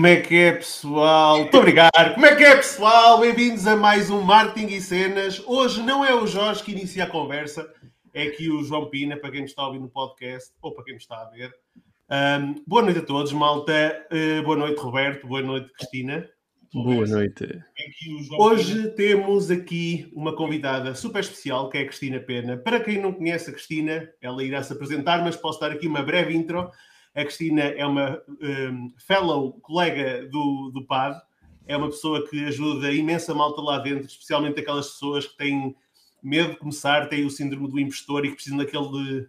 Como 0.00 0.06
é 0.06 0.18
que 0.18 0.34
é, 0.34 0.52
pessoal? 0.52 1.40
Muito 1.40 1.58
obrigado. 1.58 2.14
Como 2.14 2.24
é 2.24 2.34
que 2.34 2.42
é, 2.42 2.56
pessoal? 2.56 3.20
Bem-vindos 3.20 3.66
a 3.66 3.76
mais 3.76 4.08
um 4.08 4.22
Marketing 4.22 4.72
e 4.72 4.80
Cenas. 4.80 5.42
Hoje 5.46 5.82
não 5.82 6.02
é 6.02 6.14
o 6.14 6.26
Jorge 6.26 6.64
que 6.64 6.72
inicia 6.72 7.04
a 7.04 7.06
conversa, 7.06 7.70
é 8.14 8.22
aqui 8.22 8.48
o 8.48 8.64
João 8.64 8.88
Pina, 8.88 9.18
para 9.18 9.30
quem 9.30 9.42
nos 9.42 9.50
está 9.50 9.60
a 9.60 9.66
ouvir 9.66 9.78
no 9.78 9.90
podcast 9.90 10.54
ou 10.62 10.72
para 10.72 10.84
quem 10.84 10.94
nos 10.94 11.02
está 11.02 11.16
a 11.16 11.26
ver. 11.26 11.54
Um, 12.10 12.54
boa 12.66 12.80
noite 12.80 13.00
a 13.00 13.02
todos, 13.02 13.30
malta. 13.34 14.06
Uh, 14.10 14.42
boa 14.42 14.56
noite, 14.56 14.80
Roberto. 14.80 15.26
Boa 15.26 15.42
noite, 15.42 15.70
Cristina. 15.74 16.26
Boa 16.72 17.06
noite. 17.06 17.60
Hoje 18.38 18.88
temos 18.92 19.50
aqui 19.50 20.10
uma 20.14 20.34
convidada 20.34 20.94
super 20.94 21.20
especial, 21.20 21.68
que 21.68 21.76
é 21.76 21.82
a 21.82 21.86
Cristina 21.86 22.20
Pena. 22.20 22.56
Para 22.56 22.80
quem 22.80 22.98
não 22.98 23.12
conhece 23.12 23.50
a 23.50 23.52
Cristina, 23.52 24.08
ela 24.22 24.42
irá 24.42 24.62
se 24.62 24.72
apresentar, 24.72 25.22
mas 25.22 25.36
posso 25.36 25.60
dar 25.60 25.72
aqui 25.72 25.86
uma 25.86 26.02
breve 26.02 26.34
intro. 26.34 26.70
A 27.14 27.24
Cristina 27.24 27.62
é 27.62 27.84
uma 27.84 28.22
um, 28.28 28.92
fellow 28.98 29.52
colega 29.60 30.28
do, 30.28 30.70
do 30.72 30.86
PAD, 30.86 31.20
é 31.66 31.76
uma 31.76 31.88
pessoa 31.88 32.28
que 32.28 32.44
ajuda 32.44 32.92
imensa 32.92 33.34
malta 33.34 33.60
lá 33.60 33.78
dentro, 33.78 34.06
especialmente 34.06 34.60
aquelas 34.60 34.90
pessoas 34.90 35.26
que 35.26 35.36
têm 35.36 35.74
medo 36.22 36.50
de 36.50 36.56
começar, 36.56 37.08
têm 37.08 37.24
o 37.24 37.30
síndrome 37.30 37.68
do 37.68 37.80
impostor 37.80 38.24
e 38.24 38.28
que 38.28 38.34
precisam 38.34 38.58
daquele, 38.58 39.28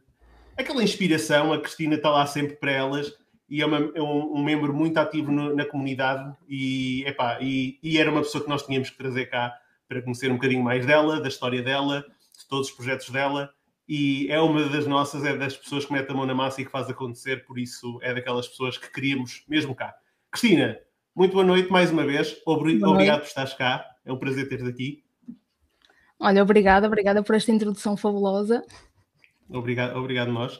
aquela 0.58 0.84
inspiração. 0.84 1.54
A 1.54 1.60
Cristina 1.60 1.96
está 1.96 2.10
lá 2.10 2.26
sempre 2.26 2.56
para 2.56 2.72
elas 2.72 3.14
e 3.50 3.62
é, 3.62 3.66
uma, 3.66 3.92
é 3.95 4.02
um, 4.02 4.36
um, 4.36 4.44
membro 4.44 4.73
muito 4.73 4.98
ativo 4.98 5.32
no, 5.32 5.56
na 5.56 5.66
comunidade 5.66 6.36
e, 6.48 7.04
epá, 7.06 7.40
e, 7.42 7.80
e, 7.84 7.98
era 7.98 8.12
uma 8.12 8.22
pessoa 8.22 8.44
que 8.44 8.50
nós 8.50 8.66
tínhamos 8.66 8.90
que 8.90 8.98
trazer 8.98 9.26
cá 9.26 9.54
para 9.88 10.02
conhecer 10.02 10.32
um 10.32 10.36
bocadinho 10.36 10.64
mais 10.64 10.86
dela, 10.86 11.20
da 11.20 11.28
história 11.28 11.62
dela, 11.62 12.06
de 12.38 12.48
todos 12.48 12.70
os 12.70 12.73
projetos 12.73 13.10
dela 13.10 13.54
e 13.94 14.31
é 14.31 14.39
uma 14.39 14.64
das 14.70 14.88
nossas, 14.88 15.22
é 15.25 15.36
das 15.36 15.58
pessoas 15.58 15.84
que 15.84 15.92
mete 15.92 16.09
a 16.09 16.14
mão 16.14 16.25
na 16.25 16.34
massa 16.34 16.61
e 16.61 16.66
que 16.66 16.72
faz 16.72 16.89
acontecer, 16.89 17.44
por 17.44 17.59
isso 17.59 18.00
é 18.02 18.14
daquelas 18.14 18.48
pessoas 18.48 18.78
que 18.78 18.89
queríamos 18.89 19.44
mesmo 19.50 19.75
cá. 19.75 19.94
Cristina, 20.31 20.80
muito 21.14 21.33
boa 21.33 21.44
noite 21.44 21.70
mais 21.70 21.92
uma 21.92 22.06
vez, 22.06 22.42
Obri 22.45 22.81
obrigado 22.81 23.20
por 23.20 23.28
estares 23.28 23.53
cá, 23.53 23.86
é 24.06 24.14
um 24.14 24.17
prazer 24.17 24.48
ter-te 24.48 24.66
aqui. 24.66 25.03
Olha, 26.17 26.42
obrigada, 26.42 26.88
obrigada 26.88 27.22
por 27.22 27.36
esta 27.36 27.52
introdução 27.52 27.98
fabulosa. 27.98 28.64
Obrigado, 29.50 29.98
obrigado 29.98 30.31
nós. 30.31 30.58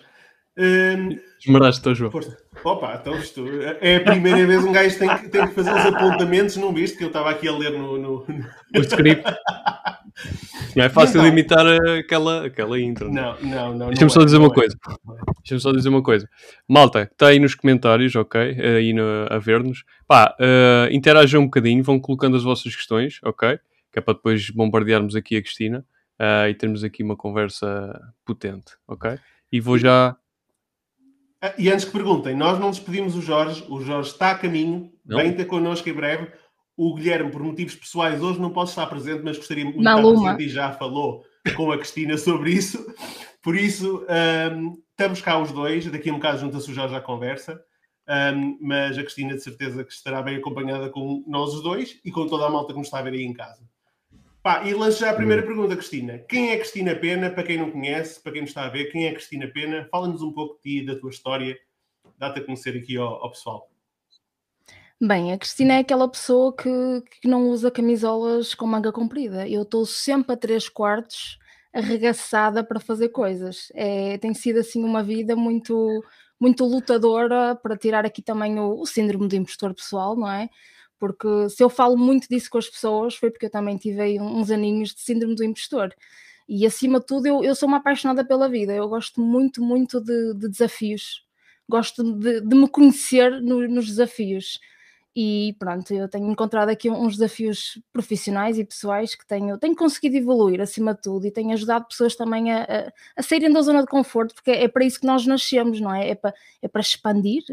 Um, 0.58 1.18
Esmeraste, 1.40 1.96
João. 1.96 2.12
Força. 2.12 2.38
Opa, 2.64 2.98
então 3.02 3.18
isto 3.18 3.46
é 3.80 3.96
a 3.96 4.02
primeira 4.02 4.46
vez 4.46 4.64
um 4.64 4.72
gajo 4.72 5.00
tem 5.00 5.10
que, 5.18 5.30
tem 5.30 5.48
que 5.48 5.54
fazer 5.54 5.72
os 5.72 5.86
apontamentos, 5.86 6.56
não 6.58 6.74
viste? 6.74 6.98
Que 6.98 7.06
eu 7.06 7.08
estava 7.08 7.32
aqui 7.32 7.48
a 7.48 7.58
ler 7.58 7.72
no. 7.72 7.98
no... 7.98 8.26
O 8.76 8.80
script. 8.82 9.24
Não 10.76 10.84
é 10.84 10.90
fácil 10.90 11.22
então, 11.22 11.28
imitar 11.28 11.66
aquela, 12.00 12.46
aquela 12.46 12.80
intro. 12.80 13.12
Não, 13.12 13.40
não, 13.42 13.74
não. 13.74 13.88
Deixa-me 13.88 14.12
só 14.12 14.22
é, 14.22 14.26
dizer 14.26 14.38
uma 14.38 14.48
é. 14.48 14.54
coisa. 14.54 14.78
Deixa-me 15.40 15.60
só 15.62 15.72
dizer 15.72 15.90
uma 15.90 16.04
coisa. 16.04 16.28
Malta, 16.68 17.04
está 17.04 17.28
aí 17.28 17.40
nos 17.40 17.56
comentários, 17.56 18.16
ok? 18.16 18.40
Aí 18.42 18.94
no, 18.94 19.04
a 19.30 19.40
ver-nos. 19.40 19.84
Pá, 20.08 20.36
uh, 20.40 20.94
interajam 20.94 21.42
um 21.42 21.46
bocadinho, 21.46 21.84
vão 21.84 22.00
colocando 22.00 22.38
as 22.38 22.44
vossas 22.44 22.76
questões, 22.76 23.20
ok? 23.24 23.58
Que 23.92 24.00
é 24.00 24.02
para 24.02 24.14
depois 24.14 24.50
bombardearmos 24.50 25.16
aqui 25.16 25.38
a 25.38 25.42
Cristina 25.42 25.86
uh, 26.20 26.48
e 26.48 26.54
termos 26.54 26.84
aqui 26.84 27.04
uma 27.04 27.16
conversa 27.16 28.00
potente, 28.26 28.74
ok? 28.88 29.18
E 29.52 29.60
vou 29.60 29.78
já 29.78 30.16
e 31.58 31.70
antes 31.70 31.86
que 31.86 31.92
perguntem, 31.92 32.36
nós 32.36 32.60
não 32.60 32.70
despedimos 32.70 33.16
o 33.16 33.22
Jorge, 33.22 33.66
o 33.68 33.82
Jorge 33.82 34.12
está 34.12 34.32
a 34.32 34.38
caminho, 34.38 34.92
não. 35.06 35.18
vem 35.18 35.34
ter 35.34 35.46
connosco 35.46 35.90
em 35.90 35.94
breve. 35.94 36.32
O 36.78 36.94
Guilherme, 36.96 37.32
por 37.32 37.44
motivos 37.44 37.76
pessoais, 37.76 38.22
hoje 38.22 38.40
não 38.40 38.52
pode 38.52 38.70
estar 38.70 38.86
presente, 38.88 39.22
mas 39.24 39.38
gostaria 39.38 39.66
muito 39.66 39.80
de 39.80 39.88
estar 39.88 40.02
presente 40.02 40.44
e 40.44 40.50
já 40.50 40.72
falou 40.72 41.24
com 41.56 41.72
a 41.72 41.78
Cristina 41.78 42.18
sobre 42.18 42.52
isso. 42.52 42.86
Por 43.42 43.56
isso, 43.56 44.06
um, 44.56 44.78
estamos 44.92 45.22
cá 45.22 45.40
os 45.40 45.52
dois, 45.52 45.86
daqui 45.92 46.10
a 46.10 46.14
um 46.14 46.18
bocado 46.18 46.40
junta-se 46.40 46.70
o 46.70 46.74
Jorge 46.74 46.96
à 46.96 47.02
conversa, 47.02 47.60
um, 48.36 48.58
mas 48.62 48.98
a 48.98 49.04
Cristina 49.04 49.34
de 49.34 49.42
certeza 49.42 49.84
que 49.84 49.92
estará 49.92 50.22
bem 50.22 50.38
acompanhada 50.38 50.90
com 50.90 51.24
nós 51.28 51.54
os 51.54 51.64
dois 51.64 52.00
e 52.06 52.12
com 52.12 52.28
toda 52.28 52.46
a 52.46 52.50
malta 52.50 52.72
que 52.72 52.78
nos 52.78 52.88
está 52.88 53.00
a 53.00 53.02
ver 53.04 53.14
aí 53.14 53.24
em 53.24 53.34
casa. 53.34 53.64
Pá, 54.44 54.64
e 54.68 54.74
lanço 54.74 55.00
já 55.00 55.12
a 55.12 55.16
primeira 55.16 55.44
hum. 55.44 55.46
pergunta, 55.46 55.76
Cristina. 55.76 56.18
Quem 56.28 56.50
é 56.50 56.58
Cristina 56.58 56.96
Pena? 56.96 57.30
Para 57.30 57.44
quem 57.44 57.60
não 57.60 57.70
conhece, 57.70 58.20
para 58.20 58.32
quem 58.32 58.42
nos 58.42 58.50
está 58.50 58.66
a 58.66 58.70
ver, 58.70 58.86
quem 58.86 59.06
é 59.06 59.14
Cristina 59.14 59.48
Pena? 59.48 59.88
Fala-nos 59.92 60.24
um 60.24 60.32
pouco 60.32 60.56
de 60.56 60.62
ti 60.62 60.78
e 60.80 60.86
da 60.86 61.00
tua 61.00 61.12
história. 61.12 61.56
Dá-te 62.18 62.40
a 62.40 62.44
conhecer 62.44 62.76
aqui 62.76 62.98
ao, 62.98 63.24
ao, 63.24 63.30
pessoal. 63.30 63.70
Bem, 65.00 65.32
a 65.32 65.38
Cristina 65.38 65.76
é 65.76 65.80
aquela 65.80 66.10
pessoa 66.10 66.56
que, 66.56 66.70
que 67.22 67.28
não 67.28 67.50
usa 67.50 67.70
camisolas 67.70 68.56
com 68.56 68.66
manga 68.66 68.92
comprida. 68.92 69.48
Eu 69.48 69.62
estou 69.62 69.86
sempre 69.86 70.34
a 70.34 70.38
três 70.38 70.68
quartos 70.68 71.38
arregaçada 71.72 72.64
para 72.64 72.80
fazer 72.80 73.10
coisas. 73.10 73.72
É, 73.76 74.18
tem 74.18 74.34
sido 74.34 74.60
assim 74.60 74.84
uma 74.84 75.04
vida 75.04 75.36
muito, 75.36 76.04
muito 76.40 76.66
lutadora 76.66 77.56
para 77.56 77.78
tirar 77.78 78.06
aqui 78.08 78.24
também 78.24 78.60
o, 78.60 78.80
o 78.80 78.88
síndrome 78.88 79.28
do 79.28 79.36
impostor 79.36 79.74
pessoal, 79.76 80.16
não 80.16 80.30
é? 80.30 80.50
Porque 81.02 81.50
se 81.50 81.64
eu 81.64 81.68
falo 81.68 81.98
muito 81.98 82.30
disso 82.30 82.48
com 82.48 82.60
as 82.60 82.70
pessoas 82.70 83.16
foi 83.16 83.32
porque 83.32 83.48
eu 83.48 83.50
também 83.50 83.76
tive 83.76 84.22
uns 84.22 84.52
aninhos 84.52 84.94
de 84.94 85.02
síndrome 85.02 85.34
do 85.34 85.44
impostor. 85.44 85.92
E 86.48 86.64
acima 86.64 87.00
de 87.00 87.08
tudo, 87.08 87.26
eu, 87.26 87.44
eu 87.44 87.56
sou 87.56 87.68
uma 87.68 87.78
apaixonada 87.78 88.24
pela 88.24 88.48
vida, 88.48 88.72
eu 88.72 88.88
gosto 88.88 89.20
muito, 89.20 89.64
muito 89.64 90.00
de, 90.00 90.36
de 90.36 90.48
desafios, 90.48 91.26
gosto 91.68 92.04
de, 92.04 92.42
de 92.42 92.56
me 92.56 92.68
conhecer 92.70 93.42
no, 93.42 93.68
nos 93.68 93.88
desafios. 93.88 94.60
E 95.16 95.56
pronto, 95.58 95.92
eu 95.92 96.08
tenho 96.08 96.30
encontrado 96.30 96.70
aqui 96.70 96.88
uns 96.88 97.14
desafios 97.18 97.82
profissionais 97.92 98.60
e 98.60 98.64
pessoais 98.64 99.16
que 99.16 99.26
tenho, 99.26 99.58
tenho 99.58 99.76
conseguido 99.76 100.18
evoluir 100.18 100.62
acima 100.62 100.94
de 100.94 101.02
tudo 101.02 101.26
e 101.26 101.32
tenho 101.32 101.52
ajudado 101.52 101.88
pessoas 101.88 102.16
também 102.16 102.52
a, 102.52 102.62
a, 102.62 102.94
a 103.18 103.24
saírem 103.24 103.52
da 103.52 103.62
zona 103.64 103.82
de 103.82 103.88
conforto, 103.88 104.36
porque 104.36 104.52
é, 104.52 104.66
é 104.66 104.68
para 104.68 104.86
isso 104.86 105.00
que 105.00 105.08
nós 105.08 105.26
nascemos, 105.26 105.82
não 105.82 105.94
é? 105.94 106.10
É 106.12 106.16
para, 106.16 106.34
é 106.62 106.68
para 106.68 106.82
expandir, 106.82 107.44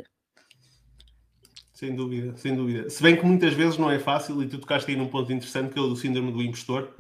sem 1.79 1.95
dúvida, 1.95 2.37
sem 2.37 2.57
dúvida. 2.57 2.91
Se 2.91 3.01
bem 3.01 3.17
que 3.17 3.25
muitas 3.25 3.55
vezes 3.55 3.79
não 3.79 3.89
é 3.89 4.01
fácil, 4.01 4.43
e 4.43 4.49
tu 4.49 4.59
tocaste 4.59 4.91
aí 4.91 4.97
num 4.97 5.07
ponto 5.07 5.33
interessante 5.33 5.73
que 5.73 5.79
é 5.79 5.83
o 5.83 5.87
do 5.87 5.95
síndrome 5.95 6.33
do 6.33 6.43
impostor. 6.43 6.93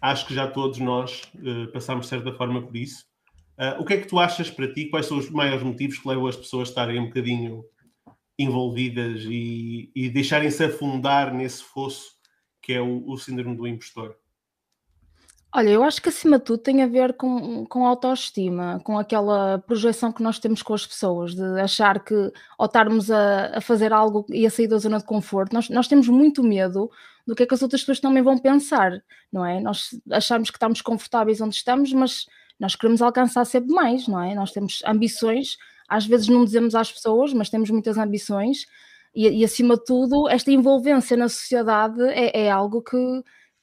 Acho 0.00 0.26
que 0.26 0.34
já 0.34 0.46
todos 0.46 0.78
nós 0.78 1.24
uh, 1.34 1.70
passamos 1.74 2.06
de 2.06 2.08
certa 2.08 2.32
forma 2.32 2.62
por 2.62 2.74
isso. 2.74 3.04
Uh, 3.58 3.82
o 3.82 3.84
que 3.84 3.92
é 3.92 3.96
que 3.98 4.08
tu 4.08 4.18
achas 4.18 4.50
para 4.50 4.72
ti? 4.72 4.86
Quais 4.86 5.04
são 5.04 5.18
os 5.18 5.28
maiores 5.28 5.62
motivos 5.62 5.98
que 5.98 6.08
levam 6.08 6.26
as 6.26 6.36
pessoas 6.36 6.68
a 6.68 6.70
estarem 6.70 6.98
um 6.98 7.08
bocadinho 7.08 7.66
envolvidas 8.38 9.24
e, 9.26 9.92
e 9.94 10.08
deixarem-se 10.08 10.64
afundar 10.64 11.34
nesse 11.34 11.62
fosso 11.62 12.14
que 12.62 12.72
é 12.72 12.80
o, 12.80 13.06
o 13.06 13.18
síndrome 13.18 13.54
do 13.54 13.66
impostor? 13.66 14.16
Olha, 15.56 15.68
eu 15.70 15.84
acho 15.84 16.02
que 16.02 16.08
acima 16.08 16.36
de 16.36 16.44
tudo 16.46 16.58
tem 16.58 16.82
a 16.82 16.86
ver 16.88 17.12
com, 17.14 17.64
com 17.66 17.86
autoestima, 17.86 18.80
com 18.82 18.98
aquela 18.98 19.56
projeção 19.60 20.10
que 20.10 20.20
nós 20.20 20.40
temos 20.40 20.62
com 20.62 20.74
as 20.74 20.84
pessoas, 20.84 21.32
de 21.32 21.60
achar 21.60 22.02
que 22.02 22.32
ao 22.58 22.66
estarmos 22.66 23.08
a, 23.08 23.58
a 23.58 23.60
fazer 23.60 23.92
algo 23.92 24.26
e 24.30 24.44
a 24.44 24.50
sair 24.50 24.66
da 24.66 24.78
zona 24.78 24.98
de 24.98 25.04
conforto, 25.04 25.52
nós, 25.52 25.68
nós 25.68 25.86
temos 25.86 26.08
muito 26.08 26.42
medo 26.42 26.90
do 27.24 27.36
que 27.36 27.44
é 27.44 27.46
que 27.46 27.54
as 27.54 27.62
outras 27.62 27.82
pessoas 27.82 28.00
também 28.00 28.20
vão 28.20 28.36
pensar, 28.36 29.00
não 29.32 29.46
é? 29.46 29.60
Nós 29.60 29.90
achamos 30.10 30.50
que 30.50 30.56
estamos 30.56 30.82
confortáveis 30.82 31.40
onde 31.40 31.54
estamos, 31.54 31.92
mas 31.92 32.26
nós 32.58 32.74
queremos 32.74 33.00
alcançar 33.00 33.44
sempre 33.44 33.72
mais, 33.72 34.08
não 34.08 34.20
é? 34.20 34.34
Nós 34.34 34.50
temos 34.50 34.82
ambições, 34.84 35.56
às 35.88 36.04
vezes 36.04 36.26
não 36.26 36.44
dizemos 36.44 36.74
às 36.74 36.90
pessoas, 36.90 37.32
mas 37.32 37.48
temos 37.48 37.70
muitas 37.70 37.96
ambições, 37.96 38.66
e, 39.14 39.28
e 39.28 39.44
acima 39.44 39.76
de 39.76 39.84
tudo, 39.84 40.28
esta 40.28 40.50
envolvência 40.50 41.16
na 41.16 41.28
sociedade 41.28 42.02
é, 42.08 42.46
é 42.46 42.50
algo 42.50 42.82
que 42.82 42.96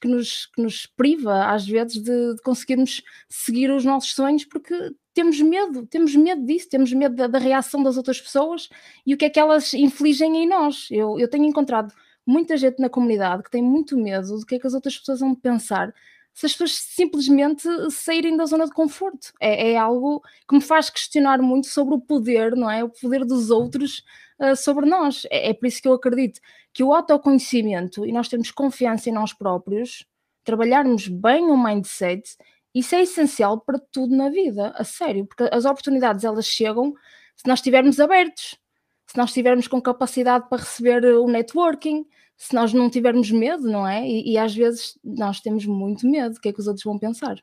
que 0.02 0.08
nos, 0.08 0.48
que 0.48 0.62
nos 0.62 0.86
priva, 0.86 1.46
às 1.54 1.66
vezes, 1.68 2.02
de, 2.02 2.36
de, 2.36 2.42
conseguirmos 2.42 3.04
seguir 3.30 3.70
os 3.70 3.86
nossos 3.86 4.14
sonhos, 4.14 4.44
porque 4.44 4.74
temos 5.14 5.40
medo, 5.40 5.86
temos 5.86 6.16
medo 6.16 6.44
disso, 6.46 6.68
temos 6.70 6.92
medo 6.92 7.16
da, 7.16 7.28
da, 7.28 7.40
reação 7.40 7.84
das 7.84 7.98
outras 7.98 8.20
pessoas 8.20 8.68
e 9.06 9.14
o 9.14 9.18
que 9.18 9.26
é 9.26 9.30
que 9.30 9.40
elas 9.40 9.74
infligem 9.74 10.44
em 10.44 10.48
nós. 10.48 10.88
Eu, 10.90 11.20
eu 11.20 11.30
tenho 11.30 11.46
encontrado 11.46 11.94
muita 12.26 12.58
gente 12.58 12.80
na 12.80 12.90
comunidade 12.90 13.44
que 13.44 13.52
tem 13.52 13.62
muito 13.62 13.98
medo 13.98 14.40
do 14.40 14.46
que 14.46 14.56
é 14.56 14.60
que 14.60 14.68
as 14.68 14.74
outras 14.74 14.98
pessoas 14.98 15.20
vão 15.20 15.36
pensar 15.36 15.94
se 16.34 16.46
as 16.46 16.54
pessoas 16.54 16.74
simplesmente 16.74 17.68
saírem 17.92 18.38
da 18.38 18.46
zona 18.46 18.66
de 18.66 18.72
conforto. 18.72 19.34
É, 19.40 19.72
é, 19.72 19.78
algo 19.78 20.22
que 20.48 20.56
me 20.56 20.62
faz 20.62 20.90
questionar 20.90 21.42
muito 21.42 21.68
sobre 21.68 21.96
o 21.96 22.00
poder, 22.00 22.56
não 22.56 22.70
é? 22.70 22.84
O 22.84 22.90
poder 22.90 23.26
dos 23.26 23.50
outros 23.50 24.04
uh, 24.40 24.56
sobre 24.56 24.86
nós. 24.86 25.26
É, 25.30 25.50
é, 25.50 25.54
por 25.54 25.68
isso 25.68 25.82
que 25.82 25.88
eu 25.88 25.94
acredito 25.94 26.40
que 26.74 26.84
o 26.84 26.94
autoconhecimento 26.94 28.06
e 28.06 28.12
nós 28.12 28.28
termos 28.28 28.52
confiança 28.52 29.10
em 29.10 29.14
nós 29.14 29.34
próprios, 29.34 30.06
trabalharmos 30.44 31.08
bem 31.08 31.46
o 31.46 31.62
mindset, 31.62 32.38
isso 32.74 32.96
é 32.96 33.02
essencial 33.02 33.60
para 33.60 33.80
tudo 33.92 34.16
na 34.16 34.30
vida, 34.30 34.74
a 34.76 34.84
sério, 34.84 35.26
porque 35.26 35.44
as 35.54 35.66
oportunidades 35.66 36.24
elas 36.24 36.46
chegam 36.46 36.94
se 37.36 37.48
nós 37.48 37.60
estivermos 37.60 38.00
abertos, 38.00 38.58
se 39.06 39.18
nós 39.18 39.30
estivermos 39.30 39.68
com 39.68 39.82
capacidade 39.82 40.48
para 40.48 40.60
receber 40.60 41.04
o 41.04 41.28
networking, 41.28 42.06
se 42.38 42.56
nós 42.56 42.74
não 42.74 42.90
tivermos 42.90 43.30
medo, 43.30 43.70
não 43.70 43.86
é? 43.88 44.08
E, 44.08 44.34
e, 44.34 44.38
às 44.38 44.56
vezes 44.56 44.98
nós 45.04 45.42
temos 45.42 45.66
muito 45.66 46.08
medo, 46.08 46.38
o 46.38 46.40
que 46.40 46.50
é 46.50 46.54
que 46.54 46.60
os 46.60 46.68
outros 46.68 46.84
vão 46.84 46.98
pensar? 46.98 47.36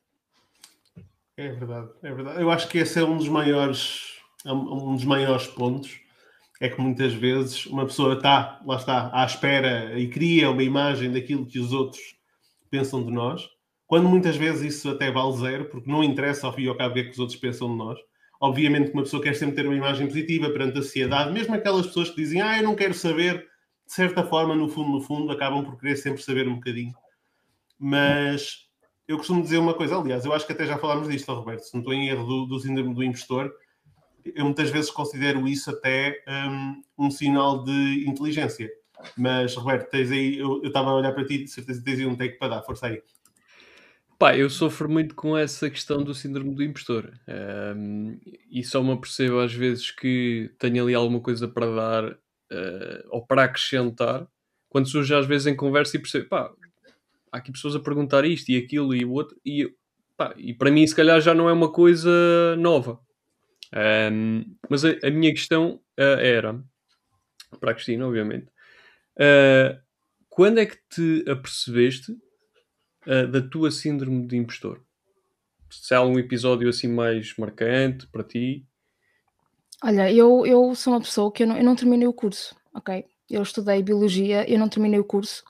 É 1.36 1.52
verdade, 1.52 1.90
é 2.02 2.12
verdade. 2.12 2.40
Eu 2.40 2.50
acho 2.50 2.68
que 2.68 2.78
esse 2.78 2.98
é 2.98 3.04
um 3.04 3.16
dos 3.16 3.28
maiores, 3.28 4.18
é 4.44 4.52
um 4.52 4.96
dos 4.96 5.04
maiores 5.04 5.46
pontos. 5.46 6.00
É 6.60 6.68
que 6.68 6.80
muitas 6.80 7.14
vezes 7.14 7.66
uma 7.66 7.86
pessoa 7.86 8.14
está, 8.14 8.60
lá 8.64 8.76
está, 8.76 9.10
à 9.12 9.24
espera 9.24 9.98
e 9.98 10.08
cria 10.08 10.50
uma 10.50 10.62
imagem 10.62 11.12
daquilo 11.12 11.46
que 11.46 11.58
os 11.58 11.72
outros 11.72 12.00
pensam 12.70 13.04
de 13.04 13.12
nós, 13.12 13.48
quando 13.86 14.08
muitas 14.08 14.36
vezes 14.36 14.74
isso 14.74 14.90
até 14.90 15.10
vale 15.10 15.36
zero, 15.36 15.64
porque 15.66 15.90
não 15.90 16.02
interessa 16.04 16.46
ao 16.46 16.52
fim 16.52 16.62
e 16.62 16.68
ao 16.68 16.76
cabo 16.76 16.90
o 16.90 16.94
que, 16.94 17.00
é 17.00 17.04
que 17.04 17.10
os 17.10 17.18
outros 17.18 17.38
pensam 17.38 17.68
de 17.70 17.76
nós. 17.76 17.98
Obviamente 18.40 18.90
que 18.90 18.94
uma 18.94 19.02
pessoa 19.02 19.22
quer 19.22 19.34
sempre 19.34 19.56
ter 19.56 19.66
uma 19.66 19.76
imagem 19.76 20.06
positiva 20.06 20.50
perante 20.50 20.78
a 20.78 20.82
sociedade, 20.82 21.32
mesmo 21.32 21.54
aquelas 21.54 21.86
pessoas 21.86 22.10
que 22.10 22.16
dizem, 22.16 22.40
ah, 22.40 22.58
eu 22.58 22.64
não 22.64 22.74
quero 22.74 22.94
saber 22.94 23.48
de 23.88 23.94
certa 23.94 24.22
forma, 24.22 24.54
no 24.54 24.68
fundo, 24.68 24.90
no 24.90 25.00
fundo, 25.00 25.32
acabam 25.32 25.64
por 25.64 25.80
querer 25.80 25.96
sempre 25.96 26.22
saber 26.22 26.46
um 26.46 26.56
bocadinho. 26.56 26.94
Mas 27.78 28.68
eu 29.08 29.16
costumo 29.16 29.42
dizer 29.42 29.56
uma 29.56 29.72
coisa, 29.72 29.96
aliás, 29.96 30.26
eu 30.26 30.32
acho 30.34 30.46
que 30.46 30.52
até 30.52 30.66
já 30.66 30.76
falámos 30.76 31.08
disto, 31.08 31.32
Roberto, 31.32 31.62
se 31.62 31.72
não 31.72 31.80
estou 31.80 31.94
em 31.94 32.08
erro 32.08 32.26
do, 32.26 32.46
do 32.46 32.60
síndrome 32.60 32.94
do 32.94 33.02
impostor, 33.02 33.50
eu 34.34 34.44
muitas 34.44 34.70
vezes 34.70 34.90
considero 34.90 35.46
isso 35.46 35.70
até 35.70 36.22
um, 36.28 37.06
um 37.06 37.10
sinal 37.10 37.64
de 37.64 38.04
inteligência. 38.06 38.70
Mas, 39.16 39.54
Roberto, 39.54 39.90
tens 39.90 40.10
aí, 40.10 40.38
eu 40.38 40.60
estava 40.62 40.90
a 40.90 40.94
olhar 40.94 41.12
para 41.12 41.24
ti, 41.24 41.44
de 41.44 41.50
certeza 41.50 41.82
tens 41.84 42.00
aí 42.00 42.06
um 42.06 42.16
take 42.16 42.38
para 42.38 42.56
dar, 42.56 42.62
força 42.62 42.86
aí. 42.86 43.02
Pá, 44.18 44.36
eu 44.36 44.50
sofro 44.50 44.88
muito 44.88 45.14
com 45.14 45.36
essa 45.38 45.70
questão 45.70 46.02
do 46.02 46.12
síndrome 46.12 46.52
do 46.52 46.62
impostor. 46.64 47.12
Um, 47.76 48.18
e 48.50 48.64
só 48.64 48.82
me 48.82 48.92
apercebo 48.92 49.38
às 49.38 49.54
vezes 49.54 49.92
que 49.92 50.50
tenho 50.58 50.82
ali 50.82 50.92
alguma 50.92 51.20
coisa 51.20 51.46
para 51.46 51.66
dar 51.66 52.04
uh, 52.12 53.08
ou 53.10 53.24
para 53.24 53.44
acrescentar, 53.44 54.26
quando 54.68 54.88
surge 54.88 55.14
às 55.14 55.24
vezes 55.24 55.46
em 55.46 55.54
conversa 55.54 55.96
e 55.96 56.00
percebo, 56.00 56.28
pá, 56.28 56.50
há 57.30 57.38
aqui 57.38 57.52
pessoas 57.52 57.76
a 57.76 57.80
perguntar 57.80 58.24
isto 58.24 58.48
e 58.50 58.56
aquilo 58.56 58.92
e 58.92 59.04
o 59.04 59.12
outro, 59.12 59.36
e, 59.44 59.72
pá, 60.16 60.34
e 60.36 60.52
para 60.52 60.70
mim 60.70 60.84
se 60.84 60.96
calhar 60.96 61.20
já 61.20 61.32
não 61.32 61.48
é 61.48 61.52
uma 61.52 61.70
coisa 61.70 62.10
nova. 62.58 62.98
Um, 63.74 64.56
mas 64.68 64.84
a, 64.84 64.90
a, 65.02 65.10
minha 65.10 65.32
questão 65.32 65.80
uh, 65.98 66.20
era, 66.20 66.62
para 67.60 67.72
a 67.72 67.74
Cristina, 67.74 68.06
obviamente, 68.06 68.46
uh, 69.16 69.78
quando 70.28 70.58
é 70.58 70.66
que 70.66 70.76
te 70.88 71.30
apercebeste 71.30 72.12
uh, 73.06 73.26
da 73.28 73.42
tua 73.42 73.70
síndrome 73.70 74.26
de 74.26 74.36
impostor? 74.36 74.82
Se 75.70 75.94
há 75.94 75.98
algum 75.98 76.18
episódio 76.18 76.68
assim 76.68 76.88
mais 76.88 77.36
marcante 77.36 78.06
para 78.06 78.24
ti? 78.24 78.66
Olha, 79.84 80.12
eu, 80.12 80.46
eu 80.46 80.74
sou 80.74 80.94
uma 80.94 81.00
pessoa 81.00 81.30
que 81.30 81.42
eu 81.42 81.46
não, 81.46 81.56
eu 81.56 81.64
não 81.64 81.76
terminei 81.76 82.08
o 82.08 82.12
curso, 82.12 82.56
ok? 82.74 83.04
Eu 83.28 83.42
estudei 83.42 83.82
Biologia, 83.82 84.50
eu 84.50 84.58
não 84.58 84.68
terminei 84.68 84.98
o 84.98 85.04
curso. 85.04 85.44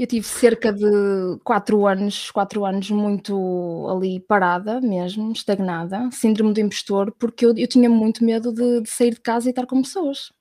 Eu 0.00 0.06
tive 0.06 0.26
cerca 0.26 0.72
de 0.72 0.82
quatro 1.44 1.86
anos, 1.86 2.30
quatro 2.30 2.64
anos 2.64 2.90
muito 2.90 3.86
ali 3.90 4.18
parada 4.18 4.80
mesmo, 4.80 5.30
estagnada, 5.30 6.08
síndrome 6.10 6.54
do 6.54 6.60
impostor, 6.60 7.12
porque 7.18 7.44
eu, 7.44 7.54
eu 7.54 7.68
tinha 7.68 7.90
muito 7.90 8.24
medo 8.24 8.50
de, 8.50 8.80
de, 8.80 8.88
sair 8.88 9.10
de 9.10 9.20
casa 9.20 9.48
e 9.48 9.50
estar 9.50 9.66
com 9.66 9.82
pessoas. 9.82 10.32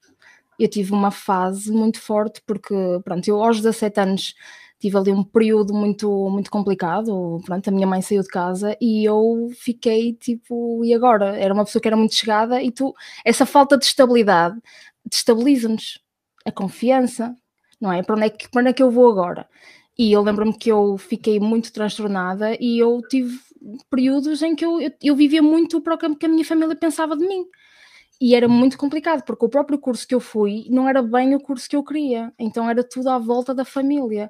Eu 0.58 0.70
tive 0.70 0.94
uma 0.94 1.12
fase 1.12 1.74
muito 1.74 2.00
forte, 2.00 2.42
porque, 2.48 2.74
pronto, 3.04 3.28
eu 3.28 3.44
aos 3.44 3.58
17 3.58 4.00
anos 4.00 4.34
tive 4.80 4.98
ali 4.98 5.12
um 5.12 5.26
período 5.26 5.74
muito, 5.74 6.10
muito 6.30 6.50
complicado, 6.50 7.42
pronto, 7.46 7.68
a 7.68 7.72
minha 7.72 7.88
mãe 7.88 8.02
saiu 8.02 8.22
de 8.22 8.30
casa 8.30 8.78
e 8.80 9.04
eu 9.04 9.50
fiquei 9.56 10.14
tipo, 10.14 10.86
e 10.86 10.94
agora? 10.94 11.38
Era 11.38 11.54
uma 11.54 11.66
pessoa 11.66 11.82
que 11.82 11.88
era 11.90 11.98
muito 11.98 12.16
chegada 12.16 12.62
e 12.64 12.72
tu, 12.72 12.94
essa 13.26 13.46
falta 13.46 13.78
de 13.78 13.84
estabilidade 13.84 14.58
destabiliza-nos, 15.06 16.00
a 16.46 16.52
confiança, 16.52 17.36
não 17.80 17.92
é? 17.92 18.04
Para 18.04 18.16
onde 18.16 18.26
é 18.26 18.30
que, 18.30 18.50
para 18.50 18.62
onde 18.62 18.70
é 18.70 18.74
que 18.74 18.84
eu 18.84 18.92
vou 18.92 19.10
agora? 19.10 19.48
E 19.98 20.12
eu 20.12 20.22
lembro-me 20.22 20.58
que 20.58 20.72
eu 20.72 20.98
fiquei 20.98 21.40
muito 21.40 21.74
transtornada 21.74 22.56
e 22.60 22.80
eu 22.80 23.02
tive 23.10 23.40
períodos 23.90 24.42
em 24.42 24.56
que 24.56 24.66
eu, 24.66 24.80
eu, 24.80 24.92
eu 25.04 25.16
vivia 25.16 25.42
muito 25.42 25.82
para 25.82 25.96
o 25.96 26.16
que 26.16 26.26
a 26.26 26.30
minha 26.30 26.46
família 26.46 26.76
pensava 26.76 27.18
de 27.18 27.28
mim. 27.28 27.46
E 28.22 28.36
era 28.36 28.48
muito 28.48 28.78
complicado, 28.78 29.24
porque 29.24 29.46
o 29.46 29.50
próprio 29.50 29.80
curso 29.80 30.08
que 30.08 30.14
eu 30.14 30.20
fui 30.20 30.66
não 30.70 30.90
era 30.90 31.02
bem 31.02 31.36
o 31.36 31.40
curso 31.40 31.70
que 31.70 31.76
eu 31.76 31.84
queria, 31.84 32.34
então 32.38 32.70
era 32.70 32.84
tudo 32.84 33.10
à 33.10 33.18
volta 33.18 33.54
da 33.54 33.64
família. 33.64 34.30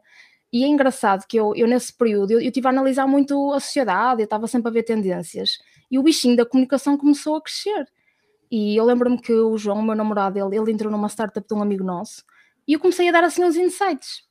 E 0.51 0.63
é 0.63 0.67
engraçado 0.67 1.25
que 1.27 1.37
eu, 1.37 1.55
eu 1.55 1.67
nesse 1.67 1.93
período, 1.93 2.31
eu, 2.31 2.41
eu 2.41 2.51
tive 2.51 2.67
a 2.67 2.69
analisar 2.71 3.07
muito 3.07 3.51
a 3.53 3.59
sociedade, 3.59 4.21
eu 4.21 4.25
estava 4.25 4.47
sempre 4.47 4.69
a 4.69 4.73
ver 4.73 4.83
tendências, 4.83 5.59
e 5.89 5.97
o 5.97 6.03
bichinho 6.03 6.35
da 6.35 6.45
comunicação 6.45 6.97
começou 6.97 7.35
a 7.35 7.41
crescer. 7.41 7.87
E 8.51 8.75
eu 8.75 8.85
lembro-me 8.85 9.19
que 9.21 9.33
o 9.33 9.57
João, 9.57 9.79
o 9.79 9.83
meu 9.83 9.95
namorado, 9.95 10.39
ele, 10.39 10.57
ele 10.57 10.71
entrou 10.71 10.91
numa 10.91 11.07
startup 11.09 11.47
de 11.47 11.53
um 11.53 11.61
amigo 11.61 11.83
nosso, 11.83 12.23
e 12.69 12.73
eu 12.73 12.79
comecei 12.79 13.09
a 13.09 13.11
dar 13.11 13.23
assim 13.23 13.43
uns 13.43 13.55
insights. 13.55 14.21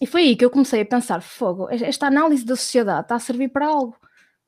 E 0.00 0.06
foi 0.06 0.22
aí 0.22 0.36
que 0.36 0.44
eu 0.44 0.50
comecei 0.50 0.82
a 0.82 0.86
pensar: 0.86 1.20
fogo, 1.20 1.68
esta 1.68 2.06
análise 2.06 2.46
da 2.46 2.54
sociedade 2.54 3.02
está 3.02 3.16
a 3.16 3.18
servir 3.18 3.48
para 3.48 3.66
algo. 3.66 3.96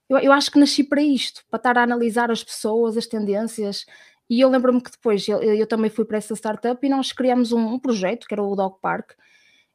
Eu, 0.09 0.19
eu 0.19 0.33
acho 0.33 0.53
que 0.53 0.59
nasci 0.59 0.85
para 0.85 1.03
isto, 1.03 1.45
para 1.51 1.57
estar 1.57 1.77
a 1.77 1.83
analisar 1.83 2.31
as 2.31 2.45
pessoas, 2.45 2.97
as 2.97 3.09
tendências. 3.09 3.85
E 4.31 4.41
eu 4.41 4.49
lembro-me 4.49 4.81
que 4.81 4.93
depois 4.93 5.27
eu, 5.27 5.43
eu, 5.43 5.67
também 5.67 5.91
fui 5.91 6.05
para 6.05 6.19
essa 6.19 6.37
startup 6.37 6.87
e 6.87 6.89
nós 6.89 7.13
criamos 7.13 7.51
um, 7.51 7.59
um 7.59 7.79
projeto 7.81 8.29
que 8.29 8.35
era 8.35 8.43
o 8.43 8.55
Dog 8.55 8.77
Park. 8.81 9.13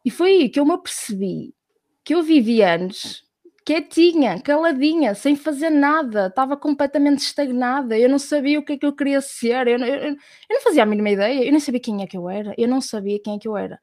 E 0.06 0.10
foi 0.10 0.30
aí 0.30 0.50
que 0.50 0.60
eu 0.60 0.66
me 0.66 0.74
apercebi 0.74 1.54
que 2.02 2.16
eu 2.16 2.24
vivi 2.24 2.62
anos 2.62 3.26
quietinha, 3.66 4.42
caladinha, 4.42 5.16
sem 5.16 5.36
fazer 5.36 5.70
nada, 5.70 6.28
estava 6.28 6.58
completamente 6.58 7.20
estagnada, 7.20 7.98
eu 7.98 8.10
não 8.10 8.20
sabia 8.20 8.60
o 8.60 8.64
que 8.64 8.74
é 8.74 8.78
que 8.78 8.86
eu 8.86 8.94
queria 8.94 9.22
ser, 9.22 9.68
eu, 9.68 9.78
eu, 9.78 9.96
eu, 10.10 10.18
não 10.50 10.62
fazia 10.62 10.84
a 10.84 10.86
mínima 10.86 11.10
ideia, 11.10 11.46
eu 11.46 11.52
nem 11.52 11.60
sabia 11.60 11.80
quem 11.80 12.04
é 12.04 12.08
que 12.08 12.18
eu 12.18 12.30
era, 12.30 12.54
eu 12.58 12.68
não 12.68 12.82
sabia 12.82 13.20
quem 13.20 13.36
é 13.36 13.40
que 13.40 13.48
eu 13.48 13.56
era. 13.58 13.80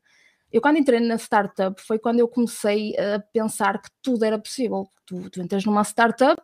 Eu 0.53 0.61
quando 0.61 0.79
entrei 0.79 1.01
na 1.01 1.17
startup 1.17 1.81
foi 1.81 1.99
quando 1.99 2.21
eu 2.21 2.29
comecei 2.29 2.95
a 2.99 3.21
pensar 3.33 3.81
que 3.81 3.89
tudo 4.03 4.25
era 4.25 4.39
possível. 4.39 4.89
Tu, 5.07 5.31
tu 5.31 5.41
entras 5.41 5.65
numa 5.65 5.83
startup, 5.85 6.43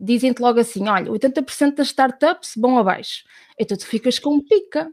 dizem-te 0.00 0.40
logo 0.42 0.60
assim, 0.60 0.88
olha, 0.88 1.10
80% 1.10 1.76
das 1.76 1.88
startups 1.88 2.54
vão 2.56 2.78
abaixo, 2.78 3.24
então 3.58 3.76
tu 3.76 3.86
ficas 3.86 4.18
com 4.18 4.40
pica. 4.40 4.92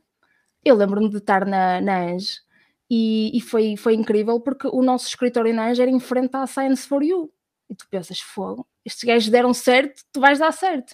Eu 0.64 0.76
lembro-me 0.76 1.10
de 1.10 1.18
estar 1.18 1.46
na, 1.46 1.82
na 1.82 2.02
Ange 2.06 2.40
e, 2.90 3.36
e, 3.38 3.42
foi, 3.42 3.76
foi 3.78 3.96
incrível 3.96 4.40
porque 4.40 4.68
o 4.68 4.82
nosso 4.84 5.08
escritório 5.08 5.54
na 5.54 5.70
Ange 5.70 5.82
era 5.82 5.92
em 5.92 6.00
frente 6.00 6.36
à 6.36 6.46
Science 6.48 6.88
for 6.88 7.04
You 7.04 7.32
e 7.72 7.76
tu 7.76 7.88
pensas, 7.90 8.20
fogo, 8.20 8.68
estes 8.86 9.06
gajos 9.06 9.30
deram 9.30 9.54
certo, 9.54 10.04
tu 10.12 10.20
vais 10.20 10.38
dar 10.38 10.52
certo. 10.52 10.94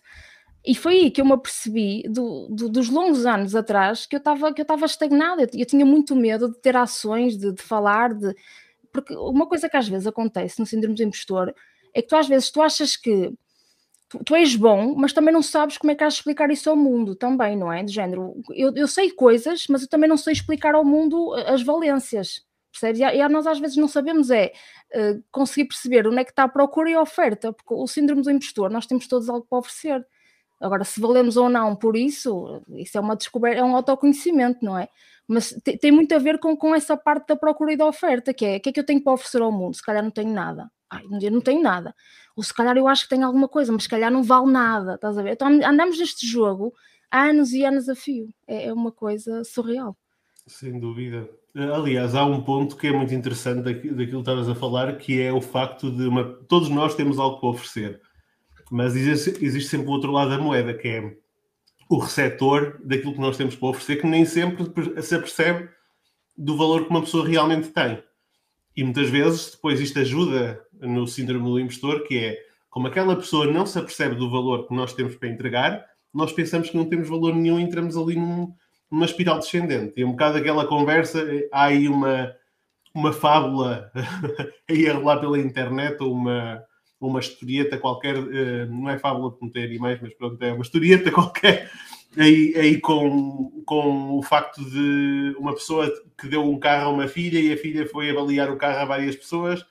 E 0.63 0.75
foi 0.75 0.93
aí 0.93 1.11
que 1.11 1.19
eu 1.19 1.25
me 1.25 1.33
apercebi 1.33 2.03
do, 2.07 2.47
do, 2.49 2.69
dos 2.69 2.89
longos 2.89 3.25
anos 3.25 3.55
atrás 3.55 4.05
que 4.05 4.15
eu 4.15 4.19
estava 4.19 4.53
que 4.53 4.61
eu 4.61 4.63
estava 4.63 4.85
estagnada, 4.85 5.41
eu, 5.41 5.49
eu, 5.53 5.65
tinha 5.65 5.85
muito 5.85 6.15
medo 6.15 6.49
de 6.49 6.59
ter 6.59 6.75
ações, 6.75 7.35
de, 7.35 7.51
de, 7.51 7.63
falar, 7.63 8.13
de 8.13 8.35
porque 8.91 9.15
uma 9.15 9.47
coisa 9.47 9.67
que 9.67 9.77
às 9.77 9.87
vezes 9.87 10.05
acontece 10.05 10.59
no 10.59 10.65
síndrome 10.65 10.95
do 10.95 11.03
impostor 11.03 11.53
é 11.93 12.01
que 12.01 12.07
tu 12.07 12.15
às 12.15 12.27
vezes 12.27 12.51
tu 12.51 12.61
achas 12.61 12.95
que 12.95 13.33
tu, 14.09 14.23
tu 14.23 14.35
és 14.35 14.55
bom, 14.55 14.93
mas 14.95 15.13
também 15.13 15.33
não 15.33 15.41
sabes 15.41 15.77
como 15.77 15.91
é 15.91 15.95
que 15.95 16.03
has 16.03 16.13
de 16.13 16.19
explicar 16.19 16.51
isso 16.51 16.69
ao 16.69 16.75
mundo 16.75 17.15
também, 17.15 17.57
não 17.57 17.73
é? 17.73 17.83
De 17.83 17.91
género, 17.91 18.35
eu, 18.53 18.71
eu 18.75 18.87
sei 18.87 19.11
coisas, 19.11 19.65
mas 19.67 19.81
eu 19.81 19.89
também 19.89 20.09
não 20.09 20.17
sei 20.17 20.33
explicar 20.33 20.75
ao 20.75 20.85
mundo 20.85 21.33
as 21.47 21.63
valências 21.63 22.45
percebes? 22.79 23.01
E, 23.01 23.03
e 23.03 23.29
nós 23.29 23.47
às 23.47 23.59
vezes 23.59 23.77
não 23.77 23.87
sabemos 23.87 24.29
é 24.29 24.53
uh, 24.95 25.23
conseguir 25.31 25.65
perceber 25.65 26.07
onde 26.07 26.19
é 26.19 26.23
que 26.23 26.31
está 26.31 26.43
a 26.43 26.47
procura 26.47 26.89
e 26.89 26.93
a 26.93 27.01
oferta, 27.01 27.53
porque 27.53 27.73
o 27.73 27.87
síndrome 27.87 28.21
do 28.21 28.31
impostor, 28.31 28.69
nós 28.69 28.85
temos 28.85 29.07
todos 29.07 29.29
algo 29.29 29.45
para 29.49 29.59
oferecer. 29.59 30.05
Agora, 30.59 30.83
se 30.83 30.99
valemos 30.99 31.37
ou 31.37 31.49
não 31.49 31.75
por 31.75 31.95
isso, 31.95 32.63
isso 32.69 32.97
é 32.97 33.01
uma 33.01 33.15
descoberta, 33.15 33.59
é 33.59 33.63
um 33.63 33.75
autoconhecimento, 33.75 34.65
não 34.65 34.77
é? 34.77 34.89
Mas 35.27 35.49
te, 35.63 35.77
tem 35.77 35.91
muito 35.91 36.13
a 36.15 36.17
ver 36.19 36.39
com, 36.39 36.55
com 36.55 36.73
essa 36.73 36.97
parte 36.97 37.27
da 37.27 37.35
procura 37.35 37.73
e 37.73 37.77
da 37.77 37.85
oferta, 37.85 38.33
que 38.33 38.45
é 38.45 38.57
o 38.57 38.59
que 38.59 38.69
é 38.69 38.71
que 38.71 38.79
eu 38.79 38.85
tenho 38.85 39.03
para 39.03 39.13
oferecer 39.13 39.41
ao 39.41 39.51
mundo? 39.51 39.75
Se 39.75 39.83
calhar 39.83 40.03
não 40.03 40.11
tenho 40.11 40.31
nada. 40.33 40.71
Ai, 40.89 41.03
eu 41.21 41.31
não 41.31 41.41
tenho 41.41 41.61
nada. 41.61 41.93
Ou 42.35 42.43
se 42.43 42.53
calhar 42.53 42.77
eu 42.77 42.87
acho 42.87 43.03
que 43.03 43.09
tenho 43.09 43.25
alguma 43.25 43.47
coisa, 43.47 43.71
mas 43.71 43.83
se 43.83 43.89
calhar 43.89 44.11
não 44.11 44.23
vale 44.23 44.51
nada, 44.51 44.95
estás 44.95 45.17
a 45.17 45.21
ver? 45.21 45.33
Então 45.33 45.47
andamos 45.47 45.99
neste 45.99 46.25
jogo 46.25 46.73
há 47.11 47.23
anos 47.25 47.51
e 47.51 47.65
anos 47.65 47.89
a 47.89 47.95
fio. 47.95 48.29
É, 48.47 48.67
é 48.67 48.73
uma 48.73 48.91
coisa 48.91 49.43
surreal. 49.43 49.97
Sem 50.47 50.79
dúvida. 50.79 51.29
Aliás, 51.59 52.13
há 52.13 52.23
um 52.23 52.43
ponto 52.43 52.75
que 52.75 52.85
é 52.85 52.91
muito 52.91 53.15
interessante 53.15 53.63
daquilo, 53.63 53.97
que 53.97 54.15
estavas 54.15 54.47
a 54.47 54.53
falar, 54.53 54.95
que 54.97 55.19
é 55.19 55.33
o 55.33 55.41
facto 55.41 55.89
de 55.89 56.03
uma, 56.03 56.23
todos 56.47 56.69
nós 56.69 56.93
temos 56.93 57.17
algo 57.17 57.39
para 57.39 57.49
oferecer, 57.49 57.99
mas 58.69 58.95
existe, 58.95 59.43
existe 59.43 59.71
sempre 59.71 59.87
o 59.87 59.91
outro 59.91 60.11
lado 60.11 60.29
da 60.29 60.37
moeda, 60.37 60.71
que 60.71 60.87
é 60.87 61.17
o 61.89 61.97
receptor 61.97 62.79
daquilo 62.83 63.13
que 63.13 63.19
nós 63.19 63.37
temos 63.37 63.55
para 63.55 63.69
oferecer, 63.69 63.95
que 63.95 64.05
nem 64.05 64.23
sempre 64.23 64.65
se 65.01 65.15
apercebe 65.15 65.67
do 66.37 66.55
valor 66.55 66.83
que 66.83 66.91
uma 66.91 67.01
pessoa 67.01 67.27
realmente 67.27 67.69
tem. 67.69 68.03
E 68.75 68.83
muitas 68.83 69.09
vezes 69.09 69.49
depois 69.49 69.81
isto 69.81 69.97
ajuda 69.97 70.63
no 70.79 71.07
síndrome 71.07 71.43
do 71.43 71.59
impostor, 71.59 72.03
que 72.03 72.19
é 72.19 72.39
como 72.69 72.85
aquela 72.85 73.15
pessoa 73.15 73.47
não 73.47 73.65
se 73.65 73.79
apercebe 73.79 74.13
do 74.13 74.29
valor 74.29 74.67
que 74.67 74.75
nós 74.75 74.93
temos 74.93 75.15
para 75.15 75.29
entregar, 75.29 75.83
nós 76.13 76.31
pensamos 76.31 76.69
que 76.69 76.77
não 76.77 76.85
temos 76.85 77.09
valor 77.09 77.33
nenhum 77.33 77.59
e 77.59 77.63
entramos 77.63 77.97
ali 77.97 78.15
num, 78.15 78.53
uma 78.89 79.05
espiral 79.05 79.39
descendente. 79.39 79.93
E 79.97 80.05
um 80.05 80.11
bocado 80.11 80.37
aquela 80.37 80.65
conversa, 80.65 81.23
há 81.51 81.65
aí 81.65 81.87
uma, 81.87 82.33
uma 82.93 83.13
fábula 83.13 83.91
aí 84.69 84.87
a 84.89 84.93
rolar 84.93 85.19
pela 85.19 85.39
internet, 85.39 86.01
ou 86.01 86.13
uma, 86.13 86.63
uma 86.99 87.19
historieta 87.19 87.77
qualquer, 87.77 88.15
eh, 88.15 88.65
não 88.65 88.89
é 88.89 88.97
fábula 88.97 89.31
de 89.31 89.45
meter 89.45 89.65
animais, 89.65 89.99
mas 90.01 90.13
pronto, 90.13 90.41
é 90.41 90.53
uma 90.53 90.63
historieta 90.63 91.11
qualquer, 91.11 91.69
aí, 92.17 92.53
aí 92.55 92.79
com, 92.79 93.63
com 93.65 94.17
o 94.17 94.23
facto 94.23 94.63
de 94.63 95.35
uma 95.37 95.53
pessoa 95.53 95.91
que 96.17 96.27
deu 96.27 96.43
um 96.43 96.59
carro 96.59 96.89
a 96.89 96.93
uma 96.93 97.07
filha 97.07 97.39
e 97.39 97.53
a 97.53 97.57
filha 97.57 97.87
foi 97.87 98.09
avaliar 98.09 98.49
o 98.49 98.57
carro 98.57 98.79
a 98.79 98.85
várias 98.85 99.15
pessoas, 99.15 99.65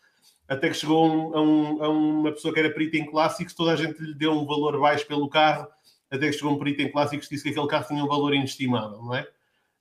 até 0.48 0.68
que 0.68 0.76
chegou 0.76 1.34
a, 1.34 1.42
um, 1.42 1.82
a 1.82 1.88
uma 1.88 2.32
pessoa 2.32 2.54
que 2.54 2.60
era 2.60 2.70
perita 2.70 2.96
em 2.96 3.06
clássicos, 3.06 3.54
toda 3.54 3.72
a 3.72 3.76
gente 3.76 4.00
lhe 4.00 4.14
deu 4.14 4.32
um 4.32 4.46
valor 4.46 4.78
baixo 4.78 5.06
pelo 5.06 5.28
carro 5.28 5.66
até 6.10 6.26
que 6.28 6.34
chegou 6.34 6.52
um 6.52 6.58
perito 6.58 6.82
em 6.82 6.90
clássicos 6.90 7.28
disse 7.28 7.42
que 7.42 7.50
aquele 7.50 7.66
carro 7.66 7.86
tinha 7.86 8.04
um 8.04 8.08
valor 8.08 8.34
inestimável, 8.34 9.02
não 9.02 9.14
é? 9.14 9.26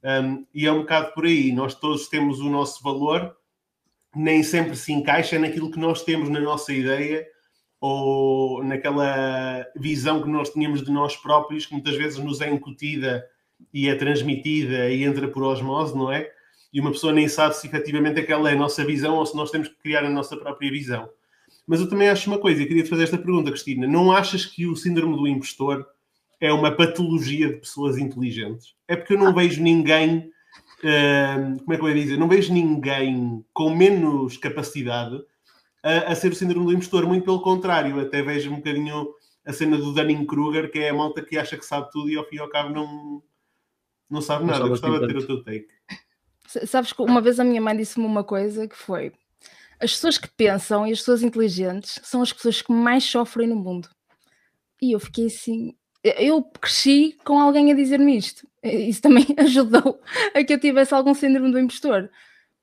Um, 0.03 0.45
e 0.53 0.65
é 0.65 0.71
um 0.71 0.79
bocado 0.79 1.13
por 1.13 1.25
aí. 1.25 1.51
Nós 1.51 1.75
todos 1.75 2.07
temos 2.07 2.39
o 2.39 2.49
nosso 2.49 2.83
valor, 2.83 3.35
nem 4.15 4.43
sempre 4.43 4.75
se 4.75 4.93
encaixa 4.93 5.39
naquilo 5.39 5.71
que 5.71 5.79
nós 5.79 6.03
temos 6.03 6.29
na 6.29 6.39
nossa 6.39 6.71
ideia 6.73 7.25
ou 7.79 8.63
naquela 8.63 9.65
visão 9.75 10.21
que 10.21 10.29
nós 10.29 10.49
tínhamos 10.49 10.83
de 10.83 10.91
nós 10.91 11.15
próprios, 11.15 11.65
que 11.65 11.73
muitas 11.73 11.95
vezes 11.95 12.17
nos 12.17 12.41
é 12.41 12.49
incutida 12.49 13.27
e 13.73 13.87
é 13.87 13.95
transmitida 13.95 14.89
e 14.89 15.03
entra 15.03 15.27
por 15.27 15.43
osmose, 15.43 15.95
não 15.95 16.11
é? 16.11 16.31
e 16.75 16.81
uma 16.81 16.91
pessoa 16.91 17.13
nem 17.13 17.25
sabe 17.29 17.55
se 17.55 17.65
efetivamente 17.67 18.19
aquela 18.19 18.49
é 18.49 18.53
a 18.53 18.57
nossa 18.57 18.83
visão 18.83 19.15
ou 19.15 19.25
se 19.25 19.33
nós 19.33 19.49
temos 19.49 19.69
que 19.69 19.75
criar 19.75 20.03
a 20.03 20.09
nossa 20.09 20.35
própria 20.35 20.69
visão. 20.69 21.09
Mas 21.65 21.79
eu 21.79 21.87
também 21.87 22.09
acho 22.09 22.29
uma 22.29 22.37
coisa, 22.37 22.61
e 22.61 22.65
queria 22.65 22.83
te 22.83 22.89
fazer 22.89 23.03
esta 23.03 23.17
pergunta, 23.17 23.49
Cristina: 23.49 23.87
não 23.87 24.11
achas 24.11 24.45
que 24.45 24.67
o 24.67 24.75
síndrome 24.75 25.15
do 25.15 25.25
impostor 25.25 25.87
é 26.45 26.53
uma 26.53 26.71
patologia 26.71 27.49
de 27.49 27.57
pessoas 27.57 27.97
inteligentes? 27.97 28.75
É 28.87 28.95
porque 28.95 29.13
eu 29.13 29.19
não 29.19 29.33
vejo 29.33 29.61
ninguém, 29.61 30.31
uh, 30.79 31.59
como 31.59 31.73
é 31.73 31.77
que 31.77 31.83
eu 31.83 31.89
ia 31.89 31.95
dizer? 31.95 32.17
Não 32.17 32.27
vejo 32.27 32.53
ninguém 32.53 33.43
com 33.53 33.75
menos 33.75 34.37
capacidade 34.37 35.21
a, 35.85 36.11
a 36.11 36.15
ser 36.15 36.31
o 36.31 36.35
síndrome 36.35 36.65
do 36.65 36.73
impostor, 36.73 37.05
muito 37.05 37.23
pelo 37.23 37.41
contrário, 37.41 37.99
até 37.99 38.21
vejo 38.23 38.51
um 38.51 38.55
bocadinho 38.55 39.13
a 39.45 39.53
cena 39.53 39.77
do 39.77 39.93
Dunning-Kruger, 39.93 40.71
que 40.71 40.79
é 40.79 40.89
a 40.89 40.93
malta 40.93 41.21
que 41.21 41.37
acha 41.37 41.55
que 41.55 41.65
sabe 41.65 41.91
tudo 41.91 42.09
e 42.09 42.17
ao 42.17 42.25
fim 42.25 42.37
e 42.37 42.39
ao 42.39 42.49
cabo 42.49 42.73
não, 42.73 43.21
não 44.09 44.19
sabe 44.19 44.45
nada. 44.45 44.61
Não 44.61 44.69
Gostava 44.69 44.99
de 44.99 45.07
ter 45.07 45.17
o 45.17 45.27
teu 45.27 45.43
take. 45.43 45.67
Sabes 46.65 46.91
que 46.91 47.01
uma 47.01 47.21
vez 47.21 47.39
a 47.39 47.43
minha 47.43 47.61
mãe 47.61 47.77
disse-me 47.77 48.05
uma 48.05 48.23
coisa 48.23 48.67
que 48.67 48.75
foi: 48.75 49.13
as 49.79 49.91
pessoas 49.91 50.17
que 50.17 50.27
pensam 50.27 50.87
e 50.87 50.91
as 50.91 50.99
pessoas 50.99 51.21
inteligentes 51.21 51.99
são 52.03 52.23
as 52.23 52.33
pessoas 52.33 52.61
que 52.61 52.71
mais 52.71 53.03
sofrem 53.03 53.47
no 53.47 53.55
mundo. 53.55 53.87
E 54.81 54.93
eu 54.93 54.99
fiquei 54.99 55.27
assim. 55.27 55.75
Eu 56.17 56.43
cresci 56.43 57.17
com 57.23 57.39
alguém 57.39 57.71
a 57.71 57.75
dizer-me 57.75 58.17
isto. 58.17 58.47
Isso 58.63 59.01
também 59.01 59.25
ajudou 59.37 59.99
a 60.33 60.43
que 60.43 60.53
eu 60.53 60.59
tivesse 60.59 60.93
algum 60.93 61.13
síndrome 61.13 61.51
do 61.51 61.59
impostor. 61.59 62.09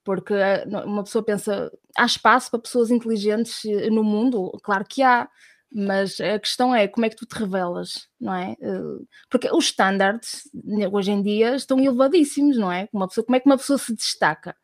Porque 0.05 0.35
eh, 0.35 0.65
uma 0.85 1.05
pessoa 1.05 1.25
pensa, 1.25 1.71
há 1.97 2.05
espaço 2.05 2.51
para 2.51 2.61
pessoas 2.61 2.91
inteligentes 2.91 3.65
eh, 3.65 3.91
no 3.91 4.05
mundo? 4.05 4.51
Claro 4.63 4.85
que 4.89 5.03
há, 5.03 5.29
mas 5.73 6.21
a 6.21 6.39
questão 6.39 6.75
é 6.75 6.87
como 6.89 7.07
é 7.07 7.09
que 7.09 7.17
tu 7.17 7.27
te 7.27 7.35
revelas, 7.39 8.09
não 8.21 8.35
é? 8.35 8.57
Eh, 8.61 9.05
porque 9.31 9.49
os 9.53 9.67
standards 9.67 10.49
hoje 10.93 11.13
em 11.13 11.23
dia 11.23 11.55
estão 11.57 11.79
elevadíssimos, 11.81 12.57
não 12.57 12.71
é? 12.71 12.89
Uma 12.93 13.09
pessoa, 13.09 13.25
como 13.25 13.37
é 13.37 13.41
que 13.41 13.47
uma 13.47 13.57
pessoa 13.57 13.79
se 13.79 13.95
destaca? 13.95 14.57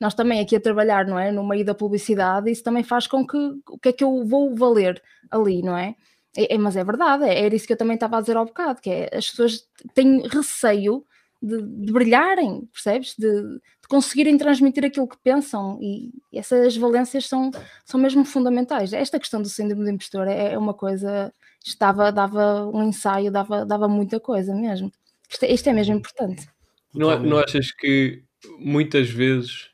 Nós 0.00 0.14
também 0.14 0.40
aqui 0.40 0.56
a 0.56 0.60
trabalhar, 0.60 1.06
não 1.06 1.18
é? 1.18 1.30
No 1.30 1.46
meio 1.46 1.64
da 1.64 1.74
publicidade, 1.74 2.50
isso 2.50 2.62
também 2.62 2.82
faz 2.82 3.06
com 3.06 3.26
que 3.26 3.36
o 3.68 3.78
que 3.78 3.88
é 3.90 3.92
que 3.92 4.04
eu 4.04 4.24
vou 4.26 4.54
valer 4.54 5.02
ali, 5.30 5.62
não 5.62 5.76
é? 5.76 5.96
É, 6.36 6.54
é 6.54 6.58
mas 6.58 6.76
é 6.76 6.84
verdade, 6.84 7.24
é, 7.24 7.44
era 7.44 7.54
isso 7.54 7.66
que 7.66 7.72
eu 7.72 7.76
também 7.76 7.94
estava 7.94 8.18
a 8.18 8.20
dizer 8.20 8.36
ao 8.36 8.44
bocado, 8.46 8.80
que 8.80 8.90
é 8.90 9.10
as 9.12 9.30
pessoas 9.30 9.66
têm 9.94 10.26
receio 10.28 11.04
de, 11.42 11.60
de 11.60 11.92
brilharem, 11.92 12.68
percebes? 12.72 13.14
De, 13.18 13.28
de, 13.28 13.60
conseguirem 13.88 14.38
transmitir 14.38 14.86
aquilo 14.86 15.08
que 15.08 15.18
pensam 15.22 15.78
e 15.82 16.12
essas 16.32 16.74
valências 16.76 17.26
são, 17.26 17.50
são 17.84 18.00
mesmo 18.00 18.24
fundamentais. 18.24 18.92
Esta 18.94 19.18
questão 19.18 19.42
do 19.42 19.48
síndrome 19.48 19.84
do 19.84 19.90
impostor 19.90 20.28
é, 20.28 20.54
é 20.54 20.58
uma 20.58 20.72
coisa, 20.72 21.30
estava, 21.62 22.10
dava 22.10 22.64
um 22.72 22.84
ensaio, 22.84 23.30
dava, 23.30 23.66
dava 23.66 23.88
muita 23.88 24.18
coisa 24.18 24.54
mesmo. 24.54 24.90
Isto, 25.28 25.44
é, 25.44 25.52
isto 25.52 25.68
é 25.68 25.72
mesmo 25.74 25.96
importante. 25.96 26.48
Não, 26.94 27.18
não 27.18 27.38
achas 27.38 27.70
que 27.70 28.22
muitas 28.58 29.10
vezes, 29.10 29.70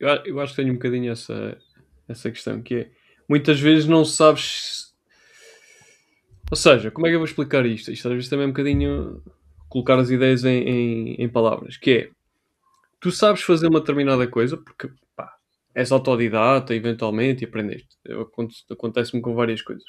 eu, 0.00 0.08
eu 0.08 0.40
acho 0.40 0.54
que 0.54 0.62
tenho 0.62 0.72
um 0.72 0.76
bocadinho 0.76 1.12
essa, 1.12 1.56
essa 2.08 2.30
questão, 2.30 2.60
que 2.62 2.74
é, 2.74 2.90
muitas 3.28 3.60
vezes 3.60 3.86
não 3.86 4.04
sabes... 4.04 4.91
Ou 6.50 6.56
seja, 6.56 6.90
como 6.90 7.06
é 7.06 7.10
que 7.10 7.14
eu 7.14 7.20
vou 7.20 7.26
explicar 7.26 7.64
isto? 7.64 7.90
Isto 7.90 8.08
às 8.08 8.14
vezes 8.14 8.28
também 8.28 8.44
é 8.44 8.48
um 8.48 8.52
bocadinho 8.52 9.22
colocar 9.68 9.98
as 9.98 10.10
ideias 10.10 10.44
em, 10.44 10.62
em, 10.62 11.14
em, 11.14 11.28
palavras, 11.28 11.78
que 11.78 11.90
é 11.90 12.10
tu 13.00 13.10
sabes 13.10 13.42
fazer 13.42 13.68
uma 13.68 13.80
determinada 13.80 14.26
coisa 14.26 14.56
porque 14.56 14.90
pá, 15.16 15.32
és 15.74 15.90
autodidata 15.90 16.74
eventualmente 16.74 17.42
e 17.42 17.46
aprendeste. 17.46 17.96
Acontece-me 18.70 19.22
com 19.22 19.34
várias 19.34 19.62
coisas. 19.62 19.84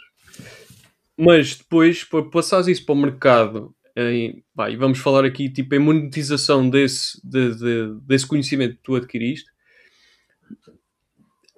Mas 1.18 1.58
depois, 1.58 2.08
passares 2.32 2.68
isso 2.68 2.86
para 2.86 2.94
o 2.96 2.98
mercado, 2.98 3.76
em, 3.96 4.44
pá, 4.56 4.70
e 4.70 4.78
vamos 4.78 5.00
falar 5.00 5.26
aqui 5.26 5.50
tipo 5.50 5.76
em 5.76 5.80
monetização 5.80 6.70
desse, 6.70 7.20
de, 7.24 7.56
de, 7.56 8.00
desse 8.02 8.26
conhecimento 8.26 8.78
que 8.78 8.84
tu 8.84 8.96
adquiriste, 8.96 9.52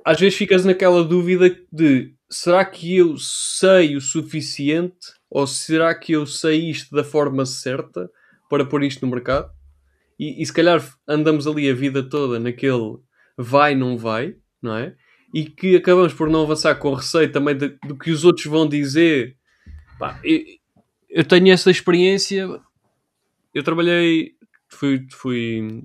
às 0.03 0.19
vezes 0.19 0.37
ficas 0.37 0.65
naquela 0.65 1.03
dúvida 1.03 1.55
de 1.71 2.14
será 2.29 2.63
que 2.65 2.97
eu 2.97 3.17
sei 3.17 3.95
o 3.95 4.01
suficiente 4.01 5.13
ou 5.29 5.45
será 5.45 5.93
que 5.93 6.13
eu 6.13 6.25
sei 6.25 6.69
isto 6.69 6.95
da 6.95 7.03
forma 7.03 7.45
certa 7.45 8.09
para 8.49 8.65
pôr 8.65 8.83
isto 8.83 9.05
no 9.05 9.11
mercado? 9.11 9.49
E, 10.19 10.41
e 10.41 10.45
se 10.45 10.53
calhar 10.53 10.83
andamos 11.07 11.45
ali 11.47 11.69
a 11.69 11.73
vida 11.73 12.01
toda 12.01 12.39
naquele 12.39 12.97
vai, 13.37 13.75
não 13.75 13.97
vai, 13.97 14.35
não 14.61 14.75
é? 14.75 14.95
E 15.33 15.45
que 15.45 15.75
acabamos 15.75 16.13
por 16.13 16.29
não 16.29 16.43
avançar 16.43 16.75
com 16.75 16.93
receio 16.93 17.31
também 17.31 17.55
do 17.57 17.97
que 17.97 18.11
os 18.11 18.23
outros 18.23 18.45
vão 18.45 18.67
dizer. 18.67 19.35
Pá, 19.99 20.19
eu, 20.23 20.41
eu, 21.09 21.25
tenho 21.25 21.51
essa 21.51 21.69
experiência. 21.69 22.47
Eu 23.53 23.63
trabalhei, 23.63 24.31
fui, 24.69 25.05
fui 25.11 25.83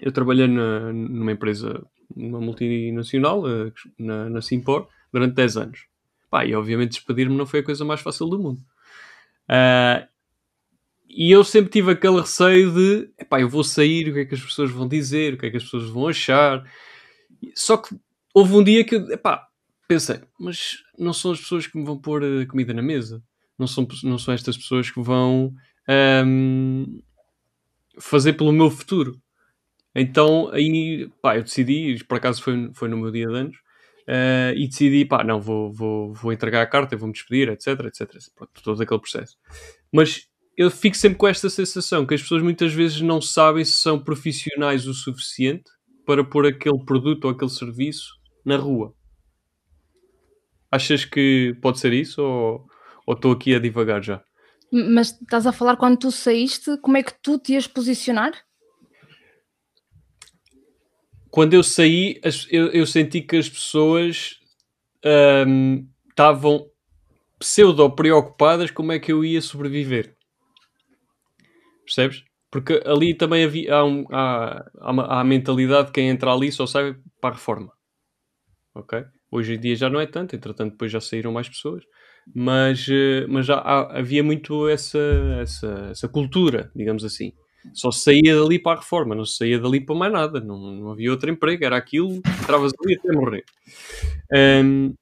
eu 0.00 0.12
trabalhei 0.12 0.46
na, 0.46 0.92
numa 0.92 1.32
empresa, 1.32 1.84
numa 2.14 2.40
multinacional, 2.40 3.48
eh, 3.48 3.72
na, 3.98 4.30
na 4.30 4.40
Simpor, 4.40 4.88
durante 5.12 5.34
10 5.34 5.56
anos. 5.56 5.86
Pá, 6.30 6.44
e 6.44 6.54
obviamente 6.54 6.90
despedir-me 6.90 7.36
não 7.36 7.46
foi 7.46 7.60
a 7.60 7.64
coisa 7.64 7.84
mais 7.84 8.00
fácil 8.00 8.28
do 8.28 8.38
mundo. 8.38 8.60
Uh, 9.48 10.06
e 11.08 11.30
eu 11.30 11.42
sempre 11.42 11.70
tive 11.70 11.92
aquele 11.92 12.20
receio 12.20 12.72
de, 12.72 13.10
epá, 13.18 13.40
eu 13.40 13.48
vou 13.48 13.64
sair, 13.64 14.08
o 14.08 14.12
que 14.12 14.20
é 14.20 14.24
que 14.26 14.34
as 14.34 14.42
pessoas 14.42 14.70
vão 14.70 14.86
dizer, 14.86 15.34
o 15.34 15.38
que 15.38 15.46
é 15.46 15.50
que 15.50 15.56
as 15.56 15.64
pessoas 15.64 15.88
vão 15.88 16.06
achar. 16.06 16.62
Só 17.54 17.78
que 17.78 17.96
houve 18.34 18.54
um 18.54 18.62
dia 18.62 18.84
que, 18.84 18.96
epá, 18.96 19.48
pensei, 19.88 20.20
mas 20.38 20.84
não 20.98 21.14
são 21.14 21.32
as 21.32 21.40
pessoas 21.40 21.66
que 21.66 21.78
me 21.78 21.84
vão 21.84 21.98
pôr 21.98 22.22
a 22.22 22.46
comida 22.46 22.74
na 22.74 22.82
mesa. 22.82 23.22
Não 23.58 23.66
são, 23.66 23.88
não 24.04 24.18
são 24.18 24.34
estas 24.34 24.56
pessoas 24.56 24.90
que 24.90 25.00
vão 25.00 25.54
um, 26.26 27.00
fazer 27.98 28.34
pelo 28.34 28.52
meu 28.52 28.70
futuro. 28.70 29.20
Então 29.94 30.50
aí, 30.52 31.10
pá, 31.22 31.36
eu 31.36 31.42
decidi, 31.42 32.04
por 32.04 32.18
acaso 32.18 32.42
foi, 32.42 32.70
foi 32.74 32.88
no 32.88 32.98
meu 32.98 33.10
dia 33.10 33.26
de 33.26 33.34
anos, 33.34 33.56
uh, 34.08 34.56
e 34.56 34.66
decidi, 34.66 35.04
pá, 35.04 35.22
não, 35.22 35.40
vou, 35.40 35.70
vou, 35.72 36.14
vou 36.14 36.32
entregar 36.32 36.62
a 36.62 36.66
carta, 36.66 36.96
vou-me 36.96 37.12
despedir, 37.12 37.48
etc, 37.48 37.80
etc, 37.84 38.10
Pronto, 38.34 38.62
todo 38.62 38.82
aquele 38.82 39.00
processo. 39.00 39.36
Mas 39.92 40.26
eu 40.56 40.70
fico 40.70 40.96
sempre 40.96 41.18
com 41.18 41.28
esta 41.28 41.50
sensação 41.50 42.06
que 42.06 42.14
as 42.14 42.22
pessoas 42.22 42.42
muitas 42.42 42.72
vezes 42.72 43.00
não 43.00 43.20
sabem 43.20 43.64
se 43.64 43.72
são 43.72 44.02
profissionais 44.02 44.86
o 44.86 44.94
suficiente 44.94 45.70
para 46.06 46.24
pôr 46.24 46.46
aquele 46.46 46.84
produto 46.84 47.26
ou 47.26 47.30
aquele 47.30 47.50
serviço 47.50 48.14
na 48.44 48.56
rua. 48.56 48.94
Achas 50.70 51.04
que 51.04 51.56
pode 51.62 51.78
ser 51.78 51.92
isso 51.92 52.22
ou, 52.22 52.66
ou 53.06 53.14
estou 53.14 53.32
aqui 53.32 53.54
a 53.54 53.58
divagar 53.58 54.02
já? 54.02 54.22
Mas 54.70 55.12
estás 55.12 55.46
a 55.46 55.52
falar 55.52 55.76
quando 55.76 55.98
tu 55.98 56.10
saíste, 56.10 56.76
como 56.78 56.96
é 56.96 57.02
que 57.02 57.14
tu 57.22 57.38
te 57.38 57.54
ias 57.54 57.66
posicionar? 57.66 58.32
Quando 61.30 61.54
eu 61.54 61.62
saí, 61.62 62.20
eu, 62.50 62.68
eu 62.68 62.86
senti 62.86 63.20
que 63.20 63.36
as 63.36 63.48
pessoas 63.48 64.38
um, 65.46 65.86
estavam 66.08 66.66
pseudo 67.38 67.88
preocupadas 67.90 68.70
como 68.70 68.92
é 68.92 68.98
que 68.98 69.12
eu 69.12 69.24
ia 69.24 69.40
sobreviver. 69.40 70.16
Percebes? 71.84 72.24
Porque 72.50 72.82
ali 72.84 73.14
também 73.14 73.44
havia, 73.44 73.74
há, 73.74 73.84
um, 73.84 74.04
há, 74.10 74.64
há, 74.80 74.90
uma, 74.90 75.04
há 75.04 75.20
a 75.20 75.24
mentalidade 75.24 75.88
de 75.88 75.92
quem 75.92 76.08
entra 76.08 76.32
ali 76.32 76.50
só 76.50 76.66
sai 76.66 76.96
para 77.20 77.30
a 77.30 77.32
reforma. 77.34 77.72
Ok? 78.74 79.04
Hoje 79.30 79.54
em 79.54 79.60
dia 79.60 79.76
já 79.76 79.90
não 79.90 80.00
é 80.00 80.06
tanto, 80.06 80.34
entretanto 80.34 80.72
depois 80.72 80.90
já 80.90 81.00
saíram 81.00 81.32
mais 81.32 81.48
pessoas. 81.48 81.84
Mas, 82.34 82.86
eh, 82.90 83.26
mas 83.28 83.46
já 83.46 83.56
há, 83.56 83.98
havia 83.98 84.22
muito 84.22 84.68
essa, 84.68 84.98
essa, 85.40 85.88
essa 85.90 86.08
cultura, 86.08 86.70
digamos 86.74 87.04
assim. 87.04 87.32
Só 87.74 87.90
saía 87.90 88.36
dali 88.36 88.58
para 88.58 88.78
a 88.78 88.80
reforma, 88.80 89.14
não 89.14 89.24
saía 89.24 89.58
dali 89.58 89.80
para 89.80 89.94
mais 89.94 90.12
nada, 90.12 90.40
não, 90.40 90.58
não 90.58 90.90
havia 90.90 91.10
outro 91.10 91.30
emprego, 91.30 91.64
era 91.64 91.76
aquilo, 91.76 92.16
entravas 92.42 92.72
ali 92.82 92.94
até 92.94 93.12
morrer. 93.12 93.44
Um, 94.32 94.94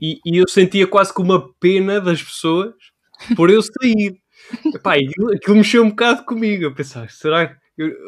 e, 0.00 0.20
e, 0.24 0.38
eu 0.38 0.48
sentia 0.48 0.86
quase 0.86 1.14
que 1.14 1.20
uma 1.20 1.52
pena 1.60 2.00
das 2.00 2.22
pessoas 2.22 2.74
por 3.36 3.50
eu 3.50 3.60
sair. 3.62 4.18
Epá, 4.74 4.94
aquilo, 4.94 5.56
mexeu 5.56 5.82
um 5.82 5.90
bocado 5.90 6.24
comigo. 6.24 6.64
Eu 6.64 6.74
pensava, 6.74 7.08
será 7.08 7.46
que. 7.46 7.54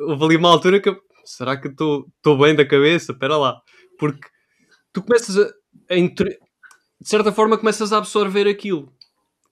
houve 0.07 0.25
ali 0.25 0.37
uma 0.37 0.51
altura 0.51 0.81
que 0.81 0.89
eu, 0.89 1.01
será 1.25 1.57
que 1.57 1.69
estou 1.69 2.39
bem 2.39 2.55
da 2.55 2.67
cabeça? 2.67 3.13
Espera 3.13 3.37
lá. 3.37 3.61
Porque 3.99 4.29
tu 4.93 5.03
começas 5.03 5.39
a, 5.39 5.51
a 5.91 5.97
entre... 5.97 6.31
de 7.01 7.09
certa 7.09 7.33
forma 7.33 7.59
começas 7.59 7.93
a 7.93 7.99
absorver 7.99 8.49
aquilo. 8.49 8.93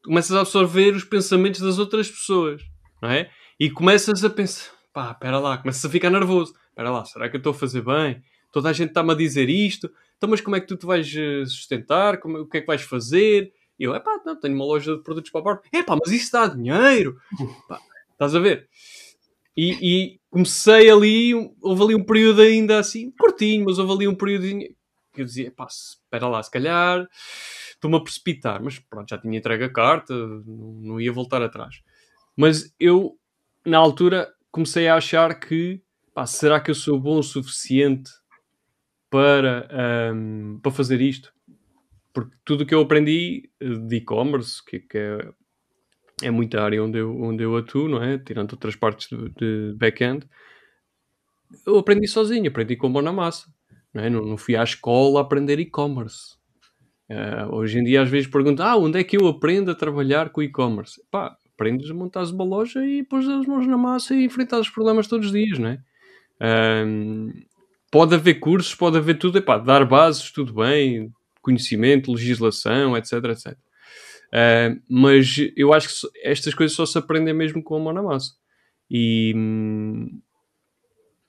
Começas 0.04 0.36
a 0.36 0.40
absorver 0.40 0.94
os 0.94 1.04
pensamentos 1.04 1.60
das 1.60 1.78
outras 1.78 2.10
pessoas, 2.10 2.62
não 3.00 3.10
é? 3.10 3.30
E 3.58 3.70
começas 3.70 4.24
a 4.24 4.30
pensar, 4.30 4.70
pá, 4.92 5.12
espera 5.12 5.38
lá, 5.38 5.58
começas 5.58 5.84
a 5.84 5.90
ficar 5.90 6.10
nervoso. 6.10 6.54
Espera 6.68 6.90
lá, 6.90 7.04
será 7.04 7.28
que 7.28 7.36
eu 7.36 7.38
estou 7.38 7.52
a 7.52 7.54
fazer 7.54 7.82
bem? 7.82 8.22
Toda 8.50 8.68
a 8.68 8.72
gente 8.72 8.88
está-me 8.88 9.12
a 9.12 9.16
dizer 9.16 9.48
isto. 9.48 9.90
Então, 10.16 10.28
mas 10.28 10.40
como 10.40 10.56
é 10.56 10.60
que 10.60 10.66
tu 10.66 10.76
te 10.76 10.86
vais 10.86 11.12
eh, 11.14 11.44
sustentar? 11.46 12.18
Como, 12.18 12.38
o 12.38 12.46
que 12.46 12.58
é 12.58 12.60
que 12.60 12.66
vais 12.66 12.82
fazer? 12.82 13.52
E 13.78 13.84
eu, 13.84 13.94
é 13.94 14.00
pá, 14.00 14.20
não, 14.24 14.38
tenho 14.38 14.54
uma 14.54 14.64
loja 14.64 14.96
de 14.96 15.02
produtos 15.02 15.30
para 15.30 15.40
a 15.40 15.44
bordo. 15.44 15.62
É 15.72 15.82
pá, 15.82 15.96
mas 16.00 16.12
isso 16.12 16.32
dá 16.32 16.46
dinheiro. 16.46 17.16
Pá, 17.68 17.80
estás 18.12 18.34
a 18.34 18.38
ver? 18.38 18.68
E, 19.56 19.72
e, 19.82 20.20
comecei 20.30 20.90
ali, 20.90 21.32
houve 21.60 21.82
ali 21.82 21.94
um 21.94 22.04
período 22.04 22.42
ainda 22.42 22.78
assim, 22.78 23.10
curtinho, 23.12 23.64
mas 23.64 23.78
houve 23.78 23.92
ali 23.92 24.08
um 24.08 24.14
período 24.14 24.46
que 25.12 25.22
eu 25.22 25.24
dizia, 25.24 25.52
pá, 25.52 25.66
espera 25.66 26.26
lá, 26.26 26.42
se 26.42 26.50
calhar 26.50 27.08
estou-me 27.72 27.96
a 27.96 28.00
precipitar. 28.00 28.62
Mas 28.62 28.78
pronto, 28.78 29.08
já 29.08 29.18
tinha 29.18 29.38
entregue 29.38 29.64
a 29.64 29.72
carta, 29.72 30.14
não 30.14 31.00
ia 31.00 31.12
voltar 31.12 31.42
atrás. 31.42 31.80
Mas 32.36 32.74
eu 32.80 33.16
na 33.64 33.78
altura 33.78 34.32
comecei 34.50 34.88
a 34.88 34.96
achar 34.96 35.38
que 35.38 35.80
pá, 36.14 36.26
será 36.26 36.60
que 36.60 36.70
eu 36.70 36.74
sou 36.74 36.98
bom 36.98 37.18
o 37.18 37.22
suficiente 37.22 38.10
para, 39.10 39.68
um, 40.14 40.58
para 40.62 40.72
fazer 40.72 41.00
isto? 41.00 41.32
Porque 42.12 42.36
tudo 42.44 42.62
o 42.62 42.66
que 42.66 42.74
eu 42.74 42.80
aprendi 42.80 43.50
de 43.60 43.96
e-commerce, 43.96 44.64
que, 44.64 44.78
que 44.78 44.98
é, 44.98 45.32
é 46.22 46.30
muita 46.30 46.62
área 46.62 46.82
onde 46.82 46.98
eu, 46.98 47.20
onde 47.20 47.42
eu 47.42 47.56
atuo, 47.56 47.88
não 47.88 48.02
é? 48.02 48.18
Tirando 48.18 48.52
outras 48.52 48.76
partes 48.76 49.08
de, 49.08 49.30
de 49.30 49.74
back-end, 49.76 50.24
eu 51.66 51.78
aprendi 51.78 52.06
sozinho, 52.06 52.48
aprendi 52.48 52.76
com 52.76 52.88
mão 52.88 53.02
na 53.02 53.12
massa. 53.12 53.52
Não, 53.92 54.02
é? 54.02 54.10
não, 54.10 54.24
não 54.24 54.36
fui 54.36 54.56
à 54.56 54.62
escola 54.62 55.20
aprender 55.20 55.58
e-commerce. 55.58 56.36
Uh, 57.08 57.54
hoje 57.54 57.78
em 57.78 57.84
dia, 57.84 58.02
às 58.02 58.08
vezes 58.08 58.28
perguntam: 58.28 58.66
ah, 58.66 58.76
onde 58.76 58.98
é 58.98 59.04
que 59.04 59.16
eu 59.16 59.26
aprendo 59.28 59.70
a 59.70 59.74
trabalhar 59.74 60.30
com 60.30 60.42
e-commerce? 60.42 61.02
Pá, 61.10 61.36
aprendes 61.54 61.90
a 61.90 61.94
montar 61.94 62.24
uma 62.24 62.44
loja 62.44 62.84
e 62.84 63.02
pôs 63.02 63.26
as 63.28 63.46
mãos 63.46 63.66
na 63.66 63.78
massa 63.78 64.14
e 64.14 64.24
enfrentar 64.24 64.60
os 64.60 64.68
problemas 64.68 65.06
todos 65.06 65.26
os 65.26 65.32
dias, 65.32 65.58
não 65.58 65.68
é? 65.68 65.78
Um, 66.86 67.32
pode 67.90 68.14
haver 68.14 68.34
cursos, 68.34 68.74
pode 68.74 68.98
haver 68.98 69.18
tudo, 69.18 69.38
epá, 69.38 69.56
dar 69.56 69.84
bases, 69.84 70.30
tudo 70.32 70.52
bem, 70.52 71.12
conhecimento, 71.40 72.12
legislação, 72.12 72.96
etc, 72.96 73.12
etc. 73.26 73.52
Uh, 73.52 74.82
mas 74.88 75.36
eu 75.56 75.72
acho 75.72 75.88
que 75.88 75.94
estas 76.22 76.54
coisas 76.54 76.76
só 76.76 76.84
se 76.84 76.98
aprendem 76.98 77.32
mesmo 77.32 77.62
com 77.62 77.76
a 77.76 77.78
mão 77.78 77.92
na 77.92 78.02
massa. 78.02 78.32
E, 78.90 79.32
hum, 79.36 80.20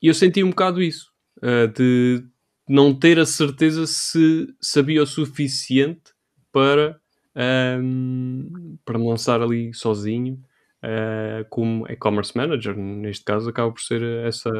eu 0.01 0.13
senti 0.13 0.44
um 0.44 0.50
bocado 0.50 0.82
isso, 0.82 1.12
uh, 1.38 1.67
de 1.67 2.24
não 2.67 2.94
ter 2.94 3.20
a 3.20 3.25
certeza 3.25 3.86
se 3.86 4.48
sabia 4.60 5.03
o 5.03 5.08
suficiente 5.08 6.13
para, 6.51 7.00
um, 7.36 8.77
para 8.86 8.98
me 8.98 9.08
lançar 9.08 9.42
ali 9.42 9.74
sozinho 9.74 10.39
uh, 10.84 11.46
como 11.50 11.86
e-commerce 11.88 12.36
manager. 12.36 12.75
Neste 12.75 13.25
caso, 13.25 13.50
acaba 13.50 13.72
por 13.72 13.82
ser 13.82 14.01
essa 14.25 14.51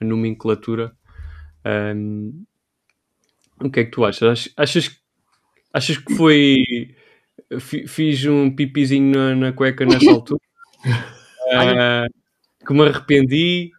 nomenclatura. 0.00 0.92
Um, 1.64 2.44
o 3.60 3.70
que 3.70 3.80
é 3.80 3.84
que 3.84 3.90
tu 3.90 4.04
achas? 4.04 4.52
Achas, 4.56 5.00
achas 5.72 5.98
que 5.98 6.14
foi. 6.14 6.64
Fiz 7.60 8.24
um 8.26 8.54
pipizinho 8.54 9.12
na, 9.12 9.34
na 9.34 9.52
cueca 9.52 9.84
nessa 9.84 10.10
altura? 10.10 10.40
Uh, 10.84 12.66
que 12.66 12.72
me 12.72 12.82
arrependi? 12.86 13.70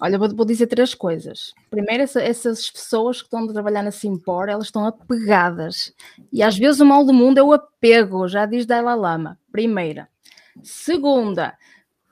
Olha, 0.00 0.18
vou, 0.18 0.28
vou, 0.34 0.46
dizer 0.46 0.66
três 0.68 0.94
coisas. 0.94 1.52
Primeiro, 1.70 2.04
essa, 2.04 2.22
essas 2.22 2.70
pessoas 2.70 3.18
que 3.18 3.24
estão 3.24 3.44
a 3.44 3.52
trabalhar 3.52 3.82
na 3.82 3.90
Simpor, 3.90 4.48
elas 4.48 4.66
estão 4.66 4.86
apegadas. 4.86 5.92
E 6.32 6.42
às 6.42 6.56
vezes 6.56 6.80
o 6.80 6.86
mal 6.86 7.04
do 7.04 7.12
mundo 7.12 7.38
é 7.38 7.42
o 7.42 7.52
apego, 7.52 8.28
já 8.28 8.46
diz 8.46 8.64
Dalai 8.64 8.96
Lama. 8.96 9.38
Primeira. 9.50 10.08
Segunda, 10.62 11.56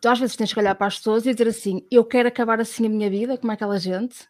tu 0.01 0.09
às 0.09 0.19
vezes 0.19 0.37
tens 0.37 0.53
que 0.53 0.59
olhar 0.59 0.75
para 0.75 0.89
as 0.89 0.99
pessoas 0.99 1.27
e 1.27 1.33
dizer 1.33 1.49
assim: 1.49 1.87
eu 1.91 2.05
quero 2.05 2.29
acabar 2.29 2.61
assim 2.61 2.87
a 2.87 2.89
minha 2.89 3.09
vida, 3.09 3.39
como 3.39 3.53
é 3.53 3.55
aquela 3.55 3.79
gente? 3.79 4.29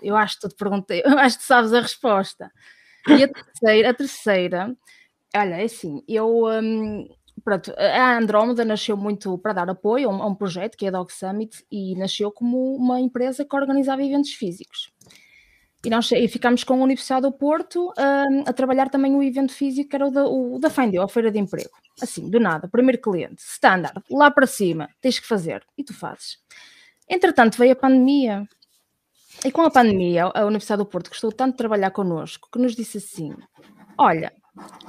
Eu 0.00 0.16
acho 0.16 0.36
que 0.36 0.42
tu 0.42 0.48
te 0.50 0.56
perguntei, 0.56 1.02
eu 1.06 1.18
acho 1.18 1.38
que 1.38 1.44
sabes 1.44 1.72
a 1.72 1.80
resposta. 1.80 2.52
E 3.08 3.24
a 3.24 3.28
terceira, 3.28 3.90
a 3.90 3.94
terceira 3.94 4.76
olha, 5.36 5.56
é 5.56 5.64
assim, 5.64 6.02
eu. 6.06 6.44
Hum, 6.46 7.08
pronto, 7.44 7.72
a 7.76 8.16
Andrómeda 8.16 8.64
nasceu 8.64 8.96
muito 8.96 9.36
para 9.38 9.52
dar 9.52 9.70
apoio 9.70 10.08
a 10.08 10.12
um, 10.12 10.22
a 10.22 10.26
um, 10.26 10.34
projeto 10.34 10.76
que 10.76 10.86
é 10.86 10.88
a 10.88 10.92
Dog 10.92 11.12
Summit 11.12 11.64
e 11.70 11.94
nasceu 11.96 12.30
como 12.30 12.74
uma 12.76 13.00
empresa 13.00 13.44
que 13.44 13.56
organizava 13.56 14.02
eventos 14.02 14.32
físicos. 14.32 14.90
E 15.84 15.90
nós 15.90 16.10
e 16.12 16.28
ficámos 16.28 16.62
com 16.62 16.74
a 16.74 16.84
Universidade 16.84 17.22
do 17.22 17.32
Porto 17.32 17.92
um, 17.98 18.40
a 18.46 18.52
trabalhar 18.52 18.88
também 18.88 19.16
o 19.16 19.22
evento 19.22 19.52
físico 19.52 19.90
que 19.90 19.96
era 19.96 20.06
o 20.06 20.10
da, 20.10 20.24
o, 20.24 20.58
da 20.58 20.68
a 20.68 21.08
Feira 21.08 21.30
de 21.30 21.38
Emprego. 21.38 21.70
Assim, 22.00 22.30
do 22.30 22.38
nada, 22.38 22.68
primeiro 22.68 23.00
cliente, 23.00 23.42
standard, 23.42 24.00
lá 24.08 24.30
para 24.30 24.46
cima, 24.46 24.88
tens 25.00 25.18
que 25.18 25.26
fazer. 25.26 25.64
E 25.76 25.82
tu 25.82 25.92
fazes. 25.92 26.38
Entretanto, 27.08 27.58
veio 27.58 27.72
a 27.72 27.76
pandemia. 27.76 28.48
E 29.44 29.50
com 29.50 29.62
a 29.62 29.70
pandemia, 29.70 30.30
a 30.32 30.44
Universidade 30.44 30.78
do 30.78 30.86
Porto 30.86 31.08
gostou 31.08 31.32
tanto 31.32 31.52
de 31.52 31.58
trabalhar 31.58 31.90
connosco 31.90 32.48
que 32.52 32.58
nos 32.58 32.76
disse 32.76 32.98
assim: 32.98 33.34
Olha, 33.98 34.32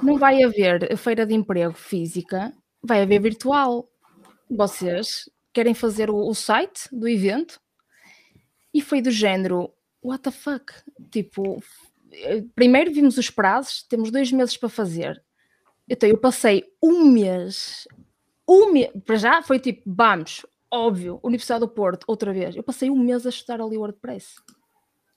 não 0.02 0.18
vai 0.18 0.42
haver 0.42 0.96
feira 0.96 1.26
de 1.26 1.34
emprego 1.34 1.74
física, 1.74 2.52
vai 2.82 3.02
haver 3.02 3.20
virtual. 3.20 3.88
Vocês 4.50 5.28
querem 5.52 5.74
fazer 5.74 6.10
o, 6.10 6.16
o 6.16 6.34
site 6.34 6.88
do 6.92 7.08
evento? 7.08 7.60
E 8.72 8.80
foi 8.82 9.00
do 9.00 9.10
género, 9.10 9.72
what 10.02 10.22
the 10.22 10.30
fuck? 10.30 10.72
Tipo, 11.10 11.62
primeiro 12.54 12.92
vimos 12.92 13.16
os 13.16 13.30
prazos, 13.30 13.82
temos 13.84 14.10
dois 14.10 14.30
meses 14.32 14.56
para 14.56 14.68
fazer. 14.68 15.22
Então 15.88 16.08
eu 16.08 16.18
passei 16.18 16.64
um 16.82 17.04
mês, 17.06 17.86
um 18.48 18.72
mês, 18.72 18.90
para 19.04 19.16
já 19.16 19.42
foi 19.42 19.58
tipo, 19.58 19.82
vamos, 19.86 20.44
óbvio, 20.70 21.20
Universidade 21.22 21.60
do 21.60 21.68
Porto, 21.68 22.04
outra 22.06 22.32
vez. 22.32 22.56
Eu 22.56 22.62
passei 22.62 22.90
um 22.90 22.98
mês 22.98 23.24
a 23.26 23.28
estudar 23.28 23.60
ali 23.60 23.76
o 23.76 23.80
WordPress. 23.80 24.34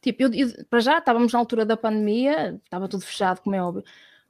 Tipo, 0.01 0.23
eu, 0.23 0.33
eu, 0.33 0.65
para 0.69 0.79
já 0.79 0.99
estávamos 0.99 1.33
na 1.33 1.39
altura 1.39 1.65
da 1.65 1.75
pandemia, 1.75 2.61
estava 2.63 2.87
tudo 2.87 3.03
fechado, 3.03 3.41
como 3.41 3.55
é 3.55 3.61
óbvio 3.61 3.83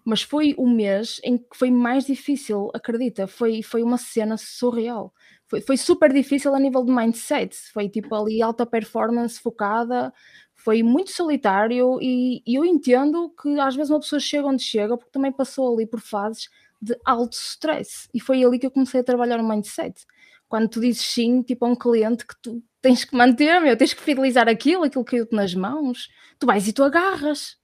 mas 0.08 0.22
foi 0.22 0.56
um 0.58 0.74
mês 0.74 1.20
em 1.22 1.38
que 1.38 1.58
foi 1.58 1.70
mais 1.70 2.06
difícil, 2.06 2.72
acredita, 2.74 3.28
foi, 3.28 3.62
foi 3.62 3.84
uma 3.84 3.98
cena 3.98 4.38
surreal. 4.38 5.14
Foi, 5.46 5.60
foi 5.60 5.76
super 5.76 6.14
difícil 6.14 6.56
a 6.56 6.60
nível 6.62 6.86
de 6.86 6.94
mindset, 6.94 7.54
foi 7.74 7.90
tipo 7.90 8.16
ali 8.16 8.42
alta 8.42 8.66
performance 8.66 9.38
focada, 9.38 10.14
foi 10.56 10.82
muito 10.82 11.12
solitário 11.12 12.00
e, 12.02 12.42
e, 12.48 12.56
eu 12.56 12.64
entendo 12.64 13.34
que 13.42 13.60
às 13.60 13.76
vezes 13.76 13.90
uma 13.90 14.00
pessoa 14.00 14.18
chega 14.18 14.48
onde 14.48 14.64
chega 14.64 14.98
porque 14.98 15.12
também 15.12 15.30
passou 15.30 15.74
ali 15.74 15.86
por 15.86 16.00
fases 16.00 16.48
de 16.82 16.98
alto 17.04 17.34
stress. 17.34 18.08
E 18.14 18.22
foi 18.22 18.42
ali 18.46 18.58
que 18.58 18.66
eu 18.66 18.72
comecei 18.72 19.02
a 19.02 19.04
trabalhar 19.04 19.42
o 19.42 19.48
mindset. 19.48 20.06
Quando 20.48 20.70
tu 20.70 20.80
dizes 20.80 21.06
sim, 21.06 21.42
tipo 21.42 21.66
a 21.66 21.68
um 21.68 21.76
cliente 21.76 22.26
que 22.26 22.36
tu 22.42 22.64
tens 22.82 23.04
que 23.04 23.14
manter, 23.14 23.60
meu, 23.60 23.76
tens 23.76 23.94
que 23.94 24.02
fidelizar 24.02 24.48
aquilo, 24.48 24.86
aquilo 24.86 25.04
que 25.04 25.12
caiu-te 25.12 25.36
nas 25.36 25.54
mãos, 25.54 26.08
tu 26.40 26.48
vais 26.48 26.66
e 26.66 26.72
tu 26.72 26.82
agarras 26.82 27.58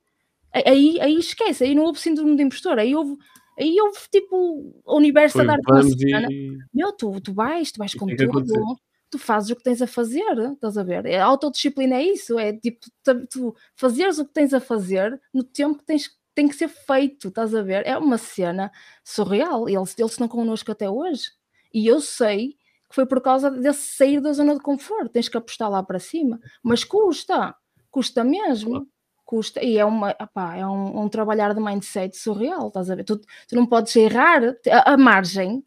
aí, 0.53 0.99
aí 1.01 1.15
esquece, 1.15 1.63
aí 1.63 1.75
não 1.75 1.83
houve 1.83 1.99
síndrome 1.99 2.35
de 2.35 2.43
impostor, 2.43 2.79
aí 2.79 2.95
houve, 2.95 3.17
aí 3.59 3.75
houve 3.81 3.97
tipo 4.11 4.35
o 4.85 4.97
universo 4.97 5.37
Foi, 5.37 5.45
a 5.45 5.47
dar-te 5.47 5.71
uma 5.71 5.83
cena. 5.83 6.27
E... 6.31 6.57
Meu, 6.73 6.91
tu, 6.91 7.19
tu 7.21 7.33
vais, 7.33 7.71
tu 7.71 7.79
vais 7.79 7.93
com 7.93 8.07
tudo, 8.07 8.77
tu 9.09 9.19
fazes 9.19 9.49
o 9.49 9.55
que 9.55 9.63
tens 9.63 9.81
a 9.81 9.87
fazer, 9.87 10.37
estás 10.53 10.77
a 10.77 10.83
ver? 10.83 11.07
A 11.15 11.25
autodisciplina 11.25 11.95
é 11.95 12.03
isso, 12.03 12.39
é 12.39 12.53
tipo 12.53 12.85
tu, 13.03 13.27
tu 13.27 13.55
fazeres 13.75 14.19
o 14.19 14.25
que 14.25 14.33
tens 14.33 14.53
a 14.53 14.59
fazer 14.59 15.19
no 15.33 15.43
tempo 15.43 15.79
que 15.79 15.85
tens 15.85 16.09
tem 16.35 16.47
que 16.47 16.55
ser 16.55 16.67
feito, 16.67 17.27
estás 17.27 17.53
a 17.53 17.61
ver? 17.61 17.85
É 17.85 17.97
uma 17.97 18.17
cena 18.17 18.71
surreal. 19.03 19.69
Eles, 19.69 19.95
eles 19.97 20.11
estão 20.11 20.27
connosco 20.27 20.71
até 20.71 20.89
hoje. 20.89 21.31
E 21.73 21.87
eu 21.87 21.99
sei 22.01 22.53
que 22.89 22.95
foi 22.95 23.05
por 23.05 23.21
causa 23.21 23.49
desse 23.49 23.95
sair 23.95 24.19
da 24.19 24.33
zona 24.33 24.55
de 24.55 24.61
conforto. 24.61 25.09
Tens 25.09 25.29
que 25.29 25.37
apostar 25.37 25.69
lá 25.69 25.83
para 25.83 25.99
cima. 25.99 26.39
Mas 26.61 26.83
custa, 26.83 27.55
custa 27.91 28.23
mesmo 28.23 28.87
custa, 29.25 29.63
e 29.63 29.77
é, 29.77 29.85
uma, 29.85 30.11
opá, 30.19 30.55
é 30.55 30.65
um, 30.65 31.01
um, 31.03 31.09
trabalhar 31.09 31.53
de 31.53 31.61
mindset 31.61 32.17
surreal, 32.17 32.67
estás 32.67 32.89
a 32.89 32.95
ver? 32.95 33.03
Tu, 33.03 33.17
tu 33.19 33.55
não 33.55 33.65
podes 33.65 33.95
errar, 33.95 34.41
a, 34.69 34.93
a 34.93 34.97
margem, 34.97 35.63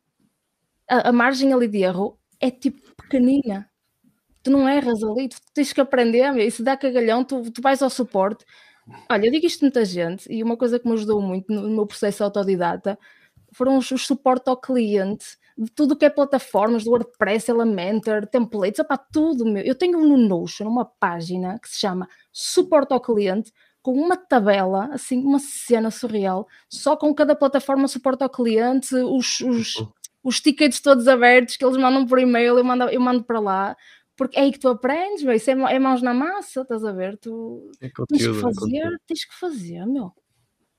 a, 0.88 1.08
a, 1.08 1.12
margem 1.12 1.52
ali 1.52 1.68
de 1.68 1.82
erro 1.82 2.18
é 2.40 2.50
tipo 2.50 2.80
pequenina. 2.96 3.68
Tu 4.42 4.50
não 4.50 4.68
erras 4.68 5.02
ali, 5.02 5.28
tu 5.28 5.38
tens 5.54 5.72
que 5.72 5.80
aprender, 5.80 6.36
e 6.38 6.50
se 6.50 6.62
dá 6.62 6.76
cagalhão, 6.76 7.24
tu, 7.24 7.50
tu 7.50 7.60
vais 7.60 7.82
ao 7.82 7.90
suporte. 7.90 8.44
Olha, 9.10 9.26
eu 9.26 9.32
digo 9.32 9.46
isto 9.46 9.64
a 9.64 9.66
muita 9.66 9.84
gente, 9.84 10.32
e 10.32 10.42
uma 10.42 10.56
coisa 10.56 10.78
que 10.78 10.86
me 10.88 10.94
ajudou 10.94 11.20
muito 11.20 11.52
no, 11.52 11.62
no 11.62 11.70
meu 11.70 11.86
processo 11.86 12.22
autodidata 12.22 12.98
foram 13.52 13.78
os, 13.78 13.90
os 13.90 14.06
suporte 14.06 14.48
ao 14.48 14.56
cliente, 14.56 15.38
de 15.56 15.70
tudo 15.70 15.92
o 15.92 15.96
que 15.96 16.04
é 16.04 16.10
plataformas, 16.10 16.84
do 16.84 16.90
WordPress, 16.90 17.50
Elementor, 17.50 18.26
templates, 18.26 18.80
opá, 18.80 18.96
tudo 18.96 19.44
meu. 19.44 19.64
Eu 19.64 19.74
tenho 19.74 19.98
no 20.04 20.16
Notion 20.16 20.68
uma 20.68 20.84
página 20.84 21.58
que 21.58 21.68
se 21.68 21.78
chama 21.80 22.08
Suporte 22.30 22.92
ao 22.92 23.00
Cliente, 23.00 23.52
com 23.82 23.92
uma 23.92 24.16
tabela, 24.16 24.88
assim, 24.92 25.18
uma 25.24 25.38
cena 25.38 25.92
surreal, 25.92 26.48
só 26.68 26.96
com 26.96 27.14
cada 27.14 27.36
plataforma 27.36 27.86
suporte 27.86 28.22
ao 28.22 28.28
cliente, 28.28 28.92
os, 28.96 29.40
os, 29.40 29.76
uhum. 29.76 29.92
os 30.24 30.40
tickets 30.40 30.80
todos 30.80 31.06
abertos 31.06 31.56
que 31.56 31.64
eles 31.64 31.76
mandam 31.76 32.04
por 32.04 32.18
e-mail, 32.18 32.58
eu 32.58 32.64
mando, 32.64 32.84
eu 32.84 33.00
mando 33.00 33.22
para 33.22 33.38
lá, 33.38 33.76
porque 34.16 34.38
é 34.38 34.42
aí 34.42 34.50
que 34.50 34.58
tu 34.58 34.68
aprendes, 34.68 35.22
meu, 35.22 35.34
isso 35.34 35.48
é, 35.50 35.52
é 35.52 35.78
mãos 35.78 36.02
na 36.02 36.12
massa, 36.12 36.62
estás 36.62 36.84
a 36.84 36.90
ver? 36.90 37.16
Tu 37.18 37.70
é 37.80 37.88
conteúdo, 37.88 38.08
tens 38.08 38.26
que 38.26 38.36
é 38.36 38.40
fazer, 38.40 38.76
é 38.78 38.96
tens 39.06 39.24
que 39.24 39.34
fazer, 39.38 39.86
meu. 39.86 40.12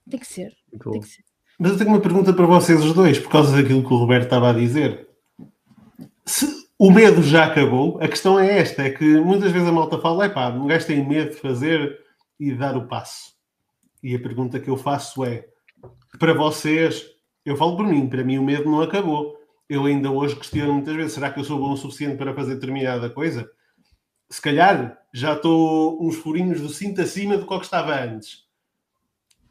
Tem 0.10 0.20
que 0.20 0.28
ser, 0.28 0.54
tem 0.92 1.00
que 1.00 1.08
ser. 1.08 1.24
Mas 1.60 1.72
eu 1.72 1.78
tenho 1.78 1.90
uma 1.90 2.00
pergunta 2.00 2.32
para 2.32 2.46
vocês 2.46 2.84
os 2.84 2.94
dois, 2.94 3.18
por 3.18 3.32
causa 3.32 3.56
daquilo 3.56 3.84
que 3.84 3.92
o 3.92 3.98
Roberto 3.98 4.26
estava 4.26 4.52
a 4.52 4.54
dizer. 4.54 5.08
Se 6.24 6.46
o 6.78 6.92
medo 6.92 7.24
já 7.24 7.46
acabou, 7.46 7.98
a 8.00 8.08
questão 8.08 8.40
é 8.40 8.60
esta: 8.60 8.84
é 8.84 8.92
que 8.92 9.20
muitas 9.20 9.52
vezes 9.52 9.68
a 9.68 9.72
malta 9.72 9.98
fala, 9.98 10.26
é 10.26 10.30
pá, 10.30 10.50
um 10.50 10.68
gajo 10.68 10.86
tem 10.86 11.04
medo 11.08 11.32
de 11.32 11.38
fazer 11.38 12.00
e 12.40 12.52
de 12.52 12.58
dar 12.58 12.78
o 12.78 12.88
passo. 12.88 13.34
E 14.04 14.16
a 14.16 14.20
pergunta 14.20 14.60
que 14.60 14.70
eu 14.70 14.78
faço 14.78 15.26
é: 15.26 15.48
para 16.20 16.34
vocês, 16.36 17.04
eu 17.44 17.58
falo 17.58 17.76
por 17.76 17.88
mim, 17.88 18.08
para 18.08 18.24
mim 18.24 18.38
o 18.38 18.44
medo 18.44 18.70
não 18.70 18.82
acabou. 18.82 19.36
Eu 19.68 19.86
ainda 19.86 20.12
hoje 20.12 20.36
questiono 20.36 20.74
muitas 20.74 20.96
vezes: 20.96 21.14
será 21.14 21.32
que 21.32 21.40
eu 21.40 21.44
sou 21.44 21.58
bom 21.58 21.72
o 21.72 21.78
suficiente 21.78 22.18
para 22.18 22.36
fazer 22.36 22.54
determinada 22.54 23.10
coisa? 23.10 23.50
Se 24.30 24.40
calhar 24.40 24.96
já 25.12 25.34
estou 25.34 26.06
uns 26.06 26.18
furinhos 26.18 26.62
do 26.62 26.70
cinto 26.70 27.02
acima 27.02 27.36
do 27.36 27.48
que 27.48 27.56
estava 27.56 28.00
antes 28.00 28.47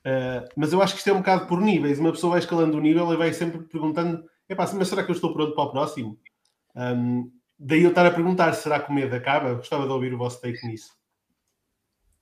Uh, 0.07 0.47
mas 0.55 0.73
eu 0.73 0.81
acho 0.81 0.93
que 0.93 0.99
isto 1.01 1.11
é 1.11 1.13
um 1.13 1.19
bocado 1.19 1.47
por 1.47 1.61
níveis. 1.61 1.99
Uma 1.99 2.13
pessoa 2.13 2.33
vai 2.33 2.39
escalando 2.39 2.79
o 2.79 2.81
nível 2.81 3.13
e 3.13 3.17
vai 3.17 3.33
sempre 3.33 3.59
perguntando: 3.65 4.25
mas 4.57 4.89
será 4.89 5.03
que 5.03 5.11
eu 5.11 5.15
estou 5.15 5.33
pronto 5.33 5.53
para 5.53 5.65
o 5.65 5.71
próximo? 5.73 6.17
Um, 6.77 7.29
daí 7.59 7.83
eu 7.83 7.89
estar 7.89 8.07
a 8.07 8.11
perguntar, 8.13 8.53
será 8.53 8.79
que 8.79 8.89
o 8.89 8.95
medo 8.95 9.17
acaba? 9.17 9.55
Gostava 9.55 9.85
de 9.85 9.93
ouvir 9.93 10.15
o 10.15 10.19
vosso 10.19 10.41
take 10.41 10.65
nisso. 10.65 10.95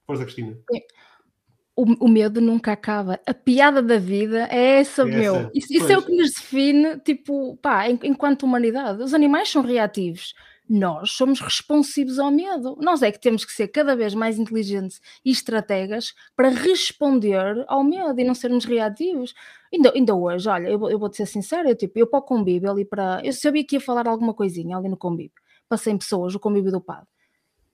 Força, 0.06 0.24
Cristina. 0.24 0.56
O, 1.76 2.06
o, 2.06 2.08
medo 2.08 2.40
nunca 2.40 2.72
acaba. 2.72 3.20
A 3.26 3.34
piada 3.34 3.82
da 3.82 3.98
vida 3.98 4.48
é 4.50 4.78
essa, 4.80 5.02
é 5.02 5.04
meu. 5.04 5.36
Essa. 5.36 5.50
Isso, 5.54 5.74
isso 5.74 5.92
é 5.92 5.98
o 5.98 6.02
que 6.02 6.16
nos 6.16 6.30
define, 6.30 6.98
tipo, 7.00 7.58
pá, 7.58 7.88
enquanto 7.88 8.44
humanidade. 8.44 9.02
Os 9.02 9.12
animais 9.12 9.50
são 9.50 9.60
reativos 9.60 10.34
nós 10.68 11.10
somos 11.12 11.40
responsivos 11.40 12.18
ao 12.18 12.30
medo. 12.30 12.76
Nós 12.80 13.02
é 13.02 13.12
que 13.12 13.20
temos 13.20 13.44
que 13.44 13.52
ser 13.52 13.68
cada 13.68 13.94
vez 13.94 14.14
mais 14.14 14.38
inteligentes 14.38 15.00
e 15.24 15.30
estrategas 15.30 16.14
para 16.34 16.48
responder 16.48 17.64
ao 17.68 17.84
medo 17.84 18.18
e 18.18 18.24
não 18.24 18.34
sermos 18.34 18.64
reativos. 18.64 19.34
Ainda, 19.72 19.92
ainda 19.94 20.14
hoje, 20.14 20.48
olha, 20.48 20.68
eu, 20.68 20.88
eu 20.88 20.98
vou-te 20.98 21.16
ser 21.16 21.26
sincero, 21.26 21.68
eu, 21.68 21.76
tipo, 21.76 21.98
eu 21.98 22.06
para 22.06 22.20
o 22.20 22.22
convívio 22.22 22.70
ali 22.70 22.84
para. 22.84 23.20
Eu 23.22 23.32
sabia 23.32 23.64
que 23.64 23.76
ia 23.76 23.80
falar 23.80 24.08
alguma 24.08 24.32
coisinha 24.32 24.76
ali 24.76 24.88
no 24.88 24.96
convívio. 24.96 25.32
Passei 25.68 25.92
em 25.92 25.98
pessoas, 25.98 26.34
o 26.34 26.40
convívio 26.40 26.72
do 26.72 26.80
padre. 26.80 27.08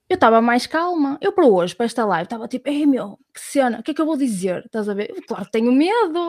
Eu 0.09 0.15
estava 0.15 0.41
mais 0.41 0.67
calma. 0.67 1.17
Eu 1.21 1.31
para 1.31 1.45
hoje, 1.45 1.73
para 1.73 1.85
esta 1.85 2.03
live, 2.05 2.25
estava 2.25 2.47
tipo, 2.47 2.67
ei 2.69 2.85
meu, 2.85 3.17
que 3.33 3.39
cena, 3.39 3.79
o 3.79 3.83
que 3.83 3.91
é 3.91 3.93
que 3.93 4.01
eu 4.01 4.05
vou 4.05 4.17
dizer? 4.17 4.65
Estás 4.65 4.89
a 4.89 4.93
ver? 4.93 5.09
Eu, 5.09 5.21
claro, 5.25 5.47
tenho 5.49 5.71
medo. 5.71 6.19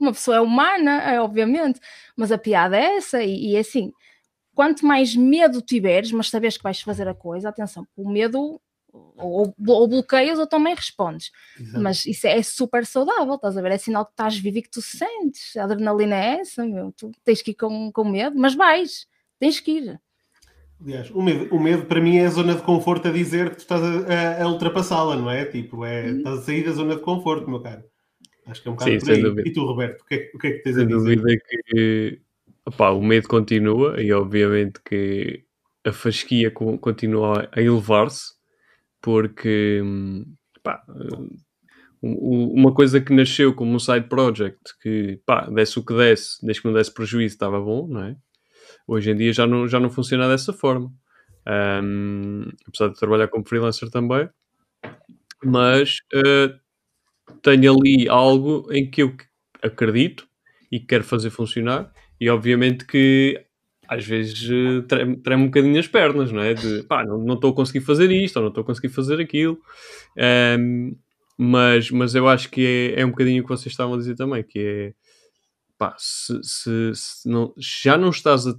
Uma 0.00 0.12
pessoa 0.12 0.38
é 0.38 0.40
humana, 0.40 1.02
é, 1.02 1.20
obviamente, 1.20 1.78
mas 2.16 2.32
a 2.32 2.38
piada 2.38 2.78
é 2.78 2.96
essa, 2.96 3.22
e, 3.22 3.50
e 3.50 3.56
é 3.56 3.60
assim 3.60 3.92
quanto 4.56 4.86
mais 4.86 5.14
medo 5.14 5.60
tiveres, 5.60 6.10
mas 6.10 6.30
sabes 6.30 6.56
que 6.56 6.62
vais 6.62 6.80
fazer 6.80 7.06
a 7.06 7.14
coisa, 7.14 7.50
atenção, 7.50 7.86
o 7.94 8.10
medo 8.10 8.58
ou, 8.90 9.54
ou 9.68 9.86
bloqueias 9.86 10.38
ou 10.38 10.46
também 10.46 10.74
respondes. 10.74 11.30
Exato. 11.60 11.82
Mas 11.82 12.06
isso 12.06 12.26
é, 12.26 12.38
é, 12.38 12.42
super 12.42 12.86
saudável, 12.86 13.34
estás 13.34 13.54
a 13.54 13.60
ver? 13.60 13.72
É 13.72 13.78
sinal 13.78 14.06
que 14.06 14.12
estás 14.12 14.38
vivo 14.38 14.56
e 14.56 14.62
que 14.62 14.70
tu 14.70 14.80
sentes. 14.80 15.54
A 15.58 15.64
adrenalina 15.64 16.16
é 16.16 16.40
essa, 16.40 16.64
meu. 16.64 16.90
Tu 16.92 17.12
tens 17.22 17.42
que 17.42 17.50
ir 17.50 17.54
com, 17.54 17.92
com 17.92 18.04
medo, 18.04 18.38
mas 18.38 18.54
vais, 18.54 19.06
tens 19.38 19.60
que 19.60 19.72
ir. 19.72 20.00
Aliás, 20.80 21.10
o 21.10 21.22
medo, 21.22 21.54
o 21.54 21.60
medo 21.60 21.84
para 21.84 22.00
mim 22.00 22.16
é 22.16 22.24
a 22.24 22.30
zona 22.30 22.54
de 22.54 22.62
conforto 22.62 23.08
a 23.08 23.12
dizer 23.12 23.50
que 23.50 23.56
tu 23.56 23.60
estás 23.60 23.82
a, 23.82 24.40
a, 24.40 24.42
a 24.42 24.48
ultrapassá-la, 24.48 25.16
não 25.16 25.30
é? 25.30 25.44
Tipo, 25.44 25.84
é, 25.84 26.10
hum. 26.10 26.16
estás 26.18 26.38
a 26.38 26.42
sair 26.42 26.64
da 26.64 26.72
zona 26.72 26.96
de 26.96 27.02
conforto, 27.02 27.50
meu 27.50 27.60
caro. 27.60 27.84
Acho 28.46 28.62
que 28.62 28.68
é 28.68 28.70
um 28.70 28.74
bocado 28.74 29.00
Sim, 29.00 29.22
por 29.22 29.38
aí. 29.38 29.44
E 29.46 29.52
tu, 29.52 29.66
Roberto, 29.66 30.00
o 30.00 30.04
que 30.06 30.14
é, 30.14 30.30
o 30.34 30.38
que, 30.38 30.46
é 30.46 30.50
que 30.52 30.62
tens 30.62 30.76
sem 30.76 30.84
a 30.84 30.86
dizer? 30.86 31.06
Sem 31.06 31.16
dúvida 31.16 31.42
que 31.68 32.25
O 32.78 33.00
medo 33.00 33.28
continua 33.28 34.00
e 34.02 34.12
obviamente 34.12 34.80
que 34.84 35.44
a 35.84 35.92
fasquia 35.92 36.50
continua 36.50 37.48
a 37.52 37.60
elevar-se 37.60 38.34
porque 39.00 39.80
pá, 40.64 40.82
uma 42.02 42.74
coisa 42.74 43.00
que 43.00 43.14
nasceu 43.14 43.54
como 43.54 43.72
um 43.72 43.78
side 43.78 44.08
project 44.08 44.58
que 44.82 45.20
pá, 45.24 45.48
desse 45.48 45.78
o 45.78 45.84
que 45.84 45.94
desse, 45.94 46.44
desde 46.44 46.60
que 46.60 46.68
não 46.68 46.74
desse 46.74 46.92
prejuízo 46.92 47.34
estava 47.34 47.60
bom, 47.60 47.86
não 47.86 48.02
é? 48.02 48.16
Hoje 48.86 49.12
em 49.12 49.16
dia 49.16 49.32
já 49.32 49.46
não, 49.46 49.68
já 49.68 49.78
não 49.78 49.90
funciona 49.90 50.28
dessa 50.28 50.52
forma. 50.52 50.92
Um, 51.48 52.48
apesar 52.66 52.88
de 52.88 52.98
trabalhar 52.98 53.28
como 53.28 53.46
freelancer 53.46 53.88
também, 53.90 54.28
mas 55.44 55.98
uh, 56.14 56.52
tenho 57.42 57.72
ali 57.72 58.08
algo 58.08 58.66
em 58.72 58.90
que 58.90 59.02
eu 59.04 59.16
acredito 59.62 60.26
e 60.72 60.80
quero 60.80 61.04
fazer 61.04 61.30
funcionar 61.30 61.92
e 62.20 62.28
obviamente 62.30 62.84
que 62.84 63.42
às 63.88 64.04
vezes 64.04 64.48
eh, 64.50 64.82
treme, 65.22 65.44
um 65.44 65.46
bocadinho 65.46 65.78
as 65.78 65.86
pernas, 65.86 66.32
não 66.32 66.42
é? 66.42 66.54
De 66.54 66.82
pá, 66.84 67.04
não 67.04 67.34
estou 67.34 67.52
a 67.52 67.54
conseguir 67.54 67.80
fazer 67.80 68.10
isto 68.10 68.36
ou 68.36 68.42
não 68.42 68.48
estou 68.48 68.62
a 68.62 68.64
conseguir 68.64 68.88
fazer 68.88 69.20
aquilo. 69.20 69.60
Um, 70.58 70.96
mas, 71.38 71.90
mas 71.90 72.14
eu 72.14 72.26
acho 72.28 72.50
que 72.50 72.94
é, 72.96 73.00
é 73.00 73.06
um 73.06 73.10
bocadinho 73.10 73.42
o 73.42 73.44
que 73.44 73.50
vocês 73.50 73.72
estavam 73.72 73.94
a 73.94 73.98
dizer 73.98 74.16
também, 74.16 74.42
que 74.42 74.58
é 74.58 74.94
pá, 75.78 75.94
se, 75.98 76.38
se, 76.42 76.92
se 76.94 77.28
não, 77.28 77.52
já 77.56 77.96
não 77.96 78.08
estás 78.08 78.46
a, 78.46 78.54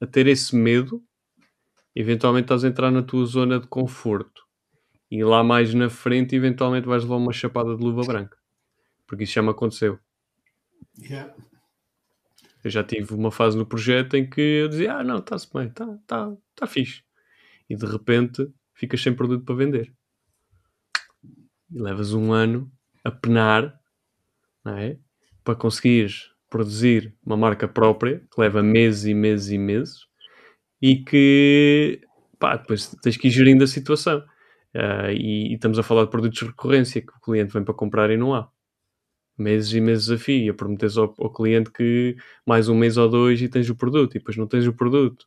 a, 0.00 0.06
ter 0.06 0.26
esse 0.26 0.56
medo, 0.56 1.02
eventualmente 1.94 2.46
estás 2.46 2.64
a 2.64 2.68
entrar 2.68 2.90
na 2.90 3.02
tua 3.02 3.24
zona 3.26 3.60
de 3.60 3.66
conforto. 3.66 4.42
E 5.10 5.22
lá 5.22 5.44
mais 5.44 5.74
na 5.74 5.90
frente, 5.90 6.34
eventualmente 6.34 6.86
vais 6.86 7.02
levar 7.02 7.16
uma 7.16 7.32
chapada 7.32 7.76
de 7.76 7.84
luva 7.84 8.02
branca. 8.02 8.38
Porque 9.06 9.24
isso 9.24 9.34
já 9.34 9.42
me 9.42 9.50
aconteceu. 9.50 9.98
Yeah. 10.98 11.34
Eu 12.64 12.70
já 12.70 12.84
tive 12.84 13.14
uma 13.14 13.30
fase 13.30 13.56
no 13.56 13.66
projeto 13.66 14.14
em 14.16 14.28
que 14.28 14.40
eu 14.40 14.68
dizia: 14.68 14.94
Ah, 14.94 15.04
não, 15.04 15.18
está-se 15.18 15.52
bem, 15.52 15.66
está 15.66 15.86
tá, 16.06 16.32
tá 16.54 16.66
fixe. 16.66 17.02
E 17.68 17.76
de 17.76 17.86
repente 17.86 18.48
ficas 18.74 19.02
sem 19.02 19.14
produto 19.14 19.44
para 19.44 19.54
vender. 19.54 19.92
E 21.70 21.80
levas 21.80 22.12
um 22.12 22.32
ano 22.32 22.70
a 23.04 23.10
penar, 23.10 23.74
não 24.64 24.76
é? 24.76 24.98
Para 25.42 25.56
conseguires 25.56 26.30
produzir 26.48 27.16
uma 27.24 27.36
marca 27.36 27.66
própria 27.66 28.20
que 28.32 28.40
leva 28.40 28.62
meses 28.62 29.06
e 29.06 29.14
meses 29.14 29.50
e 29.50 29.58
meses 29.58 30.06
e 30.80 30.96
que 30.96 32.00
pá, 32.38 32.56
depois 32.56 32.88
tens 33.02 33.16
que 33.16 33.28
ir 33.28 33.30
gerindo 33.30 33.64
a 33.64 33.66
situação. 33.66 34.18
Uh, 34.74 35.10
e, 35.10 35.52
e, 35.52 35.54
estamos 35.54 35.78
a 35.78 35.82
falar 35.82 36.04
de 36.04 36.10
produtos 36.10 36.38
de 36.38 36.46
recorrência 36.46 37.02
que 37.02 37.12
o 37.12 37.20
cliente 37.20 37.52
vem 37.52 37.62
para 37.62 37.74
comprar 37.74 38.10
e 38.10 38.16
não 38.16 38.34
há 38.34 38.48
meses 39.38 39.72
e 39.72 39.80
meses 39.80 40.10
a 40.10 40.18
fio, 40.18 40.52
a 40.52 40.54
prometeres 40.54 40.96
ao, 40.96 41.14
ao, 41.18 41.32
cliente 41.32 41.70
que 41.70 42.16
mais 42.46 42.68
um 42.68 42.74
mês 42.74 42.96
ou 42.96 43.08
dois 43.08 43.40
e 43.40 43.48
tens 43.48 43.68
o 43.70 43.76
produto, 43.76 44.14
e 44.14 44.18
depois 44.18 44.36
não 44.36 44.46
tens 44.46 44.66
o 44.66 44.72
produto. 44.72 45.26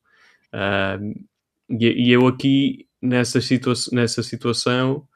Uh, 0.54 1.26
e, 1.70 2.08
e, 2.08 2.12
eu 2.12 2.28
aqui, 2.28 2.88
nessa, 3.02 3.42
situa 3.42 3.74
nessa 3.92 4.24
situação, 4.24 5.08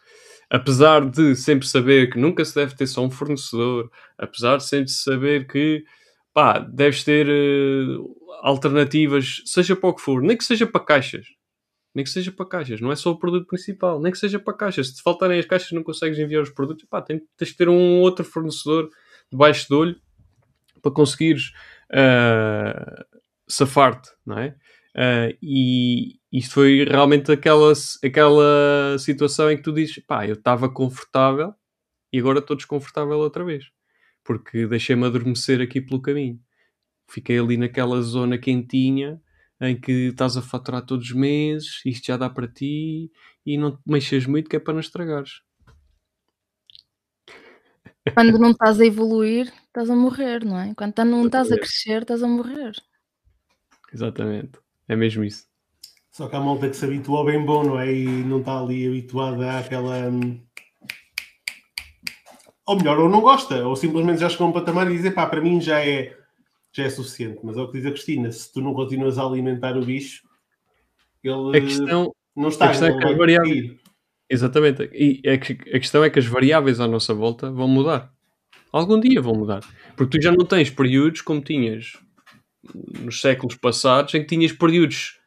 apesar 0.49 1.09
de 1.09 1.35
sempre 1.35 1.67
saber 1.67 2.11
que 2.11 2.19
nunca 2.19 2.43
se 2.43 2.55
deve 2.55 2.75
ter 2.75 2.87
só 2.87 3.05
um 3.05 3.11
fornecedor, 3.11 3.89
apesar 4.17 4.57
de 4.57 4.65
sempre 4.65 4.89
saber 4.89 5.47
que 5.47 5.83
pá, 6.33 6.59
deves 6.59 7.03
ter 7.03 7.27
uh, 7.27 8.15
alternativas, 8.41 9.41
seja 9.45 9.75
para 9.75 9.89
o 9.89 9.93
que 9.93 10.01
for, 10.01 10.21
nem 10.21 10.37
que 10.37 10.43
seja 10.43 10.65
para 10.65 10.83
caixas, 10.83 11.27
nem 11.93 12.03
que 12.03 12.09
seja 12.09 12.31
para 12.31 12.45
caixas, 12.45 12.81
não 12.81 12.91
é 12.91 12.95
só 12.95 13.11
o 13.11 13.17
produto 13.17 13.47
principal, 13.47 13.99
nem 13.99 14.11
que 14.11 14.17
seja 14.17 14.39
para 14.39 14.53
caixas. 14.53 14.89
Se 14.89 15.01
faltarem 15.01 15.39
as 15.39 15.45
caixas 15.45 15.71
não 15.71 15.83
consegues 15.83 16.19
enviar 16.19 16.43
os 16.43 16.49
produtos, 16.49 16.85
pá, 16.85 17.01
tens, 17.01 17.21
tens 17.35 17.51
que 17.51 17.57
ter 17.57 17.69
um 17.69 17.99
outro 17.99 18.23
fornecedor 18.23 18.89
debaixo 19.31 19.67
de 19.67 19.73
olho 19.73 20.01
para 20.81 20.91
conseguires 20.91 21.51
uh, 21.91 23.05
safar-te, 23.47 24.09
não 24.25 24.37
é? 24.37 24.55
Uh, 24.95 25.37
e 25.41 26.19
isto 26.31 26.53
foi 26.55 26.83
realmente 26.85 27.31
aquela, 27.31 27.73
aquela 28.03 28.97
situação 28.97 29.51
em 29.51 29.57
que 29.57 29.63
tu 29.63 29.71
dizes, 29.73 29.99
pá, 30.05 30.27
eu 30.27 30.33
estava 30.33 30.69
confortável 30.69 31.53
e 32.13 32.19
agora 32.19 32.39
estou 32.39 32.55
desconfortável 32.55 33.17
outra 33.17 33.43
vez, 33.43 33.65
porque 34.23 34.67
deixei-me 34.67 35.05
adormecer 35.05 35.61
aqui 35.61 35.81
pelo 35.81 36.01
caminho. 36.01 36.39
Fiquei 37.09 37.39
ali 37.39 37.57
naquela 37.57 38.01
zona 38.01 38.37
quentinha 38.37 39.19
em 39.61 39.79
que 39.79 40.09
estás 40.09 40.37
a 40.37 40.41
faturar 40.41 40.85
todos 40.85 41.07
os 41.07 41.13
meses, 41.13 41.81
isto 41.85 42.07
já 42.07 42.17
dá 42.17 42.29
para 42.29 42.47
ti 42.47 43.11
e 43.45 43.57
não 43.57 43.71
te 43.71 43.81
mexas 43.85 44.25
muito 44.25 44.49
que 44.49 44.55
é 44.55 44.59
para 44.59 44.73
não 44.73 44.79
estragares. 44.79 45.41
Quando 48.13 48.39
não 48.39 48.51
estás 48.51 48.79
a 48.79 48.85
evoluir, 48.85 49.51
estás 49.67 49.89
a 49.89 49.95
morrer, 49.95 50.45
não 50.45 50.57
é? 50.57 50.73
Quando 50.73 51.05
não 51.05 51.25
estás 51.25 51.51
a 51.51 51.57
crescer, 51.57 52.01
estás 52.01 52.23
a 52.23 52.27
morrer. 52.27 52.71
Exatamente. 53.93 54.59
É 54.87 54.95
mesmo 54.95 55.23
isso. 55.23 55.45
Só 56.11 56.27
que 56.27 56.35
há 56.35 56.39
malta 56.39 56.69
que 56.69 56.75
se 56.75 56.85
habituou 56.85 57.25
bem 57.25 57.43
bom, 57.43 57.63
não 57.63 57.79
é? 57.79 57.93
E 57.93 58.05
não 58.05 58.39
está 58.39 58.59
ali 58.59 58.87
habituada 58.87 59.59
àquela. 59.59 60.09
Hum, 60.09 60.41
ou 62.65 62.77
melhor, 62.77 62.99
ou 62.99 63.09
não 63.09 63.21
gosta, 63.21 63.65
ou 63.65 63.75
simplesmente 63.75 64.19
já 64.19 64.29
chegou 64.29 64.47
a 64.47 64.49
um 64.51 64.53
patamar 64.53 64.89
e 64.89 64.95
dizer, 64.95 65.11
pá, 65.11 65.25
para 65.25 65.41
mim 65.41 65.59
já 65.59 65.83
é 65.83 66.18
já 66.79 66.85
é 66.85 66.89
suficiente. 66.89 67.39
Mas 67.43 67.57
é 67.57 67.61
o 67.61 67.67
que 67.67 67.77
diz 67.77 67.85
a 67.85 67.91
Cristina: 67.91 68.31
se 68.31 68.51
tu 68.51 68.61
não 68.61 68.73
continuas 68.73 69.17
a 69.17 69.25
alimentar 69.25 69.77
o 69.77 69.85
bicho, 69.85 70.23
ele 71.23 71.57
a 71.57 71.61
questão, 71.61 72.15
não 72.35 72.49
está. 72.49 72.65
A 72.65 72.69
questão 72.69 72.87
é 72.87 72.97
que 72.97 73.07
as 73.07 73.17
variáveis, 73.17 73.75
exatamente. 74.29 74.89
E 74.93 75.21
a, 75.27 75.33
a 75.33 75.79
questão 75.79 76.03
é 76.03 76.09
que 76.09 76.19
as 76.19 76.25
variáveis 76.25 76.79
à 76.79 76.87
nossa 76.87 77.13
volta 77.13 77.51
vão 77.51 77.67
mudar. 77.67 78.11
Algum 78.71 78.99
dia 78.99 79.21
vão 79.21 79.33
mudar. 79.33 79.61
Porque 79.95 80.17
tu 80.17 80.23
já 80.23 80.31
não 80.31 80.45
tens 80.45 80.69
períodos 80.69 81.21
como 81.21 81.41
tinhas 81.41 81.97
nos 83.01 83.21
séculos 83.21 83.55
passados, 83.55 84.13
em 84.13 84.21
que 84.21 84.27
tinhas 84.27 84.51
períodos 84.51 85.19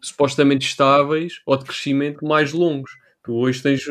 supostamente 0.00 0.66
estáveis 0.66 1.40
ou 1.46 1.56
de 1.56 1.64
crescimento 1.64 2.24
mais 2.24 2.52
longos. 2.52 2.92
Tu 3.24 3.32
hoje 3.32 3.62
tens 3.62 3.82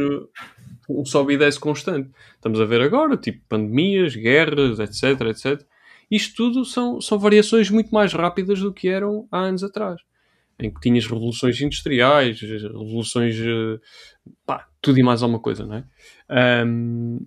um 0.90 1.06
sobe 1.06 1.34
e 1.34 1.38
desce 1.38 1.60
constante. 1.60 2.12
Estamos 2.36 2.62
a 2.62 2.66
ver 2.66 2.82
agora, 2.82 3.18
tipo 3.18 3.42
pandemias, 3.50 4.16
guerras, 4.16 4.80
etc, 4.80 5.22
etc. 5.28 5.66
Isto 6.10 6.36
tudo 6.36 6.66
são, 6.66 7.02
são 7.02 7.18
variações 7.20 7.70
muito 7.70 7.90
mais 7.94 8.14
rápidas 8.14 8.60
do 8.60 8.74
que 8.74 8.88
eram 8.88 9.28
há 9.32 9.40
anos 9.40 9.64
atrás, 9.64 10.02
em 10.60 10.72
que 10.72 10.80
tinhas 10.80 11.06
revoluções 11.06 11.60
industriais, 11.62 12.40
revoluções. 12.42 13.36
Eh, 13.40 13.80
pá, 14.46 14.68
tudo 14.82 15.00
e 15.00 15.04
mais 15.04 15.24
alguma 15.24 15.40
coisa, 15.40 15.66
não 15.66 15.76
é? 15.76 16.66
Um, 16.66 17.20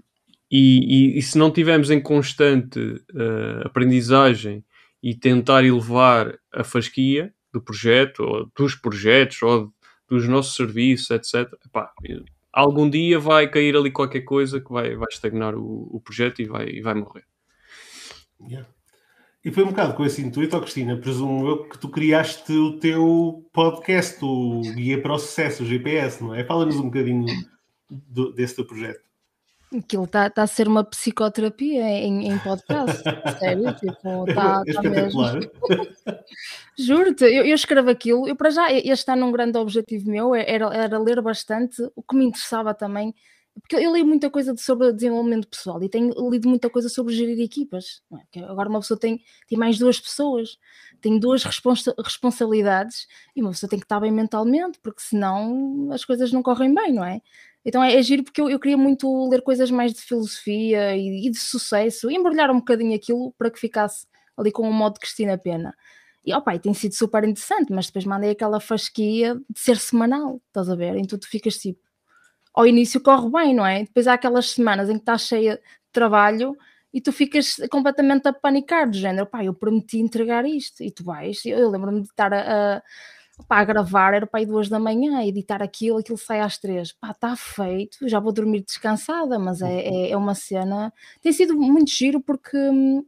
e, 0.51 1.15
e, 1.15 1.19
e, 1.19 1.23
se 1.23 1.37
não 1.37 1.51
tivermos 1.51 1.91
em 1.91 2.01
constante 2.01 2.79
uh, 2.79 3.67
aprendizagem 3.67 4.65
e 5.03 5.15
tentar 5.15 5.65
elevar 5.65 6.39
a 6.53 6.63
fasquia 6.63 7.33
do 7.53 7.61
projeto, 7.61 8.21
ou 8.21 8.51
dos 8.57 8.75
projetos, 8.77 9.43
ou 9.43 9.73
dos 10.09 10.29
nossos 10.29 10.55
serviços, 10.55 11.11
etc., 11.11 11.51
pá, 11.73 11.93
algum 12.53 12.89
dia 12.89 13.19
vai 13.19 13.49
cair 13.51 13.77
ali 13.77 13.91
qualquer 13.91 14.23
coisa 14.23 14.61
que 14.61 14.73
vai, 14.73 14.95
vai 14.95 15.09
estagnar 15.11 15.55
o, 15.55 15.89
o 15.93 16.01
projeto 16.01 16.41
e 16.41 16.45
vai, 16.45 16.69
e 16.69 16.81
vai 16.81 16.95
morrer. 16.95 17.25
Yeah. 18.41 18.69
E 19.45 19.51
foi 19.53 19.63
um 19.63 19.69
bocado 19.69 19.95
com 19.95 20.05
esse 20.05 20.21
intuito, 20.21 20.57
oh, 20.57 20.61
Cristina, 20.61 20.97
presumo 20.97 21.47
eu, 21.47 21.69
que 21.69 21.79
tu 21.79 21.89
criaste 21.89 22.53
o 22.53 22.81
teu 22.81 23.49
podcast, 23.53 24.19
o 24.25 24.61
Guia 24.75 25.01
para 25.01 25.15
o 25.15 25.19
Sucesso, 25.19 25.63
o 25.63 25.67
GPS, 25.67 26.21
não 26.21 26.35
é? 26.35 26.43
Fala-nos 26.43 26.75
um 26.77 26.87
bocadinho 26.87 27.27
do, 27.89 28.33
desse 28.33 28.57
teu 28.57 28.67
projeto. 28.67 29.07
Aquilo 29.73 30.03
está 30.03 30.29
tá 30.31 30.43
a 30.43 30.47
ser 30.47 30.67
uma 30.67 30.83
psicoterapia 30.83 31.83
em, 31.83 32.29
em 32.29 32.39
podcast, 32.39 33.03
sério, 33.39 33.73
tipo, 33.79 34.29
está 34.29 34.31
é 34.31 34.35
tá 34.35 34.63
espetacular. 34.67 35.35
mesmo. 35.35 35.51
Juro-te, 36.77 37.25
eu, 37.25 37.45
eu 37.45 37.55
escrevo 37.55 37.91
aquilo, 37.91 38.27
eu 38.27 38.35
para 38.35 38.51
já, 38.51 38.73
este 38.73 39.11
ano 39.13 39.27
um 39.27 39.33
grande 39.33 39.59
objetivo 39.59 40.11
meu 40.11 40.35
era, 40.35 40.75
era 40.75 40.99
ler 40.99 41.21
bastante, 41.21 41.83
o 41.95 42.03
que 42.03 42.17
me 42.17 42.25
interessava 42.25 42.75
também, 42.75 43.15
porque 43.61 43.77
eu 43.77 43.91
leio 43.91 44.07
muita 44.07 44.31
coisa 44.31 44.55
sobre 44.57 44.93
desenvolvimento 44.93 45.49
pessoal 45.49 45.83
e 45.83 45.89
tenho 45.89 46.13
lido 46.31 46.49
muita 46.49 46.69
coisa 46.69 46.89
sobre 46.89 47.15
gerir 47.15 47.41
equipas. 47.41 48.03
é? 48.35 48.41
Agora 48.41 48.69
uma 48.69 48.81
pessoa 48.81 48.99
tem, 48.99 49.23
tem 49.49 49.59
mais 49.59 49.79
duas 49.79 49.99
pessoas, 49.99 50.59
tem 51.01 51.19
duas 51.19 51.43
responsa- 51.43 51.95
responsabilidades 52.03 53.07
e 53.35 53.41
uma 53.41 53.51
pessoa 53.51 53.69
tem 53.69 53.79
que 53.79 53.85
estar 53.85 54.01
bem 54.01 54.13
mentalmente, 54.13 54.79
porque 54.83 55.01
senão 55.01 55.89
as 55.91 56.05
coisas 56.05 56.33
não 56.33 56.43
correm 56.43 56.75
bem, 56.75 56.93
não 56.93 57.05
é? 57.05 57.21
Então 57.65 57.83
é, 57.83 57.95
é 57.95 58.03
giro 58.03 58.23
porque 58.23 58.41
eu, 58.41 58.49
eu 58.49 58.61
queria 58.61 58.77
muito 58.77 59.29
ler 59.29 59.43
coisas 59.43 59.71
mais 59.71 59.93
de 59.93 60.01
filosofia 60.01 60.97
e, 60.97 61.27
e 61.27 61.31
de 61.31 61.39
sucesso, 61.39 62.11
e 62.11 62.15
embrulhar 62.15 62.51
um 62.51 62.59
bocadinho 62.59 62.95
aquilo 62.95 63.33
para 63.39 63.51
que 63.51 63.59
ficasse 63.59 64.07
ali 64.37 64.53
com 64.53 64.69
o 64.69 64.73
modo 64.73 64.95
de 64.95 65.01
Cristina 65.01 65.39
Pena. 65.39 65.75
E 66.25 66.35
opa, 66.35 66.55
e 66.55 66.59
tem 66.59 66.75
sido 66.75 66.93
super 66.95 67.23
interessante, 67.25 67.73
mas 67.73 67.87
depois 67.87 68.05
mandei 68.05 68.31
aquela 68.31 68.61
fasquia 68.61 69.37
de 69.49 69.61
ser 69.61 69.79
semanal, 69.79 70.43
estás 70.49 70.69
a 70.69 70.75
ver? 70.75 70.97
Então 70.97 71.19
tu 71.19 71.29
ficas 71.29 71.57
tipo, 71.57 71.81
ao 72.57 72.67
início 72.67 73.01
corre 73.03 73.31
bem, 73.31 73.55
não 73.55 73.67
é? 73.67 73.85
Depois 73.85 74.07
há 74.07 74.15
aquelas 74.15 74.51
semanas 74.51 74.89
em 74.89 74.95
que 74.95 75.01
estás 75.01 75.23
cheia 75.23 75.57
de 75.57 75.93
trabalho 75.93 76.57
e 76.93 77.01
tu 77.03 77.13
ficas 77.13 77.57
completamente 77.71 78.27
a 78.27 78.33
panicar, 78.33 78.89
do 78.89 78.97
género, 78.97 79.27
pá, 79.27 79.45
eu 79.45 79.53
prometi 79.53 79.99
entregar 79.99 80.47
isto, 80.47 80.83
e 80.83 80.91
tu 80.91 81.05
vais, 81.05 81.45
eu, 81.45 81.59
eu 81.59 81.71
lembro-me 81.71 82.01
de 82.01 82.09
estar 82.09 82.33
a, 82.33 82.79
a, 82.79 82.83
pá, 83.47 83.59
a 83.59 83.65
gravar, 83.65 84.15
era 84.15 84.27
para 84.27 84.41
aí 84.41 84.47
duas 84.47 84.71
da 84.71 84.79
manhã, 84.79 85.23
editar 85.23 85.63
aquilo, 85.63 85.99
aquilo 85.99 86.17
sai 86.17 86.41
às 86.41 86.57
três, 86.57 86.93
pá, 86.93 87.11
está 87.11 87.37
feito, 87.37 88.09
já 88.09 88.19
vou 88.19 88.33
dormir 88.33 88.65
descansada, 88.65 89.39
mas 89.39 89.61
é, 89.61 89.81
é, 89.81 90.11
é 90.13 90.17
uma 90.17 90.35
cena, 90.35 90.91
tem 91.21 91.33
sido 91.33 91.55
muito 91.55 91.91
giro 91.91 92.19
porque 92.23 92.57
hum, 92.57 93.05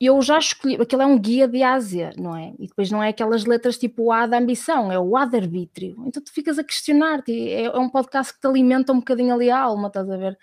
eu 0.00 0.20
já 0.22 0.38
escolhi, 0.38 0.76
aquilo 0.80 1.02
é 1.02 1.06
um 1.06 1.18
guia 1.18 1.46
de 1.46 1.62
Ásia, 1.62 2.10
não 2.16 2.36
é? 2.36 2.54
E 2.58 2.66
depois 2.68 2.90
não 2.90 3.02
é 3.02 3.08
aquelas 3.10 3.44
letras 3.44 3.76
tipo 3.78 4.04
o 4.04 4.12
A 4.12 4.26
da 4.26 4.38
ambição, 4.38 4.90
é 4.90 4.98
o 4.98 5.16
A 5.16 5.26
de 5.26 5.36
arbítrio. 5.36 5.96
Então 6.06 6.22
tu 6.22 6.32
ficas 6.32 6.58
a 6.58 6.64
questionar-te, 6.64 7.32
é, 7.50 7.64
é 7.64 7.78
um 7.78 7.88
podcast 7.90 8.32
que 8.34 8.40
te 8.40 8.46
alimenta 8.46 8.92
um 8.92 8.98
bocadinho 9.00 9.34
ali 9.34 9.50
a 9.50 9.58
alma, 9.60 9.88
estás 9.88 10.08
a 10.10 10.16
ver? 10.16 10.38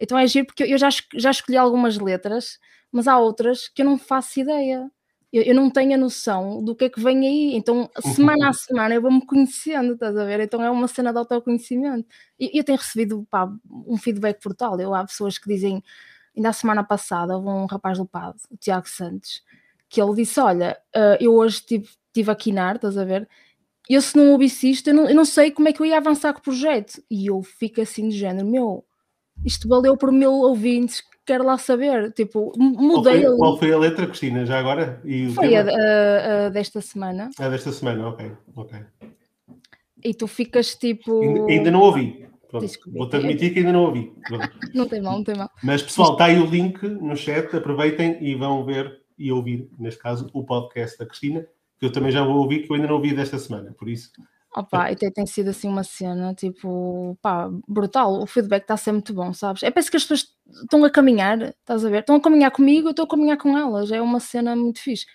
Então 0.00 0.18
é 0.18 0.26
giro 0.26 0.46
porque 0.46 0.64
eu 0.64 0.78
já, 0.78 0.88
es- 0.88 1.06
já 1.16 1.30
escolhi 1.30 1.56
algumas 1.58 1.98
letras, 1.98 2.58
mas 2.92 3.08
há 3.08 3.18
outras 3.18 3.68
que 3.68 3.82
eu 3.82 3.86
não 3.86 3.98
faço 3.98 4.40
ideia. 4.40 4.90
Eu, 5.32 5.42
eu 5.42 5.54
não 5.54 5.68
tenho 5.70 5.94
a 5.94 5.96
noção 5.98 6.62
do 6.64 6.76
que 6.76 6.84
é 6.84 6.88
que 6.90 7.00
vem 7.00 7.26
aí. 7.26 7.56
Então, 7.56 7.90
semana 8.14 8.50
a 8.50 8.52
semana, 8.52 8.94
eu 8.94 9.02
vou-me 9.02 9.24
conhecendo, 9.26 9.94
estás 9.94 10.16
a 10.16 10.24
ver? 10.24 10.40
Então 10.40 10.62
é 10.62 10.70
uma 10.70 10.88
cena 10.88 11.12
de 11.12 11.18
autoconhecimento. 11.18 12.06
E 12.38 12.58
eu 12.58 12.64
tenho 12.64 12.78
recebido 12.78 13.26
pá, 13.30 13.50
um 13.86 13.96
feedback 13.96 14.40
brutal. 14.42 14.78
Eu, 14.80 14.94
há 14.94 15.04
pessoas 15.04 15.38
que 15.38 15.48
dizem, 15.48 15.82
ainda 16.36 16.48
a 16.48 16.52
semana 16.52 16.82
passada, 16.84 17.36
houve 17.36 17.48
um 17.48 17.66
rapaz 17.66 17.98
do 17.98 18.06
PAD, 18.06 18.36
o 18.50 18.56
Tiago 18.56 18.88
Santos, 18.88 19.42
que 19.88 20.00
ele 20.00 20.14
disse: 20.16 20.38
Olha, 20.40 20.76
ah, 20.94 21.16
eu 21.20 21.34
hoje 21.34 21.56
estive 21.56 21.88
tive 22.12 22.30
a 22.30 22.34
quinar, 22.36 22.76
estás 22.76 22.96
a 22.96 23.04
ver? 23.04 23.28
Eu, 23.90 24.00
se 24.00 24.16
não 24.16 24.30
ouvisse 24.32 24.70
isto, 24.70 24.88
eu 24.88 24.94
não, 24.94 25.08
eu 25.08 25.14
não 25.14 25.24
sei 25.24 25.50
como 25.50 25.68
é 25.68 25.72
que 25.72 25.80
eu 25.82 25.86
ia 25.86 25.98
avançar 25.98 26.32
com 26.32 26.38
o 26.38 26.42
projeto. 26.42 27.02
E 27.10 27.26
eu 27.26 27.42
fico 27.42 27.80
assim 27.80 28.08
de 28.08 28.16
género: 28.16 28.46
Meu, 28.48 28.84
isto 29.44 29.68
valeu 29.68 29.96
por 29.96 30.10
mil 30.12 30.32
ouvintes, 30.32 31.02
quero 31.26 31.44
lá 31.44 31.58
saber. 31.58 32.12
Tipo, 32.12 32.52
m- 32.56 32.74
Qual 32.76 32.82
mudei 32.88 33.22
foi, 33.26 33.36
qual 33.36 33.58
foi 33.58 33.72
a 33.72 33.78
letra, 33.78 34.06
Cristina, 34.06 34.46
já 34.46 34.58
agora? 34.58 35.00
E 35.04 35.28
Foi 35.30 35.54
a, 35.54 35.62
a- 35.62 36.46
a 36.46 36.48
desta 36.50 36.80
semana. 36.80 37.30
Ah, 37.38 37.48
desta 37.48 37.72
semana, 37.72 38.08
ok. 38.08 38.32
ok. 38.56 38.78
E 40.02 40.14
tu 40.14 40.26
ficas 40.26 40.74
tipo. 40.74 41.22
Ainda, 41.22 41.52
ainda 41.52 41.70
não 41.70 41.80
ouvi. 41.80 42.26
Vou-te 42.92 43.16
admitir 43.16 43.52
que 43.52 43.60
ainda 43.60 43.72
não 43.72 43.84
ouvi. 43.84 44.12
Não 44.74 44.88
tem 44.88 45.00
mal, 45.00 45.16
não 45.16 45.24
tem 45.24 45.36
mal. 45.36 45.50
Mas 45.62 45.82
pessoal, 45.82 46.12
está 46.12 46.26
aí 46.26 46.38
o 46.38 46.46
link 46.46 46.82
no 46.82 47.16
chat, 47.16 47.54
aproveitem 47.54 48.18
e 48.20 48.34
vão 48.34 48.64
ver 48.64 49.00
e 49.16 49.30
ouvir, 49.30 49.68
neste 49.78 50.00
caso, 50.00 50.28
o 50.32 50.44
podcast 50.44 50.98
da 50.98 51.06
Cristina, 51.06 51.46
que 51.78 51.86
eu 51.86 51.92
também 51.92 52.10
já 52.10 52.24
vou 52.24 52.36
ouvir, 52.36 52.62
que 52.62 52.70
eu 52.70 52.74
ainda 52.74 52.88
não 52.88 52.96
ouvi 52.96 53.14
desta 53.14 53.38
semana, 53.38 53.72
por 53.72 53.88
isso. 53.88 54.10
Opa, 54.56 54.92
e 54.92 54.96
tem, 54.96 55.10
tem 55.10 55.26
sido 55.26 55.50
assim 55.50 55.68
uma 55.68 55.82
cena, 55.82 56.32
tipo, 56.32 57.18
pá, 57.20 57.50
brutal. 57.66 58.22
O 58.22 58.26
feedback 58.26 58.62
está 58.62 58.74
a 58.74 58.76
ser 58.76 58.92
muito 58.92 59.12
bom, 59.12 59.32
sabes? 59.32 59.64
É 59.64 59.70
parece 59.70 59.90
que 59.90 59.96
as 59.96 60.04
pessoas 60.04 60.28
estão 60.62 60.84
a 60.84 60.90
caminhar, 60.90 61.42
estás 61.42 61.84
a 61.84 61.90
ver? 61.90 62.00
Estão 62.00 62.14
a 62.14 62.20
caminhar 62.20 62.52
comigo, 62.52 62.86
eu 62.86 62.90
estou 62.92 63.04
a 63.04 63.08
caminhar 63.08 63.36
com 63.36 63.58
elas. 63.58 63.90
É 63.90 64.00
uma 64.00 64.20
cena 64.20 64.54
muito 64.54 64.80
fixe. 64.80 65.06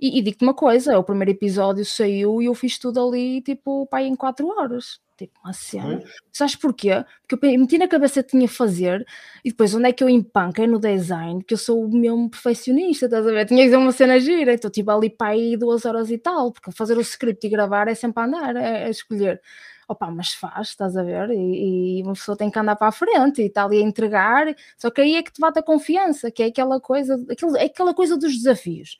E, 0.00 0.18
e 0.18 0.22
digo-te 0.22 0.42
uma 0.42 0.54
coisa: 0.54 0.98
o 0.98 1.04
primeiro 1.04 1.30
episódio 1.30 1.84
saiu 1.84 2.40
e 2.40 2.46
eu 2.46 2.54
fiz 2.54 2.78
tudo 2.78 3.06
ali, 3.06 3.42
tipo, 3.42 3.86
pá, 3.86 4.02
em 4.02 4.16
4 4.16 4.46
horas. 4.48 4.98
Tipo, 5.16 5.40
uma 5.42 5.52
cena. 5.54 6.02
Sabes 6.30 6.56
porquê? 6.56 6.90
Porque 7.26 7.46
eu 7.46 7.58
meti 7.58 7.78
na 7.78 7.88
cabeça 7.88 8.22
que 8.22 8.30
tinha 8.30 8.44
a 8.44 8.48
fazer 8.48 9.06
e 9.42 9.50
depois 9.50 9.74
onde 9.74 9.88
é 9.88 9.92
que 9.92 10.04
eu 10.04 10.10
empanco? 10.10 10.60
É 10.60 10.66
no 10.66 10.78
design, 10.78 11.42
que 11.42 11.54
eu 11.54 11.58
sou 11.58 11.82
o 11.84 11.88
mesmo 11.88 12.28
perfeccionista, 12.28 13.06
estás 13.06 13.26
a 13.26 13.30
ver? 13.30 13.46
Tinha 13.46 13.64
que 13.64 13.70
ser 13.70 13.76
uma 13.76 13.92
cena 13.92 14.20
gira, 14.20 14.52
então 14.52 14.70
tipo 14.70 14.90
ali 14.90 15.08
para 15.08 15.28
aí 15.28 15.56
duas 15.56 15.86
horas 15.86 16.10
e 16.10 16.18
tal, 16.18 16.52
porque 16.52 16.70
fazer 16.70 16.98
o 16.98 17.00
script 17.00 17.46
e 17.46 17.50
gravar 17.50 17.88
é 17.88 17.94
sempre 17.94 18.22
a 18.22 18.26
andar, 18.26 18.56
é, 18.56 18.84
é 18.84 18.90
escolher. 18.90 19.40
Opa, 19.88 20.10
mas 20.10 20.34
faz, 20.34 20.68
estás 20.68 20.96
a 20.96 21.02
ver? 21.02 21.30
E, 21.30 22.00
e 22.00 22.02
uma 22.02 22.12
pessoa 22.12 22.36
tem 22.36 22.50
que 22.50 22.58
andar 22.58 22.76
para 22.76 22.88
a 22.88 22.92
frente 22.92 23.40
e 23.40 23.46
está 23.46 23.64
ali 23.64 23.78
a 23.78 23.82
entregar, 23.82 24.54
só 24.76 24.90
que 24.90 25.00
aí 25.00 25.16
é 25.16 25.22
que 25.22 25.32
te 25.32 25.40
bate 25.40 25.58
a 25.58 25.62
confiança, 25.62 26.30
que 26.30 26.42
é 26.42 26.46
aquela 26.46 26.80
coisa, 26.80 27.14
aquilo, 27.30 27.56
é 27.56 27.64
aquela 27.64 27.94
coisa 27.94 28.18
dos 28.18 28.36
desafios 28.36 28.96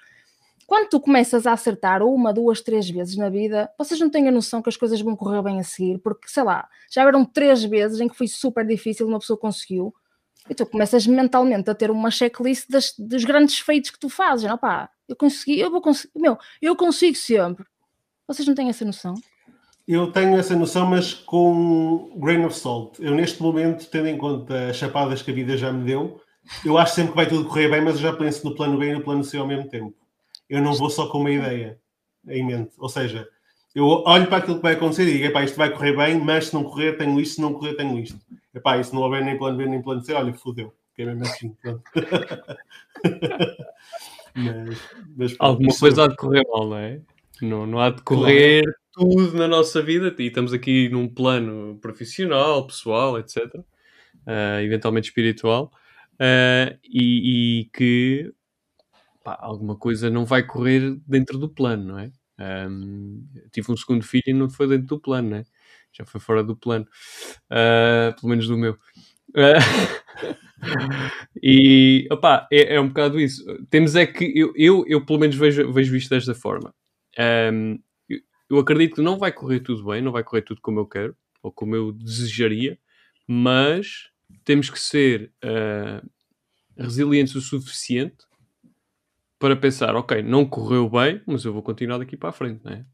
quando 0.67 0.89
tu 0.89 0.99
começas 1.01 1.47
a 1.47 1.53
acertar 1.53 2.03
uma, 2.03 2.33
duas, 2.33 2.61
três 2.61 2.89
vezes 2.91 3.17
na 3.17 3.29
vida, 3.29 3.71
vocês 3.79 4.01
não 4.01 4.11
têm 4.11 4.29
a 4.29 4.33
noção 4.33 4.61
que 4.61 4.69
as 4.69 4.77
coisas 4.77 5.01
vão 5.01 5.15
correr 5.15 5.41
bem 5.43 5.61
a 5.61 5.65
seguir, 5.65 5.99
porque 5.99 6.27
sei 6.29 6.43
lá, 6.43 6.69
já 6.91 7.03
eram 7.03 7.25
três 7.25 7.63
vezes 7.65 8.01
em 8.01 8.09
que 8.09 8.17
foi 8.17 8.27
super 8.27 8.67
difícil, 8.67 9.07
uma 9.07 9.19
pessoa 9.19 9.39
conseguiu, 9.39 9.95
e 10.51 10.55
tu 10.55 10.67
começas 10.67 11.07
mentalmente 11.07 11.71
a 11.71 11.75
ter 11.75 11.91
uma 11.91 12.11
checklist 12.11 12.69
das- 12.69 12.95
dos 12.99 13.25
grandes 13.25 13.59
feitos 13.59 13.91
que 13.91 13.99
tu 13.99 14.09
fazes. 14.09 14.49
Não, 14.49 14.57
pá, 14.59 14.89
eu 15.09 15.17
consegui, 15.17 15.59
eu 15.59 15.71
vou 15.71 15.81
conseguir, 15.81 16.13
meu, 16.19 16.39
eu 16.61 16.75
consigo 16.77 17.17
sempre. 17.17 17.65
Vocês 18.29 18.47
não 18.47 18.55
têm 18.55 18.69
essa 18.69 18.85
noção? 18.85 19.15
Eu 19.87 20.11
tenho 20.11 20.37
essa 20.37 20.57
noção, 20.57 20.85
mas 20.87 21.15
com 21.15 22.13
grain 22.17 22.45
of 22.45 22.57
salt. 22.59 22.99
Eu, 22.99 23.15
neste 23.15 23.41
momento, 23.41 23.89
tendo 23.89 24.09
em 24.09 24.19
conta 24.19 24.71
as 24.71 24.77
chapadas 24.77 25.23
que 25.23 25.31
a 25.31 25.35
vida 25.35 25.57
já 25.57 25.73
me 25.73 25.85
deu, 25.85 26.21
eu 26.65 26.77
acho 26.77 26.95
sempre 26.97 27.11
que 27.13 27.17
vai 27.17 27.29
tudo 27.29 27.49
correr 27.49 27.69
bem, 27.69 27.83
mas 27.83 27.95
eu 27.95 28.01
já 28.03 28.13
penso 28.13 28.45
no 28.49 28.55
plano 28.55 28.79
B 28.79 28.91
e 28.91 28.95
no 28.95 29.03
plano 29.03 29.23
C 29.23 29.37
ao 29.39 29.47
mesmo 29.47 29.69
tempo. 29.69 29.95
Eu 30.49 30.63
não 30.63 30.75
vou 30.75 30.89
só 30.91 31.09
com 31.09 31.19
uma 31.19 31.31
ideia 31.31 31.79
em 32.29 32.45
mente. 32.45 32.73
Ou 32.79 32.89
seja, 32.89 33.29
eu 33.75 33.85
olho 33.87 34.27
para 34.27 34.39
aquilo 34.39 34.57
que 34.57 34.63
vai 34.63 34.75
acontecer 34.75 35.03
e 35.09 35.13
digo, 35.13 35.25
epá, 35.27 35.45
isto 35.45 35.57
vai 35.57 35.71
correr 35.71 35.97
bem, 35.97 36.19
mas 36.21 36.47
se 36.49 36.55
não 36.55 36.65
correr, 36.65 36.97
tenho 36.97 37.21
isto, 37.21 37.35
se 37.37 37.41
não 37.41 37.53
correr, 37.55 37.75
tenho 37.75 37.99
isto. 37.99 38.19
Epá, 38.55 38.79
e 38.79 38.85
se 38.85 38.95
não 38.95 39.03
houver 39.03 39.25
nem 39.25 39.37
plano 39.37 39.57
B 39.59 39.67
nem 39.67 39.83
plano 39.83 40.01
C, 40.03 40.13
olha, 40.15 40.33
fodeu. 40.33 40.73
Que 40.95 41.03
é 41.03 41.07
mesmo 41.07 41.23
assim. 41.25 41.55
Pronto. 41.61 41.83
mas, 44.35 44.79
mas 45.17 45.37
Alguma 45.39 45.69
isso- 45.69 45.81
coisa 45.81 46.05
há 46.05 46.09
de 46.09 46.17
correr 46.17 46.43
mal, 46.49 46.69
não 46.69 46.77
é? 46.79 47.01
Não, 47.43 47.67
não 47.67 47.79
há 47.81 47.91
de 47.91 48.03
correr 48.03 48.65
tudo 48.93 49.37
na 49.37 49.47
nossa 49.47 49.83
vida 49.83 50.15
e 50.19 50.27
estamos 50.27 50.55
aqui 50.55 50.89
num 50.89 51.07
plano 51.07 51.79
profissional, 51.83 52.67
pessoal, 52.67 53.19
etc. 53.19 53.43
ah, 54.27 54.63
eventualmente 54.63 55.09
espiritual. 55.09 55.71
ah, 56.19 56.75
e, 56.83 57.61
e 57.61 57.65
que 57.75 58.33
pá, 59.27 59.37
alguma 59.41 59.75
coisa 59.77 60.09
não 60.09 60.25
vai 60.25 60.45
correr 60.45 60.97
dentro 61.05 61.37
do 61.37 61.49
plano, 61.49 61.85
não 61.85 61.99
é? 61.99 62.13
Eu 62.39 63.51
tive 63.51 63.73
um 63.73 63.77
segundo 63.77 64.05
filho 64.05 64.23
e 64.29 64.33
não 64.33 64.49
foi 64.49 64.69
dentro 64.69 64.87
do 64.87 65.01
plano, 65.01 65.31
né? 65.31 65.45
Já 65.93 66.05
foi 66.05 66.21
fora 66.21 66.45
do 66.45 66.55
plano. 66.55 66.87
Ah, 67.51 68.15
pelo 68.21 68.31
menos 68.31 68.47
do 68.47 68.57
meu. 68.57 68.79
Ah, 69.35 69.59
e 71.43 72.07
opá, 72.11 72.47
é, 72.53 72.77
é 72.77 72.81
um 72.81 72.87
bocado 72.89 73.19
isso. 73.19 73.45
Temos 73.69 73.97
é 73.97 74.07
que 74.07 74.33
eu, 74.39 74.53
eu, 74.57 74.85
eu 74.87 75.05
pelo 75.05 75.19
menos 75.19 75.35
vejo, 75.35 75.73
vejo 75.73 75.97
isto 75.97 76.11
desta 76.11 76.35
forma. 76.35 76.73
Ahm, 77.19 77.79
eu, 78.09 78.21
eu 78.51 78.59
acredito 78.61 78.97
que 78.97 79.03
não 79.03 79.19
vai 79.19 79.33
correr 79.33 79.61
tudo 79.61 79.85
bem, 79.85 80.01
não 80.03 80.13
vai 80.13 80.23
correr 80.23 80.43
tudo 80.43 80.61
como 80.61 80.79
eu 80.81 80.87
quero 80.87 81.17
ou 81.43 81.51
como 81.51 81.75
eu 81.75 81.91
desejaria, 81.93 82.79
mas 83.27 84.11
temos 84.45 84.71
que 84.71 84.79
ser 84.79 85.33
ah, 85.43 86.01
resilientes 86.79 87.35
o 87.35 87.41
suficiente 87.41 88.26
para 89.39 89.57
pensar, 89.57 89.95
ok, 89.95 90.23
não 90.23 90.47
correu 90.47 90.89
bem, 90.89 91.21
mas 91.27 91.45
eu 91.45 91.53
vou 91.53 91.63
continuar 91.63 91.99
daqui 91.99 92.17
para 92.17 92.31
a 92.31 92.33
frente, 92.33 92.65
não 92.65 92.73
é? 92.73 92.85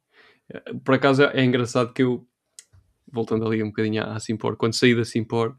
Por 0.85 0.95
acaso 0.95 1.23
é 1.23 1.45
engraçado 1.45 1.93
que 1.93 2.03
eu, 2.03 2.27
voltando 3.11 3.47
ali 3.47 3.63
um 3.63 3.69
bocadinho 3.69 4.05
à 4.05 4.19
Simpor, 4.19 4.57
quando 4.57 4.75
saí 4.75 4.95
da 4.95 5.05
Simpor, 5.05 5.57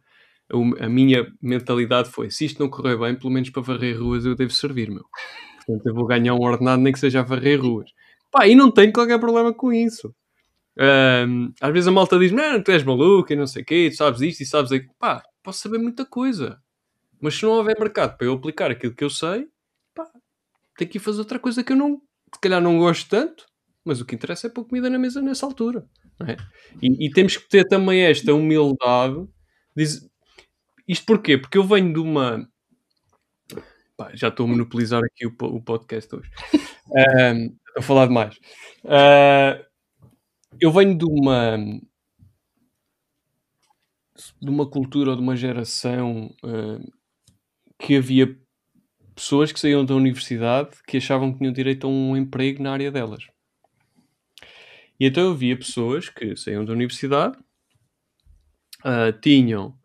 a 0.80 0.90
minha 0.90 1.26
mentalidade 1.42 2.10
foi, 2.10 2.30
se 2.30 2.46
isto 2.46 2.62
não 2.62 2.70
correr 2.70 2.98
bem, 2.98 3.16
pelo 3.16 3.32
menos 3.32 3.50
para 3.50 3.62
varrer 3.62 4.00
ruas 4.00 4.26
eu 4.26 4.36
devo 4.36 4.52
servir, 4.52 4.90
meu. 4.90 5.06
Portanto, 5.66 5.88
eu 5.88 5.96
vou 5.96 6.06
ganhar 6.06 6.34
um 6.34 6.42
ordenado 6.42 6.82
nem 6.82 6.92
que 6.92 7.00
seja 7.00 7.22
a 7.22 7.24
varrer 7.24 7.62
ruas. 7.62 7.90
Pá, 8.30 8.48
e 8.48 8.56
não 8.56 8.70
tenho 8.70 8.92
qualquer 8.92 9.20
problema 9.20 9.54
com 9.54 9.72
isso. 9.72 10.14
Ahm, 10.78 11.54
às 11.62 11.72
vezes 11.72 11.88
a 11.88 11.92
malta 11.92 12.20
diz, 12.20 12.32
não, 12.32 12.62
tu 12.62 12.72
és 12.72 12.84
maluco 12.84 13.32
e 13.32 13.36
não 13.36 13.48
sei 13.48 13.62
o 13.62 13.66
quê, 13.66 13.90
tu 13.90 13.96
sabes 13.98 14.22
isto 14.22 14.42
e 14.42 14.46
sabes 14.46 14.72
aquilo. 14.72 14.94
Pá, 15.00 15.24
posso 15.42 15.60
saber 15.60 15.78
muita 15.78 16.06
coisa. 16.06 16.60
Mas 17.22 17.36
se 17.36 17.44
não 17.44 17.52
houver 17.52 17.80
mercado 17.80 18.18
para 18.18 18.28
eu 18.28 18.34
aplicar 18.34 18.70
aquilo 18.72 18.94
que 18.94 19.04
eu 19.04 19.10
sei, 19.10 19.48
tenho 20.78 20.90
que 20.90 20.98
ir 20.98 21.02
fazer 21.02 21.20
outra 21.20 21.40
coisa 21.40 21.64
que 21.64 21.74
eu 21.74 21.78
não, 21.78 22.02
se 22.34 22.40
calhar 22.42 22.62
não 22.62 22.78
gosto 22.78 23.10
tanto, 23.10 23.46
mas 23.84 24.00
o 24.00 24.06
que 24.06 24.16
interessa 24.16 24.48
é 24.48 24.50
pôr 24.50 24.66
comida 24.66 24.90
na 24.90 24.98
mesa 24.98 25.22
nessa 25.22 25.46
altura. 25.46 25.88
É? 26.28 26.38
E, 26.82 27.08
e, 27.08 27.12
temos 27.12 27.38
que 27.38 27.50
ter 27.50 27.68
também 27.68 28.02
esta 28.02 28.34
humildade. 28.34 29.28
Diz... 29.76 30.08
Isto 30.88 31.06
porquê? 31.06 31.38
Porque 31.38 31.58
eu 31.58 31.64
venho 31.64 31.94
de 31.94 32.00
uma. 32.00 32.48
Pá, 33.98 34.12
já 34.14 34.30
estou 34.30 34.46
a 34.46 34.50
monopolizar 34.50 35.02
aqui 35.04 35.26
o, 35.26 35.36
o 35.42 35.62
podcast 35.62 36.14
hoje. 36.16 36.30
um, 36.92 37.46
estou 37.46 37.80
a 37.80 37.82
falar 37.82 38.08
demais. 38.08 38.36
Uh, 38.84 39.64
eu 40.60 40.72
venho 40.72 40.98
de 40.98 41.06
uma. 41.06 41.58
de 44.42 44.50
uma 44.50 44.70
cultura 44.70 45.12
ou 45.12 45.16
de 45.16 45.22
uma 45.22 45.36
geração 45.36 46.34
uh, 46.44 46.94
que 47.80 47.98
havia 47.98 48.38
pessoas 49.16 49.52
que 49.52 49.60
saíam 49.60 49.86
da 49.86 49.96
universidade 49.96 50.78
que 50.88 50.98
achavam 50.98 51.32
que 51.32 51.40
tinham 51.40 51.54
direito 51.54 51.88
a 51.88 51.90
um 51.90 52.16
emprego 52.18 52.62
na 52.62 52.72
área 52.72 52.92
delas. 52.92 53.28
E 55.00 55.06
então 55.06 55.24
eu 55.24 55.36
via 55.36 55.58
pessoas 55.58 56.10
que 56.10 56.36
saíam 56.36 56.64
da 56.64 56.74
universidade, 56.74 57.38
uh, 58.86 59.12
tinham, 59.22 59.78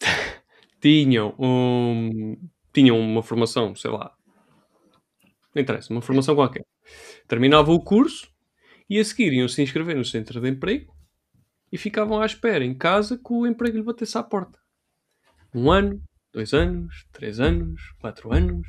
tinham, 0.80 1.34
um, 1.38 2.36
tinham 2.72 2.98
uma 2.98 3.22
formação, 3.22 3.74
sei 3.74 3.90
lá, 3.90 4.14
não 5.54 5.62
interessa, 5.62 5.92
uma 5.92 6.02
formação 6.02 6.34
qualquer. 6.34 6.64
Terminavam 7.28 7.74
o 7.74 7.82
curso 7.82 8.28
e 8.88 8.98
a 8.98 9.04
seguir 9.04 9.32
iam 9.32 9.48
se 9.48 9.62
inscrever 9.62 9.96
no 9.96 10.04
centro 10.04 10.40
de 10.40 10.48
emprego 10.48 10.92
e 11.70 11.78
ficavam 11.78 12.20
à 12.20 12.26
espera 12.26 12.64
em 12.64 12.74
casa 12.74 13.16
que 13.16 13.32
o 13.32 13.46
emprego 13.46 13.76
lhe 13.76 13.82
batesse 13.82 14.18
à 14.18 14.22
porta. 14.22 14.58
Um 15.54 15.70
ano, 15.70 16.02
dois 16.32 16.52
anos, 16.52 17.06
três 17.12 17.38
anos, 17.38 17.80
quatro 18.00 18.32
anos. 18.32 18.66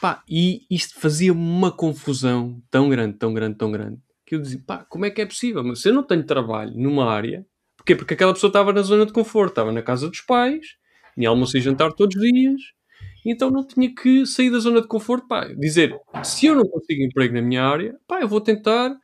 Pá, 0.00 0.22
e 0.28 0.66
isto 0.70 1.00
fazia 1.00 1.32
uma 1.32 1.72
confusão 1.72 2.62
tão 2.70 2.88
grande, 2.88 3.16
tão 3.16 3.32
grande, 3.32 3.56
tão 3.56 3.72
grande, 3.72 3.98
que 4.26 4.34
eu 4.34 4.42
dizia, 4.42 4.62
pá, 4.66 4.84
como 4.88 5.06
é 5.06 5.10
que 5.10 5.22
é 5.22 5.26
possível? 5.26 5.64
Mas 5.64 5.80
se 5.80 5.88
eu 5.88 5.94
não 5.94 6.02
tenho 6.02 6.24
trabalho 6.24 6.72
numa 6.76 7.10
área, 7.10 7.46
porquê? 7.76 7.96
Porque 7.96 8.14
aquela 8.14 8.34
pessoa 8.34 8.48
estava 8.48 8.72
na 8.72 8.82
zona 8.82 9.06
de 9.06 9.12
conforto, 9.12 9.52
estava 9.52 9.72
na 9.72 9.82
casa 9.82 10.08
dos 10.08 10.20
pais, 10.20 10.76
tinha 11.14 11.28
almoço 11.28 11.56
e 11.56 11.60
jantar 11.60 11.92
todos 11.92 12.14
os 12.14 12.22
dias, 12.22 12.60
então 13.24 13.50
não 13.50 13.66
tinha 13.66 13.92
que 13.92 14.26
sair 14.26 14.50
da 14.50 14.58
zona 14.58 14.82
de 14.82 14.86
conforto, 14.86 15.26
pá, 15.26 15.46
dizer, 15.46 15.96
se 16.22 16.46
eu 16.46 16.54
não 16.54 16.64
consigo 16.64 17.02
emprego 17.02 17.34
na 17.34 17.42
minha 17.42 17.64
área, 17.64 17.96
pá, 18.06 18.20
eu 18.20 18.28
vou 18.28 18.40
tentar, 18.40 18.94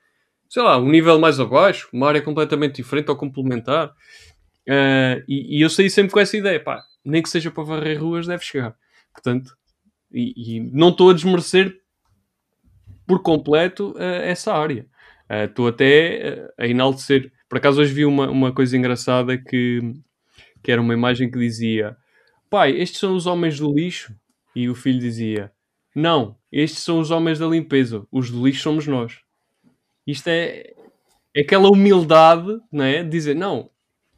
sei 0.49 0.63
lá, 0.63 0.79
um 0.79 0.91
nível 0.91 1.19
mais 1.19 1.41
abaixo, 1.41 1.89
uma 1.93 2.07
área 2.07 2.21
completamente 2.21 2.77
diferente 2.77 3.11
ou 3.11 3.17
complementar. 3.17 3.89
Uh, 4.69 5.19
e, 5.27 5.59
e, 5.59 5.61
eu 5.61 5.69
saí 5.69 5.91
sempre 5.91 6.13
com 6.13 6.21
essa 6.21 6.37
ideia, 6.37 6.63
pá, 6.63 6.81
nem 7.05 7.23
que 7.23 7.29
seja 7.29 7.51
para 7.51 7.65
varrer 7.65 8.01
ruas, 8.01 8.27
deve 8.27 8.45
chegar. 8.45 8.77
Portanto, 9.12 9.57
e, 10.12 10.57
e 10.57 10.61
não 10.61 10.91
estou 10.91 11.11
a 11.11 11.15
desmerecer 11.15 11.81
por 13.07 13.23
completo 13.23 13.93
uh, 13.93 14.23
essa 14.23 14.53
área. 14.53 14.87
Estou 15.29 15.67
uh, 15.67 15.69
até 15.69 16.49
uh, 16.59 16.62
a 16.62 16.67
enaltecer. 16.67 17.33
Por 17.49 17.59
acaso 17.59 17.81
hoje 17.81 17.93
vi 17.93 18.05
uma, 18.05 18.31
uma 18.31 18.53
coisa 18.53 18.77
engraçada 18.77 19.37
que, 19.37 19.81
que 20.62 20.71
era 20.71 20.81
uma 20.81 20.95
imagem 20.95 21.31
que 21.31 21.38
dizia: 21.38 21.97
Pai, 22.49 22.73
estes 22.73 23.01
são 23.01 23.15
os 23.15 23.27
homens 23.27 23.59
do 23.59 23.73
lixo. 23.73 24.15
E 24.55 24.69
o 24.69 24.75
filho 24.75 25.01
dizia: 25.01 25.51
Não, 25.95 26.37
estes 26.51 26.83
são 26.83 27.01
os 27.01 27.11
homens 27.11 27.38
da 27.38 27.47
limpeza. 27.47 28.07
Os 28.11 28.31
do 28.31 28.47
lixo 28.47 28.62
somos 28.62 28.87
nós. 28.87 29.21
Isto 30.07 30.29
é, 30.29 30.73
é 31.35 31.41
aquela 31.41 31.71
humildade, 31.71 32.59
não 32.71 32.85
é? 32.85 33.03
De 33.03 33.09
dizer: 33.09 33.35
Não, 33.35 33.71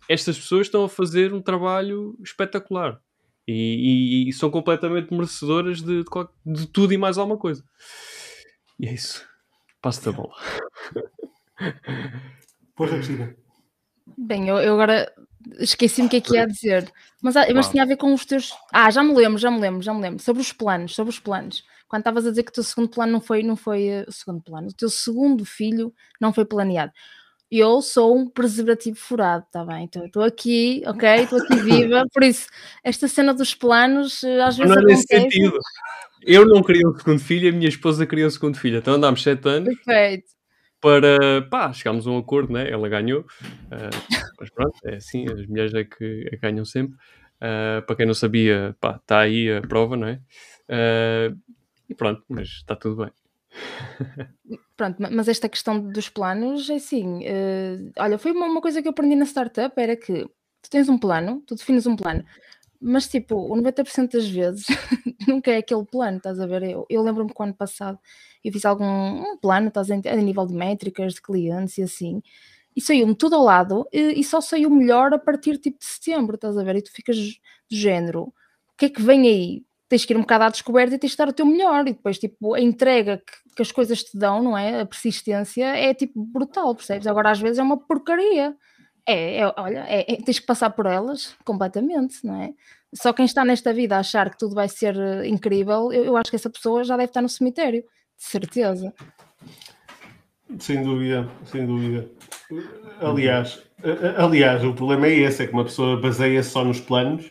estas 0.08 0.38
pessoas 0.38 0.66
estão 0.66 0.84
a 0.84 0.88
fazer 0.88 1.32
um 1.32 1.42
trabalho 1.42 2.16
espetacular. 2.22 3.00
E, 3.46 4.24
e, 4.26 4.28
e 4.28 4.32
são 4.32 4.50
completamente 4.50 5.12
merecedoras 5.12 5.82
de, 5.82 6.02
de, 6.02 6.04
de 6.46 6.66
tudo 6.66 6.94
e 6.94 6.98
mais 6.98 7.18
alguma 7.18 7.36
coisa. 7.36 7.62
E 8.80 8.88
é 8.88 8.92
isso. 8.92 9.26
Passo 9.82 10.04
da 10.04 10.12
bola. 10.12 10.34
Força, 12.76 12.94
Cristina. 12.96 13.36
Bem, 14.16 14.48
eu, 14.48 14.56
eu 14.58 14.74
agora 14.74 15.12
esqueci-me 15.58 16.06
o 16.06 16.10
que 16.10 16.16
é 16.16 16.20
que 16.20 16.34
ia 16.34 16.46
dizer. 16.46 16.90
Mas, 17.22 17.36
ah, 17.36 17.46
mas 17.54 17.68
tinha 17.68 17.82
a 17.82 17.86
ver 17.86 17.96
com 17.96 18.12
os 18.12 18.24
teus. 18.24 18.52
Ah, 18.72 18.90
já 18.90 19.02
me 19.02 19.14
lembro, 19.14 19.38
já 19.38 19.50
me 19.50 19.60
lembro, 19.60 19.82
já 19.82 19.92
me 19.92 20.00
lembro. 20.00 20.22
Sobre 20.22 20.42
os 20.42 20.52
planos, 20.52 20.94
sobre 20.94 21.10
os 21.10 21.18
planos. 21.18 21.64
Quando 21.88 22.00
estavas 22.00 22.26
a 22.26 22.30
dizer 22.30 22.42
que 22.42 22.50
o 22.50 22.54
teu 22.54 22.64
segundo 22.64 22.88
plano 22.88 23.12
não 23.12 23.20
foi, 23.20 23.42
não 23.42 23.56
foi 23.56 24.02
uh, 24.02 24.04
o 24.08 24.12
segundo 24.12 24.42
plano, 24.42 24.68
o 24.68 24.72
teu 24.72 24.88
segundo 24.88 25.44
filho 25.44 25.94
não 26.20 26.32
foi 26.32 26.44
planeado. 26.44 26.92
Eu 27.50 27.80
sou 27.82 28.16
um 28.16 28.28
preservativo 28.28 28.96
furado, 28.96 29.44
está 29.46 29.64
bem? 29.64 29.84
Estou 29.84 30.04
então, 30.04 30.22
aqui, 30.22 30.82
ok? 30.86 31.08
Estou 31.08 31.40
aqui 31.40 31.56
viva. 31.56 32.04
Por 32.12 32.22
isso, 32.22 32.48
esta 32.82 33.06
cena 33.06 33.32
dos 33.32 33.54
planos, 33.54 34.24
eh, 34.24 34.40
às 34.40 34.56
vezes. 34.56 34.74
Não 34.74 34.82
é 34.82 34.84
nesse 34.84 35.06
sentido. 35.06 35.58
Eu 36.22 36.46
não 36.46 36.62
queria 36.62 36.88
um 36.88 36.94
segundo 36.98 37.20
filho, 37.20 37.48
a 37.50 37.52
minha 37.52 37.68
esposa 37.68 38.06
queria 38.06 38.26
um 38.26 38.30
segundo 38.30 38.58
filho. 38.58 38.78
Então 38.78 38.94
andámos 38.94 39.22
sete 39.22 39.46
anos. 39.48 39.74
Perfeito. 39.84 40.24
Para, 40.80 41.42
pá, 41.50 41.72
chegámos 41.72 42.06
a 42.06 42.10
um 42.10 42.18
acordo, 42.18 42.52
né? 42.52 42.70
Ela 42.70 42.88
ganhou. 42.88 43.20
Uh, 43.20 44.24
mas 44.40 44.50
pronto, 44.50 44.74
é 44.84 44.96
assim, 44.96 45.26
as 45.30 45.46
mulheres 45.46 45.74
é 45.74 45.84
que, 45.84 46.26
é 46.26 46.30
que 46.30 46.36
ganham 46.38 46.64
sempre. 46.64 46.96
Uh, 47.36 47.84
para 47.86 47.96
quem 47.96 48.06
não 48.06 48.14
sabia, 48.14 48.74
pá, 48.80 48.96
está 48.96 49.20
aí 49.20 49.50
a 49.50 49.60
prova, 49.60 49.96
não 49.96 50.08
é? 50.08 50.20
Uh, 50.68 51.38
e 51.88 51.94
pronto, 51.94 52.22
mas 52.28 52.48
está 52.48 52.74
tudo 52.74 53.02
bem. 53.02 53.12
Pronto, 54.76 54.96
mas 55.12 55.28
esta 55.28 55.48
questão 55.48 55.80
dos 55.80 56.08
planos 56.08 56.68
é 56.68 56.74
assim. 56.74 57.20
olha, 57.98 58.18
foi 58.18 58.32
uma, 58.32 58.46
uma 58.46 58.60
coisa 58.60 58.82
que 58.82 58.88
eu 58.88 58.90
aprendi 58.90 59.14
na 59.14 59.24
startup: 59.24 59.72
era 59.80 59.96
que 59.96 60.24
tu 60.62 60.70
tens 60.70 60.88
um 60.88 60.98
plano, 60.98 61.42
tu 61.46 61.54
defines 61.54 61.86
um 61.86 61.96
plano, 61.96 62.24
mas 62.80 63.08
tipo, 63.08 63.36
o 63.36 63.56
90% 63.56 64.12
das 64.12 64.28
vezes 64.28 64.66
nunca 65.28 65.50
é 65.50 65.58
aquele 65.58 65.84
plano, 65.84 66.18
estás 66.18 66.40
a 66.40 66.46
ver? 66.46 66.62
Eu, 66.64 66.86
eu 66.88 67.02
lembro-me 67.02 67.32
que 67.32 67.42
ano 67.42 67.54
passado 67.54 67.98
eu 68.44 68.52
fiz 68.52 68.64
algum 68.64 68.84
um 68.84 69.38
plano, 69.38 69.68
estás 69.68 69.90
a, 69.90 69.94
a 69.94 70.16
nível 70.16 70.46
de 70.46 70.54
métricas, 70.54 71.14
de 71.14 71.22
clientes 71.22 71.78
e 71.78 71.82
assim, 71.82 72.22
e 72.76 72.80
saiu-me 72.80 73.14
tudo 73.14 73.36
ao 73.36 73.42
lado 73.42 73.88
e, 73.92 74.20
e, 74.20 74.24
só 74.24 74.40
saiu 74.40 74.68
melhor 74.68 75.14
a 75.14 75.18
partir 75.18 75.58
tipo 75.58 75.78
de 75.78 75.86
setembro, 75.86 76.34
estás 76.34 76.58
a 76.58 76.64
ver? 76.64 76.76
E 76.76 76.82
tu 76.82 76.92
ficas 76.92 77.16
do 77.16 77.76
género, 77.76 78.24
o 78.24 78.32
que 78.76 78.86
é 78.86 78.90
que 78.90 79.00
vem 79.00 79.26
aí? 79.28 79.64
Tens 79.94 80.04
que 80.04 80.12
ir 80.12 80.16
um 80.16 80.22
bocado 80.22 80.42
à 80.42 80.48
descoberta 80.48 80.96
e 80.96 80.98
tens 80.98 81.12
que 81.12 81.18
dar 81.18 81.28
o 81.28 81.32
teu 81.32 81.46
melhor, 81.46 81.86
e 81.86 81.92
depois 81.92 82.18
tipo 82.18 82.52
a 82.52 82.60
entrega 82.60 83.18
que, 83.18 83.54
que 83.54 83.62
as 83.62 83.70
coisas 83.70 84.02
te 84.02 84.18
dão, 84.18 84.42
não 84.42 84.58
é? 84.58 84.80
A 84.80 84.84
persistência 84.84 85.64
é 85.64 85.94
tipo 85.94 86.20
brutal, 86.24 86.74
percebes? 86.74 87.06
Agora 87.06 87.30
às 87.30 87.38
vezes 87.38 87.60
é 87.60 87.62
uma 87.62 87.76
porcaria 87.76 88.56
é, 89.06 89.38
é 89.38 89.54
olha, 89.56 89.84
é, 89.86 90.12
é, 90.12 90.16
tens 90.16 90.40
que 90.40 90.46
passar 90.46 90.70
por 90.70 90.86
elas 90.86 91.36
completamente, 91.44 92.24
não 92.24 92.42
é? 92.42 92.52
Só 92.92 93.12
quem 93.12 93.24
está 93.24 93.44
nesta 93.44 93.72
vida 93.72 93.94
a 93.94 94.00
achar 94.00 94.30
que 94.30 94.38
tudo 94.38 94.56
vai 94.56 94.68
ser 94.68 94.96
uh, 94.96 95.24
incrível, 95.24 95.92
eu, 95.92 96.04
eu, 96.06 96.16
acho 96.16 96.28
que 96.28 96.36
essa 96.36 96.50
pessoa 96.50 96.82
já 96.82 96.96
deve 96.96 97.10
estar 97.10 97.22
no 97.22 97.28
cemitério, 97.28 97.82
de 97.82 98.24
certeza. 98.24 98.92
Sem 100.58 100.82
dúvida, 100.82 101.30
sem 101.44 101.64
dúvida. 101.66 102.10
Aliás, 103.00 103.62
aliás, 104.16 104.64
o 104.64 104.74
problema 104.74 105.06
é 105.06 105.18
esse, 105.18 105.44
é 105.44 105.46
que 105.46 105.52
uma 105.52 105.64
pessoa 105.64 106.00
baseia-se 106.00 106.50
só 106.50 106.64
nos 106.64 106.80
planos. 106.80 107.30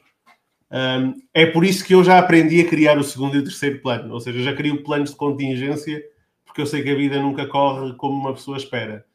Um, 0.74 1.22
é 1.36 1.46
por 1.46 1.64
isso 1.64 1.86
que 1.86 1.94
eu 1.94 2.04
já 2.04 2.18
aprendi 2.18 2.60
a 2.60 2.68
criar 2.68 2.98
o 2.98 3.04
segundo 3.04 3.36
e 3.36 3.40
o 3.40 3.44
terceiro 3.44 3.80
plano. 3.80 4.12
Ou 4.12 4.20
seja, 4.20 4.42
já 4.42 4.56
crio 4.56 4.84
planos 4.84 5.12
de 5.12 5.16
contingência, 5.16 6.04
porque 6.44 6.62
eu 6.62 6.66
sei 6.66 6.82
que 6.82 6.90
a 6.90 6.96
vida 6.96 7.22
nunca 7.22 7.46
corre 7.46 7.94
como 7.94 8.20
uma 8.20 8.34
pessoa 8.34 8.58
espera. 8.58 9.06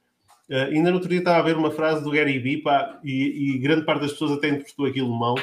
Uh, 0.49 0.73
ainda 0.73 0.91
no 0.91 0.97
outro 0.97 1.11
dia 1.11 1.19
estava 1.19 1.39
a 1.39 1.43
ver 1.43 1.57
uma 1.57 1.73
frase 1.73 2.05
do 2.05 2.13
Gary 2.13 2.39
Vee, 2.39 2.63
pá, 2.63 3.01
e, 3.03 3.55
e, 3.55 3.59
grande 3.59 3.85
parte 3.85 4.03
das 4.03 4.13
pessoas 4.13 4.33
até 4.33 4.49
interpretou 4.49 4.87
aquilo 4.87 5.13
mal, 5.13 5.35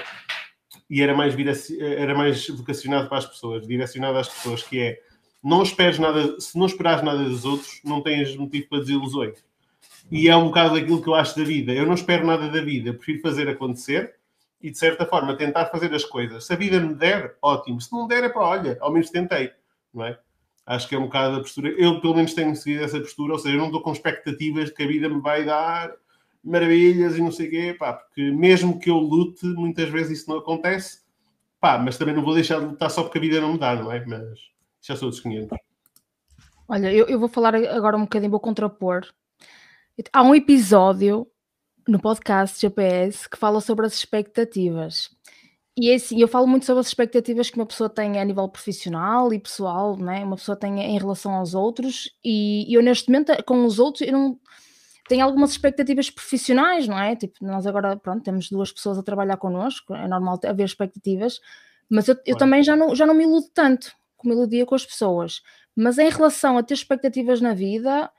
e 0.90 1.02
era 1.02 1.14
mais, 1.14 1.36
era 1.70 2.16
mais 2.16 2.48
vocacionado 2.48 3.10
para 3.10 3.18
as 3.18 3.26
pessoas, 3.26 3.68
direcionado 3.68 4.18
às 4.18 4.30
pessoas, 4.30 4.64
que 4.64 4.80
é 4.80 5.00
não 5.44 5.62
esperes 5.62 6.00
nada, 6.00 6.40
se 6.40 6.58
não 6.58 6.66
esperares 6.66 7.04
nada 7.04 7.24
dos 7.24 7.46
outros, 7.46 7.80
não 7.84 8.02
tens 8.02 8.36
motivo 8.36 8.68
para 8.68 8.80
desilusões. 8.80 9.44
E 10.10 10.28
é 10.28 10.36
um 10.36 10.46
bocado 10.46 10.74
daquilo 10.74 11.02
que 11.02 11.08
eu 11.08 11.14
acho 11.14 11.38
da 11.38 11.44
vida. 11.44 11.72
Eu 11.72 11.86
não 11.86 11.94
espero 11.94 12.26
nada 12.26 12.50
da 12.50 12.62
vida, 12.62 12.94
prefiro 12.94 13.22
fazer 13.22 13.48
acontecer 13.48 14.16
e, 14.66 14.72
de 14.72 14.80
certa 14.80 15.06
forma, 15.06 15.38
tentar 15.38 15.68
fazer 15.68 15.94
as 15.94 16.04
coisas. 16.04 16.48
Se 16.48 16.54
a 16.54 16.56
vida 16.56 16.80
me 16.80 16.96
der, 16.96 17.38
ótimo. 17.40 17.80
Se 17.80 17.92
não 17.92 18.08
der, 18.08 18.24
é 18.24 18.30
para 18.30 18.42
olha, 18.42 18.78
ao 18.82 18.92
menos 18.92 19.12
tentei, 19.12 19.52
não 19.94 20.04
é? 20.04 20.18
Acho 20.66 20.90
que 20.90 20.96
é 20.96 20.98
um 20.98 21.04
bocado 21.04 21.36
a 21.36 21.40
postura. 21.40 21.70
Eu, 21.70 22.02
pelo 22.02 22.16
menos, 22.16 22.34
tenho 22.34 22.56
seguido 22.56 22.84
essa 22.84 23.00
postura, 23.00 23.34
ou 23.34 23.40
seja, 23.40 23.54
eu 23.54 23.60
não 23.60 23.68
estou 23.68 23.84
com 23.84 23.92
expectativas 23.92 24.70
de 24.70 24.74
que 24.74 24.82
a 24.82 24.88
vida 24.88 25.08
me 25.08 25.22
vai 25.22 25.46
dar 25.46 25.94
maravilhas 26.44 27.16
e 27.16 27.22
não 27.22 27.32
sei 27.32 27.48
o 27.48 27.50
quê, 27.52 27.76
pá, 27.78 27.94
porque 27.94 28.32
mesmo 28.32 28.80
que 28.80 28.90
eu 28.90 28.98
lute, 28.98 29.46
muitas 29.46 29.88
vezes 29.90 30.20
isso 30.20 30.30
não 30.32 30.40
acontece, 30.40 31.04
pá, 31.60 31.78
mas 31.78 31.96
também 31.96 32.16
não 32.16 32.24
vou 32.24 32.34
deixar 32.34 32.60
de 32.60 32.66
lutar 32.66 32.90
só 32.90 33.04
porque 33.04 33.20
a 33.20 33.22
vida 33.22 33.40
não 33.40 33.54
me 33.54 33.60
dá, 33.60 33.76
não 33.76 33.92
é? 33.92 34.04
Mas 34.04 34.40
já 34.82 34.96
sou 34.96 35.12
dos 35.12 35.20
500. 35.20 35.56
Olha, 36.68 36.92
eu, 36.92 37.06
eu 37.06 37.20
vou 37.20 37.30
falar 37.30 37.54
agora 37.54 37.96
um 37.96 38.02
bocadinho, 38.02 38.32
vou 38.32 38.40
contrapor. 38.40 39.06
Há 40.12 40.24
um 40.24 40.34
episódio 40.34 41.28
no 41.88 42.00
podcast 42.00 42.60
GPS 42.60 43.30
que 43.30 43.38
fala 43.38 43.62
sobre 43.62 43.86
as 43.86 43.94
expectativas. 43.94 45.10
E 45.78 45.90
é 45.90 45.96
assim, 45.96 46.22
eu 46.22 46.28
falo 46.28 46.48
muito 46.48 46.66
sobre 46.66 46.80
as 46.80 46.88
expectativas 46.88 47.50
que 47.50 47.58
uma 47.58 47.66
pessoa 47.66 47.90
tem 47.90 48.18
a 48.18 48.24
nível 48.24 48.48
profissional 48.48 49.34
e 49.34 49.40
pessoal, 49.40 49.98
né? 49.98 50.24
uma 50.24 50.38
pessoa 50.38 50.56
tem 50.56 50.80
em 50.80 50.98
relação 50.98 51.34
aos 51.34 51.54
outros, 51.54 52.10
e 52.24 52.66
eu 52.74 52.82
neste 52.82 53.12
momento 53.12 53.34
com 53.44 53.66
os 53.66 53.78
outros 53.78 54.08
eu 54.08 54.14
não 54.14 54.40
tenho 55.08 55.24
algumas 55.24 55.52
expectativas 55.52 56.10
profissionais, 56.10 56.88
não 56.88 56.98
é? 56.98 57.16
Tipo, 57.16 57.46
nós 57.46 57.68
agora, 57.68 57.98
pronto, 57.98 58.24
temos 58.24 58.50
duas 58.50 58.72
pessoas 58.72 58.98
a 58.98 59.04
trabalhar 59.04 59.38
connosco, 59.38 59.94
é 59.94 60.08
normal 60.08 60.40
haver 60.46 60.66
expectativas, 60.66 61.40
mas 61.90 62.08
eu, 62.08 62.16
eu 62.26 62.38
também 62.38 62.64
já 62.64 62.76
não, 62.76 62.96
já 62.96 63.06
não 63.06 63.14
me 63.14 63.24
iludo 63.24 63.48
tanto 63.54 63.92
com 64.18 64.30
melodia 64.30 64.66
com 64.66 64.76
as 64.76 64.86
pessoas. 64.86 65.42
Mas 65.76 65.98
em 65.98 66.10
relação 66.10 66.58
a 66.58 66.64
ter 66.64 66.74
expectativas 66.74 67.42
na 67.42 67.54
vida, 67.54 68.10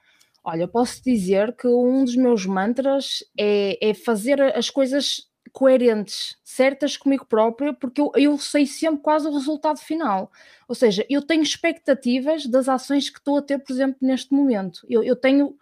olha, 0.47 0.69
posso 0.69 1.03
dizer 1.03 1.57
que 1.57 1.67
um 1.67 2.05
dos 2.05 2.15
meus 2.15 2.47
mantras 2.47 3.25
é, 3.37 3.91
é 3.91 3.93
fazer 3.93 4.41
as 4.41 4.71
coisas 4.71 5.29
coerentes, 5.53 6.37
certas 6.45 6.97
comigo 6.97 7.27
própria, 7.27 7.75
porque 7.75 8.01
eu, 8.01 8.13
eu 8.15 8.39
sei 8.39 8.65
sempre 8.65 9.03
quase 9.03 9.27
o 9.27 9.33
resultado 9.33 9.81
final. 9.81 10.31
Ou 10.69 10.75
seja, 10.75 11.05
eu 11.11 11.21
tenho 11.21 11.43
expectativas 11.43 12.47
das 12.47 12.69
ações 12.69 13.11
que 13.11 13.19
estou 13.19 13.39
a 13.39 13.43
ter, 13.43 13.59
por 13.59 13.73
exemplo, 13.73 13.97
neste 14.01 14.33
momento. 14.33 14.87
Eu, 14.89 15.03
eu 15.03 15.17
tenho. 15.17 15.57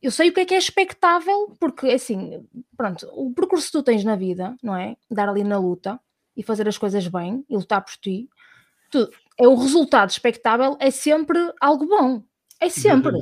Eu 0.00 0.10
sei 0.10 0.30
o 0.30 0.32
que 0.32 0.40
é 0.40 0.44
que 0.46 0.54
é 0.54 0.58
expectável, 0.58 1.54
porque 1.60 1.88
assim, 1.88 2.42
pronto, 2.74 3.06
o 3.12 3.34
percurso 3.34 3.66
que 3.66 3.72
tu 3.72 3.82
tens 3.82 4.02
na 4.02 4.16
vida, 4.16 4.56
não 4.62 4.74
é? 4.74 4.96
Dar 5.10 5.28
ali 5.28 5.44
na 5.44 5.58
luta 5.58 6.00
e 6.34 6.42
fazer 6.42 6.66
as 6.66 6.78
coisas 6.78 7.06
bem 7.06 7.44
e 7.50 7.54
lutar 7.54 7.84
por 7.84 7.94
ti, 7.96 8.30
tu, 8.90 9.10
é 9.38 9.46
o 9.46 9.56
resultado 9.56 10.08
expectável 10.08 10.78
é 10.80 10.90
sempre 10.90 11.38
algo 11.60 11.86
bom. 11.86 12.22
É 12.58 12.70
sempre. 12.70 13.12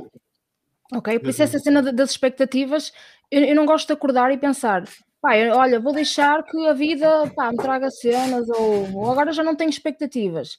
Ok? 0.93 1.19
Por 1.19 1.29
isso, 1.29 1.43
essa 1.43 1.59
cena 1.59 1.83
das 1.93 2.11
expectativas, 2.11 2.93
eu, 3.31 3.45
eu 3.45 3.55
não 3.55 3.67
gosto 3.67 3.87
de 3.89 3.93
acordar 3.93 4.33
e 4.33 4.39
pensar 4.39 4.85
Pá, 5.21 5.31
olha, 5.53 5.81
vou 5.81 5.93
deixar 5.93 6.45
que 6.45 6.67
a 6.69 6.73
vida 6.73 7.29
pá, 7.35 7.51
me 7.51 7.57
traga 7.57 7.91
cenas 7.91 8.49
ou, 8.51 8.95
ou 8.95 9.11
agora 9.11 9.33
já 9.33 9.43
não 9.43 9.57
tenho 9.57 9.71
expectativas. 9.71 10.59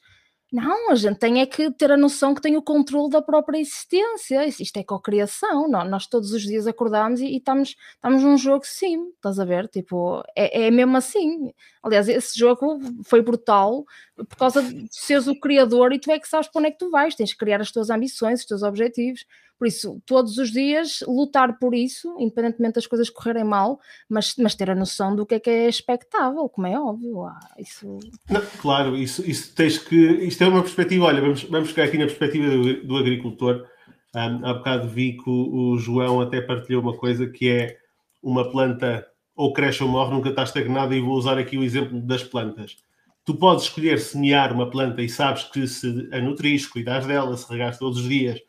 Não, 0.52 0.92
a 0.92 0.96
gente 0.96 1.20
tem 1.20 1.42
é 1.42 1.46
que 1.46 1.72
ter 1.72 1.92
a 1.92 1.98
noção 1.98 2.34
que 2.34 2.42
tem 2.42 2.58
o 2.58 2.62
controle 2.62 3.10
da 3.10 3.22
própria 3.22 3.60
existência. 3.60 4.46
Isto 4.48 4.78
é 4.78 4.84
cocriação. 4.84 5.70
Não, 5.70 5.86
nós 5.86 6.08
todos 6.08 6.34
os 6.34 6.42
dias 6.42 6.66
acordamos 6.68 7.22
e, 7.22 7.28
e, 7.28 7.38
estamos, 7.38 7.76
estamos 7.94 8.24
num 8.24 8.38
jogo 8.38 8.66
sim, 8.66 9.10
estás 9.12 9.40
a 9.40 9.46
ver? 9.46 9.68
Tipo, 9.70 10.24
é, 10.36 10.66
é 10.68 10.72
mesmo 10.72 10.98
assim. 10.98 11.54
Aliás, 11.84 12.10
esse 12.10 12.38
jogo 12.38 12.80
foi 13.06 13.22
brutal 13.22 13.86
por 14.16 14.38
causa 14.38 14.62
de 14.64 14.88
seres 14.92 15.28
o 15.28 15.40
criador 15.40 15.94
e 15.94 16.00
tu 16.00 16.12
é 16.12 16.20
que 16.20 16.28
sabes 16.28 16.48
para 16.48 16.60
onde 16.60 16.70
é 16.70 16.72
que 16.72 16.80
tu 16.80 16.90
vais. 16.90 17.16
Tens 17.16 17.32
que 17.32 17.40
criar 17.40 17.62
as 17.62 17.72
tuas 17.72 17.90
ambições, 17.92 18.42
os 18.42 18.46
teus 18.48 18.64
objetivos. 18.64 19.26
Por 19.60 19.68
isso, 19.68 20.02
todos 20.06 20.38
os 20.38 20.52
dias 20.52 21.04
lutar 21.06 21.60
por 21.60 21.76
isso, 21.76 22.16
independentemente 22.18 22.76
das 22.76 22.88
coisas 22.88 23.10
correrem 23.10 23.44
mal, 23.44 23.78
mas, 24.08 24.34
mas 24.38 24.56
ter 24.56 24.70
a 24.70 24.76
noção 24.76 25.14
do 25.14 25.26
que 25.26 25.36
é 25.36 25.40
que 25.40 25.50
é 25.50 25.68
expectável, 25.68 26.48
como 26.48 26.66
é 26.66 26.80
óbvio. 26.80 27.26
Ah, 27.26 27.38
isso... 27.60 28.00
Não, 28.30 28.42
claro, 28.62 28.96
isso, 28.96 29.30
isso 29.30 29.54
tens 29.54 29.78
que. 29.78 29.96
Isto 29.96 30.46
é 30.46 30.48
uma 30.48 30.62
perspectiva, 30.62 31.06
olha, 31.06 31.20
vamos, 31.20 31.44
vamos 31.44 31.68
ficar 31.68 31.84
aqui 31.84 31.98
na 31.98 32.06
perspectiva 32.06 32.50
do, 32.50 32.88
do 32.88 32.96
agricultor. 32.96 33.68
Um, 34.16 34.46
há 34.46 34.54
bocado 34.54 34.88
vi 34.88 35.18
que 35.18 35.30
o, 35.30 35.74
o 35.74 35.78
João 35.78 36.22
até 36.22 36.40
partilhou 36.40 36.82
uma 36.82 36.96
coisa 36.96 37.28
que 37.28 37.50
é 37.50 37.78
uma 38.24 38.50
planta 38.50 39.06
ou 39.36 39.52
cresce 39.52 39.84
ou 39.84 39.90
morre, 39.90 40.14
nunca 40.14 40.30
está 40.30 40.44
estagnada, 40.44 40.96
e 40.96 41.02
vou 41.02 41.16
usar 41.16 41.38
aqui 41.38 41.58
o 41.58 41.64
exemplo 41.64 42.00
das 42.00 42.24
plantas. 42.24 42.78
Tu 43.26 43.36
podes 43.36 43.66
escolher 43.66 44.00
semear 44.00 44.54
uma 44.54 44.70
planta 44.70 45.02
e 45.02 45.10
sabes 45.10 45.44
que 45.44 45.68
se 45.68 46.10
a 46.14 46.20
nutris, 46.20 46.66
cuidares 46.66 47.06
dela, 47.06 47.36
se 47.36 47.50
regares 47.50 47.78
todos 47.78 48.00
os 48.00 48.08
dias, 48.08 48.40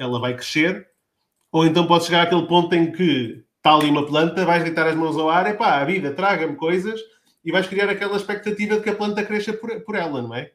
ela 0.00 0.18
vai 0.18 0.34
crescer, 0.34 0.88
ou 1.52 1.66
então 1.66 1.86
pode 1.86 2.04
chegar 2.04 2.22
àquele 2.22 2.46
ponto 2.46 2.74
em 2.74 2.90
que 2.90 3.44
está 3.56 3.74
ali 3.74 3.90
uma 3.90 4.06
planta, 4.06 4.44
vais 4.44 4.64
deitar 4.64 4.86
as 4.86 4.96
mãos 4.96 5.16
ao 5.16 5.28
ar, 5.28 5.46
e 5.46 5.54
pá, 5.54 5.80
a 5.80 5.84
vida 5.84 6.12
traga-me 6.12 6.56
coisas 6.56 7.00
e 7.44 7.52
vais 7.52 7.66
criar 7.66 7.88
aquela 7.88 8.16
expectativa 8.16 8.76
de 8.76 8.82
que 8.82 8.90
a 8.90 8.94
planta 8.94 9.22
cresça 9.22 9.52
por, 9.52 9.80
por 9.82 9.94
ela, 9.94 10.22
não 10.22 10.34
é? 10.34 10.50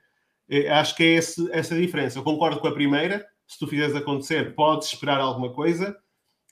é 0.49 0.69
acho 0.69 0.95
que 0.95 1.03
é 1.03 1.15
esse, 1.15 1.49
essa 1.51 1.75
a 1.75 1.77
diferença. 1.77 2.17
Eu 2.17 2.23
concordo 2.23 2.59
com 2.59 2.67
a 2.67 2.73
primeira, 2.73 3.25
se 3.47 3.59
tu 3.59 3.67
fizeres 3.67 3.95
acontecer, 3.95 4.55
podes 4.55 4.87
esperar 4.87 5.19
alguma 5.19 5.53
coisa. 5.53 5.95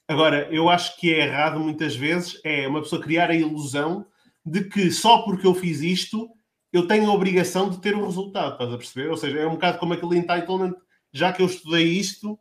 Agora, 0.08 0.48
eu 0.52 0.70
acho 0.70 0.98
que 1.00 1.14
é 1.14 1.26
errado 1.26 1.60
muitas 1.60 1.96
vezes 1.96 2.40
é 2.44 2.68
uma 2.68 2.82
pessoa 2.82 3.02
criar 3.02 3.30
a 3.30 3.36
ilusão 3.36 4.06
de 4.46 4.64
que 4.66 4.92
só 4.92 5.20
porque 5.24 5.48
eu 5.48 5.56
fiz 5.56 5.82
isto 5.82 6.30
eu 6.74 6.88
tenho 6.88 7.08
a 7.08 7.14
obrigação 7.14 7.70
de 7.70 7.80
ter 7.80 7.96
o 7.96 8.04
resultado, 8.04 8.54
estás 8.54 8.74
a 8.74 8.78
perceber? 8.78 9.12
Ou 9.12 9.16
seja, 9.16 9.38
é 9.38 9.48
um 9.48 9.52
bocado 9.52 9.78
como 9.78 9.94
aquele 9.94 10.18
entitlement, 10.18 10.74
já 11.12 11.32
que 11.32 11.44
eu 11.44 11.46
estudei 11.46 11.86
isto, 11.86 12.38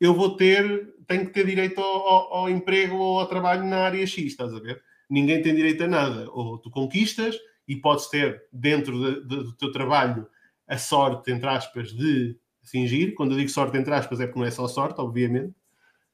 eu 0.00 0.14
vou 0.14 0.36
ter, 0.36 0.94
tenho 1.06 1.26
que 1.26 1.32
ter 1.32 1.46
direito 1.46 1.80
ao, 1.80 2.08
ao, 2.08 2.34
ao, 2.34 2.50
emprego 2.50 2.96
ou 2.96 3.20
ao 3.20 3.26
trabalho 3.26 3.64
na 3.64 3.78
área 3.78 4.06
X, 4.06 4.24
estás 4.24 4.52
a 4.52 4.58
ver? 4.58 4.82
Ninguém 5.08 5.40
tem 5.42 5.54
direito 5.54 5.84
a 5.84 5.88
nada. 5.88 6.28
Ou 6.30 6.58
tu 6.58 6.70
conquistas 6.70 7.36
e 7.66 7.76
podes 7.76 8.06
ter 8.08 8.44
dentro 8.52 8.98
de, 8.98 9.20
de, 9.26 9.44
do 9.44 9.52
teu 9.52 9.72
trabalho 9.72 10.26
a 10.68 10.76
sorte, 10.76 11.30
entre 11.30 11.48
aspas, 11.48 11.92
de 11.92 12.36
fingir. 12.62 13.14
Quando 13.14 13.32
eu 13.32 13.38
digo 13.38 13.50
sorte, 13.50 13.76
entre 13.78 13.94
aspas, 13.94 14.20
é 14.20 14.26
porque 14.26 14.38
não 14.38 14.46
é 14.46 14.50
só 14.50 14.66
sorte, 14.66 15.00
obviamente. 15.00 15.54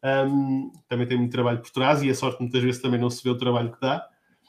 Um, 0.05 0.73
também 0.89 1.07
tem 1.07 1.17
muito 1.17 1.33
trabalho 1.33 1.61
por 1.61 1.71
trás 1.71 2.03
e 2.03 2.11
a 2.11 2.15
sorte 2.15 2.41
muitas 2.41 2.63
vezes 2.63 2.83
também 2.83 3.01
não 3.01 3.09
se 3.09 3.23
vê 3.23 3.31
o 3.31 3.39
trabalho 3.39 3.73
que 3.73 3.81
dá. 3.81 4.07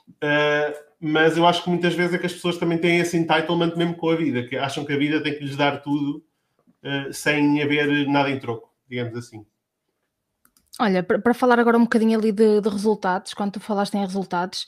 Uh, 0.07 0.93
mas 0.99 1.37
eu 1.37 1.45
acho 1.45 1.63
que 1.63 1.69
muitas 1.69 1.93
vezes 1.93 2.13
é 2.13 2.17
que 2.17 2.25
as 2.25 2.33
pessoas 2.33 2.57
também 2.57 2.77
têm 2.77 2.99
esse 2.99 3.15
entitlement 3.17 3.75
mesmo 3.75 3.95
com 3.95 4.09
a 4.09 4.15
vida, 4.15 4.43
que 4.43 4.57
acham 4.57 4.83
que 4.83 4.93
a 4.93 4.97
vida 4.97 5.21
tem 5.21 5.33
que 5.33 5.43
lhes 5.43 5.55
dar 5.55 5.81
tudo 5.81 6.23
uh, 6.83 7.13
sem 7.13 7.61
haver 7.61 8.07
nada 8.07 8.29
em 8.29 8.39
troco 8.39 8.72
digamos 8.93 9.15
assim. 9.17 9.43
Olha, 10.79 11.03
para 11.03 11.33
falar 11.33 11.59
agora 11.59 11.77
um 11.77 11.83
bocadinho 11.83 12.17
ali 12.17 12.31
de, 12.31 12.61
de, 12.61 12.69
resultados, 12.69 13.33
quando 13.33 13.53
tu 13.53 13.59
falaste 13.59 13.95
em 13.95 14.01
resultados, 14.01 14.67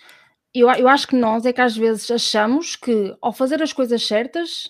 eu, 0.53 0.69
eu 0.71 0.87
acho 0.87 1.07
que 1.07 1.15
nós 1.15 1.45
é 1.45 1.53
que 1.53 1.61
às 1.61 1.75
vezes 1.75 2.09
achamos 2.09 2.75
que 2.75 3.15
ao 3.21 3.33
fazer 3.33 3.61
as 3.61 3.73
coisas 3.73 4.05
certas, 4.05 4.69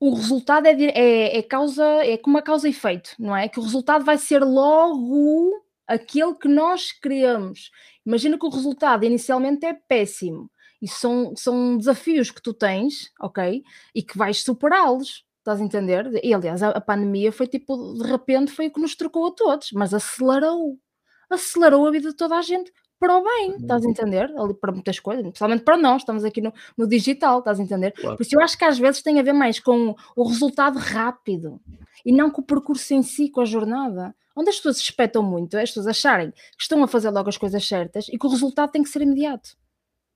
o 0.00 0.14
resultado 0.14 0.66
é, 0.66 0.72
é, 0.72 1.38
é 1.38 1.42
causa, 1.42 1.84
é 2.04 2.16
como 2.16 2.36
uma 2.36 2.42
causa 2.42 2.68
e 2.68 2.70
efeito, 2.70 3.10
não 3.18 3.36
é? 3.36 3.48
Que 3.48 3.58
o 3.58 3.62
resultado 3.62 4.04
vai 4.04 4.18
ser 4.18 4.42
logo 4.42 5.64
aquele 5.86 6.34
que 6.34 6.48
nós 6.48 6.92
queremos. 6.92 7.70
Imagina 8.04 8.38
que 8.38 8.46
o 8.46 8.50
resultado 8.50 9.04
inicialmente 9.04 9.66
é 9.66 9.74
péssimo. 9.74 10.50
E 10.82 10.88
são, 10.88 11.34
são 11.36 11.78
desafios 11.78 12.30
que 12.30 12.42
tu 12.42 12.52
tens, 12.52 13.10
ok? 13.20 13.62
E 13.94 14.02
que 14.02 14.18
vais 14.18 14.42
superá-los. 14.42 15.24
Estás 15.44 15.60
a 15.60 15.62
entender? 15.62 16.10
E 16.24 16.32
aliás, 16.32 16.62
a, 16.62 16.70
a, 16.70 16.80
pandemia 16.80 17.30
foi 17.30 17.46
tipo, 17.46 17.76
de 17.98 18.02
repente, 18.02 18.50
foi 18.50 18.68
o 18.68 18.72
que 18.72 18.80
nos 18.80 18.96
trocou 18.96 19.26
a 19.26 19.30
todos, 19.30 19.72
mas 19.74 19.92
acelerou. 19.92 20.78
Acelerou 21.28 21.86
a 21.86 21.90
vida 21.90 22.08
de 22.08 22.16
toda 22.16 22.38
a 22.38 22.40
gente 22.40 22.72
para 22.98 23.18
o 23.18 23.22
bem, 23.22 23.50
uhum. 23.50 23.56
estás 23.58 23.84
a 23.84 23.90
entender? 23.90 24.32
Ali 24.38 24.54
para 24.54 24.72
muitas 24.72 24.98
coisas, 24.98 25.22
principalmente 25.22 25.62
para 25.62 25.76
nós, 25.76 26.00
estamos 26.00 26.24
aqui 26.24 26.40
no, 26.40 26.50
no 26.78 26.88
digital, 26.88 27.40
estás 27.40 27.60
a 27.60 27.62
entender? 27.62 27.92
Claro. 27.92 28.16
Por 28.16 28.22
isso 28.22 28.34
eu 28.34 28.40
acho 28.40 28.56
que 28.56 28.64
às 28.64 28.78
vezes 28.78 29.02
tem 29.02 29.20
a 29.20 29.22
ver 29.22 29.34
mais 29.34 29.60
com 29.60 29.94
o 30.16 30.26
resultado 30.26 30.78
rápido 30.78 31.60
e 32.06 32.10
não 32.10 32.30
com 32.30 32.40
o 32.40 32.44
percurso 32.44 32.94
em 32.94 33.02
si, 33.02 33.28
com 33.28 33.42
a 33.42 33.44
jornada. 33.44 34.16
Onde 34.34 34.48
as 34.48 34.56
pessoas 34.56 34.78
se 34.78 34.84
espetam 34.84 35.22
muito, 35.22 35.58
é 35.58 35.62
as 35.62 35.68
pessoas 35.68 35.88
acharem 35.88 36.30
que 36.30 36.62
estão 36.62 36.82
a 36.82 36.88
fazer 36.88 37.10
logo 37.10 37.28
as 37.28 37.36
coisas 37.36 37.68
certas 37.68 38.08
e 38.08 38.18
que 38.18 38.26
o 38.26 38.30
resultado 38.30 38.70
tem 38.70 38.82
que 38.82 38.88
ser 38.88 39.02
imediato. 39.02 39.50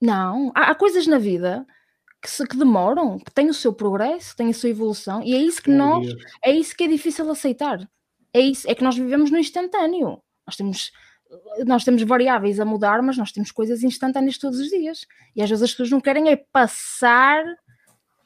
Não, 0.01 0.51
há, 0.55 0.71
há 0.71 0.75
coisas 0.75 1.07
na 1.07 1.19
vida 1.19 1.67
que, 2.23 2.31
se, 2.31 2.47
que 2.47 2.57
demoram, 2.57 3.19
que 3.19 3.33
têm 3.33 3.49
o 3.49 3.55
seu 3.55 3.73
progresso, 3.73 4.37
têm 4.37 4.51
a 4.51 4.55
sua 4.55 4.71
evolução, 4.71 5.23
e 5.23 5.35
é 5.35 5.39
isso 5.39 5.63
que 5.63 5.71
nós, 5.71 6.07
é 6.45 6.51
isso 6.53 6.77
que 6.77 6.85
é 6.85 6.89
difícil 6.89 7.31
aceitar. 7.31 7.89
É 8.33 8.41
isso, 8.41 8.69
é 8.71 8.75
que 8.75 8.85
nós 8.85 8.97
vivemos 8.97 9.31
no 9.31 9.39
instantâneo. 9.39 10.21
Nós 10.47 10.57
temos 10.57 10.93
nós 11.67 11.85
temos 11.85 12.03
variáveis 12.03 12.59
a 12.59 12.65
mudar, 12.65 13.03
mas 13.03 13.17
nós 13.17 13.33
temos 13.33 13.53
coisas 13.53 13.83
instantâneas 13.83 14.39
todos 14.39 14.59
os 14.59 14.69
dias. 14.69 15.07
E 15.37 15.43
às 15.43 15.49
vezes 15.49 15.63
as 15.63 15.71
pessoas 15.71 15.91
não 15.91 16.01
querem 16.01 16.31
é 16.31 16.37
passar, 16.37 17.45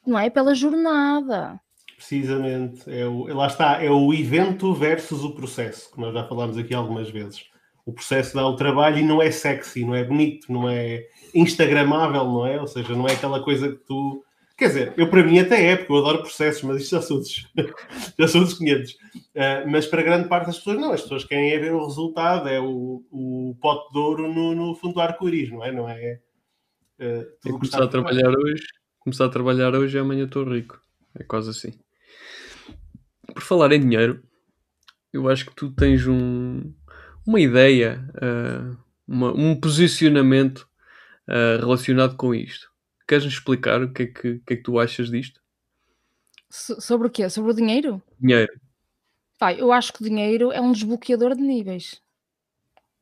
não 0.07 0.19
é, 0.19 0.31
pela 0.31 0.55
jornada. 0.55 1.61
Precisamente, 1.97 2.83
é 2.91 3.07
o, 3.07 3.25
lá 3.35 3.47
está, 3.47 3.83
é 3.83 3.91
o 3.91 4.13
evento 4.13 4.73
versus 4.75 5.25
o 5.25 5.35
processo, 5.35 5.91
que 5.93 6.01
nós 6.01 6.13
já 6.13 6.27
falámos 6.27 6.59
aqui 6.59 6.75
algumas 6.75 7.11
vezes. 7.11 7.45
O 7.85 7.93
processo 7.93 8.35
dá 8.35 8.47
o 8.47 8.57
trabalho 8.57 8.99
e 8.99 9.03
não 9.03 9.21
é 9.21 9.31
sexy, 9.31 9.85
não 9.85 9.95
é 9.95 10.05
bonito, 10.05 10.53
não 10.53 10.69
é 10.69 11.07
instagramável, 11.35 12.25
não 12.25 12.47
é? 12.47 12.61
Ou 12.61 12.67
seja, 12.67 12.95
não 12.95 13.09
é 13.09 13.13
aquela 13.13 13.43
coisa 13.43 13.71
que 13.71 13.79
tu. 13.79 14.25
Quer 14.57 14.69
dizer, 14.69 14.95
eu 14.97 15.09
para 15.09 15.25
mim 15.25 15.41
até 15.41 15.73
é, 15.73 15.77
porque 15.77 15.93
eu 15.93 15.97
adoro 15.97 16.23
processos, 16.23 16.63
mas 16.63 16.83
isto 16.83 16.91
já 16.93 17.03
são 17.03 17.19
dos, 17.19 17.49
já 18.19 18.29
são 18.29 18.43
dos 18.43 18.55
500. 18.55 18.93
Uh, 18.93 18.97
mas 19.67 19.87
para 19.87 20.03
grande 20.03 20.29
parte 20.29 20.47
das 20.47 20.59
pessoas, 20.59 20.79
não. 20.79 20.93
As 20.93 21.03
pessoas 21.03 21.25
querem 21.25 21.51
é 21.51 21.59
ver 21.59 21.73
o 21.73 21.85
resultado, 21.85 22.49
é 22.49 22.61
o, 22.61 23.03
o 23.11 23.57
pote 23.61 23.93
de 23.93 23.99
ouro 23.99 24.33
no, 24.33 24.55
no 24.55 24.75
fundo 24.77 24.95
do 24.95 25.01
arco-íris, 25.01 25.51
não 25.51 25.65
é? 25.65 25.73
Não 25.73 25.89
é 25.89 26.21
uh, 27.01 27.53
começar 27.53 27.83
a 27.83 27.89
trabalhar 27.89 28.31
hoje, 28.31 28.65
começar 29.01 29.25
a 29.25 29.31
trabalhar 29.31 29.75
hoje 29.75 29.97
e 29.97 30.01
amanhã 30.01 30.25
estou 30.25 30.45
rico. 30.45 30.81
É 31.19 31.25
quase 31.25 31.51
assim. 31.51 31.73
Por 33.35 33.43
falar 33.43 33.73
em 33.73 33.81
dinheiro, 33.81 34.23
eu 35.13 35.29
acho 35.29 35.47
que 35.47 35.55
tu 35.55 35.71
tens 35.71 36.07
um, 36.07 36.73
uma 37.27 37.41
ideia, 37.41 38.05
uh, 38.17 38.77
uma, 39.07 39.33
um 39.33 39.59
posicionamento 39.59 40.69
uh, 41.29 41.61
relacionado 41.61 42.17
com 42.17 42.35
isto. 42.35 42.71
Queres-nos 43.07 43.35
explicar 43.35 43.83
o 43.83 43.93
que, 43.93 44.03
é 44.05 44.07
que, 44.07 44.39
que, 44.39 44.55
é 44.55 44.57
que 44.57 44.63
tu 44.63 44.79
achas 44.79 45.11
disto? 45.11 45.41
So 46.51 46.81
sobre 46.81 47.09
o 47.09 47.11
quê? 47.11 47.29
Sobre 47.31 47.51
o 47.51 47.55
dinheiro? 47.55 48.03
Dinheiro. 48.21 48.53
Pai, 49.39 49.61
eu 49.61 49.73
acho 49.73 49.93
que 49.93 50.03
o 50.03 50.05
dinheiro 50.05 50.53
é 50.53 50.61
um 50.61 50.73
desbloqueador 50.73 51.35
de 51.35 51.43
níveis. 51.43 52.01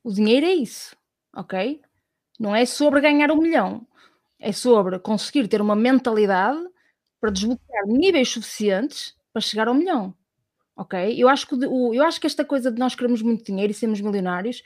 O 0.02 0.12
dinheiro 0.12 0.46
é 0.46 0.52
isso, 0.54 0.96
ok? 1.34 1.80
Não 2.38 2.54
é 2.54 2.64
sobre 2.64 3.00
ganhar 3.00 3.30
um 3.30 3.36
milhão. 3.36 3.86
É 4.38 4.52
sobre 4.52 4.98
conseguir 4.98 5.46
ter 5.48 5.60
uma 5.60 5.76
mentalidade 5.76 6.58
para 7.20 7.30
desbloquear 7.30 7.86
níveis 7.86 8.30
suficientes 8.30 9.14
para 9.32 9.42
chegar 9.42 9.68
ao 9.68 9.74
milhão. 9.74 10.14
Ok? 10.80 11.14
Eu 11.22 11.28
acho 11.28 11.46
que, 11.46 11.54
o, 11.54 11.92
eu 11.92 12.02
acho 12.04 12.18
que 12.18 12.26
esta 12.26 12.42
coisa 12.42 12.72
de 12.72 12.78
nós 12.80 12.94
queremos 12.94 13.20
muito 13.20 13.44
dinheiro 13.44 13.70
e 13.70 13.74
sermos 13.74 14.00
milionários, 14.00 14.62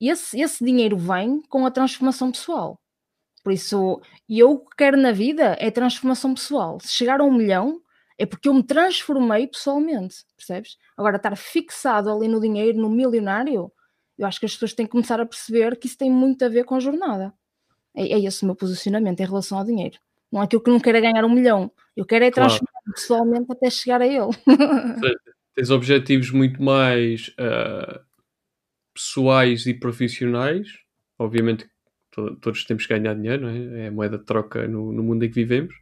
esse, 0.00 0.40
esse 0.40 0.64
dinheiro 0.64 0.96
vem 0.96 1.42
com 1.48 1.66
a 1.66 1.70
transformação 1.72 2.30
pessoal. 2.30 2.78
Por 3.42 3.52
isso, 3.52 4.00
eu 4.28 4.52
o 4.52 4.58
que 4.60 4.76
quero 4.76 4.96
na 4.96 5.10
vida 5.12 5.56
é 5.58 5.70
transformação 5.70 6.32
pessoal. 6.34 6.78
Se 6.80 6.90
chegar 6.92 7.20
a 7.20 7.24
um 7.24 7.32
milhão, 7.32 7.82
É 8.20 8.26
porque 8.26 8.48
eu 8.48 8.54
me 8.54 8.64
transformei 8.64 9.46
pessoalmente, 9.46 10.24
percebes? 10.36 10.76
Agora, 10.96 11.16
estar 11.16 11.36
fixado 11.36 12.10
ali 12.10 12.26
no 12.28 12.40
dinheiro, 12.40 12.76
no 12.78 12.90
milionário, 12.90 13.70
eu 14.18 14.26
acho 14.26 14.40
que 14.40 14.46
as 14.46 14.52
pessoas 14.54 14.74
têm 14.74 14.86
que 14.86 14.92
começar 14.92 15.20
a 15.20 15.26
perceber 15.26 15.76
que 15.78 15.86
isso 15.86 15.96
tem 15.96 16.10
muito 16.10 16.44
a 16.44 16.48
ver 16.48 16.64
com 16.64 16.74
a 16.74 16.80
jornada. 16.80 17.32
É, 17.94 18.02
é 18.14 18.18
esse 18.20 18.42
o 18.42 18.46
meu 18.46 18.56
posicionamento 18.56 19.20
em 19.20 19.26
relação 19.26 19.58
ao 19.58 19.64
dinheiro. 19.64 19.98
Não 20.32 20.42
é 20.42 20.46
que 20.48 20.56
eu 20.56 20.62
não 20.66 20.80
quero 20.80 21.00
ganhar 21.00 21.24
um 21.24 21.30
milhão, 21.32 21.70
eu 21.96 22.04
quero 22.04 22.24
é 22.24 22.30
transformar 22.30 22.72
claro. 22.72 22.92
pessoalmente 22.94 23.52
até 23.52 23.70
chegar 23.70 24.02
a 24.02 24.06
ele. 24.06 24.32
Tens 25.58 25.70
objetivos 25.70 26.30
muito 26.30 26.62
mais 26.62 27.30
uh, 27.30 28.00
pessoais 28.94 29.66
e 29.66 29.74
profissionais. 29.74 30.68
Obviamente, 31.18 31.68
to 32.12 32.36
todos 32.36 32.64
temos 32.64 32.86
que 32.86 32.96
ganhar 32.96 33.12
dinheiro, 33.14 33.42
não 33.42 33.48
é? 33.48 33.86
é 33.86 33.88
a 33.88 33.90
moeda 33.90 34.18
de 34.18 34.24
troca 34.24 34.68
no, 34.68 34.92
no 34.92 35.02
mundo 35.02 35.24
em 35.24 35.28
que 35.28 35.34
vivemos. 35.34 35.74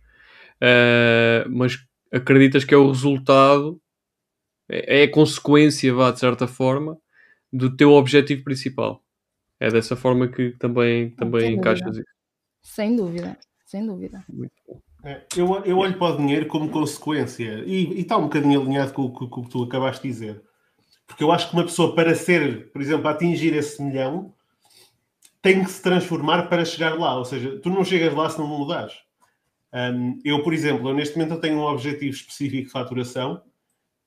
Uh, 0.63 1.47
mas 1.51 1.79
acreditas 2.11 2.65
que 2.65 2.73
é 2.73 2.77
o 2.79 2.89
resultado, 2.89 3.79
é, 4.67 5.03
é 5.03 5.03
a 5.03 5.11
consequência, 5.11 5.93
vá, 5.93 6.11
de 6.11 6.21
certa 6.21 6.47
forma, 6.49 6.99
do 7.53 7.77
teu 7.77 7.93
objetivo 7.93 8.45
principal. 8.45 9.05
É 9.61 9.69
dessa 9.69 9.95
forma 9.95 10.27
que 10.27 10.53
também, 10.53 11.11
também 11.11 11.53
encaixas 11.53 11.99
isso. 11.99 12.09
Sem 12.63 12.97
dúvida, 12.97 13.37
sem 13.67 13.85
dúvida. 13.85 14.25
É, 14.71 14.77
eu, 15.37 15.65
eu 15.65 15.79
olho 15.79 15.97
para 15.99 16.15
o 16.15 16.17
dinheiro 16.17 16.47
como 16.47 16.69
consequência 16.69 17.63
e, 17.67 17.95
e 17.95 18.01
está 18.01 18.17
um 18.17 18.25
bocadinho 18.25 18.61
alinhado 18.61 18.93
com, 18.93 19.11
com, 19.11 19.29
com 19.29 19.41
o 19.41 19.45
que 19.45 19.51
tu 19.51 19.63
acabaste 19.63 20.03
de 20.03 20.09
dizer. 20.09 20.43
Porque 21.07 21.23
eu 21.23 21.31
acho 21.31 21.49
que 21.49 21.55
uma 21.55 21.65
pessoa, 21.65 21.95
para 21.95 22.15
ser, 22.15 22.71
por 22.73 22.83
exemplo, 22.83 23.09
atingir 23.09 23.55
esse 23.55 23.81
milhão, 23.81 24.35
tem 25.41 25.63
que 25.63 25.71
se 25.71 25.81
transformar 25.81 26.49
para 26.49 26.65
chegar 26.65 26.99
lá. 26.99 27.17
Ou 27.17 27.25
seja, 27.25 27.59
tu 27.61 27.71
não 27.71 27.85
chegas 27.85 28.13
lá 28.13 28.29
se 28.29 28.39
não 28.39 28.49
mudares. 28.49 28.95
Um, 29.73 30.19
eu, 30.25 30.43
por 30.43 30.53
exemplo, 30.53 30.93
neste 30.93 31.17
momento 31.17 31.35
eu 31.35 31.41
tenho 31.41 31.59
um 31.59 31.65
objetivo 31.65 32.15
específico 32.15 32.65
de 32.65 32.71
faturação 32.71 33.43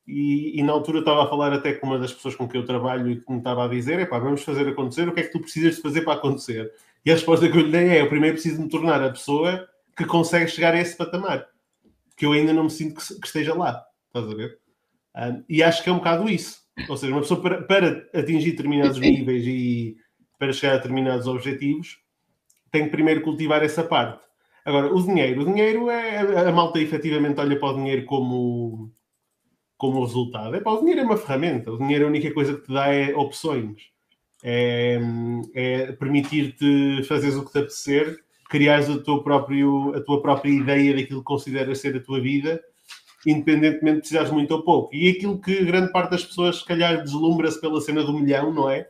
e, 0.08 0.60
e, 0.60 0.64
na 0.64 0.74
altura 0.74 1.00
estava 1.00 1.24
a 1.24 1.28
falar 1.28 1.54
até 1.54 1.74
com 1.74 1.86
uma 1.86 2.00
das 2.00 2.12
pessoas 2.12 2.36
com 2.36 2.48
quem 2.48 2.60
eu 2.60 2.66
trabalho 2.66 3.12
e 3.12 3.22
que 3.22 3.32
me 3.32 3.38
estava 3.38 3.66
a 3.66 3.68
dizer: 3.68 4.10
pá, 4.10 4.18
vamos 4.18 4.44
fazer 4.44 4.68
acontecer, 4.68 5.08
o 5.08 5.14
que 5.14 5.20
é 5.20 5.24
que 5.24 5.32
tu 5.32 5.40
precisas 5.40 5.76
de 5.76 5.82
fazer 5.82 6.02
para 6.02 6.14
acontecer? 6.14 6.72
E 7.06 7.12
a 7.12 7.14
resposta 7.14 7.48
que 7.48 7.56
eu 7.56 7.62
lhe 7.62 7.72
dei 7.72 7.90
é: 7.90 8.02
eu 8.02 8.10
primeiro 8.10 8.36
preciso 8.36 8.62
me 8.62 8.68
tornar 8.68 9.02
a 9.04 9.12
pessoa 9.12 9.70
que 10.00 10.06
consegue 10.06 10.50
chegar 10.50 10.74
a 10.74 10.80
esse 10.80 10.96
patamar, 10.96 11.46
que 12.16 12.26
eu 12.26 12.32
ainda 12.32 12.54
não 12.54 12.64
me 12.64 12.70
sinto 12.70 12.96
que, 12.96 13.20
que 13.20 13.28
esteja 13.28 13.54
lá. 13.54 13.84
Estás 14.08 14.32
a 14.32 14.34
ver? 14.34 14.58
Um, 15.14 15.44
e 15.50 15.62
acho 15.62 15.84
que 15.84 15.90
é 15.90 15.92
um 15.92 15.98
bocado 15.98 16.30
isso. 16.30 16.62
Ou 16.88 16.96
seja, 16.96 17.12
uma 17.12 17.20
pessoa 17.20 17.42
para, 17.42 17.62
para 17.64 18.10
atingir 18.14 18.52
determinados 18.52 18.98
níveis 19.02 19.46
e 19.46 19.98
para 20.38 20.54
chegar 20.54 20.76
a 20.76 20.78
determinados 20.78 21.28
objetivos 21.28 21.98
tem 22.72 22.86
que 22.86 22.92
primeiro 22.92 23.22
cultivar 23.22 23.62
essa 23.62 23.84
parte. 23.84 24.24
Agora, 24.64 24.94
o 24.94 25.04
dinheiro. 25.04 25.42
O 25.42 25.46
dinheiro 25.46 25.90
é. 25.90 26.48
A 26.48 26.52
malta 26.52 26.80
efetivamente 26.80 27.42
olha 27.42 27.60
para 27.60 27.74
o 27.74 27.76
dinheiro 27.76 28.06
como 28.06 28.90
como 29.76 30.04
resultado. 30.06 30.56
É, 30.56 30.62
pá, 30.62 30.72
o 30.72 30.80
dinheiro 30.80 31.02
é 31.02 31.04
uma 31.04 31.18
ferramenta, 31.18 31.72
o 31.72 31.78
dinheiro 31.78 32.04
é 32.04 32.08
a 32.08 32.10
única 32.10 32.34
coisa 32.34 32.54
que 32.54 32.66
te 32.66 32.74
dá 32.74 32.94
é 32.94 33.14
opções. 33.16 33.90
É, 34.44 34.98
é 35.54 35.92
permitir-te 35.94 37.04
fazeres 37.04 37.36
o 37.36 37.46
que 37.46 37.52
te 37.52 37.60
apetecer, 37.60 38.18
criares 38.50 38.90
o 38.90 39.02
teu 39.02 39.22
próprio, 39.22 39.96
a 39.96 40.02
tua 40.02 40.22
própria 40.22 40.52
ideia 40.52 40.96
daquilo 40.96 41.20
que 41.20 41.26
consideras 41.26 41.80
ser 41.80 41.96
a 41.96 42.02
tua 42.02 42.20
vida, 42.20 42.62
independentemente 43.26 43.96
de 43.96 44.00
precisares 44.02 44.32
muito 44.32 44.52
ou 44.52 44.64
pouco. 44.64 44.94
E 44.94 45.10
aquilo 45.10 45.40
que 45.40 45.64
grande 45.64 45.92
parte 45.92 46.12
das 46.12 46.26
pessoas, 46.26 46.58
se 46.58 46.66
calhar, 46.66 47.04
deslumbra-se 47.04 47.62
pela 47.62 47.80
cena 47.80 48.04
do 48.04 48.14
milhão, 48.14 48.52
não 48.52 48.70
é? 48.70 48.90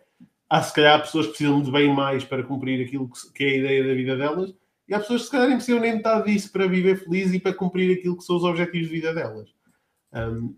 Há, 0.50 0.64
se 0.64 0.74
calhar, 0.74 1.00
pessoas 1.02 1.28
que 1.28 1.34
precisam 1.34 1.62
de 1.62 1.70
bem 1.70 1.94
mais 1.94 2.24
para 2.24 2.42
cumprir 2.42 2.84
aquilo 2.84 3.10
que 3.36 3.44
é 3.44 3.48
a 3.48 3.58
ideia 3.58 3.88
da 3.88 3.94
vida 3.94 4.18
delas, 4.18 4.56
e 4.88 4.94
há 4.94 5.00
pessoas 5.00 5.22
que, 5.22 5.26
se 5.26 5.32
calhar, 5.32 5.48
nem 5.48 5.58
precisam 5.58 5.80
nem 5.80 5.96
metade 5.98 6.32
disso 6.32 6.52
para 6.52 6.66
viver 6.66 7.04
feliz 7.04 7.32
e 7.34 7.40
para 7.40 7.54
cumprir 7.54 7.96
aquilo 7.96 8.18
que 8.18 8.24
são 8.24 8.38
os 8.38 8.44
objetivos 8.44 8.88
de 8.88 8.96
vida 8.96 9.14
delas. 9.14 9.50
Um, 10.14 10.56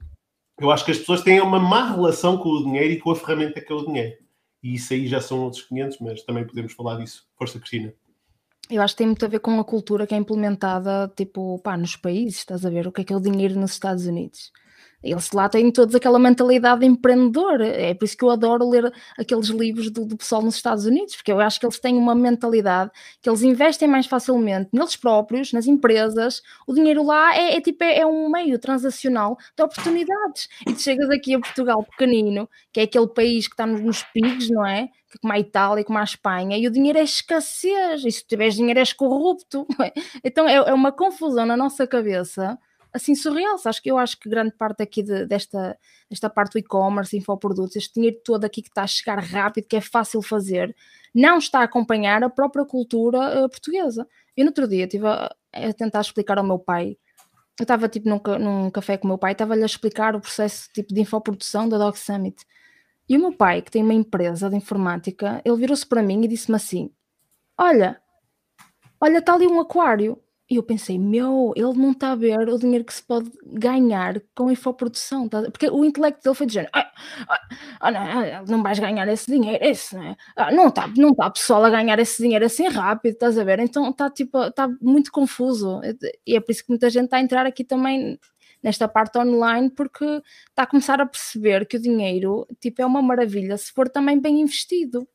eu 0.57 0.71
acho 0.71 0.85
que 0.85 0.91
as 0.91 0.99
pessoas 0.99 1.21
têm 1.21 1.41
uma 1.41 1.59
má 1.59 1.91
relação 1.91 2.37
com 2.37 2.49
o 2.49 2.63
dinheiro 2.63 2.93
e 2.93 2.99
com 2.99 3.11
a 3.11 3.15
ferramenta 3.15 3.59
que 3.59 3.73
é 3.73 3.75
o 3.75 3.85
dinheiro. 3.85 4.15
E 4.63 4.75
isso 4.75 4.93
aí 4.93 5.07
já 5.07 5.19
são 5.19 5.39
outros 5.39 5.63
500, 5.63 5.99
mas 5.99 6.23
também 6.23 6.45
podemos 6.45 6.71
falar 6.71 6.97
disso. 6.97 7.27
Força, 7.35 7.59
Cristina. 7.59 7.93
Eu 8.71 8.81
acho 8.81 8.93
que 8.95 8.99
tem 8.99 9.07
muito 9.07 9.25
a 9.25 9.27
ver 9.29 9.39
com 9.39 9.59
a 9.59 9.65
cultura 9.65 10.07
que 10.07 10.15
é 10.15 10.17
implementada, 10.17 11.11
tipo, 11.15 11.59
pá, 11.59 11.77
nos 11.77 11.95
países, 11.97 12.39
estás 12.39 12.65
a 12.65 12.69
ver? 12.69 12.87
O 12.87 12.91
que 12.91 13.01
é 13.01 13.03
que 13.03 13.13
é 13.13 13.15
o 13.15 13.19
dinheiro 13.19 13.59
nos 13.59 13.71
Estados 13.73 14.05
Unidos? 14.05 14.51
Eles 15.03 15.31
lá 15.31 15.49
têm 15.49 15.71
todos 15.71 15.95
aquela 15.95 16.19
mentalidade 16.19 16.85
empreendedora. 16.85 17.67
É 17.67 17.93
por 17.93 18.05
isso 18.05 18.15
que 18.15 18.23
eu 18.23 18.29
adoro 18.29 18.69
ler 18.69 18.93
aqueles 19.17 19.47
livros 19.47 19.89
do, 19.89 20.05
do, 20.05 20.17
pessoal 20.17 20.41
nos 20.41 20.55
Estados 20.55 20.85
Unidos, 20.85 21.15
porque 21.15 21.31
eu 21.31 21.39
acho 21.39 21.59
que 21.59 21.65
eles 21.65 21.79
têm 21.79 21.97
uma 21.97 22.13
mentalidade 22.13 22.91
que 23.21 23.29
eles 23.29 23.41
investem 23.41 23.87
mais 23.87 24.05
facilmente 24.05 24.69
neles 24.71 24.95
próprios, 24.95 25.51
nas 25.53 25.65
empresas. 25.65 26.41
O 26.67 26.73
dinheiro 26.73 27.03
lá 27.03 27.35
é, 27.35 27.55
é 27.55 27.61
tipo 27.61 27.83
é, 27.83 27.99
é, 27.99 28.05
um 28.05 28.29
meio 28.29 28.59
transacional 28.59 29.37
de 29.57 29.63
oportunidades. 29.63 30.47
E 30.67 30.73
tu 30.73 30.81
chegas 30.81 31.09
aqui 31.09 31.33
a 31.33 31.39
Portugal 31.39 31.83
pequenino, 31.83 32.47
que 32.71 32.79
é 32.79 32.83
aquele 32.83 33.07
país 33.07 33.47
que 33.47 33.53
está 33.53 33.65
nos, 33.65 33.81
nos 33.81 34.49
não 34.49 34.65
é? 34.65 34.89
como 35.19 35.33
a 35.33 35.39
Itália, 35.39 35.83
como 35.83 35.99
a 35.99 36.03
Espanha, 36.03 36.57
e 36.57 36.65
o 36.67 36.71
dinheiro 36.71 36.97
é 36.97 37.03
escassez, 37.03 38.05
e 38.05 38.11
se 38.11 38.25
tiveres 38.25 38.55
dinheiro 38.55 38.79
és 38.79 38.93
corrupto. 38.93 39.67
Então 40.23 40.47
é, 40.47 40.55
é 40.55 40.73
uma 40.73 40.91
confusão 40.91 41.45
na 41.45 41.57
nossa 41.57 41.85
cabeça 41.87 42.57
assim 42.93 43.15
surreal. 43.15 43.55
Acho 43.65 43.81
que 43.81 43.89
eu 43.91 43.97
acho 43.97 44.19
que 44.19 44.29
grande 44.29 44.51
parte 44.53 44.83
aqui 44.83 45.03
de, 45.03 45.25
desta, 45.25 45.77
desta 46.09 46.29
parte 46.29 46.53
do 46.53 46.59
e-commerce, 46.59 47.15
infoprodutos, 47.15 47.75
este 47.75 47.95
dinheiro 47.95 48.17
todo 48.23 48.45
aqui 48.45 48.61
que 48.61 48.69
está 48.69 48.83
a 48.83 48.87
chegar 48.87 49.19
rápido, 49.19 49.67
que 49.67 49.75
é 49.75 49.81
fácil 49.81 50.21
fazer, 50.21 50.75
não 51.13 51.37
está 51.37 51.59
a 51.59 51.63
acompanhar 51.63 52.23
a 52.23 52.29
própria 52.29 52.65
cultura 52.65 53.45
uh, 53.45 53.49
portuguesa. 53.49 54.07
Eu 54.35 54.45
no 54.45 54.49
outro 54.49 54.67
dia 54.67 54.85
estive 54.85 55.07
a, 55.07 55.33
a, 55.53 55.73
tentar 55.73 56.01
explicar 56.01 56.37
ao 56.37 56.43
meu 56.43 56.59
pai. 56.59 56.97
Eu 57.59 57.63
estava 57.63 57.87
tipo 57.89 58.09
num, 58.09 58.21
num 58.39 58.71
café 58.71 58.97
com 58.97 59.05
o 59.05 59.09
meu 59.09 59.17
pai, 59.17 59.33
estava-lhe 59.33 59.63
a 59.63 59.65
explicar 59.65 60.15
o 60.15 60.21
processo 60.21 60.69
tipo 60.73 60.93
de 60.93 61.01
infoprodução 61.01 61.67
da 61.67 61.77
Dog 61.77 61.97
Summit. 61.97 62.45
E 63.07 63.17
o 63.17 63.19
meu 63.19 63.33
pai, 63.33 63.61
que 63.61 63.69
tem 63.69 63.83
uma 63.83 63.93
empresa 63.93 64.49
de 64.49 64.55
informática, 64.55 65.41
ele 65.43 65.57
virou-se 65.57 65.85
para 65.85 66.01
mim 66.01 66.23
e 66.23 66.27
disse-me 66.27 66.55
assim: 66.55 66.89
Olha, 67.57 68.01
olha, 68.99 69.17
está 69.17 69.33
ali 69.33 69.47
um 69.47 69.59
aquário. 69.59 70.17
E 70.51 70.57
eu 70.57 70.63
pensei, 70.63 70.99
meu, 70.99 71.53
ele 71.55 71.73
não 71.75 71.91
está 71.93 72.11
a 72.11 72.15
ver 72.15 72.49
o 72.49 72.59
dinheiro 72.59 72.83
que 72.83 72.93
se 72.93 73.01
pode 73.01 73.31
ganhar 73.41 74.21
com 74.35 74.49
a 74.49 74.51
infoprodução. 74.51 75.29
Tá? 75.29 75.43
Porque 75.43 75.69
o 75.69 75.85
intelecto 75.85 76.21
dele 76.21 76.35
foi 76.35 76.45
dizendo, 76.45 76.67
ah, 76.73 76.91
ah, 77.29 77.39
ah, 77.79 77.91
não, 77.91 78.01
ah, 78.01 78.43
não, 78.45 78.61
vais 78.61 78.77
ganhar 78.77 79.07
esse 79.07 79.31
dinheiro, 79.31 79.63
esse, 79.63 79.95
né? 79.95 80.17
ah, 80.35 80.51
não 80.51 80.67
está 80.67 80.87
não 80.89 81.15
tá 81.15 81.29
pessoal 81.29 81.63
a 81.63 81.69
ganhar 81.69 81.97
esse 81.99 82.21
dinheiro 82.21 82.45
assim 82.45 82.67
rápido, 82.67 83.13
estás 83.13 83.37
a 83.37 83.45
ver? 83.45 83.59
Então 83.59 83.91
está 83.91 84.09
tipo, 84.09 84.51
tá 84.51 84.67
muito 84.81 85.09
confuso. 85.09 85.79
E 86.27 86.35
é 86.35 86.41
por 86.41 86.51
isso 86.51 86.65
que 86.65 86.69
muita 86.69 86.89
gente 86.89 87.05
está 87.05 87.15
a 87.15 87.21
entrar 87.21 87.45
aqui 87.45 87.63
também 87.63 88.19
nesta 88.61 88.89
parte 88.89 89.17
online, 89.19 89.69
porque 89.69 90.03
está 90.49 90.63
a 90.63 90.67
começar 90.67 90.99
a 90.99 91.05
perceber 91.05 91.65
que 91.65 91.77
o 91.77 91.81
dinheiro 91.81 92.45
tipo, 92.59 92.81
é 92.81 92.85
uma 92.85 93.01
maravilha 93.01 93.57
se 93.57 93.71
for 93.71 93.87
também 93.87 94.19
bem 94.19 94.41
investido. 94.41 95.07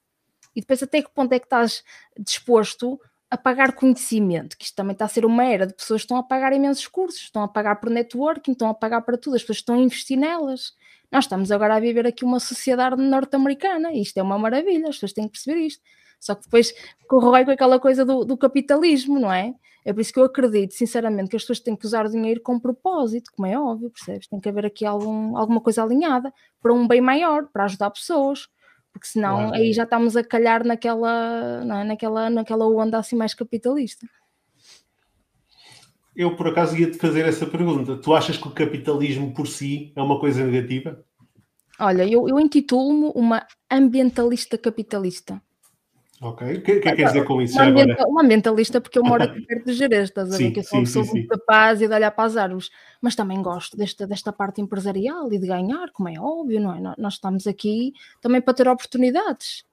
E 0.55 0.63
depois 0.63 0.83
até 0.83 1.03
que 1.03 1.13
ponto 1.13 1.31
é 1.35 1.39
que 1.39 1.45
estás 1.45 1.85
disposto 2.19 2.99
a 3.31 3.37
pagar 3.37 3.73
conhecimento, 3.73 4.57
que 4.57 4.65
isto 4.65 4.77
também 4.77 4.93
está 4.93 5.05
a 5.05 5.09
ser 5.09 5.25
uma 5.25 5.45
era 5.45 5.67
de 5.67 5.75
pessoas 5.75 6.03
que 6.03 6.05
estão 6.05 6.17
a 6.17 6.23
pagar 6.23 6.53
imensos 6.53 6.87
cursos, 6.87 7.23
estão 7.23 7.43
a 7.43 7.49
pagar 7.49 7.77
por 7.77 7.91
networking, 7.91 8.53
estão 8.53 8.69
a 8.69 8.75
pagar 8.75 9.03
para 9.03 9.19
tudo, 9.19 9.35
as 9.35 9.43
pessoas 9.43 9.59
estão 9.59 9.75
a 9.75 9.79
investir 9.79 10.17
nelas. 10.17 10.73
Nós 11.11 11.25
estamos 11.25 11.51
agora 11.51 11.77
a 11.77 11.81
viver 11.81 12.07
aqui 12.07 12.25
uma 12.25 12.39
sociedade 12.39 13.01
norte-americana 13.01 13.93
e 13.93 14.03
isto 14.03 14.19
é 14.19 14.23
uma 14.23 14.39
maravilha, 14.39 14.89
as 14.89 14.97
pessoas 14.97 15.13
têm 15.13 15.25
que 15.27 15.33
perceber 15.33 15.67
isto. 15.67 15.83
Só 16.21 16.35
que 16.35 16.45
depois 16.45 16.73
corrói 17.09 17.45
com 17.45 17.51
aquela 17.51 17.79
coisa 17.79 18.05
do, 18.05 18.25
do, 18.25 18.37
capitalismo, 18.37 19.19
não 19.19 19.33
é? 19.33 19.55
É 19.85 19.93
por 19.93 20.01
isso 20.01 20.13
que 20.13 20.19
eu 20.19 20.25
acredito, 20.25 20.73
sinceramente, 20.75 21.31
que 21.31 21.37
as 21.37 21.43
pessoas 21.43 21.61
têm 21.61 21.77
que 21.77 21.87
usar 21.87 22.07
o 22.07 22.11
dinheiro 22.11 22.41
com 22.41 22.59
propósito, 22.59 23.31
como 23.37 23.47
é 23.47 23.59
óbvio, 23.59 23.91
percebes? 23.91 24.27
Tem 24.27 24.41
que 24.41 24.49
haver 24.49 24.67
aqui 24.67 24.85
algum, 24.85 25.37
alguma 25.37 25.61
coisa 25.61 25.83
alinhada 25.83 26.33
para 26.61 26.73
um 26.73 26.89
bem 26.89 27.01
maior, 27.01 27.49
para 27.53 27.65
ajudar 27.65 27.91
pessoas 27.91 28.49
porque 28.97 29.09
senão 29.09 29.37
claro. 29.37 29.55
aí 29.55 29.75
já 29.75 29.83
estamos 29.83 30.17
a 30.17 30.25
calhar 30.25 30.65
naquela, 30.65 31.61
é? 31.63 31.85
naquela, 31.85 32.31
naquela 32.31 32.67
onda 32.67 32.99
assim 32.99 33.15
mais 33.15 33.35
capitalista. 33.35 34.09
Eu 36.17 36.35
por 36.35 36.49
acaso 36.49 36.75
ia-te 36.79 36.97
fazer 36.97 37.27
essa 37.27 37.47
pergunta. 37.47 37.99
Tu 37.99 38.15
achas 38.15 38.39
que 38.39 38.49
o 38.49 38.51
capitalismo 38.51 39.35
por 39.35 39.47
si 39.47 39.93
é 39.95 40.01
uma 40.01 40.19
coisa 40.19 40.43
negativa? 40.43 41.05
Olha, 41.79 42.11
eu, 42.11 42.27
eu 42.27 42.41
intitulo-me 42.41 43.13
uma 43.15 43.47
ambientalista 43.71 44.57
capitalista. 44.57 45.43
Ok. 46.21 46.47
O 46.47 46.63
que, 46.63 46.63
que 46.63 46.71
é 46.73 46.75
que 46.75 46.97
queres 46.97 47.13
dizer 47.13 47.25
com 47.25 47.43
isso? 47.43 47.57
Uma, 47.57 47.67
ambienta, 47.67 48.07
uma 48.07 48.23
ambientalista, 48.23 48.81
porque 48.81 48.99
eu 48.99 49.05
moro 49.05 49.23
aqui 49.23 49.41
perto 49.45 49.67
de 49.67 49.75
Jerez, 49.75 50.09
estás 50.09 50.33
a 50.33 50.39
ver? 50.39 50.51
Que 50.51 50.61
eu 50.61 50.65
sou 50.65 50.79
uma 50.79 50.85
pessoa 50.85 51.05
muito 51.05 51.29
capaz 51.29 51.83
e 51.83 51.89
de 51.89 51.95
olhar 51.95 52.11
para 52.11 52.25
as 52.25 52.37
árvores. 52.37 52.71
Mas 53.03 53.15
também 53.15 53.43
gosto 53.43 53.77
desta, 53.77 54.07
desta 54.07 54.33
parte 54.33 54.61
empresarial 54.61 55.31
e 55.33 55.39
de 55.39 55.47
ganhar, 55.47 55.91
como 55.93 56.09
é 56.09 56.19
óbvio, 56.19 56.61
não 56.61 56.75
é? 56.75 56.95
Nós 56.97 57.15
estamos 57.15 57.47
aqui 57.47 57.93
também 58.21 58.41
para 58.41 58.55
ter 58.55 58.67
oportunidades. 58.67 59.65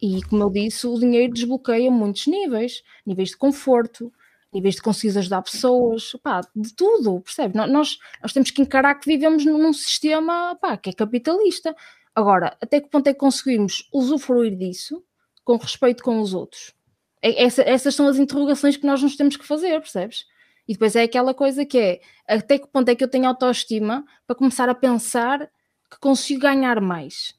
E, 0.00 0.20
como 0.24 0.42
eu 0.42 0.50
disse, 0.50 0.86
o 0.88 0.98
dinheiro 0.98 1.32
desbloqueia 1.32 1.90
muitos 1.90 2.26
níveis. 2.26 2.82
Níveis 3.06 3.30
de 3.30 3.36
conforto, 3.36 4.12
níveis 4.52 4.74
de 4.74 4.82
conseguir 4.82 5.16
ajudar 5.16 5.42
pessoas, 5.42 6.16
pá, 6.20 6.40
de 6.54 6.74
tudo, 6.74 7.20
percebe? 7.20 7.56
Nós, 7.56 7.98
nós 8.20 8.32
temos 8.32 8.50
que 8.50 8.60
encarar 8.60 8.96
que 8.96 9.06
vivemos 9.06 9.44
num 9.44 9.72
sistema 9.72 10.58
pá, 10.60 10.76
que 10.76 10.90
é 10.90 10.92
capitalista. 10.92 11.76
Agora, 12.12 12.56
até 12.60 12.80
que 12.80 12.90
ponto 12.90 13.06
é 13.06 13.12
que 13.12 13.20
conseguimos 13.20 13.88
usufruir 13.92 14.56
disso 14.56 15.00
com 15.44 15.56
respeito 15.56 16.02
com 16.02 16.20
os 16.20 16.34
outros? 16.34 16.74
É, 17.22 17.44
essa, 17.44 17.62
essas 17.62 17.94
são 17.94 18.06
as 18.08 18.16
interrogações 18.16 18.76
que 18.76 18.86
nós 18.86 19.02
nos 19.02 19.16
temos 19.16 19.36
que 19.36 19.46
fazer, 19.46 19.80
percebes? 19.80 20.24
E 20.66 20.74
depois 20.74 20.94
é 20.96 21.02
aquela 21.02 21.34
coisa 21.34 21.64
que 21.64 21.78
é 21.78 22.00
até 22.26 22.58
que 22.58 22.68
ponto 22.68 22.88
é 22.88 22.94
que 22.94 23.02
eu 23.02 23.08
tenho 23.08 23.26
autoestima 23.26 24.04
para 24.26 24.36
começar 24.36 24.68
a 24.68 24.74
pensar 24.74 25.50
que 25.90 25.98
consigo 26.00 26.40
ganhar 26.40 26.80
mais. 26.80 27.34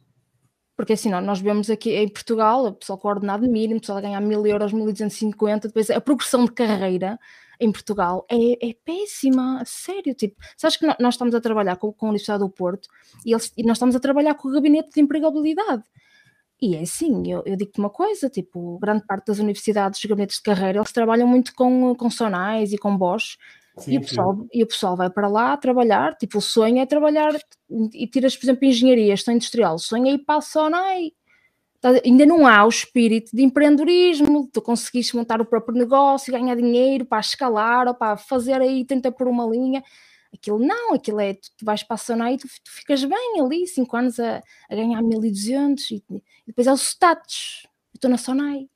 Porque 0.76 0.94
assim, 0.94 1.10
nós 1.10 1.40
vemos 1.40 1.70
aqui 1.70 1.92
em 1.92 2.10
Portugal, 2.10 2.66
o 2.66 2.74
pessoal 2.74 2.98
com 2.98 3.08
ordenado 3.08 3.48
mínimo, 3.48 3.78
o 3.78 3.80
pessoal 3.80 4.00
a 4.00 4.02
ganhar 4.02 4.22
mil 4.22 4.46
euros, 4.46 4.74
1250, 4.74 5.68
depois 5.68 5.90
a 5.90 6.02
progressão 6.02 6.46
de 6.46 6.52
carreira 6.52 7.20
em 7.60 7.72
Portugal 7.72 8.26
é, 8.30 8.70
é 8.70 8.74
péssima, 8.84 9.62
a 9.62 9.66
sério. 9.66 10.14
Tipo, 10.16 10.36
sabes 10.58 10.78
que 10.78 10.86
nós 11.00 11.14
estamos 11.14 11.36
a 11.36 11.42
trabalhar 11.42 11.78
com, 11.78 11.94
com 11.94 12.08
a 12.08 12.10
Universidade 12.10 12.44
do 12.44 12.50
Porto 12.50 12.90
e, 13.26 13.32
eles, 13.32 13.54
e 13.56 13.64
nós 13.64 13.78
estamos 13.78 13.96
a 13.96 14.00
trabalhar 14.00 14.34
com 14.36 14.48
o 14.48 14.52
gabinete 14.52 14.92
de 14.92 15.00
empregabilidade. 15.00 15.84
E 16.64 16.78
é 16.78 16.80
assim, 16.84 17.30
eu, 17.30 17.44
eu 17.46 17.58
digo-te 17.58 17.78
uma 17.78 17.90
coisa, 17.90 18.30
tipo, 18.30 18.80
grande 18.80 19.06
parte 19.06 19.26
das 19.28 19.38
universidades, 19.38 20.00
dos 20.00 20.10
gabinetes 20.10 20.38
de 20.38 20.44
carreira, 20.44 20.80
eles 20.80 20.94
trabalham 20.94 21.28
muito 21.28 21.54
com, 21.54 21.94
com 21.94 22.10
sonais 22.10 22.72
e 22.72 22.78
com 22.78 22.98
Bosch, 22.98 23.38
sim, 23.78 23.96
e, 23.96 23.98
o 23.98 24.02
pessoal, 24.02 24.48
e 24.54 24.64
o 24.64 24.68
pessoal 24.68 24.96
vai 24.96 25.10
para 25.10 25.28
lá 25.28 25.58
trabalhar, 25.58 26.16
tipo, 26.16 26.38
o 26.38 26.42
sonho 26.42 26.80
é 26.80 26.86
trabalhar, 26.86 27.38
e 27.94 28.08
tiras, 28.08 28.38
por 28.38 28.46
exemplo, 28.46 28.64
engenharia, 28.64 29.14
gestão 29.14 29.34
industrial, 29.34 29.76
o 29.76 29.80
sonho 29.80 30.08
é 30.08 30.12
ir 30.12 30.20
para 30.20 30.38
a 30.38 30.42
sonai, 30.42 31.12
ainda 32.06 32.26
não 32.26 32.48
há 32.48 32.64
o 32.64 32.70
espírito 32.70 33.36
de 33.36 33.44
empreendedorismo, 33.44 34.50
tu 34.54 34.62
conseguiste 34.62 35.18
montar 35.18 35.42
o 35.42 35.46
próprio 35.46 35.78
negócio, 35.78 36.32
ganhar 36.32 36.56
dinheiro 36.56 37.04
para 37.04 37.20
escalar, 37.20 37.90
ou 37.90 37.94
para 37.94 38.16
fazer 38.16 38.62
aí, 38.62 38.86
tentar 38.86 39.12
por 39.12 39.28
uma 39.28 39.46
linha, 39.46 39.84
Aquilo 40.34 40.60
não, 40.60 40.94
aquilo 40.94 41.20
é, 41.20 41.34
tu, 41.34 41.50
tu 41.58 41.66
vais 41.66 41.84
para 41.84 41.96
a 41.96 41.98
Sonai 41.98 42.34
e 42.34 42.38
tu, 42.38 42.48
tu, 42.48 42.72
ficas 42.72 43.04
bem 43.04 43.42
ali, 43.42 43.68
5 43.68 43.96
anos 43.96 44.20
a, 44.20 44.42
a 44.70 44.76
ganhar 44.76 45.02
1200 45.02 45.92
e, 45.92 45.96
e 45.96 46.22
depois 46.48 46.68
é 46.68 46.72
o 46.72 46.78
status. 46.78 47.64
Eu 47.94 47.98
estou 47.98 48.10
na 48.10 48.18
Sonai, 48.18 48.68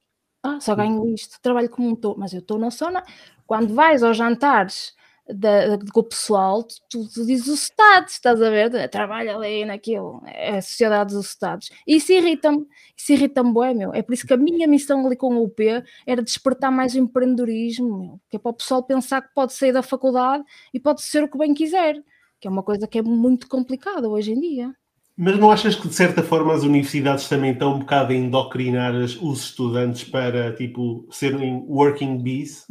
ah, 0.44 0.60
só 0.60 0.76
ganho 0.76 1.14
isto, 1.14 1.42
trabalho 1.42 1.70
como 1.70 1.90
um 1.90 1.94
estou, 1.94 2.16
mas 2.18 2.34
eu 2.34 2.40
estou 2.40 2.58
na 2.58 2.72
Sonai. 2.72 3.04
Quando 3.46 3.74
vais 3.74 4.04
aos 4.04 4.18
jantares 4.18 4.96
da, 5.34 5.76
da, 5.76 5.92
com 5.92 6.00
o 6.00 6.04
pessoal, 6.04 6.64
tu, 6.64 7.08
tu, 7.14 7.26
dizes 7.26 7.48
os 7.48 7.64
Estados, 7.64 8.14
estás 8.14 8.42
a 8.42 8.50
ver? 8.50 8.90
Trabalha 8.90 9.36
ali 9.36 9.66
naquilo, 9.66 10.22
é 10.26 10.58
a 10.58 10.62
sociedade 10.62 11.14
dos 11.14 11.28
Estados. 11.28 11.70
E 11.86 11.98
isso 11.98 12.12
irrita-me, 12.12 12.66
isso 12.96 13.14
irrita-me, 13.14 13.52
bué, 13.52 13.74
meu. 13.74 13.94
É 13.94 14.02
por 14.02 14.14
isso 14.14 14.26
que 14.26 14.34
a 14.34 14.38
minha 14.38 14.68
missão 14.68 15.06
ali 15.06 15.16
com 15.16 15.36
o 15.36 15.44
UP 15.44 15.60
era 16.06 16.22
despertar 16.22 16.72
mais 16.72 16.96
empreendedorismo, 16.96 18.00
meu. 18.00 18.22
Que 18.30 18.38
é 18.38 18.40
para 18.40 18.52
o 18.52 18.54
pessoal 18.54 18.84
pensar 18.84 19.22
que 19.22 19.34
pode 19.34 19.54
sair 19.54 19.72
da 19.72 19.84
faculdade 19.84 20.44
e 20.74 20.80
pode 20.80 21.02
ser 21.02 21.24
o 21.24 21.30
que 21.30 21.38
bem 21.38 21.54
quiser, 21.54 21.96
que 22.40 22.48
é 22.48 22.52
uma 22.52 22.64
coisa 22.64 22.88
que 22.88 22.98
é 22.98 23.02
muito 23.02 23.48
complicada 23.48 24.10
hoje 24.10 24.32
em 24.32 24.40
dia. 24.40 24.74
Mas 25.20 25.40
não 25.40 25.50
achas 25.52 25.76
que, 25.76 25.88
de 25.88 25.96
certa 25.96 26.22
forma, 26.22 26.54
as 26.54 26.62
universidades 26.62 27.28
também 27.28 27.52
estão 27.52 27.74
um 27.74 27.80
bocado 27.80 28.14
a 28.14 28.16
endocrinar 28.16 28.94
os 28.94 29.40
estudantes 29.40 30.04
para, 30.04 30.54
tipo, 30.54 31.08
serem 31.10 31.66
working 31.68 32.20
bees? 32.22 32.68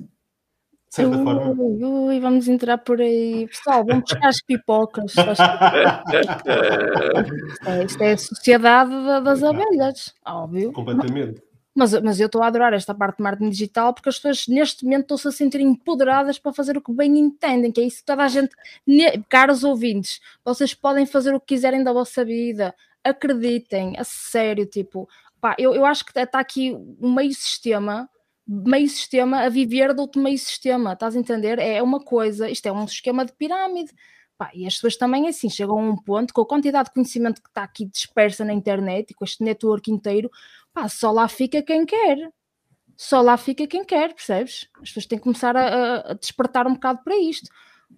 Certa 0.96 1.16
ui, 1.16 1.24
forma. 1.24 1.62
Ui, 1.62 2.20
vamos 2.20 2.48
entrar 2.48 2.78
por 2.78 3.00
aí. 3.00 3.46
Pessoal, 3.46 3.84
vamos 3.84 4.04
buscar 4.04 4.28
as 4.28 4.40
pipocas. 4.42 5.14
é, 7.66 7.84
isto 7.84 8.02
é 8.02 8.12
a 8.12 8.18
sociedade 8.18 8.90
das 9.22 9.42
abelhas, 9.42 10.14
óbvio. 10.24 10.72
Completamente. 10.72 11.42
Mas, 11.74 11.92
mas 12.00 12.18
eu 12.18 12.24
estou 12.26 12.42
a 12.42 12.46
adorar 12.46 12.72
esta 12.72 12.94
parte 12.94 13.18
de 13.18 13.22
marketing 13.22 13.50
digital 13.50 13.92
porque 13.92 14.08
as 14.08 14.16
pessoas 14.16 14.48
neste 14.48 14.82
momento 14.82 15.02
estão-se 15.02 15.28
a 15.28 15.30
sentir 15.32 15.60
empoderadas 15.60 16.38
para 16.38 16.50
fazer 16.52 16.74
o 16.78 16.80
que 16.80 16.90
bem 16.90 17.18
entendem, 17.18 17.70
que 17.70 17.82
é 17.82 17.84
isso 17.84 17.98
que 17.98 18.06
toda 18.06 18.24
a 18.24 18.28
gente, 18.28 18.50
caros 19.28 19.62
ouvintes, 19.62 20.18
vocês 20.42 20.72
podem 20.72 21.04
fazer 21.04 21.34
o 21.34 21.40
que 21.40 21.54
quiserem 21.54 21.84
da 21.84 21.92
vossa 21.92 22.24
vida, 22.24 22.74
acreditem, 23.04 23.94
a 23.98 24.04
sério, 24.04 24.64
tipo, 24.64 25.06
pá, 25.38 25.54
eu, 25.58 25.74
eu 25.74 25.84
acho 25.84 26.02
que 26.02 26.18
está 26.18 26.40
aqui 26.40 26.72
um 26.98 27.12
meio 27.12 27.34
sistema 27.34 28.08
meio 28.46 28.88
sistema 28.88 29.40
a 29.42 29.48
viver 29.48 29.94
de 29.94 30.00
outro 30.00 30.22
meio 30.22 30.38
sistema, 30.38 30.92
estás 30.92 31.16
a 31.16 31.18
entender? 31.18 31.58
É 31.58 31.82
uma 31.82 32.00
coisa, 32.00 32.48
isto 32.48 32.66
é 32.66 32.72
um 32.72 32.84
esquema 32.84 33.24
de 33.24 33.32
pirâmide. 33.32 33.92
Pá, 34.38 34.50
e 34.54 34.66
as 34.66 34.74
pessoas 34.74 34.96
também 34.96 35.28
assim 35.28 35.48
chegam 35.48 35.78
a 35.78 35.82
um 35.82 35.96
ponto 35.96 36.34
com 36.34 36.42
a 36.42 36.46
quantidade 36.46 36.88
de 36.88 36.94
conhecimento 36.94 37.42
que 37.42 37.48
está 37.48 37.62
aqui 37.62 37.86
dispersa 37.86 38.44
na 38.44 38.52
internet 38.52 39.10
e 39.10 39.14
com 39.14 39.24
este 39.24 39.42
network 39.42 39.90
inteiro, 39.90 40.30
pá, 40.74 40.88
só 40.88 41.10
lá 41.10 41.26
fica 41.26 41.62
quem 41.62 41.86
quer. 41.86 42.30
Só 42.96 43.20
lá 43.20 43.36
fica 43.36 43.66
quem 43.66 43.84
quer, 43.84 44.14
percebes? 44.14 44.68
As 44.76 44.88
pessoas 44.88 45.06
têm 45.06 45.18
que 45.18 45.24
começar 45.24 45.56
a, 45.56 46.12
a 46.12 46.14
despertar 46.14 46.66
um 46.66 46.74
bocado 46.74 47.00
para 47.04 47.16
isto. 47.16 47.50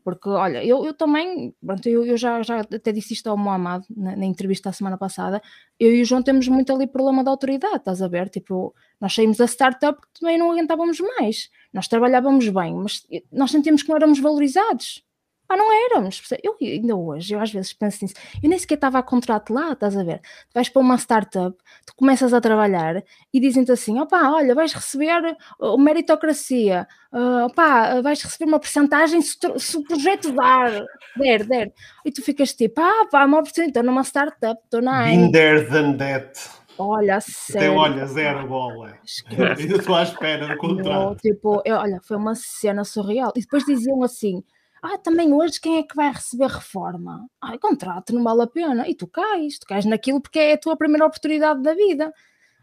Porque, 0.05 0.29
olha, 0.29 0.65
eu, 0.65 0.85
eu 0.85 0.95
também, 0.95 1.55
pronto, 1.65 1.87
eu, 1.89 2.05
eu 2.05 2.17
já, 2.17 2.43
já 2.43 2.61
até 2.61 2.93
disse 2.93 3.15
isto 3.15 3.29
ao 3.29 3.37
Mohamed 3.37 3.87
na, 3.95 4.17
na, 4.17 4.25
entrevista 4.25 4.71
da 4.71 4.73
semana 4.73 4.97
passada, 4.97 5.43
eu 5.79 5.95
e 5.95 6.03
o 6.03 6.05
João 6.05 6.23
temos 6.23 6.49
muito 6.49 6.73
ali 6.73 6.87
problema 6.87 7.25
da 7.25 7.31
autoridade, 7.31 7.77
estás 7.77 8.01
a 8.01 8.09
ver? 8.09 8.29
Tipo, 8.29 8.75
nós 9.01 9.15
saímos 9.15 9.37
da 9.37 9.47
startup 9.47 10.01
que 10.01 10.21
também 10.21 10.39
não 10.39 10.51
aguentávamos 10.51 10.99
mais. 11.01 11.51
Nós 11.73 11.89
trabalhávamos 11.89 12.49
bem, 12.49 12.75
mas 12.75 13.07
nós 13.33 13.51
sentimos 13.51 13.83
que 13.83 13.89
não 13.89 13.97
éramos 13.97 14.19
valorizados. 14.19 15.05
Ah, 15.49 15.57
não 15.57 15.73
éramos. 15.87 16.23
Eu 16.43 16.57
ainda 16.61 16.95
hoje, 16.95 17.35
eu 17.35 17.41
às 17.41 17.51
vezes 17.51 17.73
penso 17.73 18.05
nisso. 18.05 18.15
Eu 18.43 18.51
nem 18.51 18.59
sequer 18.59 18.75
estava 18.75 18.99
a 18.99 19.03
contrato 19.03 19.53
lá, 19.53 19.73
estás 19.73 19.97
a 19.97 20.05
ver? 20.05 20.19
Tu 20.19 20.55
vais 20.55 20.69
para 20.69 20.83
uma 20.83 20.99
startup, 20.99 21.57
tu 21.87 21.95
começas 21.97 22.35
a 22.35 22.41
trabalhar 22.41 23.03
e 23.33 23.41
dizem-te 23.41 23.73
assim: 23.73 23.99
opá, 23.99 24.31
olha, 24.31 24.55
vais 24.55 24.75
receber 24.75 25.37
uh, 25.59 25.79
meritocracia, 25.79 26.87
uh, 27.13 27.47
opá, 27.47 28.01
vais 28.03 28.23
receber 28.23 28.45
uma 28.45 28.61
porcentagem 28.61 29.23
se, 29.23 29.39
se, 29.57 29.77
o 29.77 29.85
projeto 29.85 30.33
dar, 30.33 30.85
der, 31.17 31.45
der. 31.45 31.73
E 32.05 32.13
tu 32.13 32.23
ficas 32.23 32.53
tipo: 32.53 32.81
ah, 32.81 33.07
pá, 33.11 33.25
uma 33.25 33.39
oportunidade, 33.39 33.71
estou 33.71 33.83
numa 33.83 34.05
startup, 34.05 34.61
estou 34.63 34.83
na. 34.83 35.05
Been 35.05 35.33
there 35.33 35.65
than 35.67 35.97
that. 35.97 36.59
Olha, 36.79 37.21
sério. 37.21 37.75
olha, 37.75 38.07
zero 38.07 38.47
bola. 38.47 38.99
Ainda 39.31 39.53
estou 39.77 39.97
à 39.97 40.05
espera 40.05 40.47
do 40.47 40.57
contrato. 40.57 41.21
tipo, 41.21 41.61
eu, 41.65 41.75
olha, 41.75 42.01
foi 42.05 42.17
uma 42.17 42.37
cena 42.37 42.85
surreal. 42.85 43.33
E 43.35 43.41
depois 43.41 43.65
diziam 43.65 44.01
assim: 44.03 44.45
ah, 44.83 44.99
também 44.99 45.33
hoje 45.33 45.61
quem 45.61 45.79
é 45.79 45.83
que 45.83 45.95
vai 45.95 46.13
receber 46.13 46.47
reforma? 46.47 47.29
Ah, 47.41 47.59
contrato, 47.59 48.15
não 48.15 48.23
vale 48.23 48.43
a 48.43 48.47
pena. 48.47 48.89
E 48.89 48.95
tu 48.95 49.07
cais, 49.07 49.59
tu 49.59 49.67
cais 49.67 49.85
naquilo 49.85 50.21
porque 50.21 50.39
é 50.39 50.53
a 50.53 50.59
tua 50.59 50.77
primeira 50.77 51.07
oportunidade 51.07 51.63
da 51.63 51.75
vida. 51.75 52.13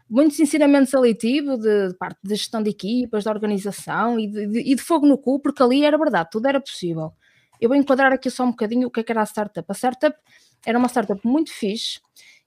Muito 0.08 0.40
ensinamento 0.40 0.90
seletivo 0.90 1.58
de, 1.58 1.88
de 1.88 1.94
parte 1.94 2.18
de 2.22 2.34
gestão 2.34 2.62
de 2.62 2.70
equipas, 2.70 3.24
de 3.24 3.28
organização 3.28 4.18
e 4.18 4.28
de, 4.28 4.46
de, 4.46 4.60
e 4.60 4.74
de, 4.74 4.82
fogo 4.82 5.06
no 5.06 5.18
cu, 5.18 5.40
porque 5.40 5.62
ali 5.62 5.84
era 5.84 5.98
verdade, 5.98 6.30
tudo 6.30 6.46
era 6.46 6.60
possível. 6.60 7.12
Eu 7.60 7.68
vou 7.68 7.76
enquadrar 7.76 8.12
aqui 8.12 8.30
só 8.30 8.44
um 8.44 8.50
bocadinho 8.50 8.88
o 8.88 8.90
que, 8.90 9.00
é 9.00 9.02
que 9.02 9.12
era 9.12 9.22
a 9.22 9.26
startup. 9.26 9.66
A 9.68 9.74
startup 9.74 10.16
era 10.64 10.78
uma 10.78 10.88
startup 10.88 11.20
muito 11.26 11.52
fixe, 11.52 12.00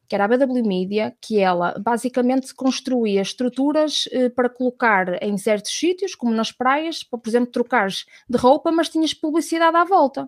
que 0.09 0.15
era 0.15 0.25
a 0.25 0.27
BW 0.27 0.67
Media, 0.67 1.15
que 1.21 1.39
ela 1.39 1.75
basicamente 1.79 2.53
construía 2.55 3.21
estruturas 3.21 4.09
eh, 4.11 4.27
para 4.29 4.49
colocar 4.49 5.21
em 5.21 5.37
certos 5.37 5.71
sítios, 5.71 6.15
como 6.15 6.33
nas 6.33 6.51
praias, 6.51 7.03
para, 7.03 7.19
por 7.19 7.29
exemplo, 7.29 7.51
trocares 7.51 8.05
de 8.27 8.35
roupa, 8.35 8.71
mas 8.71 8.89
tinhas 8.89 9.13
publicidade 9.13 9.77
à 9.77 9.85
volta. 9.85 10.27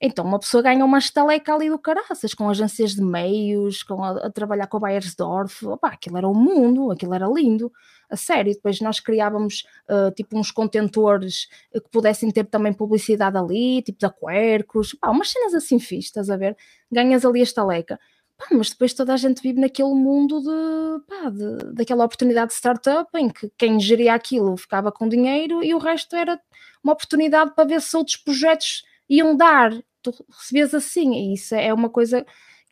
Então, 0.00 0.24
uma 0.24 0.38
pessoa 0.38 0.62
ganha 0.62 0.84
uma 0.84 0.98
estaleca 0.98 1.52
ali 1.52 1.68
do 1.68 1.78
caraças, 1.78 2.32
com 2.32 2.48
agências 2.48 2.94
de 2.94 3.02
meios, 3.02 3.82
com 3.82 4.04
a, 4.04 4.26
a 4.26 4.30
trabalhar 4.30 4.68
com 4.68 4.76
a 4.76 4.80
Bayersdorf. 4.80 5.66
Opa, 5.66 5.88
aquilo 5.88 6.16
era 6.16 6.28
o 6.28 6.30
um 6.30 6.34
mundo, 6.34 6.92
aquilo 6.92 7.14
era 7.14 7.26
lindo. 7.26 7.72
A 8.08 8.16
sério, 8.16 8.54
depois 8.54 8.80
nós 8.80 9.00
criávamos 9.00 9.64
uh, 9.90 10.12
tipo 10.12 10.38
uns 10.38 10.52
contentores 10.52 11.48
que 11.72 11.90
pudessem 11.90 12.30
ter 12.30 12.44
também 12.44 12.72
publicidade 12.72 13.36
ali, 13.36 13.82
tipo 13.82 13.98
da 13.98 14.10
Quercus, 14.10 14.96
umas 15.04 15.30
cenas 15.30 15.52
assim 15.54 15.80
fixas, 15.80 16.06
estás 16.06 16.30
a 16.30 16.36
ver? 16.36 16.56
Ganhas 16.90 17.24
ali 17.24 17.40
a 17.40 17.42
estaleca. 17.42 17.98
Pá, 18.38 18.46
mas 18.52 18.70
depois 18.70 18.94
toda 18.94 19.12
a 19.12 19.16
gente 19.16 19.42
vive 19.42 19.60
naquele 19.60 19.92
mundo 19.94 20.40
de, 20.40 21.04
pá, 21.06 21.28
de, 21.28 21.74
daquela 21.74 22.04
oportunidade 22.04 22.48
de 22.50 22.54
startup 22.54 23.10
em 23.18 23.28
que 23.28 23.50
quem 23.58 23.80
geria 23.80 24.14
aquilo 24.14 24.56
ficava 24.56 24.92
com 24.92 25.08
dinheiro 25.08 25.62
e 25.62 25.74
o 25.74 25.78
resto 25.78 26.14
era 26.14 26.40
uma 26.82 26.92
oportunidade 26.92 27.52
para 27.54 27.68
ver 27.68 27.82
se 27.82 27.96
outros 27.96 28.16
projetos 28.16 28.84
iam 29.08 29.36
dar. 29.36 29.72
Tu 30.02 30.14
recebias 30.30 30.72
assim, 30.72 31.14
e 31.14 31.34
isso 31.34 31.54
é 31.54 31.74
uma 31.74 31.90
coisa 31.90 32.24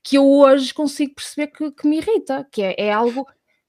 que 0.05 0.17
eu 0.17 0.25
hoje 0.25 0.73
consigo 0.73 1.17
perceber 1.17 1.49
que, 1.49 1.73
que 1.73 1.89
me 1.89 1.99
irrita, 1.99 2.47
que 2.53 2.63
é, 2.63 2.75
é, 2.79 2.93
algo. 2.93 3.27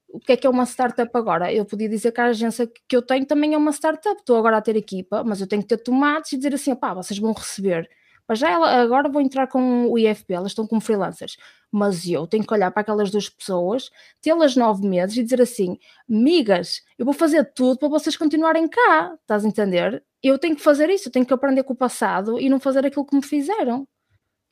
O 0.08 0.20
que 0.20 0.32
é 0.32 0.36
que 0.36 0.46
é 0.46 0.50
uma 0.50 0.64
startup 0.64 1.10
agora? 1.14 1.52
Eu 1.52 1.64
podia 1.66 1.88
dizer 1.88 2.12
que 2.12 2.20
a 2.20 2.26
agência 2.26 2.70
que 2.88 2.96
eu 2.96 3.02
tenho 3.02 3.26
também 3.26 3.54
é 3.54 3.58
uma 3.58 3.72
startup. 3.72 4.20
Estou 4.20 4.36
agora 4.38 4.56
a 4.58 4.62
ter 4.62 4.76
equipa, 4.76 5.24
mas 5.24 5.40
eu 5.40 5.48
tenho 5.48 5.62
que 5.62 5.68
ter 5.68 5.78
tomates 5.78 6.32
e 6.32 6.36
dizer 6.36 6.54
assim: 6.54 6.74
pá, 6.76 6.94
vocês 6.94 7.18
vão 7.18 7.32
receber 7.32 7.90
mas 8.28 8.38
já 8.38 8.50
ela, 8.50 8.70
agora 8.82 9.08
vou 9.08 9.22
entrar 9.22 9.46
com 9.46 9.86
o 9.90 9.98
IFP, 9.98 10.34
elas 10.34 10.52
estão 10.52 10.66
como 10.66 10.80
freelancers. 10.80 11.36
Mas 11.72 12.06
eu 12.06 12.26
tenho 12.26 12.46
que 12.46 12.52
olhar 12.52 12.70
para 12.70 12.82
aquelas 12.82 13.10
duas 13.10 13.28
pessoas, 13.28 13.90
tê-las 14.20 14.54
nove 14.54 14.86
meses 14.86 15.16
e 15.16 15.22
dizer 15.22 15.40
assim: 15.40 15.78
migas, 16.06 16.82
eu 16.98 17.04
vou 17.04 17.14
fazer 17.14 17.52
tudo 17.54 17.78
para 17.78 17.88
vocês 17.88 18.16
continuarem 18.16 18.68
cá, 18.68 19.16
estás 19.20 19.44
a 19.44 19.48
entender? 19.48 20.04
Eu 20.22 20.38
tenho 20.38 20.56
que 20.56 20.62
fazer 20.62 20.90
isso, 20.90 21.08
eu 21.08 21.12
tenho 21.12 21.24
que 21.26 21.32
aprender 21.32 21.62
com 21.62 21.72
o 21.72 21.76
passado 21.76 22.38
e 22.38 22.48
não 22.48 22.60
fazer 22.60 22.84
aquilo 22.86 23.06
que 23.06 23.16
me 23.16 23.22
fizeram. 23.24 23.86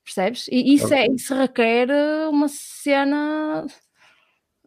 Percebes? 0.05 0.47
E 0.49 0.75
isso, 0.75 0.95
é, 0.95 1.07
isso 1.09 1.35
requer 1.35 1.89
uma 2.31 2.49
cena 2.49 3.67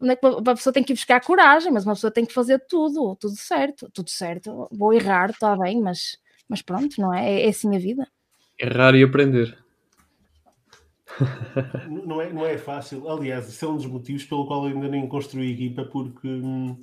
onde 0.01 0.12
é 0.14 0.16
que 0.16 0.26
a 0.26 0.55
pessoa 0.55 0.74
tem 0.74 0.84
que 0.84 0.93
ir 0.93 0.95
buscar 0.95 1.22
coragem, 1.24 1.72
mas 1.72 1.86
uma 1.86 1.93
pessoa 1.93 2.12
tem 2.12 2.26
que 2.26 2.34
fazer 2.34 2.60
tudo, 2.68 3.16
tudo 3.16 3.36
certo, 3.36 3.89
tudo 3.93 4.10
certo. 4.10 4.68
Vou 4.72 4.93
errar, 4.93 5.30
está 5.32 5.55
bem, 5.57 5.82
mas, 5.82 6.18
mas 6.47 6.62
pronto, 6.62 6.99
não 6.99 7.14
é? 7.14 7.41
É, 7.41 7.45
é 7.45 7.49
assim 7.49 7.76
a 7.76 7.80
vida. 7.80 8.07
Errar 8.60 8.95
e 8.95 9.03
aprender. 9.03 9.57
não, 11.89 12.22
é, 12.22 12.32
não 12.32 12.45
é 12.45 12.57
fácil. 12.57 13.10
Aliás, 13.10 13.47
isso 13.47 13.66
é 13.66 13.68
um 13.68 13.78
dos 13.78 13.86
motivos 13.86 14.24
pelo 14.26 14.45
qual 14.45 14.68
eu 14.68 14.76
ainda 14.76 14.88
nem 14.88 15.07
construí 15.07 15.53
equipa, 15.53 15.86
porque 15.86 16.28
uh, 16.28 16.78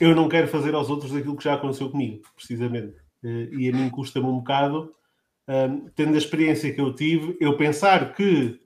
eu 0.00 0.14
não 0.14 0.28
quero 0.28 0.48
fazer 0.48 0.74
aos 0.74 0.90
outros 0.90 1.14
aquilo 1.14 1.36
que 1.36 1.44
já 1.44 1.54
aconteceu 1.54 1.90
comigo, 1.90 2.22
precisamente. 2.34 2.96
e 3.22 3.68
a 3.68 3.72
mim 3.72 3.90
custa-me 3.90 4.26
um 4.26 4.38
bocado, 4.38 4.94
um, 5.50 5.88
tendo 5.96 6.14
a 6.14 6.18
experiência 6.18 6.72
que 6.72 6.80
eu 6.80 6.94
tive, 6.94 7.36
eu 7.40 7.56
pensar 7.56 8.14
que, 8.14 8.60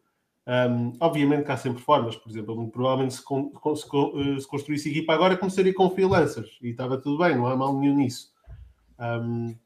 um, 0.47 0.93
obviamente 1.01 1.45
que 1.45 1.53
há 1.53 1.57
sempre 1.57 1.83
formas, 1.83 2.15
por 2.15 2.31
exemplo, 2.31 2.71
provavelmente 2.71 3.15
se, 3.15 3.25
con 3.25 3.51
se, 3.75 3.87
eh, 3.87 4.39
se 4.39 4.47
construísse 4.47 4.91
equipa 4.91 5.15
agora 5.15 5.37
começaria 5.37 5.73
com 5.73 5.89
freelancers 5.89 6.59
e 6.61 6.69
estava 6.69 6.99
tudo 6.99 7.19
bem, 7.25 7.37
não 7.37 7.47
há 7.47 7.57
mal 7.57 7.79
nenhum 7.79 7.97
nisso. 7.97 8.33
Um, 8.99 9.57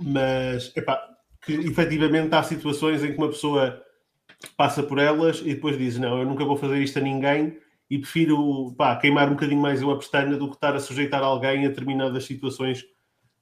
mas, 0.00 0.74
epá, 0.74 1.13
que 1.44 1.52
efetivamente 1.52 2.34
há 2.34 2.42
situações 2.42 3.02
em 3.02 3.12
que 3.12 3.18
uma 3.18 3.28
pessoa 3.28 3.82
passa 4.56 4.82
por 4.82 4.98
elas 4.98 5.40
e 5.40 5.54
depois 5.54 5.78
diz: 5.78 5.98
Não, 5.98 6.18
eu 6.18 6.26
nunca 6.26 6.44
vou 6.44 6.56
fazer 6.56 6.82
isto 6.82 6.98
a 6.98 7.02
ninguém 7.02 7.58
e 7.90 7.98
prefiro 7.98 8.74
pá, 8.76 8.96
queimar 8.96 9.28
um 9.28 9.34
bocadinho 9.34 9.60
mais 9.60 9.82
uma 9.82 9.98
pestana 9.98 10.36
do 10.36 10.48
que 10.48 10.54
estar 10.54 10.74
a 10.74 10.80
sujeitar 10.80 11.22
alguém 11.22 11.64
a 11.64 11.68
determinadas 11.68 12.24
situações 12.24 12.84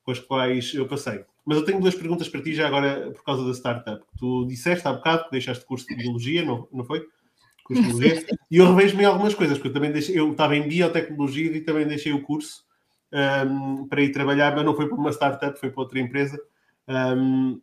com 0.05 0.11
as 0.11 0.19
quais 0.19 0.75
eu 0.75 0.87
passei. 0.87 1.25
Mas 1.45 1.59
eu 1.59 1.65
tenho 1.65 1.81
duas 1.81 1.95
perguntas 1.95 2.29
para 2.29 2.43
ti 2.43 2.55
já 2.55 2.67
agora 2.67 3.11
por 3.13 3.25
causa 3.25 3.45
da 3.45 3.53
startup. 3.53 4.05
Tu 4.19 4.47
disseste 4.47 4.87
há 4.87 4.93
bocado 4.93 5.25
que 5.25 5.31
deixaste 5.33 5.65
curso 5.65 5.87
de 5.87 5.97
biologia, 5.97 6.45
não, 6.45 6.69
não 6.73 6.85
foi? 6.85 7.07
Curso 7.65 7.83
de 7.83 7.89
biologia. 7.89 8.27
E 8.51 8.59
eu 8.59 8.75
revejo-me 8.75 9.03
em 9.03 9.07
algumas 9.07 9.35
coisas, 9.35 9.57
porque 9.57 9.69
eu 9.69 9.73
também 9.73 9.91
deixei, 9.91 10.19
eu 10.19 10.31
estava 10.31 10.55
em 10.55 10.69
biotecnologia 10.69 11.57
e 11.57 11.61
também 11.63 11.87
deixei 11.87 12.13
o 12.13 12.21
curso 12.21 12.65
um, 13.47 13.89
para 13.89 14.03
ir 14.03 14.11
trabalhar, 14.11 14.55
mas 14.55 14.65
não 14.65 14.77
foi 14.77 14.87
para 14.87 14.99
uma 14.99 15.11
startup, 15.11 15.59
foi 15.59 15.71
para 15.71 15.83
outra 15.83 15.99
empresa. 15.99 16.39
Um, 16.87 17.61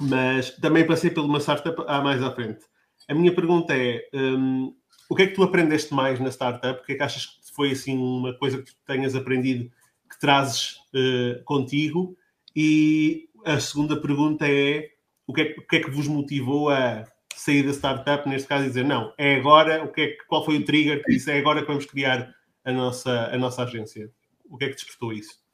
mas 0.00 0.50
também 0.56 0.86
passei 0.86 1.10
por 1.10 1.24
uma 1.24 1.40
startup 1.40 1.82
há 1.86 2.00
mais 2.00 2.22
à 2.22 2.30
frente. 2.30 2.64
A 3.08 3.14
minha 3.14 3.34
pergunta 3.34 3.74
é: 3.76 4.08
um, 4.12 4.74
o 5.08 5.14
que 5.14 5.22
é 5.22 5.26
que 5.26 5.34
tu 5.34 5.42
aprendeste 5.42 5.94
mais 5.94 6.20
na 6.20 6.30
startup? 6.30 6.80
O 6.80 6.84
que 6.84 6.92
é 6.92 6.96
que 6.96 7.02
achas 7.02 7.26
que 7.26 7.54
foi 7.54 7.72
assim 7.72 7.96
uma 7.96 8.36
coisa 8.36 8.62
que 8.62 8.72
tenhas 8.86 9.14
aprendido 9.14 9.70
que 10.10 10.18
trazes 10.18 10.76
uh, 10.94 11.42
contigo? 11.44 12.16
E 12.54 13.28
a 13.44 13.60
segunda 13.60 14.00
pergunta 14.00 14.46
é: 14.48 14.90
o 15.26 15.32
que 15.32 15.40
é, 15.42 15.54
o 15.58 15.66
que 15.66 15.76
é, 15.76 15.80
que 15.80 15.90
vos 15.90 16.08
motivou 16.08 16.70
a 16.70 17.04
sair 17.34 17.62
da 17.62 17.72
startup, 17.72 18.28
neste 18.28 18.48
caso, 18.48 18.64
e 18.64 18.68
dizer 18.68 18.84
não, 18.84 19.12
é 19.18 19.36
agora, 19.36 19.84
o 19.84 19.92
que 19.92 20.00
é, 20.00 20.16
qual 20.26 20.44
foi 20.44 20.56
o 20.56 20.64
trigger 20.64 21.02
que 21.04 21.12
disse 21.12 21.30
é 21.30 21.38
agora 21.38 21.60
que 21.60 21.68
vamos 21.68 21.84
criar 21.84 22.34
a 22.64 22.72
nossa, 22.72 23.30
a 23.32 23.38
nossa 23.38 23.62
agência? 23.62 24.10
O 24.48 24.56
que 24.56 24.64
é 24.64 24.68
que 24.68 24.74
despertou 24.74 25.12
isso? 25.12 25.45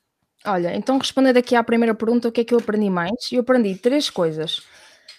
Olha, 0.44 0.74
então 0.76 0.98
respondendo 0.98 1.36
aqui 1.36 1.54
à 1.54 1.62
primeira 1.62 1.94
pergunta, 1.94 2.28
o 2.28 2.32
que 2.32 2.40
é 2.40 2.44
que 2.44 2.52
eu 2.54 2.58
aprendi 2.58 2.90
mais? 2.90 3.30
Eu 3.30 3.40
aprendi 3.40 3.76
três 3.76 4.10
coisas. 4.10 4.62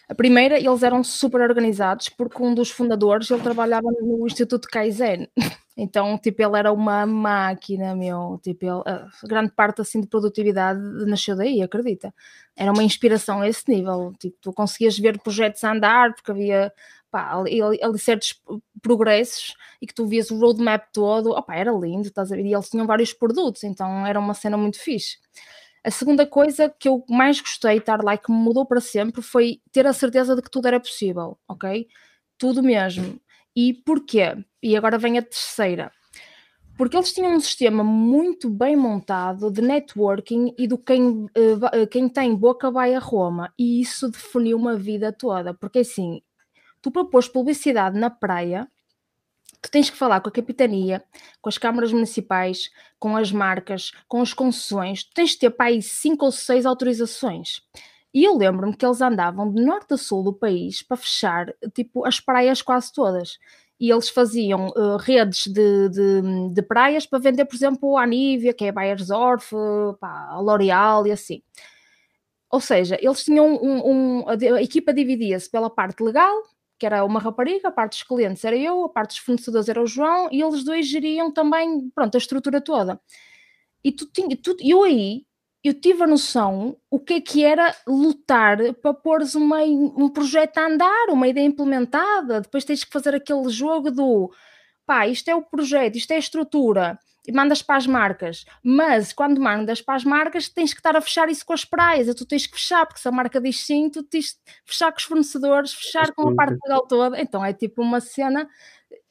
A 0.08 0.14
primeira, 0.14 0.60
eles 0.60 0.84
eram 0.84 1.04
super 1.04 1.42
organizados 1.42 2.10
porque 2.10 2.44
um 2.44 2.54
dos 2.54 2.70
fundadores, 2.70 3.32
ele 3.32 3.42
trabalhava 3.42 3.88
no 4.02 4.28
Instituto 4.28 4.68
Kaizen. 4.70 5.28
Então, 5.76 6.20
tipo, 6.20 6.40
ele 6.44 6.56
era 6.56 6.72
uma 6.72 7.04
máquina, 7.04 7.96
meu. 7.96 8.40
Tipo, 8.44 8.64
ele, 8.64 8.84
a 8.86 9.10
grande 9.24 9.52
parte, 9.54 9.82
assim, 9.82 10.02
de 10.02 10.08
produtividade 10.08 10.80
nasceu 11.08 11.36
daí, 11.36 11.64
acredita. 11.64 12.14
Era 12.56 12.72
uma 12.72 12.84
inspiração 12.84 13.42
a 13.42 13.50
esse 13.50 13.64
nível. 13.68 14.14
Tipo, 14.20 14.38
tu 14.40 14.54
conseguias 14.54 15.00
ver 15.00 15.20
projetos 15.20 15.64
a 15.64 15.72
andar 15.72 16.14
porque 16.14 16.30
havia 16.30 16.72
pá, 17.14 17.36
ali, 17.36 17.62
ali, 17.62 18.00
certos 18.00 18.42
progressos 18.82 19.56
e 19.80 19.86
que 19.86 19.94
tu 19.94 20.08
vias 20.08 20.32
o 20.32 20.40
roadmap 20.40 20.88
todo, 20.92 21.30
opá, 21.30 21.56
era 21.56 21.72
lindo, 21.72 22.08
estás 22.08 22.32
a 22.32 22.36
ver? 22.36 22.44
E 22.44 22.54
eles 22.54 22.70
tinham 22.70 22.88
vários 22.88 23.14
produtos, 23.14 23.64
então 23.64 24.08
era 24.08 24.20
uma 24.20 24.34
cena 24.34 24.58
muito 24.58 24.80
fixe. 24.80 25.20
A 25.84 25.92
segunda 25.92 26.26
coisa 26.26 26.74
que 26.80 26.90
eu 26.90 27.06
mais 27.08 27.40
gostei 27.40 27.76
de 27.76 27.82
estar 27.82 28.04
lá 28.04 28.16
e 28.16 28.18
que 28.18 28.32
me 28.32 28.38
mudou 28.38 28.66
para 28.66 28.82
sempre 28.82 29.22
foi 29.22 29.62
ter 29.72 29.86
a 29.86 29.94
certeza 29.94 30.36
de 30.36 30.42
que 30.42 30.50
tudo 30.50 30.68
era 30.68 30.80
possível, 30.80 31.38
ok? 31.48 31.88
Tudo 32.36 32.64
mesmo. 32.64 33.20
E 33.56 33.74
porquê? 33.86 34.36
E 34.62 34.76
agora 34.76 34.98
vem 34.98 35.20
a 35.20 35.22
terceira. 35.22 35.92
Porque 36.76 36.98
eles 36.98 37.14
tinham 37.14 37.36
um 37.36 37.40
sistema 37.40 37.84
muito 37.84 38.50
bem 38.50 38.76
montado 38.76 39.52
de 39.52 39.62
networking 39.62 40.56
e 40.58 40.68
do 40.68 40.78
quem, 40.78 41.26
uh, 41.26 41.88
quem 41.92 42.10
tem 42.10 42.34
boca 42.34 42.72
vai 42.72 42.96
a 42.96 43.00
Roma. 43.00 43.54
E 43.60 43.80
isso 43.80 44.10
definiu 44.10 44.58
uma 44.58 44.76
vida 44.76 45.12
toda. 45.12 45.54
Porque 45.54 45.80
assim, 45.80 46.22
tu 46.84 46.92
propôs 46.92 47.28
publicidade 47.28 47.98
na 47.98 48.10
praia, 48.10 48.68
tu 49.62 49.72
tens 49.72 49.90
que 49.90 49.98
falar 49.98 50.20
com 50.20 50.28
a 50.28 50.32
capitania, 50.32 51.02
com 51.42 51.48
as 51.48 51.58
câmaras 51.58 51.94
municipais, 51.94 52.70
com 53.00 53.16
as 53.16 53.32
marcas, 53.32 53.92
com 54.08 54.22
as 54.22 54.34
concessões, 54.34 55.06
tu 55.06 55.14
tens 55.16 55.32
de 55.32 55.40
ter 55.40 55.50
para 55.50 55.68
aí 55.68 55.82
cinco 55.82 56.26
ou 56.26 56.32
seis 56.32 56.66
autorizações. 56.66 57.62
E 58.14 58.26
eu 58.26 58.38
lembro-me 58.38 58.76
que 58.76 58.86
eles 58.86 59.02
andavam 59.02 59.52
de 59.52 59.64
norte 59.64 59.94
a 59.94 59.98
sul 59.98 60.24
do 60.24 60.34
país 60.34 60.84
para 60.84 60.98
fechar, 60.98 61.48
tipo, 61.74 62.06
as 62.06 62.20
praias 62.20 62.62
quase 62.62 62.94
todas. 62.94 63.40
E 63.80 63.90
eles 63.90 64.10
faziam 64.10 64.68
uh, 64.68 64.98
redes 64.98 65.48
de, 65.48 65.90
de, 65.90 66.50
de, 66.54 66.62
praias 66.62 67.06
para 67.08 67.18
vender, 67.18 67.46
por 67.46 67.56
exemplo, 67.56 67.98
a 67.98 68.06
Nivea, 68.06 68.54
que 68.54 68.66
é 68.66 68.70
a 68.70 68.74
Bayersdorf, 68.74 69.56
a 70.02 70.40
L'Oreal 70.40 71.08
e 71.08 71.12
assim. 71.12 71.42
Ou 72.52 72.60
seja, 72.60 72.98
eles 73.02 73.24
tinham 73.24 73.56
um, 73.56 74.22
um 74.22 74.30
a 74.30 74.62
equipa 74.62 74.94
dividia-se 74.94 75.50
pela 75.50 75.72
parte 75.72 76.04
legal, 76.04 76.44
que 76.84 76.86
era 76.86 77.06
uma 77.06 77.18
rapariga, 77.18 77.70
a 77.70 77.72
parte 77.72 77.94
dos 77.94 78.04
clientes 78.04 78.44
era 78.44 78.58
eu, 78.58 78.84
a 78.84 78.90
parte 78.90 79.12
dos 79.12 79.20
fornecedores 79.20 79.70
era 79.70 79.82
o 79.82 79.88
João, 79.88 80.28
e 80.30 80.42
eles 80.42 80.66
dois 80.66 80.86
geriam 80.86 81.32
também, 81.32 81.90
pronto, 81.96 82.16
a 82.16 82.18
estrutura 82.18 82.60
toda. 82.60 83.00
E 83.82 83.90
tu 83.90 84.06
tinha, 84.12 84.36
tu, 84.36 84.54
eu 84.60 84.84
aí, 84.84 85.26
eu 85.64 85.74
tive 85.74 86.04
a 86.04 86.08
noção 86.08 86.76
o 86.92 87.00
que 87.00 87.14
é 87.14 87.22
que 87.22 87.42
era 87.42 87.74
lutar 87.88 88.58
para 88.82 88.94
pôres 88.94 89.34
uma, 89.34 89.60
um 89.62 90.10
projeto 90.10 90.58
a 90.58 90.68
andar, 90.68 91.08
uma 91.10 91.26
ideia 91.26 91.46
implementada, 91.46 92.42
depois 92.42 92.66
tens 92.66 92.84
que 92.84 92.92
fazer 92.92 93.16
aquele 93.16 93.48
jogo 93.48 93.90
do 93.90 94.30
pá, 94.86 95.08
isto 95.08 95.30
é 95.30 95.36
o 95.36 95.42
projeto, 95.42 95.96
isto 95.96 96.12
é 96.12 96.18
a 96.18 96.20
estrutura, 96.20 97.00
e 97.26 97.32
mandas 97.32 97.62
para 97.62 97.78
as 97.78 97.88
marcas, 97.88 98.46
mas 98.62 99.14
quando 99.14 99.40
mandas 99.40 99.82
para 99.82 99.96
as 99.96 100.04
marcas 100.04 100.50
tens 100.50 100.74
que 100.74 100.80
estar 100.80 100.96
a 100.96 101.02
fechar 101.02 101.30
isso 101.30 101.46
com 101.46 101.54
as 101.54 101.64
praias, 101.64 102.14
tu 102.16 102.26
tens 102.26 102.46
que 102.46 102.54
fechar, 102.54 102.86
porque 102.86 103.02
se 103.02 103.08
a 103.08 103.12
marca 103.12 103.40
diz 103.40 103.66
sim, 103.66 103.90
tu 103.90 104.04
tens 104.04 104.34
que 104.34 104.40
fechar 104.66 104.92
com 104.92 104.98
os 104.98 105.04
fornecedores, 105.04 105.74
fechar 105.74 106.14
com 106.14 106.30
a 106.30 106.36
parte 106.36 106.58
legal 106.64 106.86
toda, 106.86 107.22
então 107.22 107.44
é 107.44 107.54
tipo 107.54 107.82
uma 107.82 108.02
cena, 108.02 108.48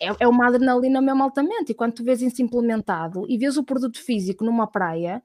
é, 0.00 0.08
é 0.20 0.28
uma 0.28 0.46
adrenalina 0.46 1.00
mesmo 1.00 1.22
altamente, 1.22 1.72
e 1.72 1.74
quando 1.74 1.94
tu 1.94 2.04
vês 2.04 2.20
isso 2.20 2.42
implementado 2.42 3.24
e 3.28 3.38
vês 3.38 3.56
o 3.56 3.64
produto 3.64 3.98
físico 3.98 4.44
numa 4.44 4.66
praia, 4.66 5.22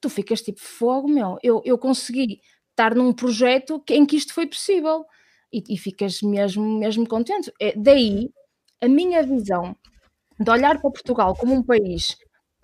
tu 0.00 0.10
ficas 0.10 0.42
tipo, 0.42 0.60
fogo 0.60 1.08
meu, 1.08 1.38
eu, 1.42 1.62
eu 1.64 1.78
consegui 1.78 2.40
estar 2.70 2.96
num 2.96 3.12
projeto 3.12 3.82
em 3.90 4.04
que 4.04 4.16
isto 4.16 4.34
foi 4.34 4.46
possível, 4.46 5.04
e, 5.52 5.62
e 5.68 5.78
ficas 5.78 6.20
mesmo, 6.20 6.80
mesmo 6.80 7.06
contente, 7.06 7.52
é, 7.60 7.72
daí 7.76 8.28
a 8.80 8.88
minha 8.88 9.22
visão 9.22 9.76
de 10.38 10.50
olhar 10.50 10.80
para 10.80 10.90
Portugal 10.90 11.36
como 11.36 11.54
um 11.54 11.62
país 11.62 12.16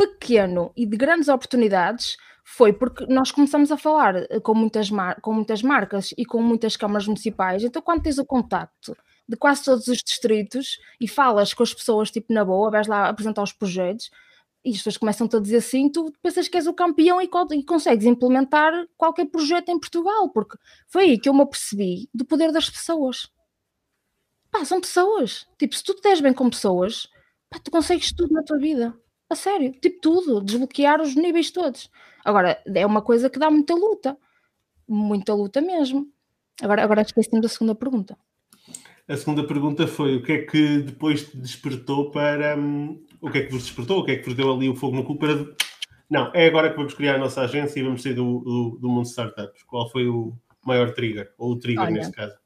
pequeno 0.07 0.72
e 0.76 0.86
de 0.86 0.96
grandes 0.96 1.28
oportunidades 1.28 2.16
foi 2.44 2.72
porque 2.72 3.07
nós 3.07 3.30
começamos 3.30 3.70
a 3.70 3.76
falar 3.76 4.16
eh, 4.16 4.40
com 4.40 4.55
muitas, 4.55 4.88
com 5.22 5.32
muitas 5.32 5.62
marcas 5.62 6.12
e 6.16 6.24
com 6.24 6.42
muitas 6.42 6.76
câmaras 6.76 7.07
municipais. 7.07 7.62
Então, 7.62 7.80
quando 7.80 8.03
tens 8.03 8.18
o 8.18 8.24
contacto 8.24 8.96
de 9.28 9.36
quase 9.36 9.64
todos 9.64 9.86
os 9.86 9.98
distritos 9.98 10.78
e 11.01 11.07
falas 11.07 11.55
com 11.55 11.62
as 11.62 11.72
pessoas, 11.72 12.11
tipo 12.11 12.32
na 12.32 12.44
boa, 12.44 12.70
vais 12.70 12.88
lá 12.88 13.09
apresentar 13.09 13.42
os 13.42 13.53
projetos 13.53 14.11
e 14.64 14.70
as 14.70 14.78
pessoas 14.78 14.96
começam-te 14.96 15.36
a 15.36 15.40
dizer 15.40 15.59
assim, 15.59 15.88
tu 15.88 16.12
pensas 16.22 16.48
que 16.48 16.57
és 16.57 16.66
o 16.66 16.74
campeão 16.74 17.20
e, 17.20 17.24
e, 17.53 17.64
consegues 17.64 18.05
implementar 18.05 18.72
qualquer 18.96 19.26
projeto 19.26 19.70
em 19.70 19.78
Portugal, 19.78 20.28
porque 20.30 20.59
foi 20.88 21.05
aí 21.05 21.18
que 21.18 21.28
eu 21.28 21.34
me 21.34 21.42
apercebi 21.42 22.09
do 22.12 22.24
poder 22.24 22.53
das 22.53 22.68
pessoas. 22.68 23.30
Pá, 24.51 24.64
são 24.64 24.80
pessoas. 24.80 25.46
Tipo, 25.59 25.74
se 25.76 25.84
tu 25.84 25.94
te 25.94 26.03
des 26.03 26.20
bem 26.20 26.34
com 26.34 26.51
pessoas, 26.51 27.09
pá, 27.48 27.59
tu 27.59 27.70
consegues 27.70 28.12
tudo 28.12 28.34
na 28.34 28.42
tua 28.42 28.59
vida. 28.59 28.94
A 29.31 29.37
sério, 29.37 29.72
tipo 29.81 30.01
tudo, 30.01 30.41
desbloquear 30.41 31.01
os 31.01 31.14
níveis 31.14 31.53
todos. 31.53 31.89
Agora, 32.24 32.61
é 32.66 32.85
uma 32.85 33.01
coisa 33.01 33.31
que 33.31 33.39
dá 33.39 33.49
muita 33.49 33.74
luta. 33.74 34.16
Muita 34.89 35.33
luta 35.33 35.61
mesmo. 35.61 36.09
Agora, 36.61 36.83
agora 36.83 37.03
esqueci-me 37.03 37.41
da 37.41 37.49
segunda 37.49 37.74
pergunta. 37.74 38.18
A 39.09 39.16
segunda 39.16 39.45
pergunta 39.45 39.87
foi 39.87 40.16
o 40.16 40.22
que 40.22 40.33
é 40.33 40.39
que 40.43 40.78
depois 40.81 41.31
te 41.31 41.37
despertou 41.37 42.11
para. 42.11 42.57
Um, 42.57 43.05
o 43.20 43.31
que 43.31 43.39
é 43.39 43.47
que 43.47 43.53
vos 43.53 43.62
despertou? 43.62 44.01
O 44.01 44.05
que 44.05 44.12
é 44.12 44.16
que 44.16 44.24
vos 44.24 44.35
deu 44.35 44.53
ali 44.53 44.68
o 44.68 44.74
fogo 44.74 44.97
no 44.97 45.05
cu 45.05 45.16
para. 45.16 45.47
Não, 46.09 46.33
é 46.35 46.47
agora 46.47 46.70
que 46.70 46.76
vamos 46.76 46.95
criar 46.95 47.14
a 47.14 47.18
nossa 47.18 47.43
agência 47.43 47.78
e 47.78 47.83
vamos 47.85 48.03
sair 48.03 48.14
do, 48.14 48.41
do, 48.41 48.78
do 48.81 48.89
mundo 48.89 49.05
de 49.05 49.11
startups. 49.11 49.62
Qual 49.62 49.89
foi 49.91 50.09
o 50.09 50.37
maior 50.66 50.93
trigger? 50.93 51.33
Ou 51.39 51.53
o 51.53 51.59
trigger 51.59 51.85
Olha, 51.85 51.93
nesse 51.93 52.12
caso? 52.12 52.37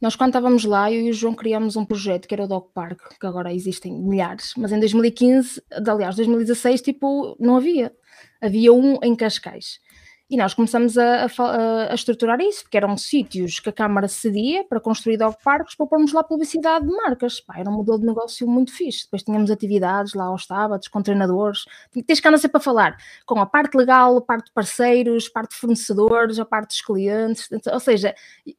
Nós, 0.00 0.14
quando 0.14 0.30
estávamos 0.30 0.64
lá, 0.64 0.92
eu 0.92 1.06
e 1.06 1.10
o 1.10 1.14
João 1.14 1.34
criámos 1.34 1.74
um 1.76 1.84
projeto 1.84 2.28
que 2.28 2.34
era 2.34 2.44
o 2.44 2.48
Dog 2.48 2.68
Park, 2.74 3.00
que 3.18 3.26
agora 3.26 3.52
existem 3.52 3.92
milhares, 3.92 4.52
mas 4.56 4.70
em 4.70 4.78
2015, 4.78 5.62
aliás, 5.86 6.16
2016, 6.16 6.82
tipo, 6.82 7.36
não 7.40 7.56
havia. 7.56 7.92
Havia 8.40 8.72
um 8.72 8.98
em 9.02 9.16
Cascais. 9.16 9.80
E 10.28 10.36
nós 10.36 10.54
começamos 10.54 10.98
a, 10.98 11.26
a, 11.26 11.92
a, 11.92 11.94
estruturar 11.94 12.40
isso, 12.40 12.62
porque 12.62 12.76
eram 12.76 12.96
sítios 12.96 13.60
que 13.60 13.68
a 13.68 13.72
Câmara 13.72 14.08
cedia 14.08 14.64
para 14.64 14.80
construir 14.80 15.16
dog 15.16 15.36
parques 15.44 15.76
para 15.76 15.86
pormos 15.86 16.12
lá 16.12 16.24
publicidade 16.24 16.84
de 16.84 16.92
marcas. 16.92 17.40
Pá, 17.40 17.60
era 17.60 17.70
um 17.70 17.74
modelo 17.74 18.00
de 18.00 18.06
negócio 18.06 18.44
muito 18.48 18.72
fixe. 18.72 19.04
Depois 19.04 19.22
tínhamos 19.22 19.52
atividades 19.52 20.14
lá 20.14 20.24
aos 20.24 20.44
sábados, 20.44 20.88
com 20.88 21.00
treinadores. 21.00 21.64
Tens 22.04 22.18
que 22.18 22.26
andar 22.26 22.38
sempre 22.38 22.56
a 22.56 22.60
falar 22.60 22.96
com 23.24 23.38
a 23.40 23.46
parte 23.46 23.76
legal, 23.76 24.16
a 24.16 24.20
parte 24.20 24.46
de 24.46 24.52
parceiros, 24.52 25.28
a 25.28 25.32
parte 25.32 25.50
de 25.52 25.58
fornecedores, 25.58 26.40
a 26.40 26.44
parte 26.44 26.70
dos 26.70 26.80
clientes. 26.80 27.48
Ou 27.72 27.80
seja, 27.80 28.12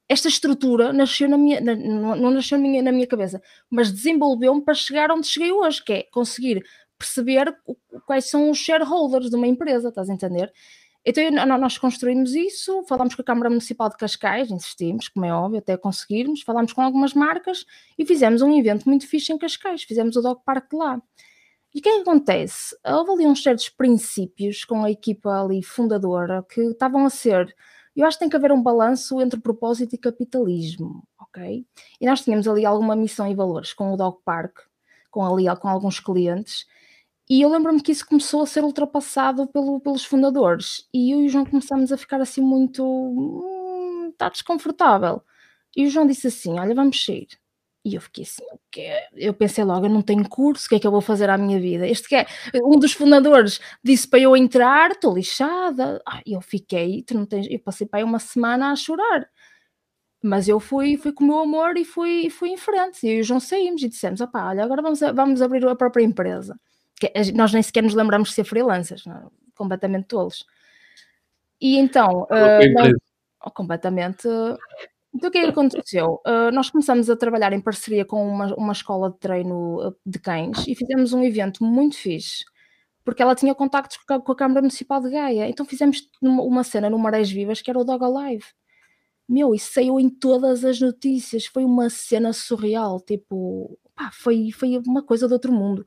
esta 0.07 0.29
estrutura 0.29 0.93
nasceu 0.93 1.27
na 1.27 1.37
minha, 1.37 1.59
não 1.59 2.31
nasceu 2.31 2.57
na 2.57 2.63
minha, 2.63 2.81
na 2.81 2.93
minha 2.93 3.07
cabeça, 3.07 3.41
mas 3.69 3.91
desenvolveu-me 3.91 4.61
para 4.61 4.73
chegar 4.73 5.11
onde 5.11 5.27
cheguei 5.27 5.51
hoje, 5.51 5.83
que 5.83 5.91
é 5.91 6.03
conseguir 6.03 6.63
perceber 6.97 7.53
quais 8.05 8.29
são 8.29 8.49
os 8.49 8.57
shareholders 8.57 9.29
de 9.29 9.35
uma 9.35 9.47
empresa, 9.47 9.89
estás 9.89 10.09
a 10.09 10.13
entender? 10.13 10.51
Então 11.09 11.23
nós 11.57 11.77
construímos 11.77 12.35
isso, 12.35 12.83
falámos 12.83 13.15
com 13.15 13.21
a 13.21 13.25
Câmara 13.25 13.49
Municipal 13.49 13.87
de 13.87 13.95
Cascais, 13.95 14.51
insistimos, 14.51 15.07
como 15.07 15.25
é 15.25 15.33
óbvio, 15.33 15.59
até 15.59 15.77
conseguirmos, 15.77 16.41
falámos 16.41 16.73
com 16.73 16.81
algumas 16.81 17.13
marcas 17.13 17.65
e 17.97 18.05
fizemos 18.05 18.41
um 18.41 18.53
evento 18.59 18.83
muito 18.89 19.07
fixe 19.07 19.31
em 19.31 19.37
Cascais, 19.37 19.83
fizemos 19.83 20.17
o 20.17 20.21
Dog 20.21 20.41
Park 20.43 20.73
lá. 20.73 21.01
E 21.73 21.79
o 21.79 21.81
que 21.81 21.87
é 21.87 21.95
que 21.95 22.01
acontece? 22.01 22.77
Houve 22.85 23.11
ali 23.11 23.25
uns 23.25 23.41
certos 23.41 23.69
princípios 23.69 24.65
com 24.65 24.83
a 24.83 24.91
equipa 24.91 25.41
ali 25.41 25.63
fundadora 25.63 26.45
que 26.49 26.59
estavam 26.59 27.05
a 27.05 27.09
ser. 27.09 27.55
Eu 27.95 28.05
acho 28.05 28.17
que 28.17 28.25
tem 28.25 28.29
que 28.29 28.35
haver 28.35 28.51
um 28.51 28.61
balanço 28.61 29.21
entre 29.21 29.39
propósito 29.39 29.95
e 29.95 29.97
capitalismo, 29.97 31.07
ok? 31.17 31.65
E 32.01 32.05
nós 32.05 32.21
tínhamos 32.21 32.49
ali 32.49 32.65
alguma 32.65 32.97
missão 32.97 33.31
e 33.31 33.33
valores 33.33 33.71
com 33.71 33.93
o 33.93 33.95
Dog 33.95 34.17
Park, 34.25 34.57
com 35.09 35.23
ali 35.23 35.45
com 35.55 35.69
alguns 35.69 36.01
clientes, 36.01 36.65
e 37.29 37.41
eu 37.41 37.49
lembro-me 37.49 37.81
que 37.81 37.91
isso 37.91 38.05
começou 38.07 38.41
a 38.41 38.45
ser 38.47 38.63
ultrapassado 38.63 39.47
pelo, 39.47 39.79
pelos 39.81 40.05
fundadores. 40.05 40.87
E 40.93 41.11
eu 41.11 41.21
e 41.21 41.25
o 41.25 41.29
João 41.29 41.45
começámos 41.45 41.91
a 41.91 41.97
ficar 41.97 42.21
assim 42.21 42.41
muito. 42.41 42.83
Hum, 42.85 44.09
está 44.11 44.29
desconfortável. 44.29 45.21
E 45.75 45.85
o 45.85 45.89
João 45.89 46.07
disse 46.07 46.27
assim: 46.27 46.57
Olha, 46.59 46.73
vamos 46.75 47.03
sair. 47.03 47.27
E 47.85 47.95
eu 47.95 48.01
fiquei 48.01 48.23
assim, 48.23 48.43
o 48.51 48.59
quê? 48.71 48.91
Eu 49.15 49.33
pensei 49.33 49.63
logo, 49.63 49.85
eu 49.85 49.89
não 49.89 50.01
tenho 50.01 50.27
curso, 50.27 50.65
o 50.65 50.69
que 50.69 50.75
é 50.75 50.79
que 50.79 50.87
eu 50.87 50.91
vou 50.91 50.99
fazer 51.01 51.29
à 51.29 51.37
minha 51.37 51.59
vida? 51.59 51.87
Este 51.87 52.09
que 52.09 52.15
é, 52.15 52.25
um 52.65 52.77
dos 52.79 52.91
fundadores 52.93 53.61
disse 53.83 54.07
para 54.07 54.19
eu 54.19 54.35
entrar, 54.35 54.91
estou 54.91 55.15
lixada. 55.15 56.01
Ah, 56.05 56.21
eu 56.25 56.41
fiquei, 56.41 57.03
tu 57.03 57.13
não 57.15 57.25
tens, 57.25 57.47
eu 57.49 57.59
passei 57.59 57.87
para 57.87 57.99
aí 57.99 58.03
uma 58.03 58.19
semana 58.19 58.71
a 58.71 58.75
chorar. 58.75 59.29
Mas 60.23 60.47
eu 60.49 60.59
fui, 60.59 60.97
fui 60.97 61.13
com 61.13 61.23
o 61.23 61.27
meu 61.27 61.39
amor 61.39 61.77
e 61.77 61.85
fui, 61.85 62.29
fui 62.29 62.49
em 62.49 62.57
frente. 62.57 63.05
E 63.05 63.09
eu 63.09 63.17
e 63.17 63.21
o 63.21 63.23
João 63.23 63.39
saímos 63.39 63.81
e 63.83 63.89
dissemos, 63.89 64.21
opá, 64.21 64.49
olha, 64.49 64.63
agora 64.63 64.81
vamos, 64.81 64.99
vamos 64.99 65.41
abrir 65.41 65.65
a 65.67 65.75
própria 65.75 66.03
empresa 66.03 66.59
nós 67.35 67.53
nem 67.53 67.61
sequer 67.61 67.83
nos 67.83 67.93
lembramos 67.93 68.29
de 68.29 68.35
ser 68.35 68.43
freelancers, 68.43 69.05
não? 69.05 69.17
É? 69.17 69.47
completamente 69.55 70.05
tolos. 70.05 70.45
E 71.59 71.77
então, 71.77 72.23
uh, 72.23 72.73
nós, 72.73 72.93
oh, 73.43 73.51
completamente. 73.51 74.27
Então, 75.13 75.29
o 75.29 75.31
que 75.31 75.39
é 75.39 75.43
que 75.43 75.49
aconteceu? 75.49 76.21
Uh, 76.25 76.51
nós 76.53 76.69
começamos 76.69 77.09
a 77.09 77.15
trabalhar 77.15 77.51
em 77.53 77.59
parceria 77.59 78.05
com 78.05 78.25
uma, 78.27 78.53
uma 78.55 78.71
escola 78.71 79.09
de 79.11 79.17
treino 79.17 79.95
de 80.05 80.19
cães 80.19 80.67
e 80.67 80.75
fizemos 80.75 81.13
um 81.13 81.23
evento 81.23 81.63
muito 81.63 81.97
fixe, 81.97 82.45
porque 83.03 83.23
ela 83.23 83.33
tinha 83.33 83.55
contactos 83.55 83.97
com 83.97 84.13
a, 84.13 84.21
com 84.21 84.31
a 84.31 84.35
Câmara 84.35 84.61
Municipal 84.61 85.01
de 85.01 85.09
Gaia. 85.09 85.49
Então, 85.49 85.65
fizemos 85.65 86.07
uma, 86.21 86.43
uma 86.43 86.63
cena 86.63 86.89
no 86.89 86.99
Marés 86.99 87.31
Vivas 87.31 87.61
que 87.61 87.69
era 87.71 87.79
o 87.79 87.83
Dog 87.83 88.03
Alive. 88.03 88.45
Meu, 89.27 89.53
isso 89.53 89.73
saiu 89.73 89.99
em 89.99 90.09
todas 90.09 90.63
as 90.63 90.79
notícias. 90.79 91.45
Foi 91.47 91.65
uma 91.65 91.89
cena 91.89 92.31
surreal. 92.31 93.01
Tipo, 93.01 93.77
pá, 93.93 94.09
foi, 94.13 94.51
foi 94.51 94.77
uma 94.87 95.03
coisa 95.03 95.27
de 95.27 95.33
outro 95.33 95.51
mundo. 95.51 95.83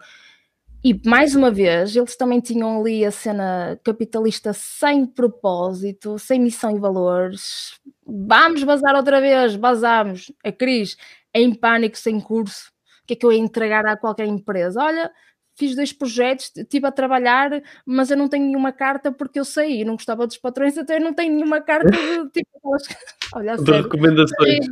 E 0.83 0.99
mais 1.07 1.35
uma 1.35 1.51
vez, 1.51 1.95
eles 1.95 2.17
também 2.17 2.41
tinham 2.41 2.81
ali 2.81 3.05
a 3.05 3.11
cena 3.11 3.79
capitalista 3.85 4.53
sem 4.55 5.05
propósito, 5.05 6.19
sem 6.19 6.41
missão 6.41 6.75
e 6.75 6.81
valores. 6.81 7.79
Vamos 8.07 8.65
bazar 8.65 8.95
outra 8.95 9.21
vez, 9.21 9.57
bazamos. 9.57 10.33
A 10.43 10.51
Cris, 10.51 10.97
em 11.35 11.55
pânico, 11.55 11.99
sem 11.99 12.19
curso. 12.19 12.71
O 13.03 13.07
que 13.07 13.13
é 13.13 13.17
que 13.17 13.27
eu 13.27 13.33
ia 13.33 13.39
entregar 13.39 13.85
a 13.85 13.97
qualquer 13.97 14.27
empresa? 14.27 14.83
Olha, 14.83 15.13
fiz 15.55 15.77
dois 15.77 15.93
projetos, 15.93 16.51
estive 16.57 16.87
a 16.87 16.93
trabalhar, 16.93 17.63
mas 17.85 18.11
eu 18.11 18.17
não 18.17 18.29
tenho 18.29 18.47
nenhuma 18.47 18.73
carta 18.73 19.13
porque 19.13 19.39
eu 19.39 19.45
saí, 19.45 19.85
não 19.85 19.95
gostava 19.95 20.27
dos 20.27 20.39
patrões, 20.39 20.79
então 20.79 20.97
eu 20.97 21.03
não 21.03 21.13
tenho 21.13 21.35
nenhuma 21.35 21.61
carta 21.61 21.91
de 21.91 22.31
tipo. 22.33 22.51
Olha, 23.35 23.57
de 23.57 23.71
recomendações. 23.71 24.67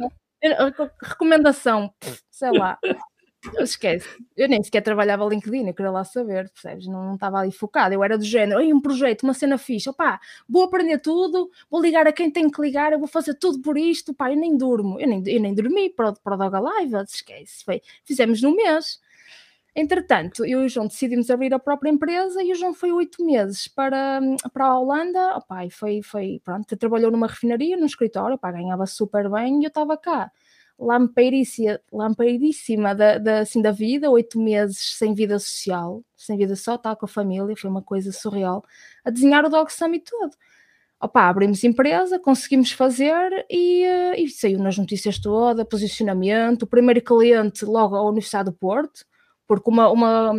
Recomendação, 1.02 1.92
sei 2.30 2.50
lá. 2.52 2.78
Esquece, 3.60 4.08
eu 4.36 4.48
nem 4.48 4.60
sequer 4.62 4.82
trabalhava 4.82 5.24
LinkedIn, 5.24 5.68
eu 5.68 5.74
queria 5.74 5.92
lá 5.92 6.02
saber, 6.04 6.50
percebes? 6.50 6.86
Não, 6.86 7.04
não 7.04 7.14
estava 7.14 7.38
ali 7.38 7.52
focado, 7.52 7.94
eu 7.94 8.02
era 8.02 8.18
do 8.18 8.24
género, 8.24 8.60
um 8.74 8.80
projeto, 8.80 9.22
uma 9.22 9.32
cena 9.32 9.56
fixa, 9.56 9.90
opá, 9.90 10.20
vou 10.48 10.64
aprender 10.64 10.98
tudo, 10.98 11.48
vou 11.70 11.80
ligar 11.80 12.06
a 12.08 12.12
quem 12.12 12.30
tem 12.32 12.50
que 12.50 12.60
ligar, 12.60 12.92
eu 12.92 12.98
vou 12.98 13.06
fazer 13.06 13.34
tudo 13.34 13.60
por 13.60 13.78
isto, 13.78 14.12
pá, 14.12 14.32
eu 14.32 14.36
nem 14.36 14.56
durmo, 14.56 14.98
eu 15.00 15.06
nem, 15.06 15.22
eu 15.26 15.40
nem 15.40 15.54
dormi 15.54 15.88
para, 15.88 16.12
para 16.14 16.34
o 16.34 16.36
Dog 16.36 16.60
Live, 16.60 16.96
esquece, 17.04 17.64
foi, 17.64 17.80
fizemos 18.04 18.42
no 18.42 18.54
mês. 18.54 19.00
Entretanto, 19.76 20.44
eu 20.44 20.62
e 20.62 20.66
o 20.66 20.68
João 20.68 20.88
decidimos 20.88 21.30
abrir 21.30 21.54
a 21.54 21.58
própria 21.58 21.90
empresa 21.90 22.42
e 22.42 22.50
o 22.52 22.56
João 22.56 22.74
foi 22.74 22.90
oito 22.90 23.24
meses 23.24 23.68
para, 23.68 24.20
para 24.52 24.66
a 24.66 24.78
Holanda, 24.78 25.36
opá, 25.36 25.64
e 25.64 25.70
foi, 25.70 26.02
foi, 26.02 26.40
pronto, 26.44 26.76
trabalhou 26.76 27.12
numa 27.12 27.28
refinaria, 27.28 27.76
num 27.76 27.86
escritório, 27.86 28.34
opá, 28.34 28.50
ganhava 28.50 28.86
super 28.86 29.30
bem 29.30 29.60
e 29.60 29.64
eu 29.64 29.68
estava 29.68 29.96
cá 29.96 30.32
lampeiríssima 30.78 32.94
da, 32.94 33.18
da, 33.18 33.40
assim, 33.40 33.60
da 33.60 33.72
vida, 33.72 34.10
oito 34.10 34.40
meses 34.40 34.96
sem 34.96 35.12
vida 35.12 35.38
social, 35.38 36.02
sem 36.16 36.38
vida 36.38 36.54
só, 36.54 36.76
estar 36.76 36.94
com 36.96 37.04
a 37.04 37.08
família, 37.08 37.56
foi 37.56 37.68
uma 37.68 37.82
coisa 37.82 38.12
surreal, 38.12 38.64
a 39.04 39.10
desenhar 39.10 39.44
o 39.44 39.48
Dog 39.48 39.72
Summit 39.72 40.04
todo. 40.08 40.36
Opa, 41.00 41.28
abrimos 41.28 41.62
empresa, 41.62 42.18
conseguimos 42.18 42.72
fazer 42.72 43.46
e, 43.48 43.84
eh, 43.84 44.20
e 44.20 44.28
saiu 44.28 44.58
nas 44.58 44.76
notícias 44.76 45.18
toda, 45.18 45.64
posicionamento, 45.64 46.62
o 46.62 46.66
primeiro 46.66 47.00
cliente 47.00 47.64
logo 47.64 47.94
à 47.94 48.02
Universidade 48.02 48.50
do 48.50 48.52
Porto, 48.52 49.04
porque 49.46 49.70
uma, 49.70 49.88
uma, 49.90 50.32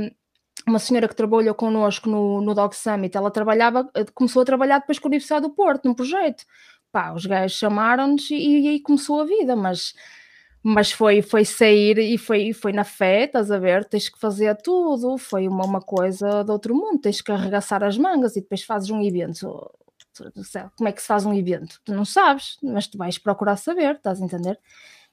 uma 0.67 0.79
senhora 0.79 1.07
que 1.07 1.15
trabalhou 1.15 1.55
connosco 1.55 2.09
no, 2.09 2.41
no 2.41 2.53
Dog 2.53 2.75
Summit, 2.75 3.15
ela 3.15 3.31
trabalhava, 3.31 3.89
eh, 3.95 4.05
começou 4.13 4.41
a 4.41 4.45
trabalhar 4.45 4.79
depois 4.79 4.99
com 4.99 5.07
a 5.07 5.09
Universidade 5.09 5.47
do 5.47 5.53
Porto, 5.53 5.85
num 5.85 5.93
projeto. 5.93 6.43
Pá, 6.91 7.13
os 7.13 7.25
gajos 7.25 7.57
chamaram-nos 7.57 8.29
e, 8.31 8.35
e 8.35 8.67
aí 8.69 8.79
começou 8.81 9.21
a 9.21 9.25
vida, 9.25 9.55
mas 9.55 9.93
mas 10.63 10.91
foi, 10.91 11.21
foi 11.21 11.45
sair 11.45 11.97
e 11.97 12.17
foi, 12.17 12.51
foi 12.53 12.73
na 12.73 12.83
fé, 12.83 13.23
estás 13.23 13.49
a 13.49 13.57
ver? 13.57 13.85
Tens 13.85 14.09
que 14.09 14.19
fazer 14.19 14.55
tudo, 14.57 15.17
foi 15.17 15.47
uma, 15.47 15.65
uma 15.65 15.81
coisa 15.81 16.43
de 16.43 16.51
outro 16.51 16.75
mundo, 16.75 16.99
tens 16.99 17.21
que 17.21 17.31
arregaçar 17.31 17.83
as 17.83 17.97
mangas 17.97 18.35
e 18.35 18.41
depois 18.41 18.63
fazes 18.63 18.89
um 18.89 19.01
evento. 19.01 19.71
Como 20.75 20.89
é 20.89 20.91
que 20.91 21.01
se 21.01 21.07
faz 21.07 21.25
um 21.25 21.33
evento? 21.33 21.79
Tu 21.85 21.93
não 21.93 22.03
sabes, 22.03 22.57
mas 22.61 22.87
tu 22.87 22.97
vais 22.97 23.17
procurar 23.17 23.55
saber, 23.55 23.95
estás 23.95 24.21
a 24.21 24.25
entender? 24.25 24.59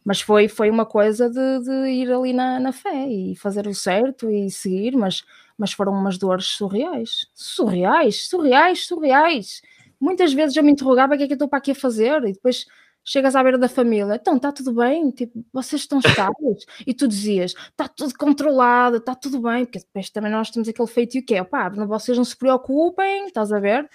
Mas 0.04 0.20
foi, 0.20 0.48
foi 0.48 0.70
uma 0.70 0.86
coisa 0.86 1.28
de, 1.30 1.60
de 1.60 1.90
ir 1.90 2.12
ali 2.12 2.32
na, 2.32 2.60
na 2.60 2.72
fé 2.72 3.08
e 3.08 3.36
fazer 3.36 3.66
o 3.66 3.74
certo 3.74 4.30
e 4.30 4.50
seguir, 4.50 4.96
mas, 4.96 5.24
mas 5.58 5.72
foram 5.72 5.92
umas 5.92 6.18
dores 6.18 6.46
surreais. 6.46 7.28
Surreais, 7.34 8.28
surreais, 8.28 8.86
surreais. 8.86 9.62
Muitas 10.00 10.32
vezes 10.32 10.56
eu 10.56 10.62
me 10.62 10.72
interrogava 10.72 11.14
o 11.14 11.16
que 11.16 11.24
é 11.24 11.26
que 11.26 11.32
eu 11.32 11.36
estou 11.36 11.48
para 11.48 11.58
aqui 11.58 11.72
a 11.72 11.74
fazer 11.74 12.22
e 12.24 12.32
depois 12.32 12.66
chegas 13.06 13.36
à 13.36 13.42
beira 13.42 13.56
da 13.56 13.68
família, 13.68 14.16
então 14.16 14.36
está 14.36 14.50
tudo 14.50 14.72
bem, 14.74 15.12
tipo, 15.12 15.44
vocês 15.52 15.82
estão 15.82 16.00
estáveis, 16.00 16.66
e 16.84 16.92
tu 16.92 17.06
dizias, 17.06 17.52
está 17.52 17.86
tudo 17.86 18.12
controlado, 18.18 18.96
está 18.96 19.14
tudo 19.14 19.40
bem, 19.40 19.64
porque 19.64 19.78
depois 19.78 20.10
também 20.10 20.32
nós 20.32 20.50
temos 20.50 20.68
aquele 20.68 20.88
feito 20.88 21.16
e 21.16 21.20
o 21.20 21.24
que 21.24 21.36
é, 21.36 21.44
pá, 21.44 21.68
vocês 21.68 22.18
não 22.18 22.24
se 22.24 22.36
preocupem, 22.36 23.26
estás 23.26 23.52
a 23.52 23.60
ver? 23.60 23.88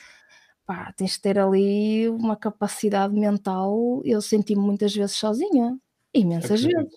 Pá, 0.66 0.94
tens 0.96 1.12
de 1.12 1.22
ter 1.22 1.38
ali 1.38 2.08
uma 2.08 2.38
capacidade 2.38 3.14
mental, 3.14 4.02
eu 4.06 4.22
senti-me 4.22 4.62
muitas 4.62 4.96
vezes 4.96 5.18
sozinha, 5.18 5.78
imensas 6.14 6.64
vezes, 6.64 6.96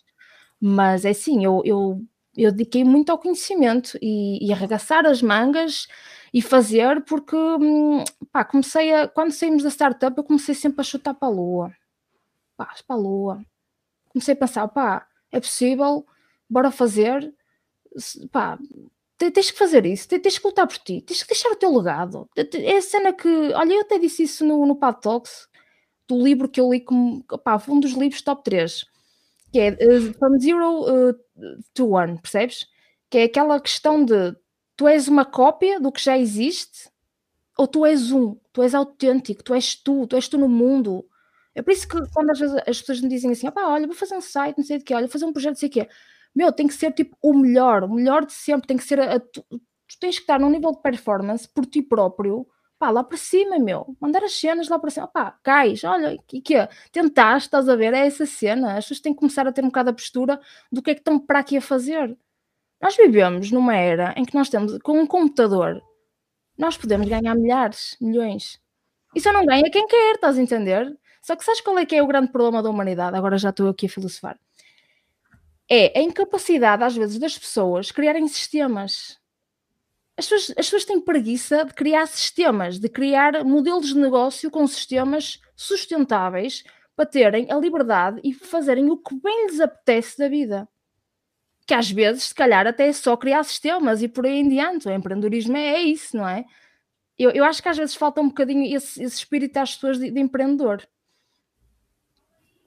mas 0.61 1.05
é 1.05 1.11
assim, 1.11 1.45
eu, 1.45 1.63
eu, 1.65 2.01
eu 2.37 2.53
dediquei 2.53 2.85
muito 2.85 3.11
ao 3.11 3.19
conhecimento 3.19 3.99
e, 4.01 4.39
e 4.47 4.53
arregaçar 4.53 5.05
as 5.05 5.21
mangas 5.21 5.89
e 6.33 6.41
fazer 6.41 7.03
porque 7.05 7.35
hum, 7.37 8.05
pá, 8.31 8.45
comecei 8.45 8.95
a, 8.95 9.09
quando 9.09 9.33
saímos 9.33 9.65
da 9.65 9.71
startup 9.71 10.17
eu 10.17 10.25
comecei 10.25 10.55
sempre 10.55 10.81
a 10.81 10.85
chutar 10.85 11.15
para 11.15 11.29
a 11.29 11.31
lua 11.31 11.73
pá, 12.57 12.75
para 12.87 12.97
a 12.97 12.99
lua. 12.99 13.45
Comecei 14.09 14.35
a 14.35 14.37
pensar, 14.37 14.69
pá, 14.69 15.07
é 15.33 15.41
possível, 15.41 16.07
bora 16.49 16.71
fazer, 16.71 17.35
pá, 18.31 18.59
tens 19.17 19.51
que 19.51 19.59
fazer 19.59 19.87
isso, 19.87 20.09
tens 20.09 20.39
que 20.39 20.47
lutar 20.47 20.67
por 20.67 20.79
ti, 20.79 21.01
tens 21.01 21.23
que 21.23 21.29
deixar 21.29 21.51
o 21.51 21.57
teu 21.57 21.77
legado. 21.77 22.29
É 22.37 22.77
a 22.77 22.83
cena 22.83 23.13
que, 23.13 23.29
olha, 23.29 23.75
eu 23.75 23.81
até 23.81 23.99
disse 23.99 24.23
isso 24.25 24.45
no, 24.45 24.65
no 24.67 24.77
Pad 24.77 25.01
Talks, 25.01 25.49
do 26.07 26.23
livro 26.23 26.49
que 26.49 26.61
eu 26.61 26.71
li 26.71 26.81
como, 26.81 27.25
pá, 27.43 27.61
um 27.69 27.81
dos 27.81 27.93
livros 27.93 28.23
top 28.23 28.45
3, 28.45 28.85
que 29.53 29.61
é 29.61 29.71
uh, 29.71 30.15
From 30.15 30.39
Zero 30.39 30.83
uh, 30.83 31.15
to 31.73 31.91
One, 31.91 32.21
percebes? 32.21 32.67
Que 33.09 33.19
é 33.19 33.23
aquela 33.25 33.61
questão 33.61 34.05
de 34.05 34.37
tu 34.77 34.89
és 34.89 35.09
uma 35.09 35.25
cópia 35.25 35.81
do 35.81 35.93
que 35.93 36.03
já 36.03 36.19
existe 36.19 36.91
ou 37.57 37.67
tu 37.67 37.87
és 37.87 38.11
um, 38.11 38.37
tu 38.53 38.63
és 38.63 38.75
autêntico, 38.75 39.43
tu 39.43 39.55
és 39.55 39.77
tu, 39.77 40.07
tu 40.07 40.17
és 40.17 40.29
tu 40.29 40.37
no 40.37 40.49
mundo. 40.49 41.07
É 41.55 41.63
por 41.63 41.73
isso 41.73 41.87
que 41.89 41.97
quando 42.13 42.31
às 42.31 42.39
vezes 42.39 42.57
as 42.67 42.81
pessoas 42.81 43.01
me 43.01 43.09
dizem 43.09 43.31
assim, 43.31 43.47
opá, 43.49 43.69
olha, 43.69 43.87
vou 43.87 43.95
fazer 43.95 44.17
um 44.17 44.21
site, 44.21 44.59
não 44.59 44.65
sei 44.65 44.79
de 44.79 44.85
quê, 44.85 44.95
olha, 44.95 45.07
vou 45.07 45.13
fazer 45.13 45.25
um 45.25 45.33
projeto, 45.33 45.53
não 45.53 45.61
sei 45.61 45.69
o 45.69 45.73
quê. 45.73 45.89
Meu, 46.35 46.53
tem 46.53 46.67
que 46.67 46.75
ser 46.75 46.93
tipo 46.93 47.17
o 47.23 47.33
melhor, 47.33 47.85
o 47.85 47.95
melhor 47.95 48.27
de 48.27 48.33
sempre, 48.33 48.67
tem 48.67 48.77
que 48.77 48.85
ser 48.85 48.99
a, 49.01 49.15
a 49.15 49.21
tu, 49.21 49.45
tu, 49.51 49.59
tens 50.01 50.17
que 50.17 50.23
estar 50.23 50.41
num 50.41 50.51
nível 50.51 50.73
de 50.73 50.83
performance 50.83 51.49
por 51.49 51.65
ti 51.65 51.81
próprio, 51.81 52.47
pá, 52.79 52.91
lá 52.91 53.05
para 53.05 53.17
cima, 53.17 53.59
meu, 53.59 53.97
mandar 54.01 54.25
as 54.25 54.33
cenas 54.39 54.69
lá 54.69 54.79
para 54.79 54.91
cima, 54.91 55.07
pá, 55.07 55.39
cais, 55.43 55.85
olha, 55.85 56.19
que 56.27 56.41
que? 56.41 56.55
Tentaste, 56.91 57.47
estás 57.47 57.69
a 57.69 57.77
ver, 57.77 57.95
é 57.95 58.07
essa 58.07 58.27
cena, 58.27 58.77
as 58.77 58.85
pessoas 58.85 59.01
têm 59.01 59.13
que 59.15 59.21
começar 59.21 59.47
a 59.47 59.53
ter 59.53 59.63
um 59.63 59.69
bocado 59.69 59.91
a 59.91 59.93
postura 59.93 60.41
do 60.73 60.83
que 60.83 60.91
é 60.91 60.95
que 60.95 61.01
estão 61.01 61.19
para 61.19 61.39
aqui 61.39 61.57
a 61.57 61.61
fazer. 61.61 62.17
Nós 62.83 62.97
vivemos 62.97 63.51
numa 63.53 63.77
era 63.77 64.13
em 64.17 64.25
que 64.25 64.35
nós 64.35 64.49
temos, 64.49 64.77
com 64.83 64.99
um 65.01 65.07
computador, 65.07 65.81
nós 66.59 66.77
podemos 66.77 67.09
ganhar 67.09 67.35
milhares, 67.35 67.97
milhões. 68.01 68.61
E 69.15 69.21
só 69.21 69.33
não 69.33 69.47
ganha 69.47 69.71
quem 69.71 69.87
quer, 69.87 70.15
estás 70.17 70.39
a 70.39 70.43
entender? 70.43 70.97
Só 71.25 71.35
que 71.35 71.43
sabes 71.43 71.63
qual 71.63 71.79
é 71.79 71.87
que 71.87 71.97
é 71.97 72.03
o 72.03 72.07
grande 72.07 72.31
problema 72.31 72.63
da 72.63 72.69
humanidade? 72.69 73.17
Agora 73.17 73.39
já 73.39 73.49
estou 73.49 73.71
aqui 73.71 73.87
a 73.87 73.89
filosofar. 73.89 74.39
É 75.67 75.99
a 75.99 76.03
incapacidade, 76.03 76.85
às 76.85 76.95
vezes, 76.95 77.19
das 77.19 77.39
pessoas 77.39 77.91
criarem 77.91 78.29
sistemas. 78.29 79.19
as 80.19 80.29
pessoas, 80.29 80.51
as 80.51 80.67
pessoas 80.67 80.85
têm 80.85 81.01
preguiça 81.01 81.65
de 81.65 81.73
criar 81.73 82.07
sistemas, 82.07 82.79
de 82.79 82.91
criar 82.91 83.43
modelos 83.43 83.87
de 83.87 83.97
negócio 83.97 84.51
com 84.51 84.67
sistemas 84.67 85.41
sustentáveis 85.57 86.63
para 86.95 87.07
terem 87.07 87.51
a 87.51 87.57
liberdade 87.57 88.21
e 88.23 88.35
fazerem 88.35 88.91
o 88.91 88.99
que 88.99 89.15
bem 89.15 89.47
lhes 89.47 89.61
apetece 89.61 90.19
da 90.19 90.29
vida. 90.29 90.69
Que 91.67 91.73
às 91.73 91.91
vezes, 91.91 92.25
se 92.25 92.35
calhar, 92.35 92.67
até 92.67 92.87
é 92.87 92.93
só 92.93 93.17
criar 93.17 93.45
sistemas 93.45 94.03
e 94.03 94.09
por 94.09 94.27
aí 94.27 94.41
em 94.41 94.49
diante. 94.51 94.89
O 94.89 94.93
empreendedorismo 94.93 95.57
é, 95.57 95.77
é 95.77 95.81
isso, 95.85 96.19
não 96.19 96.29
é? 96.29 96.45
Eu, 97.19 97.31
eu 97.31 97.47
acho 97.47 97.63
que 97.63 97.69
às 97.71 97.79
vezes 97.79 97.95
falta 97.95 98.21
um 98.21 98.29
bocadinho 98.29 98.77
esse, 98.77 99.03
esse 99.03 99.17
espírito 99.17 99.57
às 99.57 99.75
pessoas 99.75 99.99
de, 99.99 100.11
de 100.11 100.21
empreendedor. 100.21 100.87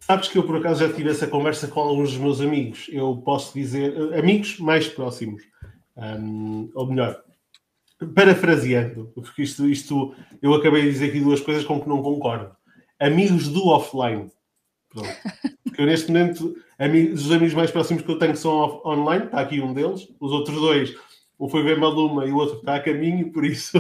Sabes 0.07 0.29
que 0.29 0.37
eu 0.37 0.43
por 0.43 0.55
acaso 0.55 0.87
já 0.87 0.93
tive 0.93 1.09
essa 1.09 1.27
conversa 1.27 1.67
com 1.67 1.81
alguns 1.81 2.11
dos 2.11 2.17
meus 2.17 2.39
amigos. 2.39 2.87
Eu 2.89 3.17
posso 3.25 3.53
dizer, 3.53 3.93
eh, 3.93 4.19
amigos 4.19 4.57
mais 4.57 4.87
próximos, 4.87 5.43
um, 5.97 6.71
ou 6.73 6.87
melhor, 6.87 7.21
parafraseando, 8.15 9.11
porque 9.13 9.41
isto, 9.41 9.67
isto 9.67 10.15
eu 10.41 10.53
acabei 10.53 10.83
de 10.83 10.91
dizer 10.91 11.09
aqui 11.09 11.19
duas 11.19 11.41
coisas 11.41 11.65
com 11.65 11.81
que 11.81 11.89
não 11.89 12.01
concordo. 12.01 12.55
Amigos 12.97 13.49
do 13.49 13.67
offline. 13.67 14.31
Pronto. 14.89 15.09
Porque 15.65 15.81
eu 15.81 15.85
neste 15.85 16.07
momento, 16.07 16.55
amigos, 16.79 17.25
os 17.25 17.31
amigos 17.33 17.53
mais 17.53 17.69
próximos 17.69 18.01
que 18.01 18.09
eu 18.09 18.17
tenho 18.17 18.37
são 18.37 18.53
off, 18.53 18.87
online, 18.87 19.25
está 19.25 19.41
aqui 19.41 19.59
um 19.59 19.73
deles, 19.73 20.07
os 20.21 20.31
outros 20.31 20.55
dois, 20.55 20.95
um 21.37 21.49
foi 21.49 21.63
ver 21.63 21.77
Maluma 21.77 22.25
e 22.25 22.31
o 22.31 22.37
outro 22.37 22.59
está 22.59 22.75
a 22.75 22.79
caminho, 22.79 23.29
por 23.33 23.43
isso 23.43 23.77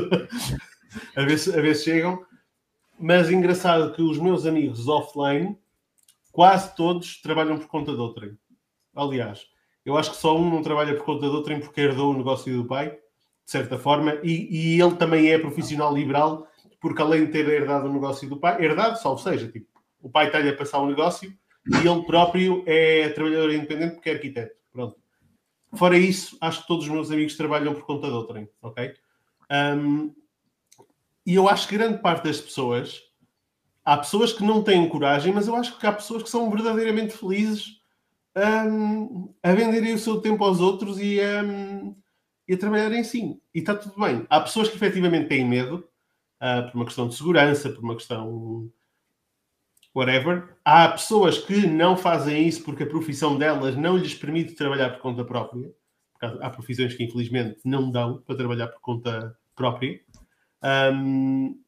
a, 1.15 1.21
ver 1.21 1.39
se, 1.39 1.57
a 1.57 1.61
ver 1.61 1.73
se 1.73 1.85
chegam. 1.85 2.21
Mas 2.99 3.31
engraçado 3.31 3.93
que 3.93 4.01
os 4.01 4.17
meus 4.17 4.45
amigos 4.45 4.89
offline, 4.89 5.55
quase 6.37 6.75
todos 6.75 7.19
trabalham 7.19 7.57
por 7.57 7.65
conta 7.65 7.93
de 7.93 7.99
outrem. 7.99 8.37
Aliás, 8.95 9.47
eu 9.83 9.97
acho 9.97 10.11
que 10.11 10.17
só 10.17 10.37
um 10.37 10.47
não 10.47 10.61
trabalha 10.61 10.93
por 10.93 11.03
conta 11.03 11.27
de 11.27 11.35
outrem 11.35 11.59
porque 11.59 11.81
herdou 11.81 12.13
o 12.13 12.17
negócio 12.17 12.55
do 12.55 12.67
pai 12.67 12.95
de 13.47 13.51
certa 13.51 13.79
forma, 13.79 14.19
e, 14.23 14.75
e, 14.75 14.81
ele 14.81 14.95
também 14.97 15.31
é 15.31 15.39
profissional 15.39 15.95
liberal, 15.95 16.45
porque 16.81 17.01
além 17.01 17.25
de 17.25 17.31
ter 17.31 17.47
herdado 17.47 17.89
o 17.89 17.93
negócio 17.93 18.27
do 18.27 18.37
pai, 18.37 18.61
herdado, 18.61 18.99
salvo 18.99 19.21
seja, 19.21 19.47
tipo, 19.47 19.65
o 20.01 20.09
pai 20.09 20.27
está-lhe 20.27 20.49
a 20.49 20.55
passar 20.55 20.79
o 20.79 20.83
um 20.83 20.87
negócio 20.87 21.33
e 21.65 21.87
ele 21.87 22.03
próprio 22.03 22.61
é 22.67 23.07
trabalhador 23.07 23.53
independente 23.53 23.95
porque 23.95 24.09
é 24.09 24.13
arquiteto. 24.13 24.53
Pronto. 24.73 24.97
Fora 25.73 25.97
isso, 25.97 26.37
acho 26.41 26.61
que 26.61 26.67
todos 26.67 26.83
os 26.85 26.91
meus 26.91 27.09
amigos 27.09 27.37
trabalham 27.37 27.73
por 27.73 27.85
conta 27.85 28.07
de 28.07 28.13
outrem, 28.13 28.49
ok? 28.61 28.93
Um, 29.49 30.13
e 31.25 31.33
eu 31.33 31.47
acho 31.47 31.69
que 31.69 31.77
grande 31.77 31.99
parte 32.01 32.25
das 32.25 32.41
pessoas, 32.41 33.01
há 33.87 33.97
pessoas 33.97 34.33
que 34.33 34.43
não 34.43 34.61
têm 34.61 34.89
coragem, 34.89 35.33
mas 35.33 35.47
eu 35.47 35.55
acho 35.55 35.79
que 35.79 35.87
há 35.87 35.93
pessoas 35.93 36.21
que 36.21 36.29
são 36.29 36.51
verdadeiramente 36.51 37.15
felizes 37.15 37.77
um, 38.35 39.33
a 39.41 39.53
venderem 39.53 39.93
o 39.93 39.97
seu 39.97 40.19
tempo 40.19 40.43
aos 40.43 40.59
outros 40.59 40.99
e. 40.99 41.19
Um, 41.21 41.95
e 42.47 42.53
a 42.53 42.57
trabalhar 42.57 42.91
em 42.93 43.03
si. 43.03 43.41
E 43.53 43.59
está 43.59 43.75
tudo 43.75 43.99
bem. 43.99 44.25
Há 44.29 44.39
pessoas 44.39 44.69
que 44.69 44.75
efetivamente 44.77 45.27
têm 45.27 45.45
medo, 45.45 45.87
uh, 46.41 46.71
por 46.71 46.75
uma 46.77 46.85
questão 46.85 47.07
de 47.07 47.15
segurança, 47.15 47.69
por 47.69 47.83
uma 47.83 47.95
questão. 47.95 48.71
whatever. 49.93 50.57
Há 50.63 50.89
pessoas 50.89 51.37
que 51.37 51.67
não 51.67 51.97
fazem 51.97 52.47
isso 52.47 52.63
porque 52.63 52.83
a 52.83 52.87
profissão 52.87 53.37
delas 53.37 53.75
não 53.75 53.97
lhes 53.97 54.15
permite 54.15 54.55
trabalhar 54.55 54.91
por 54.91 55.01
conta 55.01 55.25
própria. 55.25 55.69
Há 56.21 56.49
profissões 56.49 56.95
que 56.95 57.03
infelizmente 57.03 57.59
não 57.63 57.91
dão 57.91 58.23
para 58.25 58.37
trabalhar 58.37 58.67
por 58.67 58.79
conta 58.79 59.37
própria. 59.55 59.99
Um, 60.93 61.59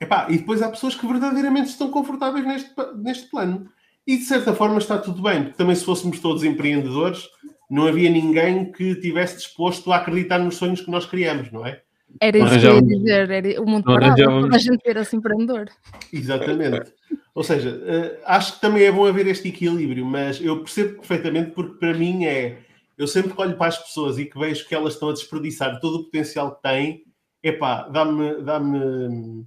epá, 0.00 0.26
e 0.30 0.38
depois 0.38 0.62
há 0.62 0.68
pessoas 0.68 0.94
que 0.94 1.06
verdadeiramente 1.06 1.70
estão 1.70 1.90
confortáveis 1.90 2.46
neste, 2.46 2.70
neste 2.96 3.30
plano. 3.30 3.68
E 4.06 4.16
de 4.18 4.24
certa 4.24 4.52
forma 4.52 4.78
está 4.78 4.98
tudo 4.98 5.22
bem, 5.22 5.44
porque 5.44 5.56
também 5.56 5.74
se 5.74 5.84
fôssemos 5.84 6.20
todos 6.20 6.44
empreendedores, 6.44 7.26
não 7.70 7.86
havia 7.86 8.10
ninguém 8.10 8.70
que 8.70 8.94
tivesse 8.96 9.36
disposto 9.36 9.90
a 9.92 9.96
acreditar 9.96 10.38
nos 10.38 10.56
sonhos 10.56 10.80
que 10.80 10.90
nós 10.90 11.06
criamos, 11.06 11.50
não 11.50 11.66
é? 11.66 11.80
Era 12.20 12.38
isso 12.38 12.60
que 12.60 12.66
eu 12.66 12.74
ia 12.76 12.82
dizer, 12.82 13.30
era 13.30 13.62
o 13.62 13.66
mundo 13.66 13.84
parado, 13.84 14.22
toda 14.22 14.56
a 14.56 14.58
gente 14.58 14.78
ter 14.78 14.96
esse 14.96 15.16
empreendedor. 15.16 15.68
Exatamente. 16.12 16.92
Ou 17.34 17.42
seja, 17.42 17.70
uh, 17.70 18.22
acho 18.26 18.54
que 18.54 18.60
também 18.60 18.84
é 18.84 18.92
bom 18.92 19.06
haver 19.06 19.26
este 19.26 19.48
equilíbrio, 19.48 20.06
mas 20.06 20.40
eu 20.40 20.60
percebo 20.60 20.98
perfeitamente 20.98 21.50
porque 21.50 21.78
para 21.78 21.92
mim 21.94 22.24
é, 22.24 22.58
eu 22.96 23.08
sempre 23.08 23.32
que 23.32 23.40
olho 23.40 23.56
para 23.56 23.66
as 23.66 23.78
pessoas 23.78 24.18
e 24.18 24.26
que 24.26 24.38
vejo 24.38 24.66
que 24.68 24.74
elas 24.74 24.94
estão 24.94 25.08
a 25.08 25.12
desperdiçar 25.12 25.80
todo 25.80 25.96
o 25.96 26.04
potencial 26.04 26.54
que 26.54 26.62
têm, 26.62 27.02
epá, 27.42 27.88
dá-me, 27.88 28.40
dá-me, 28.42 29.44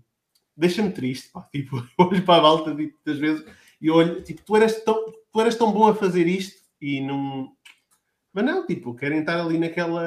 deixa-me 0.58 0.91
triste, 0.91 1.32
pá. 1.32 1.47
tipo, 1.51 1.78
eu 1.97 2.05
olho 2.05 2.24
para 2.24 2.39
a 2.39 2.41
volta 2.41 2.76
tipo, 2.76 2.93
muitas 2.93 3.18
vezes 3.18 3.45
e 3.80 3.91
olho, 3.91 4.24
tipo, 4.24 4.41
tu 4.43 4.55
eras 4.55 4.84
tão, 4.84 5.14
tu 5.32 5.41
eras 5.41 5.55
tão 5.55 5.72
bom 5.72 5.88
a 5.88 5.95
fazer 5.95 6.28
isto 6.28 6.62
e 6.82 6.99
não, 7.01 7.51
mas 8.34 8.45
não, 8.45 8.66
tipo, 8.66 8.95
querem 8.95 9.20
estar 9.20 9.39
ali 9.39 9.58
naquela. 9.58 10.03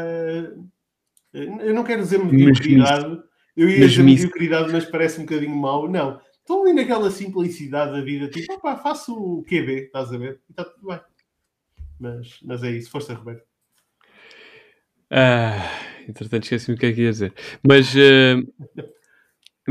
Eu 1.33 1.75
não 1.75 1.85
quero 1.85 2.03
dizer 2.03 2.19
mediocridade. 2.19 3.21
Eu 3.57 3.69
ia 3.69 3.89
dizer 3.89 4.03
mediocridade, 4.03 4.73
mas 4.73 4.85
parece 4.85 5.21
um 5.21 5.25
bocadinho 5.25 5.57
mau. 5.57 5.89
Não. 5.89 6.21
Estão 6.39 6.63
ali 6.63 6.73
naquela 6.73 7.11
simplicidade 7.11 7.93
da 7.93 8.01
vida, 8.01 8.29
tipo, 8.29 8.53
opá, 8.55 8.77
faço 8.77 9.15
o 9.15 9.43
QB, 9.45 9.85
estás 9.85 10.13
a 10.13 10.19
ver? 10.19 10.41
E 10.49 10.53
está 10.53 10.65
tudo 10.65 10.87
bem. 10.87 11.01
Mas, 11.99 12.39
mas 12.43 12.63
é 12.63 12.71
isso, 12.71 12.91
força, 12.91 13.15
Roberto. 13.15 13.45
Ah, 15.11 15.69
entretanto, 16.09 16.45
esqueci-me 16.45 16.77
o 16.77 16.81
que 16.81 16.87
é 16.87 16.93
que 16.93 17.03
ia 17.03 17.11
dizer. 17.11 17.35
Mas 17.67 17.93
uh, 17.95 18.47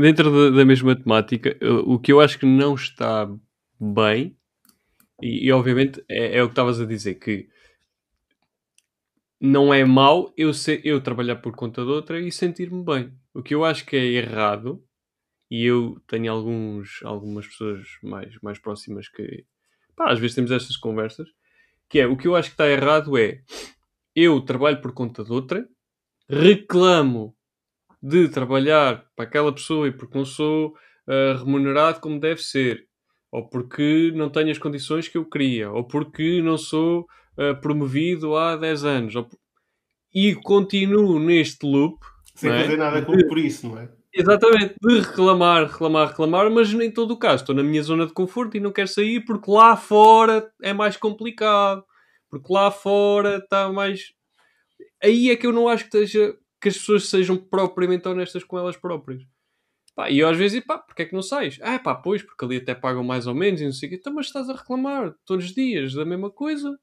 dentro 0.00 0.30
da, 0.30 0.56
da, 0.58 0.64
mesma 0.64 0.96
temática, 0.96 1.56
o 1.84 1.98
que 1.98 2.12
eu 2.12 2.20
acho 2.20 2.38
que 2.38 2.46
não 2.46 2.74
está 2.74 3.28
bem, 3.78 4.36
e, 5.22 5.46
e 5.46 5.52
obviamente 5.52 6.02
é, 6.08 6.38
é, 6.38 6.42
o 6.42 6.46
que 6.46 6.52
estavas 6.52 6.80
a 6.80 6.86
dizer, 6.86 7.14
que 7.16 7.48
não 9.40 9.72
é 9.72 9.84
mau 9.84 10.32
eu, 10.36 10.52
ser, 10.52 10.84
eu 10.84 11.00
trabalhar 11.00 11.36
por 11.36 11.54
conta 11.54 11.82
de 11.82 11.90
outra 11.90 12.20
e 12.20 12.30
sentir-me 12.30 12.84
bem. 12.84 13.12
O 13.32 13.42
que 13.42 13.54
eu 13.54 13.64
acho 13.64 13.86
que 13.86 13.96
é 13.96 14.04
errado, 14.04 14.84
e 15.50 15.64
eu 15.64 16.00
tenho 16.06 16.30
alguns, 16.30 17.00
algumas 17.02 17.46
pessoas 17.46 17.86
mais, 18.02 18.38
mais 18.42 18.58
próximas 18.58 19.08
que 19.08 19.44
pá, 19.96 20.12
às 20.12 20.18
vezes 20.18 20.34
temos 20.34 20.50
estas 20.50 20.76
conversas, 20.76 21.28
que 21.88 22.00
é 22.00 22.06
o 22.06 22.16
que 22.16 22.28
eu 22.28 22.36
acho 22.36 22.50
que 22.50 22.54
está 22.54 22.68
errado 22.68 23.16
é 23.18 23.42
eu 24.14 24.40
trabalho 24.40 24.80
por 24.80 24.92
conta 24.92 25.24
de 25.24 25.32
outra, 25.32 25.66
reclamo 26.28 27.34
de 28.02 28.28
trabalhar 28.28 29.04
para 29.14 29.24
aquela 29.24 29.52
pessoa 29.52 29.88
e 29.88 29.92
porque 29.92 30.16
não 30.16 30.24
sou 30.24 30.68
uh, 31.08 31.38
remunerado 31.38 32.00
como 32.00 32.18
deve 32.18 32.42
ser, 32.42 32.86
ou 33.30 33.48
porque 33.48 34.12
não 34.14 34.30
tenho 34.30 34.50
as 34.50 34.58
condições 34.58 35.08
que 35.08 35.18
eu 35.18 35.24
queria, 35.24 35.70
ou 35.70 35.84
porque 35.84 36.40
não 36.42 36.56
sou 36.56 37.06
uh, 37.38 37.60
promovido 37.60 38.36
há 38.36 38.56
10 38.56 38.84
anos. 38.84 39.14
E 40.14 40.34
continuo 40.34 41.18
neste 41.18 41.64
loop. 41.66 41.98
Sem 42.34 42.50
é? 42.50 42.62
fazer 42.62 42.76
nada 42.76 43.02
com, 43.02 43.16
por 43.28 43.38
isso, 43.38 43.68
não 43.68 43.78
é? 43.78 43.88
Exatamente, 44.12 44.74
de 44.82 45.00
reclamar, 45.00 45.66
reclamar, 45.66 46.08
reclamar, 46.08 46.50
mas 46.50 46.72
em 46.72 46.90
todo 46.90 47.12
o 47.12 47.16
caso 47.16 47.42
estou 47.42 47.54
na 47.54 47.62
minha 47.62 47.82
zona 47.82 48.06
de 48.06 48.12
conforto 48.12 48.56
e 48.56 48.60
não 48.60 48.72
quero 48.72 48.88
sair 48.88 49.24
porque 49.24 49.48
lá 49.48 49.76
fora 49.76 50.50
é 50.60 50.72
mais 50.72 50.96
complicado, 50.96 51.84
porque 52.28 52.52
lá 52.52 52.72
fora 52.72 53.36
está 53.36 53.72
mais. 53.72 54.12
Aí 55.02 55.30
é 55.30 55.36
que 55.36 55.46
eu 55.46 55.52
não 55.52 55.68
acho 55.68 55.88
que, 55.88 55.96
esteja, 55.96 56.34
que 56.60 56.68
as 56.68 56.76
pessoas 56.76 57.08
sejam 57.08 57.36
propriamente 57.36 58.06
honestas 58.06 58.44
com 58.44 58.58
elas 58.58 58.76
próprias. 58.76 59.22
Pá, 59.94 60.10
e 60.10 60.18
eu 60.18 60.28
às 60.28 60.36
vezes 60.36 60.64
pá, 60.64 60.78
porque 60.78 61.02
é 61.02 61.04
que 61.06 61.14
não 61.14 61.22
sais? 61.22 61.58
Ah, 61.62 61.78
pá, 61.78 61.94
pois, 61.94 62.22
porque 62.22 62.44
ali 62.44 62.56
até 62.58 62.74
pagam 62.74 63.02
mais 63.02 63.26
ou 63.26 63.34
menos 63.34 63.60
e 63.60 63.64
não 63.64 63.72
sei 63.72 63.88
o 63.88 63.90
quê. 63.90 63.98
Então, 63.98 64.12
mas 64.12 64.26
estás 64.26 64.48
a 64.48 64.54
reclamar 64.54 65.14
todos 65.24 65.46
os 65.46 65.54
dias 65.54 65.94
da 65.94 66.04
mesma 66.04 66.30
coisa 66.30 66.78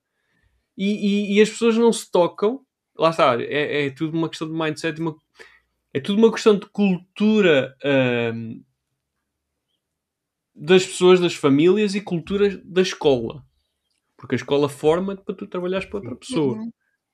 e, 0.78 0.86
e, 0.86 1.38
e, 1.38 1.42
as 1.42 1.50
pessoas 1.50 1.78
não 1.78 1.92
se 1.92 2.10
tocam. 2.12 2.64
Lá 2.98 3.10
está, 3.10 3.42
é, 3.42 3.88
é 3.88 3.90
tudo 3.90 4.18
uma 4.18 4.30
questão 4.30 4.48
de 4.48 4.54
mindset, 4.54 5.00
uma, 5.00 5.16
é 5.94 6.00
tudo 6.00 6.20
uma 6.20 6.32
questão 6.32 6.58
de 6.58 6.68
cultura 6.68 7.76
hum, 8.34 8.64
das 10.54 10.86
pessoas, 10.86 11.20
das 11.20 11.34
famílias 11.36 11.96
e 11.96 12.02
cultura 12.02 12.62
da 12.64 12.82
escola. 12.82 13.44
Porque 14.16 14.36
a 14.36 14.38
escola 14.38 14.68
forma-te 14.68 15.24
para 15.24 15.36
tu 15.36 15.48
trabalhares 15.48 15.88
para 15.88 15.98
outra 15.98 16.16
pessoa. 16.16 16.60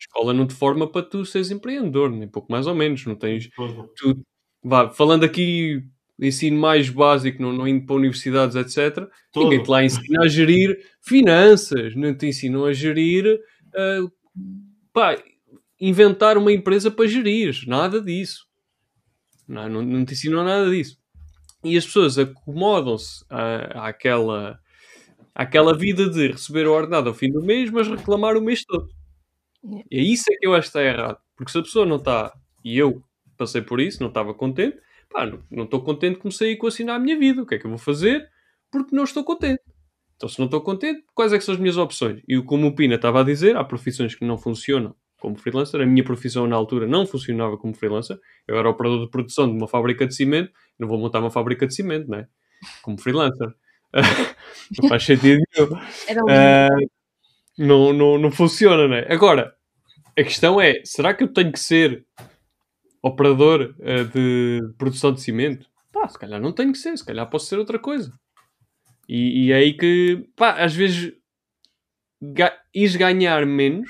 Uhum. 0.04 0.20
Escola 0.20 0.34
não 0.34 0.48
te 0.48 0.54
forma 0.54 0.88
para 0.90 1.06
tu 1.06 1.26
seres 1.26 1.52
empreendedor, 1.52 2.10
nem 2.10 2.28
pouco 2.28 2.52
mais 2.52 2.68
ou 2.68 2.76
menos. 2.76 3.06
Não 3.06 3.16
tens. 3.16 3.50
Tu, 3.96 4.20
vá, 4.64 4.90
falando 4.90 5.24
aqui 5.24 5.84
ensino 6.20 6.60
mais 6.60 6.90
básico, 6.90 7.42
não, 7.42 7.52
não 7.52 7.68
indo 7.68 7.86
para 7.86 7.96
universidades, 7.96 8.56
etc. 8.56 9.08
Todo. 9.32 9.46
Ninguém 9.46 9.64
te 9.64 9.70
lá 9.70 9.84
ensina 9.84 10.24
a 10.24 10.28
gerir 10.28 10.78
finanças, 11.02 11.96
não 11.96 12.16
te 12.16 12.28
ensinam 12.28 12.66
a 12.66 12.74
gerir 12.74 13.26
uh, 13.26 14.12
pá, 14.94 15.18
inventar 15.80 16.38
uma 16.38 16.52
empresa 16.52 16.90
para 16.92 17.08
gerir, 17.08 17.64
nada 17.68 18.00
disso. 18.02 18.46
Não, 19.48 19.68
não, 19.68 19.82
não 19.82 20.06
te 20.06 20.14
ensinam 20.14 20.44
nada 20.44 20.70
disso. 20.70 20.98
E 21.64 21.78
as 21.78 21.86
pessoas 21.86 22.18
acomodam-se 22.18 23.24
àquela, 23.74 24.60
àquela 25.34 25.76
vida 25.76 26.10
de 26.10 26.28
receber 26.28 26.68
o 26.68 26.74
ordenado 26.74 27.10
ao 27.10 27.16
fim 27.16 27.32
do 27.32 27.42
mês, 27.42 27.70
mas 27.70 27.88
reclamar 27.88 28.38
o 28.38 28.42
mês 28.42 28.64
todo. 28.66 28.88
É 29.92 30.02
isso 30.02 30.26
é 30.32 30.36
que 30.36 30.46
eu 30.46 30.54
acho 30.54 30.72
que 30.72 30.78
está 30.78 30.84
errado. 30.84 31.18
Porque 31.36 31.52
se 31.52 31.58
a 31.58 31.62
pessoa 31.62 31.86
não 31.86 31.98
está, 31.98 32.34
e 32.64 32.78
eu 32.78 33.02
passei 33.38 33.62
por 33.62 33.80
isso, 33.80 34.02
não 34.02 34.10
estava 34.10 34.34
contente, 34.34 34.78
pá, 35.10 35.26
não 35.50 35.64
estou 35.64 35.82
contente, 35.82 36.20
comecei 36.20 36.50
a 36.50 36.54
equacionar 36.54 36.96
a 36.96 37.00
minha 37.00 37.18
vida. 37.18 37.42
O 37.42 37.46
que 37.46 37.56
é 37.56 37.58
que 37.58 37.66
eu 37.66 37.70
vou 37.70 37.80
fazer? 37.80 38.30
Porque 38.72 38.96
não 38.96 39.04
estou 39.04 39.24
contente. 39.24 39.62
Então, 40.16 40.30
se 40.30 40.40
não 40.40 40.46
estou 40.46 40.62
contente, 40.62 41.04
quais 41.14 41.34
é 41.34 41.38
que 41.38 41.44
são 41.44 41.54
as 41.54 41.60
minhas 41.60 41.78
opções? 41.78 42.22
E 42.28 42.42
como 42.42 42.68
o 42.68 42.76
Pina 42.76 42.96
estava 42.96 43.22
a 43.22 43.24
dizer, 43.24 43.58
há 43.58 43.64
profissões 43.64 44.16
que 44.16 44.26
não 44.26 44.38
funcionam 44.38 44.96
como 45.24 45.38
freelancer. 45.38 45.80
A 45.80 45.86
minha 45.86 46.04
profissão 46.04 46.46
na 46.46 46.56
altura 46.58 46.86
não 46.86 47.06
funcionava 47.06 47.58
como 47.58 47.74
freelancer. 47.74 48.20
Eu 48.46 48.58
era 48.58 48.70
operador 48.70 49.06
de 49.06 49.10
produção 49.10 49.48
de 49.50 49.56
uma 49.56 49.70
fábrica 49.70 50.06
de 50.06 50.14
cimento. 50.14 50.52
Não 50.78 50.86
vou 50.86 50.98
montar 50.98 51.20
uma 51.20 51.32
fábrica 51.32 51.66
de 51.66 51.74
cimento, 51.74 52.10
né? 52.10 52.28
Como 52.82 53.00
freelancer. 53.00 53.54
não 54.82 54.90
faz 54.90 55.04
sentido 55.04 55.42
nenhum. 55.56 55.72
Uh, 55.72 56.90
não, 57.58 57.94
não, 57.94 58.18
não 58.18 58.32
funciona, 58.32 58.88
né? 58.88 59.06
Agora, 59.10 59.54
a 60.18 60.24
questão 60.24 60.60
é: 60.60 60.82
será 60.84 61.14
que 61.14 61.24
eu 61.24 61.32
tenho 61.32 61.52
que 61.52 61.60
ser 61.60 62.06
operador 63.02 63.76
uh, 63.80 64.06
de 64.06 64.62
produção 64.78 65.12
de 65.12 65.22
cimento? 65.22 65.68
Pá, 65.92 66.08
se 66.08 66.18
calhar 66.18 66.42
não 66.42 66.54
tenho 66.54 66.72
que 66.72 66.78
ser, 66.78 66.98
se 66.98 67.06
calhar 67.06 67.30
posso 67.30 67.48
ser 67.48 67.60
outra 67.60 67.78
coisa. 67.78 68.12
E, 69.08 69.48
e 69.48 69.52
é 69.52 69.56
aí 69.56 69.74
que, 69.74 70.28
pá, 70.36 70.64
às 70.64 70.74
vezes 70.74 71.14
ga 72.22 72.58
ires 72.74 72.96
ganhar 72.96 73.46
menos, 73.46 73.90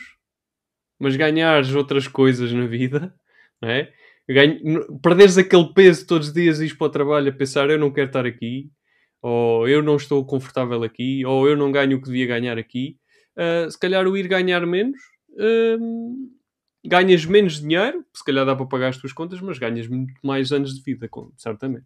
mas 0.99 1.15
ganhares 1.15 1.75
outras 1.75 2.07
coisas 2.07 2.51
na 2.51 2.65
vida, 2.65 3.13
não 3.61 3.69
é? 3.69 3.93
Ganho, 4.27 4.99
perderes 5.01 5.37
aquele 5.37 5.73
peso 5.73 6.07
todos 6.07 6.29
os 6.29 6.33
dias 6.33 6.59
e 6.59 6.65
ires 6.65 6.75
para 6.75 6.87
o 6.87 6.89
trabalho 6.89 7.29
a 7.29 7.35
pensar 7.35 7.69
eu 7.69 7.77
não 7.77 7.91
quero 7.91 8.07
estar 8.07 8.25
aqui, 8.25 8.71
ou 9.21 9.67
eu 9.67 9.83
não 9.83 9.95
estou 9.95 10.25
confortável 10.25 10.83
aqui, 10.83 11.25
ou 11.25 11.47
eu 11.47 11.55
não 11.55 11.71
ganho 11.71 11.97
o 11.97 12.01
que 12.01 12.07
devia 12.07 12.25
ganhar 12.25 12.57
aqui. 12.57 12.97
Uh, 13.35 13.69
se 13.69 13.79
calhar 13.79 14.07
o 14.07 14.15
ir 14.15 14.27
ganhar 14.27 14.65
menos, 14.65 14.99
uh, 15.31 16.31
ganhas 16.85 17.25
menos 17.25 17.59
dinheiro, 17.59 18.05
se 18.13 18.23
calhar 18.23 18.45
dá 18.45 18.55
para 18.55 18.65
pagar 18.65 18.89
as 18.89 18.97
tuas 18.97 19.13
contas, 19.13 19.41
mas 19.41 19.57
ganhas 19.57 19.87
muito 19.87 20.13
mais 20.23 20.51
anos 20.51 20.75
de 20.75 20.81
vida, 20.81 21.09
certamente. 21.37 21.85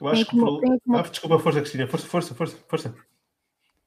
Eu 0.00 0.08
acho 0.08 0.26
que. 0.26 0.36
Uma... 0.36 1.00
Ah, 1.00 1.02
desculpa, 1.02 1.38
força, 1.38 1.60
Cristina, 1.60 1.86
força, 1.86 2.06
força, 2.06 2.34
força, 2.34 2.56
força. 2.68 2.94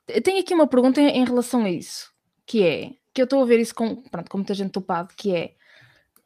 Eu 0.07 0.21
tenho 0.21 0.41
aqui 0.41 0.53
uma 0.53 0.67
pergunta 0.67 0.99
em, 0.99 1.23
relação 1.23 1.63
a 1.63 1.69
isso, 1.69 2.11
que 2.45 2.63
é 2.63 2.91
que 3.13 3.21
eu 3.21 3.25
estou 3.25 3.41
a 3.41 3.45
ver 3.45 3.59
isso 3.59 3.73
com, 3.73 3.95
pronto, 4.09 4.29
com 4.29 4.37
muita 4.37 4.53
gente 4.53 4.71
topado, 4.71 5.13
que 5.15 5.33
é 5.33 5.55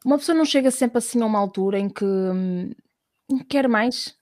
uma 0.04 0.18
pessoa 0.18 0.36
não 0.36 0.44
chega 0.44 0.70
sempre 0.70 0.98
assim 0.98 1.20
a 1.20 1.26
uma 1.26 1.38
altura 1.38 1.78
em 1.78 1.88
que 1.88 2.04
hum, 2.04 2.72
quer 3.48 3.68
mais. 3.68 4.16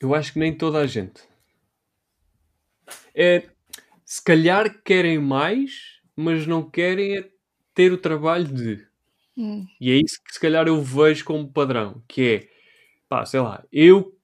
Eu 0.00 0.14
acho 0.14 0.32
que 0.32 0.38
nem 0.38 0.56
toda 0.56 0.78
a 0.78 0.86
gente. 0.86 1.29
É, 3.14 3.44
se 4.04 4.22
calhar 4.22 4.82
querem 4.82 5.18
mais, 5.18 6.00
mas 6.16 6.46
não 6.46 6.68
querem 6.68 7.24
ter 7.74 7.92
o 7.92 7.98
trabalho 7.98 8.44
de. 8.44 8.86
Hum. 9.36 9.66
E 9.80 9.90
é 9.90 9.96
isso 9.96 10.20
que 10.24 10.34
se 10.34 10.40
calhar 10.40 10.66
eu 10.66 10.80
vejo 10.82 11.24
como 11.24 11.50
padrão, 11.50 12.02
que 12.08 12.22
é, 12.22 12.48
pá, 13.08 13.24
sei 13.24 13.40
lá, 13.40 13.64
eu 13.72 14.14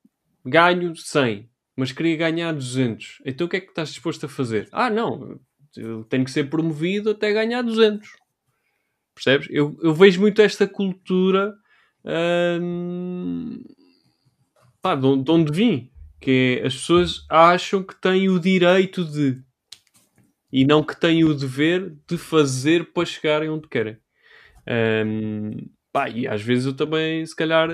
ganho 0.45 0.95
100, 0.95 1.49
mas 1.77 1.93
queria 1.93 2.17
ganhar 2.17 2.53
200. 2.53 3.23
Então 3.25 3.47
o 3.47 3.51
que 3.51 3.57
é 3.57 3.61
que 3.61 3.69
estás 3.69 3.91
disposto 3.91 4.27
a 4.27 4.29
fazer? 4.29 4.69
Ah, 4.73 4.91
não, 4.91 5.39
eu 5.77 6.05
tenho 6.05 6.25
que 6.25 6.31
ser 6.31 6.49
promovido 6.51 7.11
até 7.11 7.33
ganhar 7.33 7.63
200. 7.63 8.09
Percebes? 9.15 9.49
Eu, 9.51 9.77
eu 9.83 9.95
vejo 9.95 10.21
muito 10.21 10.43
esta 10.43 10.67
cultura 10.69 11.55
hum, 12.61 13.63
pá, 14.83 14.95
de, 14.95 15.23
de 15.23 15.31
onde 15.31 15.53
vim. 15.53 15.91
Que 16.21 16.61
é, 16.63 16.67
as 16.67 16.75
pessoas 16.75 17.27
acham 17.29 17.83
que 17.83 17.95
têm 18.01 18.29
o 18.29 18.39
direito 18.41 19.05
de 19.05 19.43
e 20.53 20.65
não 20.65 20.83
que 20.83 20.99
têm 20.99 21.25
o 21.25 21.35
dever 21.35 21.95
de 22.09 22.17
fazer 22.17 22.93
para 22.93 23.05
chegarem 23.05 23.49
onde 23.49 23.69
querem. 23.69 23.99
Um, 25.07 25.69
pá, 25.93 26.09
e 26.09 26.27
às 26.27 26.41
vezes 26.41 26.67
eu 26.67 26.75
também, 26.75 27.25
se 27.27 27.37
calhar, 27.37 27.69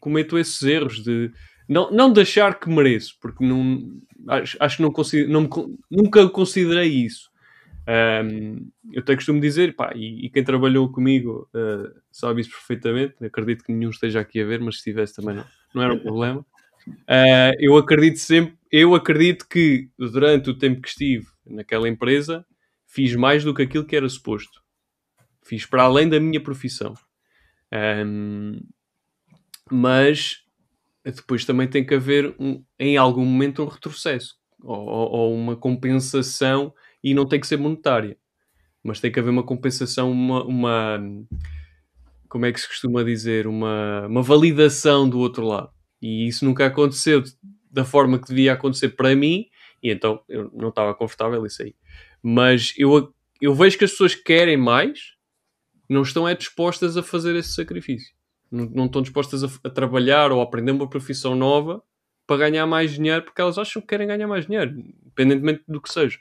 cometo 0.00 0.38
esses 0.38 0.62
erros 0.62 1.02
de 1.02 1.32
não, 1.68 1.90
não 1.90 2.12
de 2.12 2.20
achar 2.20 2.58
que 2.58 2.68
mereço, 2.68 3.16
porque 3.20 3.44
não, 3.44 4.00
acho, 4.28 4.56
acho 4.60 4.76
que 4.76 4.82
não, 4.82 4.92
consigo, 4.92 5.32
não 5.32 5.42
me, 5.42 5.48
nunca 5.90 6.28
considerei 6.28 6.88
isso. 6.88 7.30
Um, 7.88 8.68
eu 8.92 9.00
até 9.00 9.14
costumo 9.14 9.40
dizer, 9.40 9.74
pá, 9.74 9.92
e, 9.94 10.26
e 10.26 10.30
quem 10.30 10.44
trabalhou 10.44 10.90
comigo 10.90 11.48
uh, 11.54 11.92
sabe 12.10 12.40
isso 12.40 12.50
perfeitamente. 12.50 13.14
Acredito 13.24 13.64
que 13.64 13.72
nenhum 13.72 13.90
esteja 13.90 14.20
aqui 14.20 14.40
a 14.40 14.44
ver, 14.44 14.60
mas 14.60 14.76
se 14.76 14.80
estivesse 14.80 15.14
também 15.14 15.36
não, 15.36 15.44
não 15.74 15.82
era 15.82 15.94
um 15.94 15.98
problema. 15.98 16.44
Uh, 16.88 17.54
eu 17.58 17.76
acredito 17.76 18.18
sempre, 18.18 18.56
eu 18.70 18.94
acredito 18.94 19.48
que 19.48 19.88
durante 19.98 20.50
o 20.50 20.58
tempo 20.58 20.80
que 20.80 20.88
estive 20.88 21.26
naquela 21.44 21.88
empresa 21.88 22.44
fiz 22.86 23.14
mais 23.14 23.44
do 23.44 23.54
que 23.54 23.62
aquilo 23.62 23.84
que 23.84 23.96
era 23.96 24.08
suposto. 24.08 24.62
Fiz 25.44 25.66
para 25.66 25.82
além 25.82 26.08
da 26.08 26.20
minha 26.20 26.42
profissão. 26.42 26.94
Um, 27.72 28.60
mas 29.70 30.44
depois 31.04 31.44
também 31.44 31.68
tem 31.68 31.84
que 31.84 31.94
haver 31.94 32.34
um, 32.38 32.64
em 32.78 32.96
algum 32.96 33.24
momento 33.24 33.62
um 33.62 33.68
retrocesso 33.68 34.36
ou, 34.62 34.78
ou, 34.78 35.34
uma 35.34 35.56
compensação 35.56 36.72
e 37.02 37.14
não 37.14 37.26
tem 37.26 37.40
que 37.40 37.46
ser 37.46 37.58
monetária. 37.58 38.16
Mas 38.82 39.00
tem 39.00 39.10
que 39.10 39.18
haver 39.18 39.30
uma 39.30 39.44
compensação, 39.44 40.10
uma, 40.10 40.44
uma 40.44 40.98
como 42.28 42.46
é 42.46 42.52
que 42.52 42.60
se 42.60 42.68
costuma 42.68 43.02
dizer, 43.02 43.46
uma, 43.46 44.06
uma 44.06 44.22
validação 44.22 45.08
do 45.08 45.18
outro 45.18 45.44
lado. 45.46 45.70
E 46.06 46.28
isso 46.28 46.44
nunca 46.44 46.66
aconteceu 46.66 47.24
da 47.68 47.84
forma 47.84 48.18
que 48.18 48.28
devia 48.28 48.52
acontecer 48.52 48.90
para 48.90 49.14
mim, 49.16 49.46
e 49.82 49.90
então 49.90 50.22
eu 50.28 50.48
não 50.54 50.68
estava 50.68 50.94
confortável 50.94 51.44
isso 51.44 51.62
aí. 51.62 51.74
Mas 52.22 52.72
eu, 52.78 53.12
eu 53.40 53.52
vejo 53.52 53.76
que 53.76 53.84
as 53.84 53.90
pessoas 53.90 54.14
querem 54.14 54.56
mais, 54.56 55.14
não 55.88 56.02
estão 56.02 56.28
é 56.28 56.34
dispostas 56.34 56.96
a 56.96 57.02
fazer 57.02 57.34
esse 57.34 57.52
sacrifício. 57.52 58.14
Não, 58.50 58.66
não 58.66 58.86
estão 58.86 59.02
dispostas 59.02 59.42
a, 59.42 59.48
a, 59.64 59.70
trabalhar 59.70 60.30
ou 60.30 60.40
a 60.40 60.44
aprender 60.44 60.70
uma 60.70 60.88
profissão 60.88 61.34
nova 61.34 61.82
para 62.24 62.48
ganhar 62.48 62.66
mais 62.66 62.92
dinheiro 62.92 63.22
porque 63.24 63.40
elas 63.40 63.58
acham 63.58 63.82
que 63.82 63.88
querem 63.88 64.06
ganhar 64.06 64.28
mais 64.28 64.46
dinheiro, 64.46 64.78
independentemente 64.78 65.64
do 65.66 65.80
que 65.80 65.92
seja. 65.92 66.18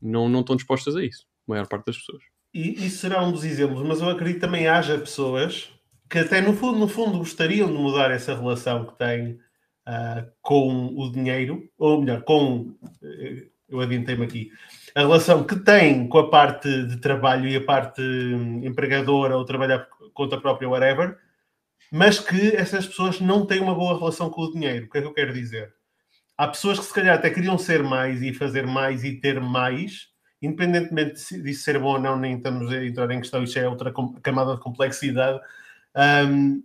Não, 0.00 0.28
não 0.28 0.40
estão 0.40 0.54
dispostas 0.54 0.94
a 0.94 1.04
isso, 1.04 1.26
a 1.48 1.50
maior 1.50 1.66
parte 1.66 1.86
das 1.86 1.98
pessoas. 1.98 2.22
E 2.54 2.86
isso 2.86 2.98
será 2.98 3.24
um 3.24 3.32
dos 3.32 3.44
exemplos, 3.44 3.82
mas 3.82 4.00
eu 4.00 4.08
acredito 4.08 4.36
que 4.36 4.46
também 4.46 4.68
haja 4.68 4.96
pessoas 4.98 5.68
que 6.10 6.18
até 6.18 6.40
no 6.40 6.54
fundo, 6.54 6.78
no 6.78 6.88
fundo 6.88 7.18
gostariam 7.18 7.68
de 7.68 7.78
mudar 7.78 8.10
essa 8.10 8.34
relação 8.34 8.84
que 8.84 8.98
têm 8.98 9.38
uh, 9.88 10.28
com 10.42 10.88
o 10.96 11.10
dinheiro, 11.12 11.70
ou 11.78 12.00
melhor, 12.00 12.22
com. 12.22 12.74
Uh, 13.00 13.50
eu 13.68 13.80
adiantei-me 13.80 14.24
aqui, 14.24 14.50
a 14.96 15.00
relação 15.00 15.44
que 15.44 15.54
tem 15.54 16.08
com 16.08 16.18
a 16.18 16.28
parte 16.28 16.68
de 16.86 16.96
trabalho 16.96 17.48
e 17.48 17.54
a 17.54 17.64
parte 17.64 18.02
hum, 18.02 18.64
empregadora 18.64 19.36
ou 19.36 19.44
trabalhar 19.44 19.86
conta 20.12 20.40
própria, 20.40 20.68
whatever, 20.68 21.16
mas 21.92 22.18
que 22.18 22.56
essas 22.56 22.86
pessoas 22.86 23.20
não 23.20 23.46
têm 23.46 23.60
uma 23.60 23.74
boa 23.74 23.96
relação 23.96 24.28
com 24.28 24.42
o 24.42 24.52
dinheiro. 24.52 24.86
O 24.86 24.90
que 24.90 24.98
é 24.98 25.00
que 25.00 25.06
eu 25.06 25.14
quero 25.14 25.32
dizer? 25.32 25.72
Há 26.36 26.48
pessoas 26.48 26.80
que 26.80 26.86
se 26.86 26.94
calhar 26.94 27.14
até 27.14 27.30
queriam 27.30 27.56
ser 27.56 27.82
mais 27.84 28.20
e 28.22 28.32
fazer 28.32 28.66
mais 28.66 29.04
e 29.04 29.20
ter 29.20 29.40
mais, 29.40 30.08
independentemente 30.42 31.40
disso 31.40 31.62
ser 31.62 31.78
bom 31.78 31.92
ou 31.92 32.00
não, 32.00 32.18
nem 32.18 32.36
estamos 32.36 32.72
a 32.72 32.84
entrar 32.84 33.08
em 33.12 33.20
questão, 33.20 33.44
isso 33.44 33.56
é 33.56 33.68
outra 33.68 33.92
camada 34.20 34.56
de 34.56 34.60
complexidade. 34.60 35.38
Um, 35.96 36.62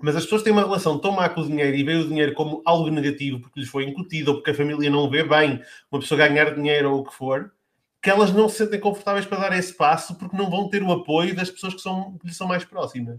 mas 0.00 0.16
as 0.16 0.24
pessoas 0.24 0.42
têm 0.42 0.52
uma 0.52 0.62
relação 0.62 0.98
tão 0.98 1.12
má 1.12 1.28
com 1.28 1.40
o 1.40 1.46
dinheiro 1.46 1.76
e 1.76 1.82
veem 1.82 2.00
o 2.00 2.08
dinheiro 2.08 2.34
como 2.34 2.62
algo 2.64 2.88
negativo 2.88 3.40
porque 3.40 3.60
lhes 3.60 3.68
foi 3.68 3.84
incutido 3.84 4.30
ou 4.30 4.36
porque 4.36 4.52
a 4.52 4.54
família 4.54 4.88
não 4.88 5.10
vê 5.10 5.24
bem 5.24 5.60
uma 5.90 6.00
pessoa 6.00 6.18
ganhar 6.18 6.54
dinheiro 6.54 6.92
ou 6.92 7.00
o 7.00 7.04
que 7.04 7.14
for, 7.14 7.52
que 8.00 8.08
elas 8.08 8.32
não 8.32 8.48
se 8.48 8.58
sentem 8.58 8.78
confortáveis 8.78 9.26
para 9.26 9.48
dar 9.48 9.58
esse 9.58 9.74
passo 9.74 10.16
porque 10.16 10.36
não 10.36 10.48
vão 10.48 10.68
ter 10.68 10.82
o 10.82 10.92
apoio 10.92 11.34
das 11.34 11.50
pessoas 11.50 11.74
que, 11.74 11.80
são, 11.80 12.16
que 12.18 12.26
lhes 12.26 12.36
são 12.36 12.46
mais 12.46 12.64
próximas. 12.64 13.18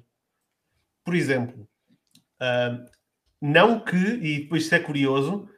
Por 1.03 1.16
exemplo, 1.16 1.68
uh, 2.41 2.90
não 3.41 3.80
que, 3.80 3.98
e 3.98 4.41
depois 4.41 4.64
isso 4.64 4.76
é 4.76 4.80
curioso, 4.80 5.49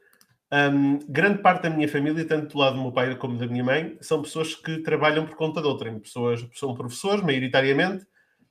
um, 0.53 0.99
grande 1.07 1.41
parte 1.41 1.63
da 1.63 1.69
minha 1.69 1.87
família, 1.87 2.25
tanto 2.25 2.51
do 2.53 2.59
lado 2.59 2.75
do 2.75 2.81
meu 2.81 2.91
pai 2.91 3.15
como 3.15 3.37
da 3.37 3.47
minha 3.47 3.63
mãe, 3.63 3.97
são 4.01 4.21
pessoas 4.21 4.53
que 4.53 4.79
trabalham 4.79 5.25
por 5.25 5.35
conta 5.35 5.61
de 5.61 5.67
outrem. 5.67 5.97
Pessoas, 5.99 6.45
são 6.53 6.75
professores, 6.75 7.23
maioritariamente, 7.23 8.05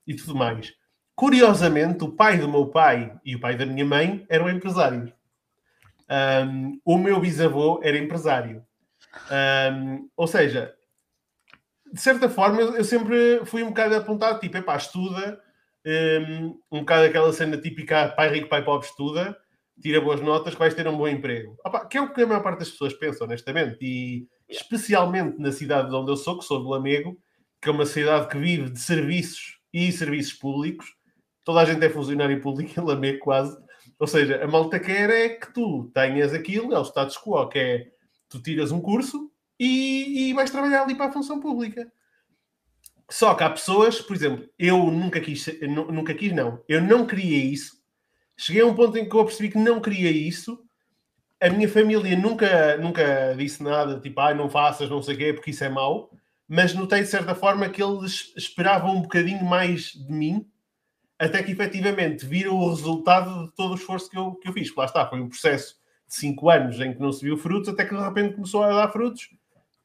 e 0.07 0.15
tudo 0.15 0.35
mais. 0.35 0.73
Curiosamente, 1.20 2.02
o 2.02 2.10
pai 2.10 2.38
do 2.38 2.48
meu 2.48 2.68
pai 2.68 3.12
e 3.22 3.36
o 3.36 3.40
pai 3.40 3.55
da 3.55 3.66
minha 3.66 3.84
mãe 3.84 4.24
eram 4.26 4.48
empresários. 4.48 5.12
Um, 6.09 6.80
o 6.82 6.97
meu 6.97 7.20
bisavô 7.20 7.78
era 7.82 7.98
empresário. 7.98 8.64
Um, 9.30 10.09
ou 10.16 10.26
seja, 10.26 10.74
de 11.92 12.01
certa 12.01 12.26
forma, 12.26 12.62
eu, 12.62 12.82
sempre 12.82 13.44
fui 13.44 13.62
um 13.62 13.68
bocado 13.68 13.97
apontado, 13.97 14.40
tipo, 14.40 14.56
epá, 14.56 14.74
estuda, 14.78 15.38
um, 15.86 16.59
um 16.72 16.80
bocado 16.80 17.05
aquela 17.05 17.30
cena 17.34 17.59
típica, 17.59 18.09
pai 18.16 18.30
rico, 18.30 18.48
pai 18.48 18.64
pobre, 18.64 18.86
estuda, 18.86 19.36
tira 19.78 20.01
boas 20.01 20.22
notas, 20.22 20.55
vais 20.55 20.72
ter 20.72 20.88
um 20.88 20.97
bom 20.97 21.06
emprego. 21.06 21.55
Opa, 21.62 21.84
que 21.84 21.98
é 21.98 22.01
o 22.01 22.14
que 22.14 22.22
a 22.22 22.26
maior 22.26 22.42
parte 22.42 22.60
das 22.60 22.70
pessoas 22.70 22.94
pensa, 22.94 23.24
honestamente. 23.24 23.76
E 23.82 24.26
especialmente 24.48 25.38
na 25.38 25.52
cidade 25.52 25.90
de 25.90 25.94
onde 25.94 26.10
eu 26.12 26.16
sou, 26.16 26.38
que 26.38 26.47
sou 26.47 26.62
do 26.62 26.70
Lamego, 26.70 27.20
que 27.60 27.68
é 27.68 27.72
uma 27.72 27.84
cidade 27.84 28.26
que 28.26 28.38
vive 28.38 28.70
de 28.70 28.80
serviços 28.80 29.60
e 29.70 29.92
serviços 29.92 30.32
públicos, 30.32 30.98
toda 31.44 31.60
a 31.60 31.64
gente 31.64 31.84
é 31.84 31.90
funcionário 31.90 32.40
público 32.40 32.72
em 32.78 32.84
Lamego 32.84 33.18
quase. 33.20 33.56
Ou 33.98 34.06
seja, 34.06 34.42
a 34.42 34.48
malta 34.48 34.78
quer 34.78 35.10
é 35.10 35.28
que 35.30 35.52
tu 35.52 35.90
tenhas 35.94 36.32
aquilo, 36.32 36.74
é 36.74 36.78
o 36.78 36.84
status 36.84 37.16
quo, 37.16 37.48
que 37.48 37.58
é 37.58 37.90
tu 38.28 38.40
tiras 38.42 38.72
um 38.72 38.80
curso 38.80 39.30
e, 39.58 40.30
e 40.30 40.32
vais 40.32 40.50
trabalhar 40.50 40.82
ali 40.82 40.94
para 40.94 41.06
a 41.06 41.12
função 41.12 41.40
pública. 41.40 41.90
Só 43.10 43.34
que 43.34 43.42
há 43.42 43.50
pessoas, 43.50 44.00
por 44.00 44.14
exemplo, 44.14 44.48
eu 44.58 44.78
nunca 44.90 45.20
quis, 45.20 45.46
nunca 45.62 46.14
quis, 46.14 46.32
não, 46.32 46.62
eu 46.68 46.80
não 46.80 47.06
queria 47.06 47.44
isso. 47.44 47.80
Cheguei 48.36 48.62
a 48.62 48.66
um 48.66 48.74
ponto 48.74 48.96
em 48.96 49.08
que 49.08 49.14
eu 49.14 49.24
percebi 49.24 49.50
que 49.50 49.58
não 49.58 49.80
queria 49.80 50.10
isso 50.10 50.64
a 51.40 51.48
minha 51.48 51.68
família 51.68 52.16
nunca, 52.16 52.76
nunca 52.76 53.34
disse 53.36 53.62
nada, 53.62 53.98
tipo, 53.98 54.20
ah, 54.20 54.34
não 54.34 54.50
faças, 54.50 54.90
não 54.90 55.02
sei 55.02 55.14
o 55.14 55.18
quê, 55.18 55.32
porque 55.32 55.50
isso 55.50 55.64
é 55.64 55.70
mau, 55.70 56.10
mas 56.46 56.74
notei 56.74 57.00
de 57.00 57.08
certa 57.08 57.34
forma 57.34 57.68
que 57.70 57.82
eles 57.82 58.32
esperavam 58.36 58.96
um 58.96 59.02
bocadinho 59.02 59.42
mais 59.44 59.92
de 59.92 60.12
mim, 60.12 60.46
até 61.20 61.42
que 61.42 61.52
efetivamente 61.52 62.24
viram 62.24 62.56
o 62.56 62.70
resultado 62.70 63.44
de 63.44 63.52
todo 63.52 63.72
o 63.72 63.74
esforço 63.74 64.09
que 64.09 64.16
eu, 64.16 64.32
que 64.36 64.48
eu 64.48 64.52
fiz. 64.55 64.74
Lá 64.74 64.86
está, 64.86 65.06
foi 65.06 65.20
um 65.20 65.28
processo 65.28 65.76
de 66.09 66.14
5 66.14 66.48
anos 66.51 66.80
em 66.80 66.94
que 66.94 67.01
não 67.01 67.12
se 67.12 67.22
viu 67.22 67.36
frutos, 67.36 67.68
até 67.68 67.84
que 67.84 67.94
de 67.94 68.02
repente 68.02 68.34
começou 68.34 68.64
a 68.64 68.72
dar 68.72 68.90
frutos. 68.90 69.28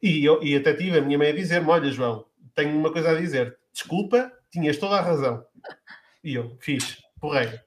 E, 0.01 0.23
eu, 0.23 0.41
e 0.41 0.55
até 0.55 0.73
tive 0.73 0.97
a 0.97 1.01
minha 1.01 1.17
mãe 1.17 1.29
a 1.29 1.35
dizer-me: 1.35 1.69
Olha, 1.69 1.91
João, 1.91 2.25
tenho 2.55 2.77
uma 2.77 2.89
coisa 2.89 3.11
a 3.11 3.19
dizer. 3.19 3.57
Desculpa, 3.73 4.31
tinhas 4.49 4.77
toda 4.77 4.95
a 4.95 5.01
razão. 5.01 5.43
E 6.23 6.35
eu 6.35 6.57
fiz, 6.61 7.03
porreiro. 7.19 7.59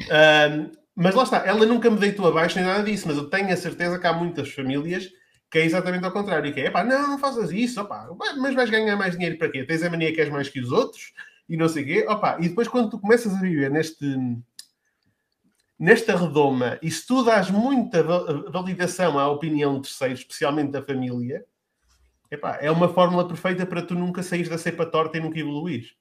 Um, 0.00 0.72
mas 0.96 1.14
lá 1.14 1.22
está, 1.22 1.46
ela 1.46 1.64
nunca 1.66 1.88
me 1.88 1.98
deitou 1.98 2.26
abaixo 2.26 2.56
nem 2.56 2.66
nada 2.66 2.82
disso, 2.82 3.06
mas 3.06 3.16
eu 3.16 3.30
tenho 3.30 3.52
a 3.52 3.56
certeza 3.56 3.98
que 3.98 4.06
há 4.08 4.12
muitas 4.12 4.52
famílias 4.52 5.08
que 5.50 5.58
é 5.58 5.64
exatamente 5.64 6.04
ao 6.04 6.10
contrário, 6.10 6.52
que 6.52 6.60
é, 6.60 6.68
pá, 6.68 6.82
não, 6.82 7.10
não 7.10 7.18
faças 7.18 7.52
isso, 7.52 7.80
opá, 7.80 8.08
mas 8.38 8.56
vais 8.56 8.68
ganhar 8.68 8.96
mais 8.96 9.14
dinheiro 9.14 9.38
para 9.38 9.48
quê? 9.48 9.62
Tens 9.62 9.84
a 9.84 9.90
mania 9.90 10.12
que 10.12 10.20
és 10.20 10.28
mais 10.28 10.48
que 10.48 10.58
os 10.58 10.72
outros 10.72 11.12
e 11.48 11.56
não 11.56 11.68
sei 11.68 11.82
o 11.82 11.86
quê, 11.86 12.06
opá, 12.08 12.38
e 12.40 12.48
depois 12.48 12.68
quando 12.68 12.90
tu 12.90 12.98
começas 12.98 13.34
a 13.34 13.40
viver 13.40 13.70
neste 13.70 14.04
nesta 15.78 16.16
redoma 16.16 16.78
e 16.80 16.90
se 16.90 17.06
tu 17.06 17.24
dás 17.24 17.50
muita 17.50 18.02
validação 18.50 19.18
à 19.18 19.28
opinião 19.28 19.74
de 19.76 19.88
terceiros, 19.88 20.20
especialmente 20.20 20.70
da 20.70 20.82
família, 20.82 21.44
epá, 22.30 22.58
é 22.60 22.70
uma 22.70 22.88
fórmula 22.88 23.26
perfeita 23.26 23.66
para 23.66 23.82
tu 23.82 23.94
nunca 23.94 24.22
saís 24.22 24.48
da 24.48 24.56
cepa 24.56 24.86
torta 24.86 25.18
e 25.18 25.20
nunca 25.20 25.38
evoluir. 25.38 25.92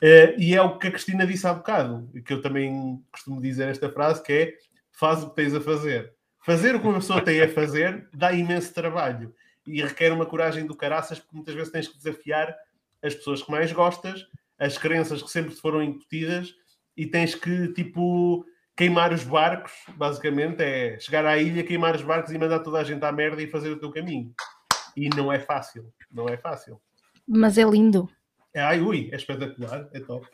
Uh, 0.00 0.38
e 0.38 0.54
é 0.54 0.62
o 0.62 0.78
que 0.78 0.86
a 0.86 0.90
Cristina 0.92 1.26
disse 1.26 1.46
há 1.46 1.54
bocado, 1.54 2.08
que 2.24 2.32
eu 2.32 2.40
também 2.40 3.02
costumo 3.10 3.40
dizer 3.40 3.68
esta 3.68 3.90
frase, 3.90 4.22
que 4.22 4.32
é 4.32 4.54
faz 4.92 5.22
o 5.22 5.30
que 5.30 5.36
tens 5.36 5.54
a 5.54 5.60
fazer. 5.60 6.12
Fazer 6.44 6.74
o 6.74 6.80
que 6.80 6.86
uma 6.86 7.00
pessoa 7.00 7.20
tem 7.20 7.40
a 7.40 7.48
fazer 7.48 8.08
dá 8.12 8.32
imenso 8.32 8.72
trabalho 8.72 9.34
e 9.66 9.82
requer 9.82 10.12
uma 10.12 10.24
coragem 10.24 10.66
do 10.66 10.76
caraças, 10.76 11.18
porque 11.18 11.34
muitas 11.34 11.54
vezes 11.54 11.72
tens 11.72 11.88
que 11.88 11.96
desafiar 11.96 12.54
as 13.02 13.14
pessoas 13.14 13.42
que 13.42 13.50
mais 13.50 13.72
gostas, 13.72 14.26
as 14.58 14.76
crenças 14.76 15.22
que 15.22 15.30
sempre 15.30 15.54
te 15.54 15.60
foram 15.60 15.82
incutidas 15.82 16.54
e 16.96 17.06
tens 17.06 17.34
que, 17.34 17.68
tipo, 17.72 18.44
queimar 18.76 19.12
os 19.12 19.24
barcos, 19.24 19.72
basicamente, 19.96 20.62
é 20.62 20.98
chegar 20.98 21.24
à 21.24 21.38
ilha, 21.38 21.62
queimar 21.62 21.94
os 21.94 22.02
barcos 22.02 22.32
e 22.32 22.38
mandar 22.38 22.60
toda 22.60 22.78
a 22.78 22.84
gente 22.84 23.04
à 23.04 23.12
merda 23.12 23.42
e 23.42 23.46
fazer 23.46 23.70
o 23.70 23.78
teu 23.78 23.90
caminho. 23.90 24.32
E 24.96 25.08
não 25.10 25.32
é 25.32 25.38
fácil, 25.38 25.92
não 26.10 26.28
é 26.28 26.36
fácil. 26.36 26.80
Mas 27.26 27.56
é 27.58 27.62
lindo. 27.62 28.08
É, 28.52 28.60
ai, 28.60 28.80
ui, 28.80 29.08
é 29.12 29.16
espetacular, 29.16 29.88
é 29.92 30.00
top. 30.00 30.26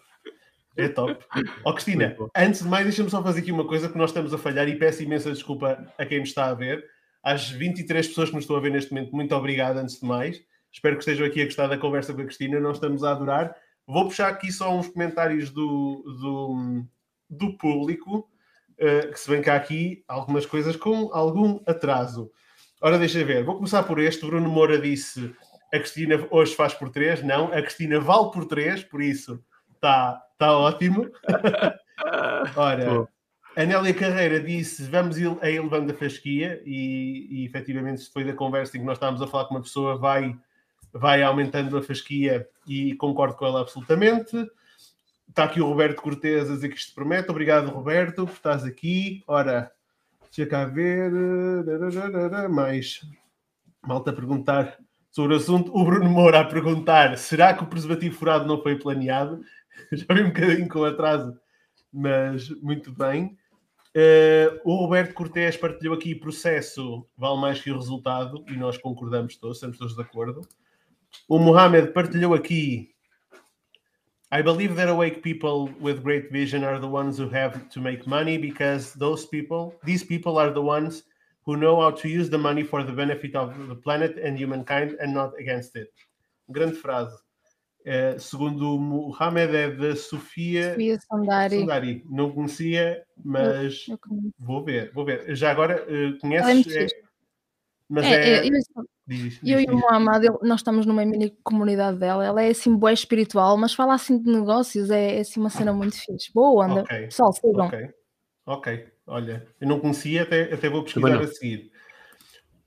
É 0.77 0.89
top. 0.89 1.25
Ó, 1.65 1.71
oh, 1.71 1.75
Cristina, 1.75 2.17
antes 2.37 2.63
de 2.63 2.69
mais, 2.69 2.85
deixa-me 2.85 3.11
só 3.11 3.23
fazer 3.23 3.41
aqui 3.41 3.53
uma 3.53 3.67
coisa 3.67 3.89
que 3.89 3.99
nós 3.99 4.11
estamos 4.11 4.35
a 4.35 4.39
falhar 4.39 4.69
e 4.69 4.77
peço 4.77 5.03
imensa 5.03 5.31
desculpa 5.31 5.87
a 5.97 6.07
quem 6.07 6.21
nos 6.21 6.31
está 6.31 6.47
a 6.47 6.55
ver. 6.55 6.85
Às 7.23 7.49
23 7.49 8.09
pessoas 8.09 8.29
que 8.29 8.35
nos 8.35 8.45
estão 8.45 8.57
a 8.57 8.61
ver 8.61 8.71
neste 8.71 8.93
momento, 8.93 9.15
muito 9.15 9.35
obrigado 9.35 9.79
antes 9.79 10.01
de 10.01 10.07
mais. 10.07 10.43
Espero 10.73 10.97
que 10.97 11.03
estejam 11.03 11.27
aqui 11.27 11.43
a 11.43 11.45
gostar 11.45 11.69
da 11.69 11.79
conversa 11.79 12.13
com 12.13 12.21
a 12.21 12.25
Cristina, 12.25 12.59
nós 12.59 12.77
estamos 12.77 13.05
a 13.05 13.13
adorar. 13.13 13.55
Vou 13.87 14.05
puxar 14.05 14.29
aqui 14.29 14.51
só 14.51 14.75
uns 14.75 14.89
comentários 14.89 15.51
do, 15.51 16.03
do, 16.21 16.85
do 17.29 17.57
público, 17.59 18.29
uh, 18.73 19.13
que 19.13 19.21
se 19.21 19.31
vem 19.31 19.43
cá 19.43 19.57
aqui 19.57 20.03
algumas 20.09 20.47
coisas 20.47 20.77
com 20.77 21.11
algum 21.13 21.61
atraso. 21.67 22.31
Ora, 22.81 22.99
deixa 22.99 23.25
ver, 23.25 23.45
vou 23.45 23.57
começar 23.57 23.83
por 23.83 23.99
este. 23.99 24.27
Bruno 24.27 24.49
Moura 24.49 24.79
disse: 24.79 25.35
a 25.73 25.79
Cristina 25.79 26.27
hoje 26.31 26.55
faz 26.55 26.73
por 26.73 26.89
3. 26.89 27.23
Não, 27.23 27.47
a 27.47 27.61
Cristina 27.61 27.99
vale 27.99 28.31
por 28.31 28.47
3, 28.47 28.85
por 28.85 29.03
isso 29.03 29.43
está 29.75 30.23
tá 30.39 30.57
ótimo. 30.57 31.11
Ora, 32.57 33.09
a 33.57 33.65
Nélia 33.65 33.95
Carreira 33.95 34.41
disse: 34.41 34.85
Vamos 34.85 35.17
a 35.17 35.51
elevando 35.51 35.93
a 35.93 35.97
fasquia, 35.97 36.63
e, 36.65 37.27
e 37.31 37.47
efetivamente, 37.47 38.09
foi 38.13 38.25
da 38.25 38.33
conversa 38.33 38.77
em 38.77 38.81
que 38.81 38.87
nós 38.87 38.97
estávamos 38.97 39.21
a 39.21 39.27
falar 39.27 39.47
com 39.47 39.55
uma 39.55 39.63
pessoa, 39.63 39.99
vai, 39.99 40.37
vai 40.95 41.23
aumentando 41.23 41.77
a 41.77 41.83
fasquia 41.83 42.49
e 42.67 42.95
concordo 42.95 43.35
com 43.35 43.45
ela 43.45 43.61
absolutamente. 43.61 44.49
Está 45.29 45.45
aqui 45.45 45.61
o 45.61 45.67
Roberto 45.67 46.01
Cortez 46.01 46.49
a 46.49 46.55
dizer 46.55 46.69
que 46.69 46.77
isto 46.77 46.95
promete. 46.95 47.31
Obrigado, 47.31 47.69
Roberto, 47.69 48.25
por 48.25 48.35
estás 48.35 48.63
aqui. 48.65 49.25
Ora, 49.27 49.73
deixa 50.23 50.49
cá 50.49 50.65
ver. 50.65 51.11
Mais 52.49 53.01
malta 53.83 54.11
a 54.11 54.15
perguntar 54.15 54.79
sobre 55.11 55.35
o 55.35 55.37
assunto. 55.37 55.77
O 55.77 55.85
Bruno 55.85 56.09
Moura 56.09 56.41
a 56.41 56.45
perguntar: 56.45 57.19
será 57.19 57.53
que 57.53 57.65
o 57.65 57.67
preservativo 57.67 58.17
furado 58.17 58.47
não 58.47 58.63
foi 58.63 58.79
planeado? 58.79 59.41
Já 59.93 60.15
vi 60.15 60.23
um 60.23 60.29
bocadinho 60.29 60.69
com 60.69 60.85
atraso, 60.85 61.37
mas 61.93 62.49
muito 62.61 62.93
bem. 62.93 63.37
Uh, 63.97 64.61
o 64.65 64.77
Roberto 64.77 65.15
Cortés 65.15 65.57
partilhou 65.57 65.95
aqui 65.95 66.17
processo 66.17 67.07
vale 67.17 67.41
mais 67.41 67.61
que 67.61 67.71
o 67.71 67.77
resultado 67.77 68.45
e 68.49 68.57
nós 68.57 68.77
concordamos 68.77 69.37
todos, 69.37 69.57
estamos 69.57 69.79
todos 69.79 69.95
de 69.95 70.03
acordo. 70.03 70.41
O 71.29 71.39
Mohamed 71.39 71.93
partilhou 71.93 72.35
aqui 72.35 72.95
I 74.35 74.43
believe 74.43 74.75
that 74.75 74.89
awake 74.89 75.23
people 75.23 75.71
with 75.81 76.03
great 76.03 76.33
vision 76.33 76.65
are 76.65 76.81
the 76.81 76.89
ones 76.89 77.19
who 77.19 77.29
have 77.29 77.69
to 77.69 77.81
make 77.81 78.05
money 78.05 78.37
because 78.37 78.93
those 78.95 79.27
people, 79.27 79.77
these 79.85 80.03
people 80.03 80.39
are 80.39 80.51
the 80.51 80.61
ones 80.61 81.05
who 81.47 81.57
know 81.57 81.81
how 81.81 81.93
to 81.93 82.09
use 82.09 82.29
the 82.29 82.39
money 82.39 82.65
for 82.65 82.83
the 82.83 82.91
benefit 82.91 83.37
of 83.37 83.69
the 83.69 83.77
planet 83.77 84.19
and 84.19 84.37
humankind 84.37 84.97
and 85.01 85.15
not 85.15 85.39
against 85.39 85.77
it. 85.77 85.93
Grande 86.51 86.75
frase. 86.75 87.15
Uh, 87.87 88.19
segundo 88.19 88.75
o 88.75 88.79
Mohamed, 88.81 89.55
é 89.55 89.71
da 89.71 89.95
Sofia, 89.95 90.71
Sofia 90.71 90.99
Sandari. 91.01 91.61
Sandari. 91.61 92.05
Não 92.11 92.33
conhecia, 92.33 93.05
mas 93.25 93.87
eu, 93.87 93.95
eu 94.11 94.33
vou 94.39 94.65
ver, 94.65 94.91
vou 94.93 95.05
ver. 95.05 95.37
Já 95.37 95.53
agora, 95.53 95.85
uh, 95.85 96.19
conheces? 96.19 96.75
É, 96.75 96.87
mas 97.89 98.05
é. 98.05 98.39
é... 98.39 98.49
Eu, 98.49 98.85
diz, 99.07 99.39
eu 99.43 99.59
diz, 99.59 99.67
e 99.67 99.71
o 99.71 99.79
Mohamed, 99.79 100.29
nós 100.43 100.61
estamos 100.61 100.87
numa 100.87 101.05
mini 101.05 101.31
comunidade 101.43 101.99
dela. 101.99 102.25
Ela 102.25 102.43
é 102.43 102.51
assim, 102.51 102.77
boa 102.77 102.93
espiritual, 102.93 103.57
mas 103.57 103.75
fala 103.75 103.95
assim 103.95 104.19
de 104.19 104.31
negócios, 104.31 104.91
é, 104.91 105.17
é 105.17 105.21
assim 105.21 105.41
uma 105.41 105.51
cena 105.51 105.73
muito 105.73 105.97
fixe. 105.97 106.33
Boa 106.33 106.67
onda. 106.67 106.83
Okay. 106.83 107.05
Pessoal, 107.05 107.33
sigam. 107.33 107.67
Ok, 107.67 107.89
ok. 108.47 108.87
Olha, 109.07 109.47
eu 109.61 109.69
não 109.69 109.81
conhecia, 109.81 110.23
até, 110.23 110.55
até 110.55 110.69
vou 110.69 110.83
pesquisar 110.83 111.21
a 111.21 111.27
seguir. 111.27 111.71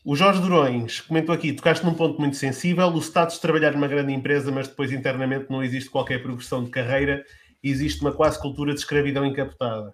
O 0.05 0.15
Jorge 0.15 0.39
Durões 0.39 1.01
comentou 1.01 1.35
aqui: 1.35 1.51
tocaste 1.51 1.85
num 1.85 1.93
ponto 1.93 2.19
muito 2.19 2.37
sensível. 2.37 2.87
O 2.87 2.99
status 2.99 3.35
de 3.35 3.41
trabalhar 3.41 3.73
numa 3.73 3.87
grande 3.87 4.13
empresa, 4.13 4.51
mas 4.51 4.67
depois 4.67 4.91
internamente 4.91 5.47
não 5.49 5.63
existe 5.63 5.89
qualquer 5.89 6.21
progressão 6.21 6.63
de 6.63 6.69
carreira, 6.69 7.25
existe 7.61 7.99
uma 8.01 8.13
quase 8.13 8.39
cultura 8.39 8.73
de 8.73 8.79
escravidão 8.79 9.25
encapotada. 9.25 9.93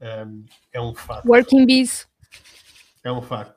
Um, 0.00 0.44
é 0.72 0.80
um 0.80 0.94
facto. 0.94 1.26
Working 1.26 1.66
bees. 1.66 2.06
É 3.02 3.10
um 3.10 3.22
facto. 3.22 3.55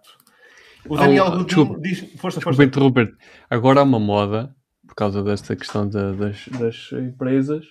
O 0.87 0.97
Daniel 0.97 1.25
oh, 1.27 1.31
Godinho 1.37 1.81
diz: 1.81 1.99
força, 2.17 2.39
força. 2.39 2.63
interromper. 2.63 3.13
Agora 3.49 3.81
há 3.81 3.83
uma 3.83 3.99
moda, 3.99 4.55
por 4.87 4.95
causa 4.95 5.23
desta 5.23 5.55
questão 5.55 5.87
das, 5.87 6.47
das, 6.47 6.91
empresas, 6.93 7.65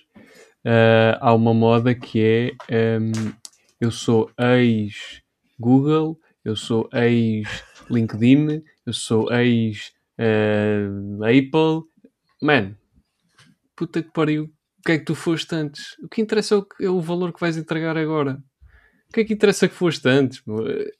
uh, 0.65 1.17
há 1.19 1.33
uma 1.33 1.53
moda 1.53 1.95
que 1.95 2.55
é: 2.69 2.97
um, 2.99 3.11
eu 3.79 3.91
sou 3.91 4.31
ex-Google, 4.39 6.19
eu 6.43 6.55
sou 6.55 6.89
ex 6.93 7.63
LinkedIn, 7.89 8.61
eu 8.85 8.93
sou 8.93 9.31
ex 9.33 9.91
uh, 10.19 11.23
Apple. 11.23 11.87
Man, 12.41 12.75
puta 13.75 14.01
que 14.01 14.11
pariu, 14.11 14.45
o 14.45 14.81
que 14.85 14.93
é 14.93 14.97
que 14.97 15.05
tu 15.05 15.15
foste 15.15 15.53
antes? 15.55 15.97
O 16.01 16.07
que 16.07 16.21
interessa 16.21 16.55
é 16.55 16.57
o, 16.57 16.67
é 16.81 16.89
o 16.89 17.01
valor 17.01 17.33
que 17.33 17.39
vais 17.39 17.57
entregar 17.57 17.97
agora. 17.97 18.41
O 19.09 19.13
que 19.13 19.21
é 19.21 19.23
que 19.23 19.33
interessa 19.33 19.67
que 19.67 19.73
foste 19.73 20.07
antes? 20.07 20.43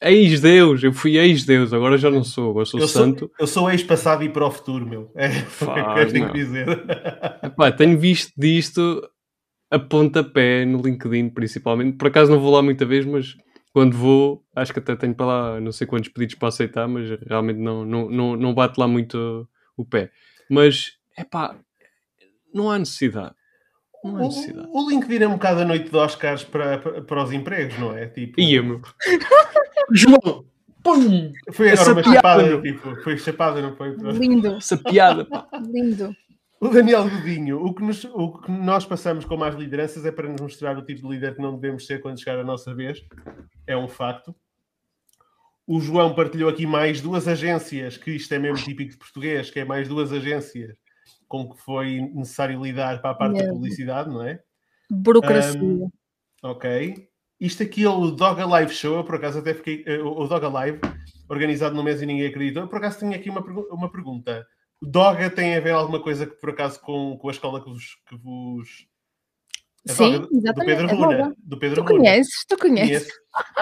Ex-Deus, 0.01 0.83
eu 0.83 0.91
fui 0.91 1.17
ex-Deus, 1.17 1.71
agora 1.71 1.95
já 1.95 2.09
não 2.09 2.23
sou, 2.23 2.49
agora 2.49 2.65
sou 2.65 2.79
eu 2.79 2.87
santo. 2.87 3.19
Sou, 3.19 3.31
eu 3.39 3.47
sou 3.47 3.69
ex-passado 3.69 4.23
e 4.23 4.29
para 4.29 4.47
o 4.47 4.51
futuro, 4.51 4.83
meu. 4.83 5.11
É 5.13 5.27
o 5.27 5.93
que 5.93 5.99
eu 5.99 6.11
tenho 6.11 6.31
que 6.31 6.33
dizer. 6.33 6.67
Epá, 7.43 7.71
tenho 7.71 7.99
visto 7.99 8.33
disto 8.35 9.07
a 9.69 9.77
pontapé 9.77 10.65
no 10.65 10.81
LinkedIn, 10.81 11.29
principalmente. 11.29 11.97
Por 11.97 12.07
acaso 12.07 12.31
não 12.31 12.39
vou 12.39 12.51
lá 12.51 12.63
muita 12.63 12.83
vez, 12.83 13.05
mas 13.05 13.37
quando 13.71 13.95
vou, 13.95 14.43
acho 14.55 14.73
que 14.73 14.79
até 14.79 14.95
tenho 14.95 15.13
para 15.13 15.25
lá 15.27 15.61
não 15.61 15.71
sei 15.71 15.85
quantos 15.85 16.09
pedidos 16.09 16.33
para 16.33 16.47
aceitar, 16.47 16.87
mas 16.87 17.07
realmente 17.27 17.59
não, 17.59 17.85
não, 17.85 18.09
não, 18.09 18.35
não 18.35 18.53
bate 18.55 18.79
lá 18.79 18.87
muito 18.87 19.47
o 19.77 19.85
pé. 19.85 20.09
Mas, 20.49 20.93
é 21.15 21.23
pá, 21.23 21.55
não 22.51 22.71
há 22.71 22.79
necessidade. 22.79 23.35
Há 24.03 24.11
necessidade. 24.11 24.67
O, 24.71 24.85
o 24.85 24.89
LinkedIn 24.89 25.23
é 25.23 25.27
um 25.27 25.33
bocado 25.33 25.61
a 25.61 25.65
noite 25.65 25.89
de 25.89 25.97
Oscars 25.97 26.43
para, 26.43 26.77
para, 26.77 27.01
para 27.01 27.23
os 27.23 27.31
empregos, 27.31 27.77
não 27.77 27.95
é? 27.95 28.07
Tipo... 28.07 28.39
Ia, 28.39 28.63
meu. 28.63 28.81
João! 29.91 30.45
Pum! 30.83 31.31
Foi 31.51 31.71
agora 31.71 31.81
Essa 31.81 31.93
uma 31.93 32.01
piada, 32.01 32.15
chapada, 32.15 32.61
tipo, 32.61 32.95
foi 33.03 33.17
chapada, 33.17 33.61
não 33.61 33.75
foi? 33.75 33.95
Lindo. 33.95 34.55
Essa 34.55 34.77
piada, 34.77 35.25
pá. 35.25 35.47
Lindo. 35.67 36.15
O 36.61 36.67
Daniel 36.69 37.09
Godinho, 37.09 37.63
o 37.63 37.73
que, 37.73 37.83
nos, 37.83 38.03
o 38.03 38.33
que 38.33 38.51
nós 38.51 38.85
passamos 38.85 39.23
com 39.23 39.37
mais 39.37 39.55
lideranças 39.55 40.05
é 40.05 40.11
para 40.11 40.27
nos 40.27 40.41
mostrar 40.41 40.77
o 40.77 40.85
tipo 40.85 41.01
de 41.01 41.07
líder 41.07 41.35
que 41.35 41.41
não 41.41 41.55
devemos 41.57 41.85
ser 41.85 42.01
quando 42.01 42.19
chegar 42.19 42.39
a 42.39 42.43
nossa 42.43 42.73
vez. 42.73 43.01
É 43.65 43.77
um 43.77 43.87
facto. 43.87 44.35
O 45.65 45.79
João 45.79 46.15
partilhou 46.15 46.49
aqui 46.49 46.65
mais 46.65 46.99
duas 46.99 47.27
agências, 47.27 47.95
que 47.95 48.11
isto 48.11 48.33
é 48.33 48.39
mesmo 48.39 48.65
típico 48.65 48.91
de 48.91 48.97
português, 48.97 49.49
que 49.49 49.59
é 49.59 49.65
mais 49.65 49.87
duas 49.87 50.11
agências 50.11 50.75
com 51.29 51.49
que 51.53 51.61
foi 51.61 52.01
necessário 52.13 52.61
lidar 52.61 53.01
para 53.01 53.11
a 53.11 53.15
parte 53.15 53.41
da 53.41 53.53
publicidade, 53.53 54.09
não 54.09 54.21
é? 54.23 54.41
Burocracia. 54.91 55.61
Um, 55.61 55.89
ok. 56.43 57.07
isto 57.39 57.63
aqui 57.63 57.85
é 57.85 57.89
o 57.89 58.11
Dog 58.11 58.41
Alive 58.41 58.73
Show, 58.73 58.97
eu 58.97 59.03
por 59.05 59.15
acaso 59.15 59.39
até 59.39 59.53
fiquei. 59.53 59.83
eh, 59.87 59.99
O 60.01 60.27
Dog 60.27 60.45
Alive, 60.45 60.79
organizado 61.29 61.75
no 61.75 61.83
mês 61.83 62.01
e 62.01 62.05
ninguém 62.05 62.27
acreditou. 62.27 62.63
Eu 62.63 62.67
por 62.67 62.79
acaso 62.79 62.99
tinha 62.99 63.15
aqui 63.15 63.29
uma, 63.29 63.41
pergu- 63.43 63.67
uma 63.71 63.89
pergunta. 63.91 64.45
Doga 64.81 65.29
tem 65.29 65.55
a 65.55 65.59
ver 65.59 65.71
alguma 65.71 66.01
coisa 66.01 66.25
que 66.25 66.35
por 66.39 66.49
acaso 66.49 66.81
com, 66.81 67.17
com 67.17 67.27
a 67.29 67.31
escola 67.31 67.63
que 67.63 67.69
vos. 67.69 67.85
Que 68.07 68.17
vos... 68.17 68.87
a 69.87 69.93
Sim, 69.93 70.11
Doga 70.13 70.19
do- 70.19 70.27
do 70.29 70.37
exatamente, 70.39 70.75
Pedro 70.77 70.87
é 70.87 70.93
Runa. 70.95 71.17
Doga. 71.17 71.35
Do 71.37 71.59
Pedro 71.59 71.75
Tu 71.75 71.81
Runa. 71.87 71.97
conheces, 71.99 72.45
tu 72.47 72.57
conheces. 72.57 73.07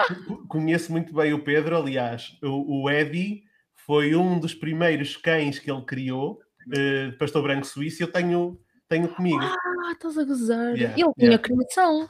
Conheço, 0.08 0.46
conheço 0.48 0.92
muito 0.92 1.12
bem 1.14 1.34
o 1.34 1.44
Pedro, 1.44 1.76
aliás, 1.76 2.36
o, 2.42 2.84
o 2.84 2.90
Eddie 2.90 3.42
foi 3.86 4.14
um 4.16 4.38
dos 4.40 4.54
primeiros 4.54 5.16
cães 5.16 5.58
que 5.58 5.70
ele 5.70 5.82
criou, 5.84 6.40
eh, 6.72 7.12
pastor 7.18 7.42
branco 7.42 7.66
suíço, 7.66 8.02
eu 8.02 8.10
tenho, 8.10 8.60
tenho 8.88 9.08
comigo. 9.08 9.40
Ah, 9.42 9.92
estás 9.92 10.18
a 10.18 10.24
gozar. 10.24 10.74
Yeah, 10.74 10.94
Ele 10.94 11.12
tinha 11.14 11.30
yeah. 11.30 11.42
criação. 11.42 12.08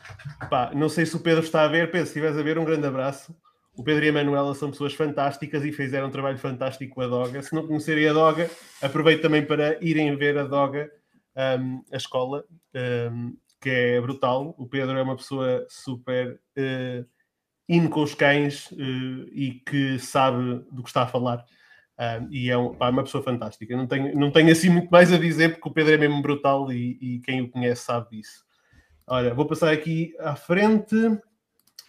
Pá, 0.50 0.72
não 0.74 0.88
sei 0.88 1.06
se 1.06 1.16
o 1.16 1.20
Pedro 1.20 1.44
está 1.44 1.62
a 1.62 1.68
ver, 1.68 1.90
Pedro, 1.90 2.06
se 2.06 2.12
estiveres 2.12 2.36
a 2.36 2.42
ver, 2.42 2.58
um 2.58 2.64
grande 2.64 2.86
abraço. 2.86 3.34
O 3.76 3.84
Pedro 3.84 4.04
e 4.04 4.08
a 4.08 4.12
Manuela 4.12 4.54
são 4.54 4.70
pessoas 4.70 4.92
fantásticas 4.92 5.64
e 5.64 5.70
fizeram 5.70 6.08
um 6.08 6.10
trabalho 6.10 6.38
fantástico 6.38 6.96
com 6.96 7.00
a 7.00 7.06
Doga. 7.06 7.40
Se 7.42 7.54
não 7.54 7.66
conhecerem 7.66 8.08
a 8.08 8.12
Doga, 8.12 8.50
aproveito 8.82 9.22
também 9.22 9.44
para 9.46 9.78
irem 9.84 10.16
ver 10.16 10.36
a 10.36 10.44
Doga, 10.44 10.90
hum, 11.60 11.84
a 11.92 11.96
escola, 11.96 12.44
hum, 13.12 13.36
que 13.60 13.70
é 13.70 14.00
brutal. 14.00 14.54
O 14.58 14.66
Pedro 14.66 14.98
é 14.98 15.02
uma 15.02 15.16
pessoa 15.16 15.64
super 15.68 16.40
uh, 16.58 17.06
in 17.68 17.88
com 17.88 18.02
os 18.02 18.14
cães 18.14 18.70
eh, 18.72 19.28
e 19.32 19.50
que 19.66 19.98
sabe 19.98 20.64
do 20.72 20.82
que 20.82 20.88
está 20.88 21.02
a 21.02 21.06
falar. 21.06 21.44
E 22.30 22.50
é 22.50 22.56
um- 22.56 22.74
pá, 22.74 22.90
uma 22.90 23.02
pessoa 23.02 23.22
fantástica. 23.24 23.76
Não 23.76 23.86
tenho, 23.86 24.16
não 24.18 24.30
tenho 24.30 24.52
assim 24.52 24.70
muito 24.70 24.88
mais 24.90 25.12
a 25.12 25.18
dizer, 25.18 25.54
porque 25.54 25.68
o 25.68 25.72
Pedro 25.72 25.94
é 25.94 25.98
mesmo 25.98 26.22
brutal 26.22 26.70
e, 26.72 26.98
e 27.00 27.18
quem 27.20 27.40
o 27.42 27.48
conhece 27.50 27.82
sabe 27.84 28.16
disso. 28.16 28.44
Olha, 29.06 29.34
vou 29.34 29.46
passar 29.46 29.72
aqui 29.72 30.14
à 30.20 30.36
frente. 30.36 30.94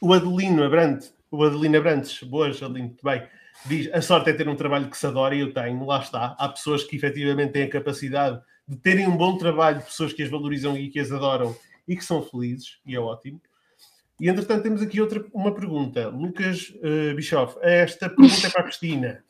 O 0.02 0.14
Adelino 0.14 0.64
Abrantes, 0.64 1.14
o 1.30 1.44
Adelino 1.44 1.78
Abrantes, 1.78 2.24
boas, 2.24 2.62
Adelino, 2.64 2.88
muito 2.88 3.04
bem. 3.04 3.22
Diz: 3.66 3.90
a 3.94 4.02
sorte 4.02 4.30
é 4.30 4.34
ter 4.34 4.48
um 4.48 4.56
trabalho 4.56 4.90
que 4.90 4.98
se 4.98 5.06
adora 5.06 5.36
e 5.36 5.42
eu 5.42 5.54
tenho, 5.54 5.86
lá 5.86 6.00
está. 6.00 6.36
Há 6.40 6.50
pessoas 6.50 6.84
que 6.84 6.96
efetivamente 6.96 7.52
têm 7.52 7.64
a 7.64 7.70
capacidade 7.70 8.40
de 8.68 8.78
terem 8.78 9.08
um 9.08 9.18
bom 9.18 9.38
trabalho, 9.38 9.82
pessoas 9.82 10.14
que 10.14 10.24
as 10.24 10.30
valorizam 10.30 10.78
e 10.78 10.90
que 10.90 11.00
as 11.00 11.12
adoram 11.12 11.56
e 11.88 11.96
que 11.96 12.06
são 12.06 12.22
felizes, 12.22 12.80
e 12.86 12.96
é 12.96 13.00
ótimo. 13.00 13.42
E 14.20 14.30
entretanto, 14.30 14.64
temos 14.64 14.82
aqui 14.82 15.02
outra 15.02 15.26
uma 15.34 15.54
pergunta. 15.54 16.08
Lucas 16.10 16.74
eh, 16.84 17.14
Bischoff, 17.14 17.58
esta 17.62 18.10
pergunta 18.10 18.48
é 18.48 18.50
para 18.50 18.62
a 18.62 18.64
Cristina. 18.66 19.24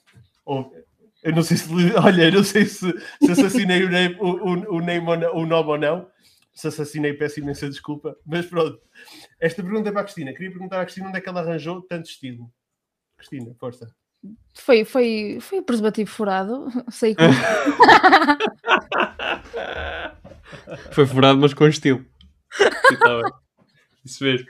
Ou, 0.49 0.73
eu 1.21 1.31
não 1.31 1.43
sei 1.43 1.57
se, 1.57 1.69
olha, 1.95 2.23
eu 2.23 2.31
não 2.31 2.43
sei 2.43 2.65
se, 2.65 2.91
se 3.21 3.31
assassinei 3.31 3.84
o 3.84 3.89
name, 3.89 4.17
o, 4.19 4.30
o, 4.30 4.77
o 4.77 4.81
name 4.81 5.07
ou 5.07 5.15
não, 5.15 5.35
o 5.35 5.45
nome 5.45 5.69
ou 5.69 5.77
não. 5.77 6.09
Se 6.51 6.67
assassinei, 6.67 7.13
peço 7.13 7.39
imensa 7.39 7.69
desculpa. 7.69 8.17
Mas 8.26 8.47
pronto. 8.47 8.81
Esta 9.39 9.61
pergunta 9.61 9.89
é 9.89 9.91
para 9.91 10.01
a 10.01 10.03
Cristina. 10.03 10.34
Queria 10.34 10.49
perguntar 10.49 10.81
à 10.81 10.84
Cristina 10.84 11.07
onde 11.07 11.19
é 11.19 11.21
que 11.21 11.30
ela 11.30 11.41
arranjou 11.41 11.84
tanto 11.84 12.09
estilo. 12.09 12.51
Cristina, 13.15 13.53
força. 13.59 13.88
Foi, 14.55 14.84
foi, 14.84 15.38
foi 15.39 15.59
o 15.59 15.63
preservativo 15.63 16.09
furado. 16.09 16.67
Sei 16.91 17.15
que. 17.15 17.21
Foi 20.91 21.05
furado, 21.05 21.39
mas 21.39 21.53
com 21.53 21.67
estilo. 21.67 22.03
Tá. 22.99 23.21
Isso 24.03 24.23
mesmo. 24.23 24.47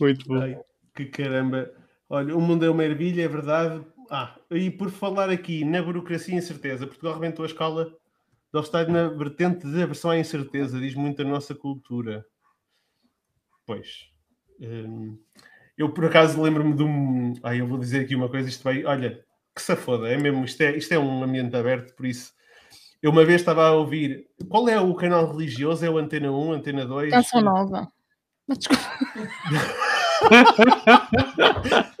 Muito 0.00 0.26
bom. 0.26 0.42
Ai, 0.42 0.58
que 0.94 1.04
caramba. 1.06 1.72
Olha, 2.10 2.36
o 2.36 2.40
mundo 2.40 2.64
é 2.64 2.70
uma 2.70 2.84
ervilha, 2.84 3.22
é 3.22 3.28
verdade. 3.28 3.82
Ah, 4.14 4.36
e 4.50 4.70
por 4.70 4.90
falar 4.90 5.30
aqui 5.30 5.64
na 5.64 5.80
burocracia 5.80 6.34
e 6.34 6.36
incerteza, 6.36 6.86
Portugal 6.86 7.14
rebentou 7.14 7.44
a 7.44 7.48
escola 7.48 7.90
deve 8.52 8.66
estar 8.66 8.86
na 8.86 9.08
vertente 9.08 9.66
de 9.66 9.82
aversão 9.82 10.10
à 10.10 10.18
incerteza, 10.18 10.78
diz 10.78 10.94
muito 10.94 11.22
a 11.22 11.24
nossa 11.24 11.54
cultura. 11.54 12.24
Pois. 13.64 14.10
Hum, 14.60 15.18
eu 15.78 15.90
por 15.92 16.04
acaso 16.04 16.40
lembro-me 16.42 16.74
de 16.74 16.82
um. 16.82 17.32
Ai, 17.42 17.60
eu 17.62 17.66
vou 17.66 17.78
dizer 17.78 18.02
aqui 18.02 18.14
uma 18.14 18.28
coisa, 18.28 18.48
isto 18.48 18.62
vai. 18.62 18.84
Olha, 18.84 19.24
que 19.54 19.62
se 19.62 19.74
foda, 19.74 20.08
é 20.08 20.18
mesmo, 20.18 20.44
isto 20.44 20.60
é, 20.60 20.76
isto 20.76 20.92
é 20.92 20.98
um 20.98 21.22
ambiente 21.24 21.56
aberto, 21.56 21.94
por 21.96 22.04
isso. 22.04 22.34
Eu 23.00 23.10
uma 23.10 23.24
vez 23.24 23.40
estava 23.40 23.66
a 23.66 23.72
ouvir. 23.72 24.26
Qual 24.48 24.68
é 24.68 24.78
o 24.78 24.94
canal 24.94 25.32
religioso? 25.32 25.84
É 25.84 25.90
o 25.90 25.96
Antena 25.98 26.30
1, 26.30 26.52
Antena 26.52 26.84
2? 26.84 27.10
Canção 27.10 27.40
nova. 27.40 27.90
Mas 28.46 28.58
desculpa. 28.58 28.82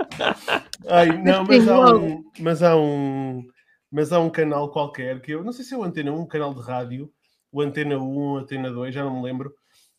Ai, 0.88 1.22
não, 1.22 1.44
Mas 1.44 1.68
há, 1.68 1.96
um, 1.96 2.24
mas 2.38 2.62
há 2.62 2.76
um 2.76 3.46
mas 3.92 4.10
há 4.10 4.18
um 4.18 4.30
canal 4.30 4.70
qualquer 4.70 5.20
que 5.20 5.32
eu 5.32 5.44
não 5.44 5.52
sei 5.52 5.66
se 5.66 5.74
é 5.74 5.76
o 5.76 5.84
Antena 5.84 6.10
1, 6.10 6.18
um 6.18 6.26
canal 6.26 6.54
de 6.54 6.62
rádio, 6.62 7.12
o 7.52 7.60
Antena 7.60 7.98
1, 7.98 8.36
Antena 8.38 8.70
2, 8.70 8.94
já 8.94 9.04
não 9.04 9.18
me 9.18 9.22
lembro. 9.22 9.54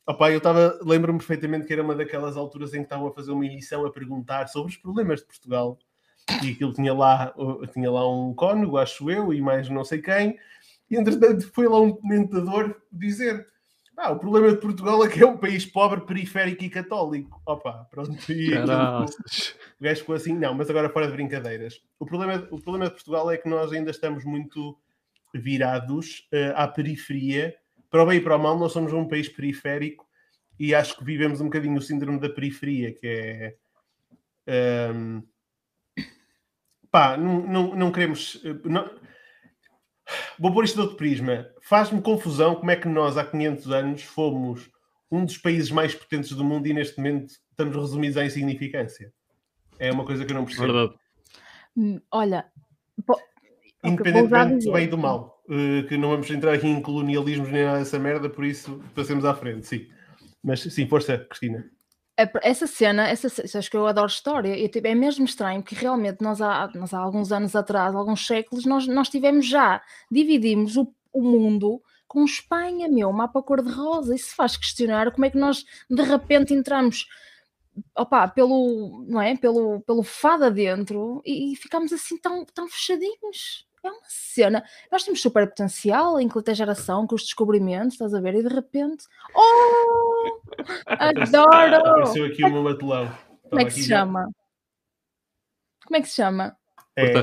Opa, 0.06 0.32
eu 0.32 0.40
estava, 0.40 0.80
lembro-me 0.82 1.20
perfeitamente 1.20 1.68
que 1.68 1.74
era 1.74 1.84
uma 1.84 1.96
daquelas 1.96 2.36
alturas 2.36 2.74
em 2.74 2.80
que 2.80 2.86
estavam 2.86 3.08
a 3.08 3.14
fazer 3.14 3.32
uma 3.32 3.46
emissão 3.46 3.86
a 3.86 3.92
perguntar 3.92 4.48
sobre 4.48 4.72
os 4.72 4.78
problemas 4.78 5.20
de 5.20 5.28
Portugal. 5.28 5.78
E 6.42 6.52
aquilo 6.52 6.74
tinha 6.74 6.94
lá, 6.94 7.34
uh, 7.38 7.68
tinha 7.68 7.92
lá 7.92 8.10
um 8.10 8.34
cónigo, 8.34 8.78
acho 8.78 9.10
eu, 9.12 9.32
e 9.32 9.40
mais 9.40 9.70
não 9.70 9.86
sei 9.86 10.02
quem. 10.02 10.38
E 10.90 10.96
entretanto 10.96 11.50
foi 11.54 11.68
lá 11.68 11.80
um 11.80 11.94
comentador 11.94 12.76
dizer: 12.92 13.48
ah, 13.98 14.12
o 14.12 14.20
problema 14.20 14.52
de 14.52 14.58
Portugal 14.58 15.04
é 15.06 15.10
que 15.10 15.22
é 15.22 15.26
um 15.26 15.38
país 15.38 15.66
pobre, 15.66 16.02
periférico 16.02 16.64
e 16.64 16.70
católico. 16.70 17.42
Opa, 17.46 17.88
pronto. 17.92 18.12
E 18.32 18.54
aquilo 18.54 18.68
Caraças. 18.68 19.56
o 19.80 19.84
gajo 19.84 20.00
ficou 20.02 20.16
assim, 20.16 20.34
não, 20.38 20.54
mas 20.54 20.70
agora 20.70 20.90
fora 20.90 21.08
de 21.08 21.14
brincadeiras. 21.14 21.82
O 22.00 22.06
problema, 22.06 22.48
o 22.52 22.60
problema 22.60 22.86
de 22.86 22.92
Portugal 22.96 23.30
é 23.32 23.38
que 23.38 23.48
nós 23.50 23.72
ainda 23.72 23.92
estamos 23.92 24.24
muito 24.26 24.78
virados 25.34 26.28
eh, 26.32 26.54
à 26.56 26.68
periferia. 26.68 27.56
Para 27.90 28.04
o 28.04 28.06
bem 28.08 28.18
e 28.18 28.22
para 28.22 28.36
o 28.36 28.40
mal, 28.40 28.58
nós 28.58 28.72
somos 28.72 28.92
um 28.94 29.08
país 29.08 29.30
periférico 29.30 30.06
e 30.60 30.74
acho 30.74 30.98
que 30.98 31.04
vivemos 31.04 31.42
um 31.42 31.46
bocadinho 31.46 31.78
o 31.78 31.82
síndrome 31.82 32.20
da 32.20 32.30
periferia, 32.30 32.92
que 32.94 33.08
é. 33.08 33.56
ehm, 34.48 35.22
pá, 36.92 37.18
não, 37.18 37.42
não, 37.48 37.76
não 37.76 37.92
queremos. 37.92 38.42
eh, 38.44 38.56
não- 38.66 38.90
Vou 40.40 40.52
pôr 40.54 40.64
isto 40.66 40.76
de 40.76 40.82
outro 40.82 40.98
prisma. 40.98 41.48
Faz-me 41.62 42.02
confusão 42.02 42.56
como 42.56 42.72
é 42.72 42.76
que 42.76 42.88
nós, 42.88 43.18
há 43.18 43.26
500 43.26 43.72
anos, 43.72 44.04
fomos 44.04 44.70
um 45.12 45.26
dos 45.26 45.38
países 45.38 45.70
mais 45.72 45.94
potentes 45.96 46.32
do 46.32 46.44
mundo 46.44 46.68
e 46.68 46.74
neste 46.74 46.98
momento 46.98 47.34
estamos 47.52 47.76
resumidos 47.76 48.18
à 48.18 48.26
insignificância. 48.26 49.14
É 49.80 49.92
uma 49.92 50.06
coisa 50.06 50.26
que 50.26 50.32
eu 50.32 50.36
não 50.36 50.46
percebo. 50.46 50.74
Verdade. 50.74 50.94
Hum, 51.78 52.00
Olha, 52.12 52.46
po- 53.06 53.20
Independentemente 53.84 54.66
do 54.66 54.72
bem 54.72 54.86
e 54.86 54.88
do 54.88 54.98
mal. 54.98 55.42
eh, 55.50 55.84
que 55.88 55.98
não 55.98 56.10
vamos 56.10 56.30
entrar 56.32 56.54
aqui 56.54 56.68
em 56.68 56.82
colonialismos 56.82 57.50
nem 57.50 57.66
nada 57.66 57.80
dessa 57.80 58.00
merda, 58.00 58.30
por 58.30 58.46
isso 58.46 58.82
passemos 58.96 59.26
à 59.26 59.34
frente, 59.36 59.68
sim. 59.68 59.88
Mas 60.44 60.62
sim, 60.62 60.88
força, 60.88 61.18
Cristina. 61.18 61.70
É 62.18 62.30
Essa 62.44 62.68
cena, 62.68 63.08
essa, 63.08 63.28
acho 63.58 63.72
que 63.72 63.76
eu 63.76 63.88
adoro 63.88 64.08
história, 64.08 64.56
e, 64.56 64.70
tipo, 64.70 64.88
é 64.88 64.94
mesmo 64.94 65.26
estranho 65.26 65.64
que 65.64 65.74
realmente 65.74 66.22
nós 66.22 66.42
há, 66.42 66.70
nós 66.76 66.94
há 66.94 67.00
alguns 67.00 67.32
anos 67.32 67.56
atrás, 67.56 67.96
alguns 67.96 68.26
séculos, 68.26 68.66
nós, 68.66 68.86
nós 68.88 69.10
tivemos 69.10 69.48
já, 69.48 69.82
dividimos 70.12 70.78
o, 70.78 70.94
o 71.12 71.22
mundo 71.24 71.82
com 72.08 72.24
Espanha, 72.24 72.88
meu, 72.88 73.12
mapa 73.12 73.42
cor-de-rosa, 73.42 74.14
isso 74.14 74.36
faz 74.36 74.56
questionar 74.56 75.12
como 75.12 75.26
é 75.26 75.32
que 75.32 75.38
nós 75.38 75.66
de 75.90 76.04
repente 76.04 76.54
entramos 76.54 77.08
opa, 77.96 78.28
pelo, 78.28 79.04
não 79.08 79.22
é? 79.22 79.36
pelo, 79.36 79.82
pelo 79.82 80.04
fado 80.04 80.46
adentro 80.46 81.22
e, 81.26 81.54
e 81.54 81.58
assim 81.94 82.18
tão, 82.18 82.46
tão 82.46 82.68
fechadinhos. 82.68 83.68
É 83.84 83.92
uma 83.92 84.00
cena. 84.08 84.64
Nós 84.90 85.04
temos 85.04 85.22
super 85.22 85.46
potencial 85.46 86.18
em 86.18 86.30
quinta 86.30 86.56
geração 86.56 87.06
com 87.06 87.16
os 87.16 87.24
descobrimentos, 87.24 87.96
estás 87.96 88.14
a 88.14 88.22
ver? 88.22 88.36
E 88.36 88.44
de 88.44 88.48
repente, 88.48 89.06
oh, 89.36 90.13
adoro! 90.88 91.76
Apareceu 91.76 92.26
aqui 92.26 92.44
o 92.44 92.52
meu 92.52 92.64
matelão. 92.64 93.12
Como 93.50 93.62
é 93.62 93.66
que 93.66 93.72
se 93.72 93.84
chama? 93.88 94.30
Como 95.86 95.98
é 95.98 96.02
que 96.02 96.08
se 96.08 96.16
chama? 96.16 96.56
É. 96.98 97.14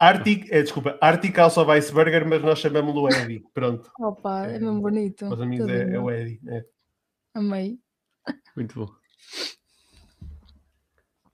Arctic, 0.00 0.46
é, 0.50 0.62
desculpa, 0.62 0.96
Arctic 1.00 1.36
House 1.36 1.56
of 1.56 1.70
Iceberger, 1.70 2.24
mas 2.26 2.40
nós 2.42 2.58
chamamos-lo 2.60 3.08
Eddie. 3.08 3.44
Pronto. 3.52 3.90
Opa, 3.98 4.46
é 4.46 4.56
É, 4.56 4.58
mesmo 4.60 4.80
bonito. 4.80 5.26
Os 5.26 5.40
amigos 5.40 5.68
é, 5.68 5.94
é 5.94 5.98
o 5.98 6.10
Eddie. 6.10 6.40
é. 6.48 6.64
Amei. 7.34 7.78
Muito 8.56 8.86
bom. 8.86 8.94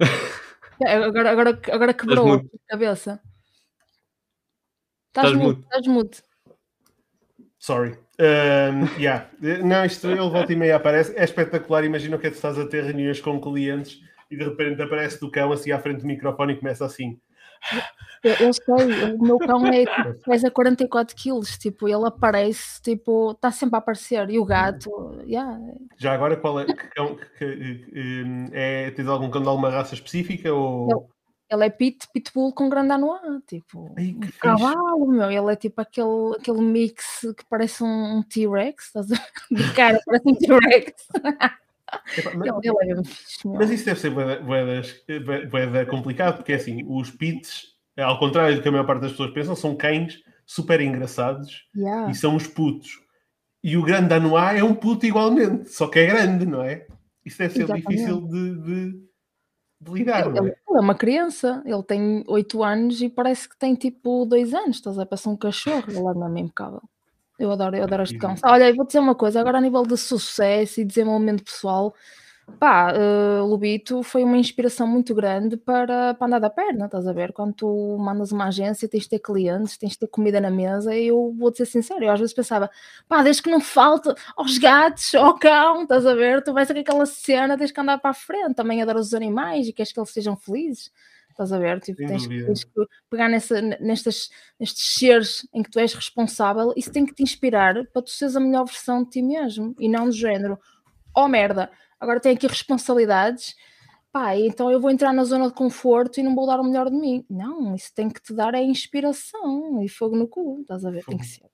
É, 0.81 0.95
Agora, 0.97 1.31
agora, 1.31 1.51
agora 1.73 1.95
quebrou 1.95 2.35
a 2.35 2.43
cabeça. 2.67 3.23
Estás 5.07 5.33
mudo. 5.33 5.61
estás 5.61 5.87
mudo. 5.87 6.19
Sorry. 7.61 7.97
Um, 8.19 9.01
yeah. 9.01 9.27
Não, 9.65 9.85
isto 9.85 10.07
ele 10.09 10.19
volta 10.20 10.53
e 10.53 10.57
meia 10.57 10.77
aparece. 10.77 11.15
É 11.16 11.24
espetacular. 11.24 11.85
Imagina 11.85 12.16
o 12.16 12.19
que 12.19 12.27
é 12.27 12.31
que 12.31 12.36
tu 12.36 12.39
estás 12.39 12.59
a 12.59 12.66
ter 12.66 12.85
reuniões 12.85 13.20
com 13.20 13.41
clientes 13.41 14.01
e 14.31 14.36
de 14.36 14.45
repente 14.45 14.81
aparece 14.82 15.20
do 15.20 15.31
cão 15.31 15.53
assim 15.53 15.73
à 15.73 15.78
frente 15.78 16.01
do 16.01 16.07
microfone 16.07 16.53
e 16.53 16.57
começa 16.57 16.85
assim. 16.85 17.19
Eu, 18.23 18.32
eu 18.47 18.53
sei, 18.53 19.15
o 19.15 19.23
meu 19.23 19.39
cão 19.39 19.66
é, 19.66 19.85
tipo, 19.85 20.24
pesa 20.24 20.51
44 20.51 21.16
quilos, 21.16 21.57
tipo, 21.59 21.89
ele 21.89 22.07
aparece, 22.07 22.81
tipo, 22.82 23.32
está 23.32 23.51
sempre 23.51 23.77
a 23.77 23.78
aparecer. 23.78 24.28
E 24.31 24.39
o 24.39 24.45
gato, 24.45 24.91
yeah, 25.27 25.59
Já 25.97 26.12
agora, 26.15 26.36
qual 26.36 26.61
é? 26.61 26.66
Que 26.66 26.74
cão, 26.74 27.16
que- 27.39 27.57
que- 27.57 28.23
um, 28.24 28.49
é 28.53 28.91
tens 28.91 29.09
algum 29.09 29.31
cão 29.31 29.43
de 29.43 29.49
alguma 29.49 29.70
raça 29.70 29.95
específica? 29.95 30.53
Ou... 30.53 31.11
Ele 31.55 31.67
é 31.67 31.71
pit, 31.71 32.07
pitbull 32.13 32.53
com 32.53 32.69
grande 32.69 32.93
anuá, 32.93 33.21
tipo, 33.47 33.95
Ai, 33.97 34.17
um 34.17 34.21
cavalo, 34.41 35.07
meu, 35.07 35.31
ele 35.31 35.53
é 35.53 35.57
tipo 35.57 35.81
aquele, 35.81 36.37
aquele 36.39 36.61
mix 36.61 37.21
que 37.37 37.45
parece 37.49 37.83
um, 37.83 38.19
um 38.19 38.23
T-Rex, 38.23 38.87
estás 38.87 39.11
a 39.11 39.15
ver? 39.15 39.23
De 39.51 39.75
cara, 39.75 39.99
parece 40.05 40.29
um 40.29 40.35
T-Rex. 40.35 40.93
mas, 42.37 42.49
é 42.49 43.49
mas 43.57 43.71
isso 43.71 43.85
deve 43.85 44.01
ser 44.01 44.11
boeda 45.49 45.87
complicado, 45.87 46.37
porque 46.37 46.53
é 46.53 46.57
assim, 46.57 46.85
os 46.87 47.11
pits, 47.11 47.75
ao 47.97 48.19
contrário 48.19 48.57
do 48.57 48.63
que 48.63 48.69
a 48.69 48.73
maior 48.73 48.87
parte 48.87 49.03
das 49.03 49.13
pessoas 49.13 49.33
pensam, 49.33 49.55
são 49.55 49.77
cães 49.77 50.19
super 50.47 50.81
engraçados 50.81 51.65
yeah. 51.75 52.11
e 52.11 52.15
são 52.15 52.37
os 52.37 52.47
putos. 52.47 53.01
E 53.63 53.77
o 53.77 53.83
grande 53.83 54.09
Danois 54.09 54.59
é 54.59 54.63
um 54.63 54.75
puto 54.75 55.07
igualmente, 55.07 55.71
só 55.71 55.87
que 55.87 55.99
é 56.01 56.07
grande, 56.07 56.45
não 56.45 56.63
é? 56.63 56.87
Isso 57.25 57.39
deve 57.39 57.55
ser 57.55 57.63
Exatamente. 57.63 57.89
difícil 57.89 58.21
de, 58.29 58.63
de, 58.63 59.05
de 59.81 59.91
lidar. 59.93 60.27
Ele, 60.27 60.51
é? 60.51 60.53
é? 60.53 60.81
uma 60.81 60.95
criança, 60.95 61.63
ele 61.65 61.83
tem 61.83 62.25
8 62.27 62.63
anos 62.63 63.03
e 63.03 63.09
parece 63.09 63.49
que 63.49 63.57
tem 63.57 63.75
tipo 63.75 64.25
2 64.25 64.55
anos, 64.55 64.77
estás 64.77 64.99
a 64.99 65.07
passar 65.07 65.31
um 65.31 65.37
cachorro, 65.37 65.85
ele 65.89 65.99
é 65.99 66.15
mesmo 66.15 66.39
impecável. 66.39 66.83
Eu 67.39 67.51
adoro, 67.51 67.77
eu 67.77 67.83
adoro 67.83 68.03
este 68.05 68.17
cão. 68.17 68.35
Olha, 68.45 68.73
vou 68.75 68.87
dizer 68.87 69.01
uma 69.01 69.15
coisa, 69.15 69.41
agora 69.41 69.59
a 69.59 69.61
nível 69.61 69.83
de 69.83 69.97
sucesso 69.97 70.81
e 70.81 70.85
desenvolvimento 70.85 71.43
pessoal, 71.43 71.95
pá, 72.59 72.93
uh, 72.93 73.45
Lubito 73.45 74.03
foi 74.03 74.25
uma 74.25 74.37
inspiração 74.37 74.87
muito 74.87 75.15
grande 75.15 75.57
para, 75.57 76.15
para 76.15 76.27
andar 76.27 76.39
da 76.39 76.51
perna, 76.51 76.87
estás 76.87 77.07
a 77.07 77.12
ver? 77.12 77.33
Quando 77.33 77.55
tu 77.55 77.97
mandas 77.99 78.33
uma 78.33 78.47
agência, 78.47 78.89
tens 78.89 79.05
de 79.05 79.11
ter 79.11 79.19
clientes, 79.19 79.77
tens 79.77 79.93
de 79.93 79.99
ter 79.99 80.07
comida 80.09 80.41
na 80.41 80.51
mesa, 80.51 80.95
e 80.95 81.09
eu 81.09 81.35
vou 81.37 81.55
ser 81.55 81.66
sincero, 81.66 82.05
eu 82.05 82.11
às 82.11 82.21
vezes 82.21 82.35
pensava, 82.35 82.71
pá, 83.09 83.23
desde 83.23 83.43
que 83.43 83.51
não 83.51 83.61
falta 83.61 84.15
aos 84.37 84.59
gatos, 84.59 85.15
ao 85.15 85.39
cão, 85.39 85.83
estás 85.83 86.07
a 86.07 86.15
ver? 86.15 86.43
Tu 86.43 86.53
vais 86.53 86.71
a 86.71 86.75
aquela 86.75 87.07
cena, 87.07 87.57
tens 87.57 87.71
que 87.73 87.81
andar 87.81 87.99
para 87.99 88.11
a 88.11 88.15
frente, 88.15 88.55
também 88.55 88.83
adoro 88.83 88.99
os 88.99 89.15
animais 89.15 89.69
e 89.69 89.73
queres 89.73 89.93
que 89.93 89.99
eles 89.99 90.11
sejam 90.11 90.37
felizes. 90.37 90.91
Estás 91.31 91.53
a 91.53 91.59
ver? 91.59 91.81
Tipo, 91.81 91.99
tens, 92.07 92.29
tens, 92.29 92.62
que 92.62 92.87
pegar 93.11 93.29
nessa, 93.29 93.61
nestas, 93.61 94.31
nestes 94.59 94.95
seres 94.95 95.49
em 95.53 95.65
que 95.65 95.71
tu 95.71 95.81
és 95.81 95.93
responsável, 95.93 96.73
isso 96.77 96.93
tem 96.93 97.05
que 97.05 97.12
te 97.12 97.25
inspirar 97.25 97.75
para 97.87 98.03
tu 98.03 98.11
seres 98.11 98.37
a 98.37 98.41
melhor 98.41 98.65
versão 98.65 99.03
de 99.03 99.11
ti 99.11 99.23
mesmo 99.23 99.75
e 99.81 99.89
não 99.89 100.07
do 100.07 100.12
género, 100.12 100.57
oh 101.12 101.27
merda, 101.27 101.71
agora 102.05 102.21
tenho 102.21 102.37
aqui 102.37 102.47
responsabilidades, 102.47 103.55
pá, 104.13 104.37
então 104.37 104.71
eu 104.71 104.81
vou 104.81 104.91
entrar 104.91 105.13
na 105.13 105.25
zona 105.25 105.49
de 105.49 105.55
conforto 105.55 106.21
e 106.21 106.23
não 106.23 106.35
vou 106.35 106.47
dar 106.47 106.61
o 106.61 106.65
melhor 106.65 106.89
de 106.89 106.97
mim. 106.97 107.25
Não, 107.29 107.75
isso 107.75 107.93
tem 107.95 108.09
que 108.09 108.23
te 108.23 108.33
dar 108.33 108.55
a 108.55 108.63
inspiração 108.63 109.83
e 109.83 109.89
fogo 109.89 110.17
no 110.17 110.29
cu, 110.29 110.61
estás 110.61 110.85
a 110.85 110.91
ver? 110.91 111.05
Tem 111.05 111.19
que 111.19 111.27
ser. 111.27 111.47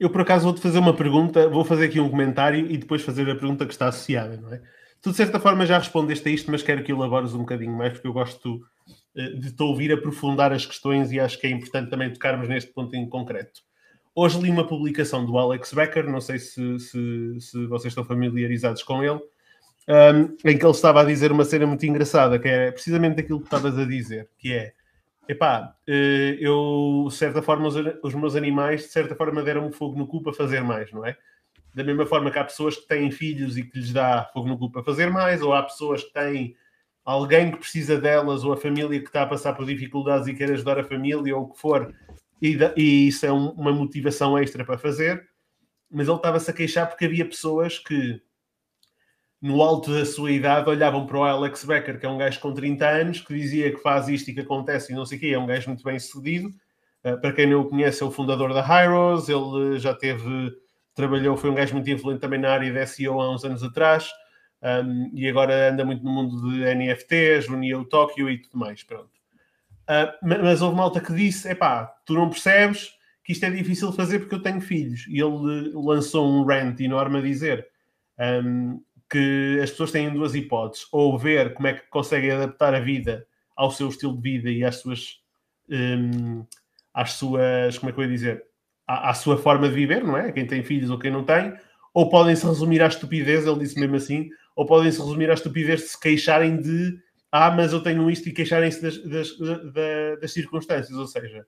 Eu 0.00 0.10
por 0.10 0.22
acaso 0.22 0.44
vou-te 0.44 0.60
fazer 0.60 0.78
uma 0.78 0.96
pergunta, 0.96 1.48
vou 1.48 1.64
fazer 1.64 1.86
aqui 1.86 2.00
um 2.00 2.08
comentário 2.08 2.70
e 2.70 2.78
depois 2.78 3.02
fazer 3.02 3.30
a 3.30 3.36
pergunta 3.36 3.66
que 3.66 3.72
está 3.72 3.88
associada, 3.88 4.36
não 4.36 4.52
é? 4.52 4.62
Tu 5.02 5.10
de 5.10 5.16
certa 5.16 5.38
forma 5.38 5.66
já 5.66 5.78
respondeste 5.78 6.28
a 6.28 6.32
isto, 6.32 6.50
mas 6.50 6.62
quero 6.62 6.82
que 6.82 6.92
elabores 6.92 7.34
um 7.34 7.40
bocadinho 7.40 7.76
mais 7.76 7.92
porque 7.92 8.06
eu 8.06 8.12
gosto 8.12 8.60
eh, 9.16 9.30
de 9.30 9.52
te 9.52 9.62
ouvir 9.62 9.92
aprofundar 9.92 10.52
as 10.52 10.64
questões 10.64 11.12
e 11.12 11.20
acho 11.20 11.38
que 11.38 11.46
é 11.46 11.50
importante 11.50 11.90
também 11.90 12.12
tocarmos 12.12 12.48
neste 12.48 12.72
ponto 12.72 12.94
em 12.94 13.08
concreto. 13.08 13.60
Hoje 14.14 14.40
li 14.40 14.50
uma 14.50 14.66
publicação 14.66 15.24
do 15.24 15.36
Alex 15.38 15.72
Becker, 15.72 16.08
não 16.08 16.20
sei 16.20 16.38
se, 16.38 16.78
se, 16.78 17.40
se 17.40 17.66
vocês 17.66 17.92
estão 17.92 18.04
familiarizados 18.04 18.82
com 18.82 19.02
ele, 19.02 19.20
um, 19.88 20.36
em 20.48 20.58
que 20.58 20.64
ele 20.64 20.72
estava 20.72 21.00
a 21.00 21.04
dizer 21.04 21.32
uma 21.32 21.44
cena 21.44 21.66
muito 21.66 21.84
engraçada, 21.84 22.38
que 22.38 22.48
é 22.48 22.70
precisamente 22.70 23.20
aquilo 23.20 23.40
que 23.40 23.46
estavas 23.46 23.78
a 23.78 23.84
dizer, 23.84 24.28
que 24.38 24.52
é 24.52 24.72
epá, 25.28 25.74
eh, 25.86 26.36
eu, 26.40 27.06
de 27.08 27.14
certa 27.14 27.42
forma, 27.42 27.68
os, 27.68 27.74
os 28.02 28.14
meus 28.14 28.36
animais, 28.36 28.82
de 28.82 28.88
certa 28.88 29.14
forma, 29.14 29.42
deram-me 29.42 29.72
fogo 29.72 29.98
no 29.98 30.06
cu 30.06 30.22
para 30.22 30.32
fazer 30.32 30.62
mais, 30.62 30.90
não 30.92 31.04
é? 31.04 31.16
Da 31.74 31.84
mesma 31.84 32.06
forma 32.06 32.30
que 32.30 32.38
há 32.38 32.44
pessoas 32.44 32.76
que 32.76 32.86
têm 32.86 33.10
filhos 33.10 33.56
e 33.56 33.62
que 33.64 33.78
lhes 33.78 33.92
dá 33.92 34.28
fogo 34.32 34.48
no 34.48 34.58
cu 34.58 34.70
para 34.70 34.82
fazer 34.84 35.10
mais, 35.10 35.42
ou 35.42 35.52
há 35.52 35.62
pessoas 35.62 36.04
que 36.04 36.12
têm 36.12 36.54
alguém 37.04 37.50
que 37.50 37.58
precisa 37.58 37.98
delas 37.98 38.44
ou 38.44 38.52
a 38.52 38.56
família 38.56 39.00
que 39.00 39.06
está 39.06 39.22
a 39.22 39.26
passar 39.26 39.54
por 39.54 39.66
dificuldades 39.66 40.28
e 40.28 40.34
quer 40.34 40.50
ajudar 40.52 40.78
a 40.78 40.84
família 40.84 41.36
ou 41.36 41.44
o 41.44 41.48
que 41.52 41.58
for, 41.58 41.92
e, 42.40 42.58
e 42.76 43.08
isso 43.08 43.24
é 43.24 43.32
um, 43.32 43.50
uma 43.50 43.72
motivação 43.72 44.36
extra 44.38 44.64
para 44.64 44.78
fazer. 44.78 45.28
Mas 45.90 46.08
ele 46.08 46.16
estava-se 46.16 46.50
a 46.50 46.54
queixar 46.54 46.88
porque 46.88 47.04
havia 47.04 47.24
pessoas 47.24 47.78
que, 47.78 48.20
no 49.42 49.60
alto 49.60 49.92
da 49.92 50.06
sua 50.06 50.30
idade, 50.30 50.70
olhavam 50.70 51.04
para 51.04 51.18
o 51.18 51.24
Alex 51.24 51.64
Becker, 51.64 51.98
que 51.98 52.06
é 52.06 52.08
um 52.08 52.16
gajo 52.16 52.38
com 52.38 52.54
30 52.54 52.88
anos, 52.88 53.20
que 53.20 53.34
dizia 53.34 53.72
que 53.72 53.82
faz 53.82 54.08
isto 54.08 54.30
e 54.30 54.34
que 54.34 54.40
acontece 54.40 54.92
e 54.92 54.94
não 54.94 55.04
sei 55.04 55.18
o 55.18 55.20
quê, 55.20 55.26
é 55.28 55.38
um 55.38 55.46
gajo 55.46 55.68
muito 55.68 55.82
bem 55.82 55.98
sucedido. 55.98 56.48
Uh, 57.04 57.20
para 57.20 57.32
quem 57.32 57.48
não 57.48 57.62
o 57.62 57.68
conhece, 57.68 58.04
é 58.04 58.06
o 58.06 58.10
fundador 58.12 58.54
da 58.54 58.60
Hyros, 58.62 59.28
ele 59.28 59.80
já 59.80 59.92
teve, 59.92 60.54
trabalhou, 60.94 61.36
foi 61.36 61.50
um 61.50 61.54
gajo 61.54 61.74
muito 61.74 61.90
influente 61.90 62.20
também 62.20 62.38
na 62.38 62.52
área 62.52 62.72
de 62.72 62.86
SEO 62.86 63.20
há 63.20 63.34
uns 63.34 63.44
anos 63.44 63.64
atrás 63.64 64.08
um, 64.62 65.10
e 65.12 65.28
agora 65.28 65.70
anda 65.70 65.84
muito 65.84 66.04
no 66.04 66.12
mundo 66.12 66.48
de 66.48 66.64
NFTs, 66.74 67.48
uniu 67.48 67.84
Tóquio 67.84 68.30
e 68.30 68.38
tudo 68.38 68.56
mais, 68.56 68.84
pronto. 68.84 69.10
Uh, 69.82 70.14
mas 70.22 70.62
houve 70.62 70.76
malta 70.76 71.00
que 71.00 71.12
disse, 71.12 71.48
epá, 71.50 71.86
tu 72.06 72.14
não 72.14 72.30
percebes 72.30 72.92
que 73.24 73.32
isto 73.32 73.44
é 73.44 73.50
difícil 73.50 73.92
fazer 73.92 74.20
porque 74.20 74.36
eu 74.36 74.42
tenho 74.42 74.60
filhos. 74.60 75.04
E 75.08 75.20
ele 75.20 75.72
lançou 75.74 76.28
um 76.28 76.44
rant 76.44 76.78
enorme 76.78 77.18
a 77.18 77.22
dizer 77.22 77.66
um, 78.44 78.80
que 79.12 79.60
as 79.62 79.70
pessoas 79.70 79.92
têm 79.92 80.12
duas 80.12 80.34
hipóteses, 80.34 80.86
ou 80.90 81.18
ver 81.18 81.54
como 81.54 81.68
é 81.68 81.74
que 81.74 81.88
conseguem 81.90 82.30
adaptar 82.30 82.74
a 82.74 82.80
vida 82.80 83.26
ao 83.54 83.70
seu 83.70 83.88
estilo 83.88 84.16
de 84.16 84.22
vida 84.22 84.50
e 84.50 84.64
às 84.64 84.76
suas... 84.76 85.20
Um, 85.68 86.44
às 86.92 87.12
suas, 87.12 87.78
como 87.78 87.90
é 87.90 87.92
que 87.92 88.00
eu 88.00 88.04
ia 88.04 88.10
dizer, 88.10 88.44
à, 88.86 89.10
à, 89.10 89.14
sua 89.14 89.38
forma 89.38 89.68
de 89.68 89.74
viver, 89.74 90.04
não 90.04 90.16
é? 90.16 90.30
Quem 90.30 90.46
tem 90.46 90.62
filhos 90.62 90.90
ou 90.90 90.98
quem 90.98 91.10
não 91.10 91.24
tem, 91.24 91.54
ou 91.94 92.10
podem 92.10 92.36
se 92.36 92.46
resumir 92.46 92.82
à 92.82 92.86
estupidez, 92.86 93.46
ele 93.46 93.60
disse 93.60 93.80
mesmo 93.80 93.96
assim, 93.96 94.28
ou 94.54 94.66
podem 94.66 94.90
se 94.92 95.00
resumir 95.00 95.30
à 95.30 95.34
estupidez 95.34 95.80
de 95.80 95.86
se 95.86 95.98
queixarem 95.98 96.60
de 96.60 96.98
ah, 97.34 97.50
mas 97.50 97.72
eu 97.72 97.82
tenho 97.82 98.10
isto 98.10 98.28
e 98.28 98.32
queixarem-se 98.32 98.82
das, 98.82 98.98
das, 99.04 99.38
das, 99.38 100.20
das, 100.20 100.32
circunstâncias. 100.34 100.96
Ou 100.98 101.06
seja, 101.06 101.46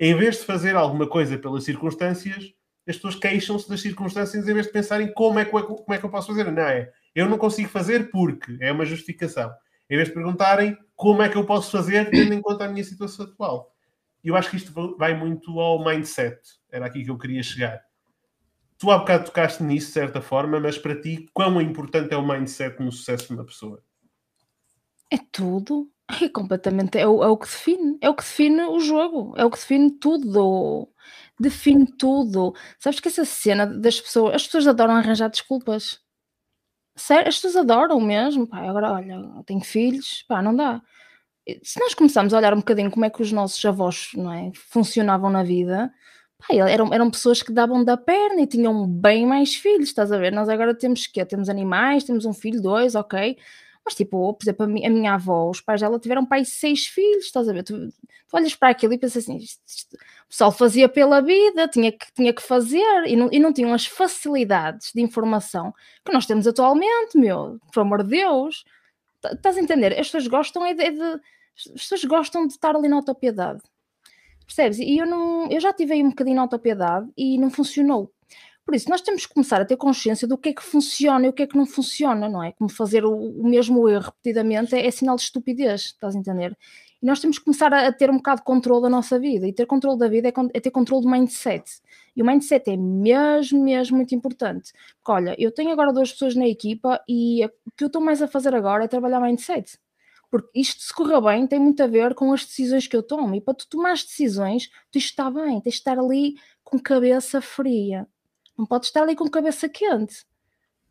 em 0.00 0.16
vez 0.16 0.38
de 0.38 0.44
fazer 0.44 0.74
alguma 0.74 1.06
coisa 1.06 1.36
pelas 1.36 1.64
circunstâncias, 1.64 2.54
as 2.88 2.96
pessoas 2.96 3.14
queixam-se 3.16 3.68
das 3.68 3.82
circunstâncias 3.82 4.48
em 4.48 4.54
vez 4.54 4.66
de 4.66 4.72
pensarem 4.72 5.12
como 5.12 5.38
é, 5.38 5.44
que, 5.44 5.50
como 5.50 5.92
é 5.92 5.98
que 5.98 6.04
eu 6.04 6.08
posso 6.08 6.28
fazer. 6.28 6.50
Não 6.50 6.62
é? 6.62 6.90
Eu 7.14 7.28
não 7.28 7.38
consigo 7.38 7.68
fazer 7.68 8.10
porque 8.10 8.56
é 8.60 8.72
uma 8.72 8.84
justificação. 8.84 9.50
Em 9.90 9.96
vez 9.96 10.08
de 10.08 10.14
perguntarem 10.14 10.76
como 10.94 11.22
é 11.22 11.28
que 11.28 11.36
eu 11.36 11.46
posso 11.46 11.70
fazer 11.70 12.10
tendo 12.10 12.34
em 12.34 12.40
conta 12.40 12.64
a 12.64 12.68
minha 12.68 12.84
situação 12.84 13.26
atual. 13.26 13.74
Eu 14.22 14.36
acho 14.36 14.50
que 14.50 14.56
isto 14.56 14.96
vai 14.98 15.14
muito 15.14 15.58
ao 15.60 15.84
mindset. 15.84 16.38
Era 16.70 16.86
aqui 16.86 17.04
que 17.04 17.10
eu 17.10 17.18
queria 17.18 17.42
chegar 17.42 17.80
tu 18.78 18.90
há 18.90 18.98
bocado 18.98 19.24
tocaste 19.24 19.62
nisso 19.62 19.88
de 19.88 19.92
certa 19.94 20.20
forma, 20.22 20.60
mas 20.60 20.78
para 20.78 20.98
ti, 20.98 21.28
quão 21.34 21.60
importante 21.60 22.14
é 22.14 22.16
o 22.16 22.26
mindset 22.26 22.80
no 22.80 22.92
sucesso 22.92 23.26
de 23.26 23.34
uma 23.34 23.44
pessoa? 23.44 23.82
É 25.10 25.18
tudo. 25.32 25.90
É 26.22 26.28
completamente. 26.28 26.96
É 26.96 27.06
o, 27.06 27.22
é 27.22 27.28
o 27.28 27.36
que 27.36 27.46
define. 27.46 27.98
É 28.00 28.08
o 28.08 28.14
que 28.14 28.22
define 28.22 28.62
o 28.62 28.80
jogo. 28.80 29.34
É 29.36 29.44
o 29.44 29.50
que 29.50 29.58
define 29.58 29.90
tudo. 29.90 30.88
Define 31.38 31.86
tudo. 31.98 32.54
Sabes 32.78 33.00
que 33.00 33.08
essa 33.08 33.24
cena 33.24 33.66
das 33.66 34.00
pessoas. 34.00 34.34
As 34.34 34.44
pessoas 34.44 34.66
adoram 34.66 34.94
arranjar 34.94 35.28
desculpas. 35.28 36.00
Sério, 36.98 37.28
as 37.28 37.36
pessoas 37.36 37.56
adoram 37.56 38.00
mesmo. 38.00 38.46
Pá, 38.46 38.58
agora, 38.68 38.92
olha, 38.92 39.18
tenho 39.46 39.60
filhos. 39.60 40.24
Pá, 40.28 40.42
não 40.42 40.54
dá. 40.54 40.82
Se 41.62 41.80
nós 41.80 41.94
começarmos 41.94 42.34
a 42.34 42.38
olhar 42.38 42.52
um 42.54 42.58
bocadinho 42.58 42.90
como 42.90 43.04
é 43.06 43.10
que 43.10 43.22
os 43.22 43.32
nossos 43.32 43.64
avós 43.64 44.10
não 44.14 44.32
é, 44.32 44.52
funcionavam 44.54 45.30
na 45.30 45.42
vida, 45.42 45.92
Pá, 46.38 46.54
eram, 46.54 46.92
eram 46.94 47.10
pessoas 47.10 47.42
que 47.42 47.52
davam 47.52 47.84
da 47.84 47.96
perna 47.96 48.42
e 48.42 48.46
tinham 48.46 48.86
bem 48.88 49.26
mais 49.26 49.54
filhos, 49.56 49.88
estás 49.88 50.12
a 50.12 50.18
ver? 50.18 50.32
Nós 50.32 50.48
agora 50.48 50.74
temos 50.74 51.06
que 51.06 51.24
Temos 51.24 51.48
animais, 51.48 52.04
temos 52.04 52.24
um 52.26 52.32
filho, 52.34 52.62
dois, 52.62 52.94
ok. 52.94 53.36
Mas 53.84 53.94
tipo, 53.94 54.34
por 54.34 54.44
exemplo, 54.44 54.64
a 54.64 54.68
minha, 54.68 54.88
a 54.88 54.92
minha 54.92 55.14
avó, 55.14 55.48
os 55.50 55.60
pais 55.62 55.80
dela 55.80 55.98
tiveram 55.98 56.26
pai 56.26 56.44
seis 56.44 56.86
filhos, 56.86 57.24
estás 57.26 57.48
a 57.48 57.52
ver? 57.52 57.64
Tu, 58.28 58.36
olhas 58.36 58.54
para 58.54 58.68
aquilo 58.68 58.92
e 58.92 58.98
pensas 58.98 59.24
assim, 59.24 59.36
isto, 59.36 59.60
isto, 59.66 59.96
o 59.96 60.28
pessoal 60.28 60.52
fazia 60.52 60.88
pela 60.88 61.20
vida, 61.20 61.66
tinha 61.68 61.90
que, 61.90 62.06
tinha 62.14 62.32
que 62.32 62.42
fazer 62.42 63.04
e 63.06 63.16
não, 63.16 63.28
e 63.32 63.38
não 63.38 63.52
tinham 63.52 63.72
as 63.72 63.86
facilidades 63.86 64.92
de 64.94 65.00
informação 65.00 65.74
que 66.04 66.12
nós 66.12 66.26
temos 66.26 66.46
atualmente, 66.46 67.16
meu, 67.16 67.58
por 67.72 67.80
amor 67.80 68.02
de 68.02 68.10
Deus. 68.10 68.64
Estás 69.24 69.56
a 69.56 69.60
entender? 69.60 69.92
As 69.92 70.06
pessoas 70.06 70.26
gostam 70.26 70.64
é 70.64 70.74
de, 70.74 70.82
é 70.82 70.90
de 70.90 71.20
as 71.58 71.82
pessoas 71.82 72.04
gostam 72.04 72.46
de 72.46 72.52
estar 72.52 72.76
ali 72.76 72.88
na 72.88 72.96
autopiedade. 72.96 73.60
Percebes? 74.46 74.78
E 74.78 74.96
eu, 74.96 75.06
não, 75.06 75.50
eu 75.50 75.60
já 75.60 75.72
tive 75.72 75.94
aí 75.94 76.02
um 76.02 76.10
bocadinho 76.10 76.36
de 76.36 76.40
autopiedade 76.40 77.10
e 77.16 77.36
não 77.36 77.50
funcionou. 77.50 78.12
Por 78.64 78.74
isso, 78.74 78.90
nós 78.90 79.00
temos 79.00 79.26
que 79.26 79.32
começar 79.32 79.60
a 79.60 79.64
ter 79.64 79.76
consciência 79.76 80.28
do 80.28 80.36
que 80.36 80.50
é 80.50 80.52
que 80.52 80.62
funciona 80.62 81.26
e 81.26 81.28
o 81.28 81.32
que 81.32 81.42
é 81.42 81.46
que 81.46 81.56
não 81.56 81.66
funciona, 81.66 82.28
não 82.28 82.42
é? 82.42 82.52
Como 82.52 82.70
fazer 82.70 83.04
o, 83.04 83.12
o 83.12 83.48
mesmo 83.48 83.88
erro 83.88 84.04
repetidamente 84.04 84.74
é, 84.74 84.86
é, 84.86 84.90
sinal 84.90 85.16
de 85.16 85.22
estupidez, 85.22 85.86
estás 85.86 86.14
a 86.14 86.18
entender? 86.18 86.56
E 87.00 87.06
nós 87.06 87.20
temos 87.20 87.38
que 87.38 87.44
começar 87.44 87.72
a, 87.72 87.92
ter 87.92 88.10
um 88.10 88.16
bocado 88.16 88.40
de 88.40 88.44
controle 88.44 88.82
da 88.82 88.88
nossa 88.88 89.18
vida. 89.18 89.46
E 89.46 89.52
ter 89.52 89.66
controle 89.66 89.98
da 89.98 90.08
vida 90.08 90.28
é, 90.28 90.32
é 90.52 90.60
ter 90.60 90.70
controle 90.70 91.04
do 91.04 91.10
mindset. 91.10 91.80
E 92.16 92.22
o 92.22 92.26
mindset 92.26 92.70
é 92.70 92.76
mesmo, 92.76 93.62
mesmo 93.62 93.96
muito 93.96 94.14
importante. 94.14 94.72
Porque, 94.96 95.12
olha, 95.12 95.36
eu 95.38 95.52
tenho 95.52 95.70
agora 95.70 95.92
duas 95.92 96.12
pessoas 96.12 96.34
na 96.34 96.46
equipa 96.46 97.00
e 97.08 97.44
o 97.44 97.50
que 97.76 97.84
eu 97.84 97.86
estou 97.86 98.02
mais 98.02 98.20
a 98.20 98.26
fazer 98.26 98.54
agora 98.54 98.84
é 98.84 98.88
trabalhar 98.88 99.20
mindset. 99.20 99.78
Porque 100.30 100.60
isto, 100.60 100.82
se 100.82 100.92
correr 100.92 101.20
bem, 101.20 101.46
tem 101.46 101.58
muito 101.58 101.82
a 101.82 101.86
ver 101.86 102.14
com 102.14 102.32
as 102.32 102.44
decisões 102.44 102.86
que 102.86 102.96
eu 102.96 103.02
tomo. 103.02 103.34
E 103.34 103.40
para 103.40 103.54
tu 103.54 103.68
tomar 103.68 103.92
as 103.92 104.04
decisões, 104.04 104.68
tu 104.90 104.98
está 104.98 105.30
bem, 105.30 105.60
tens 105.60 105.74
de 105.74 105.78
estar 105.78 105.98
ali 105.98 106.34
com 106.64 106.78
cabeça 106.78 107.40
fria. 107.40 108.06
Não 108.56 108.66
podes 108.66 108.88
estar 108.88 109.02
ali 109.02 109.14
com 109.14 109.28
cabeça 109.30 109.68
quente. 109.68 110.26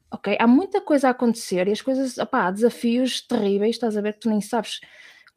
Ok? 0.09 0.37
Há 0.39 0.47
muita 0.47 0.79
coisa 0.79 1.09
a 1.09 1.11
acontecer 1.11 1.67
e 1.67 1.71
as 1.71 1.81
coisas, 1.81 2.17
opá, 2.17 2.47
há 2.47 2.51
desafios 2.51 3.21
terríveis, 3.21 3.75
estás 3.75 3.97
a 3.97 4.01
ver 4.01 4.13
que 4.13 4.21
tu 4.21 4.29
nem 4.29 4.39
sabes 4.39 4.79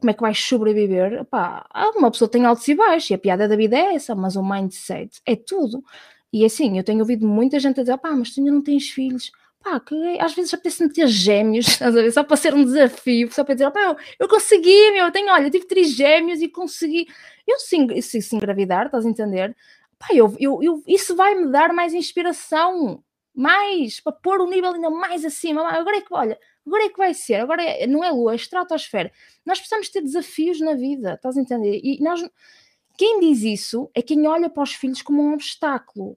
como 0.01 0.11
é 0.11 0.15
que 0.15 0.21
vais 0.23 0.39
sobreviver. 0.39 1.23
Opá, 1.23 1.67
uma 1.97 2.11
pessoa 2.11 2.29
tem 2.29 2.45
altos 2.45 2.67
e 2.69 2.75
baixos 2.75 3.11
e 3.11 3.15
a 3.15 3.19
piada 3.19 3.47
da 3.49 3.57
vida 3.57 3.77
é 3.77 3.95
essa, 3.95 4.15
mas 4.15 4.37
o 4.37 4.43
mindset 4.43 5.21
é 5.27 5.37
tudo. 5.37 5.85
E 6.33 6.45
assim, 6.45 6.79
eu 6.79 6.85
tenho 6.85 7.01
ouvido 7.01 7.27
muita 7.27 7.59
gente 7.61 7.81
a 7.81 7.83
dizer, 7.83 7.93
opá, 7.95 8.13
mas 8.13 8.31
tu 8.33 8.41
ainda 8.41 8.53
não 8.53 8.63
tens 8.63 8.91
filhos. 8.91 9.33
pá, 9.63 9.79
que 9.81 9.95
às 10.21 10.35
vezes 10.35 10.55
apetece 10.55 10.83
meter 10.85 11.07
gêmeos, 11.09 11.67
só 12.15 12.25
para 12.25 12.37
ser 12.37 12.55
um 12.55 12.65
desafio, 12.65 13.31
só 13.33 13.45
para 13.45 13.55
dizer, 13.55 13.71
pá, 13.71 13.81
eu, 13.83 13.97
eu 14.21 14.29
consegui, 14.29 14.91
meu, 14.93 15.07
eu 15.07 15.13
tenho, 15.13 15.33
olha, 15.33 15.51
tive 15.51 15.67
três 15.67 15.93
gêmeos 15.95 16.41
e 16.41 16.49
consegui. 16.49 17.07
Eu 17.47 17.59
se, 17.59 18.03
se, 18.03 18.23
se 18.23 18.37
engravidar, 18.37 18.87
estás 18.87 19.05
a 19.07 19.09
entender? 19.09 19.57
Pá, 19.99 20.09
eu, 20.15 20.35
eu, 20.41 20.63
eu, 20.63 20.83
isso 20.87 21.15
vai 21.17 21.35
me 21.35 21.51
dar 21.51 21.73
mais 21.73 21.95
inspiração, 21.95 23.03
mais, 23.35 24.01
para 24.01 24.13
pôr 24.13 24.41
o 24.41 24.49
nível 24.49 24.73
ainda 24.75 24.91
mais 24.91 25.25
acima. 25.25 25.63
Agora 25.69 25.97
é 25.99 26.01
que, 26.01 26.13
olha, 26.15 26.39
agora 26.71 26.85
é 26.85 26.89
que 26.89 26.97
vai 26.97 27.13
ser, 27.13 27.35
agora 27.35 27.63
é, 27.63 27.87
não 27.87 28.05
é 28.05 28.11
lua, 28.11 28.33
é 28.33 28.37
estratosfera. 28.37 29.13
Nós 29.45 29.59
precisamos 29.59 29.89
ter 29.89 30.01
desafios 30.01 30.61
na 30.61 30.75
vida, 30.75 31.15
estás 31.15 31.37
a 31.37 31.41
entender? 31.41 31.81
E 31.83 32.01
nós, 32.01 32.23
quem 32.97 33.19
diz 33.19 33.43
isso 33.43 33.91
é 33.93 34.01
quem 34.01 34.27
olha 34.29 34.49
para 34.49 34.63
os 34.63 34.73
filhos 34.73 35.03
como 35.03 35.21
um 35.21 35.35
obstáculo. 35.35 36.17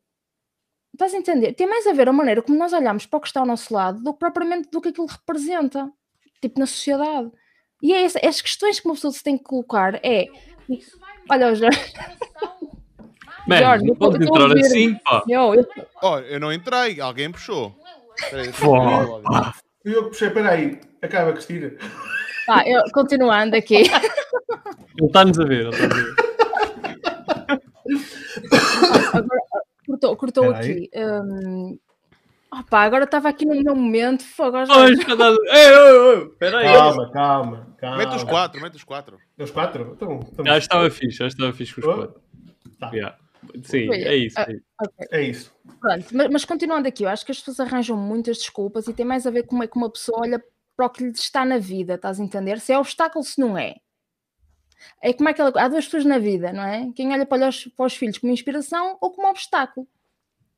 Estás 0.93 1.13
a 1.15 1.17
entender? 1.17 1.53
Tem 1.53 1.67
mais 1.67 1.87
a 1.87 1.91
ver 1.93 2.07
a 2.07 2.13
maneira 2.13 2.43
como 2.43 2.57
nós 2.57 2.71
olhamos 2.71 3.07
para 3.07 3.17
o 3.17 3.21
que 3.21 3.27
está 3.27 3.39
ao 3.39 3.47
nosso 3.47 3.73
lado 3.73 4.03
do 4.03 4.13
que 4.13 4.19
propriamente 4.19 4.69
do 4.69 4.79
que 4.79 4.89
aquilo 4.89 5.07
representa, 5.07 5.91
tipo 6.39 6.59
na 6.59 6.67
sociedade. 6.67 7.31
E 7.81 7.91
é 7.91 8.03
essa, 8.03 8.19
as 8.25 8.39
questões 8.39 8.79
que 8.79 8.87
uma 8.87 8.93
pessoa 8.93 9.11
se 9.11 9.23
tem 9.23 9.37
que 9.37 9.43
colocar 9.43 9.99
é. 10.03 10.27
Olha, 11.29 11.55
Jorge. 11.55 11.79
Man, 13.47 13.57
Jorge, 13.57 13.85
não 13.85 13.95
pode 13.95 14.23
entrar 14.23 14.57
assim, 14.57 14.95
pá. 14.95 15.23
Eu, 15.27 15.55
eu... 15.55 15.67
Oh, 16.01 16.17
eu 16.19 16.39
não 16.39 16.53
entrei, 16.53 17.01
alguém 17.01 17.29
puxou. 17.29 17.75
Fui 19.83 19.93
eu 19.93 20.03
que 20.03 20.09
puxei, 20.11 20.29
peraí, 20.29 20.79
acaba, 21.01 21.33
Cristina. 21.33 21.73
Ah, 22.49 22.63
eu, 22.65 22.81
continuando 22.93 23.55
aqui. 23.57 23.75
Ele 23.75 25.07
está-nos 25.07 25.37
a 25.37 25.43
ver, 25.43 25.65
ele 25.65 25.69
está 25.69 25.85
a 25.85 25.89
ver. 25.89 26.15
Agora, 29.13 29.41
cortou, 29.85 30.15
cortou 30.15 30.51
aqui. 30.51 30.89
Um, 30.95 31.77
opa, 32.49 32.79
agora 32.79 33.03
estava 33.03 33.27
aqui 33.27 33.45
no 33.45 33.61
meu 33.61 33.75
momento. 33.75 34.23
Agora 34.39 34.63
Espera 36.31 36.59
aí. 36.59 36.65
Calma, 36.65 37.11
calma, 37.11 37.75
calma. 37.77 37.97
Mete 37.97 38.15
os 38.15 38.23
quatro, 38.23 38.61
mete 38.61 38.75
os 38.75 38.83
quatro. 38.85 39.17
Os 39.37 39.51
quatro? 39.51 39.93
Então, 39.95 40.19
então... 40.31 40.45
Já 40.45 40.57
estava 40.57 40.89
fixe, 40.89 41.17
já 41.17 41.27
estava 41.27 41.51
fixe 41.51 41.73
com 41.73 41.81
os 41.81 41.87
oh. 41.87 41.95
quatro. 41.95 42.21
Tá. 42.79 42.89
Yeah. 42.93 43.17
Sim, 43.63 43.91
é 43.91 44.15
isso. 44.15 44.39
É, 44.39 44.43
okay. 44.43 45.07
é 45.11 45.21
isso. 45.23 45.53
Pronto, 45.79 46.05
mas, 46.11 46.29
mas, 46.29 46.45
continuando 46.45 46.87
aqui, 46.87 47.03
eu 47.03 47.09
acho 47.09 47.25
que 47.25 47.31
as 47.31 47.39
pessoas 47.39 47.59
arranjam 47.59 47.97
muitas 47.97 48.37
desculpas 48.37 48.87
e 48.87 48.93
tem 48.93 49.05
mais 49.05 49.25
a 49.25 49.31
ver 49.31 49.43
com 49.43 49.49
como 49.49 49.63
é 49.63 49.67
que 49.67 49.77
uma 49.77 49.89
pessoa 49.89 50.21
olha 50.21 50.43
para 50.75 50.85
o 50.85 50.89
que 50.89 51.03
lhe 51.03 51.11
está 51.11 51.45
na 51.45 51.57
vida, 51.57 51.95
estás 51.95 52.19
a 52.19 52.23
entender? 52.23 52.59
Se 52.59 52.73
é 52.73 52.79
obstáculo, 52.79 53.23
se 53.23 53.39
não 53.39 53.57
é. 53.57 53.75
É 55.01 55.13
como 55.13 55.29
é 55.29 55.33
que 55.33 55.41
ela... 55.41 55.51
Há 55.55 55.67
duas 55.67 55.85
pessoas 55.85 56.05
na 56.05 56.17
vida, 56.17 56.51
não 56.51 56.63
é? 56.63 56.91
Quem 56.95 57.13
olha 57.13 57.25
para 57.25 57.47
os, 57.47 57.65
para 57.65 57.85
os 57.85 57.95
filhos 57.95 58.17
como 58.17 58.33
inspiração 58.33 58.97
ou 58.99 59.11
como 59.11 59.29
obstáculo. 59.29 59.87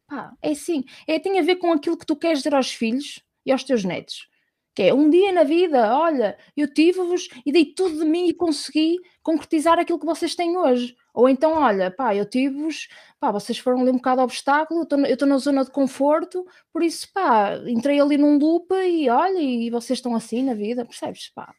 Pá, 0.07 0.33
é 0.41 0.51
assim. 0.51 0.83
É, 1.07 1.19
tem 1.19 1.39
a 1.39 1.43
ver 1.43 1.57
com 1.57 1.71
aquilo 1.71 1.97
que 1.97 2.05
tu 2.05 2.15
queres 2.15 2.39
dizer 2.39 2.55
aos 2.55 2.71
filhos 2.71 3.23
e 3.45 3.51
aos 3.51 3.63
teus 3.63 3.83
netos. 3.83 4.27
Que 4.75 4.83
é 4.83 4.93
um 4.93 5.09
dia 5.09 5.31
na 5.31 5.45
vida, 5.45 5.97
olha, 5.97 6.37
eu 6.55 6.71
tive-vos 6.71 7.29
e 7.45 7.51
dei 7.51 7.73
tudo 7.73 7.97
de 7.97 8.03
mim 8.03 8.27
e 8.27 8.33
consegui 8.33 8.97
concretizar 9.23 9.79
aquilo 9.79 9.97
que 9.97 10.05
vocês 10.05 10.35
têm 10.35 10.57
hoje. 10.57 10.95
Ou 11.13 11.29
então, 11.29 11.53
olha, 11.53 11.89
pá, 11.89 12.13
eu 12.13 12.29
tive-vos, 12.29 12.89
pá, 13.17 13.31
vocês 13.31 13.57
foram 13.57 13.79
ali 13.79 13.89
um 13.89 13.95
bocado 13.95 14.21
obstáculo, 14.21 14.85
eu 15.07 15.13
estou 15.13 15.27
na 15.27 15.37
zona 15.37 15.63
de 15.63 15.71
conforto, 15.71 16.45
por 16.73 16.83
isso, 16.83 17.07
pá, 17.13 17.55
entrei 17.65 18.01
ali 18.01 18.17
num 18.17 18.37
loop 18.37 18.73
e 18.73 19.09
olha, 19.09 19.39
e 19.39 19.69
vocês 19.69 19.97
estão 19.97 20.13
assim 20.13 20.43
na 20.43 20.53
vida, 20.53 20.83
percebes? 20.83 21.29
Pá, 21.29 21.55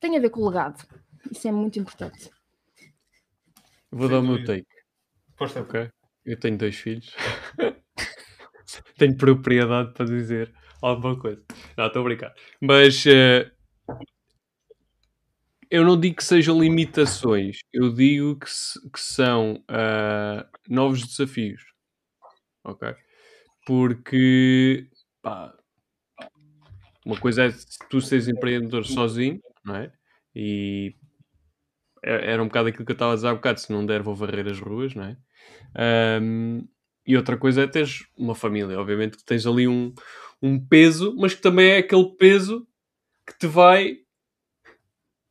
tem 0.00 0.16
a 0.16 0.20
ver 0.20 0.30
com 0.30 0.40
o 0.40 0.48
legado. 0.48 0.82
Isso 1.30 1.46
é 1.46 1.52
muito 1.52 1.78
importante. 1.78 2.30
Vou 3.90 4.08
dar 4.08 4.20
o 4.20 4.22
meu 4.22 4.42
take. 4.42 4.66
Força. 5.36 5.60
Ok. 5.60 5.90
Eu 6.24 6.40
tenho 6.40 6.56
dois 6.56 6.76
filhos. 6.76 7.14
tenho 8.96 9.16
propriedade 9.16 9.92
para 9.92 10.06
dizer 10.06 10.52
alguma 10.82 11.18
coisa. 11.18 11.42
Não, 11.76 11.86
estou 11.86 12.02
a 12.02 12.04
brincar. 12.04 12.34
Mas 12.60 13.04
uh, 13.06 13.50
eu 15.70 15.84
não 15.84 15.98
digo 15.98 16.16
que 16.16 16.24
sejam 16.24 16.60
limitações, 16.60 17.60
eu 17.72 17.92
digo 17.94 18.38
que, 18.38 18.46
que 18.92 19.00
são 19.00 19.54
uh, 19.70 20.46
novos 20.68 21.02
desafios. 21.06 21.62
Ok? 22.64 22.94
Porque 23.66 24.88
pá, 25.22 25.54
uma 27.04 27.16
coisa 27.18 27.46
é 27.46 27.54
tu 27.88 28.00
seres 28.00 28.28
empreendedor 28.28 28.84
sozinho, 28.84 29.40
não 29.64 29.76
é? 29.76 29.92
E 30.34 30.94
é, 32.02 32.32
era 32.32 32.42
um 32.42 32.46
bocado 32.46 32.68
aquilo 32.68 32.84
que 32.84 32.92
eu 32.92 32.94
estava 32.94 33.12
a 33.12 33.14
dizer 33.14 33.28
há 33.28 33.34
bocado, 33.34 33.60
se 33.60 33.72
não 33.72 33.86
der 33.86 34.02
vou 34.02 34.14
varrer 34.14 34.46
as 34.46 34.58
ruas, 34.58 34.94
não 34.94 35.04
é? 35.04 35.16
Um, 36.20 36.68
e 37.06 37.16
outra 37.16 37.36
coisa 37.36 37.62
é 37.62 37.66
teres 37.66 38.04
uma 38.16 38.34
família, 38.34 38.78
obviamente 38.78 39.16
que 39.16 39.24
tens 39.24 39.46
ali 39.46 39.66
um, 39.66 39.92
um 40.42 40.58
peso, 40.58 41.14
mas 41.16 41.34
que 41.34 41.40
também 41.40 41.70
é 41.70 41.78
aquele 41.78 42.10
peso 42.16 42.66
que 43.26 43.38
te 43.38 43.46
vai 43.46 43.98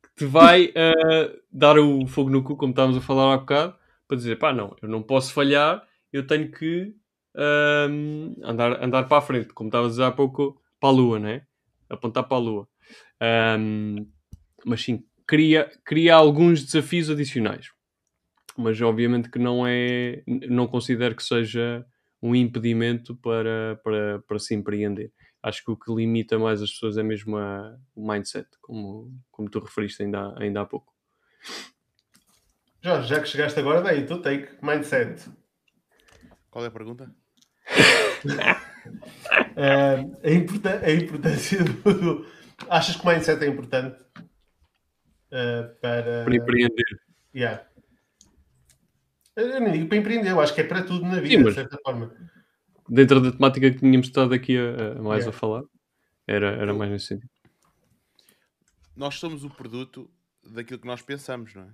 que 0.04 0.10
te 0.16 0.26
vai 0.26 0.68
uh, 0.68 1.42
dar 1.52 1.78
o 1.78 2.08
fogo 2.08 2.30
no 2.30 2.44
cu, 2.44 2.56
como 2.56 2.72
estávamos 2.72 2.98
a 2.98 3.02
falar 3.02 3.34
há 3.34 3.38
bocado, 3.38 3.76
para 4.08 4.18
dizer, 4.18 4.38
pá, 4.38 4.54
não, 4.54 4.76
eu 4.82 4.88
não 4.90 5.04
posso 5.04 5.34
falhar, 5.34 5.86
eu 6.12 6.26
tenho 6.26 6.52
que 6.52 6.94
um, 7.36 8.36
andar, 8.44 8.84
andar 8.84 9.08
para 9.08 9.18
a 9.18 9.22
frente, 9.22 9.54
como 9.54 9.68
estava 9.68 9.88
a 9.88 9.90
dizer 9.90 10.04
há 10.04 10.12
pouco, 10.12 10.62
para 10.80 10.90
a 10.90 10.92
lua, 10.92 11.20
né? 11.20 11.44
Apontar 11.90 12.24
para 12.24 12.38
a 12.38 12.40
lua. 12.40 12.68
Um, 13.60 14.08
mas 14.66 14.82
sim, 14.82 15.04
cria, 15.28 15.70
cria 15.86 16.16
alguns 16.16 16.64
desafios 16.64 17.10
adicionais. 17.10 17.68
Mas 18.58 18.82
obviamente 18.82 19.30
que 19.30 19.40
não 19.40 19.66
é, 19.66 20.24
não 20.28 20.68
considero 20.68 21.16
que 21.16 21.24
seja 21.24 21.86
um 22.22 22.36
impedimento 22.36 23.16
para, 23.16 23.80
para, 23.84 24.20
para 24.20 24.40
se 24.40 24.54
empreender. 24.54 25.12
Acho 25.42 25.64
que 25.66 25.72
o 25.72 25.78
que 25.78 25.92
limita 25.92 26.38
mais 26.38 26.62
as 26.62 26.70
pessoas 26.72 26.98
é 26.98 27.04
mesmo 27.04 27.36
a, 27.38 27.76
o 27.96 28.08
mindset, 28.08 28.48
como, 28.62 29.12
como 29.32 29.50
tu 29.50 29.60
referiste 29.60 30.04
ainda, 30.04 30.36
ainda 30.38 30.62
há 30.62 30.66
pouco. 30.66 30.94
Jorge, 32.84 33.08
já 33.08 33.20
que 33.20 33.28
chegaste 33.28 33.60
agora, 33.60 33.82
daí 33.82 34.06
tu 34.06 34.22
take 34.22 34.50
mindset. 34.62 35.30
Qual 36.52 36.64
é 36.64 36.68
a 36.68 36.72
pergunta? 36.72 37.12
uh, 38.26 40.18
a, 40.24 40.32
importância, 40.32 40.88
a 40.88 40.92
importância 40.92 41.64
do. 41.64 42.26
Achas 42.70 42.96
que 42.96 43.04
o 43.04 43.10
mindset 43.10 43.44
é 43.44 43.48
importante 43.48 44.00
uh, 45.32 45.76
para. 45.82 46.24
Para 46.26 46.36
empreender. 46.36 46.86
Yeah. 47.34 47.66
Eu 49.42 49.60
nem 49.60 49.74
digo 49.74 49.88
para 49.88 49.98
empreender, 49.98 50.32
eu 50.32 50.42
acho 50.42 50.54
que 50.54 50.62
é 50.62 50.64
para 50.64 50.84
tudo 50.84 51.06
na 51.06 51.20
vida, 51.20 51.30
Sim, 51.30 51.38
mas... 51.38 51.56
de 51.56 51.62
certa 51.62 51.78
forma 51.84 52.14
dentro 52.92 53.22
da 53.22 53.32
temática 53.32 53.72
que 53.72 53.80
tínhamos 53.80 54.08
estado 54.08 54.34
aqui 54.34 54.58
a, 54.58 55.00
a 55.00 55.02
mais 55.02 55.24
yeah. 55.24 55.30
a 55.30 55.32
falar, 55.32 55.64
era, 56.28 56.48
era 56.48 56.74
mais 56.74 56.92
nesse 56.92 57.08
sentido. 57.08 57.32
Nós 58.94 59.16
somos 59.16 59.46
o 59.46 59.50
produto 59.50 60.12
daquilo 60.44 60.80
que 60.80 60.88
nós 60.88 61.02
pensamos, 61.02 61.56
não 61.56 61.64
é? 61.64 61.72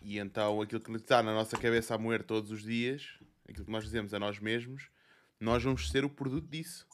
E 0.00 0.18
então 0.18 0.62
aquilo 0.62 0.80
que 0.80 0.90
está 0.92 1.22
na 1.22 1.34
nossa 1.34 1.58
cabeça 1.58 1.94
a 1.94 1.98
moer 1.98 2.24
todos 2.24 2.50
os 2.50 2.62
dias, 2.62 3.18
aquilo 3.46 3.66
que 3.66 3.70
nós 3.70 3.84
dizemos 3.84 4.14
a 4.14 4.18
nós 4.18 4.38
mesmos, 4.38 4.88
nós 5.38 5.62
vamos 5.62 5.90
ser 5.90 6.04
o 6.04 6.10
produto 6.10 6.48
disso. 6.48 6.86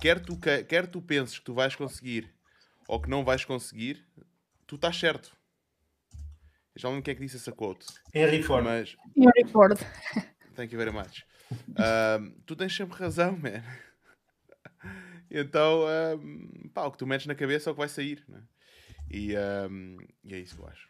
Quer 0.00 0.20
tu, 0.20 0.36
quer 0.36 0.86
tu 0.88 1.00
penses 1.00 1.38
que 1.38 1.44
tu 1.44 1.54
vais 1.54 1.76
conseguir 1.76 2.28
ou 2.88 3.00
que 3.00 3.08
não 3.08 3.24
vais 3.24 3.44
conseguir, 3.44 4.04
tu 4.66 4.74
estás 4.74 4.96
certo. 4.96 5.35
Já 6.76 6.88
lembro 6.88 7.02
quem 7.02 7.12
é 7.12 7.14
que 7.14 7.22
disse 7.22 7.36
essa 7.36 7.52
quote. 7.52 7.86
Henry 8.14 8.42
Ford. 8.42 8.64
Mas... 8.64 8.96
Henry 9.16 9.50
Ford. 9.50 9.78
Thank 10.54 10.74
you 10.74 10.78
very 10.78 10.92
much. 10.92 11.24
Uh, 11.70 12.30
tu 12.44 12.54
tens 12.54 12.74
sempre 12.74 12.98
razão, 12.98 13.32
man. 13.32 13.62
então, 15.30 15.84
um, 16.20 16.68
pá, 16.74 16.84
o 16.84 16.92
que 16.92 16.98
tu 16.98 17.06
metes 17.06 17.26
na 17.26 17.34
cabeça 17.34 17.70
é 17.70 17.72
o 17.72 17.74
que 17.74 17.80
vai 17.80 17.88
sair. 17.88 18.22
Né? 18.28 18.42
E, 19.10 19.34
um, 19.70 19.96
e 20.22 20.34
é 20.34 20.38
isso 20.38 20.56
que 20.56 20.62
eu 20.62 20.68
acho. 20.68 20.88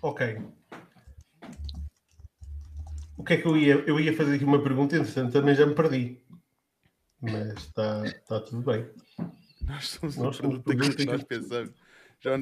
Ok. 0.00 0.40
O 3.16 3.24
que 3.24 3.34
é 3.34 3.36
que 3.36 3.46
eu 3.46 3.56
ia? 3.56 3.74
Eu 3.86 4.00
ia 4.00 4.16
fazer 4.16 4.34
aqui 4.34 4.44
uma 4.44 4.62
pergunta, 4.62 4.96
entretanto 4.96 5.32
também 5.32 5.54
já 5.54 5.66
me 5.66 5.74
perdi. 5.74 6.20
Mas 7.20 7.56
está 7.58 8.02
tá 8.26 8.40
tudo 8.40 8.62
bem. 8.62 8.88
Nós 9.60 9.88
somos 9.90 10.16
nós 10.16 10.36
somos 10.36 10.58
que 10.96 11.04
nós 11.04 11.22
pensamos. 11.22 11.72
John... 12.22 12.40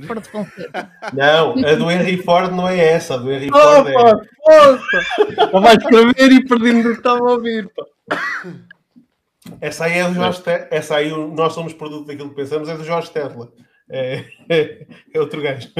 Não, 1.14 1.52
a 1.66 1.74
do 1.74 1.90
Henry 1.90 2.22
Ford 2.22 2.52
não 2.52 2.68
é 2.68 2.78
essa. 2.78 3.14
A 3.14 3.16
do 3.16 3.32
Henry 3.32 3.48
Ford 3.48 3.88
é. 3.88 3.96
Opa, 3.96 4.26
Estava 5.30 5.70
a 5.70 5.74
escrever 5.74 6.32
e 6.32 6.44
perdi-me 6.44 6.82
do 6.82 6.90
que 6.90 6.98
estava 6.98 7.18
a 7.20 7.32
ouvir. 7.32 7.70
Pá. 7.74 7.86
Essa 9.58 9.86
aí 9.86 9.98
é 9.98 10.08
do 10.08 10.14
Jorge 10.14 10.42
Terla. 10.42 10.68
Essa 10.70 10.96
aí, 10.96 11.10
nós 11.10 11.54
somos 11.54 11.72
produto 11.72 12.06
daquilo 12.06 12.28
que 12.28 12.36
pensamos, 12.36 12.68
é 12.68 12.76
do 12.76 12.84
Jorge 12.84 13.10
Terla. 13.10 13.50
É, 13.88 14.24
é, 14.50 14.86
é 15.14 15.20
outro 15.20 15.40
gajo. 15.40 15.72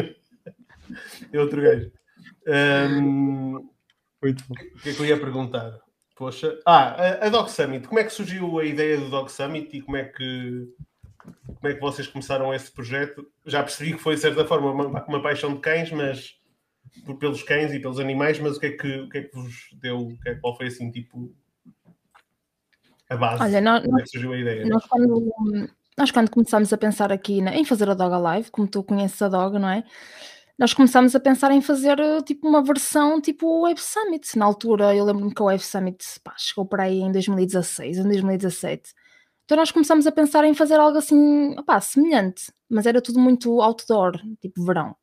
É 1.31 1.39
outro 1.39 1.61
gajo. 1.61 1.93
Um, 2.47 3.69
Muito 4.23 4.45
bom. 4.49 4.55
O 4.55 4.83
que 4.83 4.91
é 4.91 4.93
que 4.95 5.01
eu 5.01 5.07
ia 5.07 5.21
perguntar? 5.21 5.79
Poxa. 6.17 6.59
Ah, 6.67 6.97
a, 7.23 7.27
a 7.27 7.29
Dog 7.29 7.51
Summit. 7.51 7.87
Como 7.87 8.01
é 8.01 8.05
que 8.05 8.13
surgiu 8.13 8.59
a 8.59 8.65
ideia 8.65 8.97
do 8.97 9.11
Dog 9.11 9.31
Summit 9.31 9.77
e 9.77 9.83
como 9.83 9.99
é 9.99 10.05
que 10.05 10.69
como 11.47 11.69
é 11.69 11.75
que 11.75 11.81
vocês 11.81 12.07
começaram 12.07 12.53
esse 12.55 12.71
projeto? 12.71 13.27
Já 13.45 13.63
percebi 13.63 13.93
que 13.93 13.99
foi, 13.99 14.15
de 14.15 14.21
certa 14.21 14.45
forma, 14.45 14.73
uma, 14.73 15.05
uma 15.05 15.23
paixão 15.23 15.55
de 15.55 15.61
cães, 15.61 15.91
mas 15.93 16.35
por, 17.05 17.17
pelos 17.17 17.43
cães 17.43 17.73
e 17.73 17.79
pelos 17.79 18.01
animais, 18.01 18.39
mas 18.39 18.57
o 18.57 18.61
que 18.61 18.67
é 18.67 18.71
que, 18.73 19.01
o 19.01 19.09
que, 19.09 19.19
é 19.19 19.23
que 19.23 19.35
vos 19.35 19.69
deu? 19.81 20.09
Que 20.23 20.31
é, 20.31 20.35
qual 20.37 20.57
foi 20.57 20.67
assim, 20.67 20.91
tipo, 20.91 21.35
a 23.09 23.17
base. 23.17 23.43
Olha, 23.43 23.61
nós, 23.61 23.85
Como 23.85 23.99
é 23.99 24.03
que 24.03 24.09
surgiu 24.11 24.33
a 24.33 24.39
ideia? 24.39 24.67
nós 24.67 24.87
quando, 24.87 25.33
nós 25.97 26.11
quando 26.11 26.31
começámos 26.31 26.73
a 26.73 26.79
pensar 26.79 27.13
aqui 27.13 27.41
na- 27.41 27.55
em 27.57 27.65
fazer 27.65 27.89
a 27.91 27.95
Dog 27.95 28.15
Alive, 28.15 28.51
como 28.51 28.67
tu 28.69 28.83
conheces 28.83 29.21
a 29.21 29.29
Dog, 29.29 29.59
não 29.59 29.69
é? 29.69 29.85
Nós 30.59 30.75
começámos 30.75 31.15
a 31.15 31.21
pensar 31.21 31.51
em 31.53 31.63
fazer 31.63 31.97
tipo 32.25 32.47
uma 32.47 32.63
versão 32.63 33.21
tipo 33.21 33.63
Web 33.63 33.81
Summit. 33.81 34.37
Na 34.37 34.45
altura, 34.45 34.95
eu 34.95 35.05
lembro-me 35.07 35.35
que 35.35 35.41
a 35.41 35.47
Web 35.47 35.63
Summit 35.65 36.05
pá, 36.23 36.35
chegou 36.37 36.67
por 36.67 36.81
aí 36.81 37.01
em 37.01 37.11
2016, 37.11 37.97
em 37.99 38.03
2017. 38.03 38.93
Então 39.51 39.59
nós 39.59 39.73
começámos 39.73 40.07
a 40.07 40.13
pensar 40.13 40.45
em 40.45 40.55
fazer 40.55 40.79
algo 40.79 40.97
assim, 40.97 41.59
opá, 41.59 41.81
semelhante, 41.81 42.53
mas 42.69 42.87
era 42.87 43.03
tudo 43.03 43.19
muito 43.19 43.61
outdoor, 43.61 44.13
tipo 44.41 44.65
verão. 44.65 44.95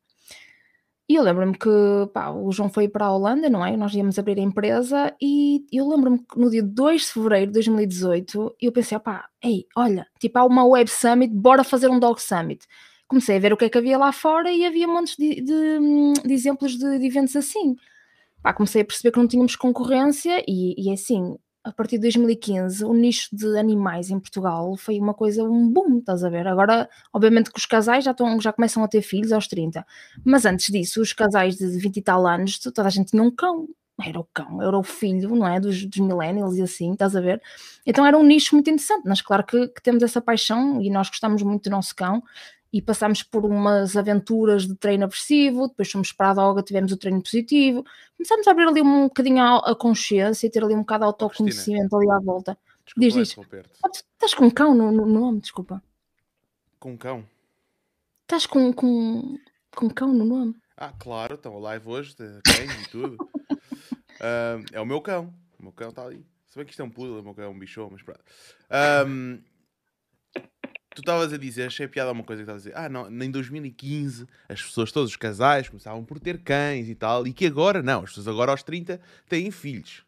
E 1.06 1.16
eu 1.16 1.22
lembro-me 1.22 1.52
que 1.52 1.68
pá, 2.14 2.30
o 2.30 2.50
João 2.50 2.70
foi 2.70 2.88
para 2.88 3.04
a 3.04 3.12
Holanda, 3.14 3.50
não 3.50 3.62
é? 3.62 3.76
Nós 3.76 3.92
íamos 3.92 4.18
abrir 4.18 4.38
a 4.38 4.42
empresa 4.42 5.14
e 5.20 5.66
eu 5.70 5.86
lembro-me 5.86 6.20
que 6.20 6.40
no 6.40 6.48
dia 6.50 6.62
2 6.62 7.02
de 7.02 7.08
fevereiro 7.08 7.48
de 7.48 7.52
2018 7.52 8.56
eu 8.58 8.72
pensei, 8.72 8.96
opá, 8.96 9.28
ei, 9.44 9.66
olha, 9.76 10.06
tipo 10.18 10.38
há 10.38 10.46
uma 10.46 10.64
Web 10.64 10.88
Summit, 10.90 11.30
bora 11.34 11.62
fazer 11.62 11.90
um 11.90 11.98
Dog 12.00 12.18
Summit. 12.18 12.64
Comecei 13.06 13.36
a 13.36 13.40
ver 13.40 13.52
o 13.52 13.56
que 13.58 13.66
é 13.66 13.68
que 13.68 13.76
havia 13.76 13.98
lá 13.98 14.12
fora 14.12 14.50
e 14.50 14.64
havia 14.64 14.88
montes 14.88 15.14
de, 15.18 15.42
de- 15.42 16.22
de 16.26 16.32
exemplos 16.32 16.72
de, 16.78 16.98
de 16.98 17.06
eventos 17.06 17.36
assim. 17.36 17.76
Pá, 18.42 18.54
comecei 18.54 18.80
a 18.80 18.84
perceber 18.86 19.12
que 19.12 19.18
não 19.18 19.28
tínhamos 19.28 19.56
concorrência 19.56 20.42
e, 20.48 20.74
e 20.82 20.88
é 20.88 20.94
assim, 20.94 21.36
a 21.68 21.72
partir 21.72 21.96
de 21.96 22.02
2015 22.02 22.84
o 22.84 22.94
nicho 22.94 23.28
de 23.32 23.58
animais 23.58 24.10
em 24.10 24.18
Portugal 24.18 24.74
foi 24.76 24.98
uma 24.98 25.12
coisa, 25.12 25.44
um 25.44 25.68
boom, 25.70 25.98
estás 25.98 26.24
a 26.24 26.30
ver? 26.30 26.46
Agora, 26.46 26.88
obviamente 27.12 27.50
que 27.52 27.58
os 27.58 27.66
casais 27.66 28.04
já, 28.04 28.12
estão, 28.12 28.40
já 28.40 28.52
começam 28.52 28.82
a 28.82 28.88
ter 28.88 29.02
filhos 29.02 29.32
aos 29.32 29.46
30, 29.46 29.86
mas 30.24 30.46
antes 30.46 30.72
disso, 30.72 31.02
os 31.02 31.12
casais 31.12 31.56
de 31.56 31.66
20 31.66 31.98
e 31.98 32.02
tal 32.02 32.26
anos, 32.26 32.58
toda 32.58 32.86
a 32.86 32.90
gente 32.90 33.10
tinha 33.10 33.22
um 33.22 33.30
cão. 33.30 33.68
Era 34.00 34.20
o 34.20 34.24
cão, 34.32 34.62
era 34.62 34.78
o 34.78 34.82
filho, 34.84 35.34
não 35.34 35.46
é? 35.46 35.58
Dos, 35.58 35.84
dos 35.84 35.98
millennials 35.98 36.56
e 36.56 36.62
assim, 36.62 36.92
estás 36.92 37.16
a 37.16 37.20
ver? 37.20 37.42
Então 37.84 38.06
era 38.06 38.16
um 38.16 38.22
nicho 38.22 38.54
muito 38.54 38.70
interessante. 38.70 39.02
Mas 39.04 39.20
claro 39.20 39.44
que, 39.44 39.66
que 39.68 39.82
temos 39.82 40.04
essa 40.04 40.20
paixão 40.20 40.80
e 40.80 40.88
nós 40.88 41.08
gostamos 41.08 41.42
muito 41.42 41.64
do 41.64 41.70
nosso 41.70 41.96
cão 41.96 42.22
e 42.72 42.82
passámos 42.82 43.22
por 43.22 43.44
umas 43.44 43.96
aventuras 43.96 44.66
de 44.66 44.74
treino 44.74 45.04
aversivo, 45.04 45.68
depois 45.68 45.90
fomos 45.90 46.12
para 46.12 46.30
a 46.30 46.34
doga, 46.34 46.62
tivemos 46.62 46.92
o 46.92 46.96
treino 46.96 47.22
positivo, 47.22 47.84
começámos 48.16 48.46
a 48.46 48.50
abrir 48.50 48.68
ali 48.68 48.82
um 48.82 49.04
bocadinho 49.04 49.42
a, 49.42 49.74
consciência 49.74 50.46
e 50.46 50.50
ter 50.50 50.62
ali 50.62 50.74
um 50.74 50.80
bocado 50.80 51.00
de 51.00 51.06
autoconhecimento 51.06 51.96
ali 51.96 52.10
à 52.10 52.18
volta. 52.18 52.58
Desculpa 52.84 53.00
Diz, 53.00 53.14
diz. 53.14 53.38
Ah, 53.84 53.88
Estás 53.92 54.34
com 54.34 54.46
um 54.46 54.50
cão 54.50 54.74
no, 54.74 54.92
no 54.92 55.06
nome, 55.06 55.40
desculpa. 55.40 55.82
Com 56.78 56.92
um 56.92 56.96
cão. 56.96 57.24
Estás 58.22 58.46
com, 58.46 58.72
com, 58.72 59.38
com 59.74 59.86
um 59.86 59.90
cão 59.90 60.12
no 60.12 60.24
nome. 60.24 60.54
Ah, 60.76 60.92
claro, 60.98 61.34
estão 61.34 61.56
a 61.56 61.60
live 61.60 61.88
hoje, 61.88 62.14
cães 62.16 62.86
e 62.86 62.88
tudo. 62.90 63.16
Ahm, 64.20 64.64
é 64.72 64.80
o 64.80 64.86
meu 64.86 65.00
cão. 65.00 65.32
O 65.58 65.62
meu 65.62 65.72
cão 65.72 65.90
está 65.90 66.04
ali. 66.04 66.24
Se 66.46 66.56
bem 66.56 66.64
que 66.64 66.72
isto 66.72 66.80
é 66.80 66.84
um 66.84 66.90
poodle, 66.90 67.20
o 67.20 67.22
meu 67.22 67.34
cão 67.34 67.44
é 67.44 67.48
um 67.48 67.58
bichão, 67.58 67.88
mas 67.90 68.02
pronto. 68.02 68.20
Ahm, 68.70 69.40
tu 70.98 71.02
estavas 71.02 71.32
a 71.32 71.36
dizer, 71.38 71.66
achei 71.66 71.86
piada 71.88 72.12
uma 72.12 72.22
coisa 72.24 72.42
que 72.42 72.50
estavas 72.50 72.66
a 72.66 72.68
dizer. 72.70 72.78
Ah, 72.78 72.88
não, 72.88 73.10
em 73.24 73.30
2015 73.30 74.26
as 74.48 74.62
pessoas, 74.62 74.92
todos 74.92 75.10
os 75.10 75.16
casais, 75.16 75.68
começavam 75.68 76.04
por 76.04 76.18
ter 76.20 76.38
cães 76.38 76.88
e 76.88 76.94
tal, 76.94 77.26
e 77.26 77.32
que 77.32 77.46
agora 77.46 77.82
não, 77.82 78.00
as 78.02 78.10
pessoas 78.10 78.28
agora 78.28 78.50
aos 78.50 78.62
30 78.62 79.00
têm 79.28 79.50
filhos. 79.50 80.02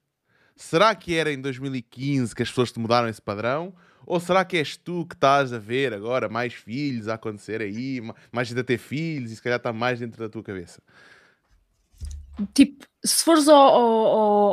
Será 0.57 0.95
que 0.95 1.15
era 1.17 1.33
em 1.33 1.41
2015 1.41 2.35
que 2.35 2.43
as 2.43 2.49
pessoas 2.51 2.71
te 2.71 2.79
mudaram 2.79 3.09
esse 3.09 3.23
padrão? 3.23 3.75
Ou 4.05 4.19
será 4.21 4.45
que 4.45 4.57
és 4.57 4.77
tu 4.77 5.07
que 5.07 5.15
estás 5.15 5.53
a 5.53 5.59
ver 5.59 5.95
agora 5.95 6.29
mais 6.29 6.53
filhos 6.53 7.09
a 7.09 7.15
acontecer 7.15 7.61
aí, 7.63 8.01
ma- 8.01 8.15
mais 8.33 8.49
gente 8.49 8.61
a 8.61 8.65
ter 8.65 8.77
filhos 8.79 9.31
e 9.31 9.37
se 9.37 9.43
calhar 9.43 9.59
está 9.59 9.73
mais 9.73 10.01
dentro 10.01 10.19
da 10.19 10.29
tua 10.29 10.43
cabeça? 10.43 10.83
Tipo, 12.55 12.85
se 13.05 13.25
fores 13.25 13.49
ao, 13.49 13.57
ao, 13.57 14.07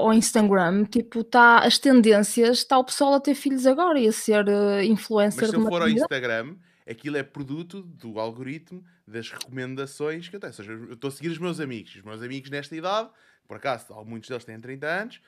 ao- 0.07 0.14
Instagram, 0.14 0.85
tipo, 0.85 1.23
tá 1.23 1.59
as 1.59 1.77
tendências, 1.77 2.59
está 2.59 2.77
o 2.77 2.84
pessoal 2.84 3.14
a 3.15 3.19
ter 3.19 3.35
filhos 3.35 3.65
agora 3.65 3.99
e 3.99 4.07
a 4.07 4.11
ser 4.11 4.47
eh, 4.47 4.85
influencer 4.85 5.41
Mas 5.43 5.49
se 5.51 5.55
eu 5.55 5.65
for 5.68 5.81
ao. 5.81 5.89
Instagram, 5.89 6.55
aquilo 6.89 7.18
é 7.18 7.23
produto 7.23 7.81
do 7.81 8.19
algoritmo, 8.19 8.84
das 9.05 9.30
recomendações 9.30 10.27
que 10.30 10.35
eu 10.35 10.39
tenho. 10.39 10.51
Ou 10.51 10.55
seja, 10.55 10.72
eu 10.72 10.93
estou 10.93 11.07
a 11.09 11.11
seguir 11.11 11.30
os 11.30 11.38
meus 11.38 11.59
amigos. 11.59 11.95
Os 11.95 12.01
meus 12.03 12.22
amigos 12.22 12.49
nesta 12.49 12.76
idade, 12.76 13.09
por 13.47 13.57
acaso, 13.57 13.85
muitos 14.05 14.30
deles 14.30 14.45
têm 14.45 14.59
30 14.59 14.88
anos, 14.88 15.22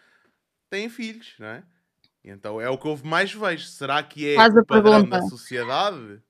têm 0.70 0.90
filhos, 0.90 1.34
não 1.40 1.48
é? 1.48 1.64
Então 2.24 2.60
é 2.60 2.70
o 2.70 2.78
que 2.78 2.86
eu 2.88 3.00
mais 3.04 3.34
vejo. 3.34 3.66
Será 3.68 4.04
que 4.04 4.30
é 4.30 4.36
Faz 4.36 4.56
a 4.56 4.62
o 4.62 4.66
padrão 4.66 4.92
pergunta. 5.02 5.20
da 5.22 5.28
sociedade? 5.28 6.22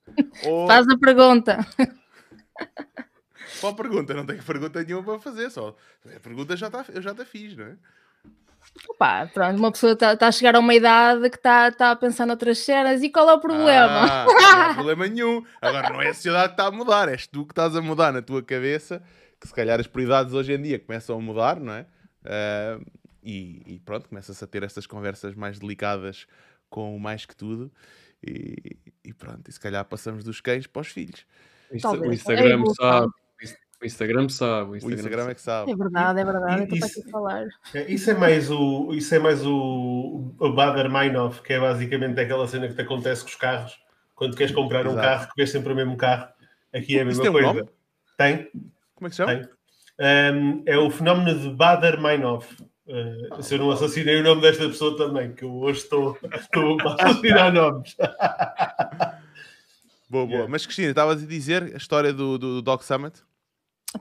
Ou... 0.45 0.65
Faz 0.68 0.88
a 0.88 0.97
pergunta. 0.97 1.57
Qual 3.59 3.76
pergunta? 3.76 4.13
Não 4.13 4.26
tenho 4.26 4.43
pergunta 4.43 4.84
nenhuma 4.84 5.03
para 5.03 5.19
fazer. 5.19 5.49
Só 5.49 5.76
a 6.15 6.19
pergunta 6.19 6.55
já 6.55 6.69
tá, 6.69 6.85
eu 6.89 7.01
já 7.01 7.13
te 7.13 7.26
fiz, 7.26 7.55
não 7.55 7.65
é? 7.65 7.76
Opa, 8.89 9.27
pronto, 9.34 9.57
uma 9.57 9.71
pessoa 9.71 9.93
está 9.93 10.27
a 10.27 10.31
chegar 10.31 10.55
a 10.55 10.59
uma 10.59 10.73
idade 10.73 11.30
que 11.30 11.38
está 11.38 11.71
tá 11.71 11.91
a 11.91 11.95
pensar 11.95 12.26
noutras 12.26 12.59
cenas 12.59 13.01
e 13.01 13.09
qual 13.09 13.30
é 13.30 13.34
o 13.34 13.39
problema? 13.39 14.03
Ah, 14.03 14.26
não 14.26 14.61
há 14.61 14.73
problema 14.76 15.07
nenhum. 15.07 15.43
Agora 15.61 15.89
não 15.89 16.01
é 16.01 16.09
a 16.09 16.13
sociedade 16.13 16.49
que 16.49 16.53
está 16.53 16.67
a 16.67 16.71
mudar, 16.71 17.09
és 17.09 17.26
tu 17.26 17.45
que 17.45 17.51
estás 17.51 17.76
a 17.76 17.81
mudar 17.81 18.11
na 18.11 18.21
tua 18.21 18.43
cabeça, 18.43 19.01
que 19.39 19.47
se 19.47 19.53
calhar 19.53 19.80
as 19.80 19.88
prioridades 19.88 20.34
hoje 20.34 20.53
em 20.53 20.61
dia 20.61 20.80
começam 20.80 21.17
a 21.17 21.21
mudar, 21.21 21.59
não 21.59 21.73
é? 21.73 21.85
Ah, 22.26 22.80
e, 23.23 23.61
e 23.65 23.80
pronto, 23.80 24.09
começa-se 24.09 24.43
a 24.43 24.47
ter 24.47 24.63
estas 24.63 24.85
conversas 24.85 25.35
mais 25.35 25.59
delicadas 25.59 26.27
com 26.69 26.95
o 26.95 26.99
mais 26.99 27.26
que 27.26 27.35
tudo. 27.35 27.71
E, 28.26 28.77
e 29.03 29.13
pronto, 29.13 29.49
e 29.49 29.51
se 29.51 29.59
calhar 29.59 29.84
passamos 29.85 30.23
dos 30.23 30.41
cães 30.41 30.67
para 30.67 30.81
os 30.81 30.88
filhos. 30.89 31.26
Talvez. 31.81 32.09
O 32.09 32.13
Instagram 32.13 32.63
sabe. 32.76 33.11
O 33.81 33.85
Instagram 33.85 34.27
sabe. 34.30 34.69
O 34.69 34.73
O 34.73 34.76
Instagram, 34.77 34.97
Instagram 34.99 35.30
é 35.30 35.34
que 35.35 35.41
sabe. 35.41 35.72
É 35.72 35.76
verdade, 35.76 36.19
é 36.19 36.26
verdade. 36.26 36.57
Eu 36.57 36.64
estou 36.64 36.77
isso- 36.77 36.99
aqui 36.99 37.07
a 37.07 37.11
falar. 37.11 37.47
É, 37.73 37.91
Isso 37.91 38.11
é 38.11 38.14
mais 38.14 38.51
o, 38.51 38.93
isso 38.93 39.15
é 39.15 39.19
mais 39.19 39.45
o, 39.45 40.34
o 40.38 40.53
Bader 40.53 40.89
Meinhof, 40.89 41.41
que 41.41 41.53
é 41.53 41.60
basicamente 41.60 42.19
aquela 42.19 42.47
cena 42.47 42.68
que 42.68 42.73
te 42.73 42.81
acontece 42.81 43.22
com 43.23 43.30
os 43.30 43.35
carros. 43.35 43.80
Quando 44.15 44.35
queres 44.35 44.53
comprar 44.53 44.85
um 44.85 44.91
Exato. 44.91 45.07
carro, 45.07 45.27
que 45.27 45.34
vês 45.38 45.49
sempre 45.49 45.72
o 45.72 45.76
mesmo 45.76 45.95
carro. 45.95 46.27
Aqui 46.73 46.97
é 46.97 47.01
a 47.01 47.06
mesma 47.06 47.22
tem 47.22 47.30
um 47.30 47.34
coisa. 47.34 47.47
nome? 47.47 47.69
Tem, 48.18 48.49
Como 48.95 49.07
é 49.07 49.10
que 49.10 49.15
se 49.15 49.23
chama? 49.23 49.34
tem. 49.35 49.49
Um, 50.01 50.64
é 50.65 50.77
o 50.77 50.89
fenómeno 50.91 51.39
de 51.39 51.49
Bader 51.51 52.01
Meinhof. 52.01 52.61
Uh, 52.85 53.41
se 53.41 53.53
eu 53.53 53.60
não 53.60 53.72
assassinei 53.72 54.19
o 54.19 54.23
nome 54.23 54.41
desta 54.41 54.68
pessoa 54.68 54.97
também, 54.97 55.31
que 55.31 55.43
eu 55.43 55.53
hoje 55.53 55.80
estou, 55.81 56.18
estou 56.34 56.77
a 56.81 56.95
assassinar 56.95 57.53
nomes. 57.53 57.95
Boa, 60.10 60.26
boa. 60.26 60.27
Yeah. 60.31 60.47
Mas 60.51 60.65
Cristina, 60.65 60.89
estavas 60.89 61.22
a 61.22 61.26
dizer 61.27 61.64
a 61.64 61.77
história 61.77 62.11
do, 62.11 62.38
do, 62.39 62.56
do 62.56 62.61
Dog 62.64 62.84
Summit? 62.84 63.22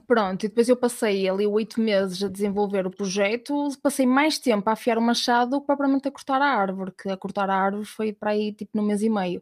Pronto, 0.05 0.43
e 0.43 0.47
depois 0.47 0.69
eu 0.69 0.77
passei 0.77 1.27
ali 1.27 1.47
oito 1.47 1.81
meses 1.81 2.21
a 2.21 2.27
desenvolver 2.27 2.85
o 2.85 2.91
projeto, 2.91 3.69
passei 3.81 4.05
mais 4.05 4.37
tempo 4.37 4.69
a 4.69 4.73
afiar 4.73 4.99
o 4.99 5.01
machado 5.01 5.51
do 5.51 5.61
que 5.61 5.65
propriamente 5.67 6.07
a 6.07 6.11
cortar 6.11 6.39
a 6.41 6.45
árvore, 6.45 6.91
que 6.91 7.09
a 7.09 7.17
cortar 7.17 7.49
a 7.49 7.55
árvore 7.55 7.85
foi 7.85 8.13
para 8.13 8.31
aí 8.31 8.53
tipo 8.53 8.77
no 8.77 8.83
mês 8.83 9.01
e 9.01 9.09
meio. 9.09 9.41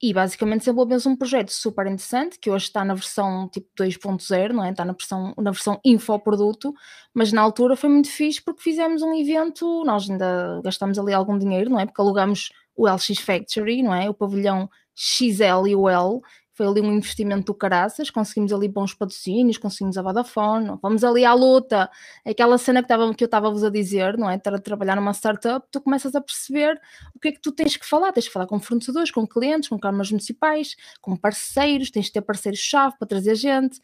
E 0.00 0.12
basicamente 0.12 0.60
desenvolvemos 0.60 1.06
um 1.06 1.16
projeto 1.16 1.50
super 1.50 1.86
interessante, 1.86 2.38
que 2.38 2.50
hoje 2.50 2.66
está 2.66 2.84
na 2.84 2.94
versão 2.94 3.48
tipo 3.48 3.68
2.0, 3.76 4.52
não 4.52 4.64
é? 4.64 4.70
Está 4.70 4.84
na 4.84 4.92
versão, 4.92 5.34
na 5.36 5.50
versão 5.50 5.80
infoproduto, 5.84 6.72
mas 7.12 7.32
na 7.32 7.42
altura 7.42 7.74
foi 7.76 7.90
muito 7.90 8.08
fixe 8.08 8.42
porque 8.42 8.62
fizemos 8.62 9.02
um 9.02 9.14
evento, 9.14 9.82
nós 9.84 10.08
ainda 10.08 10.60
gastamos 10.62 10.98
ali 10.98 11.12
algum 11.12 11.38
dinheiro, 11.38 11.70
não 11.70 11.80
é? 11.80 11.86
Porque 11.86 12.00
alugamos 12.00 12.52
o 12.76 12.88
LX 12.88 13.18
Factory, 13.20 13.82
não 13.82 13.94
é? 13.94 14.08
O 14.08 14.14
pavilhão 14.14 14.68
XL 14.94 15.66
e 15.66 15.74
o 15.74 15.88
L, 15.88 16.20
foi 16.54 16.66
ali 16.66 16.80
um 16.80 16.92
investimento 16.92 17.46
do 17.46 17.54
caraças, 17.54 18.10
conseguimos 18.10 18.52
ali 18.52 18.68
bons 18.68 18.94
patrocínios, 18.94 19.58
conseguimos 19.58 19.98
a 19.98 20.02
Vodafone, 20.02 20.78
vamos 20.80 21.02
ali 21.02 21.24
à 21.24 21.34
luta, 21.34 21.90
aquela 22.24 22.56
cena 22.56 22.80
que, 22.80 22.88
tava, 22.88 23.12
que 23.12 23.24
eu 23.24 23.26
estava-vos 23.26 23.64
a 23.64 23.70
dizer, 23.70 24.16
não 24.16 24.30
é? 24.30 24.36
Estar 24.36 24.54
a 24.54 24.58
trabalhar 24.58 24.94
numa 24.96 25.12
startup, 25.12 25.66
tu 25.70 25.80
começas 25.80 26.14
a 26.14 26.20
perceber 26.20 26.80
o 27.14 27.18
que 27.18 27.28
é 27.28 27.32
que 27.32 27.40
tu 27.40 27.50
tens 27.50 27.76
que 27.76 27.84
falar, 27.84 28.12
tens 28.12 28.28
que 28.28 28.32
falar 28.32 28.46
com 28.46 28.60
fornecedores, 28.60 29.10
com 29.10 29.26
clientes, 29.26 29.68
com 29.68 29.78
câmaras 29.78 30.10
municipais, 30.10 30.76
com 31.00 31.16
parceiros, 31.16 31.90
tens 31.90 32.06
de 32.06 32.12
ter 32.12 32.22
parceiros-chave 32.22 32.96
para 32.98 33.08
trazer 33.08 33.34
gente, 33.34 33.80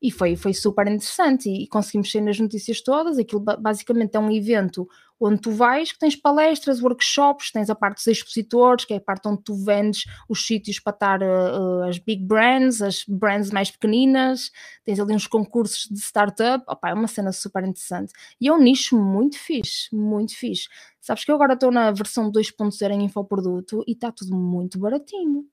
e 0.00 0.10
foi, 0.10 0.36
foi 0.36 0.54
super 0.54 0.86
interessante, 0.86 1.48
e, 1.50 1.66
conseguimos 1.66 2.10
sair 2.10 2.20
nas 2.20 2.38
notícias 2.38 2.80
todas, 2.80 3.18
aquilo 3.18 3.40
ba- 3.40 3.56
basicamente 3.56 4.14
é 4.16 4.20
um 4.20 4.30
evento 4.30 4.88
onde 5.20 5.40
tu 5.40 5.50
vais, 5.50 5.90
que 5.90 5.98
tens 5.98 6.14
palestras, 6.14 6.80
workshops, 6.80 7.50
tens 7.50 7.68
a 7.68 7.74
parte 7.74 7.96
dos 7.96 8.06
expositores, 8.06 8.84
que 8.84 8.94
é 8.94 8.98
a 8.98 9.00
parte 9.00 9.26
onde 9.26 9.42
tu 9.42 9.54
vendes 9.56 10.04
os 10.28 10.46
sítios 10.46 10.78
para 10.78 10.92
estar 10.92 11.22
uh, 11.22 11.82
as 11.88 11.98
big 11.98 12.24
brands, 12.24 12.80
as 12.80 13.02
brands 13.08 13.50
mais 13.50 13.70
pequeninas, 13.70 14.52
tens 14.84 15.00
ali 15.00 15.14
uns 15.14 15.26
concursos 15.26 15.88
de 15.90 15.98
startup, 15.98 16.64
Opa, 16.68 16.90
é 16.90 16.94
uma 16.94 17.08
cena 17.08 17.32
super 17.32 17.64
interessante. 17.64 18.12
E 18.40 18.46
é 18.46 18.52
um 18.52 18.58
nicho 18.60 18.96
muito 18.96 19.36
fixe, 19.36 19.88
muito 19.92 20.36
fixe. 20.36 20.68
Sabes 21.00 21.24
que 21.24 21.30
eu 21.30 21.34
agora 21.34 21.54
estou 21.54 21.72
na 21.72 21.90
versão 21.90 22.30
2.0 22.30 22.92
em 22.92 23.04
infoproduto 23.04 23.82
e 23.88 23.92
está 23.92 24.12
tudo 24.12 24.36
muito 24.36 24.78
baratinho. 24.78 25.44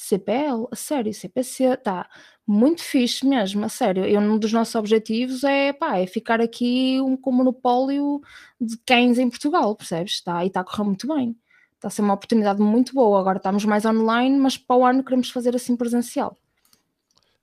CPL, 0.00 0.66
a 0.70 0.76
sério, 0.76 1.12
CPC, 1.12 1.64
está 1.64 2.08
muito 2.46 2.82
fixe 2.82 3.26
mesmo, 3.26 3.64
a 3.64 3.68
sério. 3.68 4.06
E 4.06 4.16
um 4.16 4.38
dos 4.38 4.50
nossos 4.50 4.74
objetivos 4.74 5.44
é, 5.44 5.74
pá, 5.74 5.98
é 5.98 6.06
ficar 6.06 6.40
aqui 6.40 6.98
um, 7.02 7.18
com 7.18 7.30
monopólio 7.30 8.22
de 8.58 8.78
cães 8.78 9.18
em 9.18 9.28
Portugal, 9.28 9.76
percebes? 9.76 10.14
Está, 10.14 10.42
e 10.42 10.48
está 10.48 10.60
a 10.60 10.64
correr 10.64 10.84
muito 10.84 11.06
bem. 11.06 11.36
Está 11.74 11.88
a 11.88 11.90
ser 11.90 12.00
uma 12.00 12.14
oportunidade 12.14 12.60
muito 12.62 12.94
boa. 12.94 13.20
Agora 13.20 13.36
estamos 13.36 13.64
mais 13.66 13.84
online, 13.84 14.38
mas 14.38 14.56
para 14.56 14.76
o 14.76 14.86
ano 14.86 15.04
queremos 15.04 15.30
fazer 15.30 15.54
assim 15.54 15.76
presencial. 15.76 16.36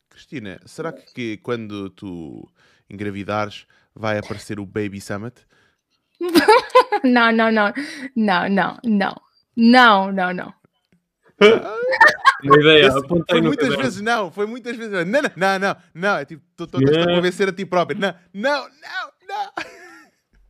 Cristina, 0.10 0.60
será 0.66 0.92
que, 0.92 1.14
que 1.14 1.38
quando 1.38 1.92
tu 1.92 2.50
engravidares 2.90 3.68
vai 3.94 4.18
aparecer 4.18 4.60
o 4.60 4.66
Baby 4.66 5.00
Summit? 5.00 5.46
não, 7.04 7.32
não, 7.32 7.52
não, 7.52 7.72
não, 8.16 8.50
não, 8.50 8.80
não. 8.84 9.28
Não, 9.60 10.12
não, 10.12 10.32
não. 10.34 10.54
Uma 11.40 12.56
ideia, 12.60 12.88
Esse- 12.88 12.98
apontei 12.98 13.38
foi 13.38 13.42
muitas 13.42 13.76
vezes 13.76 14.02
não, 14.02 14.32
foi 14.32 14.46
muitas 14.46 14.76
vezes 14.76 14.92
não. 14.92 15.06
Não, 15.06 15.22
não, 15.36 15.60
não, 15.60 15.76
não. 15.94 16.18
É 16.18 16.26
tipo, 16.26 16.44
estou 16.60 16.80
a 16.80 16.82
Não. 17.08 17.16
convencer 17.16 17.50
a 17.50 17.54
ti 17.54 17.66
próprio. 17.66 18.00
Não, 18.00 18.14
não, 18.34 18.62
não, 18.64 19.12
não. 19.28 19.52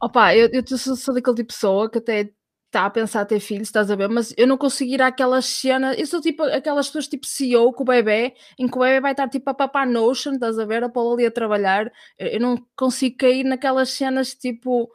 Opa, 0.01 0.35
eu, 0.35 0.49
eu 0.51 0.77
sou, 0.77 0.95
sou 0.95 1.13
daquele 1.13 1.35
tipo 1.37 1.49
de 1.49 1.55
pessoa 1.55 1.89
que 1.89 1.97
até 1.97 2.29
está 2.67 2.85
a 2.85 2.89
pensar 2.89 3.25
ter 3.25 3.39
filhos, 3.39 3.69
estás 3.69 3.89
a 3.89 3.95
ver? 3.95 4.09
Mas 4.09 4.33
eu 4.37 4.45
não 4.45 4.57
consigo 4.57 4.91
ir 4.93 5.01
àquelas 5.01 5.45
cenas. 5.45 5.97
Eu 5.97 6.05
sou 6.05 6.21
tipo 6.21 6.43
aquelas 6.43 6.87
pessoas 6.87 7.07
tipo 7.07 7.25
CEO 7.25 7.73
com 7.73 7.83
o 7.83 7.85
bebê, 7.85 8.35
em 8.59 8.67
que 8.67 8.77
o 8.77 8.81
bebê 8.81 8.99
vai 9.01 9.11
estar 9.11 9.27
tipo 9.29 9.49
a 9.49 9.53
papar 9.53 9.87
Notion, 9.87 10.33
estás 10.33 10.59
a 10.59 10.65
ver? 10.65 10.83
A 10.83 10.89
pô 10.89 11.13
ali 11.13 11.25
a 11.25 11.31
trabalhar. 11.31 11.91
Eu, 12.19 12.39
não 12.39 12.63
consigo 12.75 13.17
cair 13.17 13.43
naquelas 13.43 13.89
cenas 13.91 14.33
tipo 14.35 14.89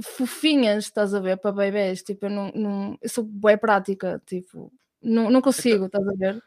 fofinhas, 0.00 0.84
estás 0.84 1.12
a 1.14 1.20
ver? 1.20 1.36
Para 1.38 1.52
bebés. 1.52 2.02
Tipo, 2.02 2.26
eu 2.26 2.30
não. 2.30 2.52
não 2.54 2.98
eu 3.02 3.08
sou 3.08 3.24
bem 3.24 3.58
prática, 3.58 4.22
tipo. 4.24 4.72
Não, 5.02 5.30
não 5.30 5.40
consigo, 5.40 5.86
estás 5.86 6.06
a 6.06 6.12
ver? 6.14 6.42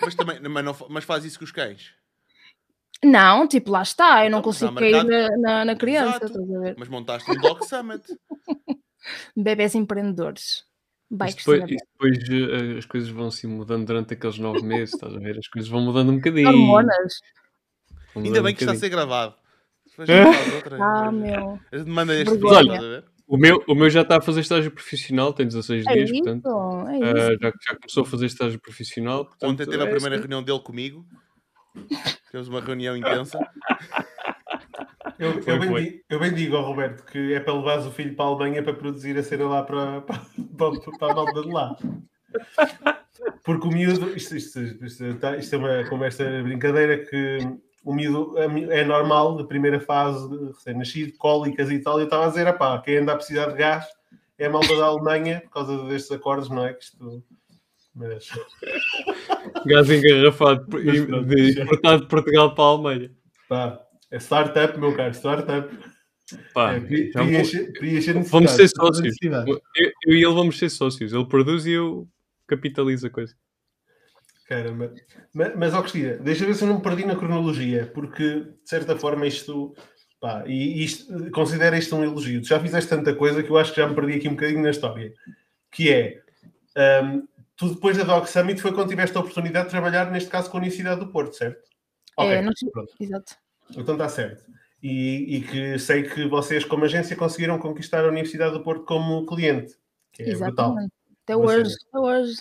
Mas 0.00 0.14
também, 0.14 0.40
mas, 0.40 0.64
não, 0.64 0.76
mas 0.88 1.04
faz 1.04 1.24
isso 1.24 1.38
com 1.38 1.44
os 1.44 1.52
cães. 1.52 1.92
Não, 3.04 3.46
tipo, 3.46 3.70
lá 3.70 3.82
está, 3.82 4.24
eu 4.24 4.30
não 4.30 4.38
Então, 4.38 4.42
consigo 4.42 4.74
cair 4.74 5.04
na, 5.04 5.28
na, 5.36 5.64
na 5.66 5.76
criança, 5.76 6.24
Exato. 6.24 6.26
estás 6.26 6.50
a 6.50 6.58
ver? 6.60 6.74
Mas 6.78 6.88
montaste 6.88 7.30
um 7.30 7.34
Dog 7.34 7.66
Summit. 7.66 8.02
Bebés 9.36 9.74
empreendedores. 9.74 10.64
Isto 11.28 11.52
depois, 11.52 11.70
depois, 11.70 12.18
eh, 12.30 12.78
as 12.78 12.86
coisas 12.86 13.08
vão 13.10 13.30
se 13.30 13.46
mudando 13.46 13.86
durante 13.86 14.14
aqueles 14.14 14.38
nove 14.38 14.62
meses, 14.66 14.94
estás 14.94 15.14
a 15.14 15.18
ver? 15.18 15.38
As 15.38 15.46
coisas 15.46 15.70
vão 15.70 15.82
mudando 15.82 16.10
um 16.10 16.16
bocadinho. 16.16 16.48
hormonas. 16.48 17.20
Ainda 18.16 18.42
bem 18.42 18.52
um 18.52 18.56
que 18.56 18.64
está 18.64 18.72
a 18.72 18.76
ser 18.76 18.88
gravado. 18.88 19.34
Depois. 19.90 20.08
Ah, 20.80 21.12
meu. 21.12 21.60
A 21.70 21.78
gente 21.78 21.90
manda 21.90 22.14
este 22.14 22.36
A? 23.28 23.34
O 23.34 23.36
meu, 23.36 23.62
o 23.68 23.74
meu 23.74 23.90
já 23.90 24.02
está 24.02 24.18
a 24.18 24.20
fazer 24.20 24.40
estágio 24.40 24.70
profissional, 24.70 25.32
tem 25.32 25.46
16 25.46 25.86
É 25.86 25.92
dias, 25.94 26.10
isso, 26.10 26.22
portanto. 26.22 26.48
é 26.88 26.96
isso. 26.98 27.38
já, 27.42 27.52
já 27.68 27.76
começou 27.76 28.02
a 28.02 28.06
fazer 28.06 28.26
estágio 28.26 28.60
profissional. 28.60 29.24
Portanto, 29.26 29.50
Ontem 29.50 29.64
teve 29.66 29.82
a 29.82 29.86
é 29.86 29.90
primeira 29.90 30.14
assim. 30.16 30.22
reunião 30.22 30.42
dele 30.42 30.60
comigo. 30.60 31.04
Tivemos 32.26 32.48
uma 32.48 32.60
reunião 32.60 32.96
intensa. 32.96 33.38
Eu, 35.18 35.42
Foi, 35.42 35.54
eu, 35.54 35.58
bem 35.60 35.68
foi. 35.70 35.82
di- 35.82 36.04
eu 36.10 36.18
bem 36.20 36.34
digo 36.34 36.56
ao 36.56 36.64
Roberto 36.66 37.02
que 37.06 37.32
é 37.32 37.40
para 37.40 37.54
levares 37.54 37.86
o 37.86 37.90
filho 37.90 38.14
para 38.14 38.26
a 38.26 38.28
Alemanha 38.28 38.62
para 38.62 38.74
produzir 38.74 39.16
a 39.16 39.22
cena 39.22 39.48
lá 39.48 39.62
para, 39.62 40.02
para, 40.02 40.20
para, 40.58 40.98
para 40.98 41.12
a 41.12 41.14
malta 41.14 41.40
de 41.40 41.48
lá. 41.50 41.74
Porque 43.42 43.66
o 43.66 43.70
miúdo, 43.70 44.14
isto, 44.14 44.36
isto, 44.36 44.60
isto, 44.60 45.04
isto 45.38 45.54
é 45.54 45.58
uma 45.58 45.88
conversa 45.88 46.42
brincadeira 46.42 46.98
que 46.98 47.38
o 47.86 47.94
miúdo 47.94 48.36
é 48.36 48.84
normal, 48.84 49.38
na 49.38 49.44
primeira 49.44 49.78
fase, 49.78 50.28
de 50.28 50.46
recém-nascido, 50.46 51.16
cólicas 51.16 51.70
e 51.70 51.78
tal, 51.78 51.98
e 51.98 52.02
eu 52.02 52.06
estava 52.06 52.26
a 52.26 52.28
dizer, 52.28 52.52
pá, 52.58 52.82
quem 52.82 52.96
anda 52.96 53.12
a 53.12 53.16
precisar 53.16 53.46
de 53.46 53.58
gás 53.58 53.86
é 54.36 54.46
a 54.46 54.50
malta 54.50 54.76
da 54.76 54.86
Alemanha, 54.86 55.40
por 55.42 55.50
causa 55.50 55.84
destes 55.84 56.10
acordos, 56.10 56.50
não 56.50 56.66
é? 56.66 56.74
Que 56.74 56.82
isto... 56.82 57.22
Mas, 57.94 58.28
Gás 59.64 59.88
engarrafado 59.88 60.66
de, 60.66 61.62
importado 61.62 62.02
de 62.02 62.08
Portugal 62.08 62.54
para 62.56 62.64
a 62.64 62.66
Alemanha. 62.66 63.10
pá, 63.48 63.80
é 64.10 64.16
startup, 64.18 64.78
meu 64.78 64.94
caro, 64.94 65.14
startup. 65.14 65.78
Pá, 66.52 66.74
É, 66.74 66.80
preencher 66.80 68.20
vamos 68.24 68.50
ser 68.50 68.68
sócios. 68.68 69.16
Eu, 69.22 69.60
eu 70.06 70.14
e 70.14 70.24
ele 70.24 70.34
vamos 70.34 70.58
ser 70.58 70.68
sócios. 70.70 71.12
Ele 71.12 71.24
produz 71.24 71.64
e 71.66 71.72
eu 71.72 72.08
capitalizo 72.48 73.06
a 73.06 73.10
coisa. 73.10 73.34
Caramba. 74.48 74.94
Mas, 75.34 75.56
mas 75.56 75.74
ó 75.74 75.80
Cristina, 75.82 76.16
deixa 76.18 76.44
eu 76.44 76.48
ver 76.48 76.54
se 76.54 76.62
eu 76.62 76.68
não 76.68 76.76
me 76.76 76.82
perdi 76.82 77.04
na 77.04 77.16
cronologia, 77.16 77.90
porque 77.92 78.40
de 78.40 78.54
certa 78.64 78.96
forma 78.96 79.26
isto. 79.26 79.74
Pá, 80.20 80.44
e 80.46 80.82
isto, 80.82 81.30
considera 81.30 81.76
isto 81.76 81.94
um 81.94 82.02
elogio. 82.04 82.40
Tu 82.40 82.48
já 82.48 82.58
fizeste 82.60 82.88
tanta 82.88 83.14
coisa 83.14 83.42
que 83.42 83.50
eu 83.50 83.58
acho 83.58 83.72
que 83.74 83.80
já 83.80 83.86
me 83.88 83.94
perdi 83.94 84.14
aqui 84.14 84.28
um 84.28 84.32
bocadinho 84.34 84.62
na 84.62 84.70
história. 84.70 85.12
Que 85.70 85.92
é. 85.92 86.22
hum, 87.02 87.26
tu 87.56 87.74
depois 87.74 87.98
da 87.98 88.04
Dog 88.04 88.28
Summit 88.28 88.60
foi 88.60 88.72
quando 88.72 88.88
tiveste 88.88 89.16
a 89.16 89.20
oportunidade 89.20 89.66
de 89.66 89.70
trabalhar, 89.72 90.10
neste 90.10 90.30
caso, 90.30 90.50
com 90.50 90.56
a 90.56 90.60
Universidade 90.60 91.00
do 91.00 91.10
Porto, 91.12 91.34
certo? 91.36 91.60
Ok, 92.16 92.32
É, 92.32 92.40
nós- 92.40 92.54
pronto. 92.72 92.92
Exato. 93.00 93.34
Então 93.76 93.94
está 93.94 94.08
certo. 94.08 94.44
E, 94.82 95.36
e 95.36 95.40
que 95.42 95.78
sei 95.78 96.04
que 96.04 96.26
vocês, 96.28 96.64
como 96.64 96.84
agência, 96.84 97.16
conseguiram 97.16 97.58
conquistar 97.58 98.04
a 98.04 98.08
Universidade 98.08 98.52
do 98.52 98.62
Porto 98.62 98.84
como 98.84 99.26
cliente. 99.26 99.74
Que 100.12 100.22
é 100.22 100.26
brutal. 100.36 100.46
Exatamente. 100.70 100.92
Até 101.24 101.36
Uma 101.36 101.46
hoje, 101.46 101.74
até 101.88 101.98
hoje. 101.98 102.36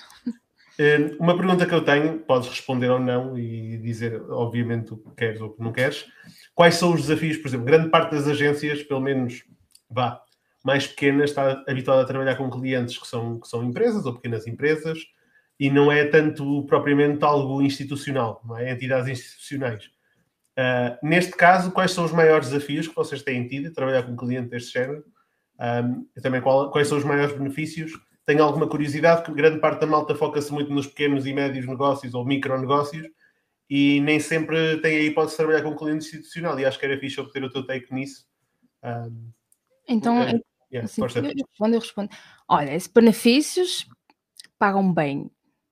Eh, 0.77 1.15
Uma 1.19 1.35
pergunta 1.37 1.65
que 1.65 1.73
eu 1.73 1.83
tenho, 1.83 2.19
podes 2.19 2.49
responder 2.49 2.89
ou 2.89 2.99
não 2.99 3.37
e 3.37 3.77
dizer, 3.77 4.21
obviamente, 4.29 4.93
o 4.93 4.97
que 4.97 5.11
queres 5.15 5.41
ou 5.41 5.49
o 5.49 5.53
que 5.53 5.61
não 5.63 5.71
queres. 5.71 6.05
Quais 6.53 6.75
são 6.75 6.93
os 6.93 7.01
desafios? 7.01 7.37
Por 7.37 7.47
exemplo, 7.47 7.65
grande 7.65 7.89
parte 7.89 8.11
das 8.11 8.27
agências, 8.27 8.83
pelo 8.83 9.01
menos, 9.01 9.43
vá, 9.89 10.21
mais 10.63 10.87
pequenas, 10.87 11.29
está 11.29 11.63
habituada 11.67 12.01
a 12.01 12.05
trabalhar 12.05 12.35
com 12.35 12.49
clientes 12.49 12.97
que 12.97 13.07
são, 13.07 13.39
que 13.39 13.47
são 13.47 13.63
empresas 13.63 14.05
ou 14.05 14.13
pequenas 14.13 14.47
empresas 14.47 14.99
e 15.59 15.69
não 15.69 15.91
é 15.91 16.05
tanto 16.05 16.65
propriamente 16.65 17.23
algo 17.23 17.61
institucional, 17.61 18.41
não 18.45 18.57
é? 18.57 18.71
Entidades 18.71 19.07
institucionais. 19.07 19.89
Ah, 20.57 20.97
neste 21.03 21.31
caso, 21.33 21.71
quais 21.71 21.91
são 21.91 22.03
os 22.05 22.11
maiores 22.11 22.49
desafios 22.49 22.87
que 22.87 22.95
vocês 22.95 23.21
têm 23.21 23.47
tido 23.47 23.67
a 23.67 23.73
trabalhar 23.73 24.03
com 24.03 24.11
um 24.13 24.15
cliente 24.17 24.49
deste 24.49 24.73
género? 24.73 25.03
Um, 25.59 26.05
e 26.17 26.21
também 26.21 26.41
qual- 26.41 26.69
quais 26.71 26.87
são 26.89 26.97
os 26.97 27.03
maiores 27.05 27.37
benefícios? 27.37 27.93
Tenho 28.25 28.43
alguma 28.43 28.67
curiosidade, 28.67 29.23
que 29.23 29.31
grande 29.31 29.59
parte 29.59 29.81
da 29.81 29.87
malta 29.87 30.15
foca-se 30.15 30.51
muito 30.51 30.71
nos 30.73 30.87
pequenos 30.87 31.25
e 31.27 31.33
médios 31.33 31.67
negócios 31.67 32.13
ou 32.15 32.25
micronegócios 32.25 33.07
e 33.69 33.99
nem 34.01 34.19
sempre 34.19 34.77
tem 34.81 34.97
a 34.97 35.01
hipótese 35.01 35.33
de 35.33 35.37
trabalhar 35.37 35.61
com 35.63 35.69
um 35.69 35.75
cliente 35.75 36.05
institucional. 36.05 36.59
E 36.59 36.65
acho 36.65 36.79
que 36.79 36.85
era 36.85 36.99
fixe 36.99 37.19
obter 37.19 37.43
o 37.43 37.49
teu 37.49 37.65
take 37.65 37.93
nisso. 37.93 38.25
Um, 38.83 39.29
Então, 39.87 40.17
É, 40.23 40.39
yeah, 40.71 40.83
assim, 40.83 41.01
eu 41.01 41.07
respondo, 41.23 41.75
eu 41.75 41.79
respondo. 41.79 42.09
Olha, 42.47 42.73
esses 42.73 42.87
benefícios 42.87 43.87
pagam 44.57 44.91
bem 44.91 45.29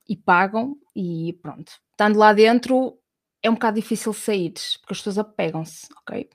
e 0.08 0.16
pagam 0.16 0.76
e 0.94 1.32
pronto. 1.42 1.72
Estando 1.90 2.18
lá 2.18 2.32
dentro 2.32 2.96
é 3.42 3.50
um 3.50 3.54
bocado 3.54 3.80
difícil 3.80 4.12
sair, 4.12 4.52
porque 4.80 4.92
as 4.92 4.98
pessoas 4.98 5.18
apegam-se, 5.18 5.88
ok? 5.98 6.28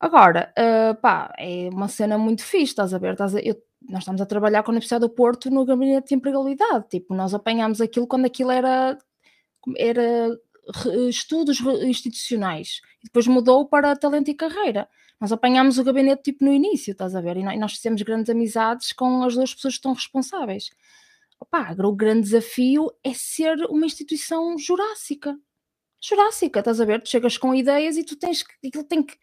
Agora, 0.00 0.52
ah, 0.56 0.94
pá, 1.00 1.32
é 1.38 1.68
uma 1.72 1.88
cena 1.88 2.18
muito 2.18 2.42
fixe, 2.42 2.72
estás 2.72 2.92
a 2.92 2.98
ver? 2.98 3.12
Estás 3.12 3.34
a- 3.36 3.40
eu- 3.40 3.62
nós 3.88 4.00
estamos 4.00 4.20
a 4.20 4.26
trabalhar 4.26 4.62
com 4.62 4.70
a 4.70 4.72
Universidade 4.74 5.00
do 5.02 5.10
Porto 5.10 5.50
no 5.50 5.64
gabinete 5.64 6.08
de 6.08 6.14
empregabilidade, 6.14 6.88
tipo, 6.88 7.14
nós 7.14 7.34
apanhámos 7.34 7.80
aquilo 7.80 8.06
quando 8.06 8.26
aquilo 8.26 8.50
era, 8.50 8.98
era 9.76 10.28
estudos 11.08 11.60
institucionais, 11.82 12.80
e 13.02 13.04
depois 13.04 13.26
mudou 13.26 13.68
para 13.68 13.94
talento 13.96 14.30
e 14.30 14.34
carreira. 14.34 14.88
Nós 15.20 15.30
apanhámos 15.32 15.78
o 15.78 15.84
gabinete 15.84 16.22
tipo 16.22 16.44
no 16.44 16.52
início, 16.52 16.92
estás 16.92 17.14
a 17.14 17.20
ver? 17.20 17.36
E 17.36 17.42
nó- 17.42 17.56
nós 17.56 17.72
fizemos 17.72 18.02
grandes 18.02 18.30
amizades 18.30 18.92
com 18.92 19.22
as 19.22 19.34
duas 19.34 19.54
pessoas 19.54 19.74
que 19.74 19.78
estão 19.78 19.92
responsáveis. 19.92 20.70
Opa, 21.40 21.74
o 21.78 21.92
grande 21.94 22.22
desafio 22.22 22.90
é 23.02 23.12
ser 23.12 23.56
uma 23.68 23.86
instituição 23.86 24.56
jurássica. 24.58 25.38
Jurássica, 26.02 26.58
estás 26.60 26.80
a 26.80 26.84
ver? 26.84 27.02
Tu 27.02 27.10
chegas 27.10 27.36
com 27.38 27.54
ideias 27.54 27.96
e 27.96 28.04
tu 28.04 28.16
tens 28.16 28.42
que. 28.42 28.66
Aquilo 28.66 28.84
tem 28.84 29.02
que 29.02 29.16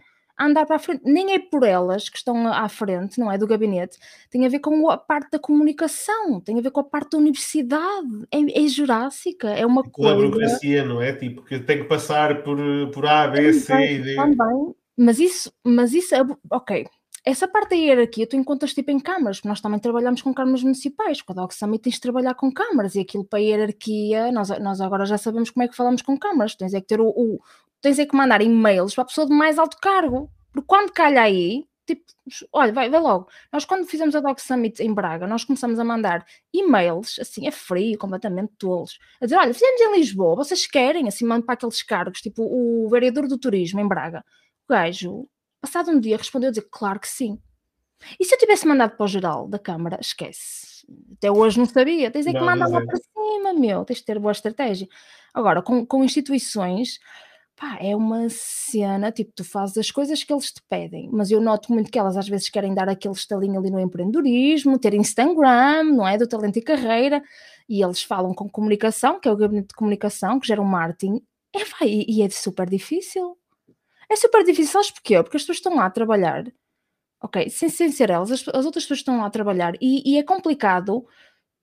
andar 0.45 0.65
para 0.65 0.75
a 0.75 0.79
frente. 0.79 1.01
Nem 1.05 1.33
é 1.33 1.39
por 1.39 1.63
elas 1.63 2.09
que 2.09 2.17
estão 2.17 2.47
à 2.47 2.67
frente, 2.69 3.19
não 3.19 3.31
é? 3.31 3.37
Do 3.37 3.47
gabinete. 3.47 3.97
Tem 4.29 4.45
a 4.45 4.49
ver 4.49 4.59
com 4.59 4.89
a 4.89 4.97
parte 4.97 5.31
da 5.31 5.39
comunicação, 5.39 6.39
tem 6.41 6.57
a 6.57 6.61
ver 6.61 6.71
com 6.71 6.79
a 6.79 6.83
parte 6.83 7.11
da 7.11 7.17
universidade. 7.17 8.07
É, 8.31 8.63
é 8.63 8.67
jurássica, 8.67 9.49
é 9.49 9.65
uma 9.65 9.83
Com 9.83 9.89
a 9.89 10.13
coisa. 10.13 10.15
burocracia, 10.15 10.83
não 10.85 11.01
é? 11.01 11.13
Tipo, 11.13 11.43
que 11.43 11.59
tem 11.59 11.79
que 11.79 11.85
passar 11.85 12.43
por, 12.43 12.57
por 12.93 13.05
A, 13.05 13.27
B, 13.27 13.53
C 13.53 13.73
e 13.73 13.99
D. 14.01 14.15
Também, 14.15 14.73
mas 14.97 15.19
isso, 15.19 15.51
mas 15.63 15.93
isso 15.93 16.13
é, 16.15 16.21
ok. 16.51 16.85
Essa 17.23 17.47
parte 17.47 17.71
da 17.71 17.75
hierarquia 17.75 18.25
tu 18.27 18.35
encontras 18.35 18.73
tipo 18.73 18.89
em 18.89 18.99
câmaras, 18.99 19.37
porque 19.37 19.47
nós 19.49 19.61
também 19.61 19.79
trabalhamos 19.79 20.21
com 20.23 20.33
câmaras 20.33 20.63
municipais. 20.63 21.21
Com 21.21 21.33
a 21.33 21.35
Dog 21.35 21.53
Summit 21.53 21.83
tens 21.83 21.95
de 21.95 22.01
trabalhar 22.01 22.33
com 22.33 22.51
câmaras 22.51 22.95
e 22.95 22.99
aquilo 22.99 23.23
para 23.23 23.37
a 23.39 23.41
hierarquia, 23.41 24.31
nós, 24.31 24.49
nós 24.59 24.81
agora 24.81 25.05
já 25.05 25.17
sabemos 25.17 25.51
como 25.51 25.63
é 25.63 25.67
que 25.67 25.75
falamos 25.75 26.01
com 26.01 26.17
câmaras. 26.17 26.55
Tens 26.55 26.73
é 26.73 26.81
que 26.81 26.87
ter 26.87 26.99
o, 26.99 27.07
o- 27.09 27.39
tens 27.79 27.99
é 27.99 28.05
que 28.05 28.15
mandar 28.15 28.41
e-mails 28.41 28.95
para 28.95 29.03
a 29.03 29.07
pessoa 29.07 29.27
de 29.27 29.33
mais 29.33 29.59
alto 29.59 29.77
cargo. 29.79 30.29
Porque 30.51 30.65
quando 30.67 30.91
calha 30.91 31.21
aí, 31.21 31.65
tipo, 31.85 32.03
olha, 32.51 32.73
vai, 32.73 32.89
vai 32.89 32.99
logo. 32.99 33.27
Nós 33.53 33.65
quando 33.65 33.85
fizemos 33.87 34.15
a 34.15 34.19
Dog 34.19 34.41
Summit 34.41 34.81
em 34.81 34.91
Braga, 34.93 35.27
nós 35.27 35.43
começamos 35.43 35.77
a 35.79 35.83
mandar 35.83 36.25
e-mails, 36.53 37.19
assim, 37.19 37.45
é 37.47 37.51
frio, 37.51 37.97
completamente 37.99 38.51
tolos. 38.57 38.97
A 39.21 39.25
dizer, 39.25 39.37
olha, 39.37 39.53
fizemos 39.53 39.79
em 39.79 39.95
Lisboa, 39.97 40.35
vocês 40.35 40.65
querem? 40.65 41.07
Assim, 41.07 41.25
mando 41.25 41.45
para 41.45 41.53
aqueles 41.53 41.83
cargos, 41.83 42.19
tipo 42.19 42.43
o 42.43 42.89
vereador 42.89 43.27
do 43.27 43.37
turismo 43.37 43.79
em 43.79 43.87
Braga. 43.87 44.23
O 44.67 44.73
gajo, 44.73 45.27
passado 45.61 45.91
um 45.91 45.99
dia, 45.99 46.17
respondeu 46.17 46.47
a 46.47 46.51
dizer, 46.51 46.67
claro 46.69 46.99
que 46.99 47.07
sim. 47.07 47.39
E 48.19 48.25
se 48.25 48.33
eu 48.33 48.39
tivesse 48.39 48.67
mandado 48.67 48.97
para 48.97 49.03
o 49.03 49.07
geral 49.07 49.47
da 49.47 49.59
Câmara, 49.59 49.97
esquece. 50.01 50.85
Até 51.13 51.31
hoje 51.31 51.59
não 51.59 51.65
sabia. 51.65 52.09
Tens 52.09 52.25
é 52.25 52.33
que 52.33 52.39
mandar 52.39 52.67
lá 52.67 52.79
é. 52.81 52.85
para 52.85 52.97
cima, 52.97 53.53
meu. 53.53 53.85
Tens 53.85 53.99
de 53.99 54.05
ter 54.05 54.19
boa 54.19 54.31
estratégia. 54.31 54.87
Agora, 55.33 55.61
com, 55.61 55.85
com 55.85 56.03
instituições, 56.03 56.99
pá, 57.55 57.77
é 57.79 57.95
uma 57.95 58.27
cena, 58.29 59.11
tipo, 59.11 59.31
tu 59.35 59.43
fazes 59.43 59.77
as 59.77 59.91
coisas 59.91 60.23
que 60.23 60.33
eles 60.33 60.51
te 60.51 60.61
pedem, 60.67 61.09
mas 61.11 61.29
eu 61.29 61.39
noto 61.39 61.71
muito 61.71 61.91
que 61.91 61.99
elas 61.99 62.17
às 62.17 62.27
vezes 62.27 62.49
querem 62.49 62.73
dar 62.73 62.89
aquele 62.89 63.13
estalinho 63.13 63.59
ali 63.59 63.69
no 63.69 63.79
empreendedorismo, 63.79 64.79
ter 64.79 64.93
Instagram, 64.95 65.83
não 65.83 66.07
é? 66.07 66.17
Do 66.17 66.27
talento 66.27 66.57
e 66.57 66.61
carreira, 66.61 67.23
e 67.69 67.83
eles 67.83 68.01
falam 68.01 68.33
com 68.33 68.49
comunicação, 68.49 69.19
que 69.19 69.29
é 69.29 69.31
o 69.31 69.37
gabinete 69.37 69.69
de 69.69 69.75
comunicação, 69.75 70.39
que 70.39 70.47
gera 70.47 70.61
um 70.61 70.65
marketing, 70.65 71.21
é, 71.55 71.63
vai, 71.65 72.05
e 72.07 72.21
é 72.23 72.29
super 72.29 72.69
difícil. 72.69 73.37
É 74.11 74.15
super 74.17 74.43
difícil, 74.43 74.73
sabes 74.73 74.91
porquê? 74.91 75.23
Porque 75.23 75.37
as 75.37 75.43
pessoas 75.43 75.59
estão 75.59 75.75
lá 75.75 75.85
a 75.85 75.89
trabalhar, 75.89 76.43
ok, 77.23 77.49
sem, 77.49 77.69
sem 77.69 77.89
ser 77.91 78.09
elas, 78.09 78.29
as, 78.29 78.45
as 78.49 78.65
outras 78.65 78.83
pessoas 78.83 78.99
estão 78.99 79.19
lá 79.19 79.27
a 79.27 79.29
trabalhar, 79.29 79.73
e, 79.79 80.13
e 80.13 80.17
é 80.17 80.23
complicado 80.23 81.07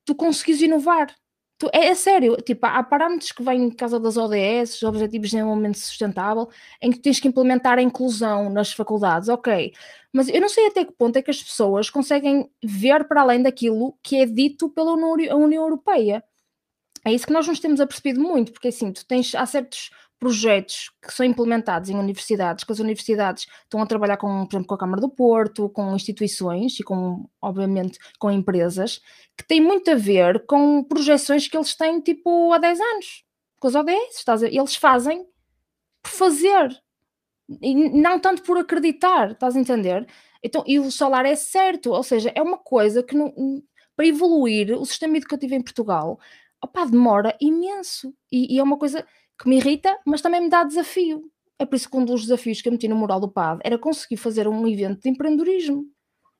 tu 0.06 0.14
conseguis 0.14 0.62
inovar. 0.62 1.14
Tu, 1.58 1.68
é, 1.74 1.88
é, 1.88 1.94
sério, 1.94 2.36
tipo, 2.36 2.64
há 2.64 2.82
parâmetros 2.82 3.32
que 3.32 3.42
vêm 3.42 3.64
em 3.64 3.70
casa 3.70 4.00
das 4.00 4.16
ODS, 4.16 4.82
Objetivos 4.84 5.28
de 5.28 5.36
Desenvolvimento 5.36 5.76
Sustentável, 5.76 6.48
em 6.80 6.90
que 6.90 7.00
tens 7.00 7.20
que 7.20 7.28
implementar 7.28 7.78
a 7.78 7.82
inclusão 7.82 8.48
nas 8.48 8.72
faculdades, 8.72 9.28
ok. 9.28 9.74
Mas 10.12 10.28
eu 10.28 10.40
não 10.40 10.48
sei 10.48 10.68
até 10.68 10.84
que 10.84 10.92
ponto 10.92 11.16
é 11.16 11.22
que 11.22 11.30
as 11.30 11.42
pessoas 11.42 11.90
conseguem 11.90 12.50
ver 12.64 13.06
para 13.08 13.20
além 13.22 13.42
daquilo 13.42 13.98
que 14.02 14.16
é 14.16 14.24
dito 14.24 14.70
pela 14.70 14.92
União 14.92 15.64
Europeia. 15.64 16.24
É 17.04 17.12
isso 17.12 17.26
que 17.26 17.32
nós 17.32 17.46
nos 17.46 17.60
temos 17.60 17.80
apercebido 17.80 18.20
muito, 18.20 18.52
porque 18.52 18.68
assim, 18.68 18.92
tu 18.92 19.04
tens, 19.06 19.34
há 19.34 19.44
certos 19.44 19.90
projetos 20.18 20.90
que 21.00 21.12
são 21.12 21.24
implementados 21.24 21.88
em 21.88 21.96
universidades, 21.96 22.64
que 22.64 22.72
as 22.72 22.80
universidades 22.80 23.46
estão 23.62 23.80
a 23.80 23.86
trabalhar 23.86 24.16
com, 24.16 24.46
por 24.46 24.56
exemplo, 24.56 24.66
com 24.66 24.74
a 24.74 24.78
Câmara 24.78 25.00
do 25.00 25.08
Porto, 25.08 25.68
com 25.68 25.94
instituições 25.94 26.78
e 26.80 26.82
com, 26.82 27.28
obviamente, 27.40 27.98
com 28.18 28.30
empresas, 28.30 29.00
que 29.36 29.46
têm 29.46 29.60
muito 29.60 29.90
a 29.90 29.94
ver 29.94 30.44
com 30.46 30.82
projeções 30.82 31.46
que 31.48 31.56
eles 31.56 31.74
têm 31.76 32.00
tipo 32.00 32.52
há 32.52 32.58
10 32.58 32.80
anos. 32.80 33.24
Com 33.60 33.68
os 33.68 33.74
ODS, 33.74 34.24
eles 34.50 34.76
fazem 34.76 35.24
por 36.02 36.10
fazer 36.10 36.82
e 37.62 37.74
não 37.74 38.18
tanto 38.20 38.42
por 38.42 38.58
acreditar, 38.58 39.32
estás 39.32 39.56
a 39.56 39.60
entender? 39.60 40.06
Então, 40.42 40.62
e 40.66 40.78
o 40.78 40.90
salário 40.92 41.30
é 41.30 41.36
certo, 41.36 41.90
ou 41.90 42.02
seja, 42.02 42.30
é 42.34 42.42
uma 42.42 42.58
coisa 42.58 43.02
que 43.02 43.16
não, 43.16 43.32
para 43.96 44.06
evoluir 44.06 44.78
o 44.78 44.84
sistema 44.84 45.16
educativo 45.16 45.54
em 45.54 45.62
Portugal, 45.62 46.20
opa, 46.62 46.84
demora 46.84 47.36
imenso 47.40 48.14
e, 48.30 48.54
e 48.54 48.58
é 48.58 48.62
uma 48.62 48.78
coisa 48.78 49.04
que 49.38 49.48
me 49.48 49.56
irrita, 49.56 49.96
mas 50.04 50.20
também 50.20 50.40
me 50.40 50.50
dá 50.50 50.64
desafio. 50.64 51.30
É 51.58 51.66
por 51.66 51.76
isso 51.76 51.90
que 51.90 51.96
um 51.96 52.04
dos 52.04 52.22
desafios 52.22 52.60
que 52.60 52.68
eu 52.68 52.72
meti 52.72 52.88
no 52.88 52.96
mural 52.96 53.20
do 53.20 53.28
PAD 53.28 53.60
era 53.64 53.78
conseguir 53.78 54.16
fazer 54.16 54.46
um 54.46 54.66
evento 54.66 55.02
de 55.02 55.08
empreendedorismo. 55.08 55.84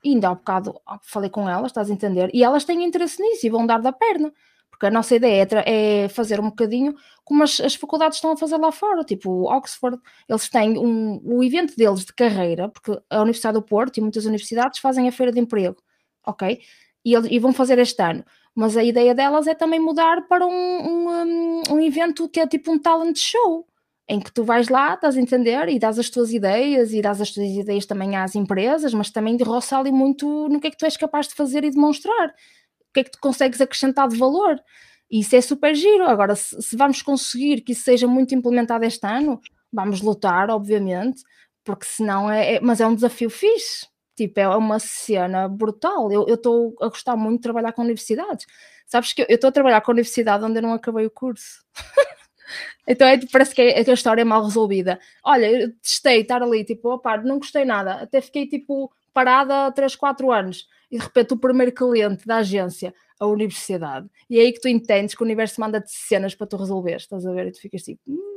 E 0.05 0.11
ainda 0.11 0.29
há 0.29 0.35
bocado 0.35 0.75
falei 1.03 1.29
com 1.29 1.49
elas, 1.49 1.71
estás 1.71 1.91
a 1.91 1.93
entender? 1.93 2.31
E 2.33 2.45
elas 2.45 2.65
têm 2.65 2.85
interesse 2.85 3.21
nisso 3.21 3.47
e 3.47 3.51
vão 3.51 3.67
dar 3.67 3.81
da 3.81 3.93
perna. 3.93 4.33
Porque 4.71 4.87
a 4.87 4.91
nossa 4.91 5.17
ideia 5.17 5.49
é, 5.67 6.05
é 6.05 6.09
fazer 6.09 6.39
um 6.39 6.51
bocadinho 6.51 6.95
como 7.25 7.43
as, 7.43 7.59
as, 7.59 7.75
faculdades 7.75 8.19
estão 8.19 8.31
a 8.31 8.37
fazer 8.37 8.57
lá 8.59 8.71
fora, 8.71 9.03
tipo 9.03 9.53
Oxford, 9.53 9.99
eles 10.29 10.49
têm 10.49 10.79
um, 10.79 11.21
o 11.25 11.43
evento 11.43 11.75
deles 11.77 12.05
de 12.05 12.13
carreira, 12.13 12.69
porque 12.69 12.97
a 13.11 13.21
Universidade 13.21 13.55
do 13.55 13.63
Porto 13.63 13.99
e 13.99 14.01
muitas 14.01 14.25
universidades 14.25 14.79
fazem 14.79 15.09
a 15.09 15.13
feira 15.13 15.33
de 15.33 15.41
emprego, 15.41 15.77
ok? 16.25 16.61
E, 17.05 17.13
e 17.13 17.39
vão 17.41 17.53
fazer 17.53 17.79
este 17.81 18.01
ano 18.01 18.25
mas 18.59 18.77
a 18.77 18.83
ideia 18.83 19.15
delas 19.15 19.47
é 19.47 19.55
também 19.55 19.79
mudar 19.79 20.27
para 20.27 20.45
um, 20.45 20.51
um, 20.51 21.63
um, 21.71 21.81
evento 21.81 22.29
que 22.29 22.41
é 22.41 22.47
tipo 22.47 22.73
um 22.73 22.79
talent 22.79 23.17
show, 23.17 23.65
em 24.09 24.19
que 24.19 24.33
tu 24.33 24.43
vais 24.43 24.69
lá, 24.69 24.95
estás 24.95 25.17
a 25.17 25.21
entender, 25.21 25.69
e 25.69 25.79
dás 25.79 25.97
as 25.97 26.11
tuas 26.11 26.33
ideias, 26.33 26.93
e 26.93 27.01
dás 27.01 27.21
as 27.21 27.31
tuas 27.31 27.47
ideias 27.47 27.87
também 27.87 28.17
às 28.17 28.35
empresas, 28.35 28.93
mas 28.93 29.11
também 29.11 29.37
de 29.37 29.45
ali 29.71 29.93
muito 29.93 30.49
no 30.49 30.61
que 30.61 30.67
é 30.67 30.71
que 30.73 30.77
tu 30.77 30.87
és 30.87 30.97
capaz 30.97 31.29
de 31.29 31.37
fazer 31.37 31.63
e 31.63 31.71
demonstrar, 31.71 32.31
o 32.31 32.93
que 32.93 32.99
é 32.99 33.05
que 33.05 33.13
tu 33.13 33.21
consegues 33.21 33.61
acrescentar 33.61 34.09
de 34.09 34.17
valor. 34.17 34.61
E 35.09 35.21
isso 35.21 35.37
é 35.37 35.41
super 35.41 35.73
giro. 35.73 36.09
Agora, 36.09 36.35
se, 36.35 36.61
se 36.61 36.77
vamos 36.77 37.01
conseguir 37.01 37.61
que 37.61 37.71
isso 37.71 37.85
seja 37.85 38.09
muito 38.09 38.35
implementado 38.35 38.85
este 38.85 39.07
ano, 39.07 39.41
vamos 39.73 40.03
lutar, 40.03 40.51
obviamente, 40.51 41.23
porque 41.63 41.87
senão 41.87 42.29
é, 42.29 42.57
é 42.57 42.61
mas 42.61 42.81
é 42.81 42.87
um 42.89 42.95
desafio 42.97 43.31
fixe 43.31 43.87
Tipo, 44.19 44.41
é 44.41 44.49
uma 44.49 44.81
cena 44.81 45.47
brutal. 45.47 46.11
Eu 46.11 46.27
estou 46.35 46.75
a 46.81 46.89
gostar 46.89 47.15
muito 47.15 47.37
de 47.37 47.43
trabalhar 47.45 47.73
com 47.73 47.83
universidades. 47.83 48.47
Sabes 48.85 49.13
que 49.13 49.23
eu 49.23 49.27
estou 49.29 49.47
a 49.47 49.53
trabalhar 49.53 49.81
com 49.81 49.93
a 49.93 49.95
universidade 49.95 50.45
onde 50.45 50.59
eu 50.59 50.63
não 50.63 50.73
acabei 50.73 51.07
o 51.07 51.11
curso. 51.11 51.65
então 52.85 53.07
é, 53.07 53.17
parece 53.31 53.55
que, 53.55 53.63
é, 53.63 53.85
que, 53.85 53.91
a 53.93 53.95
história 53.95 54.23
é 54.23 54.25
mal 54.25 54.43
resolvida. 54.43 54.99
Olha, 55.23 55.47
eu 55.49 55.73
testei 55.81 56.23
estar 56.23 56.43
ali, 56.43 56.65
tipo, 56.65 56.95
opa, 56.95 57.17
não 57.19 57.39
gostei 57.39 57.65
nada. 57.65 57.93
Até 58.03 58.21
fiquei, 58.21 58.49
tipo, 58.49 58.91
parada 59.15 59.67
há 59.67 59.71
3, 59.71 59.95
4 59.95 60.33
anos. 60.33 60.67
E 60.91 60.99
de 60.99 61.05
repente 61.05 61.35
o 61.35 61.39
primeiro 61.39 61.71
cliente 61.71 62.27
da 62.27 62.39
agência, 62.39 62.93
a 63.21 63.27
universidade. 63.29 64.09
E 64.29 64.41
é 64.41 64.43
aí 64.43 64.53
que 64.53 64.61
tu 64.61 64.67
entendes 64.67 65.15
que 65.15 65.23
o 65.23 65.25
universo 65.25 65.61
manda-te 65.61 65.93
cenas 65.93 66.35
para 66.35 66.49
tu 66.49 66.57
resolver. 66.57 66.97
Estás 66.97 67.25
a 67.25 67.33
ver? 67.33 67.47
E 67.47 67.53
tu 67.53 67.61
ficas 67.61 67.83
tipo... 67.85 68.01
Hum, 68.09 68.28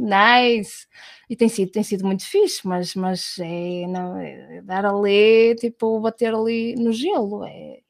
nice. 0.00 0.86
E 1.28 1.36
tem 1.36 1.48
sido, 1.48 1.72
tem 1.72 1.82
sido 1.82 2.06
muito 2.06 2.24
fixe, 2.24 2.66
mas, 2.66 2.94
mas 2.94 3.36
é, 3.38 3.86
não, 3.88 4.16
é 4.18 4.62
dar 4.62 4.84
ali, 4.86 5.54
tipo, 5.56 6.00
bater 6.00 6.34
ali 6.34 6.74
no 6.76 6.92
gelo. 6.92 7.44
É, 7.44 7.80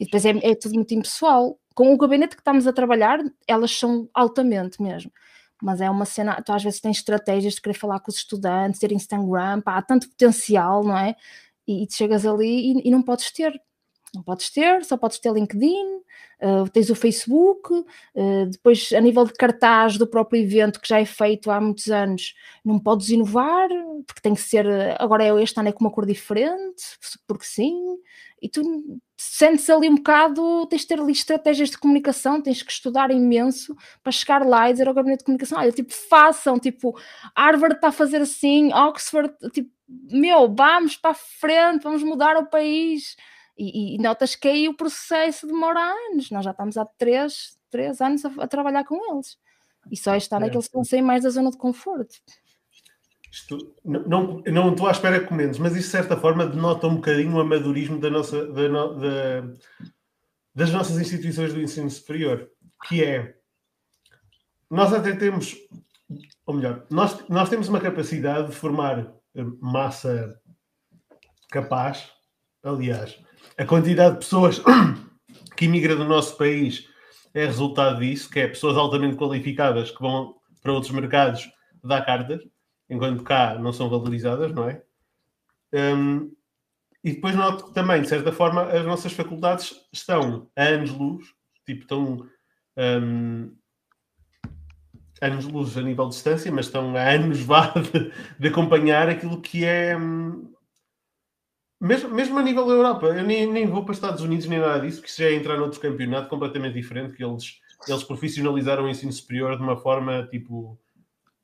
e 0.00 0.04
depois 0.04 0.24
é, 0.24 0.30
é 0.42 0.54
tudo 0.54 0.74
muito 0.74 0.94
impessoal. 0.94 1.58
Com 1.74 1.92
o 1.92 1.98
gabinete 1.98 2.36
que 2.36 2.40
estamos 2.42 2.66
a 2.66 2.72
trabalhar, 2.72 3.18
elas 3.48 3.70
são 3.72 4.08
altamente 4.14 4.80
mesmo 4.82 5.10
mas 5.64 5.80
é 5.80 5.88
uma 5.88 6.04
cena, 6.04 6.42
tu 6.42 6.52
às 6.52 6.62
vezes 6.62 6.80
tens 6.80 6.98
estratégias 6.98 7.54
de 7.54 7.62
querer 7.62 7.74
falar 7.74 7.98
com 8.00 8.10
os 8.10 8.18
estudantes, 8.18 8.78
ter 8.78 8.92
Instagram, 8.92 9.62
pá, 9.62 9.78
há 9.78 9.82
tanto 9.82 10.08
potencial, 10.10 10.84
não 10.84 10.96
é? 10.96 11.16
E, 11.66 11.84
e 11.84 11.90
chegas 11.90 12.26
ali 12.26 12.72
e, 12.72 12.88
e, 12.88 12.90
não 12.90 13.02
podes 13.02 13.30
ter, 13.32 13.58
não 14.14 14.22
podes 14.22 14.50
ter, 14.50 14.84
só 14.84 14.96
podes 14.96 15.18
ter 15.18 15.32
LinkedIn, 15.32 15.96
uh, 16.42 16.68
tens 16.72 16.90
o 16.90 16.94
Facebook, 16.94 17.72
uh, 17.72 18.46
depois 18.50 18.92
a 18.92 19.00
nível 19.00 19.24
de 19.24 19.32
cartaz 19.32 19.98
do 19.98 20.06
próprio 20.06 20.40
evento 20.40 20.80
que 20.80 20.88
já 20.88 21.00
é 21.00 21.04
feito 21.04 21.50
há 21.50 21.60
muitos 21.60 21.88
anos, 21.88 22.34
não 22.64 22.78
podes 22.78 23.10
inovar, 23.10 23.68
porque 24.06 24.20
tem 24.22 24.34
que 24.34 24.40
ser, 24.40 24.66
agora 24.98 25.24
é 25.24 25.42
este 25.42 25.58
ano 25.58 25.68
é 25.68 25.72
com 25.72 25.84
uma 25.84 25.90
cor 25.90 26.06
diferente, 26.06 26.82
porque 27.26 27.44
sim, 27.44 27.74
e 28.40 28.48
tu 28.48 28.62
sentes 29.16 29.70
ali 29.70 29.88
um 29.88 29.94
bocado, 29.94 30.66
tens 30.66 30.82
de 30.82 30.88
ter 30.88 31.00
ali 31.00 31.12
estratégias 31.12 31.70
de 31.70 31.78
comunicação, 31.78 32.42
tens 32.42 32.62
que 32.62 32.72
estudar 32.72 33.10
imenso 33.10 33.74
para 34.02 34.12
chegar 34.12 34.44
lá 34.44 34.68
e 34.68 34.72
dizer 34.72 34.86
ao 34.86 34.94
gabinete 34.94 35.20
de 35.20 35.24
comunicação, 35.24 35.58
olha, 35.58 35.72
tipo, 35.72 35.92
façam, 35.92 36.58
tipo, 36.58 36.94
Harvard 37.36 37.76
está 37.76 37.88
a 37.88 37.92
fazer 37.92 38.20
assim, 38.20 38.72
Oxford, 38.72 39.32
tipo, 39.52 39.70
meu, 39.88 40.52
vamos 40.54 40.96
para 40.96 41.12
a 41.12 41.14
frente, 41.14 41.82
vamos 41.82 42.02
mudar 42.02 42.36
o 42.36 42.46
país, 42.46 43.16
e, 43.56 43.94
e, 43.94 43.98
notas 43.98 44.34
que 44.34 44.48
aí 44.48 44.68
o 44.68 44.76
processo 44.76 45.46
demora 45.46 45.80
anos. 45.80 46.30
Nós 46.30 46.44
já 46.44 46.50
estamos 46.50 46.76
há 46.76 46.84
três, 46.84 47.56
três 47.70 48.00
anos 48.00 48.24
a, 48.24 48.30
a 48.38 48.48
trabalhar 48.48 48.84
com 48.84 49.14
eles. 49.14 49.38
E 49.90 49.96
só 49.96 50.14
este 50.14 50.34
ano 50.34 50.46
é, 50.46 50.48
é 50.48 50.50
que 50.50 50.56
eles 50.56 50.70
vão 50.72 50.84
sair 50.84 51.02
mais 51.02 51.22
da 51.22 51.30
zona 51.30 51.50
de 51.50 51.56
conforto. 51.56 52.16
Isto, 53.30 53.74
não, 53.84 54.42
não 54.46 54.70
estou 54.70 54.86
à 54.86 54.92
espera 54.92 55.20
que 55.20 55.26
comentes, 55.26 55.58
mas 55.58 55.74
isso 55.74 55.86
de 55.86 55.90
certa 55.90 56.16
forma 56.16 56.46
denota 56.46 56.86
um 56.86 56.96
bocadinho 56.96 57.34
o 57.34 57.40
amadorismo 57.40 57.98
da 57.98 58.08
nossa, 58.08 58.46
da, 58.46 58.68
da, 58.68 59.54
das 60.54 60.70
nossas 60.70 60.98
instituições 61.00 61.52
do 61.52 61.60
ensino 61.60 61.90
superior, 61.90 62.48
que 62.86 63.02
é 63.02 63.36
nós 64.70 64.92
até 64.92 65.14
temos, 65.16 65.56
ou 66.46 66.54
melhor, 66.54 66.86
nós, 66.90 67.28
nós 67.28 67.48
temos 67.48 67.68
uma 67.68 67.80
capacidade 67.80 68.48
de 68.48 68.54
formar 68.56 69.12
massa 69.60 70.40
capaz, 71.50 72.10
aliás, 72.62 73.20
a 73.58 73.64
quantidade 73.64 74.14
de 74.14 74.20
pessoas 74.20 74.60
que 75.56 75.64
imigram 75.66 75.96
do 75.96 76.04
nosso 76.04 76.36
país 76.36 76.88
é 77.32 77.46
resultado 77.46 78.00
disso, 78.00 78.30
que 78.30 78.40
é 78.40 78.48
pessoas 78.48 78.76
altamente 78.76 79.16
qualificadas 79.16 79.90
que 79.90 80.00
vão 80.00 80.36
para 80.62 80.72
outros 80.72 80.92
mercados 80.92 81.48
dar 81.82 82.04
cartas, 82.04 82.40
enquanto 82.88 83.22
cá 83.22 83.58
não 83.58 83.72
são 83.72 83.88
valorizadas, 83.90 84.52
não 84.52 84.68
é? 84.68 84.82
Um, 85.72 86.32
e 87.02 87.12
depois 87.12 87.34
noto 87.34 87.66
que 87.66 87.74
também, 87.74 88.00
de 88.00 88.08
certa 88.08 88.32
forma, 88.32 88.62
as 88.62 88.84
nossas 88.86 89.12
faculdades 89.12 89.74
estão 89.92 90.48
a 90.56 90.62
anos-luz, 90.62 91.26
tipo, 91.66 91.82
estão 91.82 92.26
um, 92.78 93.54
anos-luz 95.20 95.76
a 95.76 95.82
nível 95.82 96.08
de 96.08 96.14
distância, 96.14 96.50
mas 96.50 96.66
estão 96.66 96.96
a 96.96 97.10
anos 97.10 97.40
vá 97.40 97.72
de, 97.76 98.12
de 98.38 98.48
acompanhar 98.48 99.08
aquilo 99.08 99.40
que 99.42 99.64
é 99.64 99.96
um, 99.96 100.53
mesmo, 101.84 102.08
mesmo 102.10 102.38
a 102.38 102.42
nível 102.42 102.66
da 102.66 102.72
Europa, 102.72 103.06
eu 103.08 103.22
nem, 103.22 103.46
nem 103.46 103.66
vou 103.66 103.84
para 103.84 103.92
os 103.92 103.98
Estados 103.98 104.22
Unidos 104.22 104.46
nem 104.46 104.58
nada 104.58 104.80
disso, 104.80 104.98
porque 104.98 105.10
isso 105.10 105.22
já 105.22 105.28
é 105.28 105.34
entrar 105.34 105.58
noutro 105.58 105.78
campeonato 105.78 106.28
completamente 106.28 106.74
diferente, 106.74 107.14
que 107.14 107.22
eles, 107.22 107.60
eles 107.86 108.02
profissionalizaram 108.02 108.84
o 108.84 108.88
ensino 108.88 109.12
superior 109.12 109.56
de 109.56 109.62
uma 109.62 109.76
forma 109.76 110.26
tipo 110.30 110.78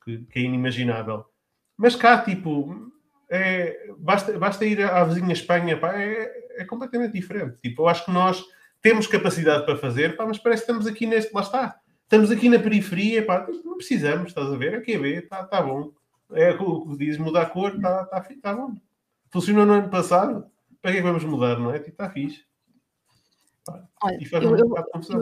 que, 0.03 0.19
que 0.19 0.39
é 0.39 0.43
inimaginável. 0.43 1.27
Mas 1.77 1.95
cá, 1.95 2.23
tipo, 2.23 2.91
é, 3.29 3.91
basta, 3.99 4.39
basta 4.39 4.65
ir 4.65 4.83
à 4.83 5.05
vizinha 5.05 5.33
Espanha, 5.33 5.77
pá, 5.77 5.95
é, 5.95 6.31
é 6.57 6.65
completamente 6.65 7.12
diferente. 7.12 7.61
Tipo, 7.61 7.83
eu 7.83 7.89
acho 7.89 8.07
que 8.07 8.11
nós 8.11 8.43
temos 8.81 9.07
capacidade 9.07 9.67
para 9.67 9.77
fazer, 9.77 10.17
pá, 10.17 10.25
mas 10.27 10.39
parece 10.39 10.65
que 10.65 10.71
estamos 10.71 10.87
aqui 10.87 11.07
neste, 11.07 11.35
lá 11.35 11.43
está. 11.43 11.77
Estamos 12.03 12.31
aqui 12.31 12.49
na 12.49 12.59
periferia, 12.59 13.25
pá, 13.25 13.45
tipo, 13.45 13.65
não 13.65 13.77
precisamos, 13.77 14.29
estás 14.29 14.51
a 14.51 14.57
ver? 14.57 14.75
É 14.75 14.99
ver, 14.99 15.25
está 15.25 15.45
tá 15.45 15.62
bom. 15.62 15.93
É 16.33 16.51
o 16.53 16.87
que 16.87 16.97
diz, 16.97 17.19
mudar 17.19 17.43
a 17.43 17.47
cor, 17.47 17.75
está 17.77 18.07
tá, 18.07 18.27
tá 18.43 18.55
bom. 18.55 18.75
Funcionou 19.31 19.65
no 19.65 19.74
ano 19.74 19.89
passado, 19.89 20.47
para 20.81 20.93
que 20.93 20.98
é 20.98 21.01
que 21.01 21.07
vamos 21.07 21.24
mudar, 21.24 21.59
não 21.59 21.73
é? 21.73 21.78
Tipo, 21.78 21.90
está 21.90 22.11
fixe. 22.11 22.44
Olha, 24.02 24.19
eu, 24.32 24.57
eu, 24.57 24.74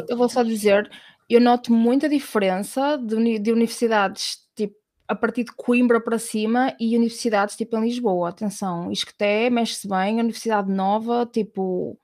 eu, 0.08 0.16
vou 0.16 0.28
só 0.28 0.42
dizer, 0.42 0.90
eu 1.28 1.40
noto 1.40 1.72
muita 1.72 2.08
diferença 2.08 2.96
de, 2.96 3.38
de, 3.38 3.52
universidades 3.52 4.38
tipo 4.54 4.76
a 5.06 5.14
partir 5.14 5.44
de 5.44 5.52
Coimbra 5.52 6.00
para 6.00 6.18
cima 6.18 6.74
e 6.78 6.96
universidades 6.96 7.56
tipo 7.56 7.76
em 7.76 7.82
Lisboa. 7.82 8.28
Atenção, 8.28 8.90
Isqueté 8.90 9.50
mexe-se 9.50 9.88
bem, 9.88 10.18
a 10.18 10.22
Universidade 10.22 10.70
Nova, 10.70 11.26
tipo, 11.26 11.98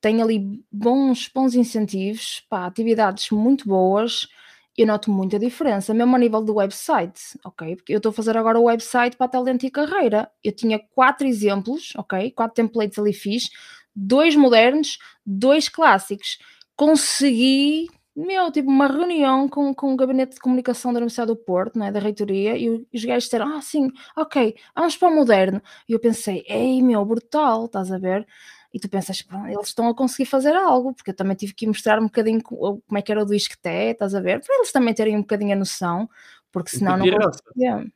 tem 0.00 0.22
ali 0.22 0.62
bons, 0.70 1.30
bons 1.34 1.54
incentivos, 1.54 2.44
pá, 2.48 2.66
atividades 2.66 3.30
muito 3.30 3.66
boas 3.66 4.28
eu 4.76 4.86
noto 4.86 5.10
muita 5.10 5.38
diferença, 5.38 5.94
mesmo 5.94 6.16
a 6.16 6.18
nível 6.18 6.42
do 6.42 6.54
website, 6.56 7.38
ok? 7.44 7.76
Porque 7.76 7.92
eu 7.92 7.98
estou 7.98 8.10
a 8.10 8.12
fazer 8.12 8.36
agora 8.36 8.58
o 8.58 8.64
website 8.64 9.16
para 9.16 9.28
Talento 9.28 9.64
e 9.66 9.70
Carreira. 9.70 10.28
Eu 10.42 10.52
tinha 10.52 10.78
quatro 10.78 11.26
exemplos, 11.26 11.92
ok? 11.96 12.30
Quatro 12.32 12.54
templates 12.56 12.98
ali 12.98 13.12
fiz, 13.12 13.50
dois 13.94 14.34
modernos, 14.36 14.98
dois 15.24 15.68
clássicos. 15.68 16.38
consegui, 16.76 17.86
meu, 18.16 18.50
tipo, 18.50 18.68
uma 18.68 18.86
reunião 18.88 19.48
com, 19.48 19.72
com 19.74 19.92
o 19.92 19.96
gabinete 19.96 20.34
de 20.34 20.40
comunicação 20.40 20.92
da 20.92 20.98
Universidade 20.98 21.28
do 21.28 21.36
Porto, 21.36 21.78
né, 21.78 21.92
da 21.92 22.00
reitoria, 22.00 22.56
e 22.56 22.68
os 22.70 23.04
gajos 23.04 23.24
disseram, 23.24 23.56
ah, 23.56 23.60
sim, 23.62 23.90
ok, 24.16 24.54
vamos 24.74 24.96
para 24.96 25.08
o 25.08 25.14
moderno. 25.14 25.62
E 25.88 25.92
eu 25.92 26.00
pensei, 26.00 26.44
ei, 26.48 26.82
meu, 26.82 27.04
brutal, 27.04 27.66
estás 27.66 27.92
a 27.92 27.98
ver? 27.98 28.26
E 28.74 28.80
tu 28.80 28.88
pensas, 28.88 29.22
"Pronto, 29.22 29.46
eles 29.46 29.68
estão 29.68 29.88
a 29.88 29.94
conseguir 29.94 30.26
fazer 30.26 30.54
algo, 30.54 30.92
porque 30.92 31.10
eu 31.12 31.14
também 31.14 31.36
tive 31.36 31.54
que 31.54 31.64
mostrar 31.66 32.00
um 32.00 32.06
bocadinho 32.06 32.42
co- 32.42 32.82
como 32.84 32.98
é 32.98 33.00
que 33.02 33.12
era 33.12 33.22
o 33.22 33.24
disqueté, 33.24 33.92
estás 33.92 34.14
a 34.16 34.20
ver? 34.20 34.40
Para 34.44 34.56
eles 34.56 34.72
também 34.72 34.92
terem 34.92 35.16
um 35.16 35.20
bocadinho 35.20 35.52
a 35.52 35.56
noção, 35.56 36.10
porque 36.50 36.70
senão 36.70 36.96
não 36.96 37.06
conseguia. 37.06 37.86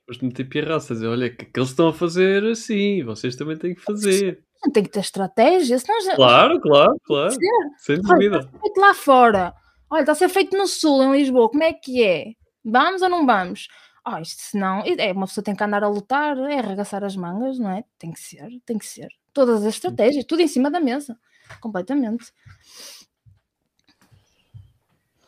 Depois 0.00 0.18
de 0.18 0.24
meter 0.26 0.44
pirraça, 0.48 0.94
dizer, 0.94 1.06
olha, 1.08 1.30
que, 1.30 1.46
que 1.46 1.58
eles 1.58 1.70
estão 1.70 1.88
a 1.88 1.92
fazer 1.92 2.44
assim, 2.44 3.02
vocês 3.02 3.34
também 3.34 3.56
têm 3.56 3.74
que 3.74 3.80
fazer. 3.80 4.44
Tem 4.72 4.82
que 4.84 4.90
ter 4.90 5.00
estratégia, 5.00 5.78
senão 5.78 6.00
já... 6.02 6.14
Claro, 6.14 6.60
claro, 6.60 6.96
claro. 7.04 7.34
Sem 7.78 7.96
Olha, 7.96 8.02
dúvida. 8.02 8.36
está 8.36 8.48
a 8.48 8.52
ser 8.52 8.60
feito 8.60 8.80
lá 8.80 8.94
fora. 8.94 9.54
Olha, 9.90 10.00
está 10.00 10.12
a 10.12 10.14
ser 10.16 10.28
feito 10.28 10.56
no 10.56 10.66
Sul, 10.66 11.02
em 11.02 11.12
Lisboa. 11.12 11.48
Como 11.48 11.62
é 11.62 11.72
que 11.72 12.04
é? 12.04 12.32
Vamos 12.64 13.00
ou 13.02 13.08
não 13.08 13.24
vamos? 13.26 13.68
Ah, 14.04 14.20
isto 14.20 14.40
senão. 14.42 14.82
É, 14.84 15.12
uma 15.12 15.26
pessoa 15.26 15.42
tem 15.44 15.54
que 15.56 15.64
andar 15.64 15.82
a 15.82 15.88
lutar, 15.88 16.36
é 16.38 16.58
arregaçar 16.58 17.02
as 17.04 17.16
mangas, 17.16 17.58
não 17.58 17.70
é? 17.70 17.84
Tem 17.98 18.12
que 18.12 18.20
ser, 18.20 18.48
tem 18.64 18.78
que 18.78 18.86
ser. 18.86 19.08
Todas 19.36 19.60
as 19.66 19.74
estratégias, 19.74 20.24
tudo 20.24 20.40
em 20.40 20.48
cima 20.48 20.70
da 20.70 20.80
mesa. 20.80 21.14
Completamente. 21.60 22.32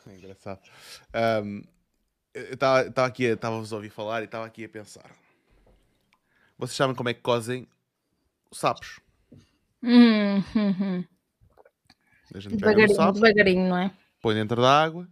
É 0.06 0.14
engraçado. 0.14 0.60
Eu 2.32 2.54
estava 2.54 3.04
aqui, 3.06 3.24
estava-vos 3.24 3.70
a 3.70 3.76
ouvir 3.76 3.90
falar 3.90 4.22
e 4.22 4.24
estava 4.24 4.46
aqui 4.46 4.64
a 4.64 4.68
pensar. 4.68 5.10
Vocês 6.56 6.74
sabem 6.74 6.96
como 6.96 7.10
é 7.10 7.12
que 7.12 7.20
cozem 7.20 7.68
os 8.50 8.58
sapos? 8.58 8.98
Hum, 9.82 10.38
hum, 10.38 10.74
hum. 10.80 11.04
A 12.34 12.40
gente 12.40 12.56
pega 12.56 12.72
no 12.72 12.86
Devagarinho, 12.88 12.94
sapo, 12.96 13.12
devagarinho, 13.12 13.68
não 13.68 13.76
é? 13.76 13.90
põe 14.22 14.34
dentro 14.34 14.62
da 14.62 14.82
água, 14.84 15.06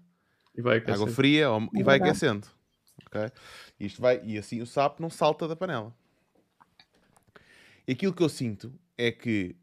E 0.56 0.62
vai 0.62 0.78
água 0.78 1.06
fria 1.09 1.51
ou- 1.51 1.68
e 1.74 1.82
vai 1.82 1.98
aquecendo. 1.98 2.47
ok? 3.06 3.31
Isto 3.78 4.01
vai, 4.01 4.23
e 4.24 4.39
assim 4.39 4.62
o 4.62 4.66
sapo 4.66 5.02
não 5.02 5.10
salta 5.10 5.47
da 5.47 5.55
panela. 5.55 5.94
E 7.86 7.93
aquilo 7.93 8.14
que 8.14 8.23
eu 8.23 8.28
sinto 8.31 8.73
é 8.97 9.10
que 9.10 9.56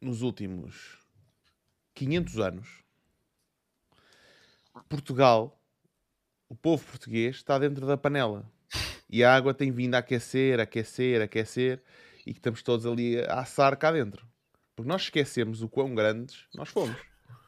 nos 0.00 0.22
últimos 0.22 0.98
500 1.94 2.38
anos, 2.38 2.68
Portugal, 4.88 5.60
o 6.48 6.54
povo 6.54 6.84
português, 6.84 7.36
está 7.36 7.58
dentro 7.58 7.86
da 7.86 7.96
panela. 7.96 8.44
E 9.08 9.22
a 9.22 9.34
água 9.34 9.52
tem 9.52 9.70
vindo 9.70 9.94
a 9.94 9.98
aquecer, 9.98 10.58
aquecer, 10.58 11.20
aquecer, 11.20 11.82
e 12.26 12.32
que 12.32 12.38
estamos 12.38 12.62
todos 12.62 12.86
ali 12.86 13.20
a 13.20 13.40
assar 13.40 13.76
cá 13.76 13.92
dentro. 13.92 14.26
Porque 14.74 14.88
nós 14.88 15.02
esquecemos 15.02 15.62
o 15.62 15.68
quão 15.68 15.94
grandes 15.94 16.46
nós 16.54 16.68
fomos. 16.68 16.96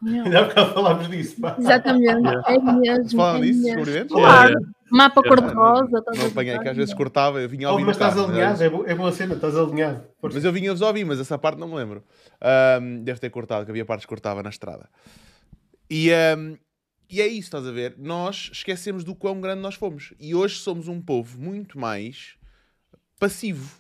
Não. 0.03 0.25
Ainda 0.25 0.41
há 0.41 0.45
bocado 0.45 0.75
falámos 0.75 1.09
disso. 1.09 1.41
pá. 1.41 1.57
Exatamente, 1.59 2.09
é 2.47 2.59
mesmo. 2.59 3.17
Falam 3.17 3.37
é 3.37 3.41
nisso, 3.41 3.63
mesmo. 3.63 4.09
Claro, 4.09 4.55
Yeah, 4.61 4.74
mapa 4.91 5.23
cor-de-rosa. 5.23 5.99
estás 5.99 6.19
Não 6.19 6.27
apanhei, 6.27 6.59
que 6.59 6.69
às 6.69 6.77
vezes 6.77 6.95
cortava, 6.95 7.41
eu 7.41 7.49
vinha 7.49 7.69
a 7.69 7.71
Oh, 7.71 7.73
ouvir 7.75 7.85
mas 7.87 7.99
no 7.99 8.05
estás 8.07 8.19
alinhado, 8.25 8.51
mas- 8.53 8.61
é, 8.61 8.69
bo- 8.71 8.85
é 8.87 8.95
boa 8.95 9.13
cena, 9.13 9.35
estás 9.35 9.57
alinhado. 9.57 10.05
Mas 10.23 10.45
eu 10.45 10.53
vinha-vos 10.53 10.83
a 10.83 10.87
ouvir, 10.89 11.05
mas 11.05 11.19
essa 11.21 11.39
parte 11.39 11.59
não 11.59 11.69
me 11.69 11.75
lembro. 11.77 12.03
Ahm, 12.41 13.03
deve 13.03 13.19
ter 13.21 13.31
cortado, 13.31 13.65
que 13.65 13.71
havia 13.71 13.85
partes 13.85 14.05
que 14.07 14.09
cortava 14.09 14.43
na 14.43 14.51
estrada. 14.51 14.89
E, 15.91 16.11
ahm, 16.13 16.55
e 17.11 17.21
é 17.21 17.27
isso, 17.27 17.49
estás 17.49 17.67
a 17.67 17.71
ver? 17.73 17.95
Nós 17.99 18.51
esquecemos 18.53 19.05
do 19.05 19.15
quão 19.15 19.41
grande 19.41 19.61
nós 19.61 19.75
fomos. 19.75 20.15
E 20.19 20.35
hoje 20.35 20.57
somos 20.57 20.89
um 20.89 21.01
povo 21.01 21.39
muito 21.39 21.79
mais 21.79 22.37
passivo. 23.19 23.79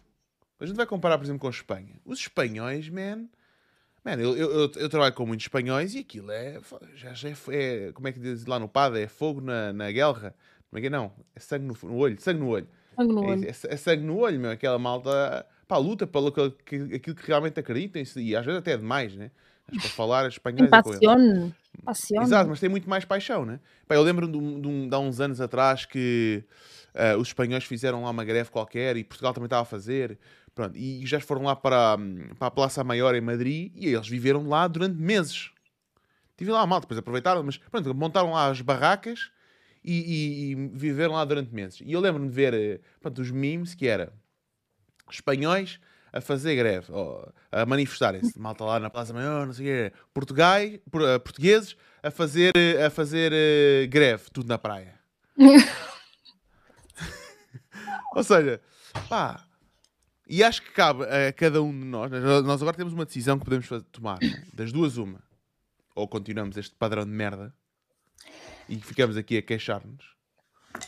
A 0.60 0.66
gente 0.66 0.76
vai 0.76 0.86
comparar, 0.86 1.18
por 1.18 1.24
exemplo, 1.24 1.40
com 1.40 1.46
a 1.46 1.50
Espanha. 1.50 1.98
Os 2.04 2.18
espanhóis, 2.20 2.88
man... 2.88 3.26
Man, 4.04 4.16
eu, 4.20 4.36
eu, 4.36 4.50
eu, 4.52 4.70
eu 4.76 4.88
trabalho 4.90 5.14
com 5.14 5.24
muitos 5.24 5.44
espanhóis 5.46 5.94
e 5.94 6.00
aquilo 6.00 6.30
é... 6.30 6.60
Já, 6.94 7.14
já 7.14 7.30
é, 7.30 7.34
é- 7.88 7.92
Como 7.92 8.06
é 8.06 8.12
que 8.12 8.20
diz 8.20 8.44
lá 8.44 8.58
no 8.58 8.68
Pada? 8.68 9.00
É 9.00 9.08
fogo 9.08 9.40
na, 9.40 9.72
na 9.72 9.90
guerra? 9.90 10.34
Como 10.74 10.78
é 10.78 10.80
que 10.80 10.86
é? 10.88 10.90
Não. 10.90 11.12
É 11.36 11.38
sangue 11.38 11.66
no, 11.66 11.76
no 11.88 11.96
olho. 11.98 12.20
Sangue 12.20 12.40
no 12.40 12.48
olho. 12.48 12.66
Sangue 12.96 13.12
no 13.12 13.22
É, 13.22 13.26
olho. 13.28 13.44
é- 13.44 13.48
é 13.48 13.76
sangue 13.76 14.02
no 14.02 14.16
olho, 14.18 14.40
meu. 14.40 14.50
Aquela 14.50 14.76
malta 14.76 15.46
pá, 15.68 15.76
luta 15.76 16.04
pelo 16.04 16.32
que, 16.32 16.42
aquilo 16.96 17.14
que 17.14 17.26
realmente 17.28 17.60
acreditam 17.60 18.02
e 18.16 18.34
às 18.34 18.44
vezes 18.44 18.58
até 18.58 18.72
é 18.72 18.76
demais, 18.76 19.14
né? 19.14 19.30
Mas 19.70 19.80
para 19.82 19.90
falar 19.92 20.28
espanhol 20.28 20.64
é 20.64 20.68
passione. 20.82 21.54
Exato, 22.26 22.50
mas 22.50 22.58
tem 22.58 22.68
muito 22.68 22.90
mais 22.90 23.04
paixão, 23.04 23.46
né? 23.46 23.60
Pá, 23.86 23.94
eu 23.94 24.02
lembro 24.02 24.26
de, 24.26 24.36
um- 24.36 24.60
de, 24.60 24.66
um- 24.66 24.88
de 24.88 24.94
há 24.96 24.98
uns 24.98 25.20
anos 25.20 25.40
atrás 25.40 25.86
que 25.86 26.42
ah, 26.92 27.16
os 27.18 27.28
espanhóis 27.28 27.62
fizeram 27.62 28.02
lá 28.02 28.10
uma 28.10 28.24
greve 28.24 28.50
qualquer 28.50 28.96
e 28.96 29.04
Portugal 29.04 29.32
também 29.32 29.46
estava 29.46 29.62
a 29.62 29.64
fazer. 29.66 30.18
Pronto, 30.56 30.76
e 30.76 31.06
já 31.06 31.20
foram 31.20 31.44
lá 31.44 31.54
para, 31.54 31.96
para 32.36 32.48
a 32.48 32.50
Plaça 32.50 32.82
Maior 32.82 33.14
em 33.14 33.20
Madrid 33.20 33.70
e 33.76 33.86
eles 33.94 34.08
viveram 34.08 34.48
lá 34.48 34.66
durante 34.66 34.96
meses. 34.96 35.52
Tive 36.36 36.50
lá 36.50 36.62
a 36.62 36.66
malta, 36.66 36.82
depois 36.84 36.98
aproveitaram, 36.98 37.44
mas 37.44 37.58
pronto, 37.58 37.94
montaram 37.94 38.32
lá 38.32 38.48
as 38.50 38.60
barracas 38.60 39.30
e, 39.84 39.92
e- 39.92 40.50
e 40.52 40.54
viveram 40.72 41.14
lá 41.14 41.24
durante 41.24 41.54
meses. 41.54 41.80
E 41.84 41.92
eu 41.92 42.00
lembro-me 42.00 42.28
de 42.28 42.34
ver 42.34 42.54
eh, 42.54 42.80
pronto, 43.00 43.20
os 43.20 43.30
memes 43.30 43.74
que 43.74 43.86
era 43.86 44.12
espanhóis 45.10 45.78
a 46.12 46.20
fazer 46.20 46.54
greve, 46.56 46.86
a 47.50 47.66
manifestarem-se, 47.66 48.38
malta 48.38 48.64
lá 48.64 48.78
na 48.78 48.88
Plaza 48.88 49.12
Maior, 49.12 49.46
não 49.46 49.52
sei 49.52 49.64
o 49.64 49.68
quê, 49.90 49.96
Portugais, 50.14 50.78
por- 50.90 51.02
eh, 51.02 51.18
portugueses 51.18 51.76
a 52.02 52.10
fazer, 52.10 52.52
eh, 52.56 52.84
a 52.86 52.90
fazer 52.90 53.32
eh, 53.34 53.86
greve, 53.88 54.24
tudo 54.32 54.48
na 54.48 54.56
praia. 54.58 54.94
Ou 58.14 58.22
seja, 58.22 58.60
pá, 59.08 59.44
e 60.28 60.42
acho 60.44 60.62
que 60.62 60.70
cabe 60.70 61.04
a 61.04 61.32
cada 61.32 61.60
um 61.62 61.70
de 61.72 61.84
nós, 61.84 62.10
nós 62.44 62.62
agora 62.62 62.76
temos 62.76 62.92
uma 62.92 63.04
decisão 63.04 63.36
que 63.38 63.44
podemos 63.44 63.68
tomar, 63.90 64.18
das 64.52 64.70
duas 64.72 64.96
uma, 64.96 65.18
ou 65.96 66.06
continuamos 66.08 66.56
este 66.56 66.74
padrão 66.76 67.04
de 67.04 67.10
merda 67.10 67.52
e 68.68 68.76
ficamos 68.76 69.16
aqui 69.16 69.36
a 69.38 69.42
queixar-nos, 69.42 70.04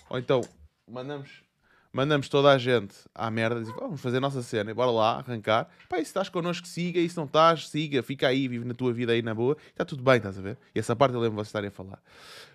ou 0.08 0.18
então 0.18 0.40
mandamos, 0.88 1.42
mandamos 1.92 2.28
toda 2.28 2.50
a 2.50 2.58
gente 2.58 2.94
à 3.14 3.30
merda, 3.30 3.60
dizemos, 3.60 3.80
vamos 3.80 4.00
fazer 4.00 4.18
a 4.18 4.20
nossa 4.20 4.42
cena, 4.42 4.70
e 4.70 4.74
bora 4.74 4.90
lá, 4.90 5.16
arrancar. 5.16 5.68
Pá, 5.88 5.98
e 5.98 6.04
se 6.04 6.10
estás 6.10 6.28
connosco, 6.28 6.66
siga, 6.66 7.00
e 7.00 7.08
se 7.08 7.16
não 7.16 7.24
estás, 7.24 7.68
siga, 7.68 8.02
fica 8.02 8.28
aí, 8.28 8.46
vive 8.46 8.64
na 8.64 8.74
tua 8.74 8.92
vida 8.92 9.12
aí 9.12 9.22
na 9.22 9.34
boa, 9.34 9.56
está 9.68 9.84
tudo 9.84 10.02
bem, 10.02 10.16
estás 10.16 10.38
a 10.38 10.42
ver? 10.42 10.58
E 10.74 10.78
essa 10.78 10.94
parte 10.94 11.14
eu 11.14 11.20
lembro 11.20 11.36
vocês 11.36 11.48
estarem 11.48 11.68
a 11.68 11.72
falar. 11.72 12.02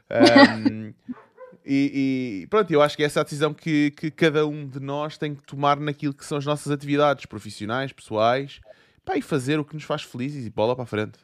Ahm, 0.10 0.94
e, 1.66 2.44
e 2.44 2.48
pronto, 2.48 2.72
eu 2.72 2.82
acho 2.82 2.96
que 2.96 3.04
essa 3.04 3.20
é 3.20 3.22
a 3.22 3.24
decisão 3.24 3.54
que, 3.54 3.92
que 3.92 4.12
cada 4.12 4.46
um 4.46 4.68
de 4.68 4.80
nós 4.80 5.18
tem 5.18 5.36
que 5.36 5.44
tomar 5.44 5.80
naquilo 5.80 6.14
que 6.14 6.26
são 6.26 6.38
as 6.38 6.46
nossas 6.46 6.72
atividades 6.72 7.26
profissionais, 7.26 7.92
pessoais, 7.92 8.62
pá, 9.04 9.18
e 9.18 9.22
fazer 9.22 9.60
o 9.60 9.66
que 9.66 9.74
nos 9.74 9.84
faz 9.84 10.04
felizes 10.04 10.46
e 10.46 10.50
bola 10.50 10.76
para 10.76 10.84
a 10.84 10.88
frente. 10.88 11.20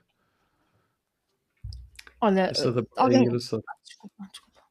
Olha, 2.20 2.50
Essa 2.50 2.72
da 2.72 2.84
alguém-. 2.96 3.30
Desculpa, 3.98 4.30
desculpa. 4.32 4.62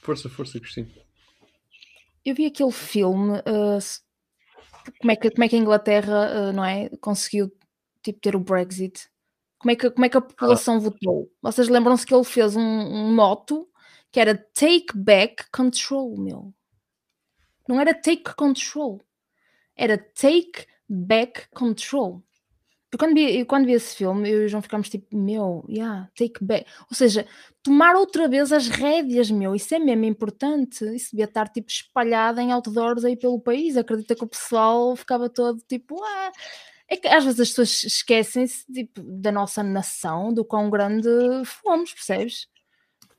Força, 0.00 0.28
força, 0.28 0.60
Cristina. 0.60 0.88
Eu 2.24 2.34
vi 2.34 2.46
aquele 2.46 2.70
filme, 2.70 3.38
uh, 3.40 3.78
como, 5.00 5.10
é 5.10 5.16
que, 5.16 5.30
como 5.30 5.44
é 5.44 5.48
que 5.48 5.56
a 5.56 5.58
Inglaterra, 5.58 6.50
uh, 6.50 6.52
não 6.52 6.64
é, 6.64 6.88
conseguiu 7.00 7.52
tipo, 8.02 8.20
ter 8.20 8.36
o 8.36 8.40
Brexit? 8.40 9.10
Como 9.58 9.70
é 9.70 9.76
que, 9.76 9.90
como 9.90 10.04
é 10.04 10.08
que 10.08 10.16
a 10.16 10.20
população 10.20 10.80
votou? 10.80 11.30
Vocês 11.40 11.68
lembram-se 11.68 12.06
que 12.06 12.14
ele 12.14 12.24
fez 12.24 12.56
um, 12.56 12.60
um 12.60 13.14
moto 13.14 13.68
que 14.10 14.20
era 14.20 14.36
Take 14.36 14.96
Back 14.96 15.50
Control, 15.50 16.16
meu. 16.18 16.54
Não 17.68 17.80
era 17.80 17.94
Take 17.94 18.34
Control. 18.36 19.00
Era 19.76 19.96
Take 19.96 20.66
Back 20.88 21.48
Control. 21.50 22.22
Eu 22.92 22.98
quando 22.98 23.14
vi, 23.14 23.44
quando 23.46 23.64
vi 23.66 23.72
esse 23.72 23.96
filme, 23.96 24.28
eu 24.30 24.42
e 24.42 24.44
o 24.44 24.48
João 24.48 24.60
ficámos 24.62 24.90
tipo, 24.90 25.16
meu, 25.16 25.64
yeah, 25.68 26.10
take 26.14 26.44
back. 26.44 26.66
Ou 26.90 26.94
seja, 26.96 27.26
tomar 27.62 27.96
outra 27.96 28.28
vez 28.28 28.52
as 28.52 28.68
rédeas, 28.68 29.30
meu, 29.30 29.54
isso 29.54 29.74
é 29.74 29.78
mesmo 29.78 30.04
importante. 30.04 30.84
Isso 30.94 31.10
devia 31.12 31.24
estar 31.24 31.48
tipo 31.48 31.70
espalhado 31.70 32.38
em 32.40 32.52
outdoors 32.52 33.02
aí 33.04 33.16
pelo 33.16 33.40
país. 33.40 33.78
Acredita 33.78 34.14
que 34.14 34.24
o 34.24 34.28
pessoal 34.28 34.94
ficava 34.94 35.30
todo 35.30 35.58
tipo, 35.66 35.96
ah. 36.04 36.32
É 36.88 36.96
que 36.96 37.08
às 37.08 37.24
vezes 37.24 37.40
as 37.40 37.48
pessoas 37.50 37.84
esquecem-se 37.84 38.66
tipo, 38.72 39.02
da 39.02 39.32
nossa 39.32 39.62
nação, 39.62 40.32
do 40.34 40.44
quão 40.44 40.68
grande 40.70 41.08
fomos, 41.46 41.94
percebes? 41.94 42.48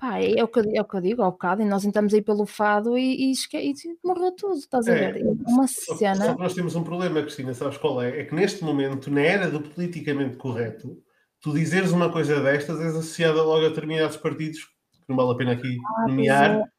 Pá, 0.03 0.19
é, 0.19 0.37
é 0.37 0.43
o 0.43 0.49
que, 0.49 0.59
eu- 0.59 0.75
é 0.75 0.81
o 0.81 0.85
que 0.85 0.97
eu 0.97 1.01
digo 1.01 1.21
ao 1.21 1.31
bocado, 1.31 1.61
e 1.61 1.65
nós 1.65 1.85
entramos 1.85 2.13
aí 2.13 2.21
pelo 2.21 2.45
fado 2.45 2.97
e, 2.97 3.31
e, 3.31 3.33
e 3.53 3.73
morreu 4.03 4.33
tudo, 4.33 4.55
estás 4.55 4.89
a 4.89 4.91
É, 4.91 5.11
ver? 5.13 5.21
É 5.21 5.49
Uma 5.49 5.65
Só, 5.65 5.95
cena. 5.95 6.25
só 6.25 6.33
que 6.33 6.41
nós 6.41 6.53
temos 6.53 6.75
um 6.75 6.83
problema, 6.83 7.21
Cristina, 7.21 7.53
sabes 7.53 7.77
qual 7.77 8.01
é? 8.01 8.19
É 8.19 8.25
que 8.25 8.35
neste 8.35 8.65
momento, 8.65 9.09
na 9.09 9.21
era 9.21 9.49
do 9.49 9.61
politicamente 9.61 10.35
correto, 10.35 11.01
tu 11.39 11.53
dizeres 11.53 11.93
uma 11.93 12.11
coisa 12.11 12.41
destas 12.41 12.81
és 12.81 12.93
associada 12.93 13.41
logo 13.41 13.65
a 13.65 13.69
determinados 13.69 14.17
partidos, 14.17 14.65
que 14.65 15.07
não 15.07 15.15
vale 15.15 15.31
a 15.31 15.35
pena 15.35 15.51
aqui 15.53 15.77
Ah, 15.85 16.05
nomear, 16.09 16.69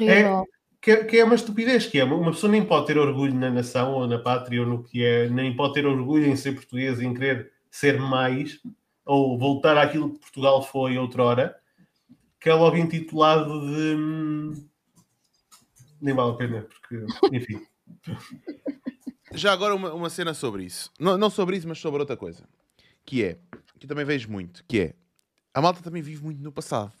é, 0.00 0.22
terrível. 0.22 0.46
que 0.80 0.90
é, 0.92 1.04
que 1.04 1.18
é 1.18 1.24
uma 1.24 1.34
estupidez, 1.34 1.84
que 1.84 2.00
é 2.00 2.04
uma, 2.04 2.30
pessoa 2.32 2.50
nem 2.50 2.64
pode 2.64 2.86
ter 2.86 2.96
orgulho 2.96 3.34
na 3.34 3.50
nação 3.50 3.92
ou 3.92 4.06
na 4.06 4.18
pátria 4.18 4.62
ou 4.62 4.66
no 4.66 4.82
que 4.82 5.04
é, 5.04 5.28
nem 5.28 5.54
pode 5.54 5.74
ter 5.74 5.84
orgulho 5.84 6.24
em 6.24 6.36
ser 6.36 6.54
português 6.54 6.98
e 7.02 7.04
em 7.04 7.12
querer 7.12 7.52
ser 7.70 8.00
mais 8.00 8.58
ou 9.04 9.38
voltar 9.38 9.76
àquilo 9.76 10.14
que 10.14 10.20
Portugal 10.20 10.62
foi 10.62 10.96
outrora, 10.96 11.60
que 12.42 12.50
é 12.50 12.54
logo 12.54 12.76
intitulado 12.76 13.60
de 13.60 13.94
hum, 13.96 14.68
nem 16.00 16.14
vale 16.14 16.32
a 16.32 16.34
pena, 16.34 16.62
porque 16.62 17.06
enfim. 17.36 17.64
Já 19.34 19.52
agora 19.52 19.74
uma, 19.74 19.92
uma 19.94 20.10
cena 20.10 20.34
sobre 20.34 20.64
isso. 20.64 20.90
Não, 20.98 21.16
não 21.16 21.30
sobre 21.30 21.56
isso, 21.56 21.68
mas 21.68 21.78
sobre 21.78 22.00
outra 22.00 22.16
coisa. 22.16 22.44
Que 23.04 23.24
é, 23.24 23.34
que 23.78 23.84
eu 23.86 23.88
também 23.88 24.04
vejo 24.04 24.30
muito, 24.30 24.64
que 24.66 24.80
é 24.80 24.94
a 25.54 25.60
malta 25.60 25.82
também 25.82 26.02
vive 26.02 26.22
muito 26.22 26.42
no 26.42 26.52
passado. 26.52 26.92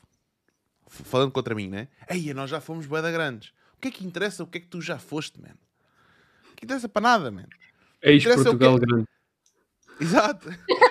F- 0.88 1.04
Falando 1.04 1.30
contra 1.32 1.54
mim, 1.54 1.68
né? 1.68 1.88
Ei, 2.08 2.32
nós 2.34 2.50
já 2.50 2.60
fomos 2.60 2.86
bué 2.86 3.00
da 3.02 3.10
grandes. 3.10 3.50
O 3.76 3.80
que 3.80 3.88
é 3.88 3.90
que 3.90 4.06
interessa 4.06 4.42
o 4.42 4.46
que 4.46 4.58
é 4.58 4.60
que 4.60 4.66
tu 4.68 4.80
já 4.80 4.98
foste, 4.98 5.40
man? 5.40 5.54
O 6.52 6.56
que 6.56 6.64
interessa 6.64 6.88
para 6.88 7.02
nada, 7.02 7.30
man? 7.30 7.46
O 8.02 8.44
Portugal 8.58 8.78
quê? 8.78 8.86
grande. 8.86 9.08
Exato. 10.00 10.48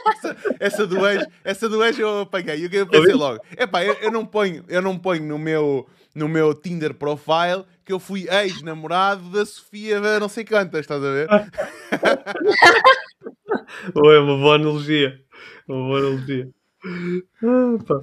essa, 0.08 0.38
essa 0.60 0.88
do 0.88 1.06
ex, 1.08 1.26
essa 1.44 1.70
do 1.70 1.84
ex 1.84 1.98
eu 2.00 2.22
apaguei. 2.22 2.68
Eu 2.72 2.88
pensei 2.88 3.14
logo. 3.14 3.42
Epá, 3.58 3.84
eu, 3.84 3.94
eu 3.96 4.12
não 4.12 4.26
ponho, 4.26 4.64
eu 4.68 4.82
não 4.82 4.98
ponho 4.98 5.24
no 5.24 5.38
meu, 5.38 5.88
no 6.16 6.28
meu 6.30 6.54
Tinder 6.54 6.94
profile 6.94 7.66
que 7.84 7.92
eu 7.92 8.00
fui 8.00 8.28
ex-namorado 8.30 9.24
da 9.32 9.46
Sofia 9.46 10.00
não 10.20 10.30
sei 10.30 10.46
quantas, 10.46 10.82
estás 10.82 11.04
a 11.04 11.12
ver? 11.12 11.28
Ou 13.96 14.14
é 14.14 14.20
uma 14.20 14.38
boa 14.38 14.56
analogia. 14.56 15.20
Uma 15.68 15.88
boa 15.88 16.00
analogia. 16.00 16.48
Ah, 17.44 17.78
pá. 17.86 18.02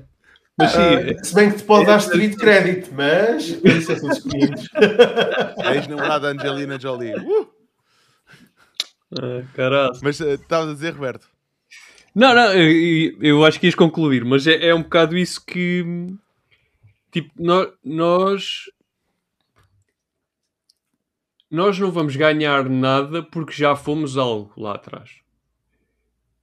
Mas 0.58 0.72
sim, 0.72 0.78
Ah, 0.78 1.24
se 1.24 1.34
bem 1.34 1.50
que 1.52 1.58
te 1.58 1.64
pode 1.64 1.86
dar 1.86 1.98
street 1.98 2.36
credit, 2.36 2.92
mas 2.92 3.48
isso 3.48 3.92
é 3.92 3.96
500. 3.96 4.68
Ex-namorada 5.74 6.34
da 6.34 6.42
Angelina 6.42 6.78
Jolie. 6.80 7.14
Uh! 7.14 7.57
Ah, 9.12 9.42
caralho. 9.54 9.98
Mas 10.02 10.20
eh, 10.20 10.34
estavas 10.34 10.70
a 10.70 10.74
dizer, 10.74 10.94
Roberto? 10.94 11.28
Não, 12.14 12.34
não, 12.34 12.52
eu, 12.52 13.22
eu 13.22 13.44
acho 13.44 13.60
que 13.60 13.66
ias 13.66 13.74
concluir, 13.74 14.24
mas 14.24 14.46
é, 14.46 14.68
é 14.68 14.74
um 14.74 14.82
bocado 14.82 15.16
isso 15.16 15.44
que. 15.44 15.84
Tipo, 17.10 17.30
nós, 17.38 17.72
nós. 17.84 18.64
Nós 21.50 21.78
não 21.78 21.90
vamos 21.90 22.14
ganhar 22.16 22.68
nada 22.68 23.22
porque 23.22 23.52
já 23.52 23.74
fomos 23.74 24.18
algo 24.18 24.52
lá 24.56 24.74
atrás. 24.74 25.20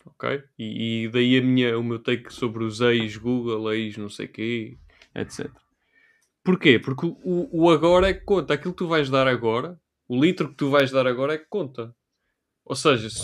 Ok? 0.05 0.43
E, 0.57 1.03
e 1.03 1.09
daí 1.09 1.37
a 1.37 1.41
minha, 1.41 1.77
o 1.77 1.83
meu 1.83 1.99
take 1.99 2.33
sobre 2.33 2.63
os 2.63 2.81
ex-Google, 2.81 3.73
ex-não 3.73 4.09
sei 4.09 4.27
quê, 4.27 4.77
etc. 5.13 5.51
Porquê? 6.43 6.79
Porque 6.79 7.05
o, 7.05 7.49
o 7.51 7.69
agora 7.69 8.09
é 8.09 8.13
que 8.13 8.23
conta. 8.23 8.53
Aquilo 8.53 8.73
que 8.73 8.77
tu 8.79 8.87
vais 8.87 9.09
dar 9.09 9.27
agora, 9.27 9.79
o 10.07 10.19
litro 10.19 10.49
que 10.49 10.55
tu 10.55 10.69
vais 10.69 10.91
dar 10.91 11.05
agora 11.05 11.33
é 11.33 11.37
que 11.37 11.47
conta. 11.49 11.93
Ou 12.65 12.75
seja, 12.75 13.09
se, 13.09 13.19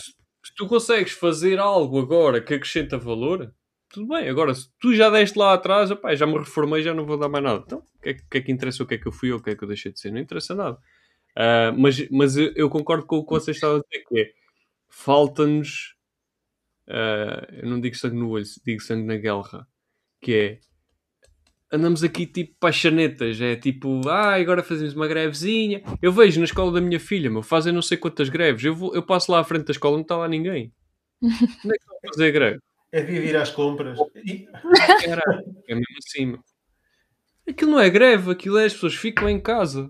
se 0.45 0.55
tu 0.55 0.67
consegues 0.67 1.13
fazer 1.13 1.59
algo 1.59 1.99
agora 1.99 2.41
que 2.41 2.53
acrescenta 2.53 2.97
valor, 2.97 3.53
tudo 3.89 4.07
bem. 4.07 4.29
Agora, 4.29 4.53
se 4.55 4.69
tu 4.79 4.93
já 4.95 5.09
deste 5.09 5.37
lá 5.37 5.53
atrás, 5.53 5.91
opá, 5.91 6.15
já 6.15 6.25
me 6.27 6.37
reformei, 6.39 6.83
já 6.83 6.93
não 6.93 7.05
vou 7.05 7.17
dar 7.17 7.29
mais 7.29 7.43
nada. 7.43 7.63
Então, 7.65 7.79
o 7.79 8.01
que, 8.01 8.09
é, 8.09 8.13
que- 8.15 8.37
é 8.37 8.41
que 8.41 8.51
interessa 8.51 8.83
o 8.83 8.87
que 8.87 8.95
é 8.95 8.97
que 8.97 9.07
eu 9.07 9.11
fui 9.11 9.31
ou 9.31 9.39
o 9.39 9.43
que 9.43 9.51
é 9.51 9.55
que 9.55 9.63
eu 9.63 9.67
deixei 9.67 9.91
de 9.91 9.99
ser? 9.99 10.11
Não 10.11 10.19
interessa 10.21 10.55
nada. 10.55 10.77
Ah, 11.37 11.73
mas 11.77 12.09
mas 12.11 12.37
eu, 12.37 12.53
eu 12.55 12.69
concordo 12.69 13.05
com 13.07 13.17
o 13.17 13.25
que 13.25 13.31
vocês 13.31 13.57
estavam 13.57 13.77
a 13.77 13.81
dizer, 13.81 14.05
que 14.07 14.19
é 14.21 14.31
falta-nos. 14.89 15.95
ah, 16.87 17.47
eu 17.51 17.69
não 17.69 17.79
digo 17.81 17.95
sangue 17.95 18.15
no 18.17 18.29
olho, 18.29 18.45
digo 18.65 18.81
sangue 18.81 19.05
na 19.05 19.17
guerra. 19.17 19.67
Que 20.21 20.35
é 20.35 20.59
andamos 21.71 22.03
aqui 22.03 22.25
tipo 22.25 22.55
paixanetas, 22.59 23.39
é 23.39 23.55
tipo, 23.55 24.07
ah, 24.09 24.35
agora 24.35 24.61
fazemos 24.61 24.93
uma 24.93 25.07
grevezinha. 25.07 25.81
Eu 26.01 26.11
vejo 26.11 26.39
na 26.39 26.45
escola 26.45 26.71
da 26.71 26.81
minha 26.81 26.99
filha, 26.99 27.29
meu, 27.29 27.41
fazem 27.41 27.71
não 27.71 27.81
sei 27.81 27.97
quantas 27.97 28.29
greves. 28.29 28.63
Eu, 28.63 28.75
vou, 28.75 28.93
eu 28.93 29.01
passo 29.01 29.31
lá 29.31 29.39
à 29.39 29.43
frente 29.43 29.65
da 29.65 29.71
escola, 29.71 29.95
não 29.95 30.01
está 30.01 30.17
lá 30.17 30.27
ninguém. 30.27 30.73
Onde 31.23 31.33
é 31.33 31.77
que 31.77 31.83
estão 31.83 31.97
a 31.97 32.13
fazer 32.13 32.31
greve? 32.31 32.59
É 32.91 33.01
de 33.01 33.13
ir 33.13 33.35
às 33.37 33.51
compras. 33.51 33.97
Caralho, 35.05 35.45
é 35.67 35.73
mesmo 35.73 35.97
assim. 36.05 36.37
Aquilo 37.47 37.71
não 37.71 37.79
é 37.79 37.89
greve, 37.89 38.31
aquilo 38.31 38.57
é 38.57 38.65
as 38.65 38.73
pessoas 38.73 38.95
ficam 38.95 39.29
em 39.29 39.39
casa. 39.39 39.89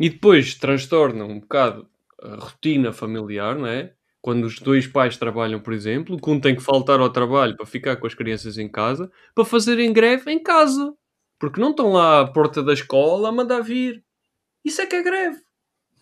E 0.00 0.08
depois 0.08 0.54
transtorna 0.54 1.24
um 1.24 1.38
bocado 1.38 1.88
a 2.20 2.36
rotina 2.36 2.92
familiar, 2.92 3.56
não 3.56 3.66
é? 3.66 3.92
Quando 4.22 4.44
os 4.44 4.60
dois 4.60 4.86
pais 4.86 5.16
trabalham, 5.16 5.60
por 5.60 5.72
exemplo, 5.72 6.16
que 6.16 6.30
um 6.30 6.38
tem 6.38 6.54
que 6.54 6.62
faltar 6.62 7.00
ao 7.00 7.10
trabalho 7.10 7.56
para 7.56 7.66
ficar 7.66 7.96
com 7.96 8.06
as 8.06 8.14
crianças 8.14 8.56
em 8.56 8.70
casa, 8.70 9.10
para 9.34 9.44
fazerem 9.44 9.92
greve 9.92 10.30
em 10.30 10.40
casa. 10.40 10.94
Porque 11.40 11.60
não 11.60 11.70
estão 11.70 11.90
lá 11.90 12.20
à 12.20 12.26
porta 12.32 12.62
da 12.62 12.72
escola 12.72 13.28
a 13.28 13.32
mandar 13.32 13.62
vir. 13.62 14.04
Isso 14.64 14.80
é 14.80 14.86
que 14.86 14.94
é 14.94 15.02
greve. 15.02 15.38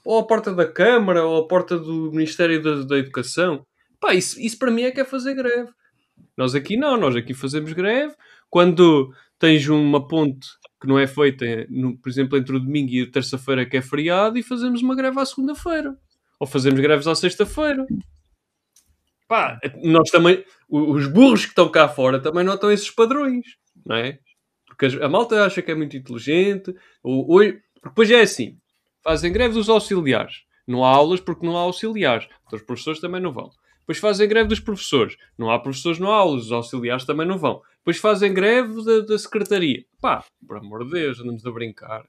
Ou 0.05 0.18
à 0.18 0.26
porta 0.26 0.55
da 0.55 0.70
Câmara, 0.70 1.24
ou 1.24 1.38
à 1.38 1.48
porta 1.48 1.78
do 1.78 2.10
Ministério 2.12 2.62
da, 2.62 2.82
da 2.82 2.98
Educação. 2.98 3.66
Pá, 3.98 4.14
isso, 4.14 4.38
isso 4.38 4.59
para 4.59 4.70
mim 4.70 4.82
é 4.82 4.90
que 4.90 5.01
é 5.01 5.05
fazer 5.05 5.34
greve. 5.34 5.70
Nós 6.36 6.55
aqui 6.55 6.76
não, 6.76 6.98
nós 6.98 7.16
aqui 7.16 7.32
fazemos 7.32 7.72
greve. 7.72 8.14
Quando 8.51 9.14
tens 9.38 9.66
uma 9.66 10.06
ponte 10.06 10.47
que 10.78 10.86
não 10.86 10.98
é 10.98 11.06
feita, 11.06 11.47
por 12.02 12.09
exemplo, 12.10 12.36
entre 12.36 12.55
o 12.55 12.60
domingo 12.60 12.90
e 12.90 13.02
a 13.02 13.10
terça-feira 13.10 13.64
que 13.64 13.78
é 13.78 13.82
feriado, 13.82 14.38
e 14.38 14.42
fazemos 14.42 14.82
uma 14.82 14.94
greve 14.94 15.18
à 15.18 15.24
segunda-feira. 15.24 15.97
Ou 16.40 16.46
fazemos 16.46 16.80
greves 16.80 17.06
à 17.06 17.14
sexta-feira. 17.14 17.86
Pá, 19.28 19.60
nós 19.84 20.10
também, 20.10 20.44
os 20.68 21.06
burros 21.06 21.42
que 21.44 21.50
estão 21.50 21.70
cá 21.70 21.88
fora 21.88 22.18
também 22.18 22.42
notam 22.42 22.72
esses 22.72 22.90
padrões, 22.90 23.46
não 23.86 23.94
é? 23.94 24.18
Porque 24.66 24.86
a 25.00 25.08
malta 25.08 25.44
acha 25.44 25.60
que 25.60 25.70
é 25.70 25.74
muito 25.74 25.96
inteligente. 25.96 26.74
Ou, 27.02 27.30
ou, 27.30 27.40
depois 27.84 28.10
é 28.10 28.22
assim: 28.22 28.58
fazem 29.04 29.30
greve 29.30 29.54
dos 29.54 29.68
auxiliares. 29.68 30.42
Não 30.66 30.84
há 30.84 30.88
aulas 30.88 31.20
porque 31.20 31.44
não 31.44 31.56
há 31.56 31.60
auxiliares. 31.60 32.26
Então 32.46 32.58
os 32.58 32.64
professores 32.64 33.00
também 33.00 33.20
não 33.20 33.32
vão. 33.32 33.50
Depois 33.80 33.98
fazem 33.98 34.28
greve 34.28 34.48
dos 34.48 34.60
professores. 34.60 35.16
Não 35.36 35.50
há 35.50 35.58
professores, 35.58 35.98
não 35.98 36.10
há 36.10 36.16
aulas. 36.16 36.46
Os 36.46 36.52
auxiliares 36.52 37.04
também 37.04 37.26
não 37.26 37.36
vão. 37.36 37.60
Depois 37.78 37.98
fazem 37.98 38.32
greve 38.32 38.84
da, 38.84 39.00
da 39.00 39.18
secretaria. 39.18 39.84
Pá, 40.00 40.24
por 40.46 40.56
amor 40.56 40.84
de 40.84 40.92
Deus, 40.92 41.20
andamos 41.20 41.44
a 41.44 41.50
brincar. 41.50 42.04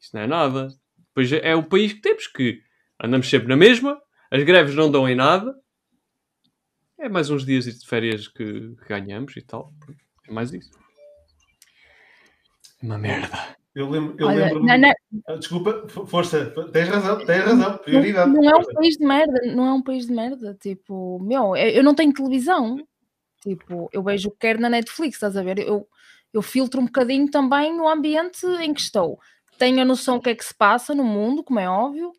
Isso 0.00 0.10
não 0.14 0.22
é 0.22 0.26
nada. 0.26 0.68
Depois 1.08 1.32
é, 1.32 1.50
é 1.50 1.54
o 1.54 1.62
país 1.62 1.92
que 1.92 2.00
temos 2.00 2.26
que 2.26 2.60
andamos 3.02 3.28
sempre 3.28 3.48
na 3.48 3.56
mesma. 3.56 4.00
As 4.30 4.42
greves 4.42 4.74
não 4.74 4.90
dão 4.90 5.08
em 5.08 5.14
nada. 5.14 5.54
É 6.98 7.08
mais 7.08 7.30
uns 7.30 7.44
dias 7.44 7.64
de 7.64 7.86
férias 7.86 8.28
que, 8.28 8.74
ganhamos 8.88 9.36
e 9.36 9.42
tal. 9.42 9.72
É 10.28 10.32
mais 10.32 10.52
isso. 10.52 10.70
É 12.82 12.86
uma 12.86 12.98
merda. 12.98 13.56
Eu 13.74 13.90
lembro, 13.90 14.14
eu 14.18 14.28
Olha, 14.28 14.44
lembro 14.44 14.64
não, 14.64 14.78
não, 14.78 14.92
Ah, 15.26 15.34
Desculpa, 15.34 15.88
força, 16.06 16.46
tens 16.72 16.88
razão, 16.88 17.24
tens 17.26 17.44
razão, 17.44 17.76
prioridade. 17.78 18.30
não 18.30 18.48
é 18.48 18.54
um 18.54 18.64
país 18.64 18.96
de 18.96 19.04
merda, 19.04 19.40
não 19.52 19.66
é 19.66 19.72
um 19.72 19.82
país 19.82 20.06
de 20.06 20.12
merda. 20.12 20.56
Tipo, 20.60 21.18
meu, 21.20 21.56
eu 21.56 21.70
eu 21.70 21.82
não 21.82 21.94
tenho 21.94 22.12
televisão. 22.12 22.78
Tipo, 23.42 23.90
eu 23.92 24.02
vejo 24.02 24.28
o 24.28 24.30
que 24.30 24.38
quero 24.38 24.60
na 24.60 24.70
Netflix, 24.70 25.16
estás 25.16 25.36
a 25.36 25.42
ver? 25.42 25.58
Eu, 25.58 25.88
eu 26.32 26.40
filtro 26.40 26.80
um 26.80 26.86
bocadinho 26.86 27.28
também 27.30 27.78
o 27.78 27.88
ambiente 27.88 28.46
em 28.60 28.72
que 28.72 28.80
estou. 28.80 29.18
Tenho 29.58 29.82
a 29.82 29.84
noção 29.84 30.16
do 30.16 30.22
que 30.22 30.30
é 30.30 30.34
que 30.34 30.44
se 30.44 30.54
passa 30.54 30.94
no 30.94 31.04
mundo, 31.04 31.42
como 31.42 31.60
é 31.60 31.68
óbvio, 31.68 32.12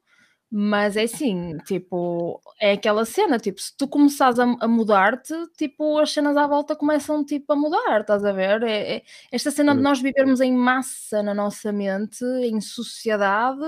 mas 0.52 0.96
é 0.96 1.04
assim, 1.04 1.58
tipo, 1.66 2.42
é 2.62 2.74
aquela 2.74 3.04
cena, 3.06 3.38
tipo, 3.40 3.60
se 3.62 3.76
tu 3.78 3.88
começares 3.88 4.40
a, 4.40 4.44
a 4.62 4.68
mudar-te, 4.68 5.34
tipo, 5.58 5.98
as 6.00 6.12
cenas 6.12 6.38
à 6.38 6.48
volta 6.48 6.76
começam, 6.76 7.26
tipo, 7.26 7.52
a 7.54 7.56
mudar, 7.56 8.02
estás 8.02 8.24
a 8.24 8.32
ver? 8.32 8.64
É, 8.64 8.98
é- 8.98 9.04
esta 9.32 9.52
cena 9.52 9.76
de 9.76 9.82
nós 9.82 10.00
vivermos 10.02 10.42
em 10.42 10.54
massa 10.54 11.22
na 11.24 11.34
nossa 11.34 11.72
mente, 11.72 12.24
em 12.44 12.62
sociedade, 12.62 13.62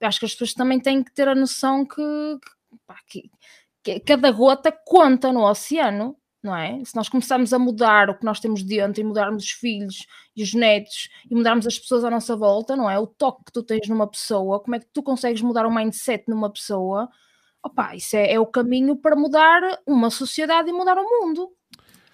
eu 0.00 0.06
acho 0.08 0.20
que 0.20 0.26
as 0.26 0.32
pessoas 0.32 0.54
também 0.54 0.78
têm 0.80 1.02
que 1.02 1.12
ter 1.12 1.28
a 1.28 1.34
noção 1.34 1.84
que, 1.86 1.96
que, 1.96 2.76
pá, 2.86 2.96
que- 3.06 3.30
que 3.82 4.00
cada 4.00 4.30
gota 4.32 4.70
conta 4.72 5.32
no 5.32 5.44
oceano, 5.48 6.16
não 6.42 6.54
é? 6.54 6.82
Se 6.84 6.94
nós 6.94 7.08
começarmos 7.08 7.52
a 7.52 7.58
mudar 7.58 8.10
o 8.10 8.14
que 8.14 8.24
nós 8.24 8.40
temos 8.40 8.62
dentro 8.62 9.00
e 9.00 9.04
mudarmos 9.04 9.44
os 9.44 9.50
filhos 9.50 10.06
e 10.36 10.42
os 10.42 10.54
netos 10.54 11.08
e 11.30 11.34
mudarmos 11.34 11.66
as 11.66 11.78
pessoas 11.78 12.04
à 12.04 12.10
nossa 12.10 12.36
volta, 12.36 12.76
não 12.76 12.88
é? 12.88 12.98
O 12.98 13.06
toque 13.06 13.44
que 13.46 13.52
tu 13.52 13.62
tens 13.62 13.88
numa 13.88 14.06
pessoa, 14.06 14.60
como 14.60 14.76
é 14.76 14.78
que 14.78 14.86
tu 14.92 15.02
consegues 15.02 15.42
mudar 15.42 15.66
o 15.66 15.74
mindset 15.74 16.24
numa 16.28 16.50
pessoa? 16.50 17.08
Opa, 17.62 17.96
isso 17.96 18.16
é, 18.16 18.32
é 18.32 18.40
o 18.40 18.46
caminho 18.46 18.96
para 18.96 19.16
mudar 19.16 19.60
uma 19.86 20.10
sociedade 20.10 20.70
e 20.70 20.72
mudar 20.72 20.96
o 20.96 21.02
mundo. 21.02 21.50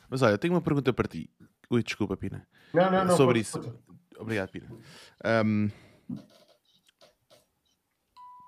Mas 0.09 0.23
olha, 0.23 0.33
eu 0.33 0.39
tenho 0.39 0.55
uma 0.55 0.63
pergunta 0.63 0.93
para 0.93 1.07
ti. 1.07 1.31
Ui, 1.71 1.83
desculpa, 1.83 2.17
Pina. 2.17 2.47
Não, 2.73 2.91
não, 2.91 3.05
não. 3.05 3.17
Sobre 3.17 3.41
isso. 3.41 3.61
Obrigado, 4.19 4.51
Pina. 4.51 4.69
Ahm, 5.23 5.69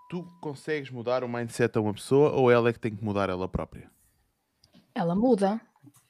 tu 0.08 0.24
consegues 0.40 0.90
mudar 0.90 1.22
o 1.22 1.28
mindset 1.28 1.76
a 1.76 1.80
uma 1.80 1.92
pessoa 1.92 2.30
ou 2.32 2.50
ela 2.50 2.70
é 2.70 2.72
que 2.72 2.78
tem 2.78 2.94
que 2.94 3.04
mudar 3.04 3.28
ela 3.28 3.48
própria? 3.48 3.90
Ela 4.96 5.14
muda. 5.14 5.60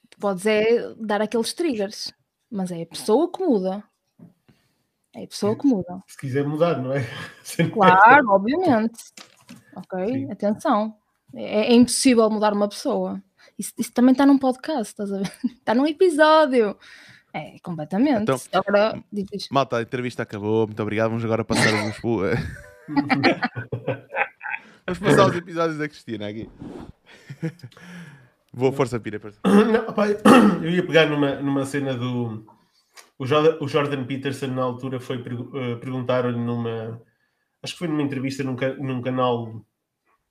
Tu 0.09 0.17
podes 0.19 0.47
é 0.47 0.95
dar 0.95 1.21
aqueles 1.21 1.53
triggers, 1.53 2.15
mas 2.49 2.71
é 2.71 2.83
a 2.83 2.87
pessoa 2.87 3.31
que 3.31 3.45
muda. 3.45 3.83
É 5.13 5.25
a 5.25 5.27
pessoa 5.27 5.59
que 5.59 5.67
muda. 5.67 6.05
Se 6.07 6.17
quiser 6.17 6.47
mudar, 6.47 6.81
não 6.81 6.93
é? 6.93 7.05
Claro, 7.75 8.31
obviamente. 8.31 9.03
Ok? 9.75 10.07
Sim. 10.07 10.31
Atenção. 10.31 10.97
É, 11.35 11.73
é 11.73 11.75
impossível 11.75 12.31
mudar 12.31 12.53
uma 12.53 12.69
pessoa. 12.69 13.21
Isso, 13.59 13.73
isso 13.77 13.93
também 13.93 14.13
está 14.13 14.25
num 14.25 14.39
podcast, 14.39 14.93
estás 14.93 15.13
a 15.13 15.19
ver? 15.19 15.33
Está 15.45 15.75
num 15.75 15.87
episódio. 15.87 16.77
É, 17.33 17.59
completamente. 17.59 18.23
Então, 18.23 18.39
Agora. 18.53 19.03
Malta, 19.51 19.79
a 19.79 19.83
entrevista 19.83 20.23
acabou. 20.23 20.69
Muito 20.69 20.81
obrigado. 20.81 21.09
Vamos 21.09 21.25
agora 21.25 21.45
passar 21.45 21.75
os... 21.75 21.97
Vamos 24.87 25.01
passar 25.01 25.27
os 25.27 25.37
episódios 25.37 25.77
da 25.77 25.89
Cristina 25.89 26.29
aqui. 26.29 26.49
Vou, 28.57 28.73
força, 28.73 28.99
Pina. 28.99 29.21
Força. 29.21 29.39
Não, 29.45 29.85
eu 30.65 30.71
ia 30.71 30.87
pegar 30.87 31.05
numa, 31.07 31.35
numa 31.37 31.67
cena 31.67 31.95
do. 31.95 32.47
O 33.19 33.27
Jordan, 33.27 34.05
Peterson, 34.05 34.47
na 34.47 34.63
altura, 34.63 34.99
foi 34.99 35.23
pergu- 35.23 35.51
eh, 35.55 35.77
perguntar-lhe 35.77 36.37
numa. 36.37 37.01
Acho 37.63 37.75
que 37.75 37.79
foi 37.81 37.89
numa 37.89 38.03
entrevista 38.03 38.43
num, 38.43 38.57
num 38.79 39.03
canal 39.03 39.63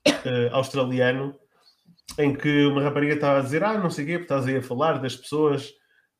eh, 0.04 0.48
australiano 0.52 1.34
em 2.18 2.34
que 2.34 2.66
uma 2.66 2.82
rapariga 2.82 3.14
estava 3.14 3.38
a 3.38 3.42
dizer: 3.42 3.62
Ah, 3.62 3.78
não 3.78 3.90
sei 3.90 4.04
o 4.04 4.06
quê, 4.08 4.12
porque 4.18 4.24
estás 4.32 4.46
aí 4.46 4.56
a 4.56 4.62
falar 4.62 4.98
das 5.00 5.14
pessoas 5.14 5.70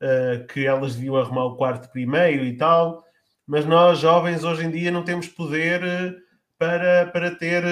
uh, 0.00 0.46
que 0.46 0.64
elas 0.64 0.94
deviam 0.94 1.16
arrumar 1.16 1.44
o 1.46 1.56
quarto 1.56 1.90
primeiro 1.90 2.44
e 2.44 2.56
tal, 2.56 3.02
mas 3.46 3.64
nós, 3.64 3.98
jovens, 3.98 4.44
hoje 4.44 4.64
em 4.64 4.70
dia 4.70 4.90
não 4.92 5.04
temos 5.04 5.26
poder 5.26 5.82
uh, 5.82 6.14
para, 6.56 7.06
para 7.06 7.34
ter. 7.34 7.64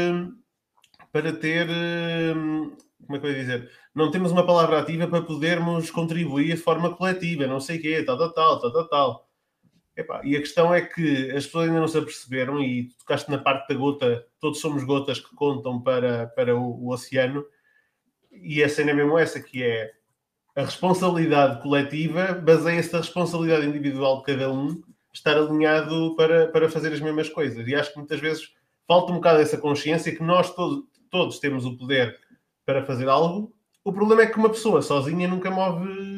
para 1.13 1.33
ter. 1.33 1.69
Como 3.05 3.17
é 3.17 3.21
que 3.21 3.27
eu 3.27 3.31
ia 3.31 3.39
dizer? 3.39 3.71
Não 3.95 4.11
temos 4.11 4.33
uma 4.33 4.47
palavra 4.47 4.81
ativa 4.81 5.07
para 5.07 5.23
podermos 5.23 5.91
contribuir 5.91 6.55
de 6.55 6.57
forma 6.57 6.95
coletiva, 6.95 7.47
não 7.47 7.61
sei 7.61 7.79
o 7.79 7.83
quê, 7.83 8.03
tal, 8.03 8.19
tal, 8.19 8.33
tal, 8.33 8.61
tal, 8.61 8.73
tal. 8.73 8.89
tal. 8.89 9.29
Epá, 9.97 10.21
e 10.25 10.37
a 10.37 10.41
questão 10.41 10.75
é 10.75 10.81
que 10.81 11.31
as 11.31 11.47
pessoas 11.47 11.69
ainda 11.69 11.79
não 11.79 11.87
se 11.87 11.97
aperceberam, 11.97 12.61
e 12.61 12.89
tocaste 12.99 13.31
na 13.31 13.39
parte 13.39 13.69
da 13.69 13.79
gota, 13.79 14.27
todos 14.41 14.61
somos 14.61 14.83
gotas 14.83 15.21
que 15.21 15.33
contam 15.37 15.81
para, 15.81 16.27
para 16.29 16.57
o, 16.57 16.85
o 16.85 16.93
oceano, 16.93 17.45
e 18.33 18.63
a 18.63 18.69
cena 18.69 18.91
é 18.91 18.95
mesmo 18.95 19.17
essa, 19.17 19.41
que 19.41 19.63
é 19.63 19.93
a 20.57 20.63
responsabilidade 20.63 21.63
coletiva 21.63 22.33
baseia-se 22.33 22.93
na 22.93 22.99
responsabilidade 22.99 23.67
individual 23.67 24.19
de 24.19 24.25
cada 24.25 24.53
um 24.53 24.83
estar 25.13 25.37
alinhado 25.37 26.15
para, 26.17 26.49
para 26.49 26.69
fazer 26.69 26.93
as 26.93 27.01
mesmas 27.01 27.29
coisas. 27.29 27.67
E 27.67 27.75
acho 27.75 27.93
que 27.93 27.99
muitas 27.99 28.21
vezes 28.21 28.53
falta 28.87 29.13
um 29.13 29.17
bocado 29.17 29.41
essa 29.41 29.59
consciência 29.59 30.15
que 30.15 30.23
nós 30.23 30.53
todos, 30.55 30.85
todos 31.11 31.39
temos 31.39 31.65
o 31.65 31.77
poder 31.77 32.21
para 32.65 32.85
fazer 32.85 33.09
algo. 33.09 33.53
O 33.83 33.93
problema 33.93 34.23
é 34.23 34.27
que 34.27 34.39
uma 34.39 34.49
pessoa 34.49 34.81
sozinha 34.81 35.29
nunca 35.29 35.51
move 35.51 36.15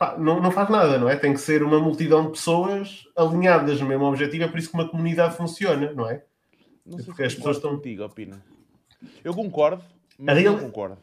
pá, 0.00 0.16
não, 0.18 0.40
não 0.40 0.50
faz 0.50 0.70
nada, 0.70 0.98
não 0.98 1.08
é? 1.08 1.14
Tem 1.14 1.34
que 1.34 1.40
ser 1.40 1.62
uma 1.62 1.78
multidão 1.78 2.24
de 2.24 2.30
pessoas 2.30 3.04
alinhadas 3.14 3.80
no 3.80 3.86
mesmo 3.86 4.06
objetivo, 4.06 4.44
é 4.44 4.48
por 4.48 4.58
isso 4.58 4.70
que 4.70 4.74
uma 4.74 4.88
comunidade 4.88 5.36
funciona, 5.36 5.92
não 5.92 6.08
é? 6.08 6.24
Não 6.86 6.96
sei 6.96 7.06
Porque 7.06 7.22
as 7.22 7.34
pessoas 7.34 7.56
estão. 7.56 7.76
Contigo, 7.76 8.04
opina. 8.04 8.42
Eu 9.22 9.34
concordo, 9.34 9.84
mas 10.18 10.38
real... 10.38 10.54
não 10.54 10.60
concordo. 10.60 10.98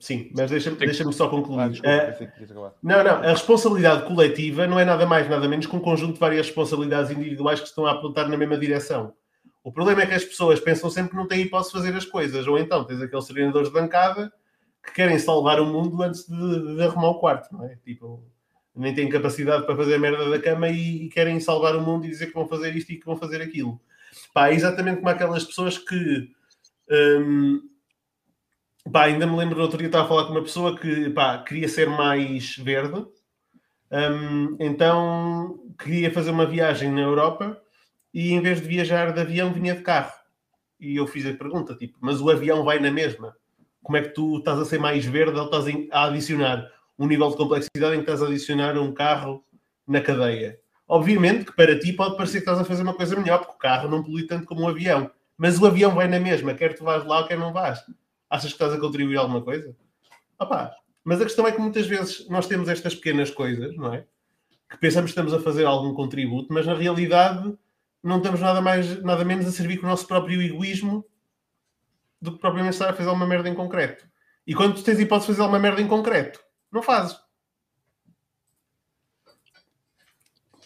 Sim, 0.00 0.30
mas 0.32 0.48
deixa-me 0.48 0.76
deixa 0.76 1.10
só 1.10 1.28
concluir. 1.28 1.60
Ah, 1.60 1.68
desculpa, 1.68 2.68
uh, 2.68 2.72
não, 2.80 3.02
não, 3.02 3.14
a 3.14 3.30
responsabilidade 3.30 4.06
coletiva 4.06 4.64
não 4.64 4.78
é 4.78 4.84
nada 4.84 5.04
mais, 5.04 5.28
nada 5.28 5.48
menos 5.48 5.66
que 5.66 5.74
um 5.74 5.80
conjunto 5.80 6.14
de 6.14 6.20
várias 6.20 6.46
responsabilidades 6.46 7.10
individuais 7.10 7.60
que 7.60 7.66
estão 7.66 7.84
a 7.84 7.90
apontar 7.90 8.28
na 8.28 8.36
mesma 8.36 8.56
direção. 8.56 9.12
O 9.68 9.72
problema 9.72 10.00
é 10.00 10.06
que 10.06 10.14
as 10.14 10.24
pessoas 10.24 10.58
pensam 10.58 10.88
sempre 10.88 11.10
que 11.10 11.16
não 11.16 11.28
têm 11.28 11.42
hipótese 11.42 11.74
de 11.74 11.78
fazer 11.78 11.94
as 11.94 12.06
coisas, 12.06 12.46
ou 12.46 12.58
então 12.58 12.84
tens 12.84 13.02
aqueles 13.02 13.26
treinadores 13.26 13.68
de 13.68 13.74
bancada 13.74 14.32
que 14.82 14.92
querem 14.92 15.18
salvar 15.18 15.60
o 15.60 15.66
mundo 15.66 16.02
antes 16.02 16.26
de, 16.26 16.74
de, 16.74 16.82
arrumar 16.82 17.08
o 17.08 17.18
quarto, 17.18 17.54
não 17.54 17.66
é? 17.66 17.76
Tipo, 17.84 18.24
nem 18.74 18.94
têm 18.94 19.10
capacidade 19.10 19.66
para 19.66 19.76
fazer 19.76 19.96
a 19.96 19.98
merda 19.98 20.30
da 20.30 20.40
cama 20.40 20.70
e, 20.70 21.04
e, 21.04 21.08
querem 21.10 21.38
salvar 21.38 21.76
o 21.76 21.82
mundo 21.82 22.06
e 22.06 22.08
dizer 22.08 22.28
que 22.28 22.32
vão 22.32 22.48
fazer 22.48 22.74
isto 22.74 22.90
e 22.90 22.96
que 22.96 23.04
vão 23.04 23.18
fazer 23.18 23.42
aquilo. 23.42 23.78
Pá, 24.32 24.48
é 24.48 24.54
exatamente 24.54 24.96
como 24.96 25.10
aquelas 25.10 25.44
pessoas 25.44 25.76
que. 25.76 26.30
Hum, 26.90 27.60
pá, 28.90 29.04
ainda 29.04 29.26
me 29.26 29.36
lembro, 29.36 29.58
no 29.58 29.64
outro 29.64 29.76
dia 29.76 29.88
estava 29.88 30.06
a 30.06 30.08
falar 30.08 30.24
com 30.24 30.30
uma 30.30 30.42
pessoa 30.42 30.78
que 30.78 31.10
pá, 31.10 31.44
queria 31.44 31.68
ser 31.68 31.90
mais 31.90 32.56
verde, 32.56 33.04
hum, 33.92 34.56
então 34.58 35.60
queria 35.78 36.10
fazer 36.10 36.30
uma 36.30 36.46
viagem 36.46 36.90
na 36.90 37.02
Europa 37.02 37.60
e 38.12 38.32
em 38.32 38.40
vez 38.40 38.60
de 38.60 38.68
viajar 38.68 39.12
de 39.12 39.20
avião 39.20 39.52
vinha 39.52 39.74
de 39.74 39.82
carro. 39.82 40.12
E 40.80 40.96
eu 40.96 41.06
fiz 41.06 41.26
a 41.26 41.34
pergunta, 41.34 41.74
tipo, 41.74 41.98
mas 42.00 42.20
o 42.20 42.30
avião 42.30 42.64
vai 42.64 42.78
na 42.78 42.90
mesma? 42.90 43.34
como 43.88 43.96
é 43.96 44.02
que 44.02 44.10
tu 44.10 44.36
estás 44.36 44.58
a 44.58 44.66
ser 44.66 44.78
mais 44.78 45.06
verde 45.06 45.38
ou 45.38 45.46
estás 45.46 45.64
a 45.90 46.04
adicionar 46.04 46.70
um 46.98 47.06
nível 47.06 47.30
de 47.30 47.36
complexidade 47.36 47.94
em 47.94 48.04
que 48.04 48.10
estás 48.10 48.22
a 48.22 48.26
adicionar 48.26 48.76
um 48.76 48.92
carro 48.92 49.42
na 49.86 50.00
cadeia. 50.00 50.60
Obviamente 50.86 51.46
que 51.46 51.56
para 51.56 51.78
ti 51.78 51.94
pode 51.94 52.14
parecer 52.14 52.38
que 52.38 52.50
estás 52.50 52.58
a 52.58 52.64
fazer 52.64 52.82
uma 52.82 52.92
coisa 52.92 53.16
melhor, 53.16 53.38
porque 53.38 53.54
o 53.54 53.58
carro 53.58 53.88
não 53.88 54.02
polui 54.02 54.26
tanto 54.26 54.46
como 54.46 54.60
um 54.60 54.68
avião. 54.68 55.10
Mas 55.38 55.58
o 55.58 55.64
avião 55.64 55.94
vai 55.94 56.06
na 56.06 56.20
mesma, 56.20 56.52
quer 56.52 56.74
tu 56.74 56.84
vás 56.84 57.02
lá, 57.04 57.26
quer 57.26 57.38
não 57.38 57.50
vás. 57.50 57.82
Achas 58.28 58.50
que 58.50 58.56
estás 58.56 58.74
a 58.74 58.78
contribuir 58.78 59.16
alguma 59.16 59.40
coisa? 59.40 59.74
Opa, 60.38 60.70
mas 61.02 61.20
a 61.22 61.24
questão 61.24 61.46
é 61.46 61.52
que 61.52 61.60
muitas 61.60 61.86
vezes 61.86 62.28
nós 62.28 62.46
temos 62.46 62.68
estas 62.68 62.94
pequenas 62.94 63.30
coisas, 63.30 63.74
não 63.74 63.94
é? 63.94 64.04
Que 64.68 64.76
pensamos 64.76 65.12
que 65.12 65.18
estamos 65.18 65.32
a 65.32 65.40
fazer 65.40 65.64
algum 65.64 65.94
contributo, 65.94 66.52
mas 66.52 66.66
na 66.66 66.74
realidade 66.74 67.56
não 68.08 68.18
estamos 68.18 68.40
nada 68.40 68.60
mais, 68.60 69.02
nada 69.02 69.24
menos 69.24 69.46
a 69.46 69.52
servir 69.52 69.78
com 69.78 69.86
o 69.86 69.90
nosso 69.90 70.06
próprio 70.06 70.40
egoísmo 70.42 71.04
do 72.20 72.32
que 72.32 72.38
propriamente 72.38 72.74
estar 72.74 72.90
a 72.90 72.94
fazer 72.94 73.10
uma 73.10 73.26
merda 73.26 73.48
em 73.48 73.54
concreto. 73.54 74.08
E 74.46 74.54
quando 74.54 74.74
tu 74.74 74.82
tens 74.82 74.98
hipótese 74.98 75.30
de 75.30 75.36
fazer 75.36 75.48
uma 75.48 75.58
merda 75.58 75.80
em 75.80 75.86
concreto, 75.86 76.40
não 76.72 76.82
fazes. 76.82 77.16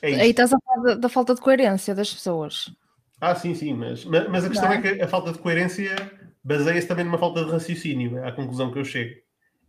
É 0.01 0.14
Aí 0.14 0.31
estás 0.31 0.52
a 0.52 0.59
falar 0.59 0.97
da, 0.97 1.09
falta 1.09 1.35
de 1.35 1.40
coerência 1.40 1.94
das 1.94 2.12
pessoas. 2.12 2.73
Ah, 3.20 3.35
sim, 3.35 3.55
sim, 3.55 3.74
mas, 3.74 4.05
mas, 4.05 4.44
a 4.44 4.48
questão 4.48 4.73
é? 4.73 4.77
é? 4.77 4.81
que 4.81 5.02
a 5.02 5.06
falta 5.06 5.32
de 5.32 5.39
coerência 5.39 5.94
baseia-se 6.43 6.89
também 6.89 7.05
numa 7.05 7.19
falta 7.19 7.44
de 7.44 7.51
raciocínio, 7.51 8.19
é 8.19 8.28
a 8.28 8.32
conclusão 8.32 8.73
que 8.73 8.78
eu 8.78 8.85
chego. 8.85 9.20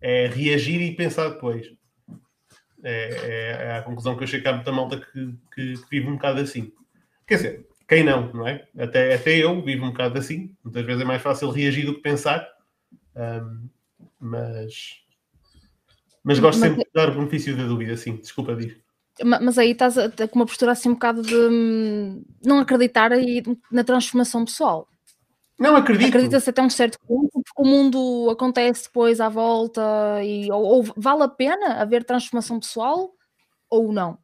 É 0.01 0.27
reagir 0.27 0.81
e 0.81 0.95
pensar 0.95 1.29
depois. 1.29 1.67
É, 2.83 3.09
é, 3.09 3.65
é 3.67 3.77
a 3.77 3.83
conclusão 3.83 4.17
que 4.17 4.23
eu 4.23 4.27
chego 4.27 4.49
há 4.49 4.53
muita 4.53 4.71
malta 4.71 4.97
que, 4.97 5.33
que, 5.53 5.73
que 5.77 5.89
vive 5.89 6.09
um 6.09 6.15
bocado 6.15 6.41
assim. 6.41 6.71
Quer 7.33 7.37
dizer, 7.37 7.67
quem 7.87 8.03
não, 8.03 8.31
não 8.31 8.47
é? 8.47 8.67
Até, 8.77 9.15
até 9.15 9.37
eu 9.37 9.59
vivo 9.63 9.85
um 9.85 9.89
bocado 9.89 10.19
assim. 10.19 10.55
Muitas 10.63 10.85
vezes 10.85 11.01
é 11.01 11.05
mais 11.05 11.19
fácil 11.19 11.49
reagir 11.49 11.83
do 11.83 11.95
que 11.95 12.01
pensar. 12.01 12.47
Um, 13.15 13.69
mas, 14.19 15.01
mas 16.23 16.37
gosto 16.37 16.59
mas, 16.59 16.69
sempre 16.69 16.85
de 16.85 16.91
dar 16.93 17.09
o 17.09 17.15
benefício 17.15 17.57
da 17.57 17.63
dúvida, 17.63 17.97
sim. 17.97 18.17
Desculpa, 18.17 18.55
diz. 18.55 18.77
Mas 19.23 19.57
aí 19.57 19.71
estás 19.71 19.97
a, 19.97 20.09
com 20.09 20.35
uma 20.35 20.45
postura 20.45 20.73
assim 20.73 20.89
um 20.89 20.93
bocado 20.93 21.23
de 21.23 21.35
hum, 21.35 22.23
não 22.43 22.59
acreditar 22.59 23.09
na 23.71 23.83
transformação 23.83 24.45
pessoal. 24.45 24.87
Não 25.59 25.75
acredito. 25.75 26.09
Acredita-se 26.09 26.49
até 26.51 26.61
um 26.61 26.69
certo 26.69 26.99
ponto, 27.07 27.31
porque 27.31 27.61
o 27.61 27.65
mundo 27.65 28.29
acontece 28.29 28.83
depois 28.83 29.19
à 29.19 29.29
volta 29.29 29.81
e 30.23 30.51
ou, 30.51 30.63
ou 30.63 30.83
vale 30.95 31.23
a 31.23 31.27
pena 31.27 31.81
haver 31.81 32.03
transformação 32.03 32.59
pessoal 32.59 33.11
ou 33.69 33.91
não? 33.91 34.19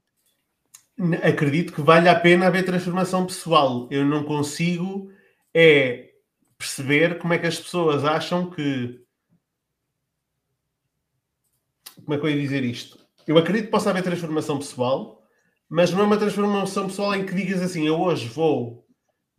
Acredito 1.23 1.73
que 1.73 1.81
vale 1.81 2.09
a 2.09 2.19
pena 2.19 2.47
haver 2.47 2.65
transformação 2.65 3.25
pessoal. 3.25 3.87
Eu 3.89 4.05
não 4.05 4.23
consigo 4.23 5.11
é 5.53 6.09
perceber 6.57 7.17
como 7.17 7.33
é 7.33 7.37
que 7.37 7.47
as 7.47 7.59
pessoas 7.59 8.03
acham 8.03 8.49
que. 8.49 9.01
Como 12.03 12.13
é 12.13 12.17
que 12.17 12.25
eu 12.25 12.29
ia 12.29 12.41
dizer 12.41 12.63
isto? 12.63 12.99
Eu 13.27 13.37
acredito 13.37 13.65
que 13.65 13.71
possa 13.71 13.89
haver 13.89 14.03
transformação 14.03 14.57
pessoal, 14.57 15.23
mas 15.69 15.91
não 15.91 16.01
é 16.01 16.03
uma 16.03 16.17
transformação 16.17 16.87
pessoal 16.87 17.15
em 17.15 17.25
que 17.25 17.35
digas 17.35 17.61
assim: 17.61 17.87
eu 17.87 17.99
hoje 17.99 18.27
vou 18.27 18.85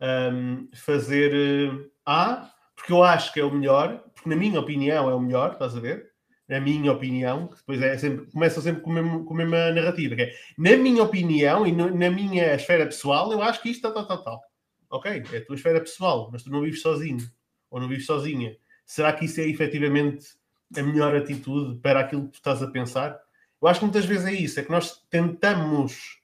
um, 0.01 0.69
fazer 0.73 1.69
uh, 1.69 1.91
A, 2.05 2.51
porque 2.75 2.91
eu 2.91 3.03
acho 3.03 3.31
que 3.33 3.39
é 3.39 3.43
o 3.43 3.53
melhor, 3.53 3.99
porque 4.13 4.29
na 4.29 4.35
minha 4.35 4.59
opinião 4.59 5.09
é 5.09 5.13
o 5.13 5.19
melhor, 5.19 5.53
estás 5.53 5.75
a 5.75 5.79
ver? 5.79 6.10
Na 6.51 6.59
minha 6.59 6.91
opinião, 6.91 7.47
que 7.47 7.55
depois 7.55 7.81
é 7.81 7.97
sempre, 7.97 8.27
sempre 8.61 8.81
com, 8.81 9.23
com 9.23 9.33
a 9.33 9.37
mesma 9.37 9.71
narrativa, 9.71 10.17
que 10.17 10.21
é, 10.23 10.33
na 10.57 10.75
minha 10.75 11.01
opinião 11.01 11.65
e 11.65 11.71
no, 11.71 11.97
na 11.97 12.11
minha 12.11 12.53
esfera 12.53 12.85
pessoal, 12.85 13.31
eu 13.31 13.41
acho 13.41 13.61
que 13.61 13.69
isto, 13.69 13.81
tal, 13.81 13.93
tal, 13.93 14.05
tal, 14.05 14.21
tal. 14.21 14.41
Ok, 14.89 15.23
é 15.31 15.37
a 15.37 15.45
tua 15.45 15.55
esfera 15.55 15.79
pessoal, 15.79 16.27
mas 16.29 16.43
tu 16.43 16.51
não 16.51 16.61
vives 16.61 16.81
sozinho, 16.81 17.25
ou 17.69 17.79
não 17.79 17.87
vives 17.87 18.05
sozinha. 18.05 18.57
Será 18.85 19.13
que 19.13 19.23
isso 19.23 19.39
é 19.39 19.47
efetivamente 19.47 20.27
a 20.75 20.83
melhor 20.83 21.15
atitude 21.15 21.79
para 21.79 22.01
aquilo 22.01 22.25
que 22.25 22.31
tu 22.31 22.35
estás 22.35 22.61
a 22.61 22.67
pensar? 22.67 23.17
Eu 23.61 23.69
acho 23.69 23.79
que 23.79 23.85
muitas 23.85 24.03
vezes 24.03 24.25
é 24.25 24.33
isso, 24.33 24.59
é 24.59 24.63
que 24.63 24.71
nós 24.71 25.05
tentamos 25.09 26.19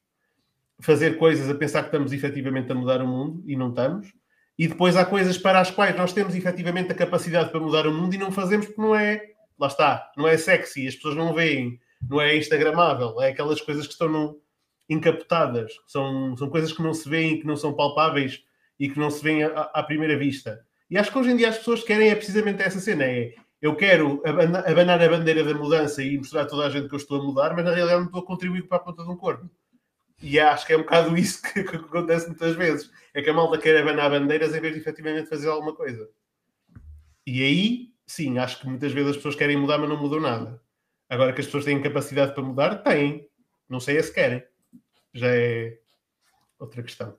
fazer 0.82 1.18
coisas 1.18 1.50
a 1.50 1.56
pensar 1.56 1.84
que 1.84 1.88
estamos 1.88 2.12
efetivamente 2.12 2.70
a 2.70 2.76
mudar 2.76 3.02
o 3.02 3.08
mundo 3.08 3.42
e 3.48 3.56
não 3.56 3.70
estamos, 3.70 4.12
e 4.60 4.68
depois 4.68 4.98
há 4.98 5.06
coisas 5.06 5.38
para 5.38 5.62
as 5.62 5.72
quais 5.72 5.96
nós 5.96 6.12
temos 6.12 6.36
efetivamente 6.36 6.92
a 6.92 6.96
capacidade 6.96 7.50
para 7.50 7.62
mudar 7.62 7.88
o 7.88 7.94
mundo 7.94 8.14
e 8.14 8.18
não 8.18 8.30
fazemos 8.30 8.66
porque 8.66 8.82
não 8.82 8.94
é 8.94 9.37
lá 9.60 9.68
está, 9.68 10.12
não 10.16 10.28
é 10.28 10.38
sexy, 10.38 10.88
as 10.88 10.96
pessoas 10.96 11.16
não 11.16 11.34
veem, 11.34 11.80
não 12.10 12.22
é 12.22 12.36
instagramável, 12.36 13.22
é 13.22 13.30
aquelas 13.30 13.62
coisas 13.62 13.86
que 13.86 13.94
estão 13.94 14.10
no, 14.10 14.42
encapotadas, 14.90 15.74
são, 15.86 16.36
são 16.38 16.50
coisas 16.50 16.72
que 16.72 16.82
não 16.82 16.94
se 16.94 17.08
veem, 17.10 17.40
que 17.40 17.48
não 17.48 17.56
são 17.56 17.74
palpáveis 17.74 18.44
e 18.80 18.90
que 18.90 19.00
não 19.00 19.10
se 19.10 19.24
veem 19.24 19.44
à, 19.44 19.62
à, 19.74 19.84
primeira 19.84 20.18
vista. 20.18 20.66
E 20.90 20.98
acho 20.98 21.12
que 21.12 21.18
hoje 21.18 21.32
em 21.32 21.38
dia 21.38 21.50
as 21.50 21.58
pessoas 21.58 21.84
querem 21.84 22.10
é 22.10 22.16
precisamente 22.16 22.62
essa 22.62 22.80
cena, 22.80 23.04
é 23.04 23.34
eu 23.62 23.76
quero 23.76 24.22
abanar 24.24 25.02
a 25.02 25.10
bandeira 25.10 25.44
da 25.44 25.54
mudança 25.54 26.04
e 26.04 26.18
mostrar 26.18 26.44
a 26.44 26.46
toda 26.46 26.68
a 26.68 26.70
gente 26.70 26.88
que 26.88 26.94
eu 26.94 26.98
estou 26.98 27.20
a 27.20 27.24
mudar, 27.24 27.56
mas 27.56 27.66
na 27.66 27.74
realidade 27.74 28.02
não 28.02 28.06
estou 28.06 28.22
a 28.22 28.26
contribuir 28.26 28.68
para 28.68 28.78
a 28.78 28.80
ponta 28.80 29.04
de 29.04 29.10
um 29.10 29.18
corpo. 29.18 29.50
E 30.22 30.40
acho 30.40 30.66
que 30.66 30.74
é 30.74 30.78
um 30.78 30.82
bocado 30.82 31.16
isso 31.18 31.42
que, 31.42 31.64
que 31.64 31.76
acontece 31.76 32.28
muitas 32.28 32.56
vezes. 32.56 32.92
É 33.16 33.22
que 33.22 33.30
a 33.30 33.34
malta 33.34 33.58
quer 33.58 33.82
abanar 33.82 34.12
bandeiras 34.12 34.54
em 34.54 34.60
vez 34.60 34.74
de 34.74 34.80
efetivamente 34.80 35.28
fazer 35.28 35.50
alguma 35.50 35.74
coisa. 35.74 36.08
E 37.26 37.42
aí 37.42 37.88
sim, 38.08 38.40
acho 38.40 38.60
que 38.60 38.68
muitas 38.68 38.92
vezes 38.92 39.12
as 39.12 39.16
pessoas 39.18 39.36
querem 39.36 39.58
mudar, 39.58 39.78
mas 39.78 39.90
não 39.90 40.02
mudam 40.02 40.20
nada. 40.20 40.62
Agora 41.10 41.34
que 41.34 41.42
as 41.42 41.46
pessoas 41.46 41.66
têm 41.66 41.82
capacidade 41.82 42.34
para 42.34 42.44
mudar, 42.44 42.76
têm. 42.78 43.30
Não 43.70 43.80
sei 43.80 43.98
é 43.98 44.04
se 44.04 44.14
querem. 44.14 44.44
Já 45.14 45.28
é 45.28 45.78
outra 46.58 46.82
questão. 46.82 47.18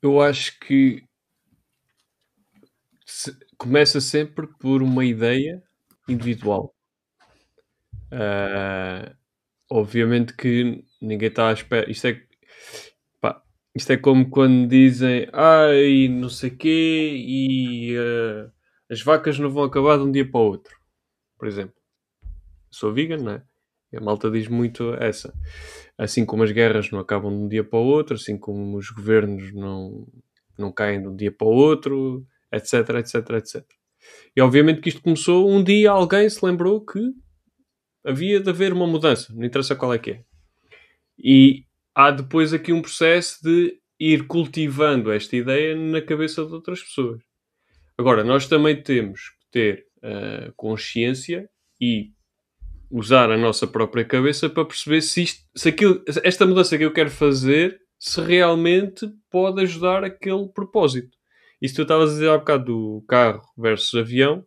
Eu 0.00 0.20
acho 0.20 0.58
que 0.58 1.04
se, 3.06 3.36
começa 3.56 4.00
sempre 4.00 4.46
por 4.46 4.82
uma 4.82 5.04
ideia 5.04 5.62
individual. 6.08 6.74
Uh, 8.10 9.16
obviamente 9.70 10.34
que 10.34 10.84
ninguém 11.00 11.28
está 11.28 11.48
à 11.48 11.52
espera. 11.52 11.90
Isto 11.90 12.08
é. 12.08 12.22
Isto 13.74 13.92
é 13.92 13.96
como 13.96 14.28
quando 14.28 14.68
dizem, 14.68 15.28
ai, 15.32 16.08
não 16.08 16.28
sei 16.28 16.50
quê, 16.50 17.14
e 17.16 17.96
uh, 17.96 18.52
as 18.90 19.00
vacas 19.02 19.38
não 19.38 19.50
vão 19.50 19.64
acabar 19.64 19.96
de 19.96 20.02
um 20.04 20.12
dia 20.12 20.30
para 20.30 20.40
o 20.40 20.44
outro. 20.44 20.76
Por 21.38 21.48
exemplo. 21.48 21.74
sou 22.70 22.92
vegan, 22.92 23.18
não 23.18 23.32
é? 23.32 23.42
E 23.92 23.96
a 23.96 24.00
malta 24.00 24.30
diz 24.30 24.48
muito 24.48 24.94
essa. 24.94 25.32
Assim 25.98 26.24
como 26.24 26.42
as 26.42 26.52
guerras 26.52 26.90
não 26.90 26.98
acabam 27.00 27.30
de 27.30 27.44
um 27.44 27.48
dia 27.48 27.64
para 27.64 27.78
o 27.78 27.84
outro, 27.84 28.14
assim 28.14 28.38
como 28.38 28.76
os 28.76 28.90
governos 28.90 29.52
não, 29.52 30.06
não 30.58 30.72
caem 30.72 31.00
de 31.00 31.08
um 31.08 31.16
dia 31.16 31.32
para 31.32 31.46
o 31.46 31.50
outro, 31.50 32.26
etc, 32.52 32.90
etc, 32.98 33.30
etc. 33.30 33.64
E 34.36 34.40
obviamente 34.40 34.80
que 34.80 34.88
isto 34.88 35.02
começou 35.02 35.50
um 35.50 35.62
dia 35.62 35.90
alguém 35.90 36.28
se 36.28 36.44
lembrou 36.44 36.84
que 36.84 37.00
havia 38.04 38.40
de 38.40 38.50
haver 38.50 38.72
uma 38.72 38.86
mudança, 38.86 39.32
não 39.34 39.44
interessa 39.44 39.76
qual 39.76 39.94
é 39.94 39.98
que 39.98 40.10
é. 40.12 40.24
E 41.18 41.64
há 41.94 42.10
depois 42.10 42.52
aqui 42.52 42.72
um 42.72 42.82
processo 42.82 43.42
de 43.42 43.78
ir 43.98 44.26
cultivando 44.26 45.12
esta 45.12 45.36
ideia 45.36 45.76
na 45.76 46.02
cabeça 46.02 46.44
de 46.44 46.52
outras 46.52 46.82
pessoas. 46.82 47.22
Agora, 47.96 48.24
nós 48.24 48.48
também 48.48 48.82
temos 48.82 49.28
que 49.28 49.50
ter 49.50 49.86
uh, 49.98 50.52
consciência 50.56 51.48
e 51.80 52.10
usar 52.90 53.30
a 53.30 53.38
nossa 53.38 53.66
própria 53.66 54.04
cabeça 54.04 54.50
para 54.50 54.64
perceber 54.64 55.00
se, 55.00 55.22
isto, 55.22 55.44
se 55.56 55.68
aquilo, 55.68 56.02
esta 56.22 56.44
mudança 56.44 56.76
que 56.76 56.84
eu 56.84 56.92
quero 56.92 57.10
fazer 57.10 57.80
se 57.98 58.20
realmente 58.20 59.08
pode 59.30 59.62
ajudar 59.62 60.02
aquele 60.04 60.48
propósito. 60.48 61.16
Se 61.64 61.74
tu 61.74 61.82
estavas 61.82 62.10
a 62.10 62.12
dizer 62.14 62.28
há 62.28 62.38
bocado 62.38 62.64
do 62.64 63.04
carro 63.06 63.42
versus 63.56 63.94
avião, 63.94 64.44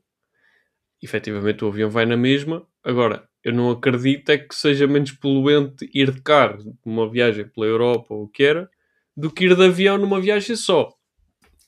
efetivamente 1.02 1.64
o 1.64 1.70
avião 1.70 1.90
vai 1.90 2.06
na 2.06 2.18
mesma. 2.18 2.68
Agora, 2.84 3.28
eu 3.46 3.54
não 3.54 3.70
acredito 3.70 4.32
é 4.32 4.40
que 4.40 4.56
seja 4.56 4.88
menos 4.88 5.12
poluente 5.12 5.88
ir 5.94 6.10
de 6.10 6.20
carro 6.20 6.76
numa 6.84 7.08
viagem 7.08 7.48
pela 7.48 7.68
Europa 7.68 8.12
ou 8.12 8.24
o 8.24 8.28
que 8.28 8.44
era, 8.44 8.68
do 9.16 9.30
que 9.32 9.46
ir 9.46 9.56
de 9.56 9.64
avião 9.64 10.00
numa 10.00 10.20
viagem 10.20 10.56
só. 10.56 10.92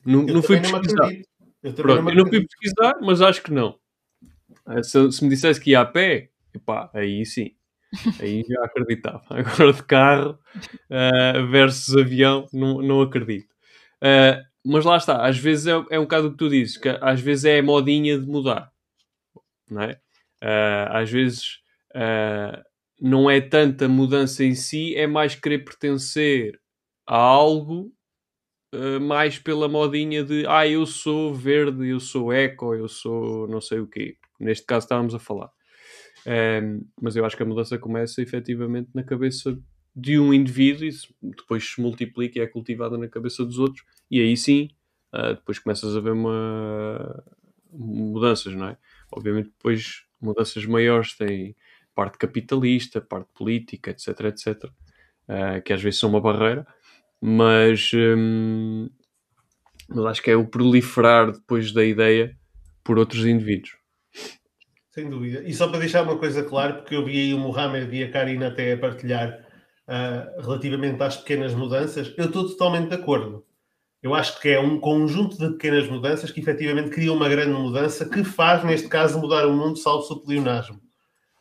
Não, 0.03 0.23
não 0.23 0.41
fui 0.41 0.59
pesquisar. 0.59 1.11
Eu, 1.61 1.73
Pronto, 1.73 2.01
não 2.01 2.09
eu 2.09 2.15
não 2.15 2.27
fui 2.27 2.43
pesquisar, 2.43 2.99
mas 2.99 3.21
acho 3.21 3.43
que 3.43 3.53
não. 3.53 3.77
Eh, 4.69 4.81
se, 4.81 5.11
se 5.11 5.23
me 5.23 5.29
dissesse 5.29 5.61
que 5.61 5.69
ia 5.69 5.81
a 5.81 5.85
pé, 5.85 6.31
epá, 6.51 6.89
aí 6.95 7.23
sim. 7.23 7.51
Aí 8.19 8.43
já 8.49 8.65
acreditava. 8.65 9.23
Agora 9.29 9.71
de 9.71 9.83
carro 9.83 10.39
uh, 10.89 11.47
versus 11.51 11.95
avião, 11.95 12.47
não, 12.51 12.81
não 12.81 13.01
acredito. 13.01 13.53
Uh, 14.01 14.41
mas 14.65 14.83
lá 14.83 14.97
está, 14.97 15.27
às 15.27 15.37
vezes 15.37 15.67
é, 15.67 15.73
é 15.91 15.99
um 15.99 16.03
bocado 16.03 16.29
o 16.29 16.31
que 16.31 16.37
tu 16.37 16.49
dizes, 16.49 16.75
que 16.75 16.89
às 16.89 17.21
vezes 17.21 17.45
é 17.45 17.59
a 17.59 17.63
modinha 17.63 18.17
de 18.17 18.25
mudar, 18.25 18.71
não 19.69 19.83
é? 19.83 19.99
Uh, 20.43 20.89
às 20.89 21.09
vezes 21.11 21.66
uh, 21.97 22.63
não 23.01 23.29
é 23.29 23.41
tanta 23.41 23.87
mudança 23.87 24.43
em 24.43 24.55
si, 24.55 24.95
é 24.95 25.07
mais 25.07 25.35
querer 25.35 25.59
pertencer 25.59 26.59
a 27.05 27.17
algo 27.17 27.91
uh, 28.73 28.99
mais 29.01 29.39
pela 29.39 29.67
modinha 29.67 30.23
de 30.23 30.45
ah, 30.47 30.67
eu 30.67 30.85
sou 30.85 31.33
verde, 31.33 31.87
eu 31.87 31.99
sou 31.99 32.31
eco, 32.31 32.73
eu 32.75 32.87
sou 32.87 33.47
não 33.47 33.61
sei 33.61 33.79
o 33.79 33.87
quê. 33.87 34.17
Neste 34.39 34.65
caso 34.65 34.85
estávamos 34.85 35.15
a 35.15 35.19
falar. 35.19 35.49
mas 37.01 37.15
eu 37.15 37.25
acho 37.25 37.35
que 37.37 37.43
a 37.43 37.45
mudança 37.45 37.77
começa 37.77 38.21
efetivamente 38.21 38.89
na 38.93 39.03
cabeça 39.03 39.57
de 39.95 40.19
um 40.19 40.31
indivíduo 40.31 40.85
e 40.85 40.91
depois 41.35 41.73
se 41.73 41.81
multiplica 41.81 42.37
e 42.37 42.41
é 42.43 42.47
cultivada 42.47 42.97
na 42.99 43.07
cabeça 43.07 43.43
dos 43.43 43.57
outros 43.57 43.83
e 44.11 44.21
aí 44.21 44.37
sim 44.37 44.69
uh, 45.11 45.33
depois 45.33 45.57
começas 45.57 45.95
a 45.95 45.99
ver 45.99 46.11
uma 46.11 47.23
mudanças, 47.71 48.53
não 48.53 48.67
é? 48.67 48.77
Obviamente 49.11 49.49
depois 49.49 50.03
mudanças 50.21 50.65
maiores 50.65 51.15
têm 51.15 51.55
parte 51.97 52.19
capitalista, 52.19 53.01
parte 53.01 53.29
política, 53.33 53.89
etc, 53.89 54.07
etc, 54.25 54.65
uh, 54.65 55.61
que 55.65 55.73
às 55.73 55.81
vezes 55.81 55.99
são 55.99 56.11
uma 56.11 56.21
barreira, 56.21 56.67
mas, 57.19 57.89
um, 57.95 58.87
mas 59.89 60.05
acho 60.05 60.21
que 60.21 60.29
é 60.29 60.35
o 60.35 60.45
proliferar 60.45 61.31
depois 61.31 61.71
da 61.71 61.83
ideia 61.83 62.37
por 62.83 62.99
outros 62.99 63.25
indivíduos. 63.25 63.75
Sem 64.91 65.09
dúvida. 65.09 65.41
E 65.43 65.53
só 65.55 65.67
para 65.67 65.79
deixar 65.79 66.03
uma 66.03 66.19
coisa 66.19 66.43
clara, 66.43 66.75
porque 66.75 66.95
eu 66.95 67.03
vi 67.03 67.19
aí 67.19 67.33
o 67.33 67.39
Mohamed 67.39 67.95
e 67.95 68.03
a 68.03 68.11
Karina 68.11 68.49
até 68.49 68.73
a 68.73 68.77
partilhar 68.77 69.43
uh, 69.87 70.41
relativamente 70.41 71.01
às 71.01 71.17
pequenas 71.17 71.55
mudanças, 71.55 72.13
eu 72.15 72.25
estou 72.25 72.47
totalmente 72.47 72.89
de 72.89 72.95
acordo. 72.95 73.43
Eu 74.03 74.13
acho 74.13 74.39
que 74.39 74.49
é 74.49 74.59
um 74.59 74.79
conjunto 74.79 75.35
de 75.35 75.49
pequenas 75.53 75.89
mudanças 75.89 76.31
que 76.31 76.39
efetivamente 76.39 76.91
cria 76.91 77.11
uma 77.11 77.27
grande 77.27 77.53
mudança 77.53 78.07
que 78.07 78.23
faz, 78.23 78.63
neste 78.63 78.87
caso, 78.87 79.19
mudar 79.19 79.47
o 79.47 79.53
mundo, 79.53 79.77
salvo 79.79 80.05
o 80.13 80.23
pleonasmo. 80.23 80.79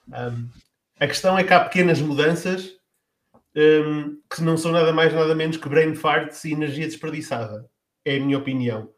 Um, 0.08 0.48
a 0.98 1.06
questão 1.06 1.38
é 1.38 1.44
que 1.44 1.52
há 1.52 1.60
pequenas 1.60 2.00
mudanças 2.00 2.72
um, 3.56 4.18
que 4.30 4.42
não 4.42 4.56
são 4.56 4.72
nada 4.72 4.92
mais, 4.92 5.12
nada 5.12 5.34
menos 5.34 5.56
que 5.56 5.68
brain 5.68 5.94
farts 5.94 6.44
e 6.44 6.52
energia 6.52 6.86
desperdiçada. 6.86 7.68
É 8.04 8.16
a 8.16 8.20
minha 8.20 8.38
opinião. 8.38 8.90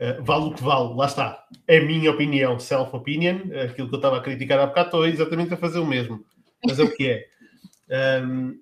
Uh, 0.00 0.22
vale 0.22 0.44
o 0.44 0.54
que 0.54 0.62
vale, 0.62 0.94
lá 0.94 1.06
está. 1.06 1.44
É 1.66 1.78
a 1.78 1.84
minha 1.84 2.10
opinião, 2.10 2.58
self-opinion. 2.58 3.40
Aquilo 3.64 3.88
que 3.88 3.94
eu 3.94 3.98
estava 3.98 4.18
a 4.18 4.22
criticar 4.22 4.58
há 4.58 4.66
bocado, 4.66 4.88
estou 4.88 5.06
exatamente 5.06 5.54
a 5.54 5.56
fazer 5.56 5.78
o 5.78 5.86
mesmo. 5.86 6.24
Mas 6.64 6.78
é 6.78 6.82
o 6.82 6.94
que 6.94 7.08
é. 7.08 8.22
Um, 8.22 8.58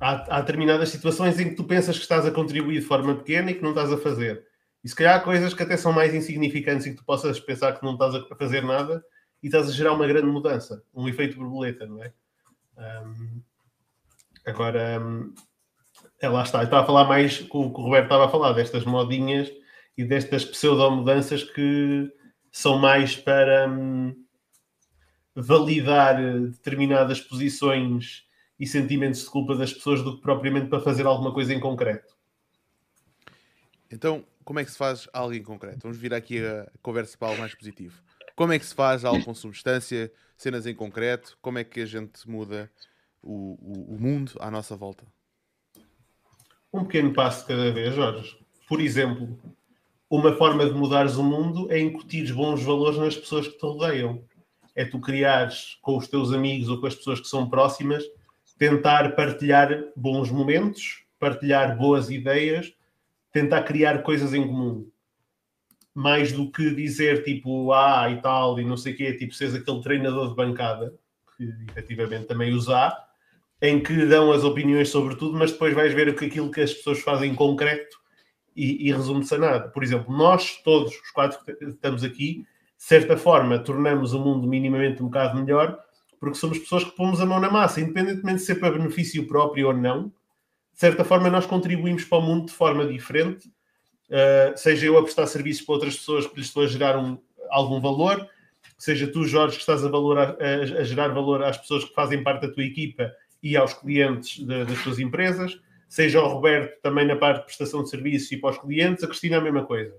há, 0.00 0.36
há 0.36 0.40
determinadas 0.40 0.88
situações 0.88 1.38
em 1.38 1.50
que 1.50 1.56
tu 1.56 1.64
pensas 1.64 1.96
que 1.96 2.02
estás 2.02 2.24
a 2.24 2.30
contribuir 2.30 2.80
de 2.80 2.86
forma 2.86 3.14
pequena 3.16 3.50
e 3.50 3.54
que 3.54 3.62
não 3.62 3.70
estás 3.70 3.92
a 3.92 3.98
fazer. 3.98 4.44
E 4.82 4.88
se 4.88 4.94
calhar 4.94 5.16
há 5.16 5.20
coisas 5.20 5.52
que 5.52 5.62
até 5.62 5.76
são 5.76 5.92
mais 5.92 6.14
insignificantes 6.14 6.86
e 6.86 6.90
que 6.90 6.96
tu 6.96 7.04
possas 7.04 7.38
pensar 7.40 7.72
que 7.72 7.84
não 7.84 7.94
estás 7.94 8.14
a 8.14 8.36
fazer 8.36 8.62
nada 8.62 9.02
e 9.42 9.46
estás 9.46 9.68
a 9.68 9.72
gerar 9.72 9.92
uma 9.92 10.06
grande 10.06 10.26
mudança, 10.26 10.82
um 10.94 11.08
efeito 11.08 11.36
borboleta, 11.36 11.86
não 11.86 12.02
é? 12.02 12.12
Um, 12.76 13.42
agora, 14.46 15.00
um, 15.00 15.34
é 16.20 16.28
lá 16.28 16.42
está. 16.42 16.58
Eu 16.58 16.64
estava 16.64 16.82
a 16.82 16.86
falar 16.86 17.04
mais 17.04 17.38
com 17.40 17.66
o 17.66 17.74
que 17.74 17.80
o 17.80 17.84
Roberto 17.84 18.04
estava 18.04 18.26
a 18.26 18.28
falar, 18.28 18.52
destas 18.52 18.84
modinhas 18.84 19.50
e 19.96 20.04
destas 20.04 20.44
pseudo-mudanças 20.44 21.44
que 21.44 22.10
são 22.50 22.78
mais 22.78 23.16
para 23.16 23.68
um, 23.68 24.14
validar 25.34 26.16
determinadas 26.50 27.20
posições 27.20 28.26
e 28.58 28.66
sentimentos 28.66 29.20
de 29.20 29.30
culpa 29.30 29.54
das 29.54 29.72
pessoas 29.72 30.02
do 30.02 30.16
que 30.16 30.22
propriamente 30.22 30.68
para 30.68 30.80
fazer 30.80 31.06
alguma 31.06 31.32
coisa 31.32 31.54
em 31.54 31.60
concreto. 31.60 32.16
Então, 33.90 34.24
como 34.44 34.58
é 34.58 34.64
que 34.64 34.70
se 34.70 34.78
faz 34.78 35.08
algo 35.12 35.34
em 35.34 35.42
concreto? 35.42 35.78
Vamos 35.82 35.96
vir 35.96 36.12
aqui 36.12 36.44
a 36.44 36.70
conversa 36.82 37.16
para 37.16 37.28
algo 37.28 37.40
mais 37.40 37.54
positivo. 37.54 38.02
Como 38.38 38.52
é 38.52 38.58
que 38.60 38.64
se 38.64 38.72
faz 38.72 39.04
algo 39.04 39.24
com 39.24 39.34
substância, 39.34 40.12
cenas 40.36 40.64
em 40.64 40.72
concreto? 40.72 41.36
Como 41.42 41.58
é 41.58 41.64
que 41.64 41.80
a 41.80 41.84
gente 41.84 42.30
muda 42.30 42.70
o, 43.20 43.58
o, 43.60 43.96
o 43.96 44.00
mundo 44.00 44.30
à 44.38 44.48
nossa 44.48 44.76
volta? 44.76 45.04
Um 46.72 46.84
pequeno 46.84 47.12
passo 47.12 47.44
cada 47.44 47.72
vez, 47.72 47.96
Jorge. 47.96 48.38
Por 48.68 48.80
exemplo, 48.80 49.36
uma 50.08 50.36
forma 50.36 50.64
de 50.64 50.70
mudares 50.70 51.16
o 51.16 51.24
mundo 51.24 51.66
é 51.68 51.80
incutir 51.80 52.32
bons 52.32 52.62
valores 52.62 52.96
nas 53.00 53.16
pessoas 53.16 53.48
que 53.48 53.58
te 53.58 53.62
rodeiam. 53.66 54.22
É 54.72 54.84
tu 54.84 55.00
criares 55.00 55.76
com 55.82 55.96
os 55.96 56.06
teus 56.06 56.32
amigos 56.32 56.68
ou 56.68 56.80
com 56.80 56.86
as 56.86 56.94
pessoas 56.94 57.18
que 57.18 57.26
são 57.26 57.50
próximas 57.50 58.04
tentar 58.56 59.16
partilhar 59.16 59.82
bons 59.96 60.30
momentos, 60.30 61.02
partilhar 61.18 61.76
boas 61.76 62.08
ideias, 62.08 62.72
tentar 63.32 63.64
criar 63.64 64.04
coisas 64.04 64.32
em 64.32 64.46
comum. 64.46 64.88
Mais 65.98 66.32
do 66.32 66.50
que 66.50 66.74
dizer 66.74 67.24
tipo, 67.24 67.72
ah, 67.72 68.10
e 68.10 68.20
tal, 68.20 68.60
e 68.60 68.64
não 68.64 68.76
sei 68.76 68.92
o 68.92 68.96
quê, 68.96 69.12
tipo, 69.14 69.34
seres 69.34 69.54
aquele 69.54 69.82
treinador 69.82 70.28
de 70.28 70.36
bancada, 70.36 70.94
que 71.36 71.52
efetivamente 71.70 72.26
também 72.26 72.52
usar, 72.52 72.96
em 73.60 73.82
que 73.82 74.06
dão 74.06 74.30
as 74.30 74.44
opiniões 74.44 74.88
sobre 74.90 75.16
tudo, 75.16 75.36
mas 75.36 75.50
depois 75.50 75.74
vais 75.74 75.92
ver 75.92 76.08
aquilo 76.08 76.50
que 76.50 76.60
as 76.60 76.72
pessoas 76.72 77.00
fazem 77.00 77.32
em 77.32 77.34
concreto 77.34 77.96
e, 78.54 78.88
e 78.88 78.92
resume-se 78.92 79.34
a 79.34 79.38
nada. 79.38 79.68
Por 79.68 79.82
exemplo, 79.82 80.16
nós 80.16 80.62
todos, 80.62 80.94
os 80.94 81.10
quatro 81.10 81.44
que 81.44 81.64
estamos 81.64 82.04
aqui, 82.04 82.44
de 82.76 82.84
certa 82.84 83.16
forma, 83.16 83.58
tornamos 83.58 84.12
o 84.12 84.20
mundo 84.20 84.46
minimamente 84.46 85.02
um 85.02 85.06
bocado 85.06 85.42
melhor 85.42 85.78
porque 86.18 86.36
somos 86.36 86.58
pessoas 86.58 86.84
que 86.84 86.96
pomos 86.96 87.20
a 87.20 87.26
mão 87.26 87.40
na 87.40 87.50
massa, 87.50 87.80
independentemente 87.80 88.40
de 88.40 88.44
ser 88.44 88.56
para 88.56 88.72
benefício 88.72 89.26
próprio 89.26 89.68
ou 89.68 89.74
não, 89.74 90.08
de 90.08 90.80
certa 90.80 91.04
forma 91.04 91.30
nós 91.30 91.46
contribuímos 91.46 92.04
para 92.04 92.18
o 92.18 92.22
mundo 92.22 92.46
de 92.46 92.52
forma 92.52 92.86
diferente, 92.86 93.50
uh, 94.10 94.56
seja 94.56 94.86
eu 94.86 94.98
a 94.98 95.02
prestar 95.02 95.26
serviços 95.26 95.64
para 95.64 95.74
outras 95.74 95.96
pessoas 95.96 96.26
que 96.26 96.36
lhes 96.36 96.46
estou 96.46 96.64
a 96.64 96.66
gerar 96.66 96.98
um, 96.98 97.18
algum 97.50 97.80
valor, 97.80 98.28
seja 98.76 99.06
tu, 99.06 99.24
Jorge, 99.24 99.56
que 99.56 99.60
estás 99.60 99.84
a, 99.84 99.88
valor, 99.88 100.18
a, 100.18 100.36
a, 100.40 100.84
gerar 100.84 101.08
valor 101.08 101.42
às 101.42 101.56
pessoas 101.56 101.84
que 101.84 101.94
fazem 101.94 102.22
parte 102.22 102.46
da 102.46 102.52
tua 102.52 102.64
equipa 102.64 103.12
e 103.42 103.56
aos 103.56 103.74
clientes 103.74 104.44
de, 104.44 104.64
das 104.64 104.82
tuas 104.82 104.98
empresas, 104.98 105.58
seja 105.88 106.22
o 106.22 106.28
Roberto 106.28 106.80
também 106.82 107.06
na 107.06 107.16
parte 107.16 107.40
de 107.40 107.44
prestação 107.46 107.82
de 107.82 107.90
serviços 107.90 108.30
e 108.32 108.36
para 108.36 108.50
os 108.50 108.58
clientes, 108.58 109.02
a 109.02 109.08
Cristina 109.08 109.38
a 109.38 109.40
mesma 109.40 109.64
coisa. 109.64 109.94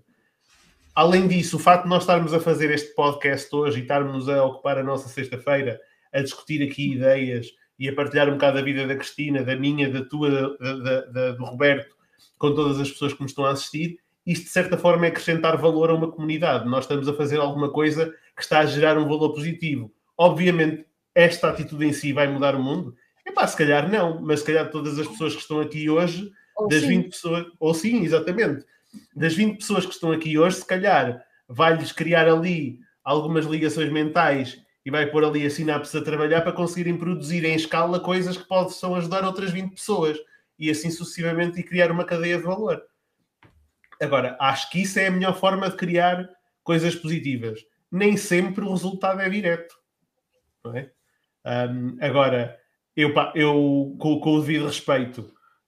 Além 0.95 1.27
disso, 1.27 1.57
o 1.57 1.59
facto 1.59 1.83
de 1.83 1.89
nós 1.89 2.03
estarmos 2.03 2.33
a 2.33 2.39
fazer 2.39 2.71
este 2.71 2.93
podcast 2.93 3.53
hoje 3.55 3.79
e 3.79 3.81
estarmos 3.81 4.27
a 4.27 4.43
ocupar 4.43 4.77
a 4.77 4.83
nossa 4.83 5.07
sexta-feira 5.07 5.79
a 6.11 6.21
discutir 6.21 6.61
aqui 6.63 6.93
ideias 6.93 7.47
e 7.77 7.87
a 7.87 7.95
partilhar 7.95 8.27
um 8.27 8.33
bocado 8.33 8.59
a 8.59 8.61
vida 8.61 8.85
da 8.85 8.95
Cristina, 8.95 9.43
da 9.43 9.55
minha, 9.55 9.89
da 9.89 10.03
tua, 10.03 10.57
da, 10.57 10.73
da, 10.73 11.01
da, 11.05 11.31
do 11.31 11.45
Roberto, 11.45 11.95
com 12.39 12.55
todas 12.55 12.79
as 12.79 12.89
pessoas 12.89 13.13
que 13.13 13.21
nos 13.21 13.31
estão 13.31 13.45
a 13.45 13.51
assistir, 13.51 13.99
isto 14.25 14.45
de 14.45 14.49
certa 14.49 14.77
forma 14.77 15.05
é 15.05 15.09
acrescentar 15.09 15.57
valor 15.57 15.89
a 15.89 15.93
uma 15.93 16.09
comunidade. 16.09 16.67
Nós 16.67 16.85
estamos 16.85 17.07
a 17.07 17.13
fazer 17.13 17.37
alguma 17.37 17.69
coisa 17.69 18.13
que 18.35 18.41
está 18.41 18.59
a 18.59 18.65
gerar 18.65 18.97
um 18.97 19.07
valor 19.07 19.33
positivo. 19.33 19.91
Obviamente, 20.17 20.85
esta 21.13 21.49
atitude 21.49 21.85
em 21.85 21.93
si 21.93 22.13
vai 22.13 22.27
mudar 22.27 22.55
o 22.55 22.63
mundo? 22.63 22.95
Epá, 23.25 23.45
se 23.45 23.57
calhar 23.57 23.89
não, 23.91 24.21
mas 24.21 24.39
se 24.39 24.45
calhar 24.47 24.71
todas 24.71 24.97
as 24.97 25.07
pessoas 25.07 25.35
que 25.35 25.41
estão 25.41 25.59
aqui 25.59 25.89
hoje 25.89 26.31
Ou 26.55 26.67
das 26.67 26.81
sim. 26.81 26.87
20 26.87 27.09
pessoas, 27.09 27.45
ou 27.59 27.73
sim, 27.73 28.03
exatamente, 28.03 28.65
das 29.15 29.33
20 29.33 29.57
pessoas 29.57 29.85
que 29.85 29.93
estão 29.93 30.11
aqui 30.11 30.37
hoje, 30.37 30.57
se 30.57 30.65
calhar 30.65 31.23
vai-lhes 31.47 31.91
criar 31.91 32.27
ali 32.27 32.79
algumas 33.03 33.45
ligações 33.45 33.91
mentais 33.91 34.61
e 34.85 34.91
vai 34.91 35.07
pôr 35.07 35.23
ali 35.25 35.45
a 35.45 35.49
sinapse 35.49 35.95
a 35.97 36.01
trabalhar 36.01 36.41
para 36.41 36.51
conseguirem 36.51 36.97
produzir 36.97 37.43
em 37.43 37.55
escala 37.55 37.99
coisas 37.99 38.37
que 38.37 38.47
possam 38.47 38.95
ajudar 38.95 39.23
outras 39.23 39.51
20 39.51 39.73
pessoas 39.73 40.17
e 40.59 40.69
assim 40.69 40.91
sucessivamente 40.91 41.59
e 41.59 41.63
criar 41.63 41.91
uma 41.91 42.05
cadeia 42.05 42.37
de 42.37 42.43
valor. 42.43 42.83
Agora, 44.01 44.37
acho 44.39 44.69
que 44.69 44.81
isso 44.81 44.99
é 44.99 45.07
a 45.07 45.11
melhor 45.11 45.37
forma 45.37 45.69
de 45.69 45.75
criar 45.75 46.29
coisas 46.63 46.95
positivas. 46.95 47.59
Nem 47.91 48.17
sempre 48.17 48.63
o 48.63 48.71
resultado 48.71 49.21
é 49.21 49.29
direto. 49.29 49.75
Não 50.63 50.75
é? 50.75 50.91
Um, 51.45 51.97
agora, 52.01 52.59
eu, 52.95 53.13
eu 53.33 53.95
com, 53.99 54.19
com 54.19 54.35
o 54.35 54.41
devido 54.41 54.67
respeito, 54.67 55.21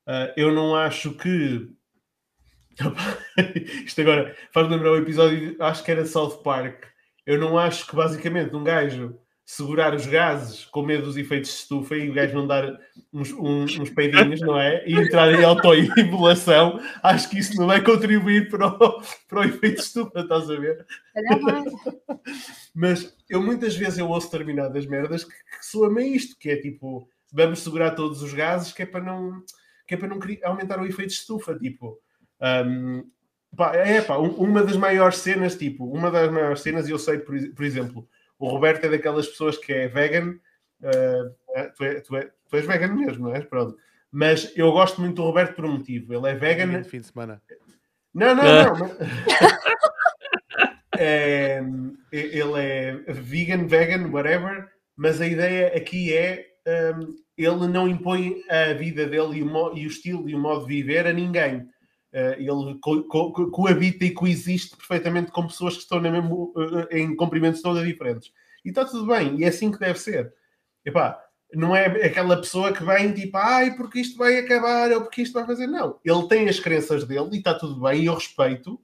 uh, 0.08 0.32
eu 0.36 0.54
não 0.54 0.76
acho 0.76 1.14
que. 1.14 1.74
Isto 3.86 4.02
agora 4.02 4.36
faz 4.54 4.70
lembrar 4.70 4.92
o 4.92 4.98
episódio, 4.98 5.56
acho 5.60 5.84
que 5.84 5.92
era 5.92 6.06
South 6.06 6.42
Park. 6.44 6.86
Eu 7.26 7.40
não 7.40 7.58
acho 7.58 7.88
que 7.88 7.96
basicamente 7.96 8.56
um 8.56 8.64
gajo 8.64 9.20
segurar 9.46 9.94
os 9.94 10.06
gases 10.06 10.66
com 10.66 10.82
medo 10.82 11.04
dos 11.04 11.18
efeitos 11.18 11.50
de 11.50 11.58
estufa 11.58 11.96
e 11.96 12.10
o 12.10 12.14
gajo 12.14 12.34
não 12.34 12.48
dar 12.48 12.80
uns, 13.12 13.32
uns, 13.34 13.78
uns 13.78 13.90
peidinhos, 13.90 14.40
não 14.40 14.58
é? 14.60 14.88
E 14.88 14.94
entrar 14.94 15.32
em 15.34 15.44
autoimolação, 15.44 16.80
acho 17.04 17.30
que 17.30 17.40
isso 17.40 17.58
não 17.58 17.68
vai 17.68 17.84
contribuir 17.84 18.50
para 18.50 18.68
o, 18.68 19.02
para 19.28 19.40
o 19.40 19.44
efeito 19.44 19.78
de 19.78 19.82
estufa, 19.82 20.22
estás 20.22 20.50
a 20.50 20.56
ver? 20.56 20.86
Mas 22.74 23.14
eu 23.30 23.42
muitas 23.42 23.76
vezes 23.76 24.00
eu 24.00 24.08
ouço 24.08 24.32
determinadas 24.32 24.86
merdas 24.86 25.24
que, 25.26 25.32
que 25.32 25.86
a 25.86 26.02
isto, 26.02 26.38
que 26.38 26.50
é 26.50 26.56
tipo, 26.58 27.10
vamos 27.32 27.60
segurar 27.60 27.92
todos 27.92 28.22
os 28.22 28.34
gases 28.34 28.72
que 28.72 28.84
é 28.84 28.86
para 28.86 29.04
não, 29.04 29.44
que 29.86 29.96
é 29.96 29.98
para 29.98 30.08
não 30.08 30.20
aumentar 30.44 30.80
o 30.80 30.86
efeito 30.86 31.10
de 31.10 31.16
estufa, 31.16 31.56
tipo... 31.58 32.00
hum, 32.66 33.06
pá, 33.56 33.76
é 33.76 34.02
pá, 34.02 34.18
um- 34.18 34.36
uma 34.36 34.64
das 34.64 34.78
maiores 34.78 35.18
cenas, 35.18 35.56
tipo, 35.56 35.86
uma 35.86 36.10
das 36.10 36.32
maiores 36.32 36.62
cenas, 36.62 36.88
e 36.88 36.92
eu 36.92 37.00
sei, 37.00 37.20
por, 37.20 37.36
por 37.54 37.66
exemplo, 37.66 38.08
o 38.46 38.50
Roberto 38.50 38.86
é 38.86 38.90
daquelas 38.90 39.28
pessoas 39.28 39.58
que 39.58 39.72
é 39.72 39.88
vegan, 39.88 40.36
é, 40.84 41.64
tu, 41.76 41.84
é- 41.84 42.00
tu 42.02 42.16
é- 42.18 42.30
tu 42.50 42.56
és 42.58 42.66
vegan 42.66 42.94
mesmo, 42.96 43.28
não 43.30 43.36
és? 43.36 43.46
Pronto. 43.46 43.78
Mas 44.12 44.52
eu 44.58 44.72
gosto 44.72 45.00
muito 45.00 45.16
do 45.16 45.24
Roberto 45.24 45.56
por 45.56 45.66
um 45.66 45.74
motivo. 45.78 46.14
Ele 46.14 46.30
é 46.30 46.36
vegan, 46.36 46.82
de 46.82 46.90
fim 46.90 47.00
de 47.00 47.08
semana. 47.08 47.42
não, 48.14 48.36
não, 48.36 48.44
não. 48.44 48.76
mas- 48.80 48.98
É, 50.98 51.62
ele 52.12 52.60
é 52.60 52.92
vegan, 53.08 53.66
vegan, 53.66 54.10
whatever, 54.12 54.68
mas 54.96 55.20
a 55.22 55.26
ideia 55.26 55.76
aqui 55.76 56.14
é 56.16 56.46
hum, 56.96 57.16
ele 57.38 57.68
não 57.68 57.88
impõe 57.88 58.44
a 58.50 58.74
vida 58.74 59.08
dele 59.08 59.38
e 59.40 59.44
o, 59.44 59.78
e 59.78 59.86
o 59.86 59.88
estilo 59.88 60.30
e 60.30 60.36
o 60.36 60.40
modo 60.40 60.68
de 60.68 60.76
viver 60.76 61.08
a 61.08 61.14
ninguém. 61.14 61.66
Uh, 62.14 62.36
ele 62.38 62.78
co- 62.82 63.04
co- 63.04 63.32
co- 63.32 63.52
coabita 63.52 64.04
e 64.04 64.12
coexiste 64.12 64.76
perfeitamente 64.76 65.32
com 65.32 65.48
pessoas 65.48 65.76
que 65.76 65.84
estão 65.84 66.02
mesmo, 66.02 66.54
uh, 66.56 66.88
em 66.92 67.16
comprimentos 67.16 67.62
todos 67.62 67.84
diferentes. 67.86 68.32
E 68.66 68.70
está 68.70 68.84
tudo 68.84 69.08
bem, 69.08 69.40
e 69.40 69.44
é 69.46 69.48
assim 69.48 69.72
que 69.72 69.80
deve 69.80 69.98
ser. 69.98 70.34
Epá, 70.86 71.18
não 71.54 71.76
é 71.76 71.86
aquela 72.06 72.38
pessoa 72.38 72.74
que 72.74 72.84
vem 72.84 73.14
tipo, 73.14 73.38
ai, 73.38 73.76
porque 73.76 74.00
isto 74.00 74.18
vai 74.18 74.38
acabar, 74.40 74.92
ou 74.92 75.02
porque 75.02 75.22
isto 75.22 75.34
vai 75.34 75.46
fazer. 75.46 75.68
Não, 75.68 76.00
ele 76.04 76.28
tem 76.28 76.50
as 76.50 76.60
crenças 76.60 77.06
dele 77.06 77.30
e 77.34 77.38
está 77.38 77.54
tudo 77.54 77.80
bem, 77.82 78.02
e 78.02 78.06
eu 78.06 78.14
respeito, 78.14 78.80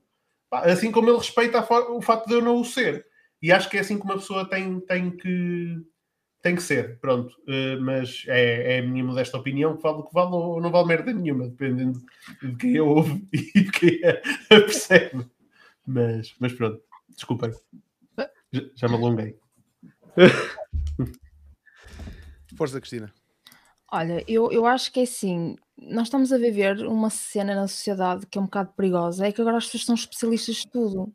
assim 0.52 0.92
como 0.92 1.10
ele 1.10 1.18
respeita 1.18 1.60
o 1.92 2.02
facto 2.02 2.28
de 2.28 2.34
eu 2.34 2.42
não 2.42 2.60
o 2.62 2.66
ser. 2.66 3.06
E 3.42 3.52
acho 3.52 3.70
que 3.70 3.78
é 3.78 3.82
assim 3.82 3.98
que 3.98 4.06
uma 4.06 4.16
pessoa 4.18 4.50
tem, 4.50 4.80
tem, 4.82 5.12
que, 5.12 5.78
tem 6.48 6.56
que 6.56 6.64
ser. 6.64 6.98
Pronto. 7.00 7.36
Uh, 7.42 7.82
mas 7.82 8.24
é, 8.28 8.76
é 8.76 8.80
a 8.80 8.82
minha 8.82 9.04
modesta 9.04 9.38
opinião 9.38 9.76
que 9.76 9.84
vale 9.84 9.98
o 9.98 10.04
que 10.04 10.14
vale 10.14 10.32
ou 10.32 10.62
não 10.62 10.72
vale 10.72 10.88
merda 10.88 11.12
nenhuma, 11.12 11.50
dependendo 11.50 12.02
de 12.42 12.56
quem 12.56 12.76
eu 12.76 12.88
ouve 12.88 13.28
e 13.34 13.64
de 13.64 13.72
quem 13.72 14.00
a, 14.06 14.12
a 14.56 14.62
percebe. 14.62 15.28
Mas, 15.86 16.34
mas 16.40 16.54
pronto, 16.54 16.82
desculpem. 17.10 17.52
Já, 18.52 18.62
já 18.76 18.88
me 18.88 18.96
alonguei. 18.96 19.38
Força, 22.58 22.80
Cristina. 22.80 23.14
Olha, 23.92 24.24
eu, 24.28 24.52
eu 24.52 24.66
acho 24.66 24.92
que 24.92 25.02
é 25.02 25.04
assim, 25.04 25.56
nós 25.78 26.08
estamos 26.08 26.34
a 26.34 26.38
viver 26.38 26.86
uma 26.88 27.10
cena 27.10 27.56
na 27.56 27.68
sociedade 27.68 28.26
que 28.26 28.38
é 28.38 28.42
um 28.42 28.46
bocado 28.46 28.74
perigosa, 28.76 29.28
é 29.28 29.32
que 29.32 29.40
agora 29.40 29.58
as 29.58 29.66
pessoas 29.66 29.86
são 29.86 29.96
especialistas 29.96 30.58
de 30.58 30.70
tudo. 30.70 31.14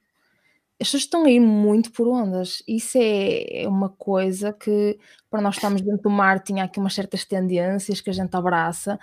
As 0.82 0.88
pessoas 0.88 1.04
estão 1.04 1.24
a 1.24 1.30
ir 1.30 1.40
muito 1.40 1.92
por 1.92 2.08
ondas. 2.08 2.62
Isso 2.66 2.98
é, 2.98 3.62
é 3.62 3.68
uma 3.68 3.88
coisa 3.88 4.52
que, 4.52 4.98
para 5.30 5.40
nós 5.40 5.54
estarmos 5.54 5.80
dentro 5.80 6.02
do 6.02 6.10
mar, 6.10 6.40
tinha 6.42 6.64
aqui 6.64 6.80
umas 6.80 6.92
certas 6.94 7.24
tendências 7.24 8.00
que 8.00 8.10
a 8.10 8.12
gente 8.12 8.34
abraça, 8.36 8.98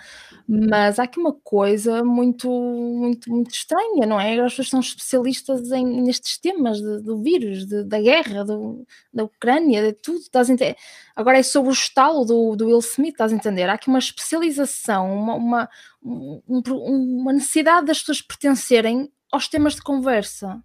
mas 0.46 0.98
há 0.98 1.04
aqui 1.04 1.18
uma 1.18 1.32
coisa 1.32 2.04
muito, 2.04 2.48
muito, 2.50 3.30
muito 3.30 3.50
estranha, 3.50 4.06
não 4.06 4.20
é? 4.20 4.38
As 4.40 4.52
pessoas 4.52 4.68
são 4.68 4.80
especialistas 4.80 5.70
em, 5.72 6.02
nestes 6.02 6.38
temas 6.38 6.78
de- 6.80 7.00
do 7.02 7.22
vírus, 7.22 7.66
de- 7.66 7.84
da 7.84 8.00
guerra, 8.00 8.44
do- 8.44 8.86
da 9.12 9.24
Ucrânia, 9.24 9.82
de 9.82 9.92
tudo. 9.94 10.18
Estás 10.20 10.50
a? 10.50 10.76
Agora 11.16 11.38
é 11.38 11.42
sobre 11.42 11.70
o 11.70 11.72
estalo 11.72 12.24
do, 12.24 12.56
do 12.56 12.66
Will 12.66 12.78
Smith, 12.80 13.12
estás 13.14 13.32
a 13.32 13.36
entender? 13.36 13.68
Há 13.70 13.74
aqui 13.74 13.88
uma 13.88 13.98
especialização, 13.98 15.12
uma, 15.14 15.34
uma, 15.34 15.68
um- 16.02 16.42
um- 16.48 17.20
uma 17.22 17.32
necessidade 17.32 17.86
das 17.86 18.00
pessoas 18.00 18.20
pertencerem 18.22 19.10
aos 19.32 19.48
temas 19.48 19.74
de 19.76 19.82
conversa. 19.82 20.62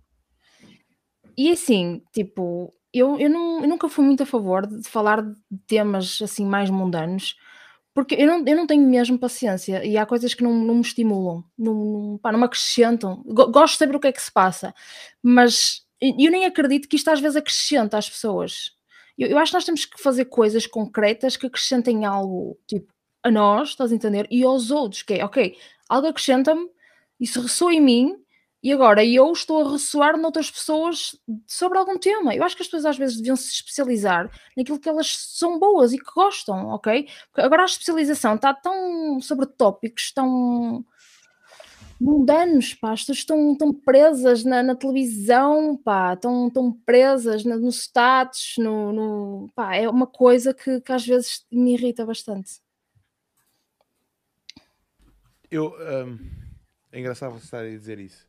E 1.38 1.52
assim, 1.52 2.02
tipo, 2.14 2.74
eu, 2.94 3.20
eu, 3.20 3.30
não- 3.30 3.62
eu 3.62 3.68
nunca 3.68 3.90
fui 3.90 4.06
muito 4.06 4.24
a 4.24 4.26
favor 4.26 4.66
de 4.68 4.88
falar 4.88 5.22
de 5.24 5.36
temas 5.68 6.20
assim 6.22 6.46
mais 6.46 6.70
mundanos, 6.70 7.36
porque 7.94 8.16
eu 8.16 8.28
não, 8.28 8.44
eu 8.46 8.56
não 8.56 8.68
tenho 8.68 8.86
mesmo 8.88 9.18
paciência 9.18 9.84
e 9.86 9.98
há 9.98 10.06
coisas 10.06 10.34
que 10.34 10.44
não, 10.44 10.54
não 10.54 10.76
me 10.76 10.82
estimulam, 10.82 11.44
não, 11.58 11.74
não, 11.74 12.18
pá, 12.18 12.32
não 12.32 12.40
me 12.40 12.46
acrescentam. 12.46 13.24
Go- 13.26 13.52
Gosto 13.52 13.74
de 13.74 13.80
saber 13.80 13.96
o 13.96 14.00
que 14.00 14.08
é 14.08 14.12
que 14.12 14.22
se 14.22 14.32
passa, 14.32 14.74
mas 15.24 15.84
eu 16.02 16.14
eu 16.20 16.32
nem 16.32 16.46
acredito 16.46 16.88
que 16.90 16.96
isto 16.98 17.10
às 17.10 17.20
vezes 17.22 17.38
acrescenta 17.38 17.98
às 17.98 18.10
pessoas. 18.10 18.72
Eu, 19.18 19.30
eu 19.30 19.38
acho 19.38 19.52
que 19.52 19.56
nós 19.58 19.66
temos 19.66 19.86
que 19.86 20.02
fazer 20.02 20.26
coisas 20.26 20.68
concretas 20.68 21.38
que 21.38 21.48
acrescentem 21.48 22.06
algo, 22.06 22.58
tipo, 22.68 22.94
a 23.24 23.32
nós, 23.32 23.70
estás 23.70 23.92
a 23.92 23.96
entender? 23.96 24.28
E 24.30 24.44
aos 24.44 24.72
outros, 24.72 25.02
que 25.04 25.16
é, 25.16 25.26
ok, 25.26 25.58
algo 25.90 26.08
acrescenta-me, 26.08 26.68
isso 27.20 27.42
ressoa 27.42 27.74
em 27.74 27.82
mim, 27.82 28.16
e 28.66 28.74
agora 28.74 29.06
eu 29.06 29.32
estou 29.32 29.62
a 29.64 29.72
ressoar 29.74 30.18
noutras 30.18 30.50
pessoas 30.50 31.16
sobre 31.46 31.78
algum 31.78 32.00
tema. 32.00 32.34
Eu 32.34 32.44
acho 32.44 32.56
que 32.56 32.64
as 32.64 32.68
pessoas 32.68 32.88
às 32.88 32.98
vezes 32.98 33.18
deviam 33.18 33.36
se 33.36 33.48
especializar 33.52 34.28
naquilo 34.58 34.80
que 34.80 34.90
elas 34.90 35.16
são 35.38 35.60
boas 35.60 35.94
e 35.94 36.00
que 36.00 36.12
gostam, 36.12 36.70
ok? 36.70 37.08
Agora 37.36 37.62
a 37.62 37.66
especialização 37.66 38.34
está 38.34 38.56
tão 38.56 39.22
sobre 39.22 39.46
tópicos 39.46 40.12
tão 40.12 40.84
mundanos, 42.02 42.74
pá, 42.74 42.94
as 42.94 43.02
pessoas 43.02 43.20
estão, 43.20 43.52
estão 43.52 43.72
presas 43.72 44.44
na, 44.44 44.64
na 44.64 44.76
televisão, 44.76 45.78
pá, 45.78 46.16
estão, 46.16 46.48
estão 46.48 46.72
presas 46.72 47.46
na- 47.46 47.58
no 47.58 47.70
status, 47.70 48.56
no, 48.58 48.92
no- 48.92 49.50
pá, 49.54 49.76
é 49.76 49.88
uma 49.88 50.08
coisa 50.08 50.56
que, 50.56 50.82
que 50.82 50.92
às 50.92 51.06
vezes 51.06 51.46
me 51.52 51.74
irrita 51.76 52.04
bastante. 52.04 52.60
Eu, 55.52 55.72
hum, 56.08 56.18
é 56.92 57.00
engraçado 57.00 57.34
você 57.34 57.46
estar 57.46 57.60
a 57.60 57.70
dizer 57.70 58.00
isso. 58.00 58.26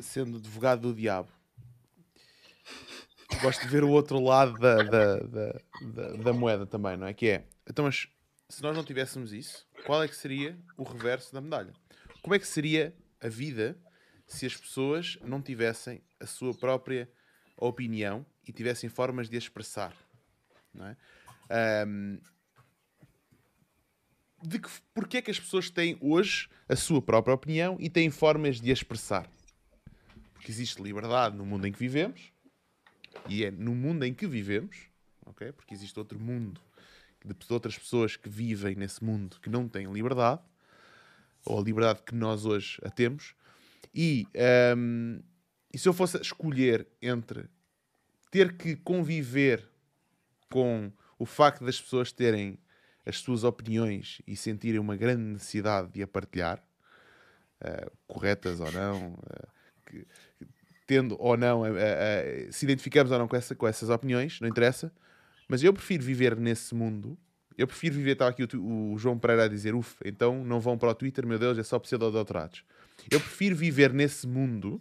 Sendo 0.00 0.38
advogado 0.38 0.82
do 0.82 0.94
diabo, 0.94 1.28
gosto 3.40 3.62
de 3.62 3.68
ver 3.68 3.84
o 3.84 3.90
outro 3.90 4.20
lado 4.20 4.58
da, 4.58 4.82
da, 4.82 5.16
da, 5.18 5.60
da, 5.82 6.12
da 6.16 6.32
moeda 6.32 6.66
também, 6.66 6.96
não 6.96 7.06
é? 7.06 7.14
Que 7.14 7.28
é, 7.28 7.44
então, 7.68 7.84
mas 7.84 8.08
se 8.48 8.62
nós 8.62 8.76
não 8.76 8.84
tivéssemos 8.84 9.32
isso, 9.32 9.66
qual 9.84 10.02
é 10.02 10.08
que 10.08 10.16
seria 10.16 10.58
o 10.76 10.82
reverso 10.82 11.32
da 11.32 11.40
medalha? 11.40 11.72
Como 12.22 12.34
é 12.34 12.38
que 12.38 12.46
seria 12.46 12.94
a 13.20 13.28
vida 13.28 13.76
se 14.26 14.46
as 14.46 14.56
pessoas 14.56 15.18
não 15.22 15.42
tivessem 15.42 16.02
a 16.20 16.26
sua 16.26 16.54
própria 16.54 17.10
opinião 17.56 18.24
e 18.46 18.52
tivessem 18.52 18.88
formas 18.88 19.28
de 19.28 19.36
expressar? 19.36 19.94
Não 20.72 20.86
é? 20.86 20.96
Hum, 21.86 22.18
de 24.42 24.58
que, 24.58 24.68
porque 24.92 25.18
é 25.18 25.22
que 25.22 25.30
as 25.30 25.40
pessoas 25.40 25.70
têm 25.70 25.96
hoje 26.00 26.48
a 26.68 26.76
sua 26.76 27.00
própria 27.00 27.34
opinião 27.34 27.76
e 27.80 27.88
têm 27.88 28.10
formas 28.10 28.60
de 28.60 28.70
expressar? 28.70 29.28
Porque 30.44 30.52
existe 30.52 30.82
liberdade 30.82 31.34
no 31.34 31.46
mundo 31.46 31.66
em 31.66 31.72
que 31.72 31.78
vivemos 31.78 32.30
e 33.26 33.46
é 33.46 33.50
no 33.50 33.74
mundo 33.74 34.04
em 34.04 34.12
que 34.12 34.26
vivemos, 34.26 34.76
ok? 35.24 35.50
Porque 35.52 35.72
existe 35.72 35.98
outro 35.98 36.20
mundo 36.20 36.60
de 37.24 37.34
outras 37.48 37.78
pessoas 37.78 38.14
que 38.14 38.28
vivem 38.28 38.74
nesse 38.74 39.02
mundo 39.02 39.40
que 39.40 39.48
não 39.48 39.66
têm 39.66 39.90
liberdade 39.90 40.42
ou 41.46 41.58
a 41.58 41.62
liberdade 41.62 42.02
que 42.02 42.14
nós 42.14 42.44
hoje 42.44 42.78
a 42.84 42.90
temos. 42.90 43.34
E, 43.94 44.28
hum, 44.76 45.22
e 45.72 45.78
se 45.78 45.88
eu 45.88 45.94
fosse 45.94 46.20
escolher 46.20 46.86
entre 47.00 47.48
ter 48.30 48.54
que 48.54 48.76
conviver 48.76 49.66
com 50.50 50.92
o 51.18 51.24
facto 51.24 51.64
das 51.64 51.80
pessoas 51.80 52.12
terem 52.12 52.58
as 53.06 53.16
suas 53.16 53.44
opiniões 53.44 54.20
e 54.26 54.36
sentirem 54.36 54.78
uma 54.78 54.94
grande 54.94 55.22
necessidade 55.22 55.90
de 55.90 56.02
a 56.02 56.06
partilhar, 56.06 56.62
eh, 57.62 57.90
corretas 58.06 58.60
ou 58.60 58.70
não, 58.72 59.18
eh, 59.30 59.54
que- 59.86 60.06
tendo 60.86 61.16
ou 61.20 61.36
não, 61.36 61.64
eh, 61.66 61.72
eh, 61.76 62.48
se 62.50 62.64
identificamos 62.66 63.10
ou 63.12 63.18
não 63.18 63.26
com, 63.28 63.36
essa- 63.36 63.54
com 63.54 63.66
essas 63.66 63.88
opiniões, 63.90 64.40
não 64.40 64.48
interessa, 64.48 64.92
mas 65.48 65.62
eu 65.62 65.72
prefiro 65.72 66.02
viver 66.04 66.36
nesse 66.36 66.74
mundo 66.74 67.18
Eu 67.56 67.68
prefiro 67.68 67.94
viver, 67.94 68.12
estava 68.14 68.32
aqui 68.32 68.42
o, 68.56 68.92
o 68.94 68.98
João 68.98 69.16
Pereira 69.16 69.44
a 69.44 69.48
dizer, 69.48 69.76
uff, 69.76 69.94
então 70.04 70.44
não 70.44 70.58
vão 70.60 70.76
para 70.76 70.88
o 70.90 70.94
Twitter, 70.94 71.24
meu 71.24 71.38
Deus, 71.38 71.56
é 71.56 71.62
só 71.62 71.78
pseudo-doutorados. 71.78 72.64
Eu 73.08 73.20
prefiro 73.20 73.54
viver 73.54 73.92
nesse 73.92 74.26
mundo 74.26 74.80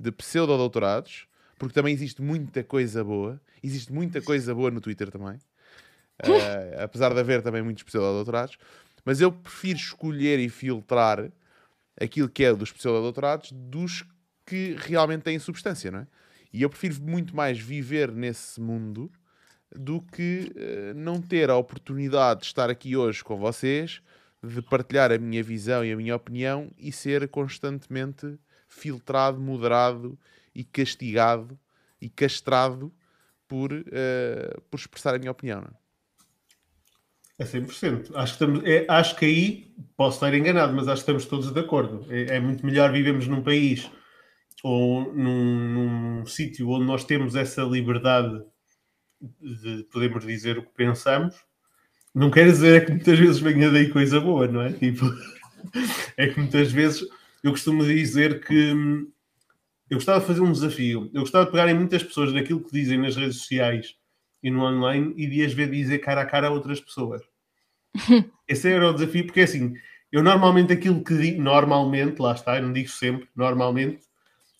de 0.00 0.10
pseudo-doutorados, 0.10 1.26
porque 1.58 1.74
também 1.74 1.92
existe 1.92 2.22
muita 2.22 2.64
coisa 2.64 3.04
boa, 3.04 3.38
existe 3.62 3.92
muita 3.92 4.22
coisa 4.22 4.54
boa 4.54 4.70
no 4.70 4.80
Twitter 4.80 5.10
também, 5.10 5.36
uh, 5.36 6.80
apesar 6.82 7.12
de 7.12 7.20
haver 7.20 7.42
também 7.42 7.60
muitos 7.62 7.82
pseudo-doutorados, 7.82 8.56
mas 9.04 9.20
eu 9.20 9.30
prefiro 9.30 9.78
escolher 9.78 10.38
e 10.38 10.48
filtrar 10.48 11.30
aquilo 12.00 12.28
que 12.30 12.42
é 12.42 12.54
dos 12.54 12.72
pseudo-doutorados 12.72 13.52
dos 13.52 14.02
que 14.48 14.74
realmente 14.78 15.24
têm 15.24 15.38
substância, 15.38 15.90
não 15.90 15.98
é? 15.98 16.06
E 16.50 16.62
eu 16.62 16.70
prefiro 16.70 17.02
muito 17.02 17.36
mais 17.36 17.58
viver 17.58 18.10
nesse 18.10 18.58
mundo 18.58 19.12
do 19.70 20.00
que 20.00 20.50
uh, 20.56 20.94
não 20.98 21.20
ter 21.20 21.50
a 21.50 21.56
oportunidade 21.56 22.40
de 22.40 22.46
estar 22.46 22.70
aqui 22.70 22.96
hoje 22.96 23.22
com 23.22 23.36
vocês, 23.36 24.00
de 24.42 24.62
partilhar 24.62 25.12
a 25.12 25.18
minha 25.18 25.42
visão 25.42 25.84
e 25.84 25.92
a 25.92 25.96
minha 25.96 26.16
opinião 26.16 26.70
e 26.78 26.90
ser 26.90 27.28
constantemente 27.28 28.38
filtrado, 28.66 29.38
moderado 29.38 30.18
e 30.54 30.64
castigado 30.64 31.58
e 32.00 32.08
castrado 32.08 32.90
por, 33.46 33.70
uh, 33.70 34.60
por 34.70 34.78
expressar 34.78 35.14
a 35.14 35.18
minha 35.18 35.30
opinião. 35.30 35.60
Não 35.60 35.68
é? 35.68 35.88
É 37.38 37.44
100%. 37.44 38.12
Acho 38.14 38.38
que, 38.38 38.44
estamos, 38.44 38.64
é, 38.64 38.86
acho 38.88 39.14
que 39.14 39.26
aí, 39.26 39.74
posso 39.94 40.16
estar 40.16 40.34
enganado, 40.34 40.72
mas 40.72 40.88
acho 40.88 41.04
que 41.04 41.10
estamos 41.10 41.26
todos 41.26 41.52
de 41.52 41.60
acordo. 41.60 42.06
É, 42.08 42.36
é 42.36 42.40
muito 42.40 42.64
melhor 42.64 42.90
vivemos 42.90 43.28
num 43.28 43.42
país 43.42 43.90
ou 44.62 45.12
num, 45.14 46.18
num 46.18 46.26
sítio 46.26 46.68
onde 46.70 46.84
nós 46.84 47.04
temos 47.04 47.34
essa 47.34 47.62
liberdade 47.62 48.42
de 49.40 49.84
podermos 49.90 50.24
dizer 50.26 50.58
o 50.58 50.62
que 50.62 50.74
pensamos, 50.74 51.34
não 52.14 52.30
quer 52.30 52.46
dizer 52.46 52.82
é 52.82 52.84
que 52.84 52.92
muitas 52.92 53.18
vezes 53.18 53.38
venha 53.38 53.70
daí 53.70 53.90
coisa 53.90 54.20
boa, 54.20 54.46
não 54.46 54.62
é? 54.62 54.72
Tipo, 54.72 55.04
é 56.16 56.28
que 56.28 56.38
muitas 56.38 56.72
vezes 56.72 57.06
eu 57.42 57.50
costumo 57.50 57.84
dizer 57.84 58.44
que 58.44 58.72
hum, 58.72 59.10
eu 59.90 59.96
gostava 59.96 60.20
de 60.20 60.26
fazer 60.26 60.40
um 60.40 60.52
desafio. 60.52 61.10
Eu 61.14 61.20
gostava 61.22 61.46
de 61.46 61.50
pegarem 61.50 61.74
muitas 61.74 62.02
pessoas 62.02 62.32
naquilo 62.32 62.62
que 62.62 62.72
dizem 62.72 62.98
nas 62.98 63.16
redes 63.16 63.38
sociais 63.38 63.96
e 64.42 64.50
no 64.50 64.62
online 64.62 65.14
e 65.16 65.26
de 65.26 65.44
as 65.44 65.52
ver 65.52 65.70
dizer 65.70 65.98
cara 65.98 66.22
a 66.22 66.26
cara 66.26 66.48
a 66.48 66.50
outras 66.50 66.80
pessoas. 66.80 67.22
Esse 68.46 68.70
era 68.70 68.88
o 68.88 68.92
desafio, 68.92 69.24
porque 69.24 69.40
é 69.40 69.44
assim, 69.44 69.74
eu 70.12 70.22
normalmente 70.22 70.72
aquilo 70.72 71.02
que 71.02 71.16
digo, 71.16 71.42
normalmente, 71.42 72.20
lá 72.20 72.32
está, 72.32 72.56
eu 72.56 72.62
não 72.62 72.72
digo 72.72 72.88
sempre, 72.88 73.28
normalmente, 73.34 74.07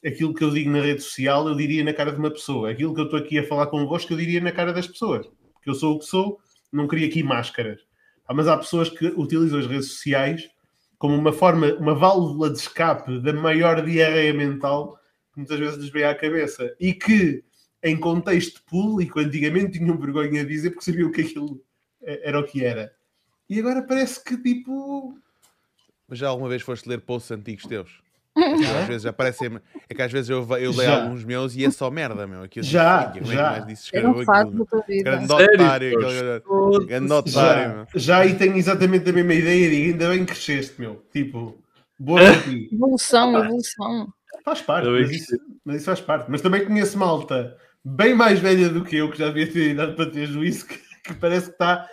aquilo 0.04 0.34
que 0.34 0.44
eu 0.44 0.50
digo 0.50 0.70
na 0.70 0.80
rede 0.80 1.02
social 1.02 1.48
eu 1.48 1.54
diria 1.54 1.84
na 1.84 1.92
cara 1.92 2.12
de 2.12 2.18
uma 2.18 2.30
pessoa. 2.30 2.70
Aquilo 2.70 2.94
que 2.94 3.00
eu 3.00 3.04
estou 3.04 3.18
aqui 3.18 3.38
a 3.38 3.46
falar 3.46 3.66
convosco 3.66 4.12
eu 4.12 4.16
diria 4.16 4.40
na 4.40 4.52
cara 4.52 4.72
das 4.72 4.86
pessoas. 4.86 5.26
Porque 5.54 5.70
eu 5.70 5.74
sou 5.74 5.96
o 5.96 5.98
que 5.98 6.04
sou, 6.04 6.40
não 6.72 6.86
queria 6.86 7.08
aqui 7.08 7.22
máscaras. 7.22 7.80
Ah, 8.26 8.34
mas 8.34 8.46
há 8.46 8.56
pessoas 8.56 8.88
que 8.90 9.06
utilizam 9.06 9.58
as 9.58 9.66
redes 9.66 9.88
sociais 9.92 10.48
como 10.98 11.14
uma 11.14 11.32
forma, 11.32 11.74
uma 11.74 11.94
válvula 11.94 12.50
de 12.50 12.58
escape 12.58 13.20
da 13.20 13.32
maior 13.32 13.84
diarreia 13.84 14.34
mental 14.34 14.98
que 15.32 15.38
muitas 15.38 15.58
vezes 15.58 15.78
lhes 15.78 15.90
vem 15.90 16.04
à 16.04 16.14
cabeça. 16.14 16.74
E 16.80 16.92
que, 16.92 17.44
em 17.82 17.96
contexto 17.96 18.62
público, 18.64 19.20
antigamente 19.20 19.78
tinham 19.78 19.96
vergonha 19.96 20.44
de 20.44 20.48
dizer 20.48 20.70
porque 20.70 20.84
sabiam 20.84 21.10
que 21.10 21.22
aquilo 21.22 21.62
era 22.02 22.38
o 22.38 22.44
que 22.44 22.64
era. 22.64 22.92
E 23.48 23.58
agora 23.58 23.82
parece 23.82 24.22
que 24.22 24.36
tipo. 24.36 25.16
Mas 26.06 26.18
já 26.18 26.28
alguma 26.28 26.48
vez 26.48 26.62
foste 26.62 26.88
ler 26.88 27.00
posts 27.00 27.30
antigos 27.30 27.64
teus? 27.64 28.07
Às 28.80 28.86
vezes 28.86 29.06
aparecem. 29.06 29.58
É 29.88 29.94
que 29.94 30.02
às 30.02 30.12
vezes 30.12 30.30
eu, 30.30 30.46
eu 30.58 30.72
leio 30.72 30.90
já. 30.90 31.02
alguns 31.02 31.24
meus 31.24 31.56
e 31.56 31.64
é 31.64 31.70
só 31.70 31.90
merda, 31.90 32.26
meu. 32.26 32.42
Aquilo 32.42 32.64
já, 32.64 33.12
é 33.14 33.24
já. 33.24 33.66
Eu 33.92 34.02
não 34.02 34.24
faço 34.24 34.50
da 34.52 34.64
tua 34.64 34.82
vida. 34.86 35.10
Grande 35.10 35.32
otário, 35.32 35.98
grande 36.86 37.12
otário, 37.12 37.86
Já 37.94 38.18
aí 38.18 38.34
tenho 38.34 38.56
exatamente 38.56 39.08
a 39.08 39.12
mesma 39.12 39.34
ideia 39.34 39.66
e 39.66 39.70
digo, 39.70 39.92
ainda 39.92 40.08
bem 40.10 40.24
que 40.24 40.32
cresceste, 40.32 40.80
meu. 40.80 41.02
Tipo, 41.12 41.58
boa 41.98 42.30
aqui. 42.30 42.68
Evolução, 42.72 43.36
evolução. 43.38 44.08
Faz 44.44 44.62
parte, 44.62 44.88
mas 44.88 45.10
isso, 45.10 45.36
mas 45.64 45.76
isso, 45.76 45.84
faz 45.86 46.00
parte. 46.00 46.30
Mas 46.30 46.40
também 46.40 46.64
conheço 46.64 46.96
malta 46.96 47.56
bem 47.84 48.14
mais 48.14 48.38
velha 48.38 48.68
do 48.68 48.84
que 48.84 48.96
eu, 48.96 49.10
que 49.10 49.18
já 49.18 49.28
devia 49.28 49.50
ter 49.50 49.72
idade 49.72 49.94
para 49.94 50.10
ter 50.10 50.26
juízo, 50.26 50.66
que, 50.66 50.78
que 51.04 51.14
parece 51.14 51.46
que 51.46 51.52
está. 51.52 51.88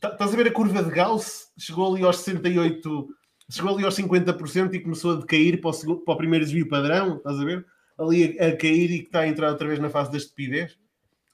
Tá, 0.00 0.10
estás 0.10 0.32
a 0.32 0.36
ver 0.36 0.46
a 0.46 0.52
curva 0.52 0.84
de 0.84 0.90
Gauss? 0.90 1.48
Chegou 1.58 1.92
ali 1.92 2.04
aos 2.04 2.20
68 2.20 3.08
chegou 3.50 3.74
ali 3.74 3.84
aos 3.84 3.96
50% 3.96 4.74
e 4.74 4.80
começou 4.80 5.12
a 5.12 5.20
decair 5.20 5.60
para 5.60 5.70
o, 5.70 5.72
segundo, 5.72 6.00
para 6.00 6.14
o 6.14 6.16
primeiro 6.16 6.44
desvio 6.44 6.68
padrão, 6.68 7.16
estás 7.16 7.38
a 7.38 7.44
ver? 7.44 7.66
Ali 7.98 8.38
a, 8.38 8.48
a, 8.48 8.56
cair 8.56 8.90
e 8.90 8.98
que 9.00 9.06
está 9.06 9.20
a 9.20 9.28
entrar 9.28 9.50
outra 9.50 9.66
vez 9.66 9.78
na 9.78 9.90
fase 9.90 10.10
da 10.10 10.16
estupidez. 10.16 10.78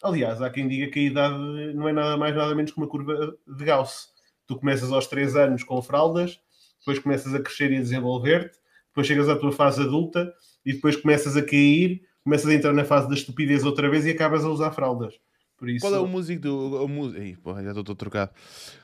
Aliás, 0.03 0.43
há 0.43 0.51
quem 0.51 0.69
diga 0.69 0.91
que 0.91 0.99
a 0.99 1.03
idade 1.03 1.75
não 1.75 1.89
é 1.89 1.93
nada 1.93 2.17
mais 2.17 2.35
nada 2.35 2.55
menos 2.55 2.73
que 2.73 2.79
uma 2.79 2.87
curva 2.87 3.37
de 3.47 3.65
Gauss. 3.65 4.09
Tu 4.47 4.57
começas 4.57 4.93
aos 4.93 5.07
3 5.07 5.37
anos 5.37 5.65
com 5.65 5.81
fraldas, 5.83 6.41
depois 6.79 6.99
começas 6.99 7.35
a 7.35 7.41
crescer 7.41 7.73
e 7.73 7.77
a 7.77 7.81
desenvolver-te, 7.81 8.59
depois 8.89 9.07
chegas 9.07 9.29
à 9.29 9.37
tua 9.37 9.53
fase 9.53 9.83
adulta 9.83 10.33
e 10.65 10.73
depois 10.73 10.97
começas 10.97 11.37
a 11.37 11.43
cair, 11.43 12.03
começas 12.23 12.49
a 12.49 12.55
entrar 12.55 12.73
na 12.73 12.85
fase 12.85 13.09
da 13.09 13.15
estupidez 13.15 13.65
outra 13.65 13.91
vez 13.91 14.07
e 14.07 14.11
acabas 14.11 14.45
a 14.45 14.49
usar 14.49 14.71
fraldas. 14.71 15.15
Isso... 15.63 15.81
Qual 15.81 15.95
é 15.95 15.99
o 15.99 16.07
músico 16.07 16.43
do. 16.43 16.55
O, 16.55 16.85
o, 16.85 17.37
porra, 17.43 17.63
já 17.63 17.73
estou 17.73 17.95
trocado. 17.95 18.31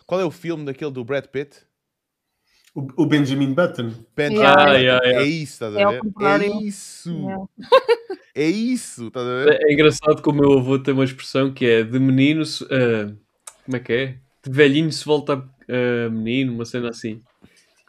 Qual 0.06 0.20
é 0.20 0.24
o 0.24 0.30
filme 0.30 0.64
daquele 0.64 0.90
do 0.90 1.04
Brad 1.04 1.26
Pitt? 1.26 1.66
O, 2.74 3.04
Benjamin 3.04 3.52
Button. 3.52 3.92
Benjamin 4.16 4.40
yeah. 4.40 4.62
Ah, 4.62 4.74
yeah, 4.74 5.06
yeah. 5.06 5.24
É 5.24 5.28
isso, 5.28 5.52
estás 5.52 5.76
a 5.76 5.90
ver? 5.90 6.00
É, 6.20 6.46
é 6.46 6.62
isso. 6.62 7.48
é 8.34 8.48
isso, 8.48 9.06
estás 9.08 9.26
a 9.26 9.44
ver? 9.44 9.60
É, 9.62 9.72
engraçado 9.72 10.22
que 10.22 10.28
o 10.28 10.32
meu 10.32 10.58
avô 10.58 10.78
tem 10.78 10.94
uma 10.94 11.04
expressão 11.04 11.52
que 11.52 11.66
é 11.66 11.82
de 11.82 11.98
menino, 11.98 12.42
uh, 12.42 13.16
como 13.64 13.76
é 13.76 13.80
que 13.80 13.92
é? 13.92 14.18
De 14.42 14.50
velhinho 14.50 14.90
se 14.90 15.04
volta 15.04 15.34
a 15.34 15.36
uh, 15.36 16.10
menino, 16.10 16.54
uma 16.54 16.64
cena 16.64 16.88
assim. 16.88 17.20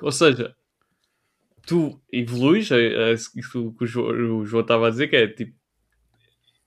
Ou 0.02 0.12
seja, 0.12 0.54
tu 1.66 1.98
evoluís, 2.12 2.70
é, 2.70 3.12
é 3.12 3.14
isso 3.14 3.32
que 3.32 3.86
o 3.86 3.88
João, 3.88 4.40
o 4.40 4.46
João 4.46 4.64
estava 4.64 4.88
a 4.88 4.90
dizer, 4.90 5.08
que 5.08 5.16
é 5.16 5.28
tipo, 5.28 5.56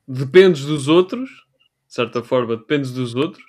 dependes 0.09 0.64
dos 0.64 0.88
outros, 0.88 1.28
de 1.86 1.94
certa 1.94 2.22
forma, 2.22 2.56
dependes 2.56 2.93
dos 2.93 3.14
outros, 3.14 3.44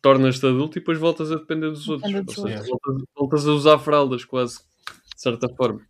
tornas-te 0.00 0.46
adulto 0.46 0.78
e 0.78 0.80
depois 0.80 0.98
voltas 0.98 1.30
a 1.30 1.36
depender 1.36 1.70
dos 1.70 1.88
outros. 1.88 2.34
Seja, 2.34 2.62
voltas, 2.62 3.02
voltas, 3.14 3.46
a 3.46 3.52
usar 3.52 3.78
fraldas, 3.78 4.24
quase, 4.24 4.58
de 5.14 5.20
certa 5.20 5.48
forma. 5.48 5.80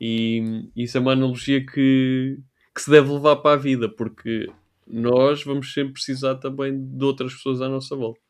E 0.00 0.70
isso 0.74 0.96
é 0.96 1.00
uma 1.00 1.12
analogia 1.12 1.64
que, 1.64 2.38
que 2.74 2.80
se 2.80 2.90
deve 2.90 3.10
levar 3.10 3.36
para 3.36 3.54
a 3.54 3.62
vida, 3.62 3.88
porque 3.88 4.50
nós 4.86 5.44
vamos 5.44 5.72
sempre 5.72 5.94
precisar 5.94 6.36
também 6.36 6.78
de 6.78 7.04
outras 7.04 7.34
pessoas 7.34 7.60
à 7.60 7.68
nossa 7.68 7.94
volta. 7.94 8.20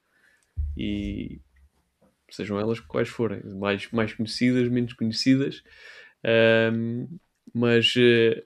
E 0.77 1.41
sejam 2.31 2.59
elas 2.59 2.81
quais 2.81 3.09
forem, 3.09 3.41
mais, 3.59 3.91
mais 3.93 4.13
conhecidas, 4.13 4.69
menos 4.69 4.93
conhecidas. 4.93 5.63
Um, 6.73 7.09
mas 7.55 7.95
uh, 7.97 8.43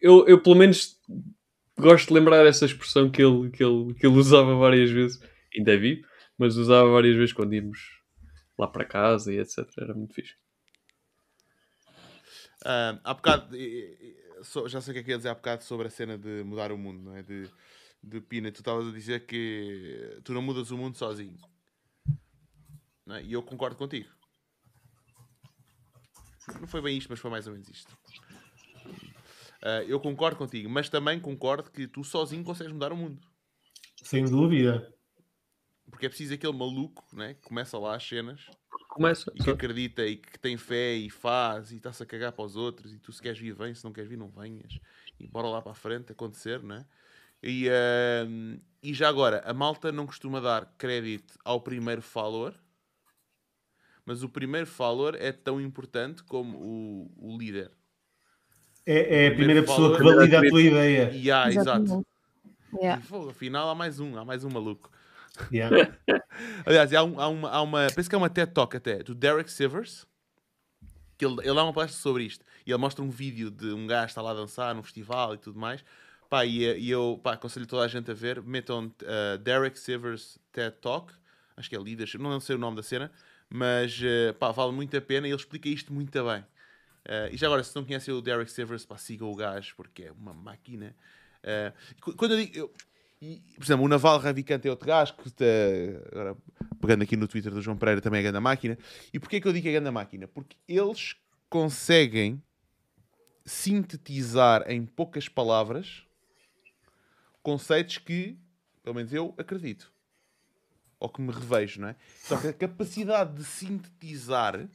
eu, 0.00 0.26
eu, 0.26 0.42
pelo 0.42 0.56
menos, 0.56 0.98
gosto 1.78 2.08
de 2.08 2.14
lembrar 2.14 2.46
essa 2.46 2.64
expressão 2.64 3.10
que 3.10 3.22
ele, 3.22 3.50
que 3.50 3.62
ele, 3.62 3.94
que 3.94 4.06
ele 4.06 4.16
usava 4.16 4.54
várias 4.56 4.90
vezes 4.90 5.20
ainda 5.56 5.76
vi, 5.76 6.04
mas 6.36 6.56
usava 6.56 6.90
várias 6.90 7.16
vezes 7.16 7.32
quando 7.32 7.54
íamos 7.54 8.02
lá 8.58 8.66
para 8.66 8.84
casa 8.84 9.32
e 9.32 9.38
etc. 9.38 9.58
Era 9.78 9.94
muito 9.94 10.14
fixe. 10.14 10.34
Uh, 12.62 12.98
há 13.04 13.14
bocado, 13.14 13.56
já 14.66 14.80
sei 14.80 14.90
o 14.90 14.94
que 14.94 15.00
é 15.00 15.02
que 15.04 15.10
ia 15.10 15.16
dizer 15.16 15.28
há 15.28 15.34
bocado 15.34 15.62
sobre 15.62 15.86
a 15.86 15.90
cena 15.90 16.18
de 16.18 16.42
mudar 16.42 16.72
o 16.72 16.78
mundo, 16.78 17.02
não 17.02 17.16
é? 17.16 17.22
De, 17.22 17.48
de 18.02 18.20
Pina, 18.20 18.50
tu 18.50 18.60
estavas 18.60 18.88
a 18.88 18.92
dizer 18.92 19.26
que 19.26 20.20
tu 20.24 20.32
não 20.32 20.42
mudas 20.42 20.70
o 20.70 20.76
mundo 20.76 20.96
sozinho. 20.96 21.36
Não 23.06 23.16
é? 23.16 23.22
E 23.22 23.32
eu 23.32 23.42
concordo 23.42 23.76
contigo. 23.76 24.08
Não 26.60 26.66
foi 26.66 26.80
bem 26.80 26.96
isto, 26.96 27.08
mas 27.10 27.20
foi 27.20 27.30
mais 27.30 27.46
ou 27.46 27.52
menos 27.52 27.68
isto. 27.68 27.96
Uh, 29.62 29.82
eu 29.86 30.00
concordo 30.00 30.36
contigo, 30.36 30.68
mas 30.68 30.88
também 30.88 31.20
concordo 31.20 31.70
que 31.70 31.86
tu 31.86 32.02
sozinho 32.02 32.44
consegues 32.44 32.72
mudar 32.72 32.92
o 32.92 32.96
mundo. 32.96 33.20
Sem 34.02 34.24
dúvida. 34.24 34.92
Porque 35.90 36.06
é 36.06 36.08
preciso 36.08 36.34
aquele 36.34 36.52
maluco 36.52 37.04
né, 37.12 37.34
que 37.34 37.48
começa 37.48 37.78
lá 37.78 37.96
as 37.96 38.06
cenas 38.06 38.46
começa, 38.88 39.30
e 39.34 39.42
que 39.42 39.50
acredita 39.50 40.04
e 40.04 40.16
que 40.16 40.38
tem 40.38 40.56
fé 40.56 40.94
e 40.94 41.08
faz 41.08 41.70
e 41.70 41.76
está-se 41.76 42.02
a 42.02 42.06
cagar 42.06 42.32
para 42.32 42.44
os 42.44 42.56
outros 42.56 42.92
e 42.92 42.98
tu 42.98 43.12
se 43.12 43.22
queres 43.22 43.38
vir, 43.38 43.54
vem, 43.54 43.74
se 43.74 43.84
não 43.84 43.92
queres 43.92 44.10
vir, 44.10 44.16
não 44.16 44.28
venhas 44.28 44.80
e 45.20 45.26
bora 45.26 45.48
lá 45.48 45.62
para 45.62 45.72
a 45.72 45.74
frente 45.74 46.12
acontecer, 46.12 46.62
né? 46.62 46.84
E, 47.40 47.68
uh, 47.68 48.60
e 48.82 48.92
já 48.92 49.08
agora, 49.08 49.42
a 49.46 49.54
malta 49.54 49.92
não 49.92 50.06
costuma 50.06 50.40
dar 50.40 50.74
crédito 50.76 51.38
ao 51.44 51.60
primeiro 51.60 52.02
follower, 52.02 52.52
mas 54.04 54.24
o 54.24 54.28
primeiro 54.28 54.66
follower 54.66 55.14
é 55.16 55.30
tão 55.30 55.60
importante 55.60 56.24
como 56.24 56.58
o, 56.58 57.12
o 57.16 57.38
líder. 57.38 57.70
É, 58.84 59.26
é 59.26 59.28
a 59.28 59.34
primeira 59.34 59.62
pessoa 59.62 59.96
que 59.96 60.02
valida 60.02 60.38
a 60.40 60.48
tua 60.48 60.62
ideia. 60.62 61.10
Yeah, 61.14 61.52
exato. 61.52 62.04
Yeah. 62.74 63.02
E, 63.02 63.30
afinal, 63.30 63.68
há 63.68 63.74
mais 63.74 64.00
um, 64.00 64.18
há 64.18 64.24
mais 64.24 64.44
um 64.44 64.50
maluco. 64.50 64.90
Yeah. 65.52 65.94
Aliás, 66.66 66.92
há, 66.92 67.02
um, 67.02 67.20
há, 67.20 67.28
uma, 67.28 67.50
há 67.50 67.62
uma. 67.62 67.86
Penso 67.94 68.08
que 68.08 68.14
é 68.14 68.18
uma 68.18 68.30
TED 68.30 68.52
Talk 68.52 68.76
até, 68.76 69.02
do 69.02 69.14
Derek 69.14 69.50
Sivers. 69.50 70.06
Que 71.16 71.24
ele, 71.24 71.36
ele 71.40 71.54
dá 71.54 71.64
uma 71.64 71.72
palestra 71.72 72.00
sobre 72.00 72.24
isto. 72.24 72.44
E 72.64 72.70
ele 72.70 72.78
mostra 72.78 73.04
um 73.04 73.10
vídeo 73.10 73.50
de 73.50 73.72
um 73.72 73.86
gajo 73.86 74.06
que 74.06 74.10
está 74.12 74.22
lá 74.22 74.30
a 74.30 74.34
dançar 74.34 74.74
num 74.74 74.82
festival 74.82 75.34
e 75.34 75.38
tudo 75.38 75.58
mais. 75.58 75.84
Pá, 76.28 76.44
e, 76.44 76.62
e 76.78 76.90
eu 76.90 77.18
pá, 77.22 77.32
aconselho 77.32 77.66
toda 77.66 77.84
a 77.84 77.88
gente 77.88 78.10
a 78.10 78.14
ver. 78.14 78.42
Metam 78.42 78.86
uh, 78.86 79.38
Derek 79.38 79.78
Sivers 79.78 80.38
TED 80.52 80.76
Talk. 80.80 81.12
acho 81.56 81.68
que 81.68 81.74
é 81.74 81.78
Leadership, 81.78 82.18
não 82.18 82.38
sei 82.38 82.56
o 82.56 82.58
nome 82.58 82.76
da 82.76 82.82
cena, 82.82 83.10
mas 83.48 83.98
uh, 84.00 84.34
pá, 84.34 84.52
vale 84.52 84.72
muito 84.72 84.96
a 84.96 85.00
pena 85.00 85.26
e 85.26 85.30
ele 85.30 85.36
explica 85.36 85.68
isto 85.68 85.92
muito 85.92 86.12
bem. 86.24 86.40
Uh, 86.40 87.32
e 87.32 87.36
já 87.36 87.46
agora, 87.46 87.64
se 87.64 87.74
não 87.74 87.84
conhecem 87.84 88.12
o 88.12 88.20
Derek 88.20 88.50
Severs, 88.50 88.84
pá, 88.84 88.98
siga 88.98 89.24
o 89.24 89.34
gajo, 89.34 89.74
porque 89.76 90.04
é 90.04 90.12
uma 90.12 90.34
máquina. 90.34 90.94
Quando 92.16 92.32
eu 92.32 92.38
digo. 92.38 92.58
Eu, 92.58 92.72
e, 93.20 93.42
por 93.56 93.64
exemplo, 93.64 93.84
o 93.84 93.88
Naval 93.88 94.20
Ravikant 94.20 94.64
é 94.64 94.70
outro 94.70 94.86
gajo 94.86 95.14
que 95.16 95.28
está, 95.28 95.44
agora 96.12 96.36
pegando 96.80 97.02
aqui 97.02 97.16
no 97.16 97.26
Twitter 97.26 97.52
do 97.52 97.60
João 97.60 97.76
Pereira 97.76 98.00
também 98.00 98.20
é 98.20 98.22
grande 98.22 98.38
máquina. 98.38 98.78
E 99.12 99.18
porquê 99.18 99.40
que 99.40 99.48
eu 99.48 99.52
digo 99.52 99.64
que 99.64 99.68
é 99.70 99.72
grande 99.72 99.90
máquina? 99.90 100.28
Porque 100.28 100.56
eles 100.68 101.16
conseguem 101.50 102.40
sintetizar 103.44 104.64
em 104.70 104.84
poucas 104.84 105.28
palavras 105.28 106.04
conceitos 107.42 107.98
que, 107.98 108.38
pelo 108.82 108.94
menos 108.94 109.12
eu, 109.12 109.34
acredito. 109.36 109.92
Ou 111.00 111.08
que 111.08 111.20
me 111.20 111.32
revejo, 111.32 111.80
não 111.80 111.88
é? 111.88 111.96
Só 112.22 112.36
que 112.36 112.48
a 112.48 112.52
capacidade 112.52 113.34
de 113.34 113.44
sintetizar 113.44 114.68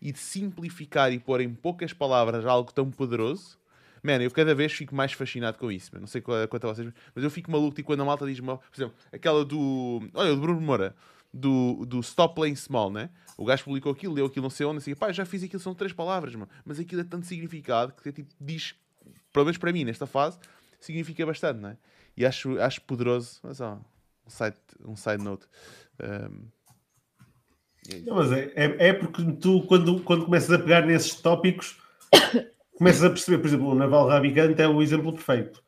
e 0.00 0.12
de 0.12 0.18
simplificar 0.18 1.12
e 1.12 1.18
pôr 1.18 1.40
em 1.40 1.52
poucas 1.52 1.92
palavras 1.92 2.46
algo 2.46 2.72
tão 2.72 2.90
poderoso 2.90 3.59
Mano, 4.02 4.24
eu 4.24 4.30
cada 4.30 4.54
vez 4.54 4.72
fico 4.72 4.94
mais 4.94 5.12
fascinado 5.12 5.58
com 5.58 5.70
isso. 5.70 5.90
Não 5.98 6.06
sei 6.06 6.20
quanto 6.20 6.66
a 6.66 6.74
vocês, 6.74 6.92
mas 7.14 7.24
eu 7.24 7.30
fico 7.30 7.50
maluco 7.50 7.74
tipo, 7.74 7.86
quando 7.86 8.00
a 8.00 8.04
malta 8.04 8.26
diz-me, 8.26 8.46
por 8.46 8.60
exemplo, 8.74 8.94
aquela 9.12 9.44
do. 9.44 10.00
Olha, 10.14 10.34
do 10.34 10.40
Bruno 10.40 10.60
Moura, 10.60 10.94
do, 11.32 11.84
do 11.86 12.00
Stop 12.00 12.34
Playing 12.34 12.56
Small, 12.56 12.90
né? 12.90 13.10
O 13.36 13.44
gajo 13.44 13.64
publicou 13.64 13.92
aquilo, 13.92 14.14
leu 14.14 14.26
aquilo, 14.26 14.44
não 14.44 14.50
sei 14.50 14.66
onde, 14.66 14.78
assim, 14.78 14.94
pá, 14.94 15.12
já 15.12 15.24
fiz 15.24 15.42
aquilo, 15.42 15.60
são 15.60 15.74
três 15.74 15.92
palavras, 15.92 16.34
mano. 16.34 16.50
Mas 16.64 16.78
aquilo 16.80 17.00
é 17.00 17.04
tanto 17.04 17.26
significado 17.26 17.92
que 17.92 18.12
tipo, 18.12 18.28
diz, 18.40 18.74
pelo 19.32 19.44
menos 19.44 19.58
para 19.58 19.72
mim, 19.72 19.84
nesta 19.84 20.06
fase, 20.06 20.38
significa 20.78 21.24
bastante, 21.24 21.60
né? 21.60 21.76
E 22.16 22.26
acho, 22.26 22.58
acho 22.60 22.82
poderoso, 22.82 23.38
mas 23.42 23.60
ó, 23.60 23.80
um 24.26 24.30
side, 24.30 24.56
um 24.84 24.96
side 24.96 25.22
note. 25.22 25.46
Um, 26.02 26.48
é 27.88 28.00
não, 28.00 28.16
mas 28.16 28.32
é, 28.32 28.52
é, 28.54 28.88
é, 28.88 28.92
porque 28.92 29.22
tu, 29.40 29.62
quando, 29.62 30.00
quando 30.02 30.24
começas 30.24 30.50
a 30.50 30.58
pegar 30.58 30.84
nesses 30.84 31.14
tópicos, 31.14 31.78
começas 32.80 33.04
a 33.04 33.10
perceber, 33.10 33.36
por 33.36 33.46
exemplo, 33.46 33.68
o 33.68 33.74
Naval 33.74 34.08
Ravikant 34.08 34.58
é 34.58 34.66
o 34.66 34.80
exemplo 34.80 35.12
perfeito. 35.12 35.62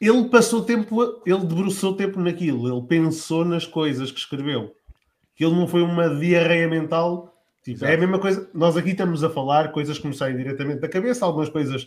Ele 0.00 0.28
passou 0.28 0.64
tempo, 0.64 1.22
ele 1.24 1.46
debruçou 1.46 1.94
tempo 1.94 2.18
naquilo, 2.18 2.68
ele 2.68 2.86
pensou 2.88 3.44
nas 3.44 3.64
coisas 3.64 4.10
que 4.10 4.18
escreveu. 4.18 4.74
Que 5.36 5.44
ele 5.44 5.54
não 5.54 5.68
foi 5.68 5.80
uma 5.80 6.08
diarreia 6.08 6.66
mental. 6.66 7.40
Tipo, 7.62 7.84
é 7.84 7.94
a 7.94 7.98
mesma 7.98 8.18
coisa. 8.18 8.50
Nós 8.52 8.76
aqui 8.76 8.90
estamos 8.90 9.22
a 9.22 9.30
falar 9.30 9.70
coisas 9.70 9.96
que 9.96 10.08
nos 10.08 10.18
saem 10.18 10.36
diretamente 10.36 10.80
da 10.80 10.88
cabeça, 10.88 11.24
algumas 11.24 11.48
coisas 11.48 11.84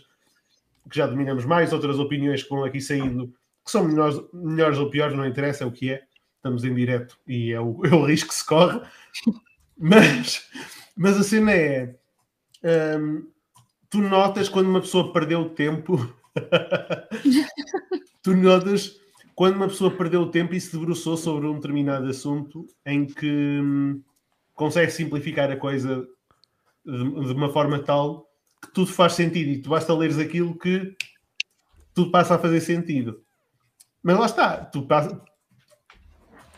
que 0.90 0.96
já 0.96 1.06
dominamos 1.06 1.44
mais, 1.44 1.70
outras 1.70 1.98
opiniões 1.98 2.42
que 2.42 2.48
vão 2.48 2.64
aqui 2.64 2.80
saindo, 2.80 3.34
que 3.62 3.70
são 3.70 3.84
melhores, 3.84 4.18
melhores 4.32 4.78
ou 4.78 4.88
piores, 4.88 5.14
não 5.14 5.26
interessa, 5.26 5.64
é 5.64 5.66
o 5.66 5.72
que 5.72 5.90
é. 5.90 6.02
Estamos 6.36 6.64
em 6.64 6.74
direto 6.74 7.18
e 7.28 7.52
é 7.52 7.60
o, 7.60 7.80
é 7.84 7.94
o 7.94 8.06
risco 8.06 8.30
que 8.30 8.34
se 8.34 8.46
corre. 8.46 8.80
Mas, 9.78 10.48
mas 10.96 11.18
a 11.18 11.22
cena 11.22 11.52
é. 11.52 11.94
Um, 12.98 13.31
tu 13.92 14.00
notas 14.00 14.48
quando 14.48 14.68
uma 14.68 14.80
pessoa 14.80 15.12
perdeu 15.12 15.50
tempo. 15.50 15.98
tu 18.22 18.34
notas 18.34 18.98
quando 19.34 19.56
uma 19.56 19.68
pessoa 19.68 19.90
perdeu 19.90 20.30
tempo 20.30 20.54
e 20.54 20.60
se 20.60 20.72
debruçou 20.72 21.14
sobre 21.14 21.46
um 21.46 21.56
determinado 21.56 22.08
assunto 22.08 22.66
em 22.86 23.04
que 23.04 23.60
hum, 23.62 24.02
consegue 24.54 24.90
simplificar 24.90 25.50
a 25.50 25.58
coisa 25.58 26.08
de, 26.86 27.04
de, 27.26 27.32
uma 27.34 27.52
forma 27.52 27.78
tal 27.80 28.26
que 28.62 28.72
tudo 28.72 28.90
faz 28.90 29.12
sentido 29.12 29.50
e 29.50 29.58
tu 29.60 29.68
basta 29.68 29.94
leres 29.94 30.18
aquilo 30.18 30.58
que 30.58 30.96
tudo 31.92 32.10
passa 32.10 32.36
a 32.36 32.38
fazer 32.38 32.62
sentido. 32.62 33.22
Mas 34.02 34.18
lá 34.18 34.24
está, 34.24 34.56
tu 34.64 34.86
passa... 34.86 35.22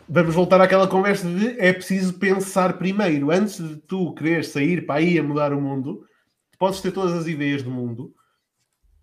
vamos 0.07 0.33
voltar 0.33 0.61
àquela 0.61 0.87
conversa 0.87 1.27
de 1.27 1.59
é 1.59 1.73
preciso 1.73 2.13
pensar 2.13 2.77
primeiro, 2.77 3.29
antes 3.29 3.57
de 3.57 3.75
tu 3.75 4.13
querer 4.13 4.45
sair 4.45 4.85
para 4.85 5.01
aí 5.01 5.19
a 5.19 5.23
mudar 5.23 5.51
o 5.51 5.59
mundo, 5.59 6.05
podes 6.57 6.81
ter 6.81 6.91
todas 6.91 7.13
as 7.13 7.27
ideias 7.27 7.63
do 7.63 7.71
mundo 7.71 8.13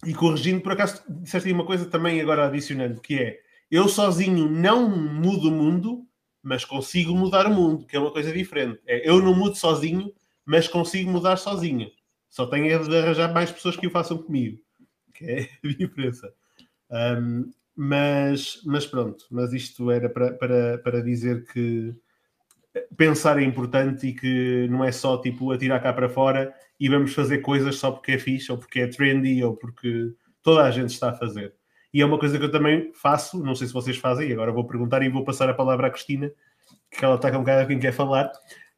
e 0.05 0.14
corrigindo, 0.14 0.60
por 0.60 0.72
acaso 0.72 1.02
disseste 1.08 1.48
aí 1.48 1.55
uma 1.55 1.66
coisa 1.66 1.86
também 1.86 2.20
agora 2.20 2.47
adicionando, 2.47 3.00
que 3.00 3.18
é 3.18 3.39
eu 3.70 3.89
sozinho 3.89 4.50
não 4.50 4.89
mudo 4.89 5.48
o 5.48 5.52
mundo, 5.52 6.06
mas 6.42 6.64
consigo 6.64 7.14
mudar 7.14 7.47
o 7.47 7.55
mundo, 7.55 7.86
que 7.86 7.97
é 7.97 8.00
uma 8.00 8.10
coisa 8.10 8.32
diferente. 8.32 8.81
É, 8.86 9.08
eu 9.08 9.22
não 9.22 9.34
mudo 9.34 9.56
sozinho, 9.56 10.12
mas 10.44 10.68
consigo 10.68 11.10
mudar 11.10 11.36
sozinho. 11.36 11.90
Só 12.28 12.47
tenho 12.47 12.86
de 12.86 12.97
arranjar 12.98 13.32
mais 13.32 13.50
pessoas 13.50 13.76
que 13.76 13.86
o 13.86 13.90
façam 13.90 14.18
comigo, 14.18 14.58
que 15.14 15.24
é 15.24 15.48
a 15.64 15.68
diferença. 15.68 16.32
Um, 16.90 17.50
mas, 17.74 18.60
mas 18.66 18.86
pronto, 18.86 19.24
mas 19.31 19.52
isto 19.52 19.90
era 19.90 20.10
para, 20.10 20.34
para, 20.34 20.78
para 20.78 21.02
dizer 21.02 21.47
que 21.47 21.94
pensar 22.97 23.39
é 23.39 23.44
importante 23.44 24.08
e 24.08 24.12
que 24.14 24.66
não 24.68 24.84
é 24.84 24.92
só 24.92 25.18
tipo 25.18 25.50
atirar 25.52 25.82
cá 25.82 25.92
para 25.92 26.08
fora 26.08 26.55
e 26.83 26.89
vamos 26.89 27.15
fazer 27.15 27.39
coisas 27.39 27.77
só 27.77 27.93
porque 27.93 28.11
é 28.11 28.19
fixe 28.19 28.51
ou 28.51 28.59
porque 28.59 28.81
é 28.81 28.89
trendy 28.89 29.41
ou 29.44 29.55
porque 29.55 30.12
toda 30.43 30.65
a 30.65 30.70
gente 30.73 30.91
está 30.91 31.11
a 31.11 31.15
fazer. 31.15 31.55
E 31.94 32.02
é 32.02 32.05
uma 32.05 32.19
coisa 32.19 32.36
que 32.36 32.44
eu 32.44 32.51
também 32.51 32.93
faço, 32.93 33.39
não 33.39 33.55
sei 33.55 33.69
se 33.69 33.73
vocês 33.73 33.97
fazem, 33.97 34.28
e 34.28 34.33
agora 34.33 34.51
vou 34.51 34.67
perguntar 34.67 35.01
e 35.01 35.09
vou 35.09 35.25
passar 35.25 35.49
a 35.49 35.55
palavra 35.55 35.86
à 35.86 35.91
Cristina, 35.91 36.33
que 36.91 37.05
ela 37.05 37.15
está 37.15 37.31
com 37.31 37.36
um 37.36 37.41
bocado 37.43 37.69
quem 37.69 37.78
quer 37.78 37.93
falar 37.93 38.33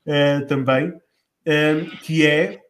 uh, 0.07 0.47
também, 0.47 0.91
uh, 0.91 1.97
que 2.03 2.27
é 2.27 2.61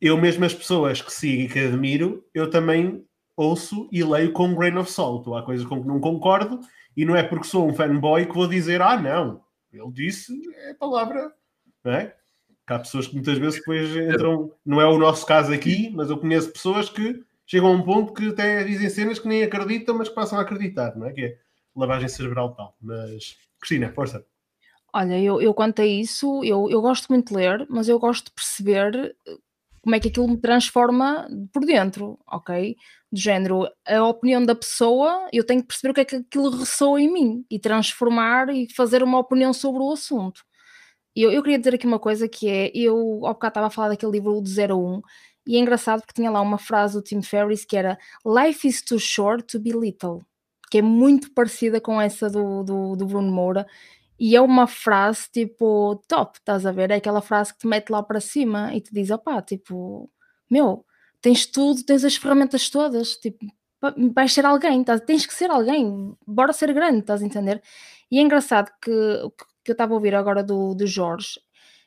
eu 0.00 0.16
mesmo 0.16 0.44
as 0.44 0.54
pessoas 0.54 1.02
que 1.02 1.12
sigo 1.12 1.42
e 1.42 1.48
que 1.48 1.58
admiro, 1.58 2.24
eu 2.32 2.48
também 2.48 3.04
ouço 3.36 3.88
e 3.90 4.04
leio 4.04 4.32
com 4.32 4.46
um 4.46 4.54
grain 4.54 4.76
of 4.76 4.88
salt. 4.88 5.26
Há 5.26 5.42
coisas 5.42 5.66
com 5.66 5.82
que 5.82 5.88
não 5.88 5.98
concordo 5.98 6.60
e 6.96 7.04
não 7.04 7.16
é 7.16 7.24
porque 7.24 7.48
sou 7.48 7.68
um 7.68 7.74
fanboy 7.74 8.26
que 8.26 8.34
vou 8.34 8.46
dizer, 8.46 8.80
ah, 8.80 8.96
não, 8.96 9.42
ele 9.72 9.90
disse, 9.90 10.32
é 10.54 10.70
a 10.70 10.74
palavra, 10.76 11.32
não 11.82 11.92
é? 11.94 12.14
Que 12.66 12.72
há 12.72 12.78
pessoas 12.78 13.06
que 13.06 13.14
muitas 13.14 13.38
vezes 13.38 13.58
depois 13.58 13.94
entram, 13.94 14.52
não 14.64 14.80
é 14.80 14.86
o 14.86 14.98
nosso 14.98 15.26
caso 15.26 15.52
aqui, 15.52 15.90
mas 15.94 16.08
eu 16.08 16.18
conheço 16.18 16.52
pessoas 16.52 16.88
que 16.88 17.22
chegam 17.46 17.68
a 17.68 17.72
um 17.72 17.82
ponto 17.82 18.14
que 18.14 18.28
até 18.28 18.64
dizem 18.64 18.88
cenas 18.88 19.18
que 19.18 19.28
nem 19.28 19.42
acreditam, 19.42 19.96
mas 19.96 20.08
que 20.08 20.14
passam 20.14 20.38
a 20.38 20.42
acreditar, 20.42 20.96
não 20.96 21.06
é? 21.06 21.12
Que 21.12 21.24
é 21.24 21.38
lavagem 21.76 22.08
cerebral 22.08 22.54
tal. 22.54 22.76
Mas, 22.80 23.36
Cristina, 23.60 23.92
força. 23.92 24.24
Olha, 24.92 25.20
eu, 25.20 25.42
eu 25.42 25.52
quanto 25.52 25.82
a 25.82 25.86
isso, 25.86 26.42
eu, 26.44 26.70
eu 26.70 26.80
gosto 26.80 27.08
muito 27.08 27.28
de 27.28 27.34
ler, 27.34 27.66
mas 27.68 27.88
eu 27.88 27.98
gosto 27.98 28.26
de 28.26 28.32
perceber 28.32 29.16
eh, 29.26 29.36
como 29.82 29.96
é 29.96 30.00
que 30.00 30.08
aquilo 30.08 30.28
me 30.28 30.36
transforma 30.36 31.28
por 31.52 31.64
dentro, 31.66 32.18
ok? 32.26 32.76
Do 33.10 33.20
género, 33.20 33.68
a 33.86 34.04
opinião 34.04 34.44
da 34.46 34.54
pessoa, 34.54 35.28
eu 35.32 35.44
tenho 35.44 35.62
que 35.62 35.66
perceber 35.66 35.90
o 35.90 35.94
que 35.94 36.00
é 36.00 36.04
que 36.04 36.16
aquilo 36.16 36.50
ressoa 36.50 37.00
em 37.00 37.12
mim 37.12 37.44
e 37.50 37.58
transformar 37.58 38.50
e 38.50 38.72
fazer 38.72 39.02
uma 39.02 39.18
opinião 39.18 39.52
sobre 39.52 39.82
o 39.82 39.92
assunto. 39.92 40.44
Eu, 41.14 41.30
eu 41.30 41.42
queria 41.42 41.58
dizer 41.58 41.74
aqui 41.74 41.86
uma 41.86 41.98
coisa 41.98 42.28
que 42.28 42.48
é, 42.48 42.70
eu 42.74 42.96
ao 43.24 43.34
bocado 43.34 43.52
estava 43.52 43.66
a 43.68 43.70
falar 43.70 43.88
daquele 43.88 44.12
livro 44.12 44.40
do 44.40 44.48
0 44.48 44.74
a 44.74 44.76
1 44.76 45.02
e 45.46 45.56
é 45.56 45.60
engraçado 45.60 46.00
porque 46.00 46.14
tinha 46.14 46.30
lá 46.30 46.40
uma 46.40 46.58
frase 46.58 46.94
do 46.94 47.02
Tim 47.02 47.22
Ferriss 47.22 47.64
que 47.64 47.76
era 47.76 47.98
Life 48.26 48.66
is 48.66 48.82
too 48.82 48.98
short 48.98 49.44
to 49.44 49.60
be 49.60 49.70
little, 49.70 50.22
que 50.70 50.78
é 50.78 50.82
muito 50.82 51.32
parecida 51.32 51.80
com 51.80 52.00
essa 52.00 52.28
do, 52.28 52.64
do, 52.64 52.96
do 52.96 53.06
Bruno 53.06 53.30
Moura 53.30 53.66
e 54.18 54.34
é 54.36 54.40
uma 54.40 54.66
frase 54.66 55.28
tipo 55.32 56.02
top, 56.08 56.38
estás 56.38 56.66
a 56.66 56.72
ver? 56.72 56.90
É 56.90 56.96
aquela 56.96 57.20
frase 57.20 57.52
que 57.52 57.60
te 57.60 57.66
mete 57.66 57.90
lá 57.90 58.02
para 58.02 58.20
cima 58.20 58.74
e 58.74 58.80
te 58.80 58.92
diz, 58.92 59.10
opá, 59.10 59.42
tipo, 59.42 60.10
meu, 60.50 60.84
tens 61.20 61.46
tudo, 61.46 61.84
tens 61.84 62.04
as 62.04 62.16
ferramentas 62.16 62.70
todas, 62.70 63.16
tipo, 63.16 63.44
vais 64.14 64.32
ser 64.32 64.46
alguém, 64.46 64.82
tá? 64.84 64.98
tens 64.98 65.26
que 65.26 65.34
ser 65.34 65.50
alguém, 65.50 66.16
bora 66.26 66.52
ser 66.52 66.72
grande, 66.72 67.00
estás 67.00 67.22
a 67.22 67.26
entender? 67.26 67.62
E 68.10 68.18
é 68.18 68.22
engraçado 68.22 68.70
que 68.80 68.90
que 69.64 69.70
eu 69.70 69.74
estava 69.74 69.94
a 69.94 69.96
ouvir 69.96 70.14
agora 70.14 70.42
do, 70.42 70.74
do 70.74 70.86
Jorge, 70.86 71.40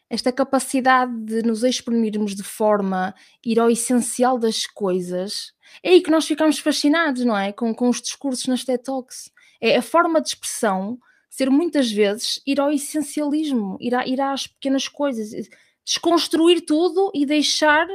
esta 0.09 0.31
capacidade 0.31 1.14
de 1.25 1.41
nos 1.43 1.64
exprimirmos 1.64 2.33
de 2.33 2.43
forma 2.43 3.14
ir 3.45 3.59
ao 3.59 3.69
essencial 3.69 4.39
das 4.39 4.65
coisas, 4.65 5.53
é 5.83 5.89
aí 5.91 6.01
que 6.01 6.11
nós 6.11 6.25
ficamos 6.25 6.59
fascinados, 6.59 7.25
não 7.25 7.38
é? 7.38 7.51
Com, 7.51 7.73
com 7.75 7.89
os 7.89 8.01
discursos 8.01 8.45
nas 8.47 8.64
TED 8.64 8.83
Talks. 8.83 9.30
É 9.59 9.77
a 9.77 9.81
forma 9.81 10.22
de 10.22 10.30
expressão 10.30 10.97
ser 11.30 11.49
muitas 11.49 11.91
vezes 11.91 12.41
ir 12.47 12.59
ao 12.59 12.72
essencialismo, 12.72 13.77
ir, 13.81 13.93
a, 13.93 14.07
ir 14.07 14.22
às 14.22 14.47
pequenas 14.47 14.88
coisas, 14.88 15.49
desconstruir 15.83 16.61
tudo 16.61 17.11
e 17.14 17.25
deixar 17.25 17.85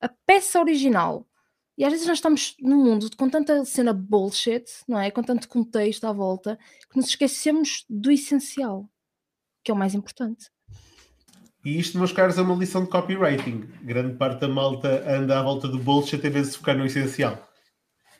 a 0.00 0.08
peça 0.08 0.60
original. 0.60 1.26
E 1.76 1.84
às 1.84 1.92
vezes 1.92 2.06
nós 2.06 2.18
estamos 2.18 2.56
num 2.60 2.84
mundo 2.84 3.08
com 3.16 3.28
tanta 3.28 3.64
cena 3.64 3.92
bullshit, 3.92 4.64
não 4.86 4.98
é? 4.98 5.10
Com 5.10 5.22
tanto 5.22 5.48
contexto 5.48 6.04
à 6.04 6.12
volta, 6.12 6.58
que 6.90 6.96
nos 6.96 7.08
esquecemos 7.08 7.84
do 7.88 8.12
essencial 8.12 8.88
que 9.68 9.70
é 9.70 9.74
o 9.74 9.76
mais 9.76 9.94
importante. 9.94 10.50
E 11.62 11.78
isto, 11.78 11.98
meus 11.98 12.10
caros, 12.10 12.38
é 12.38 12.40
uma 12.40 12.54
lição 12.54 12.84
de 12.84 12.90
copywriting. 12.90 13.68
Grande 13.82 14.16
parte 14.16 14.40
da 14.40 14.48
malta 14.48 15.04
anda 15.06 15.38
à 15.38 15.42
volta 15.42 15.68
do 15.68 15.78
bullshit 15.78 16.26
em 16.26 16.30
vez 16.30 16.52
de 16.52 16.56
focar 16.56 16.74
no 16.74 16.86
essencial. 16.86 17.46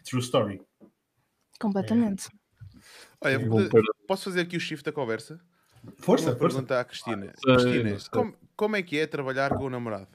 True 0.04 0.20
story. 0.20 0.60
Completamente. 1.58 2.28
É. 3.24 3.36
Olha, 3.36 3.40
posso 4.06 4.24
fazer 4.24 4.42
aqui 4.42 4.58
o 4.58 4.60
shift 4.60 4.84
da 4.84 4.92
conversa? 4.92 5.40
Força, 5.96 6.32
Vou 6.32 6.40
perguntar 6.40 6.80
à 6.80 6.84
Cristina. 6.84 7.32
Ah, 7.46 7.56
Cristina, 7.56 7.96
como, 8.10 8.34
como, 8.54 8.76
é 8.76 8.82
que 8.82 8.98
é 8.98 9.06
trabalhar 9.06 9.56
com 9.56 9.64
o 9.64 9.70
namorado? 9.70 10.08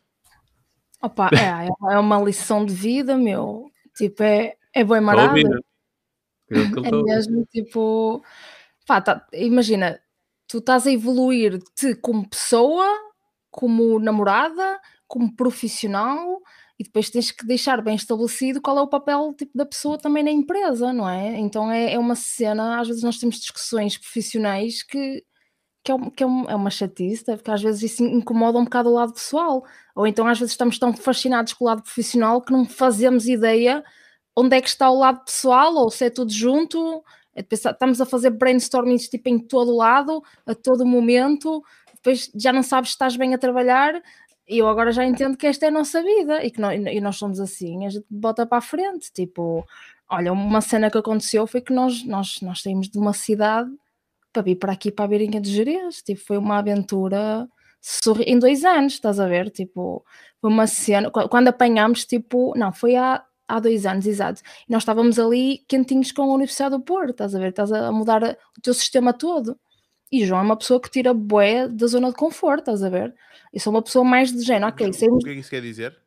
Opa, 1.01 1.31
é, 1.33 1.95
é 1.95 1.97
uma 1.97 2.21
lição 2.21 2.63
de 2.63 2.75
vida, 2.75 3.17
meu. 3.17 3.71
Tipo, 3.95 4.21
é, 4.21 4.55
é 4.71 4.83
bem 4.83 5.01
marado. 5.01 5.35
É 6.51 7.03
mesmo, 7.03 7.43
tipo... 7.47 8.23
Pá, 8.85 9.01
tá, 9.01 9.25
imagina, 9.33 9.99
tu 10.47 10.59
estás 10.59 10.88
a 10.88 10.91
evoluir-te 10.91 11.95
como 11.95 12.30
pessoa, 12.30 12.85
como 13.51 13.99
namorada, 13.99 14.80
como 15.07 15.35
profissional 15.35 16.41
e 16.80 16.83
depois 16.83 17.09
tens 17.09 17.31
que 17.31 17.45
deixar 17.45 17.81
bem 17.81 17.95
estabelecido 17.95 18.61
qual 18.61 18.77
é 18.77 18.81
o 18.81 18.88
papel 18.88 19.33
tipo, 19.38 19.51
da 19.55 19.65
pessoa 19.65 19.97
também 19.97 20.23
na 20.23 20.31
empresa, 20.31 20.91
não 20.91 21.07
é? 21.07 21.38
Então 21.39 21.72
é, 21.72 21.93
é 21.93 21.99
uma 21.99 22.15
cena, 22.15 22.80
às 22.80 22.88
vezes 22.88 23.03
nós 23.03 23.19
temos 23.19 23.38
discussões 23.38 23.97
profissionais 23.97 24.81
que, 24.83 25.23
que, 25.83 25.91
é, 25.91 25.95
que 26.11 26.23
é, 26.23 26.27
é 26.27 26.55
uma 26.55 26.69
chatice, 26.72 27.23
porque 27.25 27.51
às 27.51 27.61
vezes 27.61 27.93
isso 27.93 28.03
incomoda 28.03 28.57
um 28.57 28.63
bocado 28.63 28.89
o 28.89 28.93
lado 28.93 29.13
pessoal, 29.13 29.63
ou 29.95 30.07
então 30.07 30.27
às 30.27 30.39
vezes 30.39 30.53
estamos 30.53 30.80
tão 30.80 30.93
fascinados 30.93 31.53
com 31.53 31.65
o 31.65 31.67
lado 31.67 31.83
profissional 31.83 32.41
que 32.41 32.51
não 32.51 32.65
fazemos 32.65 33.27
ideia 33.27 33.83
onde 34.35 34.57
é 34.57 34.61
que 34.61 34.69
está 34.69 34.89
o 34.89 34.97
lado 34.97 35.23
pessoal, 35.25 35.75
ou 35.75 35.91
se 35.91 36.05
é 36.05 36.09
tudo 36.09 36.31
junto, 36.31 37.03
estamos 37.35 37.99
a 37.99 38.05
fazer 38.05 38.29
brainstorming 38.31 38.97
tipo 38.97 39.29
em 39.29 39.39
todo 39.39 39.75
lado, 39.75 40.21
a 40.45 40.53
todo 40.53 40.85
momento, 40.85 41.63
depois 41.95 42.31
já 42.35 42.51
não 42.51 42.63
sabes 42.63 42.91
se 42.91 42.95
estás 42.95 43.15
bem 43.15 43.33
a 43.33 43.37
trabalhar, 43.37 44.01
e 44.47 44.57
eu 44.57 44.67
agora 44.67 44.91
já 44.91 45.05
entendo 45.05 45.37
que 45.37 45.47
esta 45.47 45.65
é 45.65 45.69
a 45.69 45.71
nossa 45.71 46.03
vida 46.03 46.43
e 46.43 46.51
que 46.51 46.59
nós, 46.59 46.77
e 46.77 46.99
nós 46.99 47.15
somos 47.15 47.39
assim, 47.39 47.85
a 47.85 47.89
gente 47.89 48.05
bota 48.09 48.45
para 48.45 48.57
a 48.57 48.61
frente. 48.61 49.11
Tipo, 49.13 49.65
olha, 50.09 50.33
uma 50.33 50.61
cena 50.61 50.91
que 50.91 50.97
aconteceu 50.97 51.47
foi 51.47 51.61
que 51.61 51.71
nós, 51.71 52.03
nós, 52.05 52.41
nós 52.41 52.61
saímos 52.61 52.89
de 52.89 52.97
uma 52.99 53.13
cidade 53.13 53.69
para 54.33 54.41
vir 54.41 54.55
para 54.57 54.73
aqui 54.73 54.91
para 54.91 55.05
a 55.05 55.07
Beirinha 55.07 55.39
de 55.39 55.49
Jerez. 55.49 56.01
Tipo, 56.01 56.21
foi 56.25 56.37
uma 56.37 56.57
aventura 56.57 57.47
em 58.25 58.37
dois 58.39 58.65
anos, 58.65 58.93
estás 58.93 59.19
a 59.19 59.27
ver? 59.27 59.49
Tipo, 59.49 60.03
foi 60.41 60.49
uma 60.49 60.67
cena. 60.67 61.09
Quando 61.09 61.47
apanhámos, 61.47 62.05
tipo, 62.05 62.53
não, 62.57 62.73
foi 62.73 62.95
há, 62.95 63.23
há 63.47 63.59
dois 63.59 63.85
anos, 63.85 64.05
exato. 64.05 64.41
E 64.67 64.72
nós 64.72 64.83
estávamos 64.83 65.19
ali 65.19 65.63
quentinhos 65.67 66.11
com 66.11 66.23
a 66.23 66.33
Universidade 66.33 66.75
do 66.75 66.81
Porto, 66.81 67.11
estás 67.11 67.35
a 67.35 67.39
ver? 67.39 67.49
Estás 67.49 67.72
a 67.72 67.91
mudar 67.91 68.23
o 68.23 68.61
teu 68.61 68.73
sistema 68.73 69.13
todo. 69.13 69.57
E 70.11 70.25
João 70.25 70.41
é 70.41 70.43
uma 70.43 70.57
pessoa 70.57 70.80
que 70.80 70.89
tira 70.89 71.13
boé 71.13 71.67
da 71.67 71.88
zona 71.88 72.09
de 72.09 72.15
conforto, 72.15 72.59
estás 72.59 72.83
a 72.83 72.89
ver? 72.89 73.13
Eu 73.51 73.59
sou 73.59 73.73
uma 73.73 73.81
pessoa 73.81 74.05
mais 74.05 74.31
de 74.31 74.41
género, 74.41 74.67
ok. 74.67 74.88
O 74.88 75.17
que 75.19 75.30
é 75.30 75.33
que 75.33 75.39
isso 75.39 75.49
quer 75.49 75.61
dizer? 75.61 75.97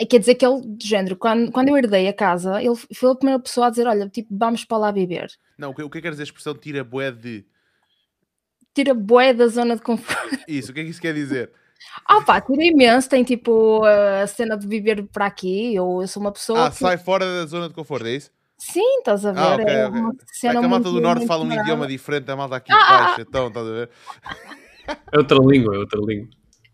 É, 0.00 0.06
quer 0.06 0.18
dizer 0.18 0.34
que 0.34 0.46
ele, 0.46 0.62
de 0.66 0.86
género, 0.86 1.14
quando, 1.16 1.52
quando 1.52 1.68
eu 1.68 1.76
herdei 1.76 2.08
a 2.08 2.12
casa, 2.12 2.62
ele 2.62 2.74
foi 2.94 3.10
a 3.10 3.14
primeira 3.14 3.42
pessoa 3.42 3.66
a 3.66 3.70
dizer: 3.70 3.86
Olha, 3.86 4.08
tipo, 4.08 4.28
vamos 4.34 4.64
para 4.64 4.78
lá 4.78 4.90
viver. 4.90 5.30
Não, 5.58 5.70
o 5.70 5.74
que, 5.74 5.82
o 5.82 5.90
que 5.90 5.98
é 5.98 6.00
que 6.00 6.06
quer 6.06 6.10
dizer 6.12 6.22
a 6.22 6.24
expressão 6.24 6.54
tira 6.54 6.82
boé 6.82 7.10
de. 7.10 7.44
Tira 8.72 8.94
boé 8.94 9.34
da 9.34 9.46
zona 9.48 9.76
de 9.76 9.82
conforto. 9.82 10.38
Isso, 10.48 10.70
o 10.70 10.74
que 10.74 10.80
é 10.80 10.84
que 10.84 10.90
isso 10.90 11.00
quer 11.00 11.12
dizer? 11.12 11.52
Ah 12.04 12.22
pá, 12.22 12.40
tira 12.40 12.64
imenso, 12.64 13.08
tem 13.08 13.24
tipo 13.24 13.82
a 13.84 14.26
cena 14.26 14.56
de 14.56 14.66
viver 14.66 15.06
para 15.08 15.26
aqui, 15.26 15.74
eu, 15.74 16.00
eu 16.00 16.08
sou 16.08 16.20
uma 16.20 16.32
pessoa. 16.32 16.66
Ah, 16.66 16.70
que... 16.70 16.76
sai 16.76 16.98
fora 16.98 17.24
da 17.24 17.46
zona 17.46 17.68
de 17.68 17.74
conforto, 17.74 18.06
é 18.06 18.12
isso? 18.12 18.30
Sim, 18.58 18.98
estás 18.98 19.24
a 19.24 19.32
ver? 19.32 19.40
Ah, 19.40 19.54
okay, 19.54 19.74
é 19.74 19.88
okay. 19.88 20.26
cena 20.32 20.58
é 20.58 20.60
que 20.60 20.66
a 20.66 20.68
malta 20.68 20.90
do 20.90 21.00
Norte 21.00 21.26
fala 21.26 21.44
um 21.44 21.52
idioma 21.52 21.86
diferente 21.86 22.24
da 22.24 22.36
malta 22.36 22.56
aqui 22.56 22.70
ah, 22.72 22.76
baixo, 22.76 23.20
então, 23.22 23.48
estás 23.48 23.66
a 23.66 23.70
ver? 23.70 23.90
É 25.12 25.18
outra 25.18 25.38
língua, 25.38 25.74
é 25.74 25.78
outra 25.78 26.00
língua. 26.00 26.28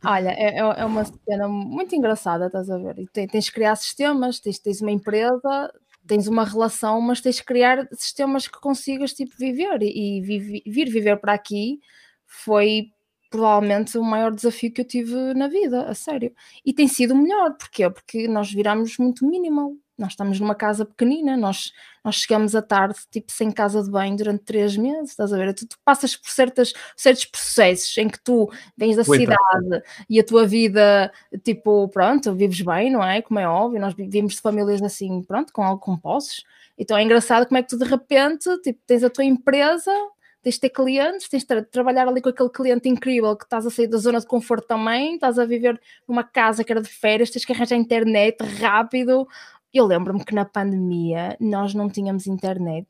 Olha, 0.05 0.31
é, 0.31 0.59
é 0.59 0.85
uma 0.85 1.05
cena 1.05 1.49
muito 1.49 1.95
engraçada, 1.95 2.47
estás 2.47 2.71
a 2.71 2.79
ver? 2.79 2.99
E 2.99 3.07
tens 3.29 3.49
que 3.49 3.55
criar 3.55 3.77
sistemas, 3.77 4.41
tens, 4.41 4.59
tens 4.59 4.81
uma 4.81 4.91
empresa, 4.91 5.73
tens 6.07 6.27
uma 6.29 6.45
relação, 6.45 7.01
mas 7.01 7.21
tens 7.21 7.41
que 7.41 7.47
criar 7.47 7.87
sistemas 7.93 8.47
que 8.47 8.61
consigas 8.61 9.13
tipo, 9.13 9.33
viver 9.39 9.83
e, 9.83 10.19
e 10.19 10.63
vir 10.71 10.91
viver 10.91 11.17
para 11.19 11.35
aqui 11.35 11.81
foi 12.27 12.89
provavelmente 13.37 13.99
o 13.99 14.03
maior 14.03 14.35
desafio 14.35 14.73
que 14.73 14.81
eu 14.81 14.85
tive 14.85 15.35
na 15.35 15.47
vida, 15.47 15.83
a 15.83 15.95
sério. 15.95 16.33
E 16.65 16.73
tem 16.73 16.89
sido 16.89 17.13
o 17.13 17.17
melhor, 17.17 17.53
porquê? 17.55 17.89
Porque 17.91 18.27
nós 18.27 18.51
viramos 18.51 18.97
muito 18.97 19.27
minimal. 19.27 19.75
Nós 19.99 20.13
estamos 20.13 20.41
numa 20.41 20.55
casa 20.55 20.85
pequenina, 20.85 21.37
nós, 21.37 21.73
nós 22.05 22.17
chegamos 22.17 22.55
à 22.55 22.61
tarde, 22.61 22.99
tipo, 23.11 23.33
sem 23.33 23.51
casa 23.51 23.83
de 23.83 23.91
banho 23.91 24.17
durante 24.17 24.45
três 24.45 24.77
meses, 24.77 25.11
estás 25.11 25.33
a 25.33 25.37
ver? 25.37 25.55
Tu, 25.55 25.67
tu 25.67 25.77
passas 25.85 26.17
por 26.17 26.31
certas, 26.31 26.73
certos 26.97 27.25
processos 27.27 27.97
em 27.97 28.09
que 28.09 28.23
tu 28.23 28.51
vens 28.77 28.97
da 28.97 29.05
cidade 29.05 29.83
e 30.09 30.21
a 30.21 30.25
tua 30.25 30.47
vida, 30.47 31.11
tipo, 31.43 31.89
pronto, 31.89 32.35
vives 32.35 32.61
bem, 32.61 32.91
não 32.91 33.03
é? 33.03 33.23
Como 33.23 33.39
é 33.39 33.49
óbvio, 33.49 33.81
nós 33.81 33.95
vivemos 33.95 34.35
de 34.35 34.41
famílias 34.41 34.83
assim, 34.83 35.23
pronto, 35.23 35.53
com 35.53 35.63
algo 35.63 35.81
com 35.81 35.97
posses. 35.97 36.43
Então 36.79 36.97
é 36.97 37.03
engraçado 37.03 37.47
como 37.47 37.57
é 37.59 37.63
que 37.63 37.69
tu 37.69 37.79
de 37.79 37.85
repente, 37.85 38.51
tipo, 38.63 38.81
tens 38.87 39.03
a 39.03 39.09
tua 39.09 39.25
empresa, 39.25 39.91
tens 40.47 40.55
de 40.55 40.61
ter 40.61 40.71
clientes, 40.71 41.29
tens 41.29 41.45
de 41.45 41.63
trabalhar 41.63 42.07
ali 42.07 42.23
com 42.23 42.29
aquele 42.29 42.49
cliente 42.51 42.89
incrível 42.89 43.37
que 43.37 43.43
estás 43.43 43.67
a 43.67 43.71
sair 43.71 43.89
da 43.89 43.99
zona 43.99 44.21
de 44.21 44.27
conforto 44.29 44.65
também, 44.65 45.15
estás 45.15 45.41
a 45.41 45.45
viver 45.45 45.81
numa 46.07 46.23
casa 46.23 46.63
que 46.63 46.71
era 46.71 46.81
de 46.81 46.89
férias, 46.89 47.31
tens 47.31 47.45
que 47.45 47.53
arranjar 47.53 47.77
internet 47.77 48.37
rápido. 48.61 49.27
Eu 49.75 49.85
lembro-me 49.85 50.25
que 50.25 50.33
na 50.33 50.45
pandemia 50.45 51.37
nós 51.41 51.75
não 51.75 51.91
tínhamos 51.91 52.29
internet 52.29 52.87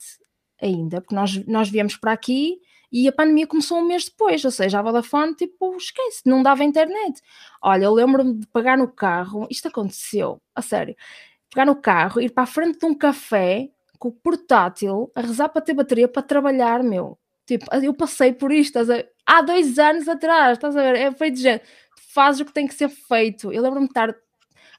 ainda, 0.61 1.01
porque 1.01 1.15
nós, 1.15 1.47
nós 1.47 1.71
viemos 1.71 1.97
para 1.97 2.13
aqui 2.13 2.61
e 2.93 3.09
a 3.09 3.13
pandemia 3.13 3.47
começou 3.47 3.79
um 3.79 3.87
mês 3.87 4.05
depois, 4.05 4.45
ou 4.45 4.51
seja, 4.51 4.79
a 4.79 4.83
Vodafone, 4.83 5.35
tipo, 5.35 5.75
esquece, 5.79 6.21
não 6.27 6.43
dava 6.43 6.63
internet. 6.63 7.23
Olha, 7.63 7.87
eu 7.87 7.95
lembro-me 7.95 8.35
de 8.35 8.47
pagar 8.49 8.77
no 8.77 8.89
carro, 8.89 9.47
isto 9.51 9.69
aconteceu, 9.69 10.43
a 10.55 10.61
sério, 10.61 10.95
pegar 11.49 11.65
no 11.65 11.77
carro, 11.77 12.21
ir 12.21 12.33
para 12.33 12.43
a 12.43 12.47
frente 12.47 12.81
de 12.81 12.85
um 12.85 12.95
café 12.95 13.71
com 13.99 14.09
o 14.09 14.13
portátil, 14.13 15.11
a 15.15 15.23
rezar 15.23 15.49
para 15.49 15.63
ter 15.63 15.73
bateria 15.73 16.07
para 16.07 16.21
trabalhar, 16.21 16.83
meu. 16.83 17.19
Tipo, 17.47 17.67
eu 17.77 17.95
passei 17.95 18.33
por 18.33 18.53
isto, 18.53 18.79
há 19.25 19.41
dois 19.43 19.79
anos 19.79 20.09
atrás, 20.09 20.59
estás 20.59 20.77
a 20.77 20.83
ver? 20.83 20.97
É 20.97 21.13
feito 21.13 21.37
de 21.37 21.43
gente, 21.43 21.65
fazes 22.13 22.41
o 22.41 22.45
que 22.45 22.53
tem 22.53 22.67
que 22.67 22.75
ser 22.75 22.89
feito. 22.89 23.53
Eu 23.53 23.63
lembro-me 23.63 23.87
de 23.87 23.93
estar 23.93 24.15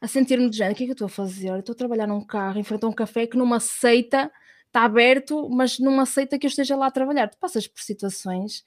a 0.02 0.08
sentir-me 0.08 0.50
de 0.50 0.58
gente, 0.58 0.74
o 0.74 0.76
que 0.76 0.84
é 0.84 0.86
que 0.88 0.92
eu 0.92 0.94
estou 0.94 1.06
a 1.06 1.10
fazer? 1.10 1.60
Estou 1.60 1.74
a 1.74 1.78
trabalhar 1.78 2.08
num 2.08 2.24
carro, 2.24 2.60
a 2.60 2.86
um 2.88 2.92
café 2.92 3.26
que 3.26 3.38
numa 3.38 3.60
seita 3.60 4.32
está 4.68 4.84
aberto, 4.84 5.50
mas 5.50 5.80
numa 5.80 6.06
seita 6.06 6.38
que 6.38 6.46
eu 6.46 6.50
esteja 6.50 6.76
lá 6.76 6.88
a 6.88 6.92
trabalhar. 6.92 7.30
Tu 7.30 7.38
passas 7.38 7.68
por 7.68 7.82
situações 7.82 8.66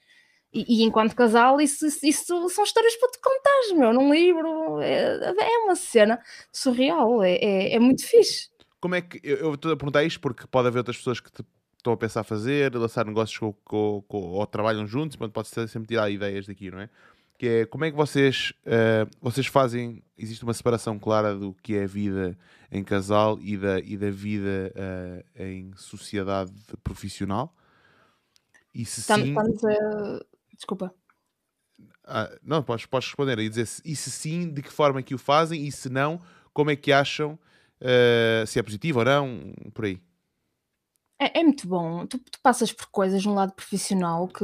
e, 0.53 0.81
e, 0.81 0.83
enquanto 0.83 1.15
casal, 1.15 1.61
isso, 1.61 1.85
isso, 2.03 2.49
são 2.49 2.63
histórias 2.63 2.95
para 2.97 3.09
te 3.09 3.19
contar, 3.21 3.75
meu, 3.75 3.93
num 3.93 4.13
livro. 4.13 4.81
É, 4.81 5.33
é 5.39 5.57
uma 5.59 5.75
cena 5.75 6.19
surreal, 6.51 7.23
é, 7.23 7.35
é, 7.35 7.75
é, 7.75 7.79
muito 7.79 8.05
fixe. 8.05 8.49
Como 8.81 8.95
é 8.95 9.01
que. 9.01 9.21
Eu 9.23 9.53
estou 9.53 9.71
a 9.71 9.77
perguntar 9.77 10.03
isto 10.03 10.19
porque 10.19 10.45
pode 10.47 10.67
haver 10.67 10.79
outras 10.79 10.97
pessoas 10.97 11.21
que 11.21 11.31
te 11.31 11.43
estão 11.81 11.93
a 11.93 11.97
pensar 11.97 12.23
fazer, 12.23 12.73
lançar 12.75 13.05
negócios 13.05 13.37
com, 13.37 13.53
com, 13.65 14.03
com, 14.07 14.17
ou 14.17 14.47
trabalham 14.47 14.85
juntos, 14.85 15.17
mas 15.17 15.31
pode 15.31 15.49
sempre 15.49 15.87
tirar 15.87 16.09
ideias 16.09 16.45
daqui, 16.45 16.71
não 16.71 16.79
é? 16.79 16.89
Que 17.37 17.47
é 17.47 17.65
como 17.65 17.83
é 17.83 17.91
que 17.91 17.97
vocês, 17.97 18.53
uh, 18.65 19.09
vocês 19.19 19.47
fazem, 19.47 20.03
existe 20.15 20.43
uma 20.43 20.53
separação 20.53 20.99
clara 20.99 21.35
do 21.35 21.53
que 21.55 21.75
é 21.75 21.83
a 21.83 21.87
vida 21.87 22.37
em 22.71 22.83
casal 22.83 23.39
e 23.41 23.57
da, 23.57 23.79
e 23.79 23.97
da 23.97 24.11
vida 24.11 24.71
uh, 24.75 25.41
em 25.43 25.71
sociedade 25.75 26.53
profissional? 26.83 27.55
E 28.73 28.85
se 28.85 28.99
estamos, 28.99 29.27
sim... 29.27 29.31
Estamos 29.31 29.63
a... 29.65 30.25
Desculpa. 30.55 30.93
Ah, 32.05 32.31
não, 32.43 32.61
podes, 32.61 32.85
podes 32.85 33.07
responder 33.07 33.39
e 33.39 33.49
dizer 33.49 33.67
e 33.83 33.95
se 33.95 34.11
sim, 34.11 34.49
de 34.49 34.61
que 34.61 34.71
forma 34.71 34.99
é 34.99 35.03
que 35.03 35.15
o 35.15 35.17
fazem 35.17 35.65
e 35.65 35.71
se 35.71 35.89
não, 35.89 36.21
como 36.53 36.69
é 36.69 36.75
que 36.75 36.91
acham, 36.91 37.39
uh, 37.81 38.45
se 38.45 38.59
é 38.59 38.63
positivo 38.63 38.99
ou 38.99 39.05
não, 39.05 39.53
por 39.73 39.85
aí. 39.85 39.99
É, 41.21 41.41
é 41.41 41.43
muito 41.43 41.67
bom. 41.67 42.07
Tu, 42.07 42.17
tu, 42.17 42.39
passas 42.41 42.73
por 42.73 42.87
coisas 42.87 43.23
no 43.23 43.35
lado 43.35 43.53
profissional 43.53 44.27
que, 44.27 44.43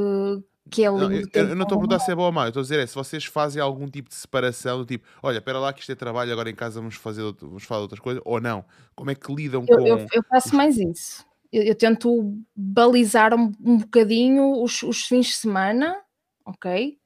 que 0.70 0.84
é 0.84 0.88
lindo. 0.88 1.08
Não, 1.08 1.12
eu, 1.12 1.48
eu, 1.48 1.56
não 1.56 1.64
estou 1.64 1.76
a 1.76 1.80
perguntar 1.80 1.98
se 1.98 2.12
é 2.12 2.14
bom 2.14 2.22
ou 2.22 2.30
mau, 2.30 2.44
eu 2.44 2.50
estou 2.50 2.60
a 2.60 2.62
dizer 2.62 2.78
é 2.78 2.86
se 2.86 2.94
vocês 2.94 3.24
fazem 3.24 3.60
algum 3.60 3.90
tipo 3.90 4.08
de 4.08 4.14
separação 4.14 4.78
do 4.78 4.86
tipo, 4.86 5.04
olha, 5.20 5.38
espera 5.38 5.58
lá 5.58 5.72
que 5.72 5.80
isto 5.80 5.90
é 5.90 5.96
trabalho, 5.96 6.32
agora 6.32 6.48
em 6.48 6.54
casa 6.54 6.78
vamos 6.78 6.94
fazer 6.94 7.22
vamos 7.40 7.64
falar 7.64 7.80
de 7.80 7.82
outras 7.82 8.00
coisas, 8.00 8.22
ou 8.24 8.40
não? 8.40 8.64
Como 8.94 9.10
é 9.10 9.16
que 9.16 9.34
lidam 9.34 9.66
eu, 9.68 9.76
com. 9.76 9.86
Eu, 9.86 10.06
eu 10.12 10.22
faço 10.30 10.54
mais 10.54 10.78
isso. 10.78 11.26
Eu, 11.52 11.64
eu 11.64 11.74
tento 11.74 12.38
balizar 12.54 13.34
um, 13.34 13.52
um 13.60 13.78
bocadinho 13.78 14.62
os, 14.62 14.80
os, 14.84 15.02
fins 15.02 15.26
de 15.26 15.32
semana, 15.32 16.00
ok? 16.46 16.96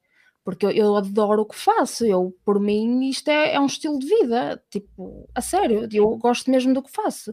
Porque 0.44 0.67
eu, 0.67 0.70
eu, 0.70 0.97
adoro 0.97 1.42
o 1.42 1.47
que 1.47 1.57
faço. 1.57 2.05
Eu, 2.05 2.36
por 2.44 2.60
mim, 2.60 3.09
isto 3.09 3.28
é, 3.28 3.55
é 3.55 3.60
um 3.60 3.67
estilo 3.67 3.99
de 3.99 4.07
vida. 4.07 4.62
Tipo, 4.68 5.31
a 5.34 5.41
sério, 5.41 5.89
eu 5.91 6.17
gosto 6.18 6.51
mesmo 6.51 6.75
do 6.75 6.83
que 6.83 6.91
faço. 6.91 7.33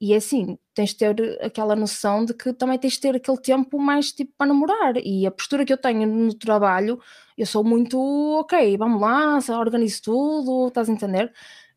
E 0.00 0.12
é 0.12 0.16
assim, 0.16 0.56
tens 0.74 0.90
de 0.90 0.96
ter 0.96 1.38
aquela 1.44 1.74
noção 1.74 2.24
de 2.24 2.32
que 2.32 2.52
também 2.52 2.78
tens 2.78 2.94
de 2.94 3.00
ter 3.00 3.16
aquele 3.16 3.38
tempo 3.38 3.78
mais 3.80 4.12
tipo 4.12 4.32
para 4.38 4.46
namorar. 4.46 4.96
E 4.96 5.26
a 5.26 5.30
postura 5.30 5.64
que 5.64 5.72
eu 5.72 5.76
tenho 5.76 6.06
no 6.06 6.32
trabalho, 6.34 7.00
eu 7.36 7.44
sou 7.46 7.64
muito 7.64 7.98
ok, 8.38 8.76
vamos 8.76 9.00
lá, 9.00 9.38
organizo 9.58 10.02
tudo, 10.02 10.68
estás 10.68 10.88
a 10.88 10.92
entender? 10.92 11.32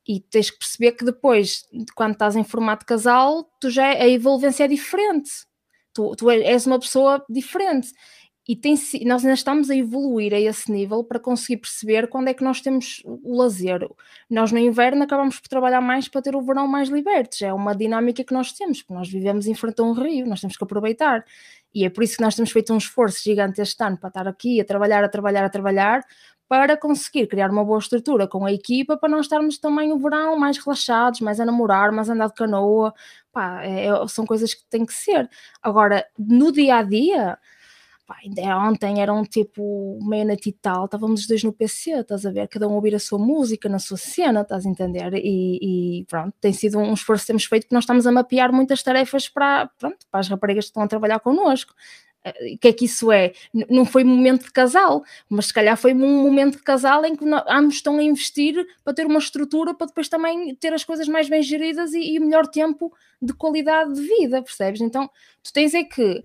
E 0.08 0.20
tens 0.20 0.52
que 0.52 0.60
perceber 0.60 0.92
que 0.94 1.06
depois, 1.06 1.68
quando 1.96 2.14
estás 2.14 2.36
em 2.36 2.44
formato 2.44 2.86
casal, 2.86 3.44
tu 3.60 3.70
já, 3.72 3.90
a 3.90 4.08
envolvência 4.08 4.66
é 4.66 4.68
diferente. 4.68 5.32
Tu, 5.94 6.16
tu 6.16 6.30
és 6.30 6.66
uma 6.68 6.80
pessoa 6.80 7.26
diferente 7.30 7.92
e 8.48 8.56
tem, 8.56 8.76
nós 9.06 9.24
ainda 9.24 9.36
estamos 9.36 9.70
a 9.70 9.76
evoluir 9.76 10.34
a 10.34 10.40
esse 10.40 10.72
nível 10.72 11.04
para 11.04 11.20
conseguir 11.20 11.58
perceber 11.58 12.08
quando 12.08 12.28
é 12.28 12.34
que 12.34 12.44
nós 12.44 12.60
temos 12.60 13.02
o 13.06 13.38
lazer. 13.38 13.88
Nós 14.30 14.52
no 14.52 14.58
inverno 14.58 15.04
acabamos 15.04 15.40
por 15.40 15.48
trabalhar 15.48 15.80
mais 15.80 16.08
para 16.08 16.24
ter 16.24 16.36
o 16.36 16.42
verão 16.42 16.68
mais 16.68 16.90
libertos. 16.90 17.42
É 17.44 17.54
uma 17.54 17.76
dinâmica 17.76 18.24
que 18.24 18.34
nós 18.34 18.52
temos, 18.52 18.82
porque 18.82 18.94
nós 18.94 19.10
vivemos 19.10 19.46
em 19.46 19.54
frente 19.54 19.80
a 19.80 19.84
um 19.84 19.94
rio, 19.94 20.26
nós 20.26 20.42
temos 20.42 20.58
que 20.58 20.64
aproveitar. 20.64 21.24
E 21.74 21.86
é 21.86 21.90
por 21.90 22.04
isso 22.04 22.18
que 22.18 22.24
nós 22.24 22.36
temos 22.36 22.52
feito 22.52 22.74
um 22.74 22.78
esforço 22.78 23.24
gigante 23.24 23.62
este 23.62 23.82
ano 23.84 23.98
para 23.98 24.10
estar 24.10 24.28
aqui 24.28 24.60
a 24.60 24.66
trabalhar, 24.66 25.04
a 25.04 25.10
trabalhar, 25.10 25.46
a 25.46 25.50
trabalhar, 25.50 26.04
para 26.50 26.76
conseguir 26.76 27.28
criar 27.28 27.50
uma 27.50 27.64
boa 27.64 27.80
estrutura 27.80 28.28
com 28.28 28.46
a 28.46 28.52
equipa 28.52 28.98
para 28.98 29.08
nós 29.08 29.28
estarmos 29.28 29.58
também 29.58 29.94
o 29.94 30.00
verão 30.00 30.38
mais 30.38 30.58
relaxados, 30.58 31.22
mais 31.22 31.40
a 31.40 31.46
namorar, 31.46 31.92
mais 31.92 32.10
a 32.10 32.14
andar 32.14 32.28
de 32.28 32.34
canoa. 32.34 32.94
Pá, 33.32 33.64
é, 33.64 33.88
são 34.10 34.26
coisas 34.26 34.54
que 34.54 34.66
têm 34.70 34.86
que 34.86 34.94
ser. 34.94 35.30
Agora, 35.62 36.06
no 36.18 36.52
dia 36.52 36.78
a 36.78 36.84
dia 36.84 37.38
Pá, 38.12 38.18
ainda 38.26 38.58
ontem 38.58 39.02
eram 39.02 39.24
tipo 39.24 39.98
meia-noite 40.02 40.50
e 40.50 40.52
tal, 40.52 40.84
estávamos 40.84 41.22
os 41.22 41.28
dois 41.28 41.42
no 41.46 41.54
PC, 41.54 41.92
estás 41.92 42.26
a 42.26 42.32
ver? 42.32 42.46
Cada 42.50 42.68
um 42.68 42.74
ouvir 42.74 42.94
a 42.94 43.00
sua 43.00 43.18
música, 43.18 43.70
na 43.70 43.80
sua 43.80 43.96
cena, 43.96 44.42
estás 44.42 44.66
a 44.66 44.70
entender? 44.70 45.14
E, 45.14 46.00
e 46.02 46.06
pronto, 46.10 46.34
tem 46.42 46.52
sido 46.52 46.78
um 46.78 46.94
esforço 46.94 47.24
que 47.24 47.28
temos 47.28 47.46
feito 47.46 47.68
que 47.68 47.74
nós 47.74 47.86
estamos 47.86 48.06
a 48.06 48.12
mapear 48.12 48.52
muitas 48.52 48.84
tarefas 48.84 49.30
para, 49.30 49.68
pronto, 49.80 50.06
para 50.12 50.20
as 50.20 50.28
raparigas 50.28 50.66
que 50.66 50.72
estão 50.72 50.84
a 50.84 50.88
trabalhar 50.90 51.22
connosco. 51.22 51.74
Eh, 52.26 52.56
o 52.56 52.58
que 52.58 52.68
é 52.68 52.74
que 52.74 52.84
isso 52.84 53.14
é? 53.14 53.32
Não 53.70 53.86
foi 53.86 54.04
momento 54.04 54.44
de 54.44 54.52
casal, 54.52 55.04
mas 55.30 55.46
se 55.46 55.54
calhar 55.54 55.78
foi 55.78 55.94
um 55.94 56.24
momento 56.24 56.58
de 56.58 56.64
casal 56.64 57.06
em 57.06 57.16
que 57.16 57.24
ambos 57.48 57.76
estão 57.76 57.98
a 57.98 58.04
investir 58.04 58.56
para 58.84 58.94
ter 58.94 59.06
uma 59.06 59.20
estrutura 59.20 59.74
para 59.74 59.88
depois 59.88 60.10
também 60.10 60.54
ter 60.56 60.74
as 60.74 60.84
coisas 60.84 61.08
mais 61.08 61.30
bem 61.30 61.42
geridas 61.42 61.94
e, 61.94 62.16
e 62.16 62.20
melhor 62.20 62.46
tempo 62.46 62.92
de 63.22 63.32
qualidade 63.34 63.94
de 63.94 64.02
vida, 64.02 64.42
percebes? 64.42 64.82
Então 64.82 65.10
tu 65.42 65.54
tens 65.54 65.74
é 65.74 65.86
que 65.86 66.22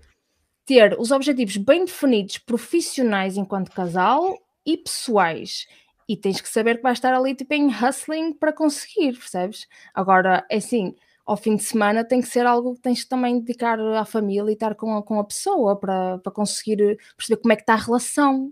ter 0.67 0.99
os 0.99 1.11
objetivos 1.11 1.55
bem 1.57 1.85
definidos, 1.85 2.37
profissionais 2.37 3.37
enquanto 3.37 3.71
casal 3.71 4.37
e 4.65 4.77
pessoais. 4.77 5.65
E 6.07 6.15
tens 6.17 6.41
que 6.41 6.49
saber 6.49 6.77
que 6.77 6.83
vais 6.83 6.97
estar 6.97 7.13
ali 7.13 7.33
tipo 7.33 7.53
em 7.53 7.69
hustling 7.69 8.33
para 8.33 8.51
conseguir, 8.51 9.17
percebes? 9.17 9.65
Agora, 9.93 10.45
é 10.49 10.57
assim, 10.57 10.93
ao 11.25 11.37
fim 11.37 11.55
de 11.55 11.63
semana 11.63 12.03
tem 12.03 12.21
que 12.21 12.27
ser 12.27 12.45
algo 12.45 12.75
que 12.75 12.81
tens 12.81 13.03
que 13.03 13.09
também 13.09 13.39
dedicar 13.39 13.79
à 13.79 14.03
família 14.03 14.51
e 14.51 14.53
estar 14.53 14.75
com 14.75 14.97
a, 14.97 15.01
com 15.03 15.19
a 15.19 15.23
pessoa 15.23 15.77
para, 15.79 16.17
para 16.19 16.31
conseguir 16.33 16.97
perceber 17.15 17.41
como 17.41 17.53
é 17.53 17.55
que 17.55 17.63
está 17.63 17.73
a 17.73 17.77
relação, 17.77 18.51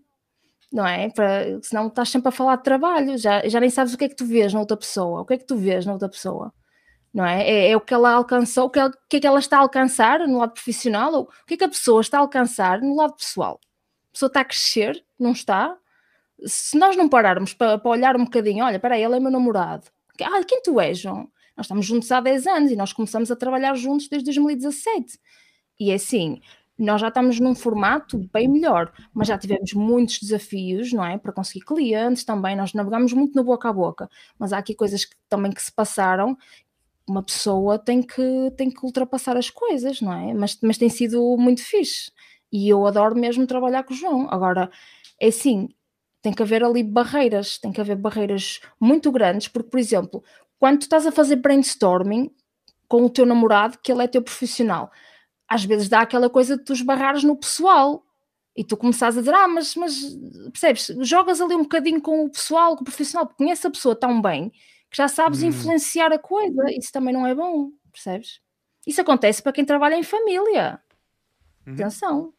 não 0.71 0.87
é? 0.87 1.09
Para, 1.09 1.61
senão 1.61 1.87
estás 1.87 2.09
sempre 2.09 2.29
a 2.29 2.31
falar 2.31 2.55
de 2.57 2.63
trabalho, 2.63 3.17
já, 3.17 3.47
já 3.47 3.59
nem 3.59 3.69
sabes 3.69 3.93
o 3.93 3.97
que 3.97 4.05
é 4.05 4.09
que 4.09 4.15
tu 4.15 4.25
vês 4.25 4.53
na 4.53 4.61
outra 4.61 4.77
pessoa, 4.77 5.21
o 5.21 5.25
que 5.25 5.33
é 5.33 5.37
que 5.37 5.45
tu 5.45 5.57
vês 5.57 5.85
na 5.85 5.93
outra 5.93 6.09
pessoa, 6.09 6.53
não 7.15 7.25
é? 7.25 7.49
É, 7.49 7.71
é 7.71 7.77
o 7.77 7.79
que 7.79 7.93
ela 7.93 8.11
alcançou, 8.11 8.65
o 8.65 8.69
que, 8.69 8.77
ela, 8.77 8.89
o 8.89 9.07
que 9.07 9.15
é 9.15 9.19
que 9.21 9.27
ela 9.27 9.39
está 9.39 9.57
a 9.57 9.61
alcançar 9.61 10.19
no 10.27 10.37
lado 10.37 10.51
profissional 10.51 11.13
ou 11.13 11.21
o 11.23 11.45
que 11.47 11.53
é 11.53 11.57
que 11.57 11.63
a 11.63 11.69
pessoa 11.69 12.01
está 12.01 12.17
a 12.17 12.21
alcançar 12.21 12.81
no 12.81 12.93
lado 12.93 13.15
pessoal. 13.15 13.57
A 14.09 14.11
pessoa 14.11 14.27
está 14.27 14.41
a 14.41 14.45
crescer, 14.45 15.01
não 15.17 15.31
está? 15.31 15.77
Se 16.45 16.77
nós 16.77 16.97
não 16.97 17.07
pararmos 17.07 17.53
para, 17.53 17.77
para 17.77 17.89
olhar 17.89 18.17
um 18.17 18.25
bocadinho, 18.25 18.65
olha, 18.65 18.75
espera 18.75 18.95
aí, 18.95 19.03
ele 19.03 19.15
é 19.15 19.19
meu 19.21 19.31
namorado. 19.31 19.87
Ah, 20.21 20.43
quem 20.45 20.61
tu 20.61 20.77
és, 20.77 20.99
João? 20.99 21.29
Nós 21.55 21.67
estamos 21.67 21.85
juntos 21.85 22.11
há 22.11 22.19
10 22.19 22.47
anos 22.47 22.71
e 22.71 22.75
nós 22.75 22.91
começamos 22.91 23.31
a 23.31 23.35
trabalhar 23.35 23.75
juntos 23.75 24.09
desde 24.09 24.25
2017. 24.25 25.17
E 25.79 25.91
é 25.91 25.95
assim, 25.95 26.41
nós 26.77 26.99
já 26.99 27.07
estamos 27.07 27.39
num 27.39 27.55
formato 27.55 28.17
bem 28.33 28.49
melhor, 28.49 28.91
mas 29.13 29.29
já 29.29 29.37
tivemos 29.37 29.71
muitos 29.73 30.19
desafios, 30.19 30.91
não 30.91 31.05
é? 31.05 31.17
Para 31.17 31.31
conseguir 31.31 31.63
clientes 31.63 32.25
também, 32.25 32.55
nós 32.55 32.73
navegamos 32.73 33.13
muito 33.13 33.33
no 33.35 33.43
boca 33.45 33.69
a 33.69 33.73
boca, 33.73 34.09
mas 34.37 34.51
há 34.51 34.57
aqui 34.57 34.75
coisas 34.75 35.05
que, 35.05 35.15
também 35.29 35.53
que 35.53 35.61
se 35.61 35.71
passaram. 35.71 36.37
Uma 37.07 37.21
pessoa 37.23 37.77
tem 37.77 38.01
que, 38.01 38.51
tem 38.57 38.69
que 38.71 38.83
ultrapassar 38.83 39.37
as 39.37 39.49
coisas, 39.49 40.01
não 40.01 40.13
é? 40.13 40.33
Mas, 40.33 40.57
mas 40.61 40.77
tem 40.77 40.89
sido 40.89 41.37
muito 41.37 41.63
fixe. 41.63 42.11
E 42.51 42.69
eu 42.69 42.85
adoro 42.85 43.15
mesmo 43.15 43.45
trabalhar 43.45 43.83
com 43.83 43.93
o 43.93 43.97
João. 43.97 44.27
Agora, 44.29 44.71
é 45.19 45.27
assim, 45.27 45.69
tem 46.21 46.33
que 46.33 46.41
haver 46.41 46.63
ali 46.63 46.83
barreiras, 46.83 47.57
tem 47.57 47.71
que 47.71 47.79
haver 47.79 47.95
barreiras 47.95 48.59
muito 48.79 49.11
grandes, 49.11 49.47
porque, 49.47 49.69
por 49.69 49.79
exemplo, 49.79 50.23
quando 50.57 50.79
tu 50.79 50.83
estás 50.83 51.05
a 51.05 51.11
fazer 51.11 51.35
brainstorming 51.35 52.31
com 52.87 53.03
o 53.03 53.09
teu 53.09 53.25
namorado, 53.25 53.77
que 53.83 53.91
ele 53.91 54.03
é 54.03 54.07
teu 54.07 54.21
profissional, 54.21 54.91
às 55.47 55.63
vezes 55.63 55.87
dá 55.87 56.01
aquela 56.01 56.29
coisa 56.29 56.57
de 56.57 56.63
tu 56.63 56.73
esbarrares 56.73 57.23
no 57.23 57.35
pessoal 57.35 58.03
e 58.55 58.63
tu 58.63 58.75
começares 58.77 59.17
a 59.17 59.19
dizer, 59.19 59.33
ah, 59.33 59.47
mas, 59.47 59.75
mas 59.75 60.17
percebes, 60.51 60.91
jogas 61.07 61.41
ali 61.41 61.55
um 61.55 61.63
bocadinho 61.63 62.01
com 62.01 62.25
o 62.25 62.29
pessoal, 62.29 62.75
com 62.75 62.81
o 62.81 62.85
profissional, 62.85 63.27
porque 63.27 63.43
conhece 63.43 63.67
a 63.67 63.71
pessoa 63.71 63.95
tão 63.95 64.21
bem 64.21 64.51
que 64.95 65.01
já 65.01 65.09
sabes 65.09 65.43
hum. 65.43 65.47
influenciar 65.47 66.13
a 66.13 66.17
coisa, 66.17 66.71
isso 66.71 66.89
também 66.89 67.13
não 67.13 67.27
é 67.27 67.35
bom, 67.35 67.69
percebes? 67.91 68.39
Isso 68.87 69.01
acontece 69.01 69.43
para 69.43 69.51
quem 69.51 69.65
trabalha 69.65 69.95
em 69.95 70.03
família. 70.03 70.79
Uhum. 71.67 71.73
Atenção. 71.73 72.33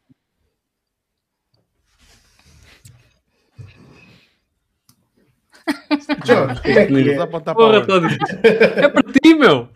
Jorge, 6.25 6.61
é 6.65 6.87
que 6.87 7.11
é? 7.11 7.27
Porra. 7.53 7.85
É 8.75 8.89
para 8.89 9.03
ti, 9.03 9.35
meu. 9.35 9.69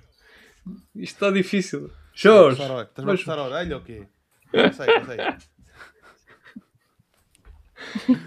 Isto 0.96 1.14
está 1.14 1.30
difícil. 1.30 1.92
Jorge. 2.16 2.64
Estás 2.64 3.08
a 3.08 3.12
passar 3.12 3.38
a 3.38 3.44
orelha 3.44 3.76
ou 3.76 3.84
quê? 3.84 4.08
Não 4.52 4.74
sei, 4.74 4.88
não 4.88 5.06
sei. 5.06 5.18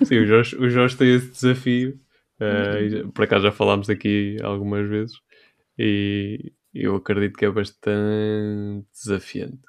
Sim, 0.04 0.18
o 0.18 0.26
Jorge, 0.26 0.56
o 0.56 0.68
Jorge 0.68 0.96
tem 0.96 1.12
esse 1.12 1.26
desafio. 1.28 2.03
Uh, 2.40 3.10
por 3.12 3.24
acaso 3.24 3.44
já 3.44 3.52
falámos 3.52 3.88
aqui 3.88 4.36
algumas 4.42 4.88
vezes. 4.88 5.16
E 5.78 6.52
eu 6.74 6.96
acredito 6.96 7.36
que 7.36 7.44
é 7.44 7.50
bastante 7.50 8.86
desafiante 8.92 9.60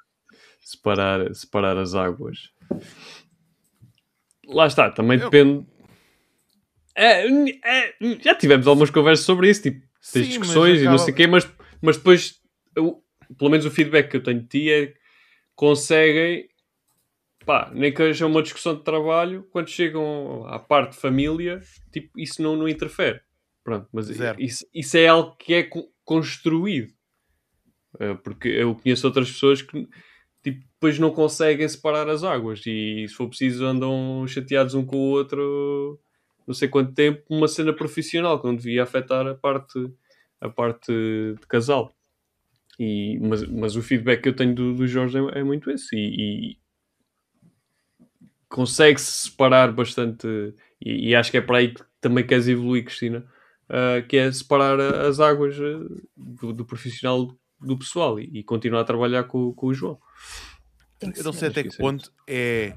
separar, 0.60 1.34
separar 1.34 1.78
as 1.78 1.94
águas. 1.94 2.50
Lá 4.46 4.66
está, 4.66 4.90
também 4.90 5.18
eu... 5.18 5.30
depende 5.30 5.66
é, 6.96 7.26
é, 7.62 7.94
já 8.22 8.34
tivemos 8.34 8.66
algumas 8.66 8.88
conversas 8.88 9.26
sobre 9.26 9.50
isso, 9.50 9.64
tipo, 9.64 9.86
Sim, 10.00 10.22
discussões 10.22 10.78
acaba... 10.78 10.84
e 10.84 10.88
não 10.88 10.98
sei 10.98 11.12
o 11.12 11.16
quê, 11.16 11.26
mas, 11.26 11.46
mas 11.82 11.98
depois, 11.98 12.40
eu, 12.74 13.02
pelo 13.36 13.50
menos 13.50 13.66
o 13.66 13.70
feedback 13.70 14.10
que 14.10 14.16
eu 14.16 14.22
tenho 14.22 14.40
de 14.40 14.46
ti 14.46 14.72
é 14.72 14.94
conseguem, 15.54 16.48
pá, 17.46 17.70
nem 17.72 17.92
que 17.92 17.98
seja 17.98 18.26
uma 18.26 18.42
discussão 18.42 18.74
de 18.74 18.82
trabalho, 18.82 19.46
quando 19.50 19.70
chegam 19.70 20.44
à 20.48 20.58
parte 20.58 20.92
de 20.92 20.98
família, 20.98 21.60
tipo, 21.92 22.10
isso 22.18 22.42
não, 22.42 22.56
não 22.56 22.68
interfere. 22.68 23.20
Pronto, 23.62 23.88
mas 23.92 24.10
isso, 24.38 24.66
isso 24.74 24.96
é 24.96 25.06
algo 25.06 25.36
que 25.36 25.54
é 25.54 25.68
construído. 26.04 26.92
É, 27.98 28.14
porque 28.14 28.48
eu 28.48 28.74
conheço 28.74 29.06
outras 29.06 29.30
pessoas 29.30 29.62
que 29.62 29.88
tipo, 30.42 30.60
depois 30.74 30.98
não 30.98 31.10
conseguem 31.10 31.66
separar 31.66 32.08
as 32.10 32.22
águas 32.22 32.60
e 32.66 33.06
se 33.08 33.14
for 33.14 33.28
preciso 33.28 33.64
andam 33.64 34.26
chateados 34.28 34.74
um 34.74 34.84
com 34.84 34.96
o 34.96 35.10
outro 35.10 35.98
não 36.46 36.54
sei 36.54 36.68
quanto 36.68 36.92
tempo 36.92 37.22
uma 37.30 37.48
cena 37.48 37.72
profissional 37.72 38.38
que 38.38 38.46
não 38.46 38.54
devia 38.54 38.82
afetar 38.82 39.26
a 39.26 39.34
parte, 39.34 39.90
a 40.40 40.48
parte 40.48 40.92
de 40.92 41.46
casal. 41.48 41.96
E, 42.78 43.18
mas, 43.20 43.46
mas 43.48 43.76
o 43.76 43.82
feedback 43.82 44.22
que 44.22 44.28
eu 44.28 44.36
tenho 44.36 44.54
do, 44.54 44.74
do 44.74 44.86
Jorge 44.86 45.18
é, 45.18 45.40
é 45.40 45.42
muito 45.42 45.70
esse. 45.70 45.96
E, 45.96 46.52
e 46.52 46.58
consegue-se 48.48 49.28
separar 49.28 49.72
bastante. 49.72 50.26
E, 50.80 51.10
e, 51.10 51.14
acho 51.14 51.30
que 51.30 51.36
é 51.36 51.40
para 51.40 51.58
aí 51.58 51.74
que 51.74 51.82
também 52.00 52.26
queres 52.26 52.48
evoluir, 52.48 52.84
Cristina. 52.84 53.24
Uh, 53.68 54.06
que 54.06 54.16
é 54.16 54.30
separar 54.30 54.78
as 54.80 55.18
águas 55.18 55.58
uh, 55.58 56.08
do, 56.16 56.52
do, 56.52 56.64
profissional 56.64 57.36
do 57.60 57.76
pessoal 57.76 58.20
e, 58.20 58.30
e, 58.32 58.44
continuar 58.44 58.82
a 58.82 58.84
trabalhar 58.84 59.24
com, 59.24 59.52
com 59.52 59.66
o 59.66 59.74
João. 59.74 59.98
Eu 61.00 61.24
não 61.24 61.32
sei 61.32 61.48
até 61.48 61.64
que 61.64 61.76
ponto 61.76 62.12
é 62.28 62.74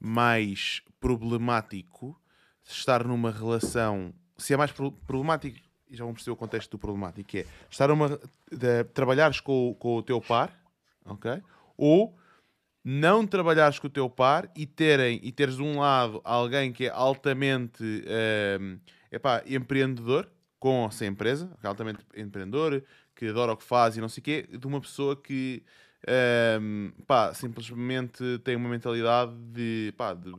mais 0.00 0.80
problemático 0.98 2.18
estar 2.64 3.04
numa 3.04 3.30
relação, 3.30 4.14
se 4.38 4.54
é 4.54 4.56
mais 4.56 4.72
problemático, 4.72 5.58
e 5.90 5.96
já 5.96 6.04
vamos 6.04 6.18
perceber 6.18 6.32
o 6.32 6.36
contexto 6.36 6.70
do 6.70 6.78
problemático, 6.78 7.28
que 7.28 7.40
é 7.40 7.46
estar 7.70 7.88
numa, 7.88 8.18
de, 8.50 8.84
trabalhares 8.94 9.38
com, 9.38 9.76
com 9.78 9.96
o 9.96 10.02
teu 10.02 10.20
par, 10.20 10.58
ok? 11.04 11.42
Ou 11.76 12.16
não 12.84 13.26
trabalhares 13.26 13.78
com 13.78 13.86
o 13.86 13.90
teu 13.90 14.10
par 14.10 14.50
e 14.56 14.66
terem 14.66 15.20
e 15.22 15.30
teres 15.30 15.56
de 15.56 15.62
um 15.62 15.78
lado 15.78 16.20
alguém 16.24 16.72
que 16.72 16.86
é 16.86 16.90
altamente 16.90 17.82
um, 18.60 18.78
epá, 19.10 19.42
empreendedor 19.46 20.28
com 20.58 20.86
essa 20.86 21.06
empresa, 21.06 21.50
é 21.62 21.66
altamente 21.66 22.04
empreendedor, 22.16 22.82
que 23.14 23.26
adora 23.26 23.52
o 23.52 23.56
que 23.56 23.64
faz 23.64 23.96
e 23.96 24.00
não 24.00 24.08
sei 24.08 24.20
o 24.20 24.24
quê, 24.24 24.48
de 24.50 24.66
uma 24.66 24.80
pessoa 24.80 25.16
que 25.16 25.62
um, 26.60 26.92
pá, 27.06 27.32
simplesmente 27.34 28.38
tem 28.44 28.56
uma 28.56 28.68
mentalidade 28.68 29.32
de, 29.52 29.92
pá, 29.96 30.14
de 30.14 30.32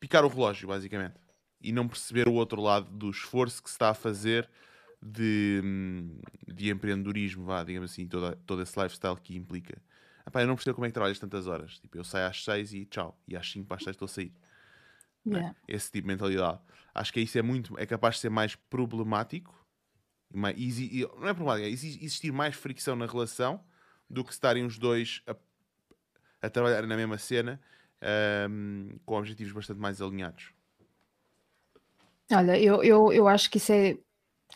picar 0.00 0.24
o 0.24 0.28
relógio, 0.28 0.68
basicamente. 0.68 1.14
E 1.60 1.72
não 1.72 1.88
perceber 1.88 2.28
o 2.28 2.34
outro 2.34 2.60
lado 2.60 2.90
do 2.90 3.10
esforço 3.10 3.62
que 3.62 3.68
se 3.68 3.74
está 3.74 3.90
a 3.90 3.94
fazer 3.94 4.48
de, 5.02 5.60
de 6.46 6.70
empreendedorismo, 6.70 7.44
vá, 7.44 7.62
digamos 7.64 7.90
assim, 7.90 8.06
toda, 8.06 8.36
todo 8.46 8.62
esse 8.62 8.80
lifestyle 8.80 9.16
que 9.16 9.36
implica. 9.36 9.80
Epá, 10.28 10.42
eu 10.42 10.46
não 10.46 10.56
percebo 10.56 10.74
como 10.74 10.84
é 10.84 10.90
que 10.90 10.92
trabalhas 10.92 11.18
tantas 11.18 11.46
horas. 11.46 11.78
Tipo, 11.78 11.96
eu 11.96 12.04
saio 12.04 12.26
às 12.26 12.44
6 12.44 12.74
e 12.74 12.84
tchau. 12.84 13.18
E 13.26 13.34
às 13.34 13.50
5 13.50 13.66
para 13.66 13.78
as 13.78 13.84
6 13.84 13.94
estou 13.94 14.04
a 14.04 14.08
sair. 14.08 14.32
É? 15.26 15.30
Yeah. 15.30 15.56
É? 15.66 15.74
Esse 15.74 15.90
tipo 15.90 16.06
de 16.06 16.14
mentalidade. 16.14 16.60
Acho 16.94 17.12
que 17.14 17.20
isso 17.20 17.38
é 17.38 17.42
muito, 17.42 17.78
é 17.78 17.86
capaz 17.86 18.16
de 18.16 18.20
ser 18.20 18.28
mais 18.28 18.54
problemático. 18.54 19.54
Mais, 20.30 20.54
não 21.18 21.28
é 21.28 21.32
problemático, 21.32 21.66
é 21.66 21.70
existir 21.70 22.30
mais 22.30 22.54
fricção 22.54 22.94
na 22.94 23.06
relação 23.06 23.64
do 24.10 24.22
que 24.22 24.30
estarem 24.30 24.66
os 24.66 24.78
dois 24.78 25.22
a, 25.26 25.34
a 26.42 26.50
trabalhar 26.50 26.86
na 26.86 26.96
mesma 26.96 27.16
cena 27.16 27.58
um, 28.50 28.98
com 29.06 29.16
objetivos 29.16 29.54
bastante 29.54 29.80
mais 29.80 30.02
alinhados. 30.02 30.52
Olha, 32.30 32.60
eu, 32.60 32.84
eu, 32.84 33.10
eu 33.10 33.26
acho 33.26 33.50
que 33.50 33.56
isso 33.56 33.72
é 33.72 33.96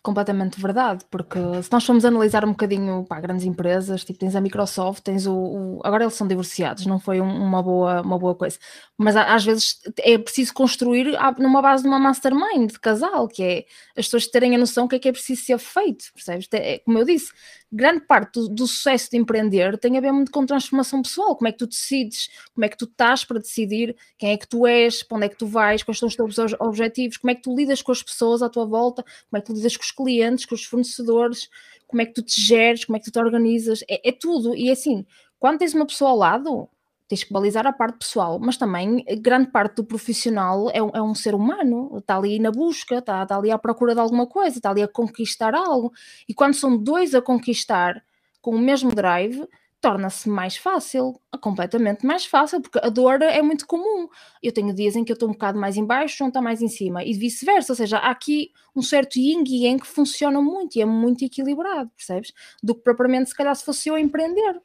completamente 0.02 0.60
verdade, 0.60 1.04
porque 1.10 1.38
se 1.62 1.70
nós 1.70 1.84
formos 1.84 2.04
analisar 2.04 2.44
um 2.44 2.50
bocadinho 2.50 3.04
pá, 3.08 3.20
grandes 3.20 3.44
empresas, 3.44 4.04
tipo 4.04 4.18
tens 4.18 4.34
a 4.34 4.40
Microsoft, 4.40 5.02
tens 5.02 5.26
o, 5.26 5.34
o 5.34 5.80
agora 5.84 6.04
eles 6.04 6.14
são 6.14 6.26
divorciados, 6.26 6.86
não 6.86 6.98
foi 6.98 7.20
um, 7.20 7.28
uma, 7.28 7.62
boa, 7.62 8.00
uma 8.00 8.18
boa 8.18 8.34
coisa, 8.34 8.58
mas 8.96 9.16
às 9.16 9.44
vezes 9.44 9.80
é 10.00 10.18
preciso 10.18 10.54
construir 10.54 11.16
numa 11.38 11.62
base 11.62 11.82
de 11.82 11.88
uma 11.88 11.98
mastermind 11.98 12.72
de 12.72 12.80
casal, 12.80 13.28
que 13.28 13.42
é 13.42 13.64
as 13.96 14.06
pessoas 14.06 14.26
terem 14.26 14.54
a 14.54 14.58
noção 14.58 14.88
que 14.88 14.96
é 14.96 14.98
que 14.98 15.08
é 15.08 15.12
preciso 15.12 15.42
ser 15.42 15.58
feito, 15.58 16.12
percebes? 16.14 16.48
É, 16.52 16.78
como 16.80 16.98
eu 16.98 17.04
disse, 17.04 17.32
grande 17.70 18.00
parte 18.06 18.34
do, 18.34 18.48
do, 18.48 18.66
sucesso 18.66 19.10
de 19.10 19.16
empreender 19.16 19.78
tem 19.78 19.96
a 19.96 20.00
ver 20.00 20.12
muito 20.12 20.30
com 20.30 20.44
transformação 20.44 21.00
pessoal, 21.00 21.34
como 21.34 21.48
é 21.48 21.52
que 21.52 21.58
tu 21.58 21.66
decides, 21.66 22.28
como 22.54 22.64
é 22.64 22.68
que 22.68 22.76
tu 22.76 22.84
estás 22.84 23.24
para 23.24 23.38
decidir 23.38 23.96
quem 24.18 24.32
é 24.32 24.36
que 24.36 24.46
tu 24.46 24.66
és, 24.66 25.02
para 25.02 25.16
onde 25.16 25.26
é 25.26 25.28
que 25.28 25.38
tu 25.38 25.46
vais, 25.46 25.82
quais 25.82 25.98
são 25.98 26.06
os 26.08 26.16
teus 26.16 26.36
objetivos, 26.60 27.16
como 27.16 27.30
é 27.30 27.34
que 27.34 27.42
tu 27.42 27.54
lidas 27.54 27.80
com 27.80 27.92
as 27.92 28.02
pessoas 28.02 28.42
à 28.42 28.48
tua 28.48 28.66
volta, 28.66 29.02
como 29.02 29.38
é 29.38 29.40
que 29.40 29.46
tu 29.46 29.54
lidas 29.54 29.76
com 29.82 29.84
os 29.84 29.90
clientes, 29.90 30.46
com 30.46 30.54
os 30.54 30.64
fornecedores, 30.64 31.48
como 31.86 32.00
é 32.00 32.06
que 32.06 32.14
tu 32.14 32.22
te 32.22 32.40
geres, 32.40 32.84
como 32.84 32.96
é 32.96 33.00
que 33.00 33.06
tu 33.06 33.12
te 33.12 33.18
organizas, 33.18 33.82
é, 33.88 34.08
é 34.08 34.12
tudo, 34.12 34.54
e 34.54 34.70
assim, 34.70 35.04
quando 35.38 35.58
tens 35.58 35.74
uma 35.74 35.86
pessoa 35.86 36.10
ao 36.10 36.16
lado, 36.16 36.68
tens 37.08 37.24
que 37.24 37.32
balizar 37.32 37.66
a 37.66 37.72
parte 37.72 37.98
pessoal, 37.98 38.38
mas 38.38 38.56
também 38.56 39.04
grande 39.20 39.50
parte 39.50 39.76
do 39.76 39.84
profissional 39.84 40.70
é 40.72 40.82
um, 40.82 40.90
é 40.94 41.02
um 41.02 41.14
ser 41.14 41.34
humano, 41.34 41.98
está 41.98 42.16
ali 42.16 42.38
na 42.38 42.50
busca, 42.50 42.98
está, 42.98 43.22
está, 43.22 43.36
ali 43.36 43.50
à 43.50 43.58
procura 43.58 43.92
de 43.92 44.00
alguma 44.00 44.26
coisa, 44.26 44.56
está 44.56 44.70
ali 44.70 44.82
a 44.82 44.88
conquistar 44.88 45.54
algo. 45.54 45.92
E 46.26 46.32
quando 46.32 46.54
são 46.54 46.78
dois 46.78 47.14
a 47.14 47.20
conquistar 47.20 48.02
com 48.40 48.52
o 48.52 48.58
mesmo 48.58 48.94
drive, 48.94 49.46
torna-se 49.82 50.28
mais 50.28 50.56
fácil, 50.56 51.20
completamente 51.40 52.06
mais 52.06 52.24
fácil, 52.24 52.62
porque 52.62 52.78
a 52.78 52.88
dor 52.88 53.20
é 53.20 53.42
muito 53.42 53.66
comum. 53.66 54.08
Eu 54.42 54.52
tenho 54.52 54.72
dias 54.72 54.94
em 54.96 55.04
que 55.04 55.10
eu 55.10 55.14
estou 55.14 55.28
um 55.28 55.32
bocado 55.32 55.58
mais 55.58 55.76
em 55.76 55.84
baixo, 55.84 56.18
João 56.18 56.28
está 56.28 56.40
mais 56.40 56.62
em 56.62 56.68
cima, 56.68 57.04
e 57.04 57.12
vice-versa, 57.12 57.72
ou 57.72 57.76
seja, 57.76 57.98
há 57.98 58.10
aqui 58.10 58.52
um 58.74 58.80
certo 58.80 59.16
yin 59.16 59.42
e 59.44 59.66
yang 59.66 59.80
que 59.80 59.86
funciona 59.86 60.40
muito 60.40 60.76
e 60.76 60.80
é 60.80 60.86
muito 60.86 61.24
equilibrado, 61.24 61.90
percebes? 61.96 62.32
Do 62.62 62.74
que 62.76 62.82
propriamente 62.82 63.30
se 63.30 63.36
calhar 63.36 63.54
se 63.56 63.64
fosse 63.64 63.88
eu 63.88 63.98
empreender 63.98 64.62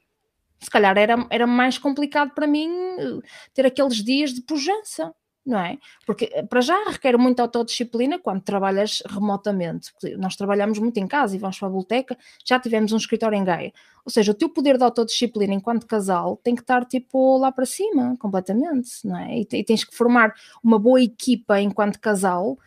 se 0.60 0.70
calhar 0.70 0.96
era, 0.98 1.26
era 1.30 1.46
mais 1.46 1.78
complicado 1.78 2.32
para 2.34 2.46
mim 2.46 2.68
eh, 2.98 3.20
ter 3.54 3.64
aqueles 3.64 4.02
dias 4.02 4.32
de 4.32 4.42
pujança, 4.42 5.14
não 5.44 5.58
é? 5.58 5.78
Porque 6.06 6.30
eh, 6.32 6.42
para 6.42 6.60
já 6.60 6.76
requer 6.84 7.16
muita 7.16 7.42
autodisciplina 7.42 8.18
quando 8.18 8.42
trabalhas 8.42 9.02
remotamente. 9.08 9.92
Nós 10.18 10.36
trabalhamos 10.36 10.78
muito 10.78 10.98
em 10.98 11.06
casa 11.06 11.36
e 11.36 11.38
vamos 11.38 11.58
para 11.58 11.68
a 11.68 11.70
biblioteca, 11.70 12.18
já 12.44 12.60
tivemos 12.60 12.92
um 12.92 12.96
escritório 12.96 13.36
em 13.36 13.44
Gaia. 13.44 13.72
Ou 14.04 14.10
seja, 14.10 14.32
o 14.32 14.34
teu 14.34 14.48
poder 14.48 14.76
de 14.76 14.84
autodisciplina 14.84 15.54
enquanto 15.54 15.86
casal 15.86 16.36
tem 16.42 16.54
que 16.54 16.62
estar 16.62 16.84
tipo 16.84 17.38
lá 17.38 17.50
para 17.52 17.66
cima, 17.66 18.16
completamente, 18.18 18.90
não 19.04 19.18
é? 19.18 19.38
E, 19.38 19.48
e 19.52 19.64
tens 19.64 19.84
que 19.84 19.94
formar 19.94 20.34
uma 20.62 20.78
boa 20.78 21.00
equipa 21.00 21.60
enquanto 21.60 21.98
casal 21.98 22.58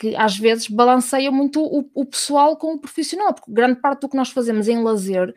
que 0.00 0.16
às 0.16 0.34
vezes 0.34 0.66
balanceia 0.66 1.30
muito 1.30 1.60
o, 1.62 1.90
o, 1.92 2.06
pessoal 2.06 2.56
com 2.56 2.72
o 2.72 2.78
profissional, 2.78 3.34
porque 3.34 3.52
grande 3.52 3.82
parte 3.82 4.00
do 4.00 4.08
que 4.08 4.16
nós 4.16 4.30
fazemos 4.30 4.66
em 4.66 4.82
lazer, 4.82 5.34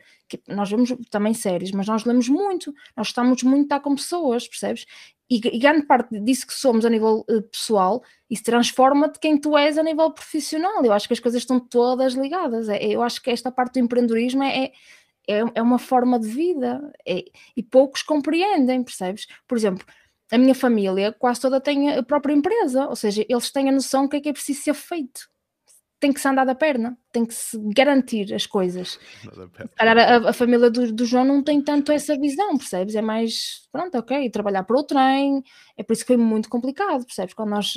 nós 0.47 0.69
vemos 0.69 0.93
também 1.11 1.33
séries, 1.33 1.71
mas 1.71 1.85
nós 1.85 2.05
lemos 2.05 2.29
muito, 2.29 2.73
nós 2.95 3.07
estamos 3.07 3.43
muito 3.43 3.59
a 3.59 3.63
estar 3.63 3.79
com 3.81 3.93
pessoas, 3.93 4.47
percebes? 4.47 4.85
E, 5.33 5.37
e, 5.37 5.57
grande 5.57 5.87
parte 5.87 6.19
disso 6.19 6.45
que 6.45 6.53
somos 6.53 6.85
a 6.85 6.89
nível 6.91 7.25
uh, 7.27 7.41
pessoal, 7.41 8.03
isso 8.29 8.43
transforma-te 8.43 9.17
quem 9.17 9.35
tu 9.35 9.57
és 9.57 9.79
a 9.79 9.83
nível 9.83 10.11
profissional. 10.11 10.85
Eu 10.85 10.93
acho 10.93 11.07
que 11.07 11.13
as 11.13 11.19
coisas 11.19 11.41
estão 11.41 11.59
todas 11.59 12.13
ligadas. 12.13 12.69
É, 12.69 12.85
eu 12.85 13.01
acho 13.01 13.19
que 13.19 13.31
esta 13.31 13.51
parte 13.51 13.73
do 13.73 13.79
empreendedorismo 13.79 14.43
é, 14.43 14.71
é, 15.27 15.39
é 15.55 15.61
uma 15.61 15.79
forma 15.79 16.19
de 16.19 16.27
vida 16.27 16.93
é, 17.03 17.25
e 17.57 17.63
poucos 17.63 18.03
compreendem, 18.03 18.83
percebes? 18.83 19.25
Por 19.47 19.57
exemplo, 19.57 19.83
a 20.31 20.37
minha 20.37 20.53
família 20.53 21.11
quase 21.11 21.41
toda 21.41 21.59
tem 21.59 21.89
a 21.89 22.03
própria 22.03 22.33
empresa, 22.35 22.87
ou 22.87 22.95
seja, 22.95 23.25
eles 23.27 23.51
têm 23.51 23.69
a 23.69 23.71
noção 23.71 24.03
do 24.03 24.09
que 24.09 24.17
é 24.17 24.21
que 24.21 24.29
é 24.29 24.33
preciso 24.33 24.61
ser 24.61 24.75
feito. 24.75 25.32
Tem 26.03 26.11
que 26.11 26.19
se 26.19 26.27
andar 26.27 26.43
da 26.43 26.53
perna, 26.53 26.97
tem 27.13 27.25
que 27.25 27.33
se 27.33 27.57
garantir 27.73 28.33
as 28.33 28.45
coisas. 28.45 28.99
A, 29.79 30.29
a, 30.29 30.33
família 30.33 30.69
do, 30.69 30.91
do, 30.91 31.05
João 31.05 31.23
não 31.23 31.41
tem 31.41 31.61
tanto 31.61 31.93
essa 31.93 32.17
visão, 32.17 32.57
percebes? 32.57 32.93
É 32.93 33.01
mais, 33.01 33.69
pronto, 33.71 33.97
ok, 33.97 34.29
trabalhar 34.29 34.63
para 34.63 34.77
o 34.77 34.83
trem, 34.83 35.41
é 35.77 35.81
por 35.81 35.93
isso 35.93 36.01
que 36.01 36.07
foi 36.07 36.17
muito 36.17 36.49
complicado, 36.49 37.05
percebes? 37.05 37.33
Quando 37.33 37.51
nós 37.51 37.73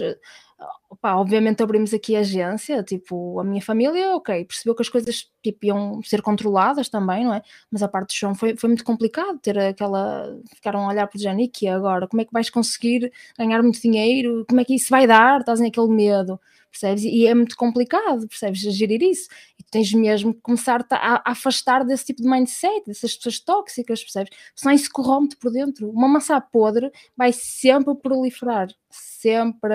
Opa, 0.88 1.16
obviamente 1.16 1.62
abrimos 1.62 1.92
aqui 1.92 2.16
a 2.16 2.20
agência, 2.20 2.82
tipo, 2.82 3.38
a 3.38 3.44
minha 3.44 3.60
família, 3.60 4.16
ok, 4.16 4.44
percebeu 4.46 4.74
que 4.74 4.82
as 4.82 4.88
coisas 4.88 5.30
tipo, 5.42 5.66
iam 5.66 6.02
ser 6.02 6.22
controladas 6.22 6.88
também, 6.88 7.24
não 7.24 7.34
é? 7.34 7.42
Mas 7.70 7.82
a 7.82 7.88
parte 7.88 8.08
do 8.08 8.14
chão 8.14 8.34
foi, 8.34 8.56
foi 8.56 8.68
muito 8.68 8.84
complicado 8.84 9.38
ter 9.38 9.58
aquela. 9.58 10.40
Ficaram 10.54 10.86
a 10.86 10.88
olhar 10.88 11.06
para 11.06 11.18
o 11.18 11.20
Janique 11.20 11.68
agora, 11.68 12.08
como 12.08 12.22
é 12.22 12.24
que 12.24 12.32
vais 12.32 12.48
conseguir 12.48 13.12
ganhar 13.38 13.62
muito 13.62 13.80
dinheiro? 13.80 14.46
Como 14.48 14.60
é 14.60 14.64
que 14.64 14.74
isso 14.74 14.88
vai 14.88 15.06
dar? 15.06 15.40
Estás 15.40 15.60
aquele 15.60 15.88
medo, 15.88 16.40
percebes? 16.70 17.04
E 17.04 17.26
é 17.26 17.34
muito 17.34 17.56
complicado, 17.56 18.28
percebes? 18.28 18.60
Gerir 18.60 19.02
isso. 19.02 19.28
E 19.58 19.64
tens 19.64 19.92
mesmo 19.92 20.34
que 20.34 20.40
começar 20.40 20.84
a, 20.90 21.16
a 21.16 21.32
afastar 21.32 21.84
desse 21.84 22.06
tipo 22.06 22.22
de 22.22 22.28
mindset, 22.28 22.86
dessas 22.86 23.14
pessoas 23.14 23.40
tóxicas, 23.40 24.02
percebes? 24.02 24.36
Senão 24.54 24.74
isso 24.74 24.90
corrompe 24.92 25.36
por 25.36 25.50
dentro. 25.50 25.90
Uma 25.90 26.08
maçã 26.08 26.40
podre 26.40 26.90
vai 27.16 27.32
sempre 27.32 27.94
proliferar, 27.94 28.68
sempre 28.90 29.74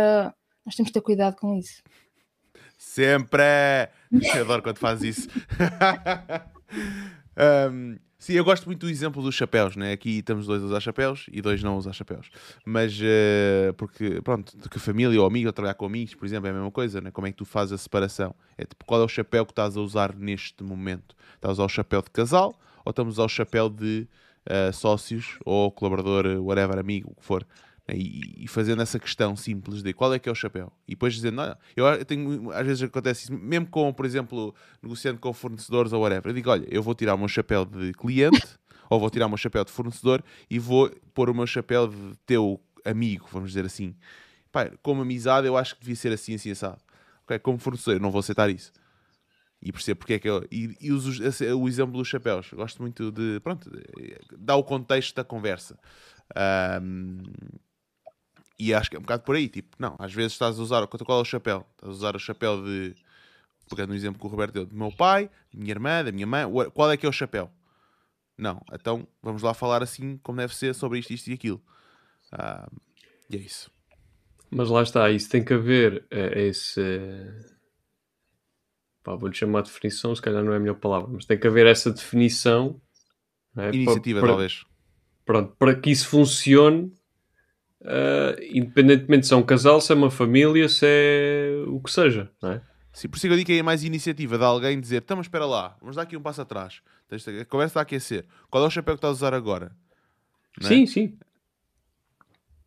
nós 0.66 0.76
temos 0.76 0.90
que 0.90 0.94
ter 0.94 1.02
cuidado 1.02 1.36
com 1.36 1.58
isso. 1.58 1.82
Sempre! 2.78 3.44
Eu 4.36 4.42
adoro 4.42 4.64
quando 4.64 4.78
faz 4.78 5.04
isso. 5.04 5.28
um, 7.72 7.98
sim, 8.22 8.34
eu 8.34 8.46
gosto 8.46 8.66
muito 8.68 8.86
do 8.86 8.90
exemplo 8.90 9.22
dos 9.22 9.34
chapéus, 9.34 9.76
né? 9.76 9.92
Aqui 9.92 10.20
estamos 10.20 10.46
dois 10.46 10.62
a 10.62 10.66
usar 10.68 10.80
chapéus 10.80 11.26
e 11.32 11.42
dois 11.42 11.64
não 11.64 11.74
a 11.74 11.78
usar 11.78 11.92
chapéus. 11.92 12.30
Mas, 12.64 12.98
uh, 13.02 13.74
porque, 13.76 14.22
pronto, 14.22 14.56
que 14.70 14.78
a 14.78 14.80
família 14.80 15.20
ou 15.20 15.26
amigo, 15.26 15.48
ou 15.48 15.54
trabalhar 15.54 15.74
com 15.74 15.86
amigos, 15.86 16.14
por 16.14 16.26
exemplo, 16.26 16.48
é 16.48 16.52
a 16.52 16.54
mesma 16.54 16.72
coisa, 16.72 17.02
né? 17.02 17.10
Como 17.10 17.26
é 17.26 17.32
que 17.32 17.38
tu 17.38 17.46
fazes 17.46 17.74
a 17.74 17.78
separação? 17.78 18.36
É 18.58 18.64
tipo, 18.64 18.86
qual 18.86 19.02
é 19.02 19.04
o 19.04 19.08
chapéu 19.08 19.44
que 19.46 19.52
estás 19.52 19.76
a 19.76 19.82
usar 19.82 20.16
neste 20.16 20.64
momento? 20.64 21.16
Estás 21.36 21.50
a 21.50 21.54
usar 21.54 21.66
o 21.66 21.70
chapéu 21.70 22.02
de 22.02 22.12
casal 22.12 22.54
ou 22.86 22.92
estamos 22.92 23.18
a 23.18 23.24
usar 23.24 23.26
o 23.26 23.30
chapéu 23.30 23.70
de 23.70 24.08
uh, 24.48 24.72
sócios 24.72 25.40
ou 25.44 25.72
colaborador, 25.72 26.26
whatever, 26.42 26.78
amigo, 26.78 27.12
o 27.12 27.20
que 27.20 27.26
for? 27.26 27.46
Né, 27.88 27.96
e, 27.96 28.44
e, 28.44 28.48
fazendo 28.48 28.82
essa 28.82 29.00
questão 29.00 29.36
simples 29.36 29.82
de 29.82 29.94
qual 29.94 30.14
é 30.14 30.20
que 30.20 30.30
é 30.30 30.32
o 30.32 30.36
chapéu. 30.36 30.72
E 30.88 30.92
depois 30.92 31.14
dizendo, 31.14 31.42
eu 31.76 32.06
tenho, 32.06 32.52
às 32.52 32.66
vezes 32.66 32.84
acontece 32.84 33.24
isso, 33.24 33.34
mesmo 33.34 33.68
com, 33.68 33.92
por 33.94 34.06
exemplo, 34.06 34.54
negociando 34.82 35.20
com 35.20 35.34
fornecedores 35.34 35.94
ou 35.94 36.02
whatever, 36.02 36.32
eu 36.32 36.34
digo, 36.34 36.50
olha, 36.50 36.68
eu 36.70 36.84
vou 36.84 36.94
tirar 36.94 37.16
o 37.16 37.18
meu 37.18 37.28
chapéu 37.28 37.66
de 37.66 37.94
cliente, 37.94 38.42
ou 38.90 39.00
vou 39.00 39.10
tirar 39.10 39.26
o 39.26 39.30
meu 39.30 39.38
chapéu 39.38 39.64
de 39.64 39.72
fornecedor 39.72 40.24
e 40.50 40.60
vou 40.60 40.90
pôr 41.14 41.30
o 41.30 41.34
meu 41.34 41.48
chapéu 41.48 41.88
de 41.88 42.18
teu 42.26 42.60
amigo, 42.86 43.28
vamos 43.32 43.50
dizer 43.50 43.66
assim. 43.66 43.96
Pai, 44.52 44.72
como 44.82 45.02
amizade, 45.02 45.48
eu 45.48 45.56
acho 45.56 45.76
que 45.76 45.82
devia 45.82 45.96
ser 45.96 46.12
assim, 46.12 46.36
assim, 46.36 46.52
assado. 46.52 46.82
Okay? 47.24 47.40
Como 47.40 47.58
fornecedor, 47.58 47.96
eu 47.96 48.02
não 48.02 48.12
vou 48.12 48.20
aceitar 48.20 48.50
isso. 48.50 48.72
E 49.62 49.72
percebo 49.72 50.00
porque 50.00 50.14
é 50.14 50.20
que 50.20 50.28
eu. 50.28 50.46
E, 50.52 50.76
e 50.82 50.92
uso 50.92 51.24
o 51.56 51.68
exemplo 51.68 51.94
dos 51.94 52.08
chapéus. 52.08 52.52
Gosto 52.52 52.82
muito 52.82 53.12
de. 53.12 53.40
Pronto, 53.42 53.70
dá 54.38 54.56
o 54.56 54.64
contexto 54.64 55.16
da 55.16 55.24
conversa. 55.24 55.78
Um, 56.82 57.22
e 58.62 58.76
acho 58.76 58.90
que 58.92 58.96
é 58.96 59.00
um 59.00 59.02
bocado 59.02 59.24
por 59.24 59.36
aí, 59.36 59.50
tipo, 59.50 59.76
não, 59.80 59.96
às 59.98 60.14
vezes 60.14 60.34
estás 60.34 60.60
a 60.60 60.62
usar, 60.62 60.86
qual 60.86 61.18
é 61.18 61.22
o 61.22 61.26
chapéu? 61.26 61.66
Estás 61.76 61.90
a 61.90 61.96
usar 61.96 62.16
o 62.16 62.20
chapéu 62.20 62.64
de, 62.64 62.96
pegando 63.68 63.92
um 63.92 63.96
exemplo 63.96 64.20
que 64.20 64.26
o 64.28 64.30
Roberto 64.30 64.54
deu, 64.54 64.66
do 64.68 64.76
meu 64.76 64.92
pai, 64.92 65.32
da 65.52 65.60
minha 65.60 65.72
irmã, 65.72 66.04
da 66.04 66.12
minha 66.12 66.28
mãe, 66.28 66.46
qual 66.72 66.92
é 66.92 66.96
que 66.96 67.06
é 67.06 67.10
o 67.10 67.12
chapéu? 67.12 67.50
Não, 68.38 68.62
então 68.72 69.08
vamos 69.22 69.42
lá 69.42 69.56
falar 69.56 69.82
assim 69.82 70.18
como 70.22 70.38
deve 70.38 70.56
ser 70.56 70.76
sobre 70.76 71.00
isto, 71.00 71.12
isto 71.12 71.30
e 71.30 71.34
aquilo. 71.34 71.62
Ah, 72.32 72.70
e 73.30 73.36
é 73.36 73.40
isso. 73.40 73.72
Mas 74.52 74.70
lá 74.70 74.84
está, 74.84 75.10
isso 75.10 75.30
tem 75.30 75.44
que 75.44 75.54
haver 75.54 76.06
uh, 76.12 76.38
esse. 76.38 76.82
Pá, 79.04 79.16
vou-lhe 79.16 79.36
chamar 79.36 79.62
de 79.62 79.72
definição, 79.72 80.16
se 80.16 80.22
calhar 80.22 80.44
não 80.44 80.54
é 80.54 80.58
a 80.58 80.60
melhor 80.60 80.76
palavra, 80.76 81.10
mas 81.12 81.26
tem 81.26 81.40
que 81.40 81.48
haver 81.48 81.66
essa 81.66 81.92
definição. 81.92 82.80
É? 83.58 83.70
Iniciativa, 83.70 84.20
para, 84.20 84.30
talvez. 84.30 84.64
Pronto, 85.26 85.56
para 85.58 85.74
que 85.76 85.90
isso 85.90 86.08
funcione 86.08 86.94
uh, 87.82 88.42
independentemente 88.52 89.28
se 89.28 89.34
é 89.34 89.38
um 89.38 89.44
casal, 89.44 89.82
se 89.82 89.92
é 89.92 89.96
uma 89.96 90.12
família, 90.12 90.68
se 90.70 90.86
é 90.86 91.64
o 91.68 91.80
que 91.80 91.92
seja, 91.92 92.30
não 92.42 92.52
é? 92.54 92.62
Sim, 92.94 93.08
por 93.08 93.16
isso 93.16 93.28
que 93.28 93.34
eu 93.34 93.38
digo 93.38 93.48
que 93.48 93.60
é 93.60 93.64
mais 93.64 93.84
iniciativa 93.84 94.38
de 94.38 94.44
alguém 94.44 94.80
dizer: 94.80 94.98
então, 94.98 95.20
espera 95.22 95.46
lá, 95.46 95.78
vamos 95.80 95.96
dar 95.96 96.04
aqui 96.04 96.18
um 96.18 96.22
passo 96.22 96.42
atrás. 96.42 96.82
A 97.10 97.46
conversa 97.46 97.72
está 97.72 97.80
a 97.80 97.84
aquecer. 97.84 98.26
Qual 98.50 98.64
é 98.64 98.68
o 98.68 98.70
chapéu 98.70 98.96
que 98.96 99.00
estás 99.00 99.12
a 99.12 99.16
usar 99.16 99.34
agora? 99.34 99.72
É? 100.62 100.68
Sim, 100.68 100.86
sim. 100.86 101.18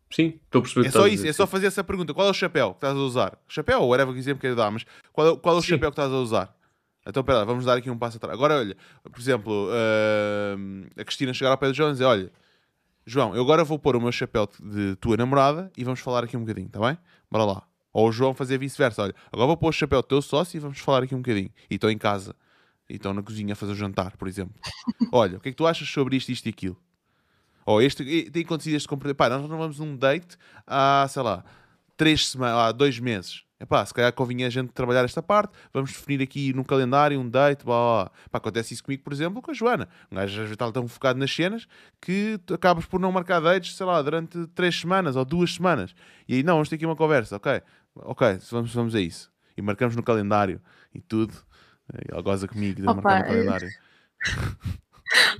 Sim, 0.09 0.39
estou 0.45 0.59
a 0.59 0.61
perceber. 0.63 0.87
É 0.87 0.91
só 0.91 1.07
isso, 1.07 1.27
é 1.27 1.33
só 1.33 1.45
fazer 1.45 1.67
essa 1.67 1.83
pergunta: 1.83 2.13
qual 2.13 2.27
é 2.27 2.31
o 2.31 2.33
chapéu 2.33 2.71
que 2.71 2.77
estás 2.77 2.95
a 2.95 2.99
usar? 2.99 3.37
Chapéu 3.47 3.81
ou 3.81 3.89
whatever 3.89 4.13
que 4.13 4.19
exemplo 4.19 4.41
queira 4.41 4.55
dar, 4.55 4.71
mas 4.71 4.85
qual 5.11 5.33
é, 5.33 5.37
qual 5.37 5.55
é 5.55 5.59
o 5.59 5.61
sim. 5.61 5.69
chapéu 5.69 5.91
que 5.91 5.99
estás 5.99 6.11
a 6.11 6.17
usar? 6.17 6.55
Então, 7.07 7.21
espera 7.21 7.39
lá, 7.39 7.45
vamos 7.45 7.65
dar 7.65 7.77
aqui 7.77 7.89
um 7.89 7.97
passo 7.97 8.17
atrás. 8.17 8.33
Agora, 8.33 8.55
olha, 8.55 8.75
por 9.03 9.19
exemplo, 9.19 9.67
uh, 9.67 10.87
a 10.99 11.03
Cristina 11.03 11.33
chegar 11.33 11.51
ao 11.51 11.57
pé 11.57 11.67
do 11.67 11.73
João 11.73 11.89
e 11.89 11.93
dizer: 11.93 12.05
olha, 12.05 12.31
João, 13.05 13.35
eu 13.35 13.41
agora 13.43 13.63
vou 13.63 13.77
pôr 13.77 13.95
o 13.95 14.01
meu 14.01 14.11
chapéu 14.11 14.49
de 14.59 14.95
tua 14.95 15.15
namorada 15.15 15.71
e 15.77 15.83
vamos 15.83 15.99
falar 15.99 16.23
aqui 16.23 16.35
um 16.35 16.39
bocadinho, 16.39 16.65
está 16.67 16.79
bem? 16.79 16.97
Bora 17.29 17.45
lá. 17.45 17.63
Ou 17.93 18.09
o 18.09 18.11
João 18.11 18.33
fazer 18.33 18.57
vice-versa. 18.57 19.03
Olha, 19.03 19.15
agora 19.31 19.47
vou 19.47 19.57
pôr 19.57 19.69
o 19.69 19.71
chapéu 19.71 20.01
do 20.01 20.07
teu 20.07 20.21
sócio 20.21 20.57
e 20.57 20.59
vamos 20.59 20.79
falar 20.79 21.03
aqui 21.03 21.13
um 21.13 21.19
bocadinho. 21.19 21.51
E 21.69 21.75
estou 21.75 21.91
em 21.91 21.97
casa. 21.99 22.35
E 22.89 22.95
estão 22.95 23.13
na 23.13 23.21
cozinha 23.21 23.53
a 23.53 23.55
fazer 23.55 23.73
o 23.73 23.75
jantar, 23.75 24.17
por 24.17 24.27
exemplo. 24.27 24.55
Olha, 25.13 25.37
o 25.37 25.39
que 25.39 25.49
é 25.49 25.51
que 25.51 25.55
tu 25.55 25.67
achas 25.67 25.87
sobre 25.87 26.17
isto, 26.17 26.31
isto 26.31 26.47
e 26.47 26.49
aquilo? 26.49 26.77
Ou 27.63 27.81
este, 27.81 28.29
tem 28.31 28.43
acontecido 28.43 28.75
este 28.75 28.87
comportamento. 28.87 29.17
Pá, 29.17 29.29
nós 29.29 29.47
não 29.47 29.57
vamos 29.57 29.79
num 29.79 29.95
date 29.95 30.35
há, 30.65 31.05
sei 31.07 31.21
lá, 31.21 31.45
três 31.95 32.27
semanas, 32.27 32.57
há 32.57 32.71
dois 32.71 32.99
meses. 32.99 33.43
Epá, 33.65 33.85
se 33.85 33.93
calhar 33.93 34.13
convinha 34.13 34.47
a 34.47 34.49
gente 34.49 34.71
trabalhar 34.71 35.03
esta 35.03 35.21
parte, 35.21 35.53
vamos 35.73 35.91
definir 35.91 36.23
aqui 36.23 36.53
no 36.53 36.63
calendário 36.63 37.19
um 37.19 37.27
date, 37.27 37.65
blá, 37.65 38.05
blá, 38.05 38.11
acontece 38.31 38.73
isso 38.73 38.83
comigo, 38.83 39.03
por 39.03 39.11
exemplo, 39.11 39.41
com 39.41 39.51
a 39.51 39.53
Joana. 39.53 39.89
Um 40.11 40.15
gajo 40.15 40.31
às 40.31 40.37
vezes 40.37 40.51
está 40.51 40.71
tão 40.71 40.87
focado 40.87 41.19
nas 41.19 41.33
cenas 41.33 41.67
que 41.99 42.39
acabas 42.53 42.85
por 42.85 42.99
não 42.99 43.11
marcar 43.11 43.39
dates, 43.41 43.75
sei 43.75 43.85
lá, 43.85 44.01
durante 44.01 44.47
três 44.47 44.79
semanas 44.79 45.15
ou 45.15 45.25
duas 45.25 45.53
semanas. 45.53 45.93
E 46.27 46.35
aí, 46.35 46.43
não, 46.43 46.53
vamos 46.53 46.69
ter 46.69 46.75
aqui 46.75 46.85
uma 46.85 46.95
conversa, 46.95 47.35
ok, 47.35 47.61
ok, 47.95 48.39
vamos, 48.51 48.73
vamos 48.73 48.95
a 48.95 49.01
isso. 49.01 49.31
E 49.57 49.61
marcamos 49.61 49.95
no 49.95 50.03
calendário 50.03 50.61
e 50.93 51.01
tudo. 51.01 51.33
Ela 52.09 52.21
goza 52.21 52.47
comigo 52.47 52.81
de 52.81 52.87
Opa, 52.87 52.95
marcar 52.95 53.19
no 53.19 53.25
eh, 53.25 53.27
calendário. 53.27 53.69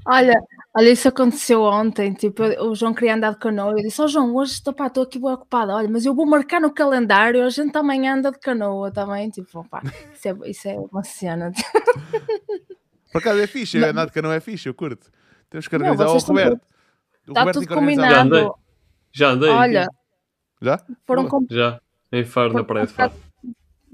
Olha, 0.08 0.34
olha, 0.76 0.90
isso 0.90 1.08
aconteceu 1.08 1.62
ontem. 1.64 2.14
Tipo, 2.14 2.44
eu- 2.44 2.70
o 2.72 2.76
João 2.76 2.94
queria 2.94 3.16
andar 3.16 3.32
de 3.32 3.40
canoa. 3.40 3.72
Eu 3.72 3.76
disse: 3.84 4.02
Ó 4.02 4.08
João, 4.08 4.36
hoje 4.36 4.54
estou 4.54 4.74
aqui 5.04 5.20
bem 5.20 5.32
ocupada. 5.32 5.74
Olha, 5.76 5.90
mas 5.90 6.06
eu 6.06 6.14
vou 6.16 6.26
marcar 6.26 6.60
no 6.62 6.74
calendário. 6.74 7.44
A 7.44 7.50
gente 7.50 7.76
amanhã 7.78 8.16
anda 8.16 8.32
de 8.32 8.40
canoa 8.40 8.92
também. 8.92 9.30
Tipo, 9.30 9.60
opá, 9.60 9.82
isso 10.14 10.28
é, 10.28 10.50
isso 10.50 10.68
é 10.68 10.76
uma 10.92 11.04
cena. 11.04 11.52
Por 13.12 13.20
acaso 13.20 13.40
é 13.40 13.48
fixe, 13.48 13.80
Não. 13.80 13.90
andar 13.90 14.06
de 14.06 14.12
canoa 14.12 14.36
é 14.36 14.40
fixe, 14.40 14.68
eu 14.68 14.74
curto. 14.74 15.10
Temos 15.50 15.68
que 15.68 15.78
Não, 15.78 15.86
organizar. 15.86 16.08
vocês 16.10 16.24
o 16.24 16.28
Roberto. 16.28 16.62
Está 17.28 17.52
tudo 17.52 17.68
que 17.68 17.74
organizar. 17.74 18.10
Já 18.10 18.22
andei. 18.22 18.40
combinado. 18.44 18.60
Já 19.14 19.30
andei. 19.30 19.50
Olha, 19.50 19.88
Já? 20.62 20.80
foram, 21.06 21.28
com- 21.28 21.46
Já. 21.50 21.80
Em 22.12 22.24
Faro, 22.26 22.54
na 22.54 22.64
Praia 22.64 22.86
de 22.86 22.94
Faro. 22.94 23.14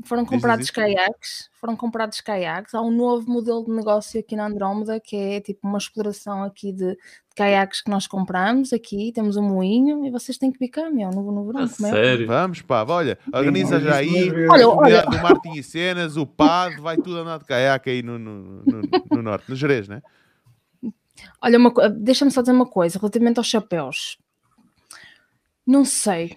Foram 0.03 0.25
comprados 0.25 0.67
diz. 0.67 0.71
caiaques. 0.71 1.49
Foram 1.59 1.75
comprados 1.75 2.21
caiaques. 2.21 2.73
Há 2.73 2.81
um 2.81 2.91
novo 2.91 3.29
modelo 3.29 3.63
de 3.65 3.71
negócio 3.71 4.19
aqui 4.19 4.35
na 4.35 4.47
Andrómeda 4.47 4.99
que 4.99 5.15
é 5.15 5.41
tipo 5.41 5.67
uma 5.67 5.77
exploração 5.77 6.43
aqui 6.43 6.71
de, 6.71 6.91
de 6.95 6.97
caiaques 7.35 7.81
que 7.81 7.89
nós 7.89 8.07
compramos 8.07 8.73
aqui. 8.73 9.11
Temos 9.13 9.37
um 9.37 9.43
moinho 9.43 10.05
e 10.05 10.11
vocês 10.11 10.37
têm 10.37 10.51
que 10.51 10.59
picar, 10.59 10.91
meu, 10.91 11.09
no, 11.09 11.31
no 11.31 11.45
verão. 11.45 11.65
A 11.65 11.69
como 11.69 11.87
é? 11.87 11.91
sério. 11.91 12.27
Vamos, 12.27 12.61
pá, 12.61 12.85
olha, 12.87 13.17
organiza 13.33 13.79
já 13.79 13.97
aí. 13.97 14.31
Olha, 14.49 14.65
a 14.65 14.67
olha. 14.67 14.75
comunidade 14.75 15.17
do 15.17 15.23
Martin 15.23 15.51
e 15.53 15.63
Cenas, 15.63 16.17
o 16.17 16.25
PAD, 16.25 16.81
vai 16.81 16.97
tudo 16.97 17.17
andar 17.17 17.39
de 17.39 17.45
caiaque 17.45 17.89
aí 17.89 18.03
no, 18.03 18.17
no, 18.17 18.63
no, 18.63 18.81
no 19.11 19.21
norte, 19.21 19.49
no 19.49 19.55
Jerez, 19.55 19.87
né? 19.87 20.01
Olha, 21.41 21.57
uma 21.57 21.71
deixa-me 21.89 22.31
só 22.31 22.41
dizer 22.41 22.53
uma 22.53 22.65
coisa 22.65 22.97
relativamente 22.97 23.37
aos 23.37 23.47
chapéus. 23.47 24.17
Não 25.65 25.85
sei, 25.85 26.35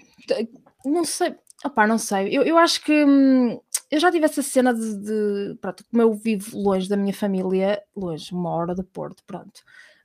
não 0.85 1.05
sei, 1.05 1.35
opá, 1.65 1.87
não 1.87 1.99
sei. 1.99 2.29
Eu, 2.37 2.43
eu 2.43 2.59
acho 2.59 2.83
que 2.85 3.05
hum, 3.05 3.59
eu 3.91 4.01
já 4.01 4.11
tive 4.11 4.25
essa 4.27 4.43
cena 4.43 4.73
de, 4.75 4.97
de- 4.99 5.57
pronto, 5.61 5.85
como 5.91 6.03
eu 6.03 6.13
vivo 6.15 6.59
longe 6.59 6.89
da 6.89 6.97
minha 6.97 7.15
família, 7.15 7.83
longe, 7.97 8.33
uma 8.35 8.51
hora 8.51 8.75
do 8.75 8.85
Porto, 8.85 9.23
pronto. 9.27 9.61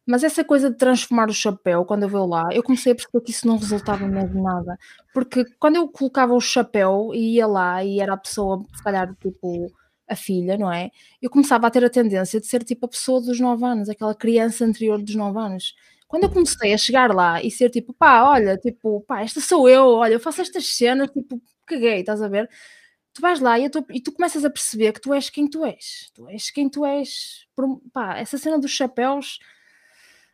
Mas 0.05 0.23
essa 0.23 0.43
coisa 0.43 0.71
de 0.71 0.77
transformar 0.77 1.29
o 1.29 1.33
chapéu, 1.33 1.85
quando 1.85 2.03
eu 2.03 2.09
vou 2.09 2.25
lá, 2.27 2.49
eu 2.51 2.63
comecei 2.63 2.91
a 2.93 2.95
perceber 2.95 3.21
que 3.23 3.31
isso 3.31 3.45
não 3.47 3.57
resultava 3.57 4.07
mesmo 4.07 4.41
nada. 4.41 4.77
Porque 5.13 5.45
quando 5.59 5.75
eu 5.75 5.87
colocava 5.87 6.33
o 6.33 6.41
chapéu 6.41 7.11
e 7.13 7.35
ia 7.35 7.45
lá 7.47 7.83
e 7.83 7.99
era 7.99 8.13
a 8.13 8.17
pessoa, 8.17 8.65
se 8.75 8.81
calhar, 8.83 9.15
tipo, 9.21 9.71
a 10.07 10.15
filha, 10.15 10.57
não 10.57 10.71
é? 10.71 10.89
eu 11.21 11.29
começava 11.29 11.67
a 11.67 11.71
ter 11.71 11.85
a 11.85 11.89
tendência 11.89 12.39
de 12.41 12.47
ser 12.47 12.63
tipo 12.63 12.85
a 12.87 12.89
pessoa 12.89 13.21
dos 13.21 13.39
9 13.39 13.63
anos, 13.65 13.89
aquela 13.89 14.15
criança 14.15 14.65
anterior 14.65 14.99
dos 15.01 15.13
9 15.15 15.37
anos. 15.39 15.75
Quando 16.09 16.25
eu 16.25 16.31
comecei 16.31 16.73
a 16.73 16.79
chegar 16.79 17.15
lá 17.15 17.43
e 17.43 17.51
ser 17.51 17.71
tipo, 17.71 17.93
pá, 17.93 18.23
olha, 18.25 18.57
tipo, 18.57 19.01
pá, 19.03 19.21
esta 19.23 19.41
sou 19.41 19.69
eu, 19.69 19.85
olha, 19.89 20.15
eu 20.15 20.21
faço 20.21 20.41
estas 20.41 20.67
cenas, 20.67 21.11
tipo, 21.11 21.41
caguei, 21.67 22.01
estás 22.01 22.21
a 22.23 22.29
ver? 22.29 22.49
Tu 23.13 23.21
vais 23.21 23.39
lá 23.41 23.59
e, 23.59 23.69
tô- 23.69 23.85
e 23.91 24.01
tu 24.01 24.11
começas 24.13 24.45
a 24.45 24.49
perceber 24.51 24.93
que 24.93 25.01
tu 25.01 25.13
és 25.13 25.29
quem 25.29 25.47
tu 25.49 25.65
és, 25.65 26.11
tu 26.15 26.29
és 26.29 26.51
quem 26.51 26.69
tu 26.69 26.85
és. 26.85 27.45
Por- 27.55 27.81
pá, 27.93 28.17
essa 28.19 28.37
cena 28.37 28.59
dos 28.59 28.71
chapéus, 28.71 29.39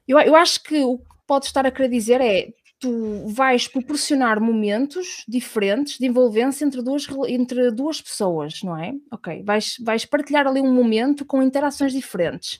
eu, 0.07 0.19
eu 0.19 0.35
acho 0.35 0.61
que 0.63 0.83
o 0.83 0.97
que 0.99 1.05
podes 1.27 1.47
estar 1.49 1.65
a 1.65 1.71
querer 1.71 1.89
dizer 1.89 2.21
é 2.21 2.49
tu 2.79 3.25
vais 3.27 3.67
proporcionar 3.67 4.39
momentos 4.39 5.23
diferentes 5.27 5.97
de 5.97 6.05
envolvência 6.05 6.65
entre 6.65 6.81
duas, 6.83 7.07
entre 7.27 7.71
duas 7.71 8.01
pessoas, 8.01 8.61
não 8.61 8.77
é? 8.77 8.93
Ok, 9.11 9.41
vais, 9.43 9.75
vais 9.83 10.05
partilhar 10.05 10.45
ali 10.45 10.61
um 10.61 10.73
momento 10.73 11.25
com 11.25 11.41
interações 11.41 11.93
diferentes. 11.93 12.59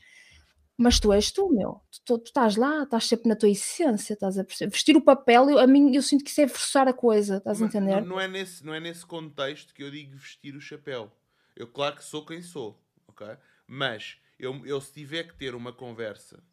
Mas 0.78 1.00
tu 1.00 1.14
és 1.14 1.32
tu, 1.32 1.50
meu. 1.50 1.82
Tu, 2.06 2.18
tu- 2.20 2.24
estás 2.26 2.58
lá, 2.58 2.84
estás 2.84 3.06
sempre 3.06 3.30
na 3.30 3.36
tua 3.36 3.50
essência, 3.50 4.14
estás 4.14 4.38
a 4.38 4.44
perceber. 4.44 4.72
Vestir 4.72 4.98
o 4.98 5.02
papel, 5.02 5.50
eu, 5.50 5.60
a 5.60 5.66
mim, 5.66 5.96
eu 5.96 6.02
sinto 6.02 6.24
que 6.24 6.30
isso 6.30 6.42
é 6.42 6.48
forçar 6.48 6.88
a 6.88 6.94
coisa, 6.94 7.38
estás 7.38 7.62
a 7.62 7.66
Mas 7.66 7.74
entender? 7.76 8.02
Não, 8.02 8.08
não 8.10 8.20
é 8.20 8.28
nesse, 8.28 8.66
não 8.66 8.74
é 8.74 8.80
nesse 8.80 9.06
contexto 9.06 9.74
que 9.74 9.82
eu 9.84 9.90
digo 9.90 10.18
vestir 10.18 10.54
o 10.56 10.60
chapéu. 10.62 11.12
Eu, 11.56 11.68
claro 11.68 11.96
que 11.96 12.04
sou 12.04 12.26
quem 12.26 12.42
sou, 12.42 12.78
ok? 13.08 13.26
Mas 13.66 14.18
eu, 14.38 14.66
eu 14.66 14.82
se 14.82 14.92
tiver 14.92 15.24
que 15.24 15.36
ter 15.36 15.56
uma 15.56 15.72
conversa 15.72 16.44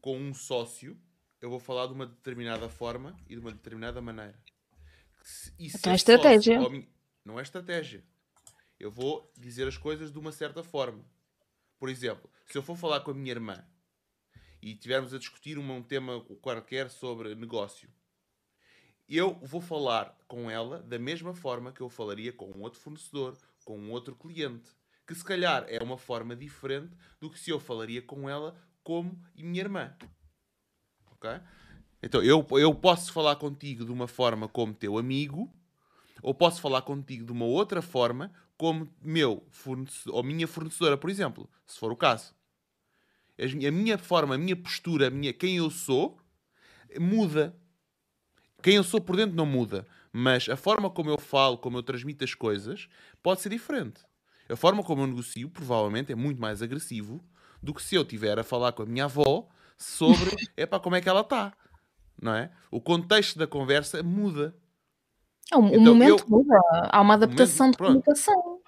com 0.00 0.16
um 0.18 0.32
sócio, 0.32 0.96
eu 1.40 1.50
vou 1.50 1.60
falar 1.60 1.86
de 1.86 1.92
uma 1.92 2.06
determinada 2.06 2.68
forma 2.70 3.14
e 3.28 3.34
de 3.34 3.40
uma 3.40 3.52
determinada 3.52 4.00
maneira. 4.00 4.38
Se- 5.22 5.50
Então 5.58 5.92
é 5.92 5.98
sócio 5.98 6.14
estratégia. 6.14 6.68
mi- 6.70 6.88
Não 7.24 7.38
é 7.38 7.42
estratégia. 7.42 8.02
Eu 8.80 8.90
vou 8.90 9.30
dizer 9.36 9.68
as 9.68 9.76
coisas 9.76 10.10
de 10.10 10.18
uma 10.18 10.32
certa 10.32 10.62
forma. 10.64 11.04
Por 11.78 11.88
exemplo, 11.88 12.30
se 12.46 12.58
eu 12.58 12.62
for 12.62 12.76
falar 12.76 13.00
com 13.00 13.12
a 13.12 13.14
minha 13.14 13.30
irmã 13.30 13.64
e 14.60 14.74
tivermos 14.74 15.14
a 15.14 15.18
discutir 15.18 15.58
um 15.58 15.82
tema 15.82 16.20
qualquer 16.42 16.90
sobre 16.90 17.34
negócio, 17.34 17.88
eu 19.08 19.38
vou 19.42 19.60
falar 19.60 20.16
com 20.26 20.50
ela 20.50 20.82
da 20.82 20.98
mesma 20.98 21.32
forma 21.32 21.72
que 21.72 21.80
eu 21.80 21.88
falaria 21.88 22.32
com 22.32 22.50
um 22.50 22.60
outro 22.62 22.80
fornecedor, 22.80 23.38
com 23.64 23.78
um 23.78 23.90
outro 23.90 24.14
cliente. 24.14 24.70
Que 25.06 25.14
se 25.14 25.24
calhar 25.24 25.64
é 25.68 25.82
uma 25.82 25.96
forma 25.96 26.36
diferente 26.36 26.94
do 27.18 27.30
que 27.30 27.38
se 27.38 27.50
eu 27.50 27.58
falaria 27.58 28.02
com 28.02 28.28
ela 28.28 28.54
como 28.82 29.18
minha 29.34 29.60
irmã. 29.60 29.96
Ok? 31.12 31.30
Então, 32.02 32.22
eu, 32.22 32.46
eu 32.52 32.74
posso 32.74 33.12
falar 33.12 33.36
contigo 33.36 33.84
de 33.84 33.90
uma 33.90 34.06
forma 34.06 34.46
como 34.46 34.74
teu 34.74 34.98
amigo, 34.98 35.50
ou 36.22 36.34
posso 36.34 36.60
falar 36.60 36.82
contigo 36.82 37.24
de 37.24 37.32
uma 37.32 37.46
outra 37.46 37.80
forma 37.80 38.30
como 38.58 38.88
meu 39.02 39.46
fornecedor, 39.50 40.16
ou 40.16 40.22
minha 40.24 40.46
fornecedora, 40.48 40.98
por 40.98 41.10
exemplo, 41.10 41.48
se 41.66 41.78
for 41.78 41.92
o 41.92 41.96
caso. 41.96 42.34
As- 43.38 43.52
A 43.52 43.70
minha 43.70 43.96
forma, 43.98 44.34
a 44.34 44.38
minha 44.38 44.56
postura, 44.56 45.06
a 45.08 45.10
minha, 45.10 45.32
quem 45.32 45.56
eu 45.56 45.70
sou, 45.70 46.18
muda. 47.00 47.56
Quem 48.62 48.74
eu 48.76 48.84
sou 48.84 49.00
por 49.00 49.16
dentro 49.16 49.36
não 49.36 49.46
muda, 49.46 49.86
mas 50.12 50.48
a 50.48 50.56
forma 50.56 50.90
como 50.90 51.10
eu 51.10 51.18
falo, 51.18 51.56
como 51.58 51.78
eu 51.78 51.82
transmito 51.82 52.24
as 52.24 52.34
coisas, 52.34 52.88
pode 53.22 53.40
ser 53.40 53.50
diferente. 53.50 54.00
A 54.48 54.56
forma 54.56 54.82
como 54.82 55.02
eu 55.02 55.06
negocio, 55.06 55.48
provavelmente, 55.48 56.10
é 56.12 56.14
muito 56.16 56.40
mais 56.40 56.60
agressivo 56.62 57.22
do 57.62 57.72
que 57.72 57.82
se 57.82 57.94
eu 57.94 58.02
estiver 58.02 58.38
a 58.38 58.44
falar 58.44 58.72
com 58.72 58.82
a 58.82 58.86
minha 58.86 59.04
avó 59.04 59.48
sobre 59.76 60.30
epá, 60.56 60.80
como 60.80 60.96
é 60.96 61.00
que 61.00 61.08
ela 61.08 61.20
está. 61.20 61.52
Não 62.20 62.34
é? 62.34 62.50
O 62.70 62.80
contexto 62.80 63.38
da 63.38 63.46
conversa 63.46 64.02
muda. 64.02 64.54
É, 65.52 65.56
o 65.56 65.66
Então, 65.68 65.80
momento 65.94 66.24
eu- 66.24 66.28
muda, 66.28 66.60
há 66.90 67.00
uma 67.00 67.14
adaptação 67.14 67.70
de 67.70 67.76
pronto. 67.76 67.88
comunicação. 68.02 68.60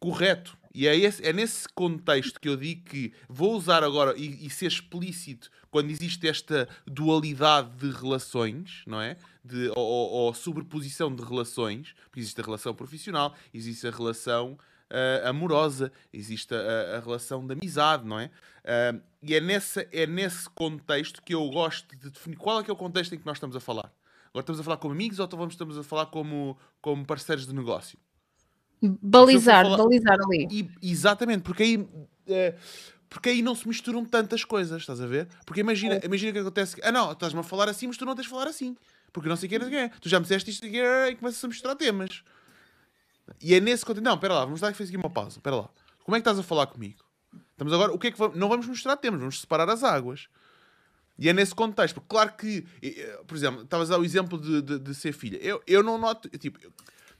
Correto. 0.00 0.56
E 0.74 0.86
é, 0.86 0.94
esse- 0.96 1.24
é 1.26 1.32
nesse 1.32 1.66
contexto 1.74 2.38
que 2.40 2.48
eu 2.48 2.56
digo 2.56 2.84
que 2.84 3.12
vou 3.28 3.54
usar 3.56 3.82
agora 3.82 4.14
e, 4.16 4.46
e 4.46 4.50
ser 4.50 4.66
explícito 4.66 5.50
quando 5.70 5.90
existe 5.90 6.28
esta 6.28 6.68
dualidade 6.86 7.70
de 7.78 7.90
relações, 7.90 8.82
não 8.86 9.00
é? 9.00 9.16
De, 9.44 9.70
ou, 9.70 9.76
ou- 9.76 10.34
sobreposição 10.34 11.12
de 11.14 11.22
relações, 11.24 11.94
porque 12.04 12.20
existe 12.20 12.40
a 12.40 12.44
relação 12.44 12.74
profissional, 12.74 13.34
existe 13.52 13.86
a 13.88 13.90
relação 13.90 14.56
ah, 14.90 15.28
amorosa, 15.30 15.90
existe 16.12 16.54
a, 16.54 16.96
a 16.96 17.00
relação 17.00 17.44
de 17.46 17.52
amizade, 17.54 18.06
não 18.06 18.20
é? 18.20 18.30
Ah, 18.64 18.94
e 19.22 19.34
é, 19.34 19.40
nessa, 19.40 19.86
é 19.90 20.06
nesse 20.06 20.48
contexto 20.50 21.22
que 21.22 21.34
eu 21.34 21.48
gosto 21.50 21.96
de 21.96 22.08
definir 22.10 22.36
qual 22.36 22.60
é 22.60 22.62
que 22.64 22.70
é 22.70 22.72
o 22.72 22.76
contexto 22.76 23.14
em 23.14 23.18
que 23.18 23.26
nós 23.26 23.36
estamos 23.38 23.56
a 23.56 23.60
falar. 23.60 23.90
Agora 24.38 24.42
estamos 24.42 24.60
a 24.60 24.64
falar 24.64 24.76
como 24.76 24.94
amigos 24.94 25.18
ou 25.18 25.24
estamos 25.26 25.78
a 25.78 25.82
falar 25.82 26.06
como, 26.06 26.56
como 26.80 27.04
parceiros 27.04 27.44
de 27.46 27.52
negócio? 27.52 27.98
Balizar, 28.80 29.64
falar- 29.64 29.76
balizar 29.78 30.16
ali. 30.20 30.46
E- 30.50 30.70
exatamente, 30.90 31.42
porque 31.42 31.64
aí, 31.64 31.88
eh, 32.28 32.54
porque 33.08 33.30
aí 33.30 33.42
não 33.42 33.56
se 33.56 33.66
misturam 33.66 34.04
tantas 34.04 34.44
coisas, 34.44 34.80
estás 34.80 35.00
a 35.00 35.06
ver? 35.06 35.26
Porque 35.44 35.60
imagina, 35.60 36.00
imagina 36.04 36.32
que 36.32 36.38
acontece. 36.38 36.76
Ah, 36.84 36.92
não, 36.92 37.10
estás-me 37.10 37.40
a 37.40 37.42
falar 37.42 37.68
assim, 37.68 37.88
mas 37.88 37.96
tu 37.96 38.04
não 38.04 38.14
tens 38.14 38.24
de 38.26 38.30
falar 38.30 38.46
assim. 38.46 38.76
Porque 39.12 39.28
não 39.28 39.34
sei 39.34 39.48
o 39.48 39.50
que 39.50 39.56
é, 39.74 39.84
é. 39.84 39.88
Tu 39.88 40.08
já 40.08 40.20
me 40.20 40.22
disseste 40.22 40.50
isto 40.50 40.64
aqui 40.64 40.78
e 40.80 41.16
começas 41.16 41.42
a 41.42 41.48
misturar 41.48 41.74
temas. 41.74 42.22
E 43.42 43.54
é 43.54 43.60
nesse 43.60 43.84
contexto. 43.84 44.04
Não, 44.04 44.14
espera 44.14 44.34
lá, 44.34 44.44
vamos 44.44 44.60
dar 44.60 44.68
aqui 44.68 44.96
uma 44.96 45.10
pausa. 45.10 45.38
Espera 45.38 45.56
lá. 45.56 45.68
Como 46.04 46.14
é 46.14 46.20
que 46.20 46.22
estás 46.22 46.38
a 46.38 46.42
falar 46.44 46.66
comigo? 46.68 47.02
Estamos 47.50 47.72
agora. 47.72 47.92
O 47.92 47.98
que 47.98 48.06
é 48.06 48.10
que 48.12 48.18
vamos. 48.18 48.36
Não 48.38 48.48
vamos 48.48 48.68
misturar 48.68 48.96
temas, 48.98 49.18
vamos 49.18 49.40
separar 49.40 49.68
as 49.68 49.82
águas. 49.82 50.28
E 51.18 51.28
é 51.28 51.32
nesse 51.32 51.54
contexto, 51.54 51.94
porque 51.96 52.08
claro 52.08 52.32
que, 52.36 52.64
por 53.26 53.36
exemplo, 53.36 53.62
estavas 53.62 53.90
a 53.90 53.94
dar 53.94 54.00
o 54.00 54.04
exemplo 54.04 54.40
de, 54.40 54.62
de, 54.62 54.78
de 54.78 54.94
ser 54.94 55.12
filha. 55.12 55.36
Eu, 55.42 55.60
eu 55.66 55.82
não 55.82 55.98
noto, 55.98 56.28
tipo, 56.38 56.58
eu- 56.62 56.72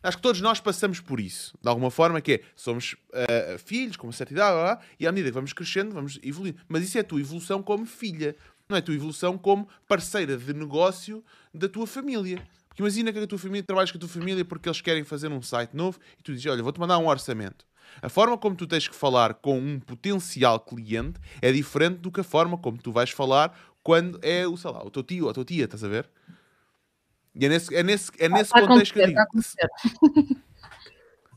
acho 0.03 0.17
que 0.17 0.23
todos 0.23 0.41
nós 0.41 0.61
passamos 0.61 1.01
por 1.01 1.19
isso, 1.19 1.59
de 1.61 1.69
alguma 1.69 1.91
forma, 1.91 2.21
que 2.21 2.35
é, 2.35 2.41
somos 2.55 2.95
eh, 3.13 3.57
filhos 3.59 3.97
com 3.97 4.07
uma 4.07 4.13
certa 4.13 4.33
idade, 4.33 4.55
blá, 4.55 4.75
blá, 4.77 4.85
e 5.01 5.07
à 5.07 5.11
medida 5.11 5.31
que 5.31 5.35
vamos 5.35 5.53
crescendo, 5.53 5.93
vamos 5.93 6.19
evoluindo. 6.23 6.59
Mas 6.69 6.85
isso 6.85 6.97
é 6.97 7.01
a 7.01 7.05
tua 7.05 7.21
evolução 7.21 7.61
como 7.61 7.85
filha, 7.85 8.37
não 8.69 8.77
é 8.77 8.79
a 8.79 8.83
tua 8.83 8.95
evolução 8.95 9.37
como 9.37 9.69
parceira 9.89 10.37
de 10.37 10.55
negócio 10.55 11.25
da 11.53 11.69
tua 11.69 11.87
família. 11.87 12.41
Porque 12.69 12.81
imagina 12.83 13.13
que 13.13 13.19
a 13.19 13.27
tua 13.27 13.39
família 13.39 13.65
trabalhas 13.65 13.91
com 13.91 13.97
a 13.99 14.01
tua 14.01 14.09
família 14.09 14.45
porque 14.45 14.69
eles 14.69 14.81
querem 14.81 15.03
fazer 15.03 15.33
um 15.33 15.43
site 15.43 15.75
novo 15.75 15.99
e 16.17 16.23
tu 16.23 16.33
dizes, 16.33 16.47
olha, 16.47 16.63
vou-te 16.63 16.79
mandar 16.79 16.99
um 16.99 17.09
orçamento. 17.09 17.67
A 18.01 18.09
forma 18.09 18.39
como 18.39 18.55
tu 18.55 18.67
tens 18.67 18.87
que 18.87 18.95
falar 18.95 19.35
com 19.35 19.59
um 19.59 19.81
potencial 19.81 20.61
cliente 20.61 21.19
é 21.43 21.51
diferente 21.51 21.97
do 21.99 22.13
que 22.13 22.21
a 22.21 22.23
forma 22.25 22.57
como 22.59 22.79
tu 22.81 22.93
vais 22.93 23.11
falar 23.11 23.59
quando 23.89 24.19
é 24.21 24.47
o, 24.47 24.55
sei 24.55 24.71
lá, 24.71 24.85
o 24.85 24.91
teu 24.91 25.03
tio 25.03 25.25
ou 25.25 25.31
a 25.31 25.33
tua 25.33 25.47
tia, 25.47 25.65
estás 25.65 25.83
a 25.83 25.89
ver? 25.89 26.11
E 27.35 27.47
é 27.47 27.49
nesse, 27.49 27.75
é 27.75 27.83
nesse, 27.83 28.11
é 28.19 28.29
nesse 28.29 28.43
Está 28.55 28.59
a 28.59 28.67
contexto 28.67 28.93
que 28.93 29.01
eu 29.01 29.05
acontecer, 29.19 29.57
digo. 29.57 29.71
está 29.81 30.19
a 30.19 30.19
acontecer. 30.19 30.37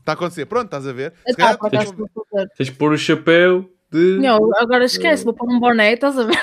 Está 0.00 0.12
a 0.12 0.14
acontecer. 0.14 0.44
Pronto, 0.44 0.64
estás 0.66 0.86
a 0.86 0.92
ver? 0.92 1.14
Se 1.26 1.34
calhar 1.34 1.56
vou 1.58 1.70
fazer. 1.70 2.48
Tens 2.58 2.66
de 2.68 2.72
pôr 2.72 2.92
o 2.92 2.98
chapéu 2.98 3.72
de. 3.90 4.18
Não, 4.18 4.54
agora 4.58 4.84
esquece, 4.84 5.24
vou 5.24 5.32
pôr 5.32 5.50
um 5.50 5.58
boné, 5.58 5.94
estás 5.94 6.18
a 6.18 6.24
ver? 6.24 6.36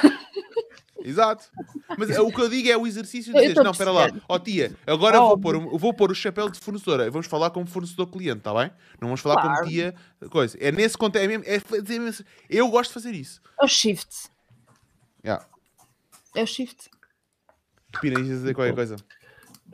Exato. 1.05 1.45
Mas 1.95 2.17
o 2.17 2.31
que 2.31 2.41
eu 2.41 2.49
digo 2.49 2.69
é 2.69 2.75
o 2.75 2.87
exercício 2.87 3.31
de 3.31 3.39
dizer, 3.39 3.63
não, 3.63 3.69
espera 3.69 3.91
lá, 3.91 4.07
ó 4.27 4.39
tia, 4.39 4.75
agora 4.87 5.19
vou 5.19 5.33
Óbvio. 5.33 5.43
pôr, 5.43 5.55
um- 5.55 5.77
vou 5.77 5.93
pôr 5.93 6.11
o 6.11 6.15
chapéu 6.15 6.49
de 6.49 6.59
fornecedora, 6.59 7.09
vamos 7.11 7.27
falar 7.27 7.51
como 7.51 7.67
fornecedor 7.67 8.07
cliente, 8.07 8.39
está 8.39 8.51
bem? 8.53 8.71
Não 8.99 9.09
vamos 9.09 9.21
falar 9.21 9.35
Claro. 9.41 9.57
como 9.59 9.69
tia, 9.69 9.93
coisa. 10.31 10.57
É 10.59 10.71
nesse 10.71 10.97
contexto, 10.97 11.25
é 11.25 11.27
mesmo, 11.27 11.43
é 11.45 11.99
mesmo- 11.99 12.25
eu 12.49 12.67
gosto 12.69 12.89
de 12.89 12.93
fazer 12.95 13.13
isso. 13.13 13.39
É 13.61 13.63
o 13.63 13.67
shift. 13.67 14.29
Yeah. 15.23 15.45
É 16.35 16.43
o 16.43 16.47
shift. 16.47 16.89
Pina, 18.01 18.19
ias 18.19 18.27
dizer 18.27 18.53
qualquer 18.53 18.75
coisa. 18.75 18.95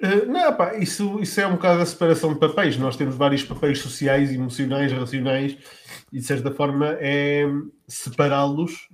Uh, 0.02 0.26
não, 0.30 0.54
pá, 0.56 0.76
isso, 0.76 1.20
isso 1.22 1.40
é 1.40 1.48
um 1.48 1.54
bocado 1.54 1.82
a 1.82 1.86
separação 1.86 2.34
de 2.34 2.40
papéis. 2.40 2.78
Nós 2.78 2.98
temos 2.98 3.16
vários 3.16 3.44
papéis 3.44 3.80
sociais, 3.80 4.32
emocionais, 4.32 4.92
racionais, 4.92 5.58
e 6.12 6.20
de 6.20 6.26
certa 6.26 6.52
forma 6.52 6.98
é 7.00 7.46
separá-los 7.88 8.90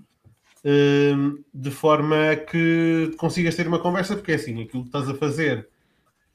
um, 0.63 1.43
de 1.53 1.71
forma 1.71 2.35
que 2.35 3.13
consigas 3.17 3.55
ter 3.55 3.67
uma 3.67 3.79
conversa, 3.79 4.15
porque 4.15 4.33
é 4.33 4.35
assim, 4.35 4.61
aquilo 4.61 4.83
que 4.83 4.89
estás 4.89 5.09
a 5.09 5.15
fazer, 5.15 5.67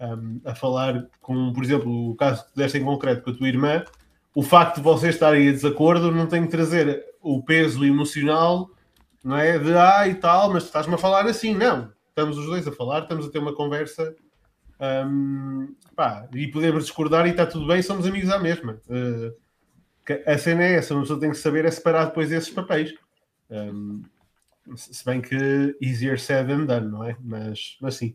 um, 0.01 0.41
a 0.45 0.55
falar 0.55 1.07
com, 1.21 1.53
por 1.53 1.63
exemplo, 1.63 2.11
o 2.11 2.17
caso 2.17 2.45
que 2.47 2.57
deste 2.57 2.79
em 2.79 2.85
concreto 2.85 3.23
com 3.23 3.31
a 3.31 3.35
tua 3.35 3.49
irmã, 3.49 3.85
o 4.35 4.43
facto 4.43 4.77
de 4.77 4.83
vocês 4.83 5.15
estarem 5.15 5.49
em 5.49 5.53
desacordo 5.53 6.11
não 6.11 6.27
tem 6.27 6.43
que 6.43 6.51
trazer 6.51 7.05
o 7.23 7.43
peso 7.43 7.85
emocional, 7.85 8.71
não 9.27 9.37
é? 9.37 9.59
De 9.59 9.75
ah 9.77 10.07
e 10.09 10.15
tal, 10.15 10.53
mas 10.53 10.63
tu 10.65 10.67
estás-me 10.67 10.95
a 10.95 10.99
falar 10.99 11.27
assim, 11.27 11.55
não. 11.55 11.93
Estamos 12.09 12.39
os 12.39 12.47
dois 12.47 12.67
a 12.67 12.73
falar, 12.73 13.01
estamos 13.03 13.27
a 13.27 13.31
ter 13.31 13.39
uma 13.39 13.55
conversa 13.55 14.15
Hum, 14.79 15.75
pá, 15.95 16.29
e 16.35 16.47
podemos 16.49 16.85
discordar 16.85 17.27
e 17.27 17.31
está 17.31 17.47
tudo 17.47 17.67
bem, 17.67 17.81
somos 17.81 18.07
amigos 18.07 18.29
à 18.31 18.39
mesma. 18.39 18.79
Uh, 18.89 19.35
a 20.27 20.37
cena 20.37 20.63
é 20.65 20.75
essa, 20.75 20.93
uma 20.95 21.01
pessoa 21.03 21.19
tem 21.19 21.31
que 21.31 21.37
saber 21.39 21.65
é 21.65 21.71
separar 21.71 22.07
depois 22.07 22.31
esses 22.31 22.51
papéis. 22.51 22.93
Hum, 23.51 24.03
se 24.77 25.05
bem 25.05 25.21
que 25.21 25.75
easier 25.81 26.19
said 26.19 26.47
than 26.49 26.67
done, 26.67 26.89
não 26.91 27.05
é? 27.05 27.17
Mas, 27.23 27.77
mas 27.81 27.95
sim. 27.95 28.15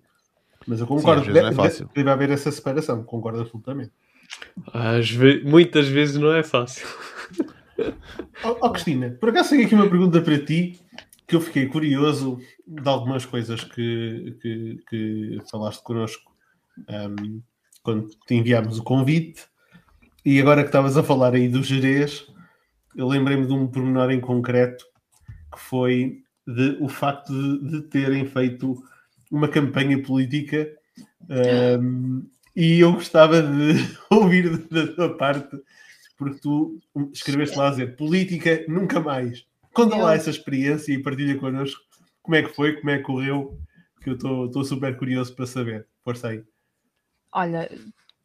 Mas 0.68 0.80
eu 0.80 0.86
concordo, 0.88 1.24
vezes 1.26 1.42
não 1.42 1.48
é 1.50 1.52
fácil. 1.52 1.88
de- 1.88 1.94
deve 1.96 2.10
haver 2.12 2.30
essa 2.30 2.52
separação, 2.52 3.04
concordo 3.04 3.42
absolutamente. 3.42 3.92
Às 4.72 5.10
ve- 5.10 5.42
Muitas 5.44 5.88
vezes 5.88 6.18
não 6.18 6.32
é 6.34 6.44
fácil. 6.44 6.88
Ó 8.44 8.58
ó, 8.62 8.70
Cristina, 8.70 9.18
por 9.20 9.30
acaso 9.30 9.50
tenho 9.50 9.66
aqui 9.66 9.74
uma 9.74 9.90
pergunta 9.90 10.22
para 10.22 10.38
ti 10.46 10.80
que 11.32 11.36
eu 11.38 11.42
fiquei 11.42 11.66
curioso 11.66 12.42
de 12.68 12.90
algumas 12.90 13.26
coisas 13.26 13.64
que, 13.64 14.38
que, 14.42 14.84
que 14.90 15.38
falaste 15.50 15.82
connosco 15.82 16.30
hum, 16.78 17.42
quando 17.82 18.10
te 18.28 18.36
enviámos 18.36 18.78
o 18.78 18.84
convite 18.84 19.46
e 20.26 20.42
agora 20.42 20.62
que 20.62 20.68
estavas 20.68 20.98
a 20.98 21.04
falar 21.04 21.34
aí 21.34 21.48
do 21.48 21.64
Jerez, 21.64 22.28
eu 22.98 23.08
lembrei-me 23.08 23.48
de 23.48 23.54
um 23.54 23.66
pormenor 23.66 24.12
em 24.12 24.20
concreto 24.20 24.84
que 25.54 25.58
foi 25.58 26.22
de, 26.46 26.78
o 26.82 26.90
facto 26.90 27.32
de, 27.32 27.72
de 27.72 27.82
terem 27.84 28.26
feito 28.26 28.84
uma 29.32 29.48
campanha 29.48 30.04
política 30.04 30.70
hum, 31.82 32.28
e 32.54 32.82
eu 32.82 32.92
gostava 32.92 33.42
de 33.42 33.76
ouvir 34.12 34.68
da 34.68 34.86
tua 34.88 35.16
parte 35.16 35.58
porque 36.18 36.42
tu 36.42 36.78
escreveste 37.14 37.58
lá 37.58 37.70
a 37.70 37.72
dizer 37.72 37.96
política 37.96 38.66
nunca 38.68 39.00
mais. 39.00 39.50
Conta 39.74 39.96
lá 39.96 40.16
essa 40.16 40.30
experiência 40.30 40.94
e 40.94 41.02
partilha 41.02 41.38
connosco 41.38 41.82
como 42.22 42.36
é 42.36 42.44
que 42.44 42.54
foi, 42.54 42.74
como 42.78 42.90
é 42.90 42.98
que 42.98 43.04
correu, 43.04 43.58
que 44.02 44.10
eu 44.10 44.14
estou 44.14 44.64
super 44.64 44.98
curioso 44.98 45.36
para 45.36 45.46
saber. 45.46 45.88
Força 46.04 46.30
aí. 46.30 46.44
Olha, 47.32 47.70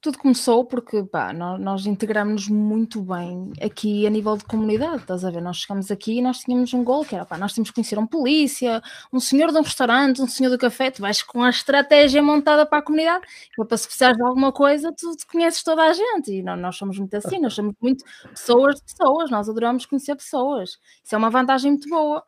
tudo 0.06 0.18
começou 0.18 0.64
porque 0.64 1.02
pá, 1.02 1.32
nós, 1.32 1.60
nós 1.60 1.84
integramos-nos 1.84 2.48
muito 2.48 3.02
bem 3.02 3.50
aqui 3.60 4.06
a 4.06 4.10
nível 4.10 4.36
de 4.36 4.44
comunidade, 4.44 4.98
estás 4.98 5.24
a 5.24 5.32
ver? 5.32 5.42
Nós 5.42 5.56
chegamos 5.56 5.90
aqui 5.90 6.18
e 6.18 6.22
nós 6.22 6.38
tínhamos 6.38 6.72
um 6.72 6.84
gol 6.84 7.04
que 7.04 7.16
era 7.16 7.24
pá, 7.24 7.36
nós 7.36 7.52
temos 7.52 7.70
que 7.70 7.74
conhecer 7.74 7.98
um 7.98 8.06
polícia, 8.06 8.80
um 9.12 9.18
senhor 9.18 9.50
de 9.50 9.58
um 9.58 9.62
restaurante, 9.62 10.22
um 10.22 10.28
senhor 10.28 10.50
do 10.50 10.58
café, 10.58 10.92
tu 10.92 11.02
vais 11.02 11.24
com 11.24 11.42
a 11.42 11.50
estratégia 11.50 12.22
montada 12.22 12.64
para 12.64 12.78
a 12.78 12.82
comunidade, 12.82 13.26
que 13.52 13.64
para 13.64 13.76
se 13.76 13.86
precisares 13.86 14.16
de 14.16 14.22
alguma 14.22 14.52
coisa, 14.52 14.92
tu, 14.96 15.16
tu 15.16 15.26
conheces 15.26 15.64
toda 15.64 15.82
a 15.82 15.92
gente 15.92 16.34
e 16.34 16.40
nós, 16.40 16.60
nós 16.60 16.76
somos 16.76 16.96
muito 17.00 17.16
assim, 17.16 17.40
nós 17.40 17.54
somos 17.54 17.74
muito 17.82 18.04
pessoas 18.30 18.76
de 18.76 18.82
pessoas, 18.82 19.28
nós 19.28 19.48
adoramos 19.48 19.86
conhecer 19.86 20.14
pessoas, 20.14 20.78
isso 21.02 21.16
é 21.16 21.18
uma 21.18 21.30
vantagem 21.30 21.72
muito 21.72 21.88
boa. 21.88 22.22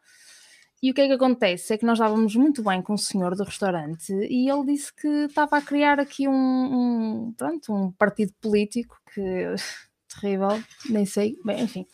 E 0.83 0.91
o 0.91 0.95
que 0.95 1.01
é 1.01 1.07
que 1.09 1.13
acontece? 1.13 1.75
É 1.75 1.79
que 1.79 1.85
nós 1.85 1.99
dávamos 1.99 2.37
muito 2.37 2.63
bem 2.63 2.81
com 2.81 2.95
o 2.95 2.99
senhor 2.99 3.35
do 3.35 3.43
restaurante 3.43 4.13
e 4.13 4.49
ele 4.49 4.65
disse 4.67 4.95
que 4.95 5.09
estava 5.25 5.57
a 5.57 5.63
criar 5.63 5.99
aqui 5.99 6.29
um, 6.29 6.33
um, 6.33 7.33
pronto, 7.37 7.75
um 7.75 7.91
partido 7.93 8.33
político 8.41 8.97
que 9.13 9.55
terrível, 10.09 10.63
nem 10.89 11.05
sei, 11.05 11.37
bem, 11.45 11.63
enfim. 11.63 11.87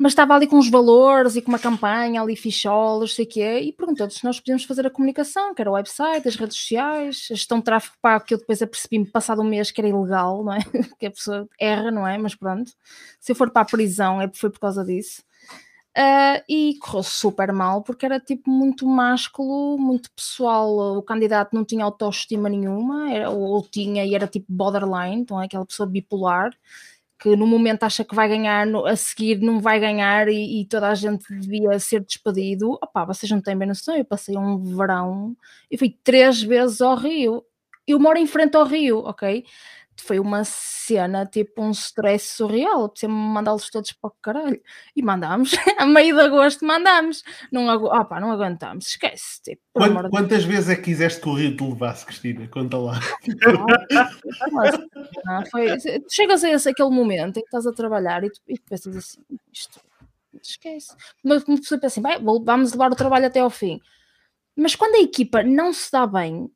Mas 0.00 0.12
estava 0.12 0.32
ali 0.32 0.46
com 0.46 0.58
os 0.58 0.70
valores 0.70 1.34
e 1.34 1.42
com 1.42 1.48
uma 1.48 1.58
campanha 1.58 2.22
ali, 2.22 2.36
ficholas, 2.36 3.14
sei 3.16 3.24
o 3.24 3.28
quê, 3.28 3.58
e 3.62 3.72
perguntou-nos 3.72 4.14
se 4.14 4.24
nós 4.24 4.38
podíamos 4.38 4.62
fazer 4.62 4.86
a 4.86 4.90
comunicação, 4.90 5.52
que 5.52 5.60
era 5.60 5.68
o 5.68 5.74
website, 5.74 6.28
as 6.28 6.36
redes 6.36 6.56
sociais, 6.56 7.26
a 7.32 7.34
gestão 7.34 7.58
de 7.58 7.64
tráfego 7.64 7.96
pago, 8.00 8.24
que 8.24 8.32
eu 8.32 8.38
depois 8.38 8.62
apercebi-me 8.62 9.10
passado 9.10 9.42
um 9.42 9.44
mês 9.44 9.72
que 9.72 9.80
era 9.80 9.88
ilegal, 9.88 10.44
não 10.44 10.52
é? 10.52 10.58
Que 11.00 11.06
a 11.06 11.10
pessoa 11.10 11.48
erra, 11.58 11.90
não 11.90 12.06
é? 12.06 12.16
Mas 12.16 12.36
pronto, 12.36 12.70
se 13.18 13.32
eu 13.32 13.36
for 13.36 13.50
para 13.50 13.62
a 13.62 13.64
prisão 13.64 14.22
é 14.22 14.30
foi 14.32 14.50
por 14.50 14.60
causa 14.60 14.84
disso. 14.84 15.20
Uh, 15.98 16.38
e 16.48 16.78
correu 16.78 17.02
super 17.02 17.52
mal 17.52 17.82
porque 17.82 18.06
era 18.06 18.20
tipo 18.20 18.48
muito 18.48 18.86
másculo, 18.86 19.76
muito 19.78 20.08
pessoal. 20.12 20.96
O 20.96 21.02
candidato 21.02 21.52
não 21.54 21.64
tinha 21.64 21.84
autoestima 21.84 22.48
nenhuma, 22.48 23.10
era, 23.12 23.30
ou, 23.30 23.60
tinha 23.68 24.04
e 24.06 24.14
era 24.14 24.28
tipo 24.28 24.46
borderline, 24.48 25.16
então 25.22 25.42
é 25.42 25.46
aquela 25.46 25.66
pessoa 25.66 25.88
bipolar 25.88 26.52
que 27.20 27.34
no 27.36 27.46
momento 27.46 27.82
acha 27.84 28.04
que 28.04 28.14
vai 28.14 28.28
ganhar, 28.28 28.66
no- 28.66 28.86
a 28.86 28.94
seguir 28.96 29.40
não 29.40 29.60
vai 29.60 29.80
ganhar 29.80 30.28
e, 30.28 30.60
e 30.62 30.66
toda 30.66 30.88
a 30.88 30.94
gente 30.94 31.24
devia 31.40 31.78
ser 31.80 32.00
despedido. 32.04 32.72
Opá, 32.82 33.04
vocês 33.04 33.30
não 33.32 33.40
têm 33.40 33.56
bem 33.58 33.66
noção, 33.68 33.96
eu 33.96 34.04
passei 34.04 34.36
um 34.36 34.62
verão 34.76 35.36
e 35.70 35.76
fui 35.78 35.96
três 36.04 36.42
vezes 36.42 36.80
ao 36.80 36.96
Rio. 36.96 37.44
Eu 37.86 37.98
moro 37.98 38.18
em 38.18 38.26
frente 38.26 38.56
ao 38.56 38.64
Rio, 38.66 38.98
ok? 39.00 39.44
Foi 40.00 40.18
uma 40.20 40.42
cena, 40.44 41.26
tipo 41.26 41.60
um 41.62 41.70
stress 41.72 42.36
surreal, 42.36 42.88
precisava 42.88 43.12
mandá-los 43.18 43.68
todos 43.68 43.92
para 43.92 44.08
o 44.08 44.14
caralho. 44.22 44.62
E 44.94 45.02
mandámos, 45.02 45.52
a 45.78 45.84
meio 45.86 46.14
de 46.14 46.22
agosto 46.22 46.64
mandámos. 46.64 47.22
Não, 47.52 47.68
agu 47.68 47.86
opa, 47.86 48.20
não 48.20 48.30
aguentámos, 48.30 48.86
esquece. 48.88 49.42
Tipo, 49.42 49.60
por 49.72 49.82
Quant- 49.82 49.90
amor 49.90 50.04
de 50.04 50.10
quantas 50.10 50.44
vezes 50.44 50.70
é 50.70 50.76
que 50.76 50.82
quiseste 50.82 51.20
que 51.20 51.28
o 51.28 51.34
Rio 51.34 51.56
te 51.56 51.62
levasse, 51.64 52.06
Cristina? 52.06 52.46
Conta 52.48 52.78
lá. 52.78 53.00
Não, 55.24 55.44
foi, 55.50 55.68
chegas 56.10 56.44
a 56.44 56.50
esse, 56.50 56.68
aquele 56.68 56.90
momento 56.90 57.38
em 57.38 57.40
que 57.40 57.46
estás 57.48 57.66
a 57.66 57.72
trabalhar 57.72 58.24
e 58.24 58.30
tu, 58.30 58.40
e 58.48 58.56
tu 58.58 58.64
pensas 58.68 58.96
assim, 58.96 59.20
isto 59.52 59.80
esquece. 60.42 60.94
Mas 61.24 61.42
uma 61.44 61.56
pessoa 61.58 61.80
pensa 61.80 62.00
assim, 62.00 62.02
"Bem, 62.02 62.22
vou- 62.22 62.42
vamos 62.44 62.72
levar 62.72 62.92
o 62.92 62.96
trabalho 62.96 63.26
até 63.26 63.40
ao 63.40 63.50
fim. 63.50 63.80
Mas 64.56 64.74
quando 64.74 64.94
a 64.96 65.00
equipa 65.00 65.42
não 65.42 65.72
se 65.72 65.90
dá 65.90 66.06
bem, 66.06 66.50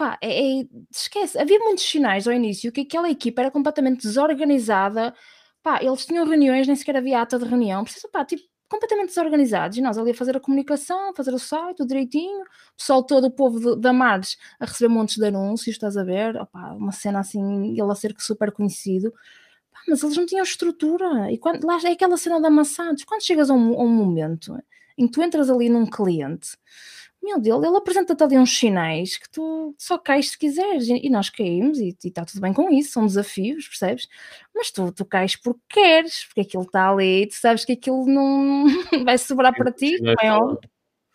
pá, 0.00 0.18
é, 0.22 0.60
é- 0.62 0.66
esquece. 0.90 1.38
Havia 1.38 1.58
muitos 1.58 1.84
sinais 1.84 2.26
ao 2.26 2.32
início 2.32 2.72
que 2.72 2.80
aquela 2.82 3.10
equipa 3.10 3.42
era 3.42 3.50
completamente 3.50 4.00
desorganizada. 4.02 5.14
Pá, 5.62 5.78
eles 5.82 6.06
tinham 6.06 6.24
reuniões, 6.26 6.66
nem 6.66 6.74
sequer 6.74 6.96
havia 6.96 7.20
ata 7.20 7.38
de 7.38 7.44
reunião. 7.44 7.84
Precisa, 7.84 8.08
pá, 8.08 8.24
tipo, 8.24 8.42
completamente 8.66 9.08
desorganizados. 9.08 9.76
E 9.76 9.82
nós 9.82 9.98
ali 9.98 10.12
a 10.12 10.14
fazer 10.14 10.36
a 10.38 10.40
comunicação, 10.40 11.10
a 11.10 11.14
fazer 11.14 11.34
o 11.34 11.38
site, 11.38 11.76
tudo 11.76 11.88
direitinho. 11.88 12.40
O 12.42 12.76
pessoal 12.78 13.02
todo, 13.04 13.26
o 13.26 13.30
povo 13.30 13.76
da 13.76 13.92
Mares, 13.92 14.38
a 14.58 14.64
receber 14.64 14.88
montes 14.88 15.18
de 15.18 15.26
anúncios, 15.26 15.76
estás 15.76 15.96
a 15.98 16.02
ver? 16.04 16.34
Opá, 16.36 16.72
uma 16.72 16.92
cena 16.92 17.20
assim, 17.20 17.72
ele 17.72 17.92
a 17.92 17.94
ser 17.94 18.14
super 18.18 18.52
conhecido. 18.52 19.12
Pá, 19.70 19.80
mas 19.88 20.02
eles 20.02 20.16
não 20.16 20.24
tinham 20.24 20.42
estrutura. 20.42 21.30
E 21.30 21.36
quando, 21.38 21.62
lá 21.66 21.78
é 21.84 21.92
aquela 21.92 22.16
cena 22.16 22.40
de 22.40 22.46
amassados. 22.46 23.04
Quando 23.04 23.22
chegas 23.22 23.50
a 23.50 23.54
um, 23.54 23.78
a 23.78 23.84
um 23.84 23.88
momento 23.88 24.56
em 24.96 25.06
que 25.06 25.12
tu 25.12 25.22
entras 25.22 25.50
ali 25.50 25.68
num 25.68 25.84
cliente, 25.86 26.56
meu 27.22 27.38
Deus, 27.38 27.62
ele 27.62 27.76
apresenta-te 27.76 28.22
ali 28.22 28.38
uns 28.38 28.56
sinais 28.56 29.16
que 29.18 29.28
tu 29.30 29.74
só 29.78 29.98
cais 29.98 30.30
se 30.30 30.38
quiseres. 30.38 30.88
E, 30.88 31.06
e 31.06 31.10
nós 31.10 31.28
caímos 31.30 31.78
e 31.78 31.96
está 32.02 32.24
tudo 32.24 32.40
bem 32.40 32.52
com 32.52 32.70
isso, 32.70 32.92
são 32.92 33.06
desafios, 33.06 33.68
percebes? 33.68 34.08
Mas 34.54 34.70
tu, 34.70 34.90
tu 34.92 35.04
cais 35.04 35.36
porque 35.36 35.60
queres, 35.68 36.24
porque 36.24 36.40
aquilo 36.40 36.62
está 36.62 36.90
ali, 36.90 37.26
tu 37.26 37.34
sabes 37.34 37.64
que 37.64 37.72
aquilo 37.72 38.06
não 38.06 38.64
vai 39.04 39.18
sobrar 39.18 39.54
para 39.54 39.72
ti, 39.72 39.96
é 40.22 40.32
óbvio. 40.32 40.60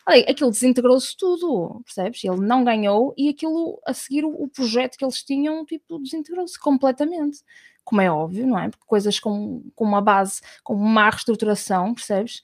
Olha, 0.08 0.24
aquilo 0.30 0.52
desintegrou-se 0.52 1.18
tudo, 1.18 1.82
percebes? 1.84 2.24
Ele 2.24 2.40
não 2.40 2.64
ganhou 2.64 3.14
e 3.18 3.30
aquilo, 3.30 3.82
a 3.86 3.94
seguir, 3.94 4.24
o, 4.24 4.30
o 4.30 4.48
projeto 4.48 4.98
que 4.98 5.04
eles 5.04 5.24
tinham, 5.24 5.66
tipo, 5.66 5.98
desintegrou-se 6.00 6.60
completamente. 6.60 7.40
Como 7.84 8.02
é 8.02 8.12
óbvio, 8.12 8.46
não 8.46 8.60
é? 8.60 8.70
Porque 8.70 8.86
coisas 8.86 9.20
com, 9.20 9.64
com 9.74 9.84
uma 9.84 10.02
base, 10.02 10.42
com 10.64 10.76
uma 10.76 11.10
reestruturação, 11.10 11.96
percebes? 11.96 12.42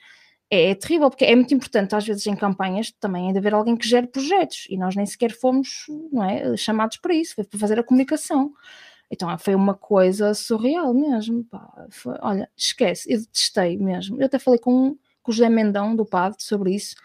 É, 0.52 0.72
é 0.72 0.76
terrível, 0.76 1.10
porque 1.10 1.26
é 1.26 1.36
muito 1.36 1.54
importante, 1.54 1.96
às 1.96 2.06
vezes, 2.06 2.28
em 2.28 2.36
campanhas, 2.36 2.92
também 3.00 3.30
é 3.30 3.32
de 3.32 3.38
haver 3.40 3.54
alguém 3.54 3.78
que 3.78 3.88
gere 3.88 4.08
projetos 4.08 4.68
e 4.70 4.78
nós 4.78 4.96
nem 4.96 5.06
sequer 5.06 5.32
fomos 5.32 5.86
não 6.12 6.24
é, 6.24 6.58
chamados 6.58 6.98
para 6.98 7.14
isso, 7.16 7.36
foi 7.36 7.46
para 7.46 7.60
fazer 7.60 7.80
a 7.80 7.84
comunicação. 7.84 8.54
Então 9.12 9.38
foi 9.40 9.56
uma 9.56 9.76
coisa 9.76 10.34
surreal 10.34 10.94
mesmo. 10.94 11.46
pá. 11.46 11.88
Foi- 11.92 12.18
olha, 12.22 12.50
esquece, 12.58 13.12
eu 13.14 13.20
detestei 13.22 13.78
mesmo. 13.78 14.20
Eu 14.22 14.26
até 14.28 14.40
falei 14.40 14.60
com, 14.60 14.98
com 15.24 15.32
o 15.32 15.34
José 15.36 15.50
Mendão 15.50 15.96
do 15.96 16.06
PAD 16.06 16.36
sobre 16.44 16.76
isso 16.76 16.96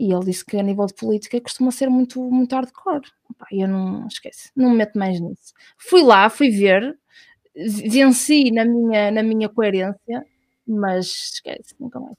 e 0.00 0.12
ele 0.12 0.24
disse 0.26 0.44
que 0.44 0.56
a 0.58 0.62
nível 0.62 0.86
de 0.86 0.94
política 0.94 1.40
costuma 1.40 1.70
ser 1.72 1.88
muito, 1.90 2.22
muito 2.30 2.54
hardcore. 2.54 3.10
Pá, 3.38 3.46
eu 3.52 3.68
não 3.68 4.06
esquece, 4.06 4.50
não 4.56 4.70
me 4.70 4.76
meto 4.78 4.98
mais 4.98 5.20
nisso. 5.20 5.52
Fui 5.78 6.02
lá, 6.02 6.30
fui 6.30 6.50
ver, 6.50 6.98
venci 7.56 8.50
na 8.52 8.64
minha, 8.64 9.10
na 9.12 9.22
minha 9.22 9.48
coerência, 9.48 10.26
mas 10.66 11.06
esquece, 11.34 11.74
nunca 11.80 12.00
mais. 12.00 12.16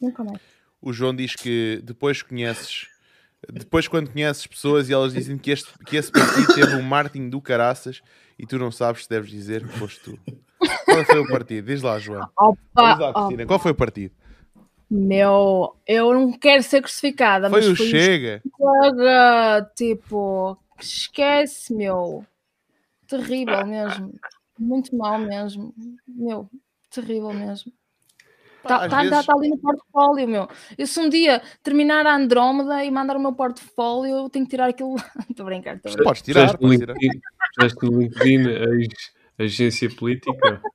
Nunca 0.00 0.24
mais. 0.24 0.40
O 0.80 0.92
João 0.92 1.14
diz 1.14 1.34
que 1.34 1.80
depois 1.82 2.22
conheces, 2.22 2.88
depois 3.50 3.88
quando 3.88 4.10
conheces 4.10 4.46
pessoas 4.46 4.88
e 4.88 4.92
elas 4.92 5.14
dizem 5.14 5.38
que, 5.38 5.50
este, 5.50 5.72
que 5.86 5.96
esse 5.96 6.12
partido 6.12 6.54
teve 6.54 6.74
um 6.76 6.82
marketing 6.82 7.30
do 7.30 7.40
caraças 7.40 8.02
e 8.38 8.46
tu 8.46 8.58
não 8.58 8.70
sabes 8.70 9.04
se 9.04 9.08
deves 9.08 9.30
dizer 9.30 9.66
que 9.66 9.78
foste 9.78 10.00
tu. 10.00 10.18
Qual 10.84 11.04
foi 11.04 11.18
o 11.20 11.28
partido? 11.28 11.66
Diz 11.66 11.82
lá, 11.82 11.98
João. 11.98 12.28
Opa, 12.38 12.92
Diz 12.92 12.98
lá, 12.98 13.14
Cristina. 13.14 13.46
Qual 13.46 13.58
foi 13.58 13.72
o 13.72 13.74
partido? 13.74 14.14
Meu, 14.90 15.74
eu 15.86 16.12
não 16.12 16.32
quero 16.32 16.62
ser 16.62 16.82
crucificada, 16.82 17.48
Foi 17.48 17.60
mas 17.60 17.68
o 17.68 17.76
foi 17.76 17.86
Chega. 17.86 18.42
Chega, 18.56 19.70
tipo, 19.74 20.58
esquece, 20.78 21.74
meu. 21.74 22.24
Terrível 23.08 23.66
mesmo. 23.66 24.14
Muito 24.58 24.94
mal 24.96 25.18
mesmo. 25.18 25.74
Meu, 26.06 26.48
terrível 26.90 27.32
mesmo. 27.32 27.72
Está 28.64 28.78
tá, 28.80 28.88
tá, 28.88 29.02
vezes- 29.02 29.26
tá 29.26 29.34
ali 29.34 29.48
no 29.50 29.58
portfólio, 29.58 30.26
meu. 30.28 30.48
Eu 30.76 30.86
se 30.86 30.98
um 30.98 31.08
dia 31.08 31.42
terminar 31.62 32.06
a 32.06 32.16
Andrómeda 32.16 32.82
e 32.84 32.90
mandar 32.90 33.16
o 33.16 33.20
meu 33.20 33.32
portfólio, 33.34 34.16
eu 34.16 34.30
tenho 34.30 34.44
que 34.46 34.50
tirar 34.50 34.68
aquilo. 34.68 34.96
Estou 35.30 35.44
a 35.46 35.50
brincar, 35.50 35.76
estou 35.76 35.90
a 35.90 35.94
brincar. 35.94 36.04
Podes 36.04 36.22
tirar, 36.22 36.56
podes 36.58 36.78
tirar. 36.78 36.94
LinkedIn, 36.94 37.20
puseste 37.54 37.84
no 37.84 38.00
LinkedIn 38.00 38.40
a 39.38 39.42
agência 39.44 39.94
política. 39.94 40.62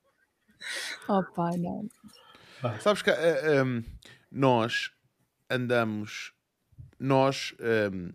Oh, 1.08 1.24
pai, 1.34 1.56
não. 1.56 1.88
Sabes 2.80 3.00
que 3.02 3.10
eh, 3.10 3.62
um, 3.64 3.82
nós 4.30 4.92
andamos. 5.48 6.32
Nós. 6.98 7.54
um, 7.92 8.12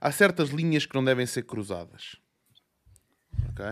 há 0.00 0.12
certas 0.12 0.50
linhas 0.50 0.86
que 0.86 0.94
não 0.94 1.04
devem 1.04 1.26
ser 1.26 1.42
cruzadas. 1.42 2.16
Ok? 3.50 3.64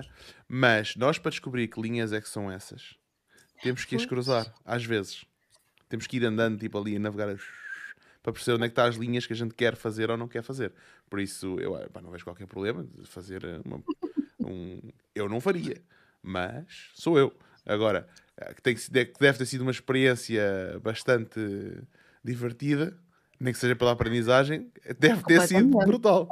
Mas 0.49 0.97
nós, 0.97 1.17
para 1.19 1.31
descobrir 1.31 1.69
que 1.69 1.81
linhas 1.81 2.13
é 2.13 2.21
que 2.21 2.29
são 2.29 2.51
essas, 2.51 2.97
temos 3.65 3.85
que 3.85 3.97
as 3.97 4.07
cruzar. 4.07 4.53
Às 4.65 4.85
vezes. 4.85 5.25
Temos 5.89 6.07
que 6.07 6.17
ir 6.17 6.25
andando 6.25 6.59
tipo 6.59 6.79
ali 6.79 6.97
a 6.97 6.99
navegar 6.99 7.37
para 8.23 8.33
perceber 8.33 8.57
onde 8.57 8.65
é 8.65 8.69
que 8.69 8.73
estão 8.73 8.87
as 8.87 8.97
linhas 8.97 9.27
que 9.27 9.33
a 9.33 9.37
gente 9.37 9.55
quer 9.55 9.77
fazer 9.77 10.11
ou 10.11 10.17
não 10.17 10.27
quer 10.27 10.43
fazer. 10.43 10.73
Por 11.11 11.21
isso, 11.21 11.59
eu 11.61 11.77
eh, 11.77 11.89
pá, 11.89 12.01
não 12.01 12.11
vejo 12.11 12.25
qualquer 12.25 12.47
problema 12.47 12.83
de 12.83 13.07
fazer 13.07 13.45
eh, 13.45 13.61
uma- 13.65 13.83
um. 14.41 14.81
Eu 15.15 15.29
não 15.29 15.41
faria, 15.41 15.77
mas 16.23 16.65
sou 16.95 17.19
eu. 17.19 17.33
Agora, 17.67 18.09
eh, 18.37 18.55
que, 18.55 18.63
tem 18.63 18.75
que, 18.75 18.91
deve 18.91 19.39
ter 19.39 19.47
sido 19.47 19.61
uma 19.61 19.71
experiência 19.71 20.43
bastante 20.83 21.39
divertida, 22.25 22.97
nem 23.39 23.53
que 23.53 23.59
seja 23.59 23.77
pela 23.77 23.93
aprendizagem, 23.93 24.71
deve 24.99 25.23
ter 25.25 25.43
sido 25.47 25.69
brutal. 25.69 26.27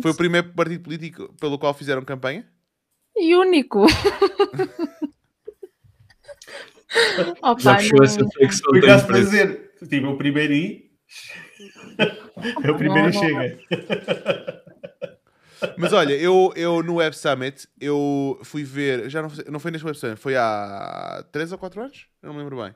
Foi 0.00 0.12
o 0.12 0.16
primeiro 0.16 0.52
partido 0.52 0.84
político 0.84 1.34
pelo 1.40 1.58
qual 1.58 1.74
fizeram 1.74 2.04
campanha? 2.04 2.46
E 3.16 3.34
único. 3.34 3.84
oh, 7.42 7.58
Já 7.58 7.76
puxou 7.76 8.02
essa 8.04 8.24
flexão 8.32 8.72
da 8.72 8.78
empresa. 8.96 9.12
dizer, 9.30 9.72
tipo, 9.88 10.08
o 10.08 10.16
primeiro 10.16 10.52
I. 10.52 10.90
é 12.64 12.70
o 12.70 12.76
primeiro 12.76 13.10
Não, 13.10 13.10
e 13.10 13.14
não. 13.14 13.20
chega. 13.20 14.62
Mas 15.78 15.92
olha, 15.92 16.12
eu, 16.14 16.52
eu 16.54 16.82
no 16.82 16.96
Web 16.96 17.16
Summit, 17.16 17.66
eu 17.80 18.38
fui 18.44 18.62
ver, 18.62 19.08
já 19.08 19.22
não, 19.22 19.30
foi- 19.30 19.44
não 19.50 19.58
foi 19.58 19.70
neste 19.70 19.86
Web 19.86 19.98
Summit, 19.98 20.20
foi 20.20 20.36
há 20.36 21.24
3 21.32 21.50
ou 21.52 21.58
4 21.58 21.80
anos? 21.80 22.06
Eu 22.22 22.28
não 22.28 22.34
me 22.34 22.40
lembro 22.42 22.62
bem. 22.62 22.74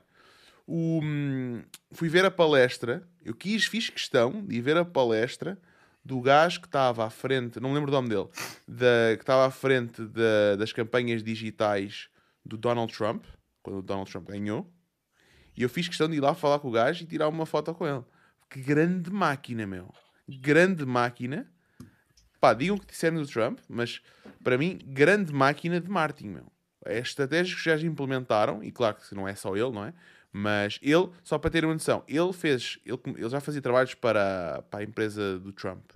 O, 0.65 0.99
hum, 1.03 1.61
fui 1.91 2.09
ver 2.09 2.25
a 2.25 2.31
palestra, 2.31 3.03
eu 3.23 3.35
quis, 3.35 3.65
fiz 3.65 3.89
questão 3.89 4.43
de 4.45 4.55
ir 4.55 4.61
ver 4.61 4.77
a 4.77 4.85
palestra 4.85 5.57
do 6.03 6.19
gajo 6.21 6.59
que 6.59 6.67
estava 6.67 7.05
à 7.05 7.09
frente, 7.11 7.59
não 7.59 7.69
me 7.69 7.75
lembro 7.75 7.91
o 7.91 7.93
nome 7.93 8.09
dele, 8.09 8.27
da, 8.67 9.15
que 9.15 9.21
estava 9.21 9.45
à 9.45 9.51
frente 9.51 10.01
da- 10.03 10.55
das 10.57 10.73
campanhas 10.73 11.23
digitais 11.23 12.07
do 12.43 12.57
Donald 12.57 12.91
Trump, 12.91 13.23
quando 13.61 13.79
o 13.79 13.81
Donald 13.81 14.09
Trump 14.11 14.27
ganhou, 14.27 14.71
e 15.55 15.63
eu 15.63 15.69
fiz 15.69 15.87
questão 15.87 16.09
de 16.09 16.17
ir 16.17 16.19
lá 16.19 16.33
falar 16.33 16.59
com 16.59 16.69
o 16.69 16.71
gajo 16.71 17.03
e 17.03 17.07
tirar 17.07 17.27
uma 17.27 17.45
foto 17.45 17.73
com 17.73 17.85
ele. 17.85 18.03
Que 18.49 18.61
grande 18.61 19.11
máquina, 19.11 19.67
meu. 19.67 19.93
Grande 20.27 20.85
máquina. 20.85 21.49
Pá, 22.39 22.53
digam 22.53 22.75
o 22.75 22.79
que 22.79 22.87
disserem 22.87 23.19
do 23.19 23.27
Trump, 23.27 23.59
mas 23.69 24.01
para 24.43 24.57
mim, 24.57 24.79
grande 24.83 25.33
máquina 25.33 25.79
de 25.79 25.89
marketing, 25.89 26.29
meu. 26.29 26.51
É 26.85 26.97
estratégias 26.97 27.55
que 27.55 27.63
já 27.63 27.77
implementaram, 27.85 28.63
e 28.63 28.71
claro 28.71 28.95
que 28.95 29.13
não 29.13 29.27
é 29.27 29.35
só 29.35 29.55
ele, 29.55 29.71
não 29.71 29.85
é? 29.85 29.93
Mas 30.33 30.79
ele, 30.81 31.09
só 31.23 31.37
para 31.37 31.51
terem 31.51 31.67
uma 31.67 31.75
noção, 31.75 32.03
ele 32.07 32.33
fez, 32.33 32.79
ele, 32.85 32.97
ele 33.17 33.29
já 33.29 33.39
fazia 33.39 33.61
trabalhos 33.61 33.93
para, 33.93 34.63
para 34.69 34.79
a 34.79 34.83
empresa 34.83 35.37
do 35.37 35.51
Trump. 35.51 35.91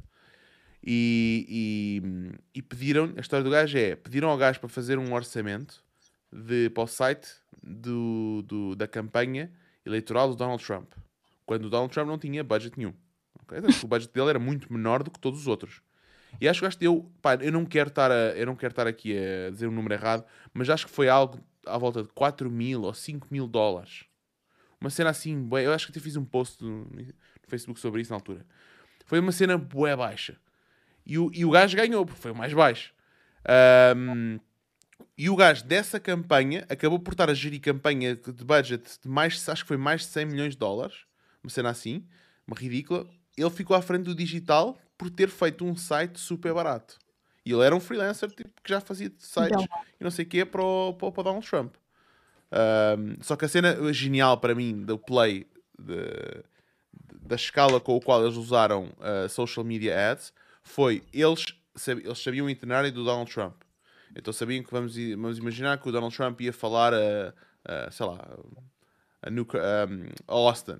E, 0.83 1.47
e, 1.49 2.59
e 2.59 2.61
pediram, 2.61 3.11
a 3.17 3.21
história 3.21 3.43
do 3.43 3.49
gajo 3.49 3.75
é, 3.77 3.95
pediram 3.95 4.29
ao 4.29 4.37
gajo 4.37 4.59
para 4.59 4.69
fazer 4.69 4.99
um 4.99 5.13
orçamento 5.13 5.83
de, 6.31 6.69
para 6.69 6.83
o 6.83 6.87
site 6.87 7.27
do, 7.61 8.43
do- 8.47 8.75
da 8.75 8.87
campanha 8.87 9.51
eleitoral 9.85 10.29
do 10.29 10.35
Donald 10.35 10.63
Trump. 10.63 10.91
Quando 11.45 11.65
o 11.65 11.69
Donald 11.69 11.91
Trump 11.93 12.07
não 12.07 12.17
tinha 12.17 12.43
budget 12.43 12.77
nenhum. 12.77 12.93
ok? 13.41 13.57
Então, 13.59 13.69
O 13.83 13.87
budget 13.87 14.11
dele 14.13 14.29
era 14.29 14.39
muito 14.39 14.71
menor 14.71 15.03
do 15.03 15.11
que 15.11 15.19
todos 15.19 15.39
os 15.41 15.47
outros. 15.47 15.81
E 16.41 16.49
acho 16.49 16.59
que 16.59 16.65
o 16.65 16.67
gajo 16.67 16.77
deu, 16.79 17.11
pá, 17.21 17.35
eu 17.35 17.51
não 17.51 17.65
quero 17.65 17.89
estar, 17.89 18.11
a, 18.11 18.35
eu 18.35 18.45
não 18.45 18.55
quero 18.55 18.71
estar 18.71 18.87
aqui 18.87 19.15
a 19.17 19.51
dizer 19.51 19.67
um 19.67 19.71
número 19.71 19.93
errado, 19.93 20.25
mas 20.53 20.69
acho 20.69 20.85
que 20.87 20.91
foi 20.91 21.07
algo 21.07 21.39
à 21.65 21.77
volta 21.77 22.03
de 22.03 22.09
4 22.09 22.49
mil 22.51 22.81
ou 22.81 22.93
5 22.93 23.27
mil 23.31 23.47
dólares. 23.47 24.05
Uma 24.81 24.89
cena 24.89 25.11
assim, 25.11 25.47
eu 25.63 25.71
acho 25.73 25.85
que 25.87 25.91
até 25.93 25.99
fiz 26.01 26.15
um 26.17 26.25
post 26.25 26.61
no, 26.63 26.85
no 26.85 27.05
Facebook 27.47 27.79
sobre 27.79 28.01
isso 28.01 28.11
na 28.11 28.17
altura. 28.17 28.45
Foi 29.05 29.19
uma 29.19 29.31
cena 29.31 29.57
bué 29.57 29.95
baixa. 29.95 30.35
E 31.05 31.17
o, 31.17 31.31
e 31.33 31.45
o 31.45 31.51
gajo 31.51 31.77
ganhou, 31.77 32.05
porque 32.05 32.19
foi 32.21 32.31
o 32.31 32.35
mais 32.35 32.51
baixo. 32.53 32.93
Ahm, 33.47 34.39
e 35.17 35.29
o 35.29 35.35
gajo 35.35 35.63
dessa 35.65 35.99
campanha 35.99 36.65
acabou 36.69 36.99
por 36.99 37.13
estar 37.13 37.29
a 37.29 37.33
gerir 37.33 37.61
campanha 37.61 38.15
de 38.15 38.43
budget 38.43 38.99
de 39.01 39.07
mais, 39.09 39.47
acho 39.47 39.63
que 39.63 39.67
foi 39.67 39.77
mais 39.77 40.01
de 40.01 40.07
100 40.07 40.25
milhões 40.25 40.51
de 40.53 40.57
dólares. 40.57 41.05
Uma 41.43 41.49
cena 41.49 41.69
assim, 41.69 42.05
uma 42.47 42.55
ridícula. 42.57 43.07
Ele 43.37 43.49
ficou 43.49 43.75
à 43.75 43.81
frente 43.81 44.03
do 44.03 44.15
digital 44.15 44.77
por 44.97 45.09
ter 45.09 45.29
feito 45.29 45.65
um 45.65 45.75
site 45.75 46.19
super 46.19 46.53
barato. 46.53 46.97
E 47.45 47.51
ele 47.51 47.61
era 47.63 47.75
um 47.75 47.79
freelancer 47.79 48.29
tipo, 48.31 48.49
que 48.63 48.69
já 48.69 48.81
fazia 48.81 49.11
sites 49.17 49.51
Então. 49.51 49.67
e 49.99 50.03
não 50.03 50.09
sei 50.11 50.25
o 50.25 50.27
quê 50.27 50.43
para 50.45 50.63
o, 50.63 50.93
para 50.93 51.07
o- 51.19 51.23
Donald 51.23 51.47
Trump. 51.47 51.75
Ahm, 52.51 53.17
só 53.21 53.35
que 53.35 53.45
a 53.45 53.47
cena 53.47 53.93
genial 53.93 54.37
para 54.39 54.55
mim 54.55 54.83
do 54.83 54.97
play 54.97 55.45
de- 55.77 56.43
da 57.21 57.35
escala 57.35 57.79
com 57.79 57.97
a 57.97 58.01
qual 58.01 58.23
eles 58.23 58.37
usaram 58.37 58.91
uh, 58.99 59.27
social 59.29 59.63
media 59.65 60.11
ads 60.11 60.31
foi 60.63 61.03
eles, 61.13 61.45
eles 61.87 62.19
sabiam 62.19 62.45
o 62.45 62.49
itinerário 62.49 62.91
do 62.91 63.03
Donald 63.03 63.31
Trump. 63.31 63.55
Então 64.15 64.31
sabiam 64.33 64.63
que 64.63 64.71
vamos, 64.71 64.95
vamos 64.95 65.37
imaginar 65.37 65.77
que 65.77 65.89
o 65.89 65.91
Donald 65.91 66.15
Trump 66.15 66.39
ia 66.41 66.53
falar 66.53 66.93
a, 66.93 67.33
a, 67.65 67.91
sei 67.91 68.05
lá, 68.05 68.37
a, 69.21 69.27
a 69.27 70.33
Austin. 70.33 70.79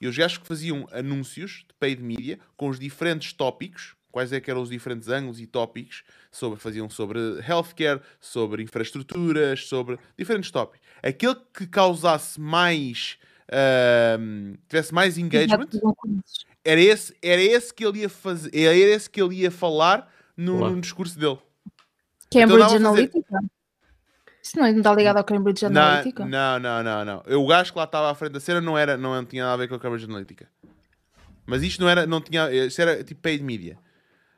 E 0.00 0.06
os 0.06 0.16
gajos 0.16 0.38
que 0.38 0.46
faziam 0.46 0.88
anúncios 0.92 1.64
de 1.68 1.74
paid 1.78 2.02
media 2.02 2.38
com 2.56 2.68
os 2.68 2.78
diferentes 2.78 3.34
tópicos, 3.34 3.94
quais 4.10 4.32
é 4.32 4.40
que 4.40 4.50
eram 4.50 4.62
os 4.62 4.70
diferentes 4.70 5.08
ângulos 5.08 5.40
e 5.40 5.46
tópicos, 5.46 6.02
sobre, 6.32 6.58
faziam 6.58 6.88
sobre 6.88 7.18
healthcare, 7.46 8.00
sobre 8.18 8.62
infraestruturas, 8.62 9.66
sobre 9.66 9.98
diferentes 10.16 10.50
tópicos. 10.50 10.86
Aquele 11.02 11.36
que 11.52 11.66
causasse 11.66 12.40
mais, 12.40 13.18
tivesse 14.68 14.94
mais 14.94 15.18
engagement, 15.18 15.68
era 16.64 16.80
esse, 16.80 17.14
era 17.22 17.42
esse 17.42 17.72
que 17.72 17.84
ele 17.84 18.00
ia 18.00 18.08
fazer, 18.08 18.50
era 18.54 18.74
esse 18.74 19.08
que 19.08 19.20
ele 19.20 19.36
ia 19.36 19.50
falar 19.50 20.10
no, 20.34 20.70
no 20.70 20.80
discurso 20.80 21.18
dele. 21.18 21.38
Cambridge 22.32 22.54
Então 22.54 22.58
dava 22.58 22.64
a 22.64 22.68
fazer- 22.68 22.86
Analytica? 22.86 23.38
Isso 24.42 24.58
não 24.58 24.66
está 24.68 24.94
ligado 24.94 25.16
ao 25.18 25.24
Cambridge 25.24 25.68
Não, 25.68 25.82
Analytica? 25.82 26.24
não, 26.24 26.58
não, 26.58 26.82
não, 26.82 27.04
não. 27.04 27.22
Eu, 27.26 27.42
O 27.42 27.46
gajo 27.46 27.72
que 27.72 27.78
lá 27.78 27.84
estava 27.84 28.10
à 28.10 28.14
frente 28.14 28.32
da 28.32 28.40
cena 28.40 28.60
não, 28.60 28.76
era, 28.78 28.96
não 28.96 29.24
tinha 29.24 29.42
nada 29.44 29.54
a 29.54 29.56
ver 29.58 29.68
com 29.68 29.74
a 29.74 29.78
Cambridge 29.78 30.06
Analytica. 30.06 30.48
Mas 31.46 31.62
isto 31.62 31.80
não 31.80 31.88
era, 31.88 32.06
não 32.06 32.20
tinha, 32.20 32.50
isto 32.50 32.80
era 32.80 33.02
tipo 33.04 33.20
paid 33.20 33.42
media 33.42 33.78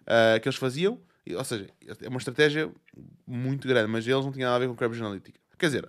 ah, 0.06 0.38
que 0.40 0.48
eles 0.48 0.58
faziam. 0.58 0.98
Ou 1.36 1.44
seja, 1.44 1.68
é 2.02 2.08
uma 2.08 2.18
estratégia 2.18 2.68
muito 3.26 3.68
grande, 3.68 3.86
mas 3.86 4.06
eles 4.06 4.24
não 4.24 4.32
tinham 4.32 4.50
nada 4.50 4.56
a 4.56 4.58
ver 4.58 4.66
com 4.66 4.74
a 4.74 4.76
Cambridge 4.76 5.04
Analytica. 5.04 5.38
Quer 5.56 5.66
dizer, 5.66 5.88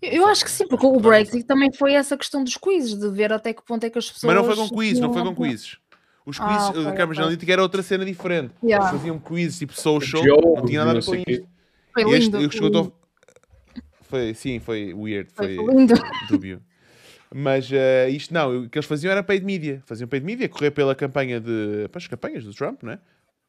Eu 0.00 0.26
acho 0.26 0.42
que 0.44 0.50
sim, 0.50 0.66
porque 0.66 0.86
o 0.86 0.98
Brexit 0.98 1.44
também 1.44 1.70
foi 1.72 1.92
essa 1.92 2.16
questão 2.16 2.42
dos 2.42 2.56
quizzes, 2.56 2.98
de 2.98 3.10
ver 3.10 3.32
até 3.34 3.52
que 3.52 3.62
ponto 3.62 3.84
é 3.84 3.90
que 3.90 3.98
as 3.98 4.10
pessoas. 4.10 4.32
mas 4.32 4.42
não 4.42 4.44
foi 4.54 4.56
com 4.68 4.74
quiz, 4.74 4.98
não 4.98 5.12
foi 5.12 5.22
com 5.22 5.34
quizzes. 5.34 5.76
Os 6.30 6.40
Ah, 6.40 6.46
quizzes 6.46 6.68
ok, 6.70 6.84
da 6.84 6.92
Cambridge 6.92 7.20
ok. 7.20 7.22
Analytica 7.24 7.52
era 7.52 7.62
outra 7.62 7.82
cena 7.82 8.04
diferente. 8.04 8.54
Yeah. 8.62 8.84
Eles 8.88 8.98
faziam 8.98 9.18
quizzes 9.18 9.58
tipo 9.58 9.72
social, 9.78 10.36
não 10.56 10.64
tinha 10.64 10.78
nada 10.84 10.90
a 10.98 11.00
ver 11.00 11.00
não 11.00 11.06
com 11.24 11.30
isto. 11.30 11.48
Foi 11.92 12.12
este- 12.16 12.36
lindo. 12.36 12.52
chegou 12.52 12.96
Foi, 14.02 14.34
sim, 14.34 14.58
foi 14.58 14.92
weird, 14.94 15.30
Foi 15.34 15.56
foi, 15.56 15.66
lindo. 15.74 15.94
dúbio. 16.28 16.60
Mas 17.32 17.70
eh, 17.72 18.10
isto 18.10 18.34
não, 18.34 18.64
o 18.64 18.68
que 18.68 18.76
eles 18.76 18.86
faziam 18.88 19.12
era 19.12 19.22
paid 19.22 19.44
media. 19.44 19.82
Faziam 19.86 20.08
paid 20.08 20.24
media, 20.26 20.48
correr 20.48 20.70
pela 20.72 20.94
campanha 20.96 21.40
de. 21.40 21.86
para 21.92 21.98
as 21.98 22.06
campanhas 22.08 22.42
do 22.44 22.52
Trump, 22.52 22.82
né? 22.82 22.98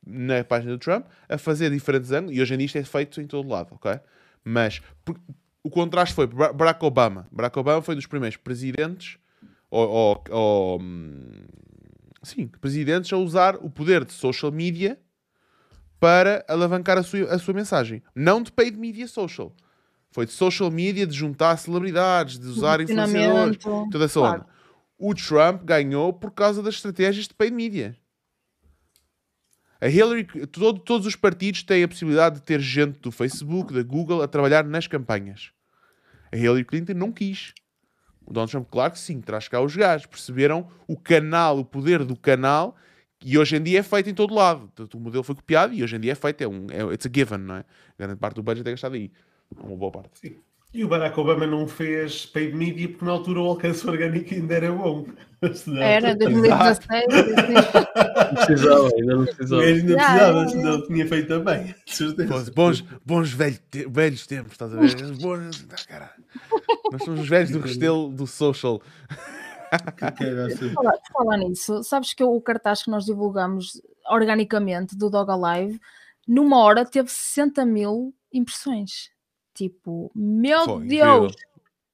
Na 0.06 0.44
página 0.44 0.72
do 0.72 0.78
Trump, 0.78 1.06
a 1.28 1.38
fazer 1.38 1.70
diferentes 1.72 2.12
ângulos. 2.12 2.36
E 2.38 2.42
hoje 2.42 2.54
em 2.54 2.58
dia 2.58 2.66
isto 2.66 2.78
é 2.78 2.84
feito 2.84 3.20
em 3.22 3.26
todo 3.28 3.48
lado, 3.50 3.70
ok? 3.74 4.00
Mas 4.44 4.82
por- 5.04 5.20
o 5.64 5.70
contraste 5.70 6.14
foi 6.14 6.28
Barack 6.28 6.84
Obama. 6.86 7.28
Barack 7.32 7.58
Obama 7.58 7.82
foi 7.82 7.96
dos 7.96 8.06
primeiros 8.06 8.38
presidentes, 8.38 9.18
ou, 9.70 9.88
ou- 9.90 10.24
ou, 10.30 10.82
hum, 10.82 11.32
sim, 12.24 12.48
presidentes 12.48 13.12
a 13.12 13.18
usar 13.18 13.56
o 13.58 13.70
poder 13.70 14.06
de 14.06 14.14
social 14.14 14.52
media 14.52 15.00
para 16.00 16.44
alavancar 16.48 16.98
a 16.98 17.04
sua, 17.04 17.26
a 17.34 17.38
sua 17.40 17.54
mensagem. 17.54 18.02
Não 18.16 18.42
de 18.42 18.52
paid 18.52 18.78
media 18.78 19.08
social. 19.08 19.56
Foi 20.12 20.26
de 20.26 20.32
social 20.32 20.70
media, 20.72 21.06
de 21.08 21.16
juntar 21.16 21.56
celebridades, 21.58 22.38
de 22.40 22.46
usar 22.48 22.82
influenciadores, 22.82 23.58
toda 23.92 24.06
essa 24.06 24.20
Claro. 24.20 24.42
onda. 24.42 24.48
O 24.98 25.14
Trump 25.16 25.64
ganhou 25.64 26.12
por 26.14 26.32
causa 26.32 26.62
das 26.62 26.76
estratégias 26.76 27.28
de 27.28 27.34
paid 27.34 27.54
media. 27.54 27.96
A 29.80 29.88
Hillary, 29.90 30.26
todo- 30.48 30.80
todos 30.80 31.08
os 31.08 31.16
partidos 31.16 31.64
têm 31.64 31.84
a 31.84 31.88
possibilidade 31.88 32.36
de 32.36 32.42
ter 32.44 32.60
gente 32.60 33.00
do 33.00 33.12
Facebook, 33.12 33.74
da 33.74 33.82
Google, 33.82 34.22
a 34.22 34.28
trabalhar 34.28 34.64
nas 34.64 34.86
campanhas. 34.86 35.52
A 36.32 36.38
Hillary 36.38 36.64
Clinton 36.66 36.94
não 36.94 37.12
quis. 37.12 37.54
O 38.26 38.34
Donald 38.34 38.52
Trump, 38.52 38.68
claro 38.70 38.94
que 38.94 39.00
sim, 39.00 39.20
traz 39.20 39.48
cá 39.48 39.62
os 39.62 39.76
gajos. 39.76 40.06
Perceberam 40.06 40.68
o 40.88 40.98
canal, 40.98 41.60
o 41.60 41.66
poder 41.66 42.04
do 42.06 42.16
canal, 42.16 42.76
e 43.24 43.38
hoje 43.38 43.56
em 43.56 43.64
dia 43.64 43.80
é 43.80 43.84
feito 43.84 44.10
em 44.10 44.14
todo 44.14 44.34
lado. 44.34 44.72
O 44.94 45.00
modelo 45.00 45.24
foi 45.24 45.36
copiado 45.36 45.74
e 45.74 45.84
hoje 45.84 45.96
em 45.96 46.00
dia 46.00 46.14
é 46.14 46.16
feito, 46.16 46.42
é 46.42 46.48
um, 46.48 46.68
é, 46.70 46.94
it's 46.94 47.06
a 47.06 47.10
given, 47.14 47.40
não 47.40 47.56
é? 47.56 47.66
Grande 47.98 48.16
parte 48.16 48.36
do 48.36 48.44
budget 48.44 48.68
é 48.68 48.72
gastado 48.72 48.96
aí. 48.96 49.12
Uma 49.58 49.76
boa 49.76 49.92
parte. 49.92 50.20
Sim. 50.20 50.36
E 50.74 50.86
o 50.86 50.88
Barack 50.88 51.20
Obama 51.20 51.46
não 51.46 51.68
fez 51.68 52.26
paid 52.26 52.56
media 52.56 52.88
porque 52.88 53.04
na 53.04 53.12
altura 53.12 53.42
o 53.42 53.48
alcance 53.48 53.86
orgânico 53.86 54.34
ainda 54.34 54.56
era 54.56 54.72
bom. 54.72 55.06
Era 55.82 56.16
2016. 56.16 56.80
assim. 56.80 56.88
Não 58.32 58.46
precisava, 58.46 58.90
ainda 58.96 59.16
não 59.16 59.26
precisava. 59.26 59.62
ainda 59.64 59.96
precisava, 59.96 60.48
senão 60.48 60.88
tinha 60.88 61.08
feito 61.08 61.28
também. 61.28 61.76
De 61.86 61.96
certeza. 61.96 62.52
Bons, 62.56 62.82
bons 63.06 63.34
velho 63.34 63.60
te- 63.70 63.86
velhos 63.90 64.26
tempos, 64.28 64.54
estás 64.54 64.74
a 64.74 64.80
ver? 64.80 65.18
Bons, 65.18 65.66
ah, 65.70 65.88
caralho. 65.88 66.24
Nós 66.92 67.04
somos 67.04 67.20
os 67.22 67.28
velhos 67.28 67.50
do 67.50 67.60
Restelo 67.60 68.10
do 68.10 68.26
social. 68.28 68.82
Assim. 69.72 70.70
Falar, 70.74 70.92
por 70.94 71.12
falar 71.14 71.38
nisso, 71.38 71.84
sabes 71.84 72.14
que 72.14 72.24
o 72.24 72.40
cartaz 72.40 72.84
que 72.84 72.92
nós 72.92 73.06
divulgamos 73.06 73.82
organicamente 74.10 74.96
do 74.96 75.10
Dog 75.10 75.32
Alive, 75.32 75.80
numa 76.28 76.60
hora 76.60 76.86
teve 76.86 77.10
60 77.10 77.66
mil 77.66 78.14
impressões. 78.32 79.10
Tipo, 79.62 80.12
meu 80.16 80.66
Pô, 80.66 80.80
Deus! 80.80 80.88
incrível. 80.90 81.30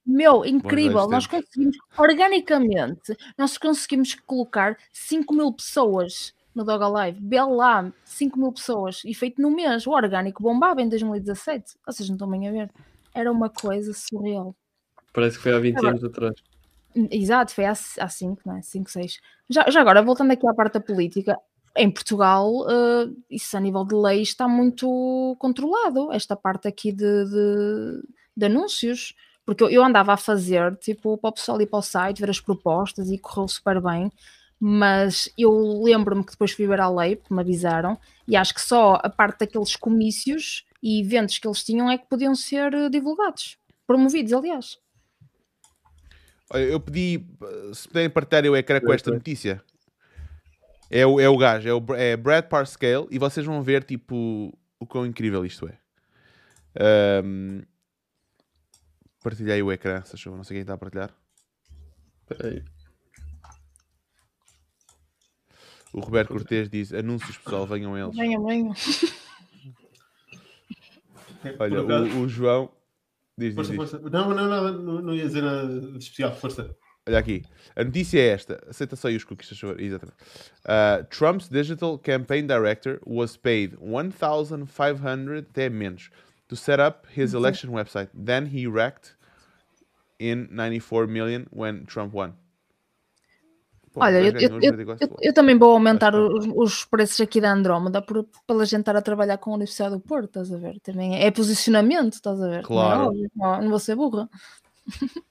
Meu, 0.06 0.46
incrível! 0.46 1.08
Nós 1.10 1.28
conseguimos, 1.28 1.76
organicamente, 1.98 3.14
nós 3.38 3.58
conseguimos 3.58 4.16
colocar 4.16 4.78
5 4.94 5.34
mil 5.34 5.52
pessoas 5.52 6.34
no 6.56 6.64
Dog 6.64 6.82
Alive. 6.82 7.20
Lá, 7.54 7.92
5 8.06 8.40
mil 8.40 8.54
pessoas. 8.54 9.02
E 9.04 9.14
feito 9.14 9.42
no 9.42 9.52
mês. 9.52 9.86
O 9.86 9.92
orgânico 9.92 10.42
bombava 10.42 10.82
em 10.82 10.88
2017. 10.88 11.76
Vocês 11.86 12.08
não 12.08 12.16
estão 12.16 12.30
bem 12.30 12.48
a 12.48 12.52
ver. 12.54 12.72
Era 13.14 13.30
uma 13.30 13.50
coisa 13.50 13.92
surreal. 13.94 14.56
Parece 15.12 15.36
que 15.36 15.44
foi 15.44 15.54
há 15.54 15.60
20 15.60 15.76
Agora- 15.76 15.90
anos 15.92 16.04
atrás. 16.06 16.36
Exato, 17.12 17.54
foi 17.54 17.66
há 17.66 17.76
5, 17.76 18.42
não 18.46 18.56
é? 18.56 18.62
5, 18.62 18.90
6. 18.90 19.20
Já, 19.50 19.70
já 19.70 19.82
agora, 19.82 20.02
voltando 20.02 20.32
aqui 20.32 20.48
à 20.48 20.54
parte 20.54 20.76
da 20.76 20.80
política, 20.80 21.38
em 21.78 21.90
Portugal, 21.90 22.66
eh, 22.70 23.10
isso 23.30 23.56
a 23.56 23.60
nível 23.60 23.86
de 23.86 23.96
lei 23.96 24.22
está 24.22 24.48
muito 24.48 25.36
controlado, 25.40 26.12
esta 26.12 26.36
parte 26.36 26.68
aqui 26.68 26.92
de, 26.92 27.26
de, 27.26 28.04
de 28.36 28.46
anúncios, 28.46 29.14
porque 29.46 29.64
eu, 29.64 29.70
eu 29.70 29.84
andava 29.84 30.14
a 30.14 30.18
fazer, 30.18 30.76
tipo, 30.78 31.18
para 31.18 31.30
o 31.30 31.34
pessoal 31.34 31.62
ir 31.62 31.68
para 31.68 31.80
o 31.80 31.82
site, 31.82 32.20
ver 32.20 32.30
as 32.30 32.40
propostas 32.40 33.10
e 33.10 33.18
correu 33.18 33.48
super 33.48 33.82
bem, 33.82 34.12
mas 34.60 35.30
eu 35.38 35.84
lembro-me 35.84 36.24
que 36.24 36.32
depois 36.32 36.52
fui 36.52 36.66
ver 36.66 36.80
a 36.80 36.90
lei, 36.90 37.16
porque 37.16 37.34
me 37.34 37.42
avisaram, 37.42 37.98
e 38.28 38.36
acho 38.36 38.54
que 38.54 38.62
só 38.62 39.00
a 39.02 39.10
parte 39.10 39.40
daqueles 39.40 39.76
comícios 39.76 40.66
e 40.82 41.00
eventos 41.02 41.38
que 41.38 41.48
eles 41.48 41.64
tinham 41.64 41.90
é 41.90 41.98
que 41.98 42.08
podiam 42.08 42.36
ser 42.36 42.74
eh, 42.74 42.90
divulgados, 42.90 43.58
promovidos, 43.86 44.34
aliás. 44.34 44.80
Olha, 46.50 46.64
eu 46.64 46.80
pedi, 46.80 47.26
eh, 47.42 47.72
se 47.74 47.88
puderem 47.88 48.10
partilhar 48.10 48.46
o 48.46 48.56
ecrã 48.56 48.80
com 48.80 48.94
esta 48.94 49.12
notícia. 49.12 49.64
É 50.90 51.06
o, 51.06 51.20
é 51.20 51.28
o 51.28 51.38
gajo, 51.38 51.68
é, 51.68 51.74
o, 51.74 51.84
é 51.96 52.16
Brad 52.16 52.46
Parscale, 52.46 53.08
e 53.12 53.20
vocês 53.20 53.46
vão 53.46 53.62
ver, 53.62 53.84
tipo, 53.84 54.58
o 54.80 54.86
quão 54.86 55.06
incrível 55.06 55.46
isto 55.46 55.68
é. 55.68 55.78
Ahm, 56.80 57.62
partilhei 59.22 59.62
o 59.62 59.72
ecrã, 59.72 60.02
se 60.04 60.16
achou, 60.16 60.36
não 60.36 60.44
sei 60.44 60.56
quem 60.56 60.62
está 60.62 60.74
a 60.76 60.78
partilhar. 60.78 61.14
Espera 62.22 62.50
aí. 62.50 62.64
O 65.94 66.00
Roberto 66.00 66.30
Cortês 66.30 66.70
diz, 66.70 66.94
anúncios 66.94 67.38
pessoal, 67.38 67.66
venham 67.66 67.98
eles. 67.98 68.16
Venham, 68.16 68.46
venham. 68.46 68.74
Olha, 71.60 71.82
o, 71.82 72.22
o 72.22 72.30
João 72.30 72.72
diz, 73.38 73.56
diz, 73.56 73.56
Força, 73.56 73.72
diz. 73.72 73.78
força. 73.78 74.10
Não, 74.10 74.30
não, 74.34 74.48
não, 74.48 74.74
não, 74.74 75.02
não 75.02 75.16
ia 75.16 75.26
dizer 75.26 75.42
nada 75.42 75.68
de 75.68 75.98
especial. 75.98 76.36
Força. 76.36 76.76
Olha 77.08 77.20
aqui. 77.20 77.44
A 77.76 77.84
notícia 77.84 78.20
é 78.20 78.28
esta. 78.30 78.62
Aceita 78.70 78.96
só 78.96 79.08
aí 79.08 79.16
os 79.16 79.24
cookies, 79.24 79.50
por 79.50 79.56
favor. 79.58 79.80
Exatamente. 79.80 80.18
Uh, 80.66 81.04
Trump's 81.10 81.48
digital 81.50 81.98
campaign 81.98 82.46
director 82.48 83.00
was 83.06 83.38
paid 83.38 83.76
1,500, 83.80 85.40
até 85.50 85.70
menos, 85.70 86.10
to 86.48 86.56
set 86.56 86.80
up 86.80 87.08
his 87.20 87.34
election 87.34 87.70
website. 87.72 88.10
Then 88.14 88.48
he 88.48 88.68
racked 88.68 89.12
in 90.20 90.48
94 90.52 91.08
million 91.08 91.46
when 91.52 91.86
Trump 91.86 92.14
won. 92.14 92.34
Pô, 93.94 94.02
Olha, 94.04 94.20
eu, 94.20 94.32
eu, 94.34 94.60
eu, 94.62 94.72
94 94.72 95.16
eu- 95.22 95.34
também 95.34 95.58
vou 95.58 95.72
aumentar 95.72 96.14
os, 96.16 96.46
os 96.56 96.86
preços 96.86 97.20
aqui 97.22 97.40
da 97.42 97.52
Andrómeda 97.54 98.02
por, 98.02 98.28
pela 98.46 98.66
gente 98.66 98.82
estar 98.82 98.96
a 98.96 99.02
trabalhar 99.02 99.38
com 99.38 99.52
a 99.52 99.56
Universidade 99.56 99.96
do 99.96 100.00
Porto, 100.02 100.26
estás 100.28 100.52
a 100.52 100.58
ver? 100.58 100.80
Também 100.82 101.24
é 101.24 101.32
posicionamento, 101.32 102.14
estás 102.14 102.40
a 102.42 102.48
ver? 102.48 102.52
Não 102.54 102.60
é 102.60 102.64
Claro. 102.64 103.04
óbvio, 103.08 103.32
Não, 103.36 103.62
não 103.62 103.70
vou 103.70 103.80
ser 103.80 103.96
burra. 103.96 104.30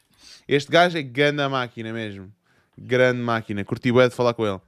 Este 0.49 0.70
gajo 0.70 0.97
é 0.97 1.02
grande 1.02 1.47
máquina 1.49 1.92
mesmo. 1.92 2.33
Grande 2.78 3.20
máquina. 3.20 3.65
Curti 3.65 3.91
bué 3.91 4.08
de 4.08 4.15
falar 4.15 4.34
com 4.34 4.47
ele. 4.47 4.60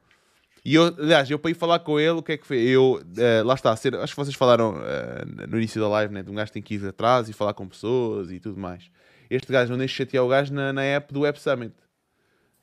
E 0.64 0.74
eu, 0.74 0.86
aliás, 0.86 1.30
eu 1.30 1.38
para 1.38 1.50
ir 1.50 1.54
falar 1.54 1.78
com 1.78 1.98
ele, 1.98 2.10
o 2.10 2.22
que 2.22 2.32
é 2.32 2.36
que 2.36 2.46
foi? 2.46 2.58
Eu, 2.58 3.02
eh, 3.16 3.42
lá 3.42 3.54
está, 3.54 3.74
ser, 3.76 3.94
acho 3.94 4.12
que 4.12 4.16
vocês 4.16 4.36
falaram 4.36 4.76
eh, 4.84 5.46
no 5.46 5.56
início 5.56 5.80
da 5.80 5.88
live, 5.88 6.12
né? 6.12 6.22
De 6.22 6.30
um 6.30 6.34
gajo 6.34 6.52
tem 6.52 6.60
que 6.60 6.74
ir 6.74 6.86
atrás 6.86 7.28
e 7.28 7.32
falar 7.32 7.54
com 7.54 7.66
pessoas 7.66 8.30
e 8.30 8.40
tudo 8.40 8.58
mais. 8.58 8.90
Este 9.30 9.52
gajo 9.52 9.70
não 9.70 9.78
deixa 9.78 9.94
chatear 9.94 10.24
o 10.24 10.28
gajo 10.28 10.52
na, 10.52 10.72
na 10.72 10.82
app 10.82 11.12
do 11.12 11.20
Web 11.20 11.40
Summit. 11.40 11.74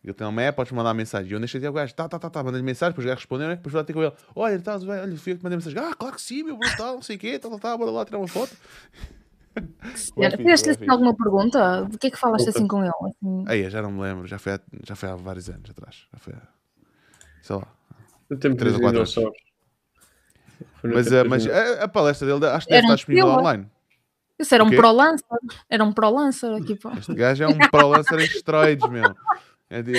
Ele 0.04 0.14
tem 0.14 0.28
uma 0.28 0.42
app, 0.42 0.56
podes 0.56 0.72
mandar 0.72 0.94
mensagem. 0.94 1.32
E 1.32 1.34
eu 1.34 1.40
deixo 1.40 1.54
chatear 1.54 1.72
o 1.72 1.76
gajo, 1.76 1.96
tá, 1.96 2.08
tá, 2.08 2.20
tá, 2.20 2.30
tá, 2.30 2.44
mandei-lhe 2.44 2.66
mensagem, 2.66 2.92
depois 2.92 3.06
o 3.06 3.08
gajo 3.08 3.20
respondeu, 3.20 3.48
né? 3.48 3.56
Depois 3.56 3.72
vou 3.72 3.80
lá 3.80 3.86
ter 3.86 3.94
com 3.94 4.04
ele. 4.04 4.14
Olha, 4.36 4.60
tá, 4.60 4.76
olha, 4.76 5.18
fui 5.18 5.32
eu 5.32 5.38
que 5.38 5.44
mandei 5.44 5.58
mensagem. 5.58 5.80
Ah, 5.80 5.94
claro 5.96 6.16
que 6.16 6.22
sim, 6.22 6.44
meu 6.44 6.58
brutal, 6.58 6.96
não 6.96 7.02
sei 7.02 7.16
o 7.16 7.20
quê, 7.20 7.40
tá, 7.40 7.50
tá, 7.50 7.58
tá, 7.58 7.78
bora 7.78 7.92
lá 7.92 8.06
tirar 8.06 8.20
uma 8.20 8.28
foto. 8.28 8.56
Fizeste 10.38 10.70
assim 10.72 10.90
alguma 10.90 11.16
pergunta? 11.16 11.88
De 11.90 11.98
que 11.98 12.08
é 12.08 12.12
que 12.12 12.18
falaste 12.18 12.50
assim 12.50 12.68
com 12.68 12.84
ele? 12.84 12.92
Assim, 12.92 13.46
Aí, 13.48 13.70
já 13.70 13.82
não 13.82 13.92
me 13.92 14.02
lembro, 14.02 14.28
já 14.28 14.38
foi 14.38 14.54
há, 14.54 14.60
já 14.84 14.96
foi 14.96 15.10
há 15.10 15.16
vários 15.16 15.50
anos 15.50 15.70
atrás. 15.70 16.08
Já 16.12 16.20
foi 16.20 16.34
há, 16.34 16.42
sei 17.42 17.56
lá. 17.56 17.68
No 18.30 18.38
tempo 18.38 18.56
Três 18.56 18.74
dos 18.74 18.82
ou 18.82 18.86
quatro 18.86 19.00
anos. 19.00 19.16
Mas, 20.84 21.06
tempo 21.08 21.16
eh, 21.16 21.24
mas 21.24 21.48
a, 21.48 21.84
a 21.84 21.88
palestra 21.88 22.28
dele 22.28 22.46
acho 22.48 22.68
que 22.68 22.74
deve 22.74 22.84
estar 22.84 22.96
disponível 22.96 23.28
online. 23.28 23.68
Isso 24.38 24.54
era 24.54 24.64
um 24.64 24.70
pro-lancer. 24.70 25.40
Era 25.70 25.84
um 25.84 25.94
pro-lancer 25.94 26.52
aqui, 26.54 26.76
pá. 26.76 26.94
Este 26.98 27.14
gajo 27.14 27.44
é 27.44 27.48
um 27.48 27.58
pro 27.58 27.88
lancer 27.88 28.20
em 28.20 28.26
esteroides, 28.26 28.90
meu. 28.90 29.16
É, 29.70 29.82
de... 29.82 29.98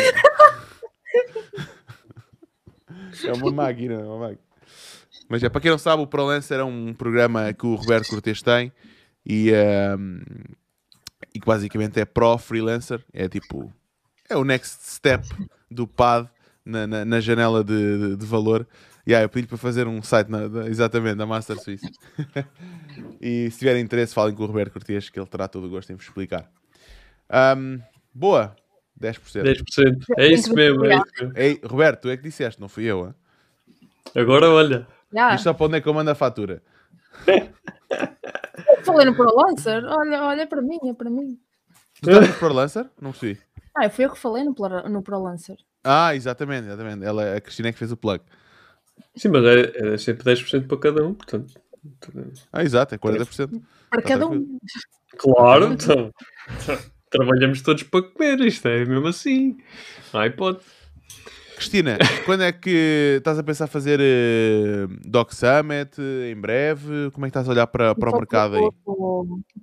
é 3.24 3.32
uma 3.32 3.50
máquina, 3.50 3.94
é 3.94 4.04
uma 4.04 4.18
máquina. 4.18 4.46
Mas 5.28 5.42
é, 5.42 5.48
para 5.48 5.60
quem 5.60 5.70
não 5.70 5.78
sabe, 5.78 6.02
o 6.02 6.06
ProLancer 6.06 6.60
é 6.60 6.64
um 6.64 6.94
programa 6.94 7.52
que 7.52 7.66
o 7.66 7.74
Roberto 7.74 8.08
Cortes 8.10 8.42
tem 8.42 8.72
e, 9.26 9.50
ehm, 9.50 10.20
e 11.34 11.40
que 11.40 11.46
basicamente 11.46 11.98
é 12.00 12.04
pro 12.04 12.38
freelancer. 12.38 13.04
É 13.12 13.28
tipo, 13.28 13.72
é 14.28 14.36
o 14.36 14.44
next 14.44 14.88
step 14.88 15.26
do 15.70 15.86
PAD 15.86 16.28
na, 16.64 16.86
na, 16.86 17.04
na 17.04 17.20
janela 17.20 17.64
de, 17.64 17.98
de, 18.10 18.16
de 18.16 18.26
valor. 18.26 18.66
E 19.06 19.14
aí 19.14 19.22
eu 19.24 19.28
pedi 19.28 19.46
para 19.46 19.56
fazer 19.58 19.86
um 19.86 20.02
site 20.02 20.28
na- 20.28 20.48
da- 20.48 20.68
exatamente 20.68 21.16
da 21.16 21.26
Master 21.26 21.58
Suisse. 21.58 21.86
e 23.20 23.50
se 23.50 23.58
tiverem 23.58 23.82
interesse, 23.82 24.14
falem 24.14 24.34
com 24.34 24.42
o 24.44 24.46
Roberto 24.46 24.72
Cortes 24.72 25.10
que 25.10 25.18
ele 25.18 25.26
terá 25.26 25.46
todo 25.48 25.66
o 25.66 25.70
gosto 25.70 25.92
em 25.92 25.96
vos 25.96 26.04
explicar. 26.04 26.50
Ahm, 27.28 27.78
boa, 28.14 28.54
10%. 29.00 29.42
10%. 29.42 30.04
É 30.16 30.26
isso 30.28 30.54
mesmo, 30.54 30.84
é 30.86 30.94
isso 30.96 31.04
mesmo. 31.20 31.32
Ei, 31.36 31.60
Roberto, 31.64 32.02
tu 32.02 32.08
é 32.08 32.16
que 32.16 32.22
disseste, 32.22 32.60
não 32.60 32.68
fui 32.68 32.84
eu. 32.84 33.06
Hein? 33.06 33.14
Agora 34.14 34.48
olha. 34.50 34.86
Diz 35.32 35.42
só 35.42 35.52
para 35.52 35.66
onde 35.66 35.76
é 35.76 35.80
que 35.80 35.88
eu 35.88 35.94
mando 35.94 36.10
a 36.10 36.14
fatura. 36.14 36.62
Falei 38.84 39.06
no 39.06 39.14
pro-lancer. 39.14 39.84
Olha, 39.84 40.22
olha 40.24 40.46
para 40.46 40.62
mim, 40.62 40.78
é 40.88 40.92
para 40.94 41.10
mim. 41.10 41.38
Tu 42.02 42.10
estás 42.10 42.28
no 42.28 42.34
ProLancer? 42.34 42.86
Não 43.00 43.10
percebi. 43.12 43.40
Ah, 43.74 43.88
fui 43.90 44.04
eu 44.04 44.10
que 44.10 44.18
falei 44.18 44.44
no, 44.44 44.54
pro- 44.54 44.88
no 44.88 45.02
pro-lancer. 45.02 45.56
Ah, 45.84 46.14
exatamente, 46.14 46.66
exatamente. 46.66 47.04
Ela, 47.04 47.36
a 47.36 47.40
Cristina 47.40 47.68
é 47.68 47.72
que 47.72 47.78
fez 47.78 47.92
o 47.92 47.96
plug. 47.96 48.22
Sim, 49.16 49.28
mas 49.28 49.44
é, 49.44 49.94
é 49.94 49.98
sempre 49.98 50.24
10% 50.24 50.66
para 50.66 50.78
cada 50.78 51.04
um, 51.06 51.14
portanto. 51.14 51.54
Ah, 52.52 52.62
exato, 52.64 52.94
é 52.94 52.98
40%. 52.98 53.62
Para 53.90 54.02
Tá 54.02 54.08
cada 54.08 54.26
tranquilo. 54.26 54.42
um. 54.44 54.58
Claro, 55.16 55.72
então. 55.72 56.12
Trabalhamos 57.10 57.62
todos 57.62 57.82
para 57.84 58.02
comer, 58.02 58.40
isto 58.40 58.66
é 58.66 58.84
mesmo 58.84 59.06
assim. 59.06 59.56
Não 60.12 60.20
há 60.20 60.26
hipótese. 60.26 60.68
Cristina, 61.56 61.96
quando 62.26 62.42
é 62.42 62.52
que 62.52 63.16
estás 63.18 63.38
a 63.38 63.42
pensar 63.42 63.66
fazer 63.66 63.98
uh, 63.98 64.88
Doc 65.08 65.32
Summit 65.32 66.00
em 66.30 66.38
breve? 66.38 67.10
Como 67.12 67.24
é 67.24 67.28
que 67.28 67.30
estás 67.30 67.48
a 67.48 67.52
olhar 67.52 67.66
para, 67.66 67.94
para 67.94 68.10
o 68.10 68.14
mercado 68.14 68.56
aí? 68.56 68.68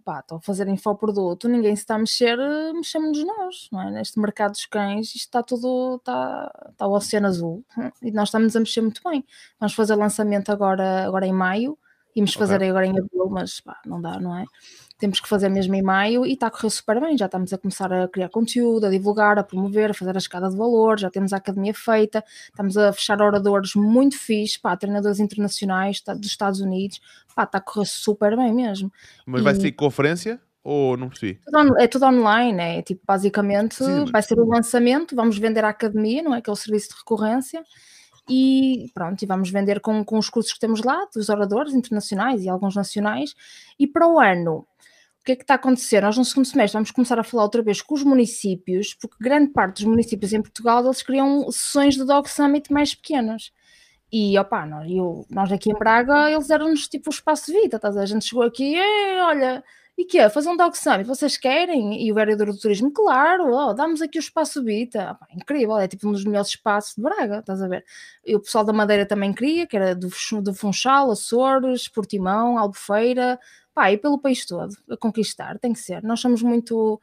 Pá, 0.03 0.19
estou 0.19 0.39
a 0.39 0.41
fazer 0.41 0.67
infoproduto, 0.67 1.47
ninguém 1.47 1.75
se 1.75 1.83
está 1.83 1.95
a 1.95 1.99
mexer, 1.99 2.37
mexemos-nos 2.73 3.25
nós, 3.25 3.69
não 3.71 3.81
é? 3.81 3.91
Neste 3.91 4.19
mercado 4.19 4.51
dos 4.51 4.65
cães, 4.65 5.07
isto 5.07 5.17
está 5.17 5.43
tudo, 5.43 5.95
está, 5.95 6.51
está 6.71 6.87
o 6.87 6.93
oceano 6.93 7.27
azul 7.27 7.63
e 8.01 8.11
nós 8.11 8.29
estamos 8.29 8.55
a 8.55 8.59
mexer 8.59 8.81
muito 8.81 9.01
bem. 9.07 9.23
Vamos 9.59 9.73
fazer 9.73 9.95
lançamento 9.95 10.51
agora, 10.51 11.05
agora 11.05 11.25
em 11.25 11.31
maio, 11.31 11.77
íamos 12.15 12.33
fazer 12.33 12.55
okay. 12.55 12.69
agora 12.69 12.85
em 12.87 12.97
abril, 12.97 13.29
mas 13.29 13.61
pá, 13.61 13.79
não 13.85 14.01
dá, 14.01 14.19
não 14.19 14.35
é? 14.35 14.45
Temos 14.97 15.19
que 15.19 15.27
fazer 15.27 15.49
mesmo 15.49 15.73
em 15.75 15.81
maio 15.81 16.25
e 16.25 16.33
está 16.33 16.47
a 16.47 16.51
correr 16.51 16.69
super 16.69 16.99
bem. 17.01 17.17
Já 17.17 17.25
estamos 17.25 17.51
a 17.51 17.57
começar 17.57 17.91
a 17.91 18.07
criar 18.07 18.29
conteúdo, 18.29 18.85
a 18.85 18.89
divulgar, 18.89 19.37
a 19.37 19.43
promover, 19.43 19.91
a 19.91 19.93
fazer 19.93 20.15
a 20.15 20.19
escada 20.19 20.49
de 20.49 20.55
valor, 20.55 20.99
já 20.99 21.09
temos 21.09 21.33
a 21.33 21.37
academia 21.37 21.73
feita, 21.73 22.23
estamos 22.45 22.77
a 22.77 22.93
fechar 22.93 23.21
oradores 23.21 23.75
muito 23.75 24.17
fixe, 24.17 24.59
pá, 24.59 24.75
treinadores 24.77 25.19
internacionais 25.19 26.01
tá, 26.01 26.13
dos 26.13 26.27
Estados 26.27 26.61
Unidos, 26.61 27.01
pá, 27.35 27.43
está 27.43 27.57
a 27.57 27.61
correr 27.61 27.85
super 27.85 28.37
bem 28.37 28.53
mesmo. 28.53 28.91
Mas 29.25 29.41
e... 29.41 29.43
vai 29.43 29.55
ser 29.55 29.71
conferência? 29.73 30.39
Ou 30.63 30.95
não 30.95 31.09
percebi? 31.09 31.41
é 31.77 31.87
tudo 31.87 32.05
online, 32.05 32.61
é 32.61 32.81
tipo, 32.81 33.01
basicamente 33.05 33.75
Sim, 33.75 34.05
vai 34.05 34.21
ser 34.21 34.39
o 34.39 34.47
lançamento, 34.47 35.13
vamos 35.13 35.37
vender 35.37 35.65
a 35.65 35.69
academia, 35.69 36.23
não 36.23 36.33
é? 36.33 36.41
Que 36.41 36.49
é 36.49 36.53
o 36.53 36.55
serviço 36.55 36.89
de 36.89 36.95
recorrência, 36.95 37.61
e 38.29 38.89
pronto, 38.93 39.21
e 39.21 39.25
vamos 39.25 39.49
vender 39.49 39.81
com, 39.81 40.05
com 40.05 40.17
os 40.17 40.29
cursos 40.29 40.53
que 40.53 40.59
temos 40.59 40.81
lá, 40.81 41.05
dos 41.13 41.27
oradores 41.27 41.73
internacionais 41.73 42.43
e 42.43 42.49
alguns 42.49 42.75
nacionais, 42.75 43.35
e 43.77 43.85
para 43.85 44.07
o 44.07 44.17
ano 44.17 44.65
que 45.23 45.31
é 45.31 45.35
que 45.35 45.43
está 45.43 45.53
a 45.53 45.55
acontecer? 45.55 46.01
Nós 46.01 46.17
no 46.17 46.25
segundo 46.25 46.45
semestre 46.45 46.73
vamos 46.73 46.91
começar 46.91 47.19
a 47.19 47.23
falar 47.23 47.43
outra 47.43 47.61
vez 47.61 47.81
com 47.81 47.95
os 47.95 48.03
municípios, 48.03 48.93
porque 48.93 49.15
grande 49.19 49.51
parte 49.51 49.75
dos 49.75 49.85
municípios 49.85 50.33
em 50.33 50.41
Portugal 50.41 50.83
eles 50.83 51.01
criam 51.01 51.49
sessões 51.51 51.95
de 51.95 52.03
Dog 52.03 52.29
Summit 52.29 52.71
mais 52.71 52.93
pequenas. 52.93 53.51
E 54.11 54.37
opá, 54.37 54.65
nós, 54.65 54.89
eu, 54.91 55.25
nós 55.29 55.51
aqui 55.51 55.71
em 55.71 55.73
Braga, 55.73 56.29
eles 56.29 56.49
eram-nos 56.49 56.87
tipo 56.87 57.09
o 57.09 57.13
espaço 57.13 57.51
de 57.51 57.59
vida, 57.59 57.77
estás 57.77 57.97
a, 57.97 58.05
gente 58.05 58.25
chegou 58.25 58.43
aqui, 58.43 58.75
olha, 59.21 59.63
e 59.97 60.05
que 60.05 60.17
é? 60.17 60.29
Fazer 60.29 60.49
um 60.49 60.57
dog 60.57 60.77
summit, 60.77 61.03
vocês 61.03 61.37
querem? 61.37 62.03
E 62.03 62.11
o 62.11 62.15
vereador 62.15 62.47
do 62.47 62.57
turismo, 62.57 62.91
claro, 62.91 63.51
oh, 63.51 63.73
damos 63.73 64.01
aqui 64.01 64.17
o 64.17 64.19
espaço 64.19 64.63
Vita. 64.63 65.17
Ah, 65.19 65.27
incrível, 65.35 65.77
é 65.77 65.87
tipo 65.87 66.07
um 66.07 66.11
dos 66.11 66.25
melhores 66.25 66.49
espaços 66.49 66.95
de 66.95 67.01
Braga, 67.01 67.39
estás 67.39 67.61
a 67.61 67.67
ver? 67.67 67.85
E 68.25 68.35
o 68.35 68.39
pessoal 68.39 68.63
da 68.63 68.73
Madeira 68.73 69.05
também 69.05 69.33
queria, 69.33 69.67
que 69.67 69.75
era 69.75 69.95
do, 69.95 70.09
do 70.41 70.53
Funchal, 70.53 71.11
Açores, 71.11 71.87
Portimão, 71.87 72.57
Albufeira, 72.57 73.39
pá, 73.73 73.91
e 73.91 73.97
pelo 73.97 74.19
país 74.19 74.45
todo, 74.45 74.75
a 74.89 74.97
conquistar, 74.97 75.57
tem 75.59 75.73
que 75.73 75.79
ser. 75.79 76.03
Nós 76.03 76.19
somos 76.19 76.41
muito 76.41 77.01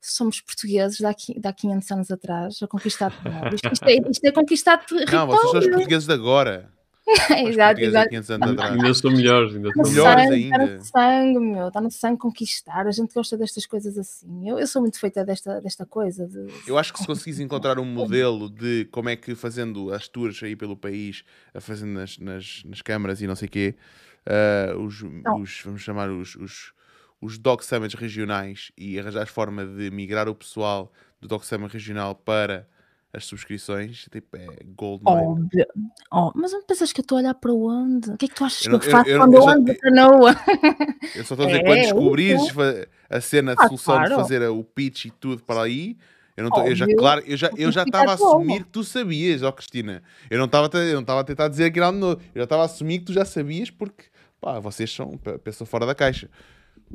somos 0.00 0.40
portugueses 0.40 1.00
daqui, 1.00 1.38
daqui 1.40 1.62
500 1.62 1.90
anos 1.90 2.10
atrás, 2.10 2.62
a 2.62 2.68
conquistar 2.68 3.12
isto, 3.52 3.72
isto, 3.72 3.84
é, 3.84 4.10
isto 4.10 4.24
é 4.24 4.32
conquistar 4.32 4.84
Não, 5.12 5.26
vocês 5.26 5.50
são 5.50 5.60
os 5.60 5.66
portugueses 5.66 6.06
de 6.06 6.12
agora. 6.12 6.70
exato, 7.48 7.80
exato. 7.80 8.14
Ainda 8.14 8.94
são 8.94 9.10
melhores, 9.10 9.54
ainda 9.54 9.70
são 9.72 9.82
melhores 9.82 10.24
sangue, 10.24 10.34
ainda. 10.34 10.64
Está 10.64 10.76
no 10.76 10.84
sangue, 10.84 11.38
meu, 11.38 11.68
está 11.68 11.80
no 11.80 11.90
sangue 11.90 12.18
conquistar. 12.18 12.86
A 12.86 12.90
gente 12.90 13.14
gosta 13.14 13.36
destas 13.36 13.64
coisas 13.64 13.96
assim. 13.96 14.48
Eu, 14.48 14.58
eu 14.58 14.66
sou 14.66 14.82
muito 14.82 15.00
feita 15.00 15.24
desta, 15.24 15.60
desta 15.60 15.86
coisa. 15.86 16.26
De... 16.26 16.48
Eu 16.66 16.76
acho 16.76 16.92
que 16.92 16.98
se 16.98 17.06
conseguis 17.06 17.40
encontrar 17.40 17.78
um 17.78 17.84
modelo 17.84 18.50
de 18.50 18.86
como 18.90 19.08
é 19.08 19.16
que 19.16 19.34
fazendo 19.34 19.92
as 19.92 20.06
tours 20.06 20.42
aí 20.42 20.54
pelo 20.54 20.76
país, 20.76 21.24
fazendo 21.58 21.92
nas, 21.92 22.18
nas, 22.18 22.62
nas 22.66 22.82
câmaras 22.82 23.22
e 23.22 23.26
não 23.26 23.36
sei 23.36 23.48
o 23.48 23.50
quê, 23.50 23.74
uh, 24.28 24.78
os, 24.78 25.02
os, 25.02 25.62
vamos 25.64 25.82
chamar 25.82 26.10
os, 26.10 26.36
os, 26.36 26.72
os 27.20 27.38
Dog 27.38 27.64
Summits 27.64 27.94
regionais 27.94 28.70
e 28.76 28.98
arranjar 28.98 29.26
forma 29.26 29.64
de 29.64 29.90
migrar 29.90 30.28
o 30.28 30.34
pessoal 30.34 30.92
do 31.20 31.26
Dog 31.26 31.44
Summit 31.44 31.72
regional 31.72 32.14
para 32.14 32.68
as 33.12 33.24
subscrições, 33.24 34.06
tipo, 34.12 34.36
é 34.36 34.46
gold 34.76 35.02
Óbvio. 35.06 35.66
Oh, 36.12 36.30
mas 36.34 36.52
não 36.52 36.62
pensas 36.62 36.92
que 36.92 37.00
eu 37.00 37.02
estou 37.02 37.16
a 37.16 37.20
olhar 37.22 37.34
para 37.34 37.52
onde? 37.52 38.10
O 38.10 38.16
que 38.18 38.26
é 38.26 38.28
que 38.28 38.34
tu 38.34 38.44
achas 38.44 38.66
eu, 38.66 38.78
que 38.78 38.86
eu, 38.86 38.90
eu 38.90 38.96
faço 38.96 39.08
eu, 39.08 39.18
quando 39.18 39.34
eu, 39.34 39.48
ando 39.48 39.74
para 39.74 39.90
Noa? 39.90 40.36
Eu 41.16 41.24
só 41.24 41.34
estou 41.34 41.44
a 41.44 41.46
dizer, 41.46 41.60
é, 41.60 41.64
quando 41.64 41.78
descobrires 41.78 42.42
a 43.08 43.20
cena 43.20 43.56
de 43.56 43.62
ah, 43.62 43.66
solução 43.66 43.94
claro. 43.94 44.10
de 44.10 44.16
fazer 44.16 44.42
o 44.48 44.62
pitch 44.62 45.06
e 45.06 45.10
tudo 45.10 45.42
para 45.42 45.62
aí, 45.62 45.96
eu, 46.36 46.44
não 46.44 46.50
tô, 46.50 46.62
eu 46.62 46.76
já, 46.76 46.86
claro, 46.86 47.22
eu 47.26 47.36
já 47.36 47.50
eu 47.56 47.72
já 47.72 47.82
estava 47.82 48.12
a 48.12 48.14
assumir 48.14 48.62
que 48.62 48.70
tu 48.70 48.84
sabias, 48.84 49.42
ó 49.42 49.48
oh, 49.48 49.52
Cristina. 49.52 50.02
Eu 50.30 50.38
não 50.38 50.44
estava 50.44 50.68
eu 50.78 50.94
não 50.94 51.00
estava 51.00 51.20
a 51.22 51.24
tentar 51.24 51.48
dizer 51.48 51.72
que 51.72 51.80
era 51.80 51.90
novo. 51.90 52.20
Eu 52.32 52.40
já 52.40 52.44
estava 52.44 52.62
a 52.62 52.66
assumir 52.66 53.00
que 53.00 53.06
tu 53.06 53.12
já 53.12 53.24
sabias 53.24 53.70
porque, 53.70 54.04
pá, 54.40 54.58
vocês 54.60 54.92
são 54.92 55.16
pessoa 55.42 55.66
fora 55.66 55.86
da 55.86 55.94
caixa. 55.94 56.28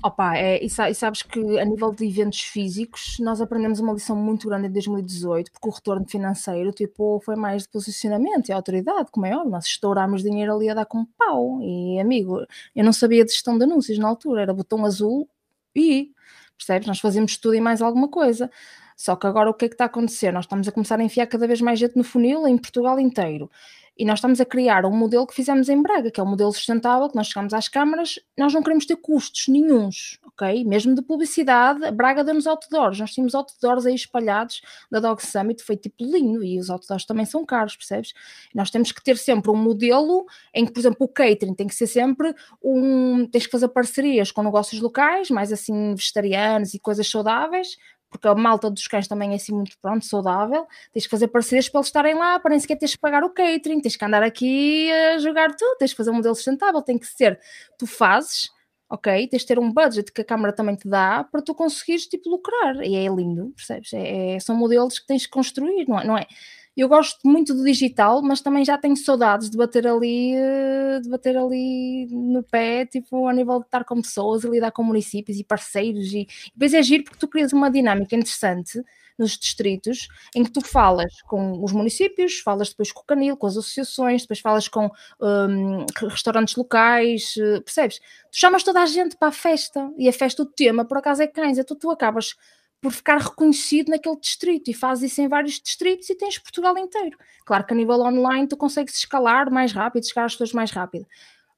Opa, 0.02 0.36
é, 0.36 0.64
e, 0.64 0.70
sabes 0.70 1.22
que 1.22 1.60
a 1.60 1.66
nível 1.66 1.92
de 1.92 2.06
eventos 2.06 2.42
físicos 2.42 3.18
nós 3.20 3.40
aprendemos 3.40 3.80
uma 3.80 3.94
lição 3.94 4.16
muito 4.16 4.48
grande 4.48 4.68
em 4.68 4.72
2018 4.72 5.52
porque 5.52 5.68
o 5.68 5.72
retorno 5.72 6.06
financeiro 6.08 6.72
tipo, 6.72 7.22
foi 7.24 7.36
mais 7.36 7.64
de 7.64 7.70
posicionamento 7.70 8.50
e 8.50 8.52
autoridade, 8.52 9.12
como 9.12 9.26
é 9.26 9.36
óbvio, 9.36 9.52
nós 9.52 9.66
estourámos 9.66 10.24
dinheiro 10.24 10.56
ali 10.56 10.70
a 10.70 10.74
dar 10.74 10.86
com 10.86 11.06
pau 11.18 11.60
e 11.62 12.00
amigo, 12.00 12.40
eu 12.76 12.84
não 12.84 12.94
sabia 12.94 13.24
de 13.24 13.32
gestão 13.32 13.58
de 13.58 13.66
anúncios 13.66 14.00
na 14.00 14.08
altura, 14.08 14.42
era 14.42 14.54
botão 14.54 14.84
azul 14.84 15.30
e 15.76 16.12
percebes? 16.58 16.88
Nós 16.88 17.00
fazíamos 17.00 17.38
tudo 17.38 17.56
e 17.56 17.62
mais 17.62 17.82
alguma 17.82 18.08
coisa. 18.08 18.50
Só 18.96 19.16
que 19.16 19.28
agora 19.28 19.50
o 19.50 19.54
que 19.54 19.66
é 19.66 19.68
que 19.68 19.76
está 19.76 19.86
a 19.86 19.88
acontecer? 19.88 20.32
Nós 20.32 20.46
estamos 20.46 20.68
a 20.68 20.72
começar 20.72 21.00
a 21.00 21.04
enfiar 21.04 21.28
cada 21.28 21.48
vez 21.48 21.60
mais 21.62 21.80
gente 21.80 21.96
no 21.96 22.04
funil 22.04 22.48
em 22.48 22.58
Portugal 22.58 23.00
inteiro. 23.00 23.50
E 23.98 24.06
nós 24.06 24.20
estamos 24.20 24.42
a 24.42 24.46
criar 24.46 24.86
um 24.86 24.92
modelo 24.92 25.28
que 25.28 25.36
fizemos 25.36 25.70
em 25.70 25.82
Braga, 25.82 26.10
que 26.10 26.20
é 26.20 26.24
um 26.24 26.28
modelo 26.28 26.52
sustentável, 26.52 27.10
que 27.10 27.16
nós 27.16 27.28
chegamos 27.28 27.54
às 27.54 27.68
câmaras, 27.68 28.20
nós 28.38 28.54
não 28.54 28.64
queremos 28.64 28.86
ter 28.86 28.96
custos 28.96 29.48
nenhums, 29.48 30.20
ok? 30.26 30.64
Mesmo 30.66 30.96
de 30.96 31.02
publicidade, 31.02 31.92
Braga 31.92 32.24
deu-nos 32.24 32.48
outdoors, 32.48 33.00
nós 33.00 33.12
tínhamos 33.12 33.36
outdoors 33.36 33.86
aí 33.86 33.94
espalhados 33.94 34.62
da 34.92 35.00
Dog 35.00 35.24
Summit, 35.24 35.64
foi 35.64 35.78
tipo 35.78 36.04
lindo, 36.04 36.44
e 36.44 36.60
os 36.60 36.70
outdoors 36.70 37.06
também 37.06 37.26
são 37.26 37.46
caros, 37.46 37.76
percebes? 37.76 38.14
nós 38.54 38.72
temos 38.72 38.92
que 38.92 39.04
ter 39.04 39.18
sempre 39.18 39.52
um 39.52 39.56
modelo 39.56 40.26
em 40.54 40.66
que, 40.66 40.72
por 40.72 40.80
exemplo, 40.80 41.06
o 41.06 41.08
catering 41.08 41.54
tem 41.54 41.68
que 41.68 41.76
ser 41.76 41.88
sempre 41.88 42.34
um... 42.64 43.28
tens 43.28 43.46
que 43.46 43.52
fazer 43.52 43.68
parcerias 43.68 44.32
com 44.32 44.44
negócios 44.44 44.82
locais, 44.82 45.30
mais 45.30 45.52
assim 45.52 45.94
vegetarianos 45.96 46.74
e 46.74 46.80
coisas 46.80 47.08
saudáveis, 47.08 47.78
porque 48.14 48.28
a 48.28 48.36
malta 48.36 48.70
dos 48.70 48.88
cães 48.88 49.08
também 49.08 49.32
é 49.32 49.36
assim 49.36 49.54
muito 49.54 49.76
pronto, 49.82 50.06
saudável, 50.06 50.68
tens 50.94 51.06
que 51.06 51.10
fazer 51.10 51.28
parcerias 51.30 51.68
para 51.68 51.80
eles 51.80 51.88
estarem 51.88 52.14
lá, 52.16 52.40
para 52.40 52.52
nem 52.52 52.60
sequer 52.60 52.78
teres 52.78 52.94
que 52.94 53.02
pagar 53.02 53.24
o 53.24 53.30
catering, 53.32 53.82
tens 53.82 53.96
que 53.96 54.06
andar 54.06 54.22
aqui 54.22 54.92
a 54.92 55.18
jogar 55.18 55.54
tudo, 55.56 55.78
tens 55.78 55.92
que 55.92 55.98
fazer 55.98 56.12
um 56.12 56.16
modelo 56.16 56.36
sustentável, 56.36 56.82
tem 56.82 56.98
que 56.98 57.08
ser, 57.08 57.40
tu 57.78 57.88
fazes, 57.88 58.52
ok, 58.88 59.28
tens 59.28 59.42
de 59.42 59.48
ter 59.48 59.58
um 59.58 59.72
budget 59.74 60.12
que 60.12 60.22
a 60.22 60.26
câmara 60.26 60.54
também 60.54 60.76
te 60.76 60.88
dá 60.88 61.24
para 61.24 61.42
tu 61.42 61.56
conseguires 61.56 62.06
tipo 62.06 62.30
lucrar, 62.30 62.76
e 62.84 62.96
é 62.96 63.08
lindo, 63.10 63.52
percebes? 63.56 63.92
É, 63.94 64.36
é, 64.36 64.40
são 64.40 64.56
modelos 64.56 65.00
que 65.00 65.08
tens 65.08 65.26
que 65.26 65.32
construir, 65.32 65.88
não 65.88 66.00
é? 66.00 66.06
Não 66.06 66.18
é 66.18 66.28
eu 66.76 66.90
gosto 66.90 67.20
muito 67.28 67.54
do 67.54 67.64
digital, 67.64 68.22
mas 68.22 68.42
também 68.42 68.66
já 68.66 68.78
tenho 68.78 68.98
saudades 68.98 69.50
de 69.50 69.58
bater 69.58 69.86
ali, 69.86 70.34
eh, 70.36 71.00
de 71.02 71.10
bater 71.10 71.38
ali 71.38 72.08
no 72.10 72.42
pé, 72.44 72.86
tipo, 72.86 73.28
a 73.28 73.34
nível 73.34 73.60
de 73.60 73.66
estar 73.66 73.84
com 73.86 74.02
pessoas 74.02 74.44
e 74.44 74.50
lidar 74.50 74.72
com 74.72 74.84
municípios 74.84 75.38
e 75.40 75.44
parceiros. 75.44 76.12
E, 76.14 76.22
e 76.22 76.28
depois 76.54 76.74
é 76.74 76.82
giro 76.82 77.04
porque 77.04 77.20
tu 77.20 77.28
crias 77.28 77.54
uma 77.54 77.70
dinâmica 77.70 78.16
interessante 78.16 78.84
nos 79.18 79.38
distritos, 79.38 80.08
em 80.36 80.44
que 80.44 80.52
tu 80.52 80.62
falas 80.62 81.22
com 81.28 81.64
os 81.64 81.72
municípios, 81.72 82.40
falas 82.40 82.70
depois 82.70 82.92
com 82.92 83.02
o 83.02 83.06
Canil, 83.06 83.38
com 83.38 83.48
as 83.48 83.58
associações, 83.58 84.24
depois 84.24 84.40
falas 84.40 84.68
com 84.68 84.90
um, 85.22 85.86
restaurantes 86.10 86.56
locais, 86.56 87.36
eh, 87.38 87.60
percebes? 87.62 88.00
Tu 88.32 88.38
chamas 88.40 88.64
toda 88.64 88.82
a 88.82 88.86
gente 88.86 89.16
para 89.16 89.28
a 89.30 89.32
festa 89.32 89.92
e 89.98 90.10
a 90.10 90.14
festa, 90.14 90.42
o 90.42 90.46
tema, 90.46 90.86
por 90.86 90.98
acaso, 90.98 91.22
é 91.22 91.28
cães, 91.28 91.58
então 91.58 91.78
tu 91.78 91.92
acabas 91.92 92.36
por 92.84 92.92
ficar 92.92 93.18
reconhecido 93.18 93.90
naquele 93.90 94.20
distrito 94.20 94.70
e 94.70 94.74
fazes 94.74 95.10
isso 95.10 95.22
em 95.22 95.30
vários 95.30 95.54
distritos 95.54 96.10
e 96.10 96.16
tens 96.16 96.38
Portugal 96.38 96.78
inteiro. 96.78 97.18
Claro 97.46 97.66
que 97.66 97.74
a 97.74 97.78
nível 97.78 98.02
online 98.02 98.46
tu 98.46 98.58
consegues 98.58 98.98
escalar 98.98 99.50
mais 99.50 99.72
rápido, 99.72 100.06
chegar 100.06 100.26
às 100.26 100.34
pessoas 100.34 100.52
mais 100.52 100.70
rápido. 100.70 101.08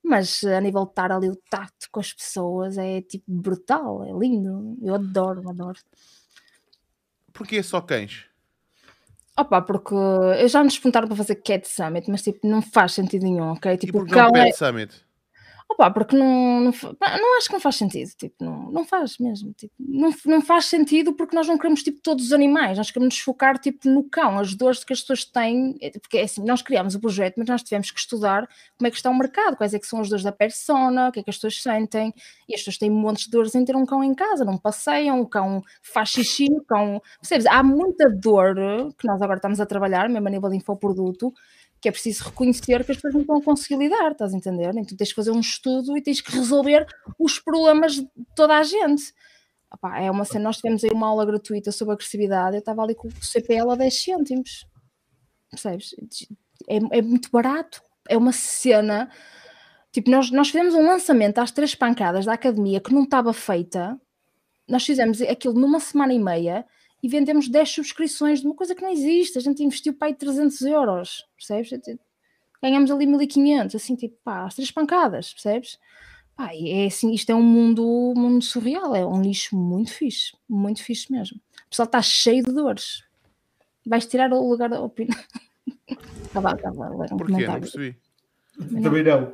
Mas 0.04 0.44
a 0.44 0.62
nível 0.62 0.84
de 0.84 0.92
estar 0.92 1.12
ali 1.12 1.28
o 1.28 1.36
tato 1.50 1.90
com 1.92 2.00
as 2.00 2.14
pessoas 2.14 2.78
é 2.78 3.02
tipo 3.02 3.26
brutal, 3.28 4.04
é 4.06 4.12
lindo. 4.12 4.78
Eu 4.84 4.94
adoro, 4.94 5.50
adoro. 5.50 5.80
Porquê 7.34 7.64
só 7.64 7.82
cães? 7.82 8.26
Opa, 9.36 9.64
porque 9.64 9.96
eu 9.96 10.48
já 10.48 10.64
nos 10.64 10.78
perguntaram 10.78 11.08
para 11.08 11.18
fazer 11.18 11.38
Cat 11.38 11.68
Summit, 11.68 12.08
mas 12.10 12.22
tipo, 12.22 12.48
não 12.48 12.62
faz 12.62 12.94
sentido 12.94 13.24
nenhum, 13.24 13.52
ok? 13.52 13.76
Tipo, 13.78 13.98
e 13.98 14.00
porque 14.02 14.16
não 14.16 14.32
Pet 14.32 14.50
é... 14.50 14.54
Summit? 14.54 15.05
Opa, 15.68 15.90
porque 15.90 16.16
não, 16.16 16.62
não, 16.62 16.72
não 16.72 17.38
acho 17.38 17.48
que 17.48 17.54
não 17.54 17.60
faz 17.60 17.76
sentido, 17.76 18.10
tipo, 18.16 18.36
não, 18.46 18.72
não 18.72 18.86
faz 18.86 19.18
mesmo, 19.18 19.52
tipo, 19.54 19.74
não, 19.80 20.12
não 20.26 20.40
faz 20.40 20.66
sentido 20.66 21.12
porque 21.14 21.36
nós 21.36 21.48
não 21.48 21.58
queremos, 21.58 21.82
tipo, 21.82 22.00
todos 22.02 22.26
os 22.26 22.32
animais, 22.32 22.78
nós 22.78 22.92
queremos 22.92 23.16
nos 23.16 23.24
focar, 23.24 23.58
tipo, 23.58 23.90
no 23.90 24.04
cão, 24.04 24.38
as 24.38 24.54
dores 24.54 24.84
que 24.84 24.94
as 24.94 25.02
pessoas 25.02 25.26
têm, 25.26 25.76
é, 25.82 25.90
porque 26.00 26.20
é 26.20 26.24
assim, 26.24 26.46
nós 26.46 26.62
criamos 26.62 26.94
o 26.94 27.00
projeto, 27.00 27.36
mas 27.38 27.48
nós 27.48 27.64
tivemos 27.64 27.90
que 27.90 28.00
estudar 28.00 28.48
como 28.78 28.88
é 28.88 28.92
que 28.92 28.96
está 28.96 29.10
o 29.10 29.18
mercado, 29.18 29.58
quais 29.58 29.74
é 29.74 29.80
que 29.80 29.88
são 29.88 30.00
as 30.00 30.08
dores 30.08 30.24
da 30.24 30.32
persona, 30.32 31.10
o 31.10 31.12
que 31.12 31.20
é 31.20 31.24
que 31.24 31.30
as 31.32 31.36
pessoas 31.38 31.60
sentem, 31.62 32.14
e 32.48 32.54
as 32.54 32.62
pessoas 32.62 32.78
têm 32.78 32.92
montes 32.92 33.26
de 33.26 33.32
dores 33.32 33.56
em 33.56 33.66
ter 33.66 33.76
um 33.76 33.86
cão 33.88 34.04
em 34.04 34.14
casa, 34.14 34.46
não 34.46 34.58
passeiam, 34.60 35.20
o 35.20 35.28
cão 35.28 35.64
faz 35.82 36.10
xixi, 36.10 36.46
o 36.52 36.64
cão, 36.64 37.02
percebes, 37.20 37.48
há 37.48 37.64
muita 37.64 38.08
dor 38.10 38.56
que 38.98 39.08
nós 39.08 39.20
agora 39.22 39.38
estamos 39.38 39.60
a 39.60 39.66
trabalhar, 39.66 40.08
mesmo 40.10 40.28
a 40.28 40.32
nível 40.32 40.50
de 40.50 40.58
infoproduto, 40.58 41.34
que 41.86 41.90
é 41.90 41.92
preciso 41.92 42.24
reconhecer 42.24 42.84
que 42.84 42.92
as 42.92 43.00
pessoas 43.00 43.28
não 43.28 43.38
a 43.38 43.44
conseguir 43.44 43.78
lidar, 43.78 44.12
estás 44.12 44.34
a 44.34 44.38
entender? 44.38 44.72
Então 44.76 44.98
tens 44.98 45.10
que 45.10 45.16
fazer 45.16 45.30
um 45.30 45.40
estudo 45.40 45.96
e 45.96 46.02
tens 46.02 46.20
que 46.20 46.32
resolver 46.32 46.84
os 47.20 47.38
problemas 47.38 47.94
de 47.94 48.10
toda 48.36 48.58
a 48.58 48.64
gente. 48.64 49.14
É 49.98 50.10
uma 50.10 50.26
cena, 50.26 50.46
nós 50.46 50.58
tivemos 50.58 50.84
aí 50.84 50.90
uma 50.90 51.06
aula 51.06 51.24
gratuita 51.28 51.72
sobre 51.72 51.94
agressividade, 51.94 52.56
eu 52.56 52.60
estava 52.60 52.82
ali 52.82 52.96
com 52.96 53.08
o 53.08 53.12
CPL 53.24 53.70
a 53.70 53.76
10 53.76 54.04
cêntimos. 54.04 54.66
percebes? 55.52 55.96
É, 56.68 56.98
é 56.98 57.02
muito 57.04 57.30
barato, 57.30 57.84
é 58.10 58.18
uma 58.18 58.32
cena. 58.32 59.08
Tipo, 59.92 60.10
nós, 60.10 60.32
nós 60.32 60.48
fizemos 60.48 60.74
um 60.74 60.88
lançamento 60.88 61.38
às 61.38 61.52
três 61.52 61.76
pancadas 61.76 62.26
da 62.26 62.34
academia 62.34 62.82
que 62.82 62.92
não 62.92 63.04
estava 63.04 63.32
feita. 63.32 63.96
Nós 64.68 64.84
fizemos 64.84 65.22
aquilo 65.22 65.54
numa 65.54 65.80
semana 65.80 66.16
e 66.16 66.20
meia 66.20 66.66
e 67.06 67.08
vendemos 67.08 67.48
10 67.48 67.70
subscrições 67.70 68.40
de 68.40 68.48
uma 68.48 68.56
coisa 68.56 68.74
que 68.74 68.82
não 68.82 68.92
existe. 68.92 69.38
A 69.38 69.42
gente 69.42 69.64
investiu 69.64 69.94
para 69.94 70.08
aí 70.08 70.16
300 70.16 70.60
euros, 70.64 71.24
percebes? 71.38 71.70
Ganhamos 72.60 72.90
ali 72.90 73.06
1500, 73.06 73.76
assim, 73.76 73.96
tipo, 73.96 74.18
pá, 74.24 74.46
às 74.46 74.56
três 74.56 74.72
pancadas, 74.72 75.32
percebes? 75.32 75.78
Pá, 76.36 76.50
é 76.52 76.88
assim, 76.88 77.14
isto 77.14 77.32
é 77.32 77.36
um 77.36 77.44
mundo, 77.44 78.12
mundo 78.18 78.44
surreal, 78.44 78.96
é 78.96 79.06
um 79.06 79.20
nicho 79.20 79.56
muito 79.56 79.94
fixe, 79.94 80.36
muito 80.50 80.82
fixe 80.82 81.12
mesmo. 81.12 81.38
O 81.68 81.70
pessoal 81.70 81.86
está 81.86 82.02
cheio 82.02 82.44
de 82.44 82.52
dores. 82.52 83.04
Vais 83.86 84.08
tirar 84.08 84.34
o 84.34 84.50
lugar 84.50 84.70
da 84.70 84.82
opinião. 84.82 85.20
Estava 86.24 86.50
a 86.50 86.90
ler 86.90 87.14
um 87.14 87.18
Porquê? 87.18 87.46
Não 87.46 87.60
percebi. 87.60 87.96
Também 88.82 89.04
não. 89.04 89.32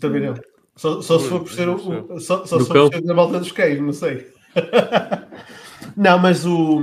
Também 0.00 0.22
não. 0.22 0.34
Só, 0.74 1.00
só 1.00 1.20
se 1.20 1.28
for 1.28 1.40
por 1.44 1.52
ser 1.52 1.68
o, 1.68 2.18
só, 2.18 2.44
só 2.44 2.58
se 2.58 2.66
for 2.66 2.90
por 2.90 2.94
ser 2.94 3.02
da 3.02 3.14
volta 3.14 3.38
dos 3.38 3.52
queijos, 3.52 3.86
não 3.86 3.92
sei. 3.92 4.26
não, 5.96 6.18
mas 6.18 6.44
o 6.44 6.80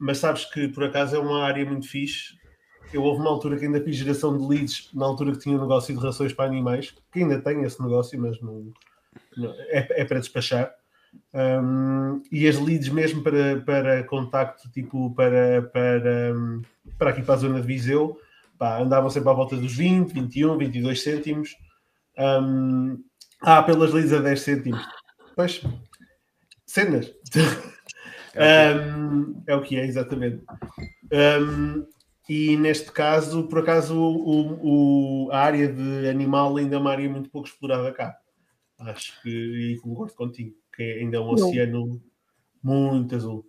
mas 0.00 0.18
sabes 0.18 0.44
que 0.44 0.68
por 0.68 0.84
acaso 0.84 1.16
é 1.16 1.18
uma 1.18 1.44
área 1.44 1.64
muito 1.64 1.88
fixe. 1.88 2.36
Eu 2.92 3.02
houve 3.02 3.20
uma 3.20 3.30
altura 3.30 3.58
que 3.58 3.66
ainda 3.66 3.82
fiz 3.82 3.96
geração 3.96 4.36
de 4.36 4.46
leads, 4.46 4.88
na 4.94 5.04
altura 5.04 5.32
que 5.32 5.38
tinha 5.38 5.56
um 5.56 5.60
negócio 5.60 5.94
de 5.94 6.02
rações 6.02 6.32
para 6.32 6.46
animais, 6.46 6.94
que 7.12 7.20
ainda 7.20 7.38
tenho 7.40 7.64
esse 7.64 7.82
negócio, 7.82 8.18
mas 8.18 8.40
não, 8.40 8.72
não 9.36 9.50
é, 9.68 9.86
é 9.90 10.04
para 10.04 10.20
despachar. 10.20 10.72
Um, 11.34 12.22
e 12.30 12.48
as 12.48 12.58
leads 12.58 12.88
mesmo 12.88 13.22
para, 13.22 13.60
para 13.60 14.04
contacto, 14.04 14.70
tipo 14.70 15.14
para, 15.14 15.62
para, 15.62 16.34
para 16.98 17.10
aqui 17.10 17.22
para 17.22 17.34
a 17.34 17.38
zona 17.38 17.60
de 17.60 17.66
Viseu, 17.66 18.18
pá, 18.58 18.78
andavam 18.78 19.10
sempre 19.10 19.28
à 19.30 19.32
volta 19.32 19.56
dos 19.56 19.74
20, 19.74 20.12
21, 20.12 20.56
22 20.56 21.02
cêntimos. 21.02 21.56
Um, 22.18 23.02
ah, 23.42 23.62
pelas 23.62 23.92
leads 23.92 24.12
a 24.12 24.18
10 24.18 24.40
cêntimos. 24.40 24.84
Pois, 25.36 25.62
cenas. 26.66 27.12
É, 28.38 28.74
um, 28.74 29.42
é 29.46 29.54
o 29.54 29.62
que 29.62 29.76
é, 29.76 29.84
exatamente. 29.84 30.42
Um, 31.12 31.86
e 32.28 32.56
neste 32.56 32.92
caso, 32.92 33.48
por 33.48 33.60
acaso, 33.60 33.94
o, 33.98 35.26
o, 35.26 35.32
a 35.32 35.38
área 35.38 35.66
de 35.66 36.08
animal 36.08 36.56
ainda 36.56 36.76
é 36.76 36.78
uma 36.78 36.90
área 36.90 37.08
muito 37.08 37.30
pouco 37.30 37.48
explorada 37.48 37.90
cá. 37.92 38.16
Acho 38.78 39.20
que, 39.22 39.28
e 39.28 39.80
concordo 39.80 40.14
contigo, 40.14 40.54
que 40.74 40.82
é 40.82 40.98
ainda 41.00 41.20
um 41.22 41.30
oceano 41.30 42.00
muito 42.62 43.14
azul. 43.16 43.46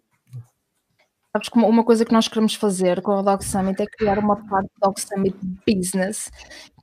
Sabes 1.32 1.49
como 1.49 1.67
uma 1.67 1.83
coisa 1.83 2.03
que 2.03 2.11
nós 2.11 2.27
queremos 2.27 2.56
fazer 2.56 3.03
com 3.03 3.11
o 3.11 3.22
Dog 3.22 3.45
Summit 3.45 3.80
é 3.80 3.85
criar 3.85 4.17
uma 4.17 4.35
parte 4.35 4.67
do 4.67 4.88
Dog 4.88 4.99
Summit 4.99 5.38
Business, 5.67 6.32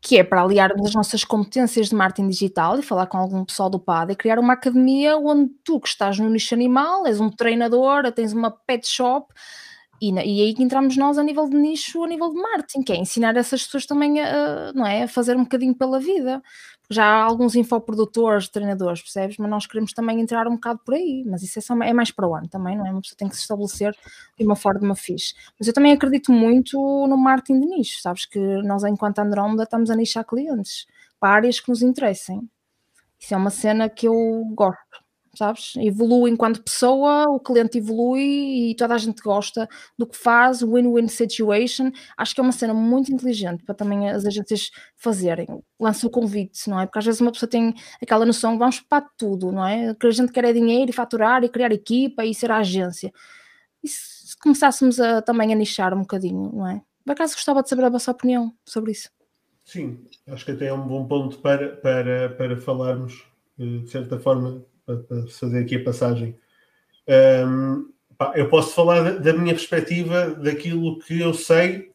que 0.00 0.18
é 0.18 0.22
para 0.22 0.42
aliarmos 0.42 0.86
as 0.86 0.94
nossas 0.94 1.24
competências 1.24 1.88
de 1.88 1.96
marketing 1.96 2.28
digital 2.28 2.78
e 2.78 2.82
falar 2.82 3.08
com 3.08 3.18
algum 3.18 3.44
pessoal 3.44 3.68
do 3.68 3.80
PAD 3.80 4.12
e 4.12 4.16
criar 4.16 4.38
uma 4.38 4.52
academia 4.52 5.16
onde 5.18 5.50
tu 5.64 5.80
que 5.80 5.88
estás 5.88 6.20
no 6.20 6.30
nicho 6.30 6.54
animal, 6.54 7.08
és 7.08 7.18
um 7.20 7.28
treinador, 7.28 8.12
tens 8.12 8.32
uma 8.32 8.52
pet 8.52 8.86
shop 8.86 9.34
e, 10.00 10.12
e 10.12 10.42
aí 10.42 10.54
que 10.54 10.62
entramos 10.62 10.96
nós 10.96 11.18
a 11.18 11.24
nível 11.24 11.48
de 11.48 11.56
nicho, 11.56 12.04
a 12.04 12.06
nível 12.06 12.30
de 12.30 12.40
marketing, 12.40 12.82
que 12.82 12.92
é 12.92 12.96
ensinar 12.96 13.36
essas 13.36 13.64
pessoas 13.64 13.84
também 13.84 14.20
a, 14.20 14.72
não 14.74 14.86
é, 14.86 15.04
a 15.04 15.08
fazer 15.08 15.36
um 15.36 15.42
bocadinho 15.42 15.74
pela 15.74 15.98
vida 15.98 16.40
já 16.90 17.04
há 17.04 17.24
alguns 17.24 17.54
infoprodutores, 17.54 18.48
treinadores, 18.48 19.02
percebes? 19.02 19.36
Mas 19.38 19.50
nós 19.50 19.66
queremos 19.66 19.92
também 19.92 20.20
entrar 20.20 20.46
um 20.46 20.54
bocado 20.54 20.80
por 20.84 20.94
aí, 20.94 21.24
mas 21.26 21.42
isso 21.42 21.58
é, 21.58 21.62
só, 21.62 21.74
é 21.82 21.92
mais 21.92 22.10
para 22.10 22.28
o 22.28 22.34
ano 22.34 22.48
também, 22.48 22.76
não 22.76 22.86
é? 22.86 22.90
Uma 22.90 23.00
pessoa 23.00 23.16
tem 23.18 23.28
que 23.28 23.34
se 23.34 23.42
estabelecer 23.42 23.96
de 24.38 24.44
uma 24.44 24.56
forma 24.56 24.94
fixe. 24.94 25.34
Mas 25.58 25.66
eu 25.68 25.74
também 25.74 25.92
acredito 25.92 26.32
muito 26.32 26.78
no 27.06 27.16
marketing 27.16 27.60
de 27.60 27.66
nicho, 27.66 28.00
sabes? 28.00 28.26
Que 28.26 28.38
nós, 28.62 28.84
enquanto 28.84 29.18
Andrómeda, 29.18 29.64
estamos 29.64 29.90
a 29.90 29.96
nichar 29.96 30.24
clientes 30.24 30.86
para 31.18 31.34
áreas 31.34 31.60
que 31.60 31.68
nos 31.68 31.82
interessem. 31.82 32.48
Isso 33.18 33.34
é 33.34 33.36
uma 33.36 33.50
cena 33.50 33.88
que 33.88 34.06
eu 34.06 34.44
gosto 34.54 35.05
sabes? 35.36 35.74
Evolui 35.76 36.30
enquanto 36.30 36.62
pessoa, 36.62 37.24
o 37.28 37.38
cliente 37.38 37.78
evolui 37.78 38.70
e 38.70 38.74
toda 38.74 38.94
a 38.94 38.98
gente 38.98 39.22
gosta 39.22 39.68
do 39.98 40.06
que 40.06 40.16
faz, 40.16 40.62
win-win 40.62 41.08
situation. 41.08 41.90
Acho 42.16 42.34
que 42.34 42.40
é 42.40 42.42
uma 42.42 42.52
cena 42.52 42.74
muito 42.74 43.12
inteligente 43.12 43.64
para 43.64 43.74
também 43.74 44.08
as 44.10 44.24
agências 44.24 44.70
fazerem. 44.96 45.46
Lança 45.78 46.06
o 46.06 46.10
convite, 46.10 46.68
não 46.68 46.80
é? 46.80 46.86
Porque 46.86 46.98
às 46.98 47.04
vezes 47.04 47.20
uma 47.20 47.32
pessoa 47.32 47.48
tem 47.48 47.74
aquela 48.02 48.24
noção 48.24 48.58
vamos 48.58 48.80
para 48.80 49.06
tudo, 49.16 49.52
não 49.52 49.66
é? 49.66 49.94
Que 49.94 50.06
a 50.06 50.10
gente 50.10 50.32
quer 50.32 50.44
é 50.44 50.52
dinheiro 50.52 50.90
e 50.90 50.94
faturar 50.94 51.44
e 51.44 51.48
criar 51.48 51.72
equipa 51.72 52.24
e 52.24 52.34
ser 52.34 52.50
a 52.50 52.58
agência. 52.58 53.12
E 53.82 53.88
se 53.88 54.36
começássemos 54.38 54.98
a, 55.00 55.22
também 55.22 55.52
a 55.52 55.56
nichar 55.56 55.94
um 55.94 56.00
bocadinho, 56.00 56.52
não 56.52 56.66
é? 56.66 56.82
Por 57.04 57.12
acaso 57.12 57.34
gostava 57.34 57.62
de 57.62 57.68
saber 57.68 57.84
a 57.84 57.88
vossa 57.88 58.10
opinião 58.10 58.52
sobre 58.64 58.92
isso. 58.92 59.08
Sim, 59.64 60.04
acho 60.28 60.44
que 60.44 60.52
até 60.52 60.66
é 60.66 60.72
um 60.72 60.86
bom 60.86 61.06
ponto 61.06 61.38
para, 61.38 61.76
para, 61.76 62.30
para 62.30 62.56
falarmos, 62.56 63.26
eh, 63.58 63.78
de 63.78 63.90
certa 63.90 64.18
forma, 64.18 64.64
para, 64.86 65.26
fazer 65.26 65.58
aqui 65.58 65.76
a 65.76 65.84
passagem. 65.84 66.38
Um, 67.08 67.92
pá, 68.16 68.32
eu 68.36 68.48
posso 68.48 68.74
falar 68.74 69.18
da, 69.18 69.32
minha 69.32 69.54
perspectiva, 69.54 70.30
daquilo 70.30 70.98
que 71.00 71.20
eu 71.20 71.34
sei, 71.34 71.92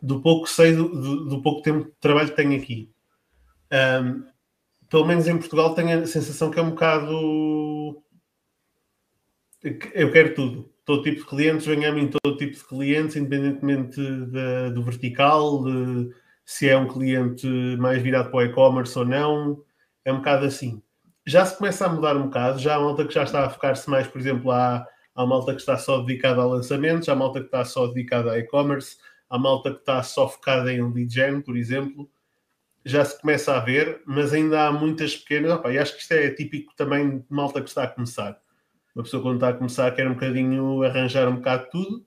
do 0.00 0.20
pouco 0.20 0.44
que 0.44 0.52
sei, 0.52 0.74
do, 0.74 1.26
do, 1.26 1.42
pouco 1.42 1.62
tempo 1.62 1.86
de 1.86 1.92
trabalho 2.00 2.30
que 2.30 2.36
tenho 2.36 2.56
aqui. 2.56 2.90
Um, 3.72 4.24
pelo 4.88 5.06
menos 5.06 5.26
em 5.26 5.38
Portugal 5.38 5.74
tenho 5.74 6.02
a 6.02 6.06
sensação 6.06 6.50
que 6.50 6.58
é 6.58 6.62
um 6.62 6.70
bocado. 6.70 8.02
Eu 9.94 10.12
quero 10.12 10.34
tudo. 10.34 10.72
Todo 10.84 11.04
tipo 11.04 11.20
de 11.20 11.26
clientes, 11.26 11.66
venha 11.66 11.88
a 11.88 11.92
mim 11.92 12.08
todo 12.08 12.36
tipo 12.36 12.56
de 12.56 12.64
clientes, 12.64 13.14
independentemente 13.14 13.96
de, 13.96 14.70
do 14.74 14.82
vertical, 14.82 15.62
de 15.64 16.10
se 16.44 16.68
é 16.68 16.76
um 16.76 16.88
cliente 16.88 17.46
mais 17.78 18.02
virado 18.02 18.30
para 18.30 18.38
o 18.38 18.42
e-commerce 18.42 18.98
ou 18.98 19.04
não. 19.04 19.62
É 20.04 20.12
um 20.12 20.16
bocado 20.16 20.44
assim 20.44 20.82
já 21.26 21.44
se 21.44 21.56
começa 21.56 21.86
a 21.86 21.88
mudar 21.88 22.16
um 22.16 22.24
bocado, 22.24 22.58
já 22.58 22.76
há 22.76 22.80
malta 22.80 23.06
que 23.06 23.14
já 23.14 23.22
está 23.22 23.46
a 23.46 23.50
focar-se 23.50 23.88
mais, 23.88 24.06
por 24.06 24.20
exemplo, 24.20 24.50
há, 24.50 24.86
há 25.14 25.26
malta 25.26 25.54
que 25.54 25.60
está 25.60 25.78
só 25.78 26.00
dedicada 26.00 26.42
a 26.42 26.46
lançamentos, 26.46 27.08
há 27.08 27.14
malta 27.14 27.40
que 27.40 27.46
está 27.46 27.64
só 27.64 27.86
dedicada 27.86 28.32
a 28.32 28.38
e-commerce, 28.38 28.96
há 29.30 29.38
malta 29.38 29.72
que 29.72 29.80
está 29.80 30.02
só 30.02 30.28
focada 30.28 30.72
em 30.72 30.82
lead 30.92 31.12
gen, 31.12 31.40
por 31.40 31.56
exemplo, 31.56 32.10
já 32.84 33.04
se 33.04 33.20
começa 33.20 33.54
a 33.54 33.60
ver, 33.60 34.02
mas 34.04 34.32
ainda 34.32 34.66
há 34.66 34.72
muitas 34.72 35.16
pequenas, 35.16 35.52
opa, 35.52 35.72
e 35.72 35.78
acho 35.78 35.94
que 35.94 36.02
isto 36.02 36.12
é 36.12 36.30
típico 36.30 36.74
também 36.76 37.18
de 37.18 37.24
malta 37.30 37.62
que 37.62 37.68
está 37.68 37.84
a 37.84 37.88
começar. 37.88 38.40
Uma 38.94 39.04
pessoa 39.04 39.22
quando 39.22 39.36
está 39.36 39.48
a 39.50 39.54
começar 39.54 39.90
quer 39.92 40.08
um 40.08 40.14
bocadinho 40.14 40.82
arranjar 40.82 41.28
um 41.28 41.36
bocado 41.36 41.68
tudo, 41.70 42.04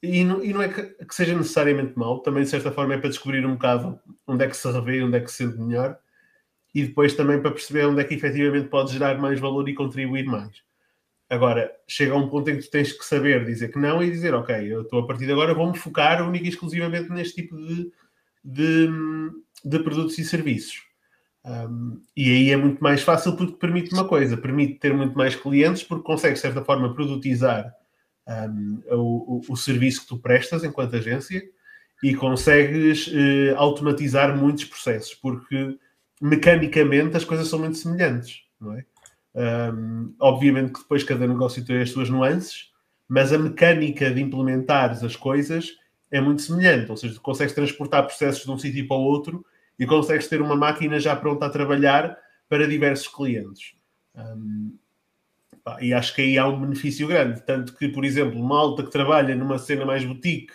e 0.00 0.22
não, 0.22 0.44
e 0.44 0.52
não 0.52 0.62
é 0.62 0.68
que, 0.68 0.82
que 1.04 1.14
seja 1.14 1.36
necessariamente 1.36 1.98
mau, 1.98 2.20
também 2.20 2.44
de 2.44 2.48
certa 2.48 2.70
forma 2.70 2.94
é 2.94 2.98
para 2.98 3.10
descobrir 3.10 3.44
um 3.44 3.54
bocado 3.54 3.98
onde 4.26 4.44
é 4.44 4.48
que 4.48 4.56
se 4.56 4.70
revê, 4.70 5.02
onde 5.02 5.16
é 5.16 5.20
que 5.20 5.30
se 5.30 5.38
sente 5.38 5.58
melhor, 5.58 5.98
e 6.78 6.86
depois 6.86 7.12
também 7.14 7.40
para 7.40 7.50
perceber 7.50 7.86
onde 7.86 8.00
é 8.00 8.04
que 8.04 8.14
efetivamente 8.14 8.68
pode 8.68 8.92
gerar 8.92 9.18
mais 9.18 9.40
valor 9.40 9.68
e 9.68 9.74
contribuir 9.74 10.24
mais. 10.24 10.62
Agora, 11.28 11.72
chega 11.88 12.12
a 12.12 12.16
um 12.16 12.28
ponto 12.28 12.48
em 12.48 12.56
que 12.56 12.62
tu 12.62 12.70
tens 12.70 12.92
que 12.92 13.04
saber 13.04 13.44
dizer 13.44 13.72
que 13.72 13.78
não 13.78 14.02
e 14.02 14.10
dizer, 14.10 14.32
ok, 14.32 14.54
eu 14.72 14.82
estou 14.82 15.00
a 15.00 15.06
partir 15.06 15.26
de 15.26 15.32
agora, 15.32 15.52
vou-me 15.52 15.76
focar 15.76 16.26
única 16.26 16.46
e 16.46 16.48
exclusivamente 16.48 17.10
neste 17.10 17.42
tipo 17.42 17.56
de, 17.56 17.90
de, 18.44 18.88
de 19.64 19.78
produtos 19.80 20.16
e 20.18 20.24
serviços. 20.24 20.84
Um, 21.44 22.00
e 22.16 22.30
aí 22.30 22.50
é 22.50 22.56
muito 22.56 22.80
mais 22.80 23.02
fácil 23.02 23.36
porque 23.36 23.54
permite 23.54 23.92
uma 23.92 24.06
coisa, 24.06 24.36
permite 24.36 24.74
ter 24.74 24.94
muito 24.94 25.16
mais 25.18 25.34
clientes 25.34 25.82
porque 25.82 26.04
consegue, 26.04 26.34
de 26.34 26.40
certa 26.40 26.64
forma, 26.64 26.94
produtizar 26.94 27.74
um, 28.28 28.82
o, 28.90 29.40
o, 29.48 29.56
serviço 29.56 30.02
que 30.02 30.08
tu 30.08 30.18
prestas 30.18 30.62
enquanto 30.62 30.94
agência 30.94 31.42
e 32.02 32.14
consegues 32.14 33.08
uh, 33.08 33.56
automatizar 33.56 34.36
muitos 34.36 34.64
processos, 34.64 35.14
porque 35.14 35.76
mecanicamente 36.20 37.16
as 37.16 37.24
coisas 37.24 37.48
são 37.48 37.58
muito 37.58 37.78
semelhantes, 37.78 38.42
não 38.60 38.74
é? 38.74 38.84
Um, 39.34 40.14
obviamente 40.18 40.72
que 40.72 40.80
depois 40.80 41.04
cada 41.04 41.26
negócio 41.26 41.64
tem 41.64 41.80
as 41.80 41.90
suas 41.90 42.10
nuances, 42.10 42.72
mas 43.08 43.32
a 43.32 43.38
mecânica 43.38 44.10
de 44.10 44.20
implementar 44.20 44.90
as 44.90 45.16
coisas 45.16 45.70
é 46.10 46.20
muito 46.20 46.42
semelhante, 46.42 46.90
ou 46.90 46.96
seja, 46.96 47.14
tu 47.14 47.20
consegues 47.20 47.54
transportar 47.54 48.04
processos 48.04 48.44
de 48.44 48.50
um 48.50 48.58
sítio 48.58 48.88
para 48.88 48.96
o 48.96 49.00
outro 49.00 49.44
e 49.78 49.86
consegues 49.86 50.26
ter 50.26 50.42
uma 50.42 50.56
máquina 50.56 50.98
já 50.98 51.14
pronta 51.14 51.46
a 51.46 51.50
trabalhar 51.50 52.16
para 52.48 52.66
diversos 52.66 53.08
clientes. 53.08 53.74
Um, 54.14 54.76
e 55.80 55.92
acho 55.92 56.14
que 56.14 56.22
aí 56.22 56.38
há 56.38 56.46
um 56.46 56.60
benefício 56.60 57.06
grande, 57.06 57.42
tanto 57.44 57.76
que, 57.76 57.88
por 57.88 58.04
exemplo, 58.04 58.40
uma 58.40 58.58
alta 58.58 58.82
que 58.82 58.90
trabalha 58.90 59.34
numa 59.34 59.58
cena 59.58 59.84
mais 59.84 60.04
boutique 60.04 60.54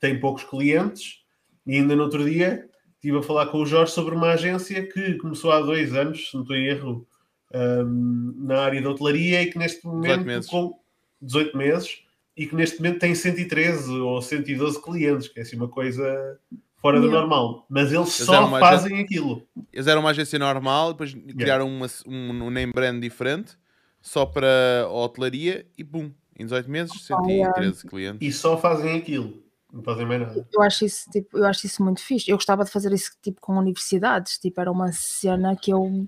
tem 0.00 0.18
poucos 0.18 0.44
clientes 0.44 1.24
e 1.66 1.76
ainda 1.76 1.94
no 1.94 2.04
outro 2.04 2.24
dia 2.24 2.68
estive 3.06 3.18
a 3.18 3.22
falar 3.22 3.46
com 3.46 3.58
o 3.58 3.66
Jorge 3.66 3.92
sobre 3.92 4.14
uma 4.14 4.32
agência 4.32 4.84
que 4.84 5.14
começou 5.14 5.52
há 5.52 5.60
dois 5.60 5.94
anos, 5.94 6.30
se 6.30 6.34
não 6.34 6.42
estou 6.42 6.56
em 6.56 6.66
erro, 6.66 7.06
um, 7.54 8.34
na 8.38 8.58
área 8.58 8.82
da 8.82 8.90
hotelaria 8.90 9.42
e 9.42 9.46
que 9.46 9.58
neste 9.58 9.86
momento, 9.86 10.24
18 10.24 10.26
meses. 10.26 10.50
com 10.50 10.78
18 11.22 11.56
meses, 11.56 12.02
e 12.36 12.46
que 12.46 12.54
neste 12.54 12.78
momento 12.78 12.98
tem 12.98 13.14
113 13.14 13.92
ou 13.92 14.20
112 14.20 14.82
clientes, 14.82 15.28
que 15.28 15.38
é 15.38 15.42
assim 15.42 15.56
uma 15.56 15.68
coisa 15.68 16.38
fora 16.76 17.00
do 17.00 17.08
normal. 17.08 17.64
Mas 17.68 17.92
eles, 17.92 18.14
eles 18.18 18.26
só 18.26 18.50
fazem 18.58 18.94
agência, 18.94 19.04
aquilo. 19.04 19.46
Eles 19.72 19.86
eram 19.86 20.00
uma 20.00 20.10
agência 20.10 20.38
normal, 20.38 20.92
depois 20.92 21.12
yeah. 21.12 21.34
criaram 21.34 21.68
uma, 21.68 21.86
um, 22.06 22.44
um 22.44 22.50
name 22.50 22.72
brand 22.72 23.00
diferente, 23.00 23.56
só 24.02 24.26
para 24.26 24.82
a 24.84 24.90
hotelaria, 24.90 25.64
e 25.78 25.84
pum, 25.84 26.12
em 26.38 26.44
18 26.44 26.70
meses, 26.70 27.06
113 27.06 27.86
clientes. 27.86 28.28
E 28.28 28.32
só 28.32 28.58
fazem 28.58 28.96
aquilo. 28.96 29.45
Não 29.72 29.82
fazem 29.82 30.06
mais 30.06 30.20
nada. 30.20 30.48
Eu 30.52 30.62
acho 30.62 30.84
isso, 30.84 31.10
tipo, 31.10 31.38
eu 31.38 31.44
acho 31.44 31.66
isso 31.66 31.82
muito 31.82 32.00
fixe. 32.00 32.30
Eu 32.30 32.36
gostava 32.36 32.64
de 32.64 32.70
fazer 32.70 32.92
isso 32.92 33.12
tipo 33.20 33.40
com 33.40 33.56
universidades, 33.58 34.38
tipo, 34.38 34.60
era 34.60 34.70
uma 34.70 34.92
cena 34.92 35.56
que 35.56 35.72
eu 35.72 36.06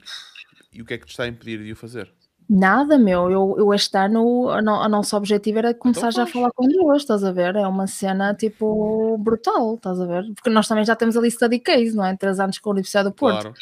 E 0.73 0.81
o 0.81 0.85
que 0.85 0.95
é 0.95 0.99
que 0.99 1.07
te 1.07 1.11
está 1.11 1.25
a 1.25 1.29
impedir 1.29 1.63
de 1.63 1.73
o 1.73 1.77
fazer? 1.77 2.13
Nada, 2.49 2.97
meu. 2.97 3.31
Eu, 3.31 3.57
eu 3.59 3.75
este 3.75 3.95
ano, 3.99 4.49
a, 4.49 4.63
no, 4.63 4.81
a 4.81 4.89
nosso 4.89 5.15
objetivo 5.15 5.59
era 5.59 5.75
começar 5.75 6.11
já 6.11 6.23
a 6.23 6.27
falar 6.27 6.51
com 6.53 6.67
duas, 6.67 7.03
estás 7.03 7.23
a 7.23 7.31
ver? 7.31 7.57
É 7.57 7.67
uma 7.67 7.87
cena 7.87 8.35
tipo 8.35 9.19
brutal, 9.19 9.75
estás 9.75 10.01
a 10.01 10.07
ver? 10.07 10.25
Porque 10.35 10.49
nós 10.49 10.67
também 10.67 10.85
já 10.85 10.97
temos 10.97 11.15
ali 11.17 11.31
study 11.31 11.59
case, 11.59 11.95
não 11.95 12.07
é? 12.07 12.17
Três 12.17 12.41
anos 12.41 12.59
com 12.59 12.71
a 12.71 12.73
Universidade 12.73 13.11
do 13.11 13.15
Porto. 13.15 13.43
Claro. 13.43 13.55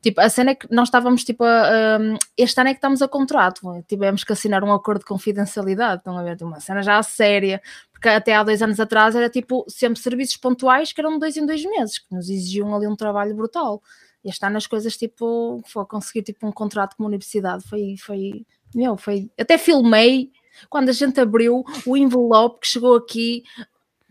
Tipo, 0.00 0.20
a 0.20 0.28
cena 0.28 0.52
é 0.52 0.54
que 0.54 0.72
nós 0.72 0.88
estávamos 0.88 1.24
tipo 1.24 1.42
a, 1.42 1.98
um, 2.00 2.16
este 2.36 2.60
ano 2.60 2.70
é 2.70 2.72
que 2.72 2.78
estamos 2.78 3.02
a 3.02 3.08
contrato, 3.08 3.60
tivemos 3.88 4.22
que 4.22 4.32
assinar 4.32 4.62
um 4.62 4.72
acordo 4.72 5.00
de 5.00 5.06
confidencialidade, 5.06 5.98
estão 5.98 6.16
a 6.16 6.22
ver? 6.22 6.36
Uma 6.40 6.60
cena 6.60 6.82
já 6.82 7.02
séria, 7.02 7.60
porque 7.92 8.08
até 8.08 8.34
há 8.34 8.44
dois 8.44 8.62
anos 8.62 8.78
atrás 8.78 9.16
era 9.16 9.28
tipo 9.28 9.64
sempre 9.68 10.00
serviços 10.00 10.36
pontuais 10.36 10.92
que 10.92 11.00
eram 11.00 11.14
de 11.14 11.18
dois 11.18 11.36
em 11.36 11.44
dois 11.44 11.64
meses, 11.64 11.98
que 11.98 12.14
nos 12.14 12.30
exigiam 12.30 12.72
ali 12.76 12.86
um 12.86 12.94
trabalho 12.94 13.34
brutal. 13.34 13.82
Este 14.24 14.46
ano 14.46 14.56
as 14.56 14.68
coisas 14.68 14.96
tipo, 14.96 15.60
foi 15.66 15.84
conseguir 15.86 16.22
tipo 16.22 16.46
um 16.46 16.52
contrato 16.52 16.96
com 16.96 17.02
uma 17.02 17.08
universidade, 17.08 17.66
foi, 17.68 17.96
foi, 17.98 18.46
meu, 18.72 18.96
foi, 18.96 19.28
até 19.36 19.58
filmei 19.58 20.30
quando 20.70 20.90
a 20.90 20.92
gente 20.92 21.20
abriu 21.20 21.64
o 21.84 21.96
envelope 21.96 22.60
que 22.60 22.68
chegou 22.68 22.96
aqui 22.96 23.42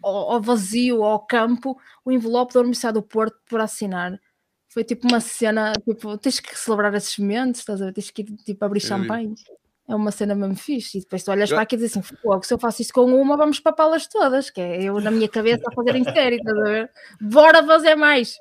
ao, 0.04 0.34
ao 0.34 0.42
vazio, 0.42 1.04
ao 1.04 1.20
campo, 1.26 1.78
o 2.04 2.12
envelope 2.12 2.54
da 2.54 2.60
Universidade 2.60 2.96
do 2.96 3.04
Porto 3.04 3.38
para 3.50 3.64
assinar 3.64 4.20
foi 4.78 4.84
tipo 4.84 5.08
uma 5.08 5.20
cena, 5.20 5.74
tipo, 5.74 6.16
tens 6.20 6.40
que 6.40 6.56
celebrar 6.56 6.94
esses 6.94 7.18
momentos, 7.18 7.62
estás 7.62 7.82
a 7.82 7.86
ver? 7.86 7.94
Tens 7.94 8.12
que 8.12 8.22
ir 8.22 8.26
tipo 8.46 8.64
abrir 8.64 8.80
champanhe. 8.80 9.34
É 9.90 9.96
uma 9.96 10.12
cena 10.12 10.36
mesmo 10.36 10.56
fixe. 10.56 11.00
E 11.00 11.02
depois 11.02 11.24
tu 11.24 11.32
olhas 11.32 11.50
Eu- 11.50 11.56
para 11.56 11.64
aqui 11.64 11.74
e 11.74 11.80
dizes 11.80 11.98
assim: 11.98 12.16
"Fogo, 12.22 12.46
se 12.46 12.54
eu 12.54 12.60
faço 12.60 12.84
isto 12.84 12.94
com 12.94 13.06
uma, 13.06 13.36
vamos 13.36 13.60
papá-las 13.60 14.06
todas, 14.06 14.52
que 14.52 14.62
é 14.62 14.84
eu 14.84 15.02
na 15.02 15.10
minha 15.10 15.28
cabeça 15.28 15.64
a 15.68 15.74
fazer 15.74 15.96
em 15.96 16.04
série, 16.04 16.36
estás 16.36 16.56
a 16.56 16.64
ver? 16.64 16.92
Bora 17.20 17.66
fazer 17.66 17.96
mais! 17.96 18.38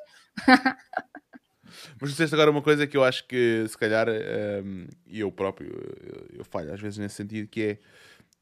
Mas 1.99 2.11
disseste 2.11 2.35
agora 2.35 2.51
uma 2.51 2.61
coisa 2.61 2.87
que 2.87 2.99
eu 2.99 3.03
acho 3.03 3.27
que 3.27 3.65
se 3.67 3.79
calhar 3.79 4.07
ehm, 4.07 4.89
e 5.07 5.21
eu 5.21 5.33
próprio 5.33 5.69
eu, 5.71 6.41
eu 6.41 6.45
falho 6.45 6.71
às 6.71 6.81
vezes 6.81 6.99
nesse 6.99 7.15
sentido 7.15 7.49
que 7.49 7.63
é 7.63 7.79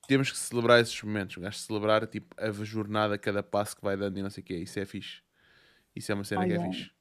temos 0.09 0.33
que 0.33 0.37
celebrar 0.37 0.81
esses 0.81 1.01
momentos, 1.01 1.37
um 1.37 1.43
gajo 1.43 1.59
celebrar 1.59 2.05
tipo 2.09 2.35
a 2.37 2.51
jornada, 2.51 3.17
cada 3.17 3.41
passo 3.43 3.77
que 3.77 3.83
vai 3.83 3.97
dando 3.97 4.19
e 4.19 4.23
não 4.23 4.31
sei 4.31 4.43
o 4.43 4.45
que 4.45 4.55
Isso 4.55 4.81
é 4.81 4.85
fixe. 4.85 5.23
Isso 5.95 6.11
é 6.11 6.15
uma 6.17 6.25
cena 6.25 6.45
que 6.45 6.53
é 6.53 6.59
Olha, 6.59 6.73
fixe. 6.73 6.94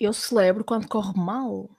Eu 0.00 0.12
celebro 0.12 0.64
quando 0.64 0.88
corre 0.88 1.12
mal. 1.16 1.70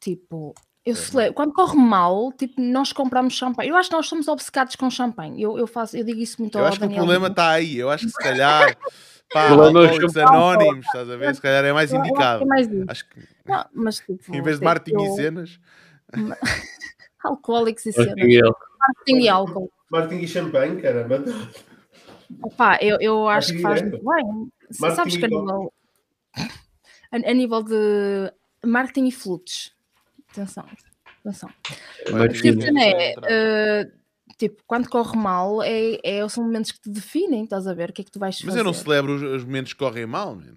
Tipo, 0.00 0.54
eu 0.84 0.94
celebro. 0.94 1.34
Quando 1.34 1.52
corre 1.52 1.76
mal, 1.76 2.32
tipo, 2.32 2.60
nós 2.60 2.92
compramos 2.92 3.34
champanhe. 3.34 3.70
Eu 3.70 3.76
acho 3.76 3.88
que 3.88 3.96
nós 3.96 4.06
somos 4.06 4.28
obcecados 4.28 4.76
com 4.76 4.90
champanhe. 4.90 5.42
Eu, 5.42 5.58
eu, 5.58 5.66
faço, 5.66 5.96
eu 5.96 6.04
digo 6.04 6.20
isso 6.20 6.40
muito 6.40 6.58
Eu 6.58 6.62
ao 6.62 6.68
acho 6.68 6.78
que 6.78 6.84
o 6.84 6.88
Daniel 6.88 7.02
problema 7.02 7.28
está 7.28 7.50
aí. 7.50 7.76
Eu 7.76 7.90
acho 7.90 8.06
que 8.06 8.12
se 8.12 8.18
calhar 8.18 8.76
pá, 9.32 9.48
Alcoólicos. 9.48 10.16
Anónimos, 10.16 10.86
estás 10.86 11.08
a 11.08 11.16
ver? 11.16 11.34
Se 11.34 11.40
calhar 11.40 11.64
é 11.64 11.72
mais 11.72 11.92
indicado. 11.92 12.42
é 12.42 12.46
mais. 12.46 12.68
Acho 12.88 13.08
que 13.08 13.20
Não, 13.46 13.64
mas 13.72 13.96
tipo, 14.00 14.34
em 14.36 14.42
vez 14.42 14.58
de 14.58 14.64
marketing 14.64 14.96
eu- 14.96 15.12
e 15.12 15.16
cenas, 15.16 15.60
Alcoólicos 17.24 17.86
e 17.86 17.92
cenas. 17.92 18.14
Martin 18.16 19.16
e 19.20 19.28
álcool. 19.28 19.70
Marketing 19.90 20.22
e 20.22 20.28
champanhe, 20.28 20.80
caramba. 20.82 21.24
Opa, 22.42 22.78
eu, 22.82 22.98
eu 23.00 23.28
acho 23.28 23.52
que 23.52 23.60
faz 23.62 23.80
muito 23.80 24.04
bem. 24.04 24.52
Sabes 24.70 25.16
que 25.16 25.24
a 25.24 25.28
nível, 25.28 25.72
a, 27.14 27.30
a 27.30 27.34
nível 27.34 27.62
de 27.62 28.32
marketing 28.64 29.06
e 29.06 29.12
flutos. 29.12 29.72
Atenção, 30.30 30.66
atenção. 31.20 31.50
Mas 32.10 32.32
Porque 32.32 32.52
sim. 32.52 32.60
cena 32.60 32.82
é, 32.82 33.14
eh, 33.22 33.90
tipo, 34.36 34.62
quando 34.66 34.88
corre 34.88 35.16
mal, 35.16 35.62
é, 35.62 35.98
é, 36.02 36.28
são 36.28 36.42
momentos 36.42 36.72
que 36.72 36.80
te 36.80 36.90
definem, 36.90 37.44
estás 37.44 37.66
a 37.68 37.74
ver? 37.74 37.90
O 37.90 37.92
que 37.92 38.02
é 38.02 38.04
que 38.04 38.10
tu 38.10 38.18
vais 38.18 38.34
mas 38.36 38.44
fazer? 38.46 38.60
eu 38.60 38.64
não 38.64 38.72
celebro 38.72 39.14
os, 39.14 39.22
os 39.22 39.44
momentos 39.44 39.72
que 39.72 39.78
correm 39.78 40.06
mal, 40.06 40.34
man. 40.34 40.56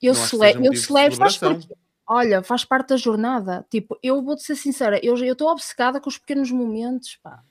Eu, 0.00 0.14
cele 0.14 0.66
eu 0.66 0.76
celebro, 0.76 1.16
sabes 1.16 1.34
celebração. 1.34 1.54
porquê? 1.54 1.74
Olha, 2.06 2.42
faz 2.42 2.64
parte 2.64 2.90
da 2.90 2.96
jornada. 2.96 3.66
Tipo, 3.70 3.98
eu 4.02 4.22
vou-te 4.22 4.42
ser 4.42 4.56
sincera, 4.56 5.00
eu 5.02 5.16
eu 5.16 5.32
estou 5.32 5.50
obcecada 5.50 6.00
com 6.00 6.08
os 6.08 6.18
pequenos 6.18 6.50
momentos, 6.50 7.18
pá. 7.22 7.42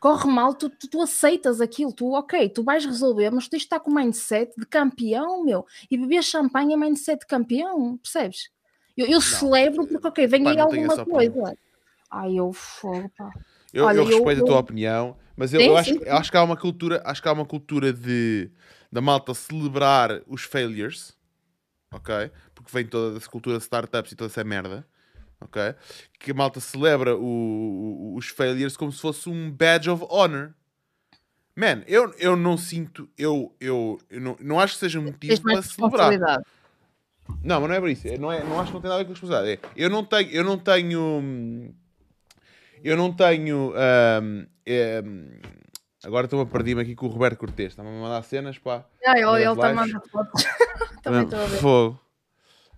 Corre 0.00 0.30
mal, 0.30 0.54
tu, 0.54 0.68
tu, 0.70 0.88
tu 0.88 1.00
aceitas 1.02 1.60
aquilo, 1.60 1.92
tu, 1.92 2.12
ok, 2.12 2.48
tu 2.48 2.62
vais 2.62 2.84
resolver, 2.84 3.30
mas 3.30 3.44
tu 3.46 3.50
tens 3.50 3.58
de 3.60 3.64
estar 3.66 3.80
com 3.80 3.90
o 3.90 3.94
mindset 3.94 4.52
de 4.58 4.66
campeão, 4.66 5.44
meu. 5.44 5.64
E 5.90 5.96
beber 5.96 6.22
champanhe 6.22 6.74
é 6.74 6.76
mindset 6.76 7.20
de 7.20 7.26
campeão, 7.26 7.96
percebes? 7.98 8.50
Eu, 8.96 9.06
eu 9.06 9.20
celebro 9.20 9.86
porque, 9.86 10.06
ok, 10.06 10.26
vem 10.26 10.44
Pá, 10.44 10.50
aí 10.50 10.56
não 10.56 10.64
alguma 10.64 11.04
coisa. 11.04 11.56
Ai, 12.10 12.38
eu 12.38 12.52
fogo, 12.52 13.10
pá. 13.16 13.32
Eu, 13.72 13.86
Olha, 13.86 13.96
eu 13.96 14.02
eu- 14.04 14.08
respeito 14.08 14.42
a 14.42 14.46
tua 14.46 14.54
eu- 14.54 14.60
opinião, 14.60 15.16
mas 15.36 15.52
eu, 15.52 15.60
Sim, 15.60 15.66
eu 15.66 15.76
acho, 15.76 15.92
sim, 15.94 16.00
eu 16.04 16.16
acho 16.16 16.30
que 16.30 16.36
há 16.36 16.42
uma 16.44 16.56
cultura, 16.56 17.02
acho 17.04 17.20
que 17.20 17.28
há 17.28 17.32
uma 17.32 17.44
cultura 17.44 17.92
de 17.92 18.50
da 18.92 19.00
malta 19.00 19.34
celebrar 19.34 20.22
os 20.28 20.44
failures, 20.44 21.16
ok? 21.92 22.30
Porque 22.54 22.70
vem 22.72 22.86
toda 22.86 23.16
essa 23.16 23.28
cultura 23.28 23.56
de 23.58 23.64
startups 23.64 24.12
e 24.12 24.14
toda 24.16 24.30
essa 24.30 24.44
merda, 24.44 24.86
ok? 25.40 25.74
Que 26.18 26.30
a 26.30 26.34
malta 26.34 26.60
celebra 26.60 27.16
o- 27.16 27.22
o- 27.22 28.16
os 28.16 28.28
failures 28.28 28.76
como 28.76 28.90
se 28.92 29.00
fosse 29.00 29.28
um 29.28 29.50
badge 29.50 29.90
of 29.90 30.04
honor. 30.10 30.54
Man, 31.56 31.82
eu, 31.86 32.12
eu 32.18 32.34
não 32.36 32.56
sinto, 32.58 33.08
eu, 33.16 33.54
eu, 33.60 34.00
eu 34.10 34.20
não, 34.20 34.36
não 34.40 34.58
acho 34.60 34.74
que 34.74 34.80
seja 34.80 34.98
um 34.98 35.04
motivo 35.04 35.40
para 35.42 35.62
celebrar. 35.62 36.42
Não, 37.42 37.60
mas 37.60 37.68
não 37.70 37.76
é 37.76 37.80
por 37.80 37.88
isso. 37.88 38.08
É- 38.08 38.18
Não, 38.18 38.30
é, 38.32 38.42
não 38.42 38.58
acho 38.60 38.68
que 38.68 38.74
não 38.74 38.80
tem 38.80 38.88
nada 38.90 38.94
a 38.94 38.98
ver 38.98 39.04
com 39.04 39.12
responsabilidade. 39.12 39.60
É, 39.64 39.70
eu 39.84 39.88
não 39.88 40.04
tenho. 40.04 40.30
Eu 40.30 40.44
não 40.44 40.58
tenho. 40.58 41.74
Eu 42.82 42.96
não 42.96 43.12
tenho. 43.12 43.72
hum, 44.22 44.46
hum, 45.04 45.30
agora 46.04 46.26
estou 46.26 46.40
a 46.40 46.46
perder-me 46.46 46.82
aqui 46.82 46.94
com 46.94 47.06
o 47.06 47.08
Roberto 47.08 47.38
Cortês. 47.38 47.72
Está-me 47.72 47.88
a 47.88 47.92
mandar 47.92 48.22
cenas, 48.24 48.58
pá. 48.58 48.84
Ah, 49.06 49.12
ele 49.16 49.24
Nas 49.24 49.40
ele 49.40 49.52
está 49.52 49.72
lives. 49.72 49.92
mandando 49.92 50.08
fotos. 50.10 50.44
Também 51.02 51.22
estou 51.22 51.38
a 51.40 51.44
ver. 51.46 51.58
Fogo. 51.60 52.00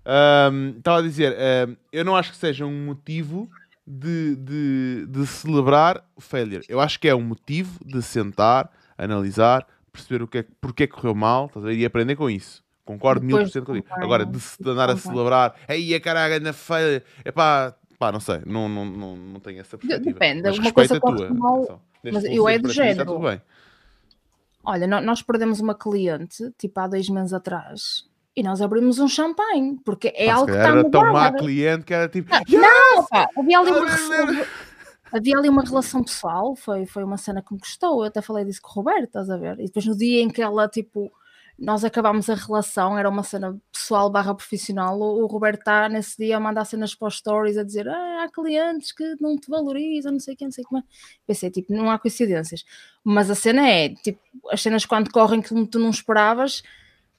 Hum, 0.07 0.75
Estava 0.79 0.99
a 0.99 1.03
dizer, 1.03 1.33
hum, 1.69 1.77
eu 1.93 2.05
não 2.05 2.15
acho 2.17 2.31
que 2.31 2.37
seja 2.37 2.65
um 2.65 2.85
motivo 2.85 3.51
de, 3.87 4.37
de, 4.37 5.07
de 5.09 5.27
celebrar 5.27 6.05
o 6.15 6.21
failure. 6.21 6.65
Eu 6.69 6.81
acho 6.81 6.99
que 7.01 7.09
é 7.09 7.15
um 7.15 7.23
motivo 7.23 7.85
de 7.85 8.01
sentar, 8.03 8.71
analisar, 8.97 9.67
perceber 9.93 10.23
o 10.23 10.29
que 10.29 10.39
é, 10.39 10.43
que- 10.45 10.53
porque 10.61 10.85
é 10.85 10.87
que 10.87 10.93
correu 10.93 11.15
mal 11.15 11.51
e 11.75 11.85
aprender 11.85 12.15
com 12.17 12.31
isso. 12.31 12.65
Concordo 12.85 13.25
mil 13.25 13.39
por 13.39 13.49
cento 13.49 13.65
contigo. 13.67 13.87
acompanha, 13.87 14.05
Agora, 14.05 14.25
de 14.27 14.39
se 14.39 14.57
andar 14.69 14.91
a 14.91 14.97
celebrar, 14.97 15.57
aí 15.67 15.93
a 15.95 16.01
caralho 16.01 16.41
na 16.41 16.53
feia, 16.53 17.03
é 17.25 17.33
pá, 17.33 17.75
pá, 17.99 18.13
não 18.13 18.21
sei, 18.21 18.43
não, 18.47 18.69
não, 18.69 18.85
não, 18.85 19.17
não 19.17 19.41
tenho 19.41 19.59
essa 19.61 19.77
perspectiva. 19.77 20.21
depende, 20.21 20.43
Mas 20.43 20.59
uma 20.59 20.73
coisa 20.73 20.97
a 20.97 21.01
tua. 21.01 21.31
mal, 21.35 21.83
mas 22.05 22.25
eu 22.25 22.49
é 22.49 22.59
do 22.59 22.69
ti, 22.69 22.69
Está 22.69 22.83
género. 22.85 23.07
tudo 23.07 23.25
bem. 23.27 23.43
Olha, 24.65 24.87
nó- 24.87 25.01
nós 25.01 25.23
perdemos 25.23 25.61
uma 25.61 25.75
cliente, 25.75 26.51
tipo 26.59 26.79
há 26.81 26.87
dois 26.89 27.09
meses 27.09 27.33
atrás, 27.33 28.05
e 28.37 28.43
nós 28.43 28.61
abrimos 28.61 28.99
um 28.99 29.09
champanhe, 29.09 29.79
porque 29.85 30.13
é 30.15 30.29
algo 30.29 30.47
que 30.47 30.53
está 30.53 30.69
era 30.69 30.91
tão 30.91 31.13
má 31.13 31.33
cliente 31.33 31.85
que 31.85 31.95
era 31.95 32.09
tipo. 32.09 32.31
Não, 32.51 33.07
pá, 33.07 33.29
havia 33.37 33.59
ali, 33.59 33.71
uma, 33.71 33.87
relação- 33.87 34.47
havia 35.11 35.39
ali 35.39 35.49
uma 35.49 35.63
relação 35.63 36.05
pessoal, 36.05 36.55
foi, 36.55 36.85
foi 36.85 37.03
uma 37.03 37.17
cena 37.17 37.41
que 37.43 37.55
me 37.55 37.59
gostou, 37.59 38.01
eu 38.03 38.09
até 38.09 38.21
falei 38.21 38.45
disso 38.45 38.61
com 38.61 38.69
o 38.69 38.75
Roberto, 38.75 39.05
estás 39.05 39.31
a 39.31 39.39
ver? 39.39 39.59
E 39.59 39.65
depois 39.65 39.87
no 39.87 39.97
dia 39.97 40.21
em 40.23 40.29
que 40.29 40.43
ela, 40.43 40.69
tipo, 40.69 41.11
nós 41.59 41.83
acabámos 41.83 42.29
a 42.29 42.35
relação, 42.35 42.99
era 42.99 43.09
uma 43.09 43.23
cena 43.23 43.57
pessoal 43.73 44.11
barra 44.11 44.35
profissional, 44.35 45.01
o, 45.01 45.23
o 45.23 45.27
Roberto 45.27 45.61
está 45.61 45.89
nesse 45.89 46.19
dia 46.19 46.37
a 46.37 46.41
mandar 46.41 46.67
cenas 46.67 46.95
para 46.95 47.09
os 47.09 47.17
stories, 47.17 47.57
a 47.57 47.63
dizer, 47.63 47.89
ah, 47.89 48.25
há 48.25 48.31
clientes 48.31 48.93
que 48.93 49.17
não 49.19 49.39
te 49.39 49.49
valorizam, 49.49 50.13
não 50.13 50.21
sei 50.21 50.35
o 50.35 50.37
que, 50.37 50.45
não 50.45 50.53
sei 50.53 50.63
como 50.65 50.81
é. 50.81 50.85
Pensei, 51.27 51.51
tipo, 51.51 51.73
não 51.73 51.91
há 51.91 51.99
coincidências. 51.99 52.67
Mas 53.03 53.31
a 53.31 53.35
cena 53.35 53.67
é, 53.67 53.89
tipo, 53.89 54.21
as 54.51 54.61
cenas 54.61 54.85
quando 54.85 55.11
correm 55.11 55.41
que 55.41 55.67
tu 55.69 55.79
não 55.79 55.89
esperavas, 55.89 56.63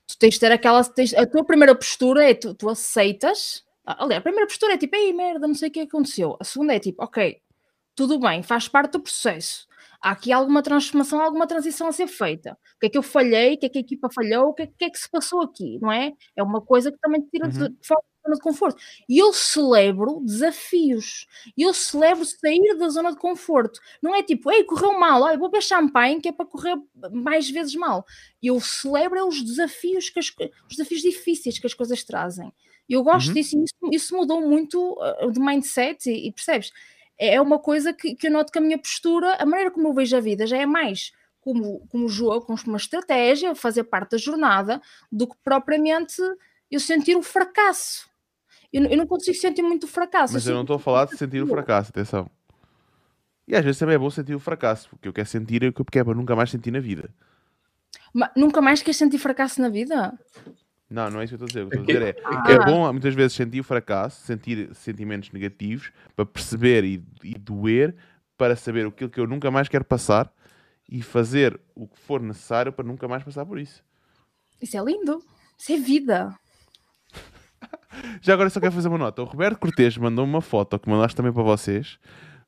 tu 0.08 0.18
tens 0.18 0.36
de 0.36 0.40
ter 0.40 0.52
aquela. 0.52 0.84
tens- 0.84 1.14
a 1.14 1.26
tua 1.28 1.44
primeira 1.46 1.76
postura 1.76 2.30
é 2.30 2.34
tu, 2.34 2.54
tu 2.54 2.70
aceitas. 2.70 3.64
Aliás, 3.86 4.20
a 4.20 4.24
primeira 4.24 4.48
postura 4.48 4.74
é 4.74 4.78
tipo, 4.78 4.96
ei 4.96 5.14
merda, 5.14 5.48
não 5.48 5.56
sei 5.56 5.70
o 5.70 5.72
que 5.72 5.80
aconteceu. 5.82 6.38
A 6.40 6.44
segunda 6.44 6.74
é 6.76 6.80
tipo, 6.80 7.04
ok, 7.04 7.40
tudo 7.96 8.20
bem, 8.20 8.44
faz 8.44 8.68
parte 8.68 8.94
do 8.94 9.00
processo. 9.02 9.68
Há 10.02 10.12
aqui 10.12 10.32
alguma 10.32 10.62
transformação, 10.62 11.20
alguma 11.22 11.48
transição 11.48 11.88
a 11.88 11.92
ser 11.92 12.08
feita. 12.08 12.54
O 12.76 12.80
que 12.80 12.86
é 12.88 12.90
que 12.90 12.98
eu 12.98 13.04
falhei? 13.04 13.56
O 13.56 13.60
que 13.60 13.66
é 13.66 13.70
que 13.70 13.78
a 13.80 13.82
equipa 13.82 14.10
falhou? 14.14 14.50
O 14.50 14.54
que 14.54 14.64
é, 14.64 14.68
que, 14.68 14.86
é 14.86 14.90
que 14.92 15.00
se 15.00 15.10
passou 15.10 15.42
aqui? 15.42 15.80
Não 15.82 15.92
é? 15.92 16.14
É 16.36 16.44
uma 16.44 16.62
coisa 16.62 16.92
que 16.92 16.98
também 17.00 17.22
te 17.22 17.30
tira 17.32 17.48
de, 17.50 17.58
Uhum. 17.60 17.70
de 17.70 17.74
da 17.90 17.96
zona 18.28 18.36
de 18.36 18.42
conforto. 18.42 18.82
E 19.08 19.18
eu 19.18 19.34
celebro 19.34 20.22
desafios. 20.24 21.28
Eu 21.58 21.74
celebro 21.74 22.26
sair 22.26 22.78
da 22.78 22.90
zona 22.90 23.12
de 23.12 23.18
conforto. 23.18 23.80
Não 24.02 24.16
é 24.16 24.22
tipo, 24.24 24.52
ei, 24.52 24.64
correu 24.64 25.00
mal, 25.00 25.22
olha, 25.24 25.38
vou 25.38 25.50
beber 25.50 25.64
champanhe 25.64 26.22
que 26.22 26.30
é 26.30 26.32
para 26.32 26.46
correr 26.46 26.76
mais 27.12 27.50
vezes 27.50 27.76
mal. 27.76 28.06
Eu 28.42 28.60
celebro 28.60 29.18
é 29.18 29.24
os 29.24 29.42
desafios, 29.44 30.10
que 30.10 30.20
as, 30.20 30.28
os 30.70 30.78
desafios 30.78 31.02
difíceis 31.02 31.58
que 31.60 31.68
as 31.68 31.74
coisas 31.74 32.04
trazem. 32.04 32.52
Eu 32.90 33.04
gosto 33.04 33.28
Uhum. 33.30 33.34
disso 33.34 33.58
e 33.58 33.64
isso, 33.64 33.76
isso 33.92 34.16
mudou 34.16 34.42
muito 34.42 34.98
uh, 35.24 35.32
de 35.32 35.40
mindset 35.40 36.10
e, 36.10 36.28
e 36.28 36.32
percebes? 36.32 36.72
É 37.20 37.36
é 37.36 37.42
uma 37.42 37.60
coisa 37.60 37.94
que, 37.94 38.16
que 38.16 38.28
eu 38.28 38.32
noto 38.32 38.52
que 38.52 38.60
a 38.60 38.62
minha 38.62 38.78
postura, 38.78 39.36
a 39.40 39.46
maneira 39.46 39.72
como 39.72 39.88
eu 39.88 39.94
vejo 39.94 40.16
a 40.16 40.20
vida 40.20 40.46
já 40.46 40.58
é 40.58 40.66
mais 40.66 41.12
como, 41.48 41.88
como 41.88 42.10
jogo, 42.10 42.46
como 42.46 42.60
uma 42.68 42.78
estratégia, 42.78 43.56
fazer 43.56 43.86
parte 43.86 44.12
da 44.12 44.18
jornada, 44.18 44.82
do 45.10 45.26
que 45.28 45.36
propriamente 45.46 46.22
eu 46.70 46.78
sentir 46.80 47.16
o 47.16 47.22
fracasso. 47.22 48.10
Eu, 48.72 48.82
não- 48.82 48.90
eu 48.90 48.98
não 48.98 49.08
consigo 49.08 49.38
sentir 49.38 49.62
muito 49.62 49.88
fracasso. 49.88 50.34
Mas 50.34 50.46
eu 50.46 50.54
não 50.54 50.62
sinto 50.62 50.74
estou 50.74 50.76
a 50.76 50.80
falar 50.80 51.06
de 51.06 51.18
sentir 51.18 51.42
o 51.42 51.48
fracasso, 51.48 51.90
atenção. 51.90 52.30
E 53.48 53.56
às 53.56 53.64
vezes 53.64 53.80
também 53.80 53.96
é 53.96 53.98
bom 53.98 54.10
sentir 54.10 54.36
o 54.36 54.40
fracasso, 54.40 54.90
porque 54.90 55.08
eu 55.08 55.14
quero 55.14 55.28
sentir 55.28 55.64
o 55.64 55.72
que 55.74 55.82
eu 55.82 55.86
quero 55.86 56.06
para 56.06 56.16
nunca 56.16 56.36
mais 56.36 56.50
sentir 56.50 56.72
na 56.72 56.80
vida. 56.80 57.10
Ma- 58.14 58.32
nunca 58.36 58.62
mais 58.62 58.82
queres 58.82 58.98
sentir 58.98 59.18
fracasso 59.20 59.62
na 59.62 59.70
vida? 59.70 60.18
Não, 60.90 61.10
não 61.10 61.22
é 61.22 61.26
isso 61.26 61.38
que 61.38 61.44
eu 61.44 61.46
estou 61.48 61.62
a 61.62 61.66
dizer. 61.66 61.78
Eu 61.78 61.82
estou 61.82 61.84
a 61.84 61.86
dizer 61.86 62.18
é, 62.18 62.22
Ah. 62.26 62.52
é 62.52 62.66
bom 62.66 62.92
muitas 62.92 63.14
vezes 63.14 63.34
sentir 63.34 63.60
o 63.60 63.64
fracasso, 63.64 64.22
sentir 64.26 64.74
sentimentos 64.76 65.32
negativos, 65.32 65.92
para 66.16 66.26
perceber 66.26 66.84
e, 66.84 67.04
e 67.24 67.34
doer, 67.36 67.96
para 68.38 68.56
saber 68.56 68.86
aquilo 68.86 69.10
que 69.10 69.20
eu 69.20 69.28
nunca 69.28 69.50
mais 69.50 69.68
quero 69.70 69.84
passar 69.86 70.32
e 70.90 71.02
fazer 71.02 71.60
o 71.76 71.88
que 71.88 71.98
for 72.00 72.22
necessário 72.22 72.72
para 72.74 72.86
nunca 72.86 73.08
mais 73.08 73.24
passar 73.24 73.46
por 73.46 73.60
isso. 73.60 73.84
Isso 74.62 74.78
é 74.78 74.84
lindo. 74.84 75.22
Isso 75.58 75.72
é 75.74 75.78
vida. 75.78 76.34
Já 78.22 78.34
agora 78.34 78.50
só 78.50 78.60
quero 78.60 78.72
fazer 78.72 78.88
uma 78.88 78.98
nota. 78.98 79.22
O 79.22 79.26
Roberto 79.26 79.60
Cortes 79.60 79.98
mandou 79.98 80.26
uma 80.26 80.42
foto 80.42 80.80
que 80.80 80.90
mandaste 80.90 81.16
também 81.16 81.32
para 81.32 81.44
vocês 81.44 81.98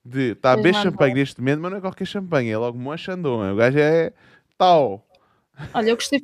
de 0.04 0.32
está 0.32 0.54
a 0.54 0.56
beber 0.56 0.74
champanhe 0.76 1.14
neste 1.14 1.40
momento, 1.40 1.62
mas 1.62 1.72
não 1.72 1.78
é 1.78 1.82
qualquer 1.82 2.06
champanhe, 2.06 2.50
é 2.50 2.58
logo 2.58 2.78
uma 2.78 2.98
Chandon. 2.98 3.52
O 3.52 3.56
gajo 3.56 3.78
é 3.78 4.14
tal. 4.58 5.06
Olha, 5.74 5.90
eu 5.90 5.96
gostei. 5.96 6.22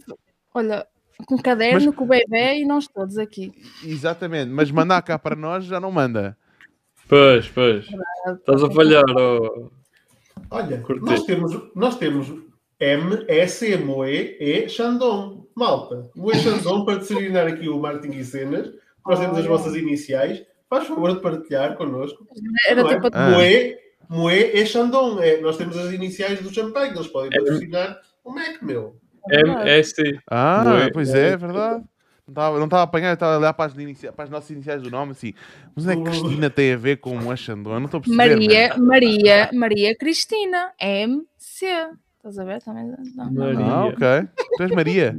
Olha, 0.54 0.88
com 1.28 1.36
um 1.36 1.42
caderno, 1.42 1.94
com 1.94 2.04
o 2.04 2.08
bebê 2.08 2.60
e 2.60 2.66
nós 2.66 2.88
todos 2.88 3.18
aqui. 3.18 3.52
Exatamente, 3.84 4.50
mas 4.50 4.72
mandar 4.72 5.02
cá 5.02 5.20
para 5.20 5.36
nós 5.36 5.66
já 5.66 5.80
não 5.80 5.92
manda. 5.92 6.38
Pois, 7.08 7.48
pois. 7.50 7.86
Estás 8.28 8.64
a 8.64 8.72
falhar, 8.72 9.04
oh. 9.10 9.72
Olha, 10.50 10.80
Cortês. 10.80 11.06
nós 11.06 11.24
temos, 11.24 11.62
nós 11.76 11.98
temos 11.98 12.34
M, 12.80 13.26
S, 13.28 13.78
Moe 13.78 14.38
e 14.40 14.68
Xandon. 14.70 15.46
Malta, 15.56 16.10
Moe 16.16 16.36
Xandon 16.36 16.84
para 16.84 17.00
designar 17.00 17.48
aqui 17.48 17.70
o 17.70 17.80
marketing 17.80 18.18
e 18.18 18.26
cenas. 18.26 18.72
Nós 19.06 19.20
temos 19.20 19.38
as 19.38 19.46
vossas 19.46 19.76
iniciais. 19.76 20.44
Faz 20.70 20.88
favor 20.88 21.14
de 21.14 21.22
partilhar 21.22 21.76
connosco. 21.78 22.26
Era 22.68 22.84
Não 22.84 22.90
é? 22.90 22.96
tipo. 22.96 23.10
Ah. 23.14 23.30
Moe, 23.32 23.76
Moe 24.10 24.34
e 24.54 24.66
Xandon. 24.66 25.20
É, 25.22 25.40
nós 25.42 25.58
temos 25.58 25.78
as 25.78 25.92
iniciais 25.94 26.42
do 26.42 26.54
champanhe. 26.54 26.92
Eles 26.94 27.08
podem 27.08 27.30
É. 27.34 27.40
patrocinar 27.40 28.00
o 28.24 28.32
Mac, 28.34 28.62
meu. 28.62 28.98
MSC. 29.30 30.20
Ah, 30.30 30.64
Bué. 30.64 30.92
pois 30.92 31.14
é, 31.14 31.30
é 31.30 31.38
verdade. 31.38 31.84
Não 32.28 32.32
estava 32.32 32.58
não 32.58 32.66
estava 32.66 32.82
a 32.82 32.86
apanhar, 32.86 33.10
eu 33.10 33.14
estava 33.14 33.36
a 33.36 33.38
olhar 33.38 33.54
para 33.54 33.66
as, 33.72 33.78
inicia- 33.78 34.12
para 34.12 34.24
as 34.26 34.32
nossas 34.32 34.50
iniciais 34.50 34.82
do 34.82 34.90
nome 34.90 35.12
assim. 35.12 35.34
Mas 35.76 35.86
onde 35.86 35.94
é 35.94 35.96
que 35.96 36.04
Cristina 36.42 36.50
tem 36.50 36.74
a 36.74 36.78
ver 36.78 36.98
com 36.98 37.16
o 37.18 37.38
Xandon? 37.38 37.74
Eu 37.74 37.80
não 37.80 37.86
estou 37.86 38.00
a 38.00 38.02
perceber. 38.02 38.36
Maria, 38.36 38.70
man. 38.78 38.86
Maria, 38.86 39.50
Maria 39.54 39.96
Cristina, 39.96 40.72
MC. 40.80 41.66
Estás 42.18 42.40
a 42.40 42.44
ver? 42.44 42.62
Também. 42.64 42.86
Não, 43.16 43.26
não, 43.26 43.32
não. 43.32 43.54
Maria. 43.54 43.66
Ah, 43.66 43.86
ok. 43.86 44.30
Tu 44.58 44.64
és 44.64 44.72
Maria. 44.72 45.16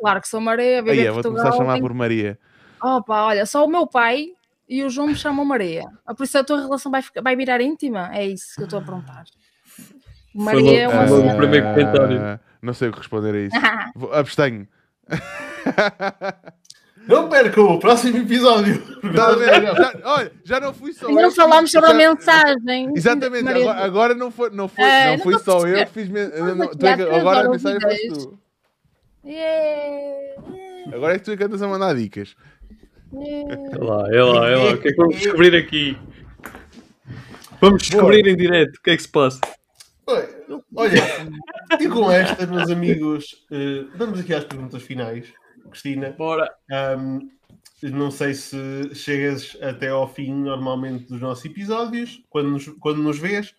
Claro 0.00 0.20
que 0.22 0.28
sou 0.28 0.40
Maria, 0.40 0.82
Aí, 0.82 1.10
vou-te 1.10 1.28
começar 1.28 1.50
a 1.50 1.52
chamar 1.52 1.74
tem- 1.74 1.82
por 1.82 1.92
Maria. 1.92 2.38
Opa, 2.82 3.22
olha, 3.24 3.46
só 3.46 3.64
o 3.64 3.68
meu 3.68 3.86
pai 3.86 4.26
e 4.68 4.82
o 4.82 4.90
João 4.90 5.08
me 5.08 5.14
chamam 5.14 5.44
Maria. 5.44 5.84
Ah, 6.06 6.14
Por 6.14 6.24
isso 6.24 6.36
a 6.38 6.44
tua 6.44 6.60
relação 6.60 6.90
vai, 6.90 7.02
ficar- 7.02 7.20
vai 7.22 7.36
virar 7.36 7.60
íntima? 7.60 8.10
É 8.12 8.26
isso 8.26 8.54
que 8.56 8.62
eu 8.62 8.64
estou 8.64 8.80
a 8.80 8.82
perguntar. 8.82 9.24
Maria 10.34 10.82
é 10.82 10.88
uma 10.88 11.06
cena. 11.06 11.34
o 11.34 11.36
primeiro 11.36 11.66
comentário. 11.68 12.40
Não 12.62 12.72
sei 12.74 12.88
o 12.88 12.92
que 12.92 12.98
responder 12.98 13.34
a 13.34 13.38
isso. 13.40 13.56
Vou- 13.94 14.12
Abstenho. 14.14 14.66
Não 17.06 17.28
percam 17.28 17.64
o 17.64 17.80
próximo 17.80 18.18
episódio. 18.18 18.80
Tá? 19.14 19.34
Já- 19.36 20.00
olha, 20.04 20.32
já 20.44 20.60
não 20.60 20.72
fui 20.72 20.92
só 20.92 21.08
eu. 21.08 21.14
não 21.16 21.32
falámos 21.32 21.72
sobre 21.72 21.90
a 21.90 21.94
mensagem. 21.94 22.92
Exatamente, 22.94 23.48
agora, 23.48 23.84
agora 23.84 24.14
não 24.14 24.30
foi, 24.30 24.50
não 24.50 24.68
foi, 24.68 24.84
Ah, 24.84 25.06
não 25.06 25.16
não 25.16 25.18
fui 25.24 25.38
só 25.40 25.66
eu 25.66 25.84
que 25.86 25.92
fiz. 25.92 26.08
não- 26.08 26.68
tu 26.68 26.86
é 26.86 26.92
agora 27.18 27.48
a 27.48 27.50
mensagem 27.50 27.78
dez. 27.80 28.12
tu. 28.12 28.38
Yeah. 29.24 30.42
Agora 30.94 31.14
é 31.14 31.18
que 31.18 31.24
tu 31.24 31.32
é 31.32 31.36
que 31.36 31.42
andas 31.44 31.60
a 31.60 31.66
mandar 31.66 31.94
dicas. 31.96 32.36
É 33.14 33.76
lá, 33.78 34.08
é 34.10 34.22
lá, 34.22 34.48
é 34.48 34.56
lá. 34.56 34.72
O 34.74 34.78
que 34.78 34.88
é 34.88 34.90
que 34.90 34.96
vamos 34.96 35.16
descobrir 35.16 35.54
aqui? 35.54 35.98
Vamos 37.60 37.82
descobrir 37.82 38.26
em 38.26 38.36
direto 38.36 38.76
o 38.76 38.82
que 38.82 38.90
é 38.90 38.96
que 38.96 39.02
se 39.02 39.08
passa. 39.08 39.40
Olha, 40.74 40.98
e 41.78 41.88
com 41.88 42.10
esta, 42.10 42.46
meus 42.46 42.70
amigos, 42.70 43.44
eh, 43.50 43.84
vamos 43.94 44.18
aqui 44.18 44.34
às 44.34 44.44
perguntas 44.44 44.82
finais. 44.82 45.32
Cristina, 45.70 46.10
Bora. 46.10 46.50
Ahm, 46.70 47.30
não 47.82 48.10
sei 48.10 48.34
se 48.34 48.94
chegas 48.94 49.56
até 49.60 49.88
ao 49.88 50.08
fim 50.08 50.32
normalmente 50.32 51.06
dos 51.06 51.20
nossos 51.20 51.44
episódios, 51.44 52.22
quando 52.30 52.50
nos, 52.50 52.68
quando 52.80 53.02
nos 53.02 53.18
vês, 53.18 53.54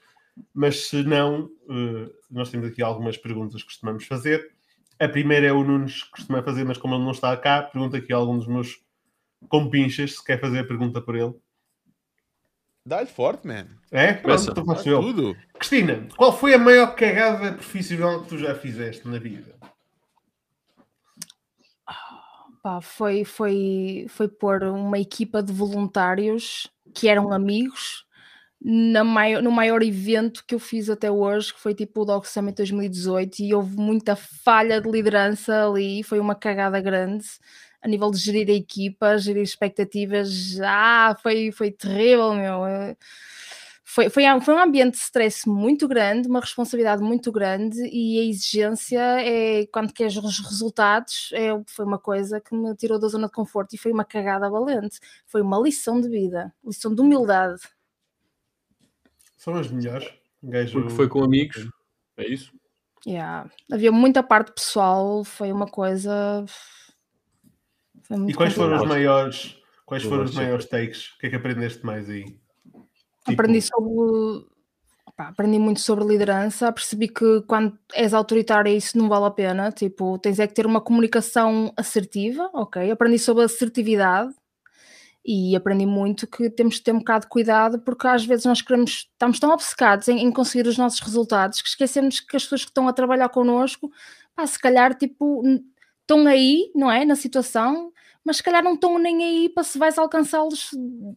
mas 0.54 0.88
se 0.88 1.04
não, 1.04 1.50
eh, 1.70 2.10
nós 2.32 2.50
temos 2.50 2.68
aqui 2.68 2.82
algumas 2.82 3.18
perguntas 3.18 3.62
que 3.62 3.68
costumamos 3.68 4.06
fazer. 4.06 4.52
A 5.00 5.08
primeira 5.08 5.48
é 5.48 5.52
o 5.52 5.64
Nunes 5.64 6.04
que 6.04 6.12
costuma 6.12 6.42
fazer, 6.42 6.64
mas 6.64 6.78
como 6.78 6.96
ele 6.96 7.04
não 7.04 7.12
está 7.12 7.36
cá, 7.38 7.62
pergunta 7.62 7.98
aqui 7.98 8.14
a 8.14 8.16
algum 8.18 8.38
dos 8.38 8.48
meus 8.48 8.82
compinchas 9.50 10.16
se 10.16 10.24
quer 10.24 10.40
fazer 10.40 10.60
a 10.60 10.68
pergunta 10.68 11.02
por 11.02 11.16
ele. 11.16 11.34
Dá-lhe 12.86 13.08
forte, 13.08 13.48
man. 13.48 13.68
É? 13.92 14.14
Pronto, 14.14 14.24
Começa. 14.24 14.52
então 14.52 14.66
faço 14.66 14.90
eu. 14.90 15.02
tudo. 15.02 15.38
Cristina, 15.54 16.08
qual 16.18 16.38
foi 16.38 16.54
a 16.54 16.58
maior 16.58 16.96
cagada 16.96 17.54
profissional 17.54 18.22
que 18.22 18.30
tu 18.30 18.38
já 18.38 18.54
fizeste 18.56 19.08
na 19.08 19.18
vida? 19.18 19.56
Pá, 22.62 22.82
foi, 22.82 23.26
foi, 23.26 24.06
foi 24.10 24.28
pôr 24.28 24.64
uma 24.64 25.00
equipa 25.00 25.42
de 25.42 25.52
voluntários 25.52 26.70
que 26.94 27.08
eram 27.08 27.32
amigos 27.32 28.06
na 28.64 29.04
maior, 29.04 29.44
no 29.44 29.52
maior 29.52 29.84
evento 29.84 30.46
que 30.48 30.56
eu 30.56 30.60
fiz 30.60 30.90
até 30.90 31.12
hoje, 31.12 31.54
que 31.54 31.60
foi 31.60 31.74
tipo 31.74 32.02
o 32.02 32.06
Dog 32.06 32.26
Summit 32.26 32.56
2018, 32.56 33.40
e 33.42 33.54
houve 33.54 33.76
muita 33.76 34.16
falha 34.16 34.80
de 34.80 34.90
liderança 34.90 35.68
ali, 35.68 36.02
foi 36.04 36.20
uma 36.20 36.34
cagada 36.34 36.80
grande 36.80 37.26
a 37.84 37.88
nível 37.88 38.10
de 38.10 38.18
gerir 38.18 38.50
a 38.50 38.54
equipa, 38.54 39.18
gerir 39.18 39.44
expectativas. 39.44 40.60
Ah, 40.64 41.16
foi, 41.22 41.52
foi 41.52 41.70
terrível, 41.72 42.34
meu. 42.34 42.66
Eh, 42.66 42.96
Foi, 43.86 44.10
foi, 44.10 44.24
foi 44.42 44.56
um 44.56 44.60
ambiente 44.60 44.94
de 44.96 45.02
stress 45.04 45.48
muito 45.48 45.88
grande, 45.88 46.28
uma 46.28 46.40
responsabilidade 46.40 47.04
muito 47.04 47.32
grande 47.32 47.78
e 47.92 48.20
a 48.20 48.24
exigência 48.24 49.00
é 49.22 49.68
quando 49.68 49.94
queres 49.94 50.16
os 50.18 50.40
resultados 50.40 51.30
é, 51.34 51.50
foi 51.68 51.86
uma 51.86 52.00
coisa 52.00 52.42
que 52.42 52.56
me 52.56 52.76
tirou 52.76 52.98
da 52.98 53.08
zona 53.08 53.28
de 53.28 53.34
conforto 53.34 53.76
e 53.76 53.78
foi 53.78 53.92
uma 53.92 54.04
cagada 54.04 54.50
valente. 54.50 55.00
Foi 55.28 55.42
uma 55.44 55.60
lição 55.60 56.02
de 56.02 56.10
vida, 56.10 56.52
lição 56.66 56.96
de 56.96 57.02
humildade. 57.02 57.62
São 59.38 59.54
as 59.56 59.70
melhores. 59.70 60.10
Gajo- 60.42 60.74
Porque 60.82 60.96
foi 60.96 61.08
com 61.08 61.24
amigos. 61.24 61.68
É 62.18 62.28
isso? 62.28 62.52
Yeah. 63.06 63.48
Havia 63.72 63.92
muita 63.92 64.24
parte 64.24 64.54
pessoal, 64.54 65.24
foi 65.24 65.52
uma 65.52 65.68
coisa. 65.68 66.44
Foi 68.04 68.18
muito 68.18 68.32
E 68.32 68.34
quais 68.34 68.54
foram 68.54 68.76
os 68.78 68.88
maiores, 68.88 69.58
quais 69.86 70.04
foram 70.04 70.24
os 70.24 70.36
maiores 70.36 70.66
takes? 70.66 71.10
O 71.14 71.20
que 71.20 71.28
é 71.28 71.30
que 71.30 71.36
aprendeste 71.36 71.86
mais 71.86 72.10
aí? 72.10 72.26
Tipo, 73.26 73.42
Aprendi 73.42 73.62
sobre. 73.62 74.46
aprendi 75.18 75.60
muito 75.60 75.80
sobre 75.80 76.06
liderança, 76.06 76.72
percebi 76.72 77.08
que 77.08 77.42
quando 77.48 77.78
és 77.94 78.14
autoritária 78.14 78.70
isso 78.70 78.98
não 78.98 79.08
vale 79.08 79.26
a 79.26 79.32
pena, 79.32 79.72
tipo, 79.72 80.18
tens 80.20 80.40
é 80.40 80.48
que 80.48 80.54
ter 80.54 80.66
uma 80.66 80.82
comunicação 80.82 81.74
assertiva, 81.78 82.50
ok? 82.54 82.92
Aprendi 82.92 83.18
sobre 83.18 83.46
assertividade 83.46 84.34
e 85.26 85.56
aprendi 85.56 85.86
muito 85.86 86.28
que 86.28 86.50
temos 86.50 86.80
que 86.80 86.84
ter 86.84 86.92
um 86.92 87.00
bocado 87.00 87.26
de 87.26 87.30
cuidado 87.30 87.80
porque 87.80 88.06
às 88.06 88.26
vezes 88.26 88.44
nós 88.44 88.62
queremos, 88.62 89.08
estamos 89.14 89.40
tão 89.40 89.52
obcecados 89.52 90.10
em, 90.10 90.20
em 90.20 90.30
conseguir 90.30 90.68
os 90.68 90.78
nossos 90.78 91.00
resultados 91.00 91.62
que 91.62 91.70
esquecemos 91.70 92.20
que 92.20 92.36
as 92.36 92.44
pessoas 92.44 92.66
que 92.66 92.72
estão 92.72 92.90
a 92.90 92.94
trabalhar 92.94 93.30
connosco, 93.30 93.90
pá, 94.36 94.46
se 94.46 94.60
calhar, 94.60 94.94
tipo, 94.94 95.42
estão 96.04 96.28
aí, 96.28 96.72
não 96.76 96.92
é? 96.92 97.06
Na 97.06 97.16
situação, 97.16 97.92
mas 98.26 98.38
se 98.38 98.44
calhar 98.44 98.64
não 98.64 98.76
estão 98.76 98.98
nem 99.00 99.24
aí 99.24 99.50
para 99.50 99.64
se 99.64 99.78
vais 99.78 99.98
alcançá-los 99.98 100.70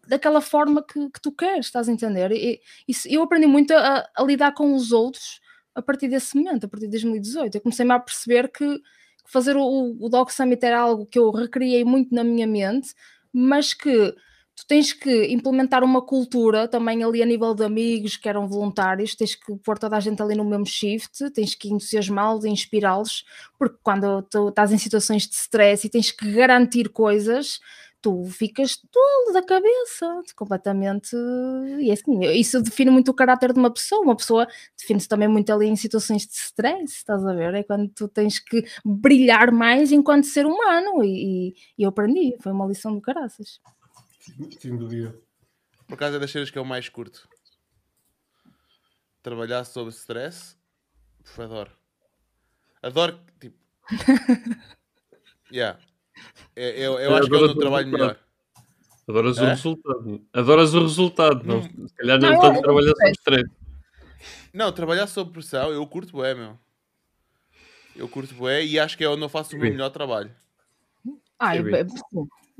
daquela 0.08 0.40
forma 0.40 0.82
que, 0.84 1.10
que 1.10 1.20
tu 1.20 1.32
queres, 1.32 1.66
estás 1.66 1.88
a 1.88 1.92
entender? 1.92 2.32
E, 2.32 2.60
isso- 2.88 3.08
eu 3.08 3.22
aprendi 3.22 3.46
muito 3.46 3.72
a, 3.74 4.08
a 4.16 4.22
lidar 4.24 4.52
com 4.54 4.74
os 4.74 4.92
outros 4.92 5.40
a 5.74 5.82
partir 5.82 6.08
desse 6.08 6.36
momento, 6.36 6.64
a 6.64 6.68
partir 6.68 6.86
de 6.86 6.92
2018. 6.92 7.56
Eu 7.56 7.60
comecei-me 7.60 7.92
a 7.92 8.00
perceber 8.00 8.48
que 8.50 8.80
fazer 9.26 9.56
o, 9.56 9.96
o 10.00 10.08
Dog 10.08 10.32
Summit 10.32 10.64
era 10.64 10.80
algo 10.80 11.06
que 11.06 11.18
eu 11.18 11.30
recriei 11.30 11.84
muito 11.84 12.14
na 12.14 12.24
minha 12.24 12.46
mente, 12.46 12.94
mas 13.32 13.74
que 13.74 14.14
tu 14.56 14.66
tens 14.66 14.92
que 14.92 15.26
implementar 15.32 15.84
uma 15.84 16.02
cultura 16.02 16.66
também 16.66 17.04
ali 17.04 17.22
a 17.22 17.26
nível 17.26 17.54
de 17.54 17.64
amigos 17.64 18.16
que 18.16 18.28
eram 18.28 18.48
voluntários, 18.48 19.14
tens 19.14 19.34
que 19.34 19.54
pôr 19.58 19.78
toda 19.78 19.96
a 19.96 20.00
gente 20.00 20.22
ali 20.22 20.34
no 20.34 20.44
mesmo 20.44 20.66
shift, 20.66 21.30
tens 21.32 21.54
que 21.54 21.68
entusiasmá-los 21.68 22.44
inspirá-los, 22.46 23.24
porque 23.58 23.76
quando 23.82 24.22
tu 24.22 24.48
estás 24.48 24.72
em 24.72 24.78
situações 24.78 25.26
de 25.28 25.34
stress 25.34 25.86
e 25.86 25.90
tens 25.90 26.10
que 26.10 26.32
garantir 26.32 26.88
coisas, 26.88 27.60
tu 28.00 28.24
ficas 28.26 28.76
todo 28.92 29.32
da 29.32 29.42
cabeça, 29.42 30.22
completamente. 30.36 31.16
E 31.80 31.90
assim, 31.90 32.20
isso 32.34 32.62
define 32.62 32.90
muito 32.90 33.10
o 33.10 33.14
caráter 33.14 33.52
de 33.52 33.58
uma 33.58 33.70
pessoa. 33.72 34.02
Uma 34.02 34.16
pessoa 34.16 34.46
define-se 34.78 35.08
também 35.08 35.28
muito 35.28 35.50
ali 35.52 35.66
em 35.66 35.76
situações 35.76 36.26
de 36.26 36.32
stress, 36.34 36.94
estás 36.96 37.24
a 37.24 37.32
ver? 37.34 37.54
É 37.54 37.62
quando 37.62 37.88
tu 37.88 38.08
tens 38.08 38.38
que 38.38 38.64
brilhar 38.84 39.50
mais 39.52 39.92
enquanto 39.92 40.24
ser 40.26 40.46
humano. 40.46 41.02
E, 41.04 41.48
e- 41.50 41.54
e 41.78 41.82
eu 41.82 41.88
aprendi, 41.90 42.36
foi 42.40 42.52
uma 42.52 42.66
lição 42.66 42.94
do 42.94 43.00
caraças. 43.00 43.60
Sem 44.60 44.76
dúvida. 44.76 45.18
Por 45.86 45.94
acaso 45.94 46.16
é 46.16 46.18
das 46.18 46.30
cenas 46.30 46.50
que 46.50 46.58
eu 46.58 46.64
mais 46.64 46.88
curto. 46.88 47.28
Trabalhar 49.22 49.64
sob 49.64 49.90
stress. 49.90 50.56
Puf, 51.22 51.40
adoro. 51.42 51.70
Adoro, 52.82 53.20
tipo. 53.40 53.56
yeah. 55.52 55.78
É- 56.54 56.78
Eu, 56.80 56.98
eu 56.98 57.14
acho 57.16 57.28
que 57.28 57.34
é 57.34 57.38
onde 57.38 57.50
eu 57.52 57.58
trabalho 57.58 57.88
melhor. 57.88 58.18
Adoras 59.08 59.38
o 59.38 59.44
É? 59.44 59.50
resultado. 59.50 60.26
Adoras 60.32 60.74
o 60.74 60.80
resultado. 60.80 61.44
Não, 61.44 61.58
Hum. 61.58 61.86
se 61.88 61.94
calhar 61.94 62.20
Não, 62.20 62.28
não 62.28 62.34
eu- 62.36 62.40
tanto 62.40 62.56
eu 62.56 62.62
trabalhar 62.62 62.94
sei. 62.96 63.06
sob 63.06 63.10
stress. 63.12 63.50
Não, 64.52 64.72
trabalhar 64.72 65.06
sob 65.06 65.32
pressão, 65.32 65.70
eu 65.72 65.86
curto 65.86 66.24
é, 66.24 66.34
meu. 66.34 66.58
Eu 67.94 68.08
curto 68.08 68.34
bué 68.34 68.64
e 68.64 68.78
acho 68.78 68.96
que 68.96 69.04
é 69.04 69.08
onde 69.08 69.22
eu 69.22 69.28
faço 69.28 69.54
o 69.54 69.58
meu 69.58 69.66
Sim. 69.68 69.72
melhor 69.72 69.90
trabalho. 69.90 70.34
Ai, 71.38 71.58
Sim, 71.58 71.70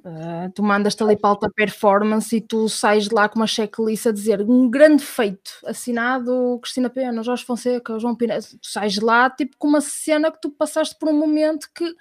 Ah, 0.04 0.48
tu 0.54 0.62
mandas-te 0.62 1.02
ali 1.02 1.16
para 1.16 1.30
alta 1.30 1.50
performance 1.50 2.36
e 2.36 2.40
tu 2.40 2.68
sais 2.68 3.08
de 3.08 3.14
lá 3.14 3.28
com 3.28 3.40
uma 3.40 3.46
checklist 3.46 4.06
a 4.06 4.12
dizer 4.12 4.40
um 4.42 4.70
grande 4.70 5.02
feito, 5.02 5.50
assinado 5.64 6.58
Cristina 6.62 6.88
Pena, 6.88 7.22
Jorge 7.22 7.44
Fonseca, 7.44 7.98
João 7.98 8.14
Pina. 8.14 8.38
Tu 8.40 8.58
sais 8.62 8.92
de 8.92 9.00
lá 9.00 9.28
tipo 9.30 9.56
com 9.58 9.66
uma 9.68 9.80
cena 9.80 10.30
que 10.30 10.40
tu 10.40 10.50
passaste 10.50 10.96
por 10.98 11.08
um 11.08 11.18
momento 11.18 11.68
que, 11.74 11.92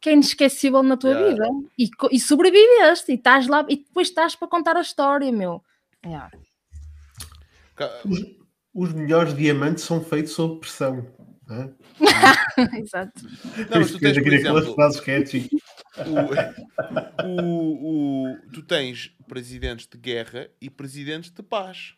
que 0.00 0.10
é 0.10 0.12
inesquecível 0.12 0.82
na 0.82 0.96
tua 0.96 1.10
Yeah. 1.12 1.30
vida 1.32 1.48
e, 1.78 1.88
e 2.10 2.20
sobreviveste 2.20 3.12
e 3.12 3.14
estás 3.14 3.46
lá 3.46 3.64
e 3.68 3.76
depois 3.76 4.08
estás 4.08 4.34
para 4.36 4.48
contar 4.48 4.76
a 4.76 4.80
história, 4.82 5.30
meu. 5.32 5.62
Yeah. 6.04 6.30
Ca- 7.76 8.00
Os 8.74 8.92
melhores 8.92 9.34
diamantes 9.34 9.84
são 9.84 10.02
feitos 10.02 10.32
sob 10.32 10.60
pressão. 10.60 11.06
não 11.46 11.56
é? 11.62 11.70
Exato. 12.78 13.22
Não, 13.70 13.78
mas 13.80 13.90
tu 13.92 13.98
tens, 13.98 14.20
por 14.22 14.32
exemplo, 14.32 14.74
frases 14.74 15.00
catchy. 15.00 15.48
O, 15.98 17.26
o- 17.26 18.32
o- 18.32 18.50
tu 18.52 18.62
tens 18.62 19.08
presidentes 19.28 19.86
de 19.86 19.96
guerra 19.98 20.48
e 20.60 20.68
presidentes 20.70 21.30
de 21.30 21.42
paz. 21.42 21.94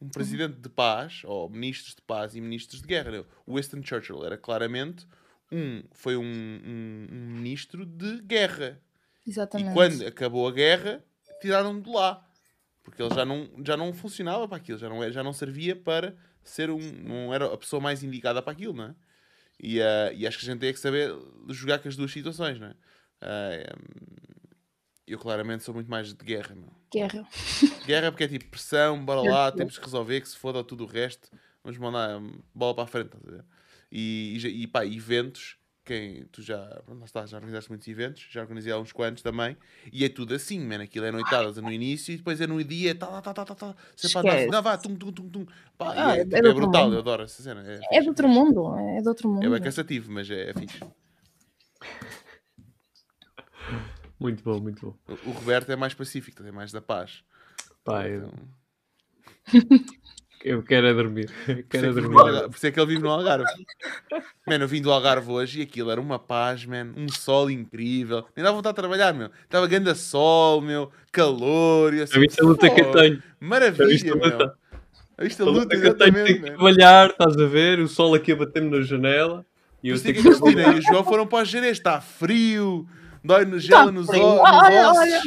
Um 0.00 0.08
presidente 0.08 0.56
de 0.58 0.68
paz, 0.68 1.22
ou 1.24 1.48
ministros 1.48 1.94
de 1.94 2.02
paz 2.02 2.34
e 2.34 2.40
ministros 2.40 2.80
de 2.82 2.88
guerra. 2.88 3.24
O 3.46 3.54
Winston 3.56 3.82
Churchill 3.84 4.24
era 4.24 4.36
claramente 4.36 5.06
um, 5.50 5.82
foi 5.92 6.16
um, 6.16 6.22
um- 6.24 7.06
um 7.12 7.30
ministro 7.36 7.86
de 7.86 8.20
guerra. 8.22 8.80
Exatamente. 9.26 9.70
E 9.70 9.74
quando 9.74 10.06
acabou 10.06 10.48
a 10.48 10.52
guerra, 10.52 11.04
tiraram 11.40 11.80
de 11.80 11.88
lá. 11.90 12.26
Porque 12.82 13.00
ele 13.00 13.14
já 13.14 13.24
não, 13.24 13.48
já 13.64 13.76
não 13.76 13.92
funcionava 13.92 14.48
para 14.48 14.56
aquilo, 14.56 14.76
já 14.78 14.88
não, 14.88 15.04
é- 15.04 15.12
já 15.12 15.22
não 15.22 15.32
servia 15.32 15.76
para 15.76 16.16
ser 16.42 16.68
um. 16.70 16.80
Não 16.80 17.32
era 17.32 17.52
a 17.52 17.56
pessoa 17.56 17.80
mais 17.80 18.02
indicada 18.02 18.42
para 18.42 18.52
aquilo, 18.52 18.72
não 18.72 18.86
é? 18.86 18.94
E, 19.60 19.80
ah, 19.80 20.12
e 20.12 20.26
acho 20.26 20.38
que 20.40 20.44
a 20.46 20.50
gente 20.52 20.58
tem 20.60 20.72
que 20.72 20.80
saber 20.80 21.14
jogar 21.50 21.78
com 21.78 21.88
as 21.88 21.94
duas 21.94 22.10
situações, 22.10 22.58
não 22.58 22.66
é? 22.66 22.74
Ah, 23.22 23.74
eu 25.06 25.18
claramente 25.18 25.64
sou 25.64 25.74
muito 25.74 25.90
mais 25.90 26.12
de 26.12 26.24
guerra, 26.24 26.54
meu. 26.54 26.70
Guerra. 26.92 27.26
Guerra 27.86 28.10
porque 28.12 28.24
é 28.24 28.28
tipo 28.28 28.46
pressão, 28.50 29.04
bora 29.04 29.20
lá, 29.20 29.52
temos 29.52 29.78
que 29.78 29.84
resolver, 29.84 30.20
que 30.20 30.28
se 30.28 30.36
foda 30.36 30.62
tudo 30.62 30.84
o 30.84 30.86
resto, 30.86 31.28
vamos 31.62 31.78
mandar 31.78 32.20
bola 32.54 32.74
para 32.74 32.84
a 32.84 32.86
frente. 32.86 33.06
estás 33.16 33.26
a 33.26 33.30
ver? 33.38 33.44
E, 33.90 34.38
e, 34.38 34.62
e 34.62 34.66
pá, 34.66 34.86
eventos, 34.86 35.56
quem, 35.84 36.24
tu 36.26 36.40
já, 36.40 36.58
pronto, 36.86 37.04
está, 37.04 37.26
já 37.26 37.36
organizaste 37.36 37.68
muitos 37.70 37.88
eventos, 37.88 38.26
já 38.30 38.40
organizei 38.40 38.72
há 38.72 38.78
uns 38.78 38.92
quantos 38.92 39.22
também, 39.22 39.56
e 39.92 40.04
é 40.04 40.08
tudo 40.08 40.34
assim, 40.34 40.60
mano, 40.60 40.84
aquilo 40.84 41.04
é 41.04 41.10
noitadas 41.10 41.56
no 41.56 41.70
início 41.70 42.12
e 42.12 42.16
depois 42.16 42.40
é 42.40 42.46
no 42.46 42.62
dia, 42.62 42.94
tá, 42.94 43.20
tá, 43.20 43.34
tá, 43.34 43.44
tá, 43.44 43.54
tá, 43.54 43.76
sempre 43.96 44.18
a 44.18 44.20
assim, 44.20 44.28
Esquece. 44.28 44.50
não, 44.50 44.62
vá, 44.62 44.78
tum, 44.78 44.94
tum, 44.94 45.12
tum, 45.12 45.28
tum. 45.28 45.46
Pá, 45.76 45.92
Ah, 45.94 46.16
é, 46.16 46.20
é 46.20 46.38
é 46.38 46.52
brutal, 46.54 46.84
mundo. 46.84 46.94
eu 46.94 47.00
adoro 47.00 47.24
essa 47.24 47.42
cena. 47.42 47.62
É, 47.66 47.98
É 47.98 48.00
de 48.00 48.08
outro 48.08 48.28
mundo, 48.28 48.76
é 48.78 49.02
de 49.02 49.08
outro 49.08 49.28
mundo. 49.28 49.44
É 49.44 49.50
bem 49.50 49.60
cansativo, 49.60 50.10
mas 50.10 50.30
é, 50.30 50.50
é 50.50 50.54
fixe. 50.54 50.78
Muito 54.22 54.42
bom, 54.44 54.60
muito 54.60 54.86
bom. 54.86 55.14
O, 55.26 55.30
o 55.30 55.32
Roberto 55.32 55.70
é 55.70 55.76
mais 55.76 55.92
pacífico, 55.94 56.42
é 56.44 56.52
mais 56.52 56.70
da 56.72 56.80
paz. 56.80 57.22
Pá, 57.84 58.06
eu, 58.08 58.30
Então, 59.52 59.72
eu 60.44 60.62
quero 60.62 60.86
é 60.86 60.94
dormir. 60.94 61.30
Por 61.46 61.62
Quero 61.64 61.86
é 61.86 61.90
isso, 61.90 61.98
é 61.98 62.02
dormir. 62.02 62.18
Algarve, 62.18 62.48
por 62.48 62.56
isso 62.56 62.66
é 62.66 62.70
que 62.70 62.80
ele 62.80 62.86
vive 62.86 63.02
no 63.02 63.10
Algarve. 63.10 63.44
Mano, 64.46 64.64
eu 64.64 64.68
vim 64.68 64.82
do 64.82 64.90
Algarve 64.92 65.30
hoje 65.30 65.60
e 65.60 65.62
aquilo 65.62 65.90
era 65.90 66.00
uma 66.00 66.18
paz, 66.18 66.64
man, 66.64 66.92
um 66.96 67.08
sol 67.08 67.50
incrível. 67.50 68.24
Nem 68.36 68.42
dava 68.44 68.56
vontade 68.56 68.74
de 68.74 68.80
trabalhar, 68.80 69.12
meu. 69.12 69.30
Estava 69.44 69.66
grande 69.66 69.94
sol, 69.94 70.60
meu, 70.60 70.90
calor. 71.12 71.94
E 71.94 72.02
assim, 72.02 72.14
a 72.16 72.44
luta 72.44 72.70
que 72.70 72.80
eu 72.80 72.88
"Oh, 72.88 72.92
tenho? 72.92 73.22
Maravilha, 73.40 74.14
meu. 74.16 74.42
A 74.42 74.54
A 75.18 75.24
luta 75.24 75.44
luta, 75.44 75.80
que 75.80 75.86
eu 75.86 75.94
tenho, 75.94 76.12
tenho 76.24 76.26
que 76.42 76.50
trabalhar, 76.50 77.10
estás 77.10 77.36
a 77.36 77.46
ver? 77.46 77.78
O 77.78 77.88
sol 77.88 78.14
aqui 78.14 78.32
a 78.32 78.36
bater-me 78.36 78.70
na 78.70 78.82
janela. 78.82 79.44
E 79.82 79.88
eu 79.90 79.96
é 79.96 79.98
tenho 79.98 80.14
que 80.14 80.22
que 80.22 80.28
a 80.28 80.30
Cristina 80.32 80.74
e 80.74 80.78
o 80.78 80.82
João 80.82 81.04
foram 81.04 81.26
para 81.26 81.42
o 81.42 81.44
Jerez. 81.44 81.76
Está 81.76 82.00
frio, 82.00 82.88
dói 83.24 83.44
no 83.44 83.58
gelo 83.58 83.90
nos, 83.92 84.08
o- 84.08 84.12
nos 84.12 84.20
Olha, 84.40 84.90
ossos. 84.90 84.98
olha. 85.02 85.22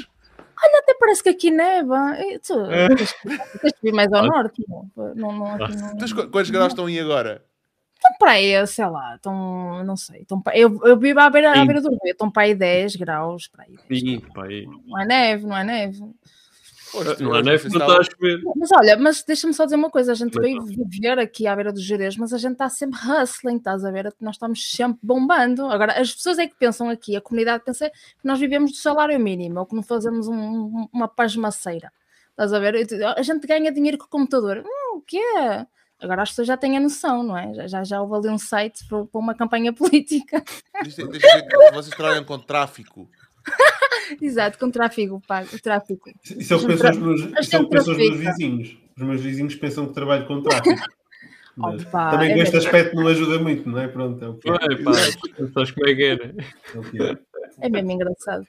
Até 0.79 0.93
parece 0.95 1.21
que 1.23 1.29
aqui 1.29 1.51
neva. 1.51 2.15
Tu, 2.45 2.53
É. 2.71 2.87
tens, 2.95 3.13
tens 3.61 3.73
de 3.73 3.79
vir 3.83 3.93
mais 3.93 4.11
ao 4.13 4.25
norte. 4.25 4.63
Não, 4.67 4.89
não, 5.15 5.31
não, 5.31 5.55
aqui 5.55 5.75
não, 5.75 5.91
Então, 5.93 6.07
qu- 6.09 6.29
quantos 6.29 6.49
graus 6.49 6.69
estão 6.73 6.85
aí 6.85 6.99
agora? 6.99 7.43
Estão 7.95 8.17
para 8.19 8.31
aí, 8.31 8.67
sei 8.67 8.85
lá, 8.87 9.15
estão, 9.15 9.83
não 9.83 9.97
sei. 9.97 10.21
Estão 10.21 10.39
para, 10.41 10.57
eu, 10.57 10.79
eu 10.83 10.97
vivo 10.97 11.19
à 11.19 11.29
beira, 11.29 11.51
à 11.59 11.65
beira 11.65 11.81
do 11.81 11.89
rio, 11.89 11.99
estão 12.11 12.29
para 12.31 12.43
aí 12.43 12.55
10 12.55 12.95
graus. 12.95 13.47
Para 13.47 13.63
aí, 13.63 13.75
10 13.89 13.99
Sim, 14.01 14.19
graus. 14.19 14.33
pá, 14.33 14.45
aí. 14.45 14.65
Não 14.85 14.99
é 15.01 15.05
neve, 15.05 15.45
não 15.47 15.57
é 15.57 15.63
neve. 15.63 15.99
Não 17.19 17.31
há 17.33 17.35
hoje, 17.35 17.43
neve, 17.45 17.57
vocês 17.59 17.73
não 17.73 17.81
estavam- 17.81 18.01
está 18.01 18.13
a 18.13 18.15
chover. 18.15 18.41
Mas 18.55 18.69
olha, 18.71 18.97
mas 18.97 19.23
deixa-me 19.23 19.53
só 19.53 19.65
dizer 19.65 19.75
uma 19.75 19.89
coisa: 19.89 20.11
a 20.11 20.15
gente 20.15 20.33
Mas 20.35 20.43
veio 20.43 20.63
viver 20.87 21.19
aqui 21.19 21.47
à 21.47 21.55
beira 21.55 21.71
dos 21.73 21.83
Jerez, 21.83 22.15
mas 22.17 22.33
a 22.33 22.37
gente 22.37 22.53
está 22.53 22.69
sempre 22.69 22.99
hustling, 22.99 23.57
estás 23.57 23.83
a 23.83 23.91
ver? 23.91 24.13
Nós 24.21 24.35
estamos 24.35 24.71
sempre 24.71 24.99
bombando. 25.03 25.65
Agora, 25.65 25.99
as 25.99 26.13
pessoas 26.13 26.37
é 26.39 26.47
que 26.47 26.55
pensam 26.55 26.89
aqui, 26.89 27.15
a 27.15 27.21
comunidade 27.21 27.63
pensa 27.63 27.89
que 27.89 28.25
nós 28.25 28.39
vivemos 28.39 28.71
do 28.71 28.77
salário 28.77 29.19
mínimo 29.19 29.59
ou 29.59 29.65
que 29.65 29.75
não 29.75 29.83
fazemos 29.83 30.27
um- 30.27 30.87
uma 30.93 31.07
pasmaceira. 31.07 31.91
Estás 32.31 32.51
a 32.53 32.59
ver? 32.59 32.75
A 33.17 33.21
gente 33.21 33.47
ganha 33.47 33.71
dinheiro 33.71 33.97
com 33.97 34.05
o 34.05 34.09
computador. 34.09 34.63
Hum, 34.65 34.97
o 34.97 35.01
quê? 35.01 35.21
Agora 36.01 36.23
as 36.23 36.29
pessoas 36.29 36.47
já 36.47 36.57
têm 36.57 36.75
a 36.75 36.79
noção, 36.81 37.23
não 37.23 37.37
é? 37.37 37.53
Já, 37.53 37.67
já, 37.67 37.83
já 37.85 38.01
houve 38.01 38.15
ali 38.27 38.29
um 38.29 38.37
site 38.37 38.85
para 38.89 39.05
para 39.05 39.19
uma 39.19 39.33
campanha 39.33 39.71
política. 40.03 40.43
Deixa, 40.83 41.07
deixa 41.07 41.27
vocês 41.73 41.95
trabalham 41.95 42.23
com 42.25 42.37
tráfico. 42.37 43.07
Exato, 44.21 44.57
com 44.57 44.69
tráfego 44.69 45.21
pago. 45.27 45.47
Tráfico. 45.61 46.09
Isso 46.37 46.53
é 46.53 46.57
o 46.57 46.59
que 46.59 46.67
pensam 46.67 46.91
os 46.91 46.97
meus, 46.97 47.21
isso 47.21 47.55
é 47.55 47.59
o 47.59 47.61
gente 47.61 47.63
que 47.63 47.69
pensam 47.69 47.93
os 47.93 47.97
meus 47.97 48.09
trafica. 48.09 48.31
vizinhos. 48.31 48.77
Os 48.97 49.03
meus 49.03 49.21
vizinhos 49.21 49.55
pensam 49.55 49.87
que 49.87 49.93
trabalho 49.93 50.25
com 50.25 50.41
tráfico. 50.41 50.75
Mas 51.57 51.83
Opa, 51.83 52.11
também 52.11 52.31
é 52.31 52.33
com 52.35 52.41
este 52.41 52.57
aspecto 52.57 52.95
não 52.97 53.07
ajuda 53.07 53.39
muito, 53.39 53.69
não 53.69 53.79
é? 53.79 53.87
Pronto, 53.87 54.23
é 54.23 54.27
o 54.27 54.33
que 54.33 54.49
é. 54.49 54.51
Ué, 54.51 54.83
pá, 54.83 54.93
sabes 55.53 55.71
como 55.71 55.87
é 55.87 55.95
que 55.95 56.03
era? 56.03 56.35
É 56.73 56.77
o 56.77 56.81
que 56.83 57.01
é. 57.01 57.17
É 57.61 57.69
mesmo 57.69 57.91
engraçado. 57.91 58.45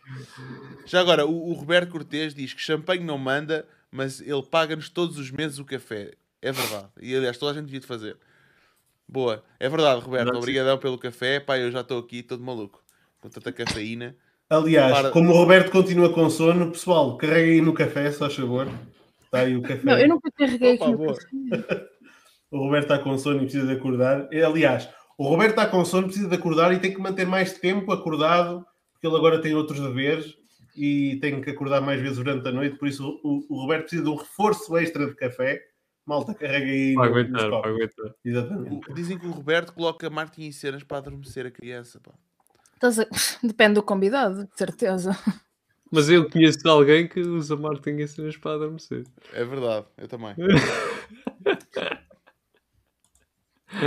Já 0.84 1.00
agora, 1.00 1.25
o, 1.25 1.50
o 1.50 1.52
Roberto 1.52 1.92
Cortês 1.92 2.34
diz 2.34 2.52
que 2.52 2.60
champanhe 2.60 3.05
não 3.05 3.16
manda, 3.16 3.65
mas 3.92 4.20
ele 4.20 4.42
paga-nos 4.42 4.89
todos 4.89 5.18
os 5.18 5.31
meses 5.31 5.60
o 5.60 5.65
café. 5.65 6.15
É 6.42 6.50
verdade. 6.50 6.89
E 7.00 7.15
aliás, 7.15 7.39
toda 7.39 7.52
a 7.52 7.55
gente 7.55 7.66
devia 7.66 7.81
de 7.81 7.86
fazer. 7.86 8.16
Boa. 9.08 9.44
É 9.60 9.68
verdade, 9.68 10.00
Roberto. 10.00 10.34
Obrigadão 10.36 10.76
pelo 10.76 10.99
café. 10.99 11.39
Pá, 11.39 11.57
eu 11.58 11.70
já 11.70 11.83
estou 11.83 12.00
aqui 12.00 12.23
todo 12.23 12.42
maluco. 12.42 12.83
Com 13.20 13.28
tanta 13.28 13.52
cafeína. 13.52 14.16
Aliás, 14.49 14.92
Para- 14.92 15.10
como 15.10 15.31
o 15.31 15.36
Roberto 15.36 15.70
continua 15.73 16.12
com 16.12 16.31
sono, 16.31 16.70
pessoal, 16.70 17.16
carreguem 17.16 17.55
aí 17.55 17.60
no 17.60 17.75
café, 17.75 18.10
só 18.12 18.31
favor. 18.31 18.68
Está 19.25 19.41
aí 19.41 19.57
o 19.57 19.62
café. 19.62 19.81
Não, 19.83 19.99
eu 19.99 20.08
nunca 20.08 20.31
carreguei 20.31 20.75
aqui 20.75 20.91
no 20.91 21.07
café. 21.07 21.26
O 22.49 22.58
Roberto 22.58 22.84
está 22.84 22.99
com 23.00 23.18
sono 23.18 23.39
e 23.39 23.42
precisa 23.42 23.66
de 23.66 23.73
acordar. 23.73 24.28
E, 24.33 24.41
Aliás, 24.41 24.89
o 25.18 25.26
Roberto 25.28 25.50
está 25.50 25.66
com 25.66 25.84
sono, 25.84 26.07
precisa 26.07 26.28
de 26.28 26.34
acordar 26.36 26.73
e 26.73 26.78
tem 26.78 26.94
que 26.94 27.00
manter 27.00 27.26
mais 27.26 27.58
tempo 27.58 27.91
acordado, 27.92 28.65
porque 28.92 29.05
ele 29.08 29.16
agora 29.16 29.41
tem 29.42 29.52
outros 29.52 29.81
deveres 29.81 30.33
e 30.76 31.18
tem 31.20 31.41
que 31.41 31.50
acordar 31.50 31.81
mais 31.81 32.00
vezes 32.00 32.18
durante 32.18 32.47
a 32.47 32.52
noite. 32.52 32.78
Por 32.78 32.86
isso, 32.86 33.20
o, 33.25 33.44
o 33.52 33.60
Roberto 33.62 33.83
precisa 33.83 34.05
de 34.05 34.08
um 34.10 34.15
reforço 34.15 34.76
extra 34.78 35.07
de 35.07 35.15
café. 35.16 35.60
Malta, 36.07 36.33
carrega 36.34 36.66
aí 36.70 36.94
Para 36.94 37.07
aguentar, 37.07 37.50
para 37.50 37.68
aguentar. 37.70 38.15
Exatamente. 38.25 38.91
O- 38.91 38.94
Dizem 38.94 39.18
que 39.18 39.26
o 39.26 39.33
Roberto 39.33 39.73
coloca 39.75 40.08
Martin 40.08 40.42
e 40.42 40.52
cenas 40.52 40.84
para 40.84 40.99
adormecer 40.99 41.47
a 41.47 41.50
criança. 41.50 42.00
Pá. 42.00 42.12
Estás 42.77 42.99
a- 43.01 43.07
Depende 43.43 43.75
do 43.75 43.83
convidado, 43.83 44.45
de 44.47 44.57
certeza. 44.57 45.17
Mas 45.91 46.09
eu 46.09 46.29
conheço 46.31 46.69
alguém 46.69 47.09
que 47.09 47.21
usa 47.21 47.57
Martin 47.57 47.97
e 47.99 48.09
cenas 48.09 48.37
para 48.37 48.55
adormecer. 48.57 49.05
É 49.33 49.45
verdade, 49.45 49.87
eu 49.99 50.09
também. 50.09 50.35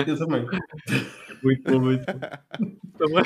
Eu 0.06 0.18
também. 0.18 0.46
Muito 1.44 1.64
bom, 1.72 1.80
muito 1.80 2.06
bom. 2.06 2.20
Também. 3.00 3.24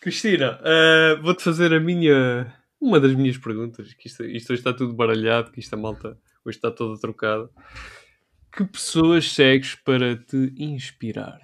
Cristina, 0.00 0.60
eh, 0.64 1.16
vou-te 1.22 1.42
fazer 1.42 1.72
a 1.72 1.80
minha. 1.80 2.54
Uma 2.80 3.00
das 3.00 3.14
minhas 3.14 3.36
perguntas. 3.38 3.92
Que 3.94 4.06
isto, 4.08 4.24
isto 4.24 4.52
hoje 4.52 4.60
está 4.60 4.72
tudo 4.72 4.94
baralhado, 4.94 5.50
que 5.50 5.60
isto 5.60 5.74
a 5.74 5.76
malta 5.76 6.18
hoje 6.44 6.56
está 6.58 6.70
toda 6.70 7.00
trocada. 7.00 7.48
Que 8.52 8.64
pessoas 8.64 9.30
segues 9.32 9.74
para 9.76 10.16
te 10.16 10.52
inspirar? 10.56 11.40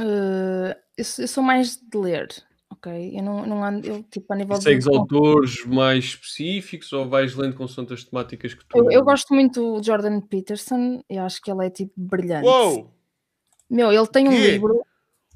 Eh, 0.00 0.76
eu, 0.96 1.04
sou- 1.04 1.24
eu 1.24 1.28
sou 1.28 1.42
mais 1.42 1.76
de 1.76 1.98
ler, 1.98 2.28
ok? 2.70 3.12
Eu 3.18 3.22
não, 3.22 3.46
não 3.46 3.64
ando, 3.64 3.86
eu, 3.86 4.02
tipo, 4.04 4.32
a 4.32 4.36
nível 4.36 4.56
de. 4.56 4.64
Segues 4.64 4.86
autores 4.86 5.64
mais 5.66 6.04
específicos 6.04 6.92
ou 6.92 7.08
vais 7.08 7.34
lendo 7.34 7.54
com 7.56 7.64
as 7.64 8.04
temáticas 8.04 8.54
que 8.54 8.64
tu. 8.64 8.76
Eu, 8.78 8.90
eu 8.90 9.04
gosto 9.04 9.34
muito 9.34 9.78
do 9.80 9.82
Jordan 9.84 10.20
Peterson, 10.20 11.02
eu 11.08 11.22
acho 11.22 11.40
que 11.42 11.50
ele 11.50 11.66
é 11.66 11.70
tipo 11.70 11.92
brilhante. 11.96 12.46
Uou! 12.46 12.90
Meu, 13.68 13.92
ele 13.92 14.06
tem 14.08 14.28
um 14.28 14.32
livro. 14.42 14.84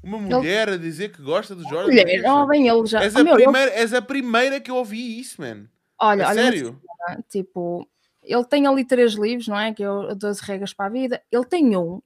Uma 0.03 0.19
mulher 0.19 0.69
a 0.69 0.77
dizer 0.77 1.11
que 1.11 1.21
gosta 1.21 1.55
do 1.55 1.63
Jordan 1.63 1.87
Mulher, 1.87 2.05
Peterson. 2.05 2.43
oh, 2.43 2.47
bem, 2.47 2.67
ele 2.67 2.85
já. 2.85 3.03
És 3.03 3.15
Oh, 3.15 3.19
a, 3.19 3.23
meu, 3.23 3.33
ele- 3.35 3.43
primeira, 3.43 3.71
és 3.71 3.93
a 3.93 4.01
primeira 4.01 4.59
que 4.59 4.69
eu 4.69 4.75
ouvi 4.75 5.19
isso, 5.19 5.41
man. 5.41 5.65
olha, 5.99 6.25
a 6.25 6.29
olha, 6.29 6.43
sério? 6.43 6.79
cena, 7.07 7.23
tipo, 7.27 7.87
ele 8.21 8.45
tem 8.45 8.67
ali 8.67 8.85
três 8.85 9.13
livros, 9.13 9.47
não 9.47 9.57
é? 9.59 9.73
Que 9.73 9.81
é 9.83 9.89
o 9.89 10.13
12 10.13 10.41
Regras 10.43 10.73
para 10.73 10.85
a 10.85 10.89
Vida. 10.89 11.21
Ele 11.31 11.45
tem 11.45 11.75
um 11.75 12.01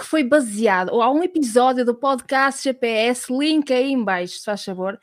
que 0.00 0.06
foi 0.06 0.24
baseado, 0.24 0.90
ou 0.90 1.02
há 1.02 1.10
um 1.10 1.22
episódio 1.22 1.84
do 1.84 1.94
podcast 1.94 2.62
GPS, 2.64 3.32
link 3.32 3.72
aí 3.72 3.92
em 3.92 4.02
baixo, 4.02 4.38
se 4.38 4.44
faz 4.44 4.64
favor, 4.64 4.98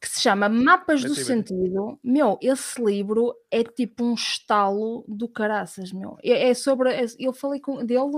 que 0.00 0.08
se 0.08 0.20
chama 0.20 0.48
Mapas 0.48 1.02
do. 1.02 1.14
Sentido. 1.14 1.98
Meu, 2.02 2.38
esse 2.42 2.82
livro 2.82 3.34
é 3.50 3.62
tipo 3.62 4.04
um 4.04 4.14
estalo 4.14 5.04
do 5.08 5.28
caraças, 5.28 5.92
meu. 5.92 6.18
É, 6.22 6.50
é 6.50 6.54
sobre. 6.54 6.90
é- 6.90 7.06
eu 7.18 7.32
falei 7.32 7.60
com, 7.60 7.84
dele 7.84 8.10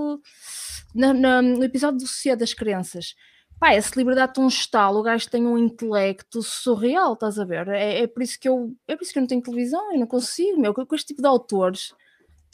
na- 0.93 1.13
na- 1.13 1.41
no 1.41 1.63
episódio 1.63 1.99
do 1.99 2.07
Sociedade 2.07 2.39
das 2.41 2.53
Crenças. 2.53 3.15
Pá, 3.59 3.73
esse 3.73 3.95
livro 3.97 4.13
dá-te 4.13 4.39
um 4.39 4.47
estalo, 4.47 4.99
o 4.99 5.03
gajo 5.03 5.29
tem 5.29 5.45
um 5.47 5.57
intelecto 5.57 6.43
surreal, 6.43 7.13
estás 7.13 7.39
a 7.39 7.45
ver? 7.45 7.67
É, 7.69 8.01
é 8.03 8.07
por 8.07 8.21
isso 8.21 8.39
que 8.39 8.47
eu 8.47 8.71
é 8.87 8.95
por 8.95 9.03
isso 9.03 9.11
que 9.13 9.17
eu 9.19 9.21
não 9.21 9.27
tenho 9.27 9.41
televisão, 9.41 9.93
eu 9.93 9.99
não 9.99 10.05
consigo, 10.07 10.59
meu, 10.59 10.73
com, 10.73 10.85
com 10.85 10.95
este 10.95 11.07
tipo 11.07 11.21
de 11.21 11.27
autores. 11.27 11.93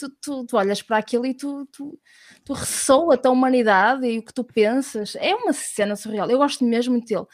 Tu, 0.03 0.09
tu, 0.21 0.45
tu 0.45 0.57
olhas 0.57 0.81
para 0.81 0.97
aquilo 0.97 1.25
e 1.25 1.33
tu, 1.33 1.65
tu, 1.71 1.97
tu 2.43 2.53
ressoa-te 2.53 3.25
a 3.27 3.31
humanidade 3.31 4.05
e 4.05 4.19
o 4.19 4.23
que 4.23 4.33
tu 4.33 4.43
pensas. 4.43 5.15
É 5.15 5.33
uma 5.33 5.53
cena 5.53 5.95
surreal. 5.95 6.29
Eu 6.29 6.39
gosto 6.39 6.65
mesmo 6.65 6.99
dele. 6.99 7.25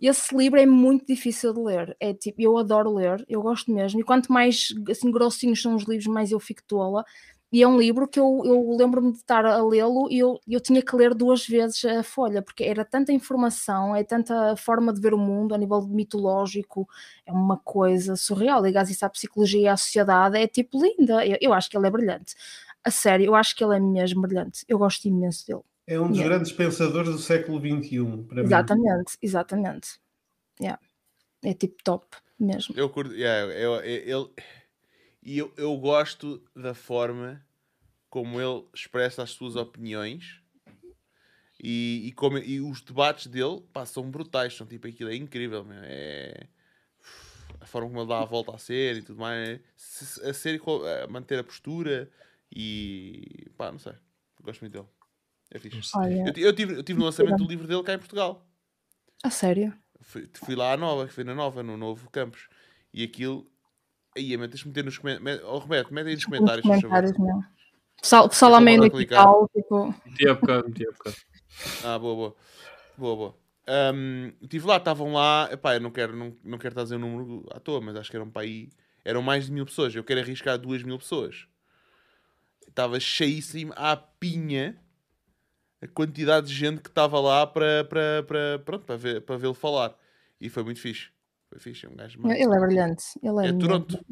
Esse 0.00 0.36
livro 0.36 0.60
é 0.60 0.66
muito 0.66 1.06
difícil 1.06 1.54
de 1.54 1.60
ler. 1.60 1.96
É 1.98 2.12
tipo, 2.12 2.42
eu 2.42 2.58
adoro 2.58 2.92
ler, 2.92 3.24
eu 3.26 3.40
gosto 3.40 3.72
mesmo. 3.72 4.00
E 4.00 4.04
quanto 4.04 4.30
mais 4.30 4.68
assim 4.90 5.10
grossinhos 5.10 5.62
são 5.62 5.76
os 5.76 5.84
livros, 5.84 6.06
mais 6.06 6.30
eu 6.30 6.38
fico 6.38 6.62
tola. 6.66 7.04
E 7.54 7.62
é 7.62 7.68
um 7.68 7.78
livro 7.78 8.08
que 8.08 8.18
eu, 8.18 8.42
eu 8.44 8.76
lembro-me 8.76 9.12
de 9.12 9.18
estar 9.18 9.46
a 9.46 9.62
lê-lo 9.64 10.10
e 10.10 10.18
eu, 10.18 10.40
eu 10.44 10.58
tinha 10.58 10.82
que 10.82 10.96
ler 10.96 11.14
duas 11.14 11.46
vezes 11.46 11.84
a 11.84 12.02
folha, 12.02 12.42
porque 12.42 12.64
era 12.64 12.84
tanta 12.84 13.12
informação, 13.12 13.94
é 13.94 14.02
tanta 14.02 14.56
forma 14.56 14.92
de 14.92 15.00
ver 15.00 15.14
o 15.14 15.18
mundo 15.18 15.54
a 15.54 15.58
nível 15.58 15.80
mitológico, 15.82 16.88
é 17.24 17.30
uma 17.30 17.56
coisa 17.56 18.16
surreal. 18.16 18.60
Ligas 18.60 18.90
isso 18.90 19.06
à 19.06 19.08
psicologia 19.08 19.60
e 19.60 19.68
à 19.68 19.76
sociedade, 19.76 20.36
é 20.36 20.48
tipo 20.48 20.82
linda. 20.82 21.24
Eu, 21.24 21.38
eu 21.40 21.52
acho 21.52 21.70
que 21.70 21.76
ele 21.76 21.86
é 21.86 21.90
brilhante. 21.92 22.34
A 22.82 22.90
sério, 22.90 23.26
eu 23.26 23.36
acho 23.36 23.54
que 23.54 23.62
ele 23.62 23.76
é 23.76 23.78
mesmo 23.78 24.20
brilhante. 24.22 24.64
Eu 24.66 24.76
gosto 24.76 25.06
imenso 25.06 25.46
dele. 25.46 25.62
É 25.86 26.00
um 26.00 26.08
dos 26.08 26.16
Yeah. 26.18 26.34
grandes 26.34 26.50
pensadores 26.50 27.10
do 27.12 27.18
século 27.18 27.60
XXI, 27.60 28.24
para 28.26 28.42
mim. 28.42 28.48
Exatamente, 28.48 29.16
exatamente. 29.22 30.00
Yeah. 30.60 30.80
É 31.44 31.54
tipo 31.54 31.76
top 31.84 32.04
mesmo. 32.36 32.74
Eu 32.76 32.90
curto. 32.90 33.14
yeah, 33.14 33.52
eu, 33.54 33.74
eu, 33.76 33.84
ele- 33.84 34.30
e 35.24 35.38
eu, 35.38 35.52
eu 35.56 35.76
gosto 35.76 36.42
da 36.54 36.74
forma 36.74 37.44
como 38.10 38.40
ele 38.40 38.64
expressa 38.74 39.22
as 39.22 39.30
suas 39.30 39.56
opiniões 39.56 40.40
e, 41.60 42.02
e, 42.06 42.12
como, 42.12 42.38
e 42.38 42.60
os 42.60 42.80
debates 42.80 43.26
dele 43.26 43.60
pá, 43.72 43.84
são 43.86 44.10
brutais. 44.10 44.54
São 44.54 44.66
tipo 44.66 44.86
aquilo, 44.86 45.10
é 45.10 45.16
incrível. 45.16 45.64
meu, 45.64 45.78
É 45.82 46.46
a 47.60 47.66
forma 47.66 47.88
como 47.88 48.00
ele 48.00 48.08
dá 48.08 48.20
a 48.20 48.24
volta 48.24 48.54
a 48.54 48.58
ser 48.58 48.96
e 48.96 49.02
tudo 49.02 49.18
mais. 49.20 49.60
se- 49.76 50.24
A 50.28 50.34
ser 50.34 50.54
e 50.54 50.58
co- 50.58 50.84
a 50.86 51.06
manter 51.08 51.38
a 51.38 51.44
postura 51.44 52.10
e 52.54 53.46
pá, 53.56 53.72
não 53.72 53.78
sei. 53.78 53.94
Gosto 54.42 54.60
muito 54.60 54.72
dele. 54.74 54.88
É 55.50 55.58
fixe. 55.58 55.90
Olha, 55.96 56.32
Eu, 56.36 56.42
eu 56.48 56.52
tive, 56.54 56.74
eu 56.74 56.82
tive 56.82 56.98
no 56.98 57.04
lançamento 57.06 57.36
do 57.38 57.48
livro 57.48 57.66
dele 57.66 57.82
cá 57.82 57.94
em 57.94 57.98
Portugal. 57.98 58.46
a 59.22 59.30
sério. 59.30 59.72
Fui, 60.02 60.28
fui 60.34 60.54
lá 60.54 60.72
à 60.72 60.76
Nova, 60.76 61.08
fui 61.08 61.24
na 61.24 61.34
Nova, 61.34 61.62
no 61.62 61.76
novo 61.76 62.10
campus. 62.10 62.48
E 62.92 63.02
aquilo. 63.02 63.50
Aí, 64.16 64.28
de 64.28 64.36
meter 64.36 64.84
nos 64.84 64.98
comentários. 64.98 65.44
Oh, 65.44 65.58
Roberto, 65.58 65.92
mete 65.92 66.06
aí 66.06 66.14
nos 66.14 66.24
Nos 66.24 66.24
comentários, 66.24 66.66
favor. 66.66 66.80
comentários, 66.82 67.18
não. 67.18 67.44
Pessoal, 68.00 68.28
pessoal 68.28 68.50
lá 68.52 68.60
meio 68.60 68.78
no 68.78 68.86
hospital, 68.86 69.50
tipo, 69.54 69.94
Meti 70.04 70.28
há 70.28 70.34
bocado, 70.34 70.68
meti 70.68 70.86
há 70.86 70.90
bocado. 70.92 71.16
Ah, 71.84 71.98
boa, 71.98 72.14
boa. 72.14 72.36
Boa, 72.96 73.16
boa. 73.16 73.34
Estive 74.42 74.66
lá, 74.66 74.76
estavam 74.76 75.12
lá. 75.12 75.48
Epá, 75.50 75.74
eu 75.74 75.80
não 75.80 75.90
quero, 75.90 76.14
não, 76.14 76.36
não 76.44 76.58
quero 76.58 76.72
estar 76.72 76.82
a 76.82 76.84
dizer 76.84 76.96
o 76.96 76.98
número 76.98 77.46
à 77.50 77.58
toa, 77.58 77.80
mas 77.80 77.96
acho 77.96 78.10
que 78.10 78.16
eram 78.16 78.28
para 78.30 78.42
aí. 78.42 78.68
Eram 79.04 79.22
mais 79.22 79.46
de 79.46 79.52
mil 79.52 79.64
pessoas. 79.64 79.94
Eu 79.94 80.04
quero 80.04 80.20
arriscar 80.20 80.58
duas 80.58 80.82
mil 80.82 80.98
pessoas. 80.98 81.46
Estava 82.68 82.98
cheíssimo 83.00 83.72
à 83.76 83.96
pinha 83.96 84.78
a 85.80 85.88
quantidade 85.88 86.48
de 86.48 86.54
gente 86.54 86.80
que 86.82 86.88
estava 86.88 87.20
lá 87.20 87.46
para, 87.46 87.84
para, 87.84 88.22
para, 88.26 88.58
pronto, 88.64 88.84
para, 88.84 88.96
ver, 88.96 89.20
para 89.22 89.36
vê-lo 89.36 89.54
falar. 89.54 89.94
E 90.40 90.48
foi 90.48 90.62
muito 90.62 90.80
fixe. 90.80 91.08
Foi 91.54 91.60
fixe. 91.60 91.86
É 91.86 91.88
um 91.88 91.94
gajo 91.94 92.20
massa. 92.20 92.34
ele 92.36 92.54
é 92.54 92.60
brilhante. 92.60 93.04
Ele 93.22 93.46
é, 93.46 93.48
É 93.48 93.52
Toronto. 93.52 94.04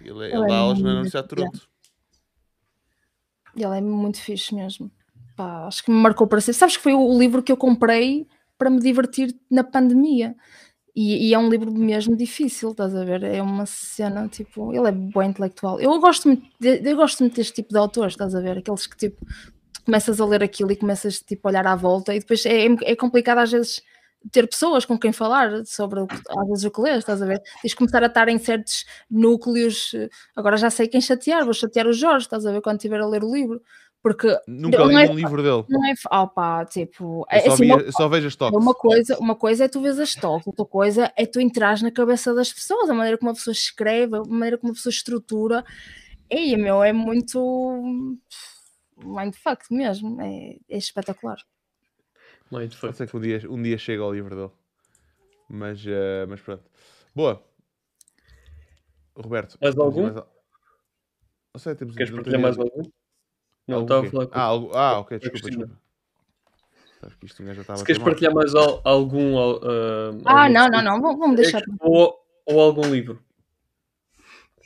Ele, 0.00 0.10
Ele 0.10 0.24
ele 0.24 0.44
é 0.44 0.46
dá 0.46 0.56
aulas 0.56 0.78
na 0.80 0.90
Universidade 0.90 1.28
de 1.28 1.34
Toronto. 1.34 1.68
Ele 3.56 3.78
é 3.78 3.80
muito 3.80 4.20
fixe 4.20 4.54
mesmo. 4.54 4.90
Pá, 5.36 5.66
acho 5.66 5.82
que 5.84 5.90
me 5.90 5.96
marcou 5.98 6.26
para 6.26 6.40
ser. 6.40 6.52
Sabes 6.52 6.76
que 6.76 6.82
foi 6.82 6.92
o 6.94 7.18
livro 7.18 7.42
que 7.42 7.50
eu 7.50 7.56
comprei 7.56 8.26
para 8.58 8.68
me 8.70 8.78
divertir 8.80 9.34
na 9.50 9.64
pandemia. 9.64 10.34
E, 10.94 11.28
e 11.28 11.34
é 11.34 11.38
um 11.38 11.48
livro 11.50 11.70
mesmo 11.72 12.16
difícil, 12.16 12.70
estás 12.70 12.94
a 12.94 13.04
ver? 13.04 13.22
É 13.22 13.42
uma 13.42 13.66
cena, 13.66 14.28
tipo, 14.28 14.72
ele 14.74 14.88
é 14.88 14.92
bom 14.92 15.22
intelectual. 15.22 15.78
Eu 15.78 15.98
gosto 16.00 16.26
muito, 16.28 16.46
de- 16.58 16.80
eu 16.90 16.96
gosto 16.96 17.20
muito 17.20 17.36
deste 17.36 17.52
tipo 17.52 17.68
de 17.70 17.78
autores, 17.78 18.14
estás 18.14 18.34
a 18.34 18.40
ver? 18.40 18.58
Aqueles 18.58 18.86
que 18.86 18.96
tipo, 18.96 19.26
começas 19.84 20.20
a 20.20 20.24
ler 20.26 20.42
aquilo 20.42 20.72
e 20.72 20.76
começas 20.76 21.20
tipo, 21.20 21.46
a 21.46 21.50
olhar 21.50 21.66
à 21.66 21.76
volta 21.76 22.14
e 22.14 22.18
depois 22.18 22.46
é, 22.46 22.64
é 22.84 22.96
complicado 22.96 23.38
às 23.38 23.52
vezes 23.52 23.82
ter 24.32 24.46
pessoas 24.48 24.84
com 24.84 24.98
quem 24.98 25.12
falar 25.12 25.64
sobre 25.64 26.00
o 26.00 26.06
às 26.10 26.48
vezes 26.48 26.64
o 26.64 26.70
que 26.70 26.80
lês, 26.80 26.98
estás 26.98 27.20
a 27.22 27.26
ver? 27.26 27.40
Tens 27.62 27.70
de 27.70 27.76
começar 27.76 28.02
a 28.02 28.06
estar 28.06 28.28
em 28.28 28.38
certos 28.38 28.84
núcleos. 29.10 29.92
eh, 29.94 30.08
Agora 30.34 30.56
já 30.56 30.70
sei 30.70 30.88
quem 30.88 31.00
chatear, 31.00 31.44
vou 31.44 31.54
chatear 31.54 31.86
o 31.86 31.92
Jorge, 31.92 32.26
estás 32.26 32.44
a 32.46 32.52
ver? 32.52 32.60
Quando 32.62 32.76
estiver 32.76 33.00
a 33.00 33.06
ler 33.06 33.22
o 33.24 33.32
livro, 33.32 33.60
porque 34.02 34.28
Nunca 34.46 34.84
li 34.84 34.94
é- 34.94 35.10
um 35.10 35.14
livro 35.14 35.42
dele. 35.42 35.64
não 35.68 35.84
é. 35.86 35.94
tipo. 36.66 37.26
Eu 37.30 37.38
É, 37.38 37.40
só, 37.40 37.52
assim, 37.54 37.64
vi- 37.64 37.72
uma, 37.72 37.92
só 37.92 38.08
vejo 38.08 38.26
as 38.28 38.36
toques. 38.36 38.62
uma 38.62 38.74
coisa, 38.74 39.18
uma 39.18 39.34
coisa 39.34 39.64
é 39.64 39.68
tu 39.68 39.80
vês 39.80 39.98
as 39.98 40.14
toques, 40.14 40.46
outra 40.46 40.64
coisa 40.64 41.12
é 41.16 41.26
tu 41.26 41.40
entras 41.40 41.82
na 41.82 41.90
cabeça 41.90 42.32
das 42.34 42.52
pessoas, 42.52 42.88
a 42.88 42.94
maneira 42.94 43.18
como 43.18 43.30
uma 43.30 43.34
pessoa 43.36 43.52
escreve, 43.52 44.16
a 44.16 44.22
maneira 44.22 44.58
como 44.58 44.70
uma 44.70 44.74
pessoa 44.76 44.90
estrutura. 44.92 45.64
E 46.30 46.56
meu, 46.56 46.82
é 46.82 46.92
muito 46.92 48.16
mindfuck 48.96 49.72
mesmo, 49.72 50.20
é, 50.20 50.56
é 50.68 50.76
espetacular. 50.78 51.36
Mindfuck. 52.50 52.80
Pode 52.86 52.96
ser 52.96 53.08
que 53.08 53.16
um 53.16 53.20
dia, 53.20 53.40
um 53.50 53.62
dia 53.62 53.78
chegue 53.78 54.00
ao 54.02 54.12
livro 54.12 54.34
dele. 54.36 54.50
Mas, 55.48 55.84
eh, 55.86 56.26
mas 56.28 56.40
pronto. 56.40 56.64
Boa. 57.14 57.42
Roberto. 59.16 59.58
Mais 59.60 59.76
algum? 59.78 60.06
al- 60.06 60.32
Não 61.54 61.58
sei, 61.58 61.74
temos 61.74 61.94
Queres 61.96 62.12
partilhar 62.14 62.40
mais 62.40 62.58
algum? 62.58 62.82
Não, 63.66 63.82
estava 63.82 64.06
a 64.06 64.10
falar 64.10 64.26
com 64.26 64.38
Ah, 64.38 64.42
algo- 64.42 64.70
ah, 64.74 64.98
ok, 65.00 65.18
desculpa, 65.18 65.48
desculpa. 65.48 65.80
Acho 67.02 67.18
que 67.18 67.26
isto 67.26 67.44
já 67.44 67.52
estava 67.60 67.78
Se 67.78 67.84
queres 67.84 68.02
partilhar 68.02 68.34
mais 68.34 68.54
al- 68.54 68.80
algum. 68.84 69.38
al- 69.38 69.60
ah, 69.62 70.10
Ah, 70.26 70.42
algum 70.42 70.52
não, 70.54 70.68
não, 70.68 70.82
não, 71.00 71.18
vamos 71.18 71.36
deixar. 71.36 71.60
texto 71.62 71.76
Ou, 71.80 72.14
ou 72.46 72.60
algum 72.60 72.82
livro. 72.92 73.22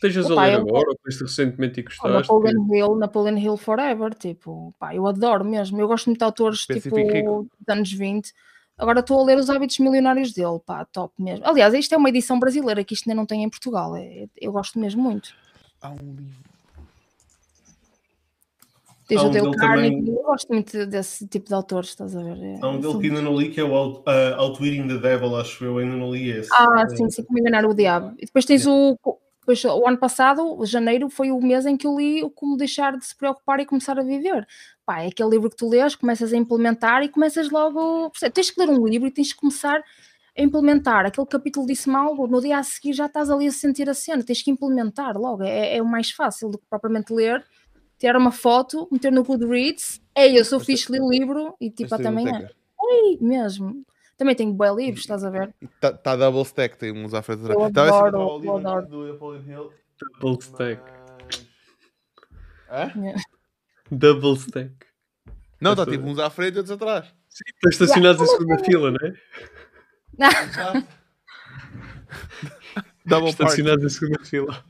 Estejas 0.02 0.30
a 0.30 0.34
ler 0.34 0.54
eu- 0.54 0.60
agora, 0.60 0.88
ou 0.88 0.96
que 0.96 1.22
recentemente 1.22 1.80
e 1.80 1.82
gostaste. 1.82 2.10
Napoleon 2.10 2.74
Hill, 2.74 2.96
Napoleon 2.96 3.36
Hill 3.36 3.56
Forever, 3.58 4.14
tipo, 4.14 4.74
pá, 4.78 4.94
eu 4.94 5.06
adoro 5.06 5.44
mesmo. 5.44 5.78
Eu 5.78 5.86
gosto 5.86 6.06
muito 6.06 6.18
de 6.18 6.24
autores 6.24 6.60
tipo 6.60 6.88
dos 7.22 7.46
anos 7.68 7.92
20. 7.92 8.32
Agora 8.78 9.00
estou 9.00 9.20
a 9.20 9.24
ler 9.24 9.36
os 9.36 9.50
hábitos 9.50 9.78
milionários 9.78 10.32
dele, 10.32 10.58
pá, 10.64 10.86
top 10.86 11.12
mesmo. 11.22 11.46
Aliás, 11.46 11.74
isto 11.74 11.94
é 11.94 11.98
uma 11.98 12.08
edição 12.08 12.40
brasileira 12.40 12.82
que 12.82 12.94
isto 12.94 13.06
ainda 13.10 13.20
não 13.20 13.26
tem 13.26 13.44
em 13.44 13.50
Portugal. 13.50 13.94
é- 13.94 14.26
eu 14.40 14.50
gosto 14.52 14.78
mesmo 14.78 15.02
muito. 15.02 15.34
Há 15.82 15.90
um 15.90 15.96
livro. 15.96 16.40
Há 19.12 19.22
o 19.22 19.30
Dale 19.30 19.56
Carnegie, 19.56 19.96
também- 19.96 20.14
eu 20.14 20.22
gosto 20.22 20.48
muito 20.48 20.86
desse 20.86 21.26
tipo 21.26 21.48
de 21.48 21.54
autores, 21.54 21.90
estás 21.90 22.16
a 22.16 22.22
ver? 22.22 22.38
É- 22.42 22.58
Há 22.62 22.68
um 22.68 22.80
dele 22.80 22.98
que 23.00 23.06
ainda 23.08 23.22
não 23.22 23.36
li, 23.36 23.50
que 23.50 23.60
é 23.60 23.64
o 23.64 23.74
Out, 23.74 23.98
uh, 24.00 24.88
the 24.88 24.98
Devil, 24.98 25.36
acho 25.36 25.64
eu, 25.64 25.78
ainda 25.78 25.96
não 25.96 26.12
li 26.14 26.30
esse. 26.30 26.48
Ah, 26.54 26.84
Eh, 26.84 26.96
sim, 26.96 27.10
sim, 27.10 27.24
como 27.24 27.38
enganar 27.38 27.66
o 27.66 27.74
diabo. 27.74 28.14
E 28.18 28.24
depois 28.24 28.44
tens 28.46 28.64
o. 28.66 28.96
Depois, 29.40 29.64
o 29.64 29.88
ano 29.88 29.96
passado, 29.96 30.64
janeiro, 30.66 31.08
foi 31.08 31.30
o 31.30 31.40
mês 31.40 31.64
em 31.64 31.76
que 31.76 31.86
eu 31.86 31.96
li 31.96 32.22
o 32.22 32.30
Como 32.30 32.56
Deixar 32.56 32.96
de 32.96 33.04
Se 33.04 33.16
Preocupar 33.16 33.58
e 33.58 33.66
Começar 33.66 33.98
a 33.98 34.02
Viver. 34.02 34.46
Pá, 34.84 35.02
é 35.02 35.08
aquele 35.08 35.30
livro 35.30 35.48
que 35.48 35.56
tu 35.56 35.68
lês, 35.68 35.94
começas 35.94 36.32
a 36.32 36.36
implementar 36.36 37.02
e 37.02 37.08
começas 37.08 37.50
logo. 37.50 38.12
Tens 38.32 38.50
que 38.50 38.60
ler 38.60 38.68
um 38.68 38.86
livro 38.86 39.08
e 39.08 39.10
tens 39.10 39.32
que 39.32 39.40
começar 39.40 39.82
a 40.36 40.42
implementar. 40.42 41.06
Aquele 41.06 41.26
capítulo 41.26 41.66
disse-me 41.66 41.96
algo, 41.96 42.26
no 42.26 42.40
dia 42.40 42.58
a 42.58 42.62
seguir 42.62 42.92
já 42.92 43.06
estás 43.06 43.30
ali 43.30 43.46
a 43.46 43.52
sentir 43.52 43.88
a 43.88 43.94
cena, 43.94 44.22
tens 44.22 44.42
que 44.42 44.50
implementar 44.50 45.16
logo. 45.16 45.42
É, 45.42 45.76
é 45.76 45.82
o 45.82 45.86
mais 45.86 46.10
fácil 46.10 46.50
do 46.50 46.58
que 46.58 46.66
propriamente 46.68 47.12
ler, 47.12 47.44
tirar 47.98 48.18
uma 48.18 48.32
foto, 48.32 48.88
meter 48.92 49.10
no 49.10 49.24
Goodreads. 49.24 50.00
Ei, 50.14 50.38
eu 50.38 50.44
sou 50.44 50.60
fixe, 50.60 50.92
li 50.92 51.00
o 51.00 51.10
livro 51.10 51.54
e 51.60 51.70
tipo 51.70 51.94
até 51.94 52.08
amanhã. 52.08 52.46
Ei, 52.82 53.18
mesmo. 53.20 53.84
Também 54.20 54.34
tenho 54.34 54.52
bem 54.52 54.76
livros, 54.76 55.00
estás 55.00 55.24
a 55.24 55.30
ver? 55.30 55.54
Está 55.62 55.94
tá 55.94 56.14
double 56.14 56.42
stack, 56.42 56.76
tem 56.76 56.92
uns 56.92 57.14
à 57.14 57.22
frente 57.22 57.40
Eu 57.48 57.64
atrás. 57.64 57.90
Adoro, 57.90 58.18
eu 58.18 58.38
livro 58.38 58.56
adoro. 58.58 58.86
do 58.86 59.12
Napoleon 59.14 59.42
Hill. 59.46 59.72
Double 60.20 60.38
stack. 60.42 60.82
mas-? 62.96 63.22
Double 63.90 64.34
stack. 64.34 64.74
Não, 65.58 65.70
está 65.72 65.86
tipo 65.86 66.04
uns 66.04 66.18
à 66.18 66.28
frente 66.28 66.56
e 66.56 66.58
outros 66.58 66.70
atrás. 66.70 67.06
Sim, 67.30 67.44
estão 67.46 67.70
estacionados 67.70 68.20
em 68.20 68.26
segunda 68.26 68.58
fila, 68.62 68.90
não 68.90 69.08
é? 69.08 69.14
Exato. 70.44 70.84
Double. 73.06 73.30
Estacionados 73.30 73.84
em 73.86 73.88
segunda 73.88 74.22
fila. 74.22 74.64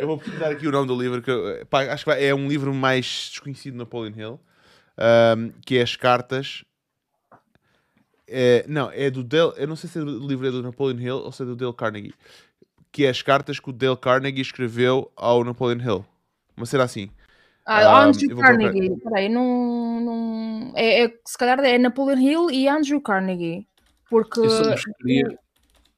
Eu 0.00 0.06
vou 0.06 0.16
precisar 0.16 0.48
aqui 0.48 0.66
o 0.66 0.72
nome 0.72 0.88
do 0.88 0.98
livro, 0.98 1.20
que 1.20 1.30
eu- 1.30 1.66
pá, 1.66 1.82
acho 1.92 2.06
que 2.06 2.10
é 2.12 2.34
um 2.34 2.48
livro 2.48 2.72
mais 2.72 3.28
desconhecido 3.32 3.74
de 3.74 3.78
Napoleon 3.80 4.14
Hill, 4.16 4.40
ahm, 4.96 5.50
que 5.66 5.76
é 5.76 5.82
As 5.82 5.94
Cartas. 5.94 6.64
É, 8.28 8.64
não, 8.68 8.90
é 8.90 9.10
do 9.10 9.24
Dale, 9.24 9.52
eu 9.56 9.66
não 9.66 9.74
sei 9.76 9.88
se 9.88 9.98
é 9.98 10.02
do 10.02 10.26
livro 10.26 10.46
é 10.46 10.50
do 10.50 10.62
Napoleon 10.62 10.98
Hill 11.00 11.16
ou 11.16 11.32
se 11.32 11.42
é 11.42 11.46
do 11.46 11.56
Dale 11.56 11.72
Carnegie, 11.72 12.14
que 12.92 13.06
é 13.06 13.08
as 13.08 13.22
cartas 13.22 13.58
que 13.58 13.70
o 13.70 13.72
Dale 13.72 13.96
Carnegie 13.96 14.42
escreveu 14.42 15.10
ao 15.16 15.42
Napoleon 15.44 15.80
Hill. 15.80 16.04
Uma 16.56 16.66
cena 16.66 16.84
assim. 16.84 17.08
Ah, 17.64 17.78
Ah, 17.86 18.04
Andrew 18.04 18.30
eu 18.30 18.36
vou 18.36 18.44
procurar. 18.44 18.70
Carnegie, 18.72 18.96
peraí, 19.00 19.28
não, 19.28 20.00
não... 20.00 20.72
É, 20.76 21.04
é, 21.04 21.14
se 21.26 21.36
calhar 21.38 21.58
é 21.60 21.78
Napoleon 21.78 22.18
Hill 22.18 22.50
e 22.50 22.68
Andrew 22.68 23.00
Carnegie. 23.00 23.66
Porque 24.10 24.40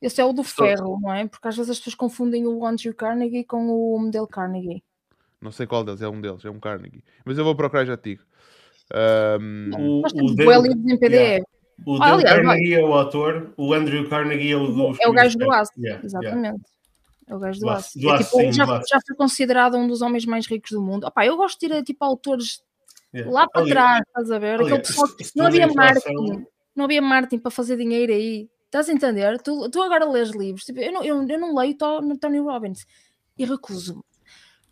esse 0.03 0.21
é 0.21 0.25
o 0.25 0.33
do 0.33 0.43
Só- 0.43 0.65
ferro, 0.65 0.99
não 1.01 1.13
é? 1.15 1.27
Porque 1.27 1.47
às 1.49 1.57
vezes 1.57 1.71
as 1.71 1.79
pessoas 1.79 1.95
confundem 1.95 2.47
o 2.47 2.65
Andrew 2.67 2.95
Carnegie 2.95 3.45
com 3.45 3.69
o 3.69 3.99
modelo 3.99 4.27
Carnegie. 4.27 4.83
Não 5.41 5.53
sei 5.53 5.67
qual 5.67 5.85
deles, 5.85 6.03
é 6.03 6.09
um 6.09 6.21
deles, 6.21 6.45
é 6.45 6.51
um 6.51 6.59
Carnegie. 6.61 7.03
Mas 7.25 7.39
eu 7.39 7.45
vou 7.45 7.55
procurar 7.55 7.85
já 7.85 7.97
te 7.97 8.11
digo. 8.11 8.23
O, 8.93 10.01
Nós 10.03 10.13
o 10.13 10.17
temos 10.17 10.35
Dale- 10.37 10.57
o 10.59 10.63
livros 10.63 10.87
em 10.93 10.99
PDF. 10.99 11.13
yeah. 11.21 11.45
O 11.87 11.97
Ah, 12.03 12.11
Dale 12.11 12.25
Carnegie 12.25 12.75
é 12.75 12.85
o 12.85 12.93
autor, 12.93 13.53
o 13.57 13.73
Andrew 13.73 14.09
Carnegie 14.09 14.53
é 14.53 14.57
o 14.57 14.67
dos. 14.67 14.99
É 15.01 15.09
o 15.09 15.13
gajo 15.13 15.39
do 15.39 15.51
aço, 15.51 15.73
Yeah, 15.79 16.03
yeah. 16.03 16.07
exatamente. 16.07 16.63
É 17.27 17.35
o 17.35 17.39
gajo 17.39 17.59
do 17.61 17.65
Do 17.67 17.71
aço. 17.71 17.79
aço, 17.89 17.99
do 17.99 18.11
É 18.11 18.19
tipo, 18.19 18.37
sim, 18.37 18.53
já, 18.53 18.65
do 18.65 18.73
aço. 18.73 18.87
já 18.91 18.99
foi 19.07 19.17
considerado 19.17 19.77
um 19.77 19.87
dos 19.87 20.03
homens 20.03 20.27
mais 20.27 20.47
ricos 20.47 20.71
do 20.73 20.83
mundo. 20.83 21.07
Opá, 21.07 21.25
eu 21.25 21.37
gosto 21.37 21.59
de 21.61 21.67
ir 21.67 21.73
a 21.73 21.83
tipo 21.83 22.05
autores 22.05 22.63
Yeah. 23.13 23.33
lá 23.33 23.49
para 23.49 23.67
trás, 23.67 24.03
estás 24.07 24.31
a 24.31 24.39
ver? 24.39 24.61
Aquele 24.61 24.79
pessoal 24.79 25.09
se 25.09 25.33
não 25.37 25.47
havia 25.47 25.67
marketing, 25.67 26.47
não 26.77 26.85
havia 26.85 27.03
marketing 27.03 27.39
para 27.41 27.51
fazer 27.51 27.77
dinheiro 27.77 28.13
aí. 28.13 28.49
Estás 28.67 28.89
a 28.89 28.93
entender? 28.93 29.41
Tu, 29.43 29.69
tu 29.69 29.83
agora 29.83 30.09
lês 30.09 30.31
livros, 30.31 30.65
tipo, 30.65 30.79
eu, 30.79 30.93
não, 30.93 31.03
eu, 31.03 31.27
eu 31.29 31.41
não 31.41 31.53
leio 31.57 31.77
Tony 31.77 32.39
Robbins 32.39 32.87
e 33.37 33.45
recuso-me. 33.45 34.01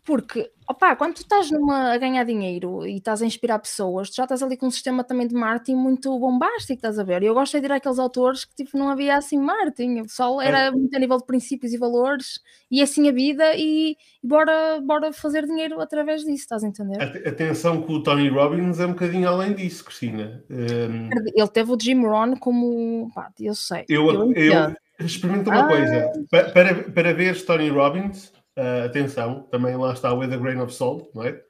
Porque, 0.09 0.49
opá, 0.67 0.95
quando 0.95 1.13
tu 1.13 1.21
estás 1.21 1.51
numa, 1.51 1.93
a 1.93 1.97
ganhar 1.99 2.23
dinheiro 2.23 2.83
e 2.83 2.97
estás 2.97 3.21
a 3.21 3.27
inspirar 3.27 3.59
pessoas, 3.59 4.09
tu 4.09 4.15
já 4.15 4.23
estás 4.23 4.41
ali 4.41 4.57
com 4.57 4.65
um 4.65 4.71
sistema 4.71 5.03
também 5.03 5.27
de 5.27 5.35
marketing 5.35 5.75
muito 5.75 6.17
bombástico, 6.17 6.73
estás 6.73 6.97
a 6.97 7.03
ver? 7.03 7.21
E 7.21 7.27
eu 7.27 7.35
gosto 7.35 7.55
é 7.55 7.59
de 7.59 7.67
ir 7.67 7.71
àqueles 7.71 7.99
autores 7.99 8.43
que 8.43 8.55
tipo, 8.55 8.75
não 8.75 8.89
havia 8.89 9.15
assim 9.15 9.37
marketing, 9.37 9.99
o 9.99 10.03
pessoal 10.05 10.41
era 10.41 10.71
muito 10.71 10.95
a 10.95 10.99
nível 10.99 11.17
de 11.19 11.27
princípios 11.27 11.73
e 11.73 11.77
valores 11.77 12.39
e 12.71 12.81
assim 12.81 13.07
a 13.07 13.11
vida 13.11 13.55
e, 13.55 13.95
bora, 14.23 14.81
bora 14.81 15.13
fazer 15.13 15.45
dinheiro 15.45 15.79
através 15.79 16.21
disso, 16.21 16.33
estás 16.41 16.63
a 16.63 16.67
entender? 16.67 16.99
Ate- 16.99 17.29
Atenção 17.29 17.83
que 17.83 17.93
o 17.93 18.01
Tony 18.01 18.29
Robbins 18.29 18.79
é 18.79 18.87
um 18.87 18.93
bocadinho 18.93 19.29
além 19.29 19.53
disso, 19.53 19.85
Cristina. 19.85 20.43
Um, 20.49 21.09
Ele 21.35 21.47
teve 21.49 21.71
o 21.71 21.77
Jim 21.79 22.01
Rohn 22.03 22.35
como, 22.35 23.11
pá, 23.13 23.31
eu 23.39 23.53
sei. 23.53 23.85
eu, 23.87 24.09
eu, 24.11 24.31
entendo. 24.31 24.75
experimento 25.01 25.51
uma 25.51 25.65
Ah. 25.65 25.67
coisa. 25.67 26.11
Pa- 26.31 26.49
Para, 26.51 26.83
para 26.91 27.13
ver 27.13 27.39
Tony 27.45 27.69
Robbins, 27.69 28.33
ah, 28.55 28.85
atenção, 28.85 29.43
também 29.51 29.75
lá 29.75 29.93
está 29.93 30.13
o 30.13 30.19
With 30.19 30.33
a 30.33 30.37
Grain 30.37 30.59
of 30.59 30.73
Salt, 30.73 31.09
não 31.13 31.23
é? 31.23 31.41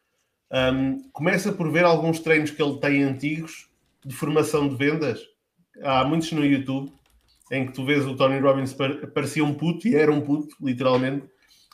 Um, 0.51 1.09
começa 1.11 1.51
por 1.51 1.71
ver 1.71 1.85
alguns 1.85 2.19
treinos 2.19 2.49
que 2.49 2.61
ele 2.61 2.79
tem 2.79 3.03
antigos 3.03 3.69
de 4.03 4.15
formação 4.15 4.67
de 4.67 4.75
vendas. 4.75 5.21
Há 5.83 6.03
muitos 6.03 6.31
no 6.31 6.43
YouTube 6.43 6.91
em 7.51 7.67
que 7.67 7.73
tu 7.73 7.85
vês 7.85 8.05
o 8.05 8.15
Tony 8.15 8.39
Robbins 8.39 8.73
par- 8.73 9.07
parecia 9.07 9.43
um 9.43 9.53
puto, 9.53 9.87
e 9.87 9.95
era 9.95 10.11
um 10.11 10.21
puto, 10.21 10.55
literalmente, 10.61 11.27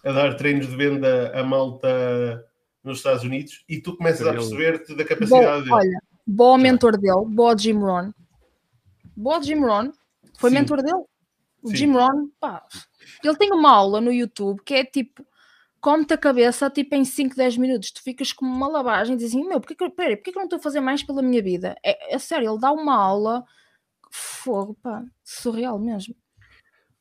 a 0.03 0.11
dar 0.11 0.35
treinos 0.35 0.67
de 0.67 0.75
venda 0.75 1.31
a 1.37 1.43
malta 1.43 2.45
nos 2.83 2.97
Estados 2.97 3.23
Unidos, 3.23 3.63
e 3.67 3.81
tu 3.81 3.95
começas 3.97 4.27
a 4.27 4.31
perceber-te 4.31 4.95
da 4.95 5.03
capacidade 5.03 5.63
dele. 5.63 5.73
olha, 5.73 5.99
bom 6.27 6.57
mentor 6.57 6.97
dele, 6.97 7.25
bom 7.27 7.57
Jim 7.57 7.79
Rohn. 7.79 8.11
Bom 9.17 9.41
Jim 9.41 9.59
Rohn, 9.59 9.91
foi 10.37 10.49
Sim. 10.49 10.57
mentor 10.57 10.83
dele. 10.83 11.03
O 11.65 11.69
Sim. 11.69 11.75
Jim 11.75 11.91
Rohn, 11.93 12.29
pá, 12.39 12.63
ele 13.23 13.35
tem 13.37 13.51
uma 13.51 13.71
aula 13.71 13.99
no 13.99 14.13
YouTube 14.13 14.61
que 14.63 14.75
é 14.75 14.85
tipo, 14.85 15.25
come-te 15.81 16.13
a 16.13 16.17
cabeça 16.17 16.69
tipo 16.69 16.93
em 16.93 17.03
5, 17.03 17.35
10 17.35 17.57
minutos, 17.57 17.89
tu 17.89 18.03
ficas 18.03 18.31
com 18.31 18.45
uma 18.45 18.67
lavagem 18.67 19.15
e 19.15 19.17
dizes 19.17 19.33
assim, 19.33 19.47
meu, 19.47 19.59
porquê 19.59 19.73
que, 19.73 19.89
peraí, 19.89 20.15
porquê 20.15 20.31
que 20.31 20.37
eu 20.37 20.41
não 20.41 20.45
estou 20.45 20.59
a 20.59 20.61
fazer 20.61 20.79
mais 20.79 21.01
pela 21.01 21.23
minha 21.23 21.41
vida? 21.41 21.75
É, 21.83 22.13
é 22.13 22.19
sério, 22.19 22.51
ele 22.51 22.59
dá 22.59 22.71
uma 22.71 22.95
aula, 22.95 23.43
fogo, 24.11 24.77
pá, 24.79 25.03
surreal 25.23 25.79
mesmo. 25.79 26.15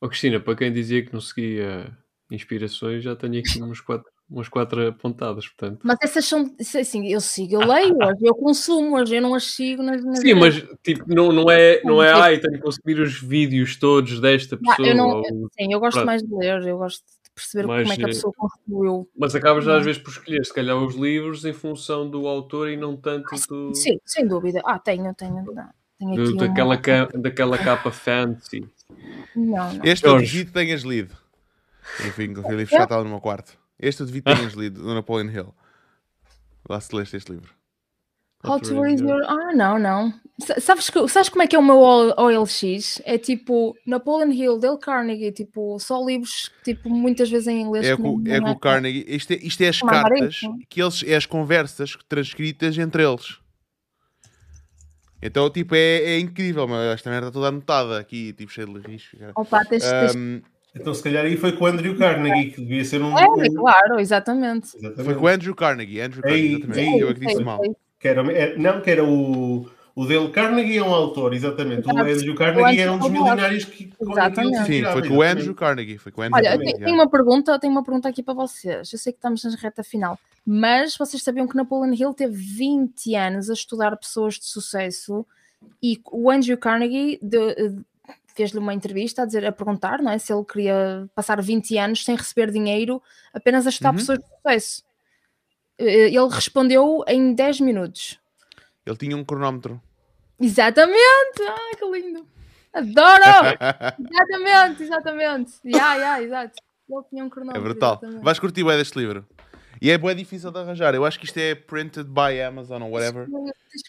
Ó 0.01 0.09
Cristina, 0.09 0.41
para 0.41 0.57
quem 0.57 0.73
dizia 0.73 1.05
que 1.05 1.13
não 1.13 1.21
seguia 1.21 1.95
inspirações, 2.31 3.05
já 3.05 3.15
tenho 3.15 3.39
aqui 3.41 3.63
uns 3.63 3.83
quatro, 3.83 4.11
umas 4.29 4.49
quatro 4.49 4.89
apontadas, 4.89 5.47
portanto. 5.49 5.81
Mas 5.83 5.97
essas 6.03 6.25
são, 6.25 6.55
é 6.59 6.81
assim, 6.81 7.07
eu 7.09 7.21
sigo, 7.21 7.55
eu 7.55 7.61
leio 7.61 7.95
hoje, 7.97 8.19
eu 8.23 8.35
consumo 8.35 8.97
hoje, 8.97 9.17
eu 9.17 9.23
não 9.23 9.35
as 9.35 9.45
sigo 9.45 9.83
nas, 9.83 10.03
nas 10.05 10.21
Sim, 10.21 10.35
mas 10.35 10.55
tipo, 10.83 11.05
não, 11.07 11.31
não 11.31 11.51
é, 11.51 11.81
não 11.85 12.03
é 12.03 12.11
ai, 12.13 12.39
tenho 12.39 12.55
que 12.55 12.61
consumir 12.61 13.01
os 13.01 13.21
vídeos 13.21 13.77
todos 13.77 14.21
desta 14.21 14.57
Ah, 14.57 14.59
pessoa. 14.77 14.89
eu 14.89 14.95
não- 14.97 15.09
ou- 15.11 15.25
Sim, 15.59 15.73
eu 15.73 15.79
gosto 15.81 15.93
Pronto. 15.95 16.07
mais 16.07 16.23
de 16.23 16.35
ler, 16.35 16.63
eu 16.67 16.79
gosto 16.79 16.99
de 17.01 17.31
perceber 17.35 17.67
Mas, 17.67 17.83
como 17.83 17.93
é 17.93 17.97
que 17.97 18.03
a 18.05 18.09
eh, 18.09 18.13
pessoa 18.13 18.33
construiu. 18.37 19.09
Mas 19.17 19.35
acabas 19.35 19.69
às 19.69 19.85
vezes 19.85 20.01
por 20.03 20.11
escolher, 20.11 20.45
se 20.45 20.55
calhar, 20.55 20.77
os 20.77 20.95
livros 20.95 21.45
em 21.45 21.53
função 21.53 22.09
do 22.09 22.27
autor 22.27 22.71
e 22.71 22.77
não 22.77 22.97
tanto 22.97 23.29
do, 23.49 23.75
Sim, 23.75 23.99
sem 24.07 24.27
dúvida. 24.27 24.61
Ah, 24.65 24.79
tenho, 24.79 25.13
tenho. 25.15 25.45
Tenho 25.99 26.15
do- 26.17 26.23
aqui 26.23 26.33
um- 26.35 26.37
daquela, 26.37 26.77
ca- 26.77 27.09
daquela 27.15 27.59
capa 27.59 27.91
fancy. 27.93 28.67
Não, 29.37 29.73
não. 29.75 29.85
Este 29.85 30.07
Jorge. 30.09 30.27
devido 30.27 30.47
que 30.49 30.53
tenhas 30.53 30.83
lido. 30.83 31.15
Enfim, 32.07 32.33
com 32.35 32.41
o 32.41 32.51
livro 32.53 32.67
já 32.67 32.83
estava 32.85 33.05
no 33.05 33.11
meu 33.11 33.21
quarto. 33.21 33.57
Este 33.79 34.03
eu 34.03 34.07
que 34.07 34.23
tenhas 34.23 34.53
lido, 34.55 34.83
do 34.83 34.95
Napoleon 34.95 35.31
Hill. 35.31 35.55
Lá 36.69 36.81
se 36.81 36.95
leste 36.95 37.17
este 37.17 37.33
livro. 37.33 37.53
How 38.47 38.61
to 38.61 38.81
raise 38.81 39.03
your... 39.03 39.23
Ah, 39.27 39.53
não, 39.55 39.79
não. 39.79 40.13
Sa- 40.39 40.61
Sabes, 40.61 40.91
que- 40.91 41.09
sabes 41.09 41.29
como 41.31 41.43
é 41.43 41.47
que 41.47 41.57
é 41.57 41.59
o 41.59 41.63
meu 41.65 41.79
OLX? 41.79 43.01
É 43.05 43.17
tipo 43.17 43.75
Napoleon 43.87 44.31
Hill, 44.31 44.59
Dale 44.59 44.79
Carnegie, 44.79 45.33
tipo, 45.33 45.79
só 45.79 46.05
livros, 46.05 46.51
tipo, 46.63 46.91
muitas 46.91 47.31
vezes 47.31 47.49
em 47.49 47.63
inglês. 47.63 47.87
É 47.87 47.97
com, 47.97 48.23
é 48.27 48.41
com 48.41 48.51
o 48.51 48.59
Carnegie. 48.59 49.05
Isto 49.09 49.33
é, 49.33 49.37
isto 49.37 49.61
é 49.63 49.69
as 49.69 49.81
cartas, 49.81 50.41
que 50.69 50.83
eles, 50.83 51.03
é 51.07 51.17
as 51.17 51.25
conversas 51.27 51.97
transcritas 52.09 52.77
entre 52.77 53.03
eles. 53.03 53.39
Então, 55.23 55.49
tipo, 55.49 55.75
é, 55.75 56.03
é 56.03 56.19
incrível, 56.19 56.69
mas 56.69 56.95
esta 56.95 57.09
merda 57.09 57.31
toda 57.33 57.49
anotada 57.49 57.99
aqui, 57.99 58.35
tipo, 58.35 58.53
cheio 58.53 58.79
de 58.79 58.87
risco. 58.87 59.17
Opa, 59.37 59.65
tens, 59.65 59.83
tens... 59.83 60.43
Então, 60.75 60.93
se 60.93 61.03
calhar 61.03 61.25
aí 61.25 61.37
foi 61.37 61.53
com 61.53 61.65
o 61.65 61.67
Andrew 61.69 61.97
Carnegie, 61.97 62.51
que 62.51 62.61
devia 62.61 62.85
ser 62.85 63.01
um. 63.01 63.17
É, 63.19 63.27
um- 63.29 63.55
claro, 63.55 64.01
exatamente. 64.01 64.77
Exatamente. 64.77 65.05
foi 65.05 65.15
com 65.15 65.25
o 65.25 65.29
Andrew 65.29 65.55
Carnegie. 65.55 66.01
Andrew 66.01 66.23
Carnegie, 66.23 66.47
Ei, 66.47 66.55
exatamente. 66.57 66.81
ei, 66.81 67.03
eu 67.03 67.09
é 67.11 67.15
que 67.15 67.21
disse 67.21 67.43
mal. 67.45 67.61
Que 68.01 68.09
era, 68.09 68.33
é- 68.33 68.57
não, 68.57 68.81
que 68.81 68.91
era 68.91 69.05
o. 69.05 69.69
O 69.97 70.05
Dale 70.07 70.29
Carnegie 70.31 70.79
é 70.79 70.83
um 70.83 70.93
autor, 70.93 71.33
exatamente. 71.35 71.87
O. 71.87 71.91
Andrew 71.97 72.35
Carnegie 72.35 72.81
era 72.81 72.93
um 72.93 72.99
dos 72.99 73.09
milionários 73.09 73.65
que. 73.65 73.93
Exatamente. 74.01 74.65
Sim, 74.67 74.83
foi 74.83 75.09
com 75.09 75.15
o. 75.17 75.23
Andrew 75.23 75.55
Carnegie. 75.55 75.99
Foi 75.99 76.11
com 76.11 76.21
o 76.21 76.25
Andrew 76.25 76.37
Olha, 76.39 76.49
Carnegie. 76.51 76.85
tem 76.85 76.93
uma 76.95 77.09
pergunta, 77.09 77.59
tenho 77.61 77.73
uma 77.73 77.85
pergunta 77.85 78.09
aqui 78.09 78.21
para 78.21 78.35
vocês. 78.35 78.93
Eu 78.93 78.99
sei 78.99 79.13
que 79.13 79.19
estamos 79.19 79.45
na 79.45 79.51
reta 79.57 79.85
final, 79.85 80.19
mas 80.45 80.97
vocês 80.97 81.23
sabiam 81.23 81.47
que 81.47 81.55
Napoleon 81.57 81.95
Hill 81.95 82.13
teve 82.13 82.35
20 82.35 83.15
anos 83.15 83.49
a 83.49 83.53
estudar 83.53 83.97
pessoas 83.97 84.35
de 84.35 84.47
sucesso 84.47 85.25
e 85.81 86.01
o 86.11 86.29
Andrew 86.29 86.59
Carnegie 86.59 87.19
de- 87.23 87.55
de- 87.55 87.81
fez-lhe 88.35 88.59
uma 88.59 88.75
entrevista 88.75 89.23
a 89.23 89.25
dizer, 89.27 89.45
a 89.47 89.53
perguntar, 89.53 90.03
não 90.03 90.11
é, 90.11 90.19
se 90.19 90.33
ele 90.33 90.45
queria 90.45 91.09
passar 91.15 91.41
20 91.41 91.79
anos 91.79 92.05
sem 92.05 92.17
receber 92.17 92.51
dinheiro 92.51 93.01
apenas 93.33 93.67
a 93.67 93.71
estudar 93.71 93.91
Uhum. 93.91 93.97
pessoas 93.97 94.19
de 94.19 94.25
sucesso. 94.27 94.83
Eh, 95.79 96.07
Ele 96.09 96.29
respondeu 96.31 97.05
em 97.09 97.35
10 97.35 97.61
minutos. 97.61 98.19
Ele 98.87 98.97
tinha 98.97 99.17
um 99.17 99.25
cronómetro. 99.25 99.81
Exatamente! 100.41 101.43
Ah, 101.49 101.77
que 101.79 101.85
lindo! 101.91 102.27
Adoro! 102.73 103.23
exatamente, 103.99 104.83
exatamente. 104.83 105.53
Ya, 105.65 105.95
ya, 105.97 106.23
exato. 106.23 106.55
Ele 106.89 107.03
tinha 107.09 107.25
um 107.25 107.29
É 107.29 107.31
cronómetro. 107.31 107.63
brutal. 107.63 107.93
exatamente. 108.03 108.25
Vais 108.25 108.39
curtir 108.39 108.65
bem 108.65 108.77
deste 108.77 108.99
livro. 108.99 109.27
E 109.81 109.91
é 109.91 109.99
bem 109.99 110.15
difícil 110.15 110.51
de 110.51 110.59
arranjar. 110.59 110.95
Eu 110.95 111.05
acho 111.05 111.19
que 111.19 111.25
isto 111.25 111.39
é 111.39 111.55
printed 111.55 112.05
by 112.09 112.41
Amazon 112.47 112.83
ou 112.83 112.91
whatever. 112.91 113.27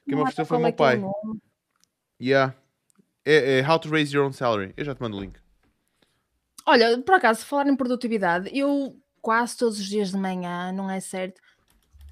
Que 0.06 0.16
me 0.16 0.22
ofereceu 0.22 0.46
foi 0.46 0.58
o 0.58 0.62
meu 0.62 0.74
pai. 0.74 1.02
Yeah. 2.22 2.56
É, 3.26 3.60
é 3.60 3.68
How 3.70 3.80
to 3.80 3.90
Raise 3.90 4.16
Your 4.16 4.26
Own 4.28 4.34
Salary. 4.34 4.74
Eu 4.78 4.86
já 4.86 4.94
te 4.96 5.02
mando 5.02 5.18
o 5.18 5.22
link. 5.22 5.38
Olha, 6.66 7.00
por 7.02 7.16
acaso, 7.16 7.46
falar 7.46 7.68
em 7.68 7.76
produtividade, 7.76 8.50
eu 8.58 8.96
quase 9.22 9.58
todos 9.58 9.80
os 9.80 9.86
dias 9.86 10.12
de 10.12 10.18
manhã, 10.18 10.72
não 10.72 10.90
é 10.90 11.00
certo? 11.00 11.42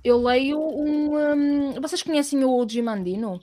Eu 0.04 0.22
leio 0.22 0.60
um. 0.60 1.16
hum, 1.16 1.74
vocês 1.82 2.04
conhecem 2.04 2.44
o 2.44 2.68
Jim 2.68 2.88
Andino? 2.88 3.40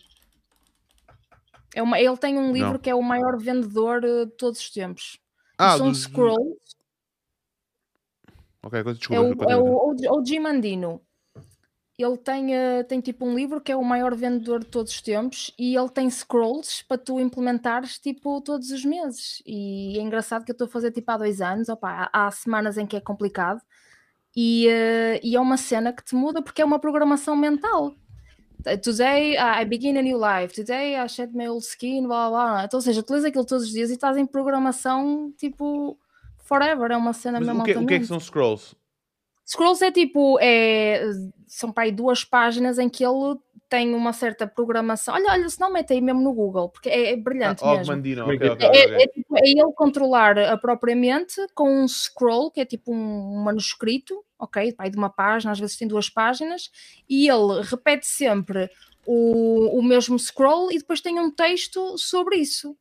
É 1.74 1.82
uma, 1.82 1.98
ele 2.00 2.16
tem 2.16 2.36
um 2.36 2.52
livro 2.52 2.72
Não. 2.72 2.78
que 2.78 2.90
é 2.90 2.94
o 2.94 3.02
maior 3.02 3.38
vendedor 3.38 4.04
eh, 4.04 4.24
de 4.26 4.32
todos 4.32 4.58
os 4.60 4.70
tempos. 4.70 5.18
Ah, 5.56 5.78
São 5.78 5.88
dos- 5.88 6.02
scrolls. 6.02 6.58
Ok, 8.62 8.82
coisa- 8.82 8.98
É 8.98 9.00
desculpa. 9.00 9.46
o, 9.46 9.50
é 9.50 9.56
o, 9.56 9.64
o, 9.64 10.20
o 10.20 10.24
Jim 10.24 10.44
Andino. 10.44 11.00
Ele 12.02 12.16
tem, 12.16 12.54
eh, 12.54 12.82
tem 12.84 13.00
tipo 13.00 13.26
um 13.26 13.34
livro 13.34 13.60
que 13.60 13.70
é 13.70 13.76
o 13.76 13.84
maior 13.84 14.14
vendedor 14.14 14.60
de 14.60 14.66
todos 14.66 14.92
os 14.92 15.02
tempos 15.02 15.52
e 15.58 15.76
ele 15.76 15.88
tem 15.88 16.08
scrolls 16.08 16.84
para 16.86 16.96
tu 16.96 17.20
implementares 17.20 17.98
tipo 17.98 18.40
todos 18.40 18.70
os 18.70 18.84
meses. 18.84 19.42
E 19.46 19.98
é 19.98 20.00
engraçado 20.00 20.44
que 20.44 20.50
eu 20.50 20.54
estou 20.54 20.66
a 20.66 20.70
fazer 20.70 20.90
tipo 20.92 21.10
há 21.10 21.18
dois 21.18 21.40
anos, 21.40 21.68
opa, 21.68 22.08
há, 22.12 22.26
há 22.26 22.30
semanas 22.30 22.78
em 22.78 22.86
que 22.86 22.96
é 22.96 23.00
complicado 23.00 23.60
e, 24.34 24.68
eh, 24.68 25.20
e 25.22 25.36
é 25.36 25.40
uma 25.40 25.56
cena 25.56 25.92
que 25.92 26.04
te 26.04 26.14
muda 26.14 26.40
porque 26.40 26.62
é 26.62 26.64
uma 26.64 26.78
programação 26.78 27.36
mental. 27.36 27.94
Today 28.82 29.36
I 29.36 29.64
begin 29.64 29.96
a 29.96 30.02
new 30.02 30.18
life, 30.18 30.54
today 30.54 30.94
I 30.94 31.08
shed 31.08 31.34
my 31.34 31.48
old 31.48 31.64
skin, 31.64 32.06
blá 32.06 32.28
blá 32.28 32.52
blá. 32.52 32.64
Então, 32.64 32.78
ou 32.78 32.82
seja, 32.82 33.02
tu 33.02 33.12
lês 33.14 33.24
aquilo 33.24 33.44
todos 33.44 33.64
os 33.64 33.70
dias 33.70 33.90
e 33.90 33.94
estás 33.94 34.16
em 34.16 34.26
programação 34.26 35.32
tipo 35.36 35.98
forever, 36.38 36.90
é 36.90 36.96
uma 36.96 37.12
cena 37.12 37.38
Mas 37.38 37.48
mesmo 37.48 37.62
o 37.62 37.64
que, 37.64 37.76
o 37.76 37.86
que 37.86 37.94
é 37.94 37.98
que 37.98 38.06
são 38.06 38.20
scrolls? 38.20 38.74
Scrolls 39.50 39.84
é 39.84 39.90
tipo, 39.90 40.38
é, 40.40 41.02
são 41.48 41.72
para 41.72 41.82
aí 41.82 41.90
duas 41.90 42.22
páginas 42.22 42.78
em 42.78 42.88
que 42.88 43.04
ele 43.04 43.36
tem 43.68 43.92
uma 43.96 44.12
certa 44.12 44.46
programação. 44.46 45.12
Olha, 45.12 45.32
olha, 45.32 45.48
se 45.48 45.60
não 45.60 45.72
mete 45.72 45.92
aí 45.92 46.00
mesmo 46.00 46.20
no 46.22 46.32
Google, 46.32 46.68
porque 46.68 46.88
é, 46.88 47.12
é 47.12 47.16
brilhante 47.16 47.64
Ah, 47.64 47.76
mesmo. 47.76 48.00
Como 48.22 48.32
é 48.32 48.36
ok, 48.36 48.38
que 48.38 48.48
ok, 48.48 48.66
É, 48.66 48.84
ok. 48.84 48.94
é 49.02 49.06
tipo, 49.08 49.36
é 49.36 49.48
ele 49.48 49.72
controlar 49.74 50.38
a 50.38 50.56
própria 50.56 50.94
mente 50.94 51.34
com 51.52 51.82
um 51.82 51.88
scroll, 51.88 52.52
que 52.52 52.60
é 52.60 52.64
tipo 52.64 52.92
um 52.92 53.42
manuscrito, 53.42 54.24
ok? 54.38 54.72
Pai 54.72 54.88
de 54.88 54.96
uma 54.96 55.10
página, 55.10 55.50
às 55.50 55.58
vezes 55.58 55.76
tem 55.76 55.88
duas 55.88 56.08
páginas, 56.08 56.70
e 57.08 57.28
ele 57.28 57.60
repete 57.62 58.06
sempre 58.06 58.70
o, 59.04 59.80
o 59.80 59.82
mesmo 59.82 60.16
scroll 60.16 60.70
e 60.70 60.78
depois 60.78 61.00
tem 61.00 61.18
um 61.18 61.30
texto 61.30 61.98
sobre 61.98 62.36
isso. 62.36 62.76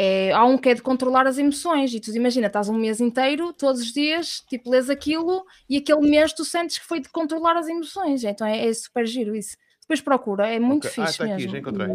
É, 0.00 0.30
há 0.30 0.44
um 0.44 0.56
que 0.56 0.68
é 0.68 0.74
de 0.74 0.80
controlar 0.80 1.26
as 1.26 1.38
emoções, 1.38 1.92
e 1.92 1.98
tu 1.98 2.14
imagina, 2.14 2.46
estás 2.46 2.68
um 2.68 2.78
mês 2.78 3.00
inteiro, 3.00 3.52
todos 3.52 3.80
os 3.80 3.92
dias, 3.92 4.44
tipo, 4.48 4.70
lês 4.70 4.88
aquilo, 4.88 5.44
e 5.68 5.76
aquele 5.76 6.08
mês 6.08 6.32
tu 6.32 6.44
sentes 6.44 6.78
que 6.78 6.86
foi 6.86 7.00
de 7.00 7.08
controlar 7.08 7.56
as 7.56 7.66
emoções, 7.66 8.22
então 8.22 8.46
é, 8.46 8.64
é 8.64 8.72
super 8.72 9.04
giro 9.04 9.34
isso. 9.34 9.56
Depois 9.80 10.00
procura, 10.00 10.46
é 10.46 10.60
muito 10.60 10.86
Ok. 10.86 11.02
Ah, 11.02 11.06
fixe 11.06 11.10
está 11.10 11.24
aqui, 11.24 11.34
mesmo. 11.34 11.50
já 11.50 11.58
encontrei. 11.58 11.88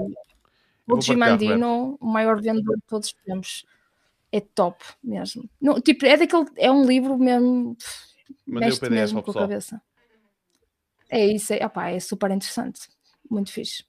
O 0.86 1.00
Gimandino, 1.00 1.98
o 2.02 2.06
maior 2.06 2.42
vendedor 2.42 2.76
de 2.76 2.84
todos 2.86 3.08
os 3.08 3.14
tempos, 3.24 3.66
é 4.34 4.42
top 4.42 4.84
mesmo. 5.02 5.50
Não, 5.62 5.80
tipo, 5.80 6.06
é 6.06 6.18
daquele, 6.18 6.46
é 6.58 6.70
um 6.70 6.86
livro 6.86 7.18
mesmo, 7.18 7.78
Mandei 8.46 8.70
o 8.70 8.78
PDF 8.78 8.92
mesmo 8.92 9.24
com 9.24 9.32
a 9.32 9.34
cabeça. 9.34 9.82
É 11.10 11.26
isso, 11.26 11.54
é, 11.54 11.66
opá, 11.66 11.90
é 11.90 12.02
super 12.02 12.32
interessante, 12.32 12.82
muito 13.32 13.50
fixe. 13.50 13.86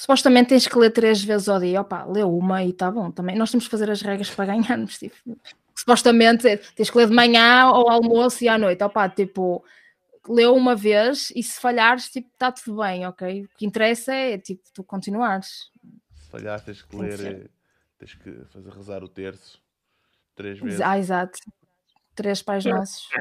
Supostamente 0.00 0.48
tens 0.48 0.66
que 0.66 0.78
ler 0.78 0.90
três 0.90 1.22
vezes 1.22 1.46
ao 1.46 1.60
dia, 1.60 1.82
opá, 1.82 2.06
lê 2.06 2.22
uma 2.22 2.64
e 2.64 2.70
está 2.70 2.90
bom. 2.90 3.10
Também 3.10 3.36
nós 3.36 3.50
temos 3.50 3.66
que 3.66 3.70
fazer 3.70 3.90
as 3.90 4.00
regras 4.00 4.30
para 4.30 4.46
ganharmos. 4.46 4.96
Tipo, 4.98 5.14
supostamente 5.76 6.56
tens 6.74 6.88
que 6.88 6.96
ler 6.96 7.06
de 7.08 7.14
manhã 7.14 7.64
ao 7.64 7.86
almoço 7.90 8.42
e 8.42 8.48
à 8.48 8.56
noite, 8.56 8.82
opá, 8.82 9.10
tipo, 9.10 9.62
leu 10.26 10.54
uma 10.54 10.74
vez 10.74 11.30
e 11.36 11.42
se 11.42 11.60
falhares, 11.60 12.08
tipo, 12.10 12.28
está 12.32 12.50
tudo 12.50 12.80
bem, 12.82 13.06
ok? 13.06 13.44
O 13.44 13.48
que 13.58 13.66
interessa 13.66 14.14
é 14.14 14.38
tipo 14.38 14.62
tu 14.72 14.82
continuares. 14.82 15.70
Se 16.14 16.30
falhar, 16.30 16.60
tens 16.64 16.80
que 16.82 16.96
ler, 16.96 17.20
eh, 17.44 17.46
tens 17.98 18.14
que 18.14 18.44
fazer 18.46 18.70
rezar 18.70 19.04
o 19.04 19.08
terço 19.08 19.60
três 20.34 20.58
vezes. 20.58 20.80
Ah, 20.80 20.98
exato. 20.98 21.38
Três 22.14 22.40
pais 22.42 22.64
nossos. 22.64 23.06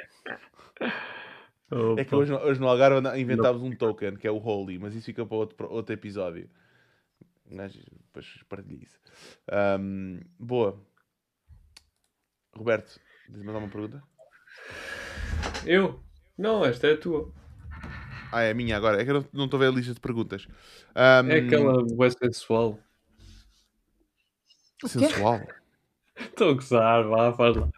É 1.99 2.03
que 2.03 2.15
hoje, 2.15 2.31
no- 2.31 2.39
hoje 2.39 2.59
no 2.59 2.67
Algarve 2.67 2.97
inventámos 3.21 3.61
um 3.61 3.71
token 3.75 4.15
que 4.15 4.25
é 4.27 4.31
o 4.31 4.37
Holy, 4.37 4.79
mas 4.79 4.95
isso 4.95 5.05
fica 5.05 5.23
para 5.25 5.37
outro, 5.37 5.55
para 5.55 5.67
outro 5.67 5.93
episódio. 5.93 6.49
Mas 7.49 7.73
depois 7.73 8.43
partilho 8.47 8.83
isso. 8.83 8.99
Ahm, 9.51 10.19
boa. 10.37 10.79
Roberto, 12.55 12.99
diz 13.27 13.41
mais 13.41 13.55
alguma 13.55 13.71
pergunta? 13.71 14.03
Eu? 15.65 15.99
Não, 16.37 16.63
esta 16.65 16.87
é 16.87 16.93
a 16.93 16.97
tua. 16.97 17.33
Ah, 18.31 18.41
é 18.43 18.51
a 18.51 18.53
minha 18.53 18.77
agora. 18.77 19.01
É 19.01 19.05
que 19.05 19.09
eu 19.11 19.15
não- 19.15 19.27
não 19.33 19.45
estou 19.45 19.57
a 19.57 19.61
ver 19.61 19.67
a 19.69 19.75
lista 19.75 19.93
de 19.93 19.99
perguntas. 19.99 20.47
Ahm, 20.95 21.29
É 21.31 21.37
aquela 21.39 21.81
web 21.95 22.15
sensual. 22.17 22.79
sensual. 24.85 25.47
Estou 26.15 26.49
a 26.49 26.53
gozar, 26.53 27.03
vá, 27.07 27.33
faz 27.33 27.55
lá. 27.55 27.69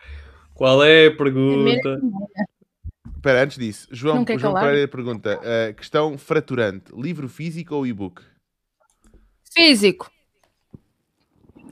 Qual 0.53 0.83
é 0.83 1.07
a 1.07 1.15
pergunta? 1.15 2.01
Espera, 3.15 3.43
antes 3.43 3.57
disso, 3.57 3.87
João, 3.91 4.25
João? 4.37 4.53
Pereira 4.55 4.87
pergunta: 4.87 5.39
ah, 5.43 5.73
questão 5.73 6.17
fraturante: 6.17 6.91
livro 6.95 7.29
físico 7.29 7.75
ou 7.75 7.85
e-book? 7.85 8.21
Físico. 9.53 10.11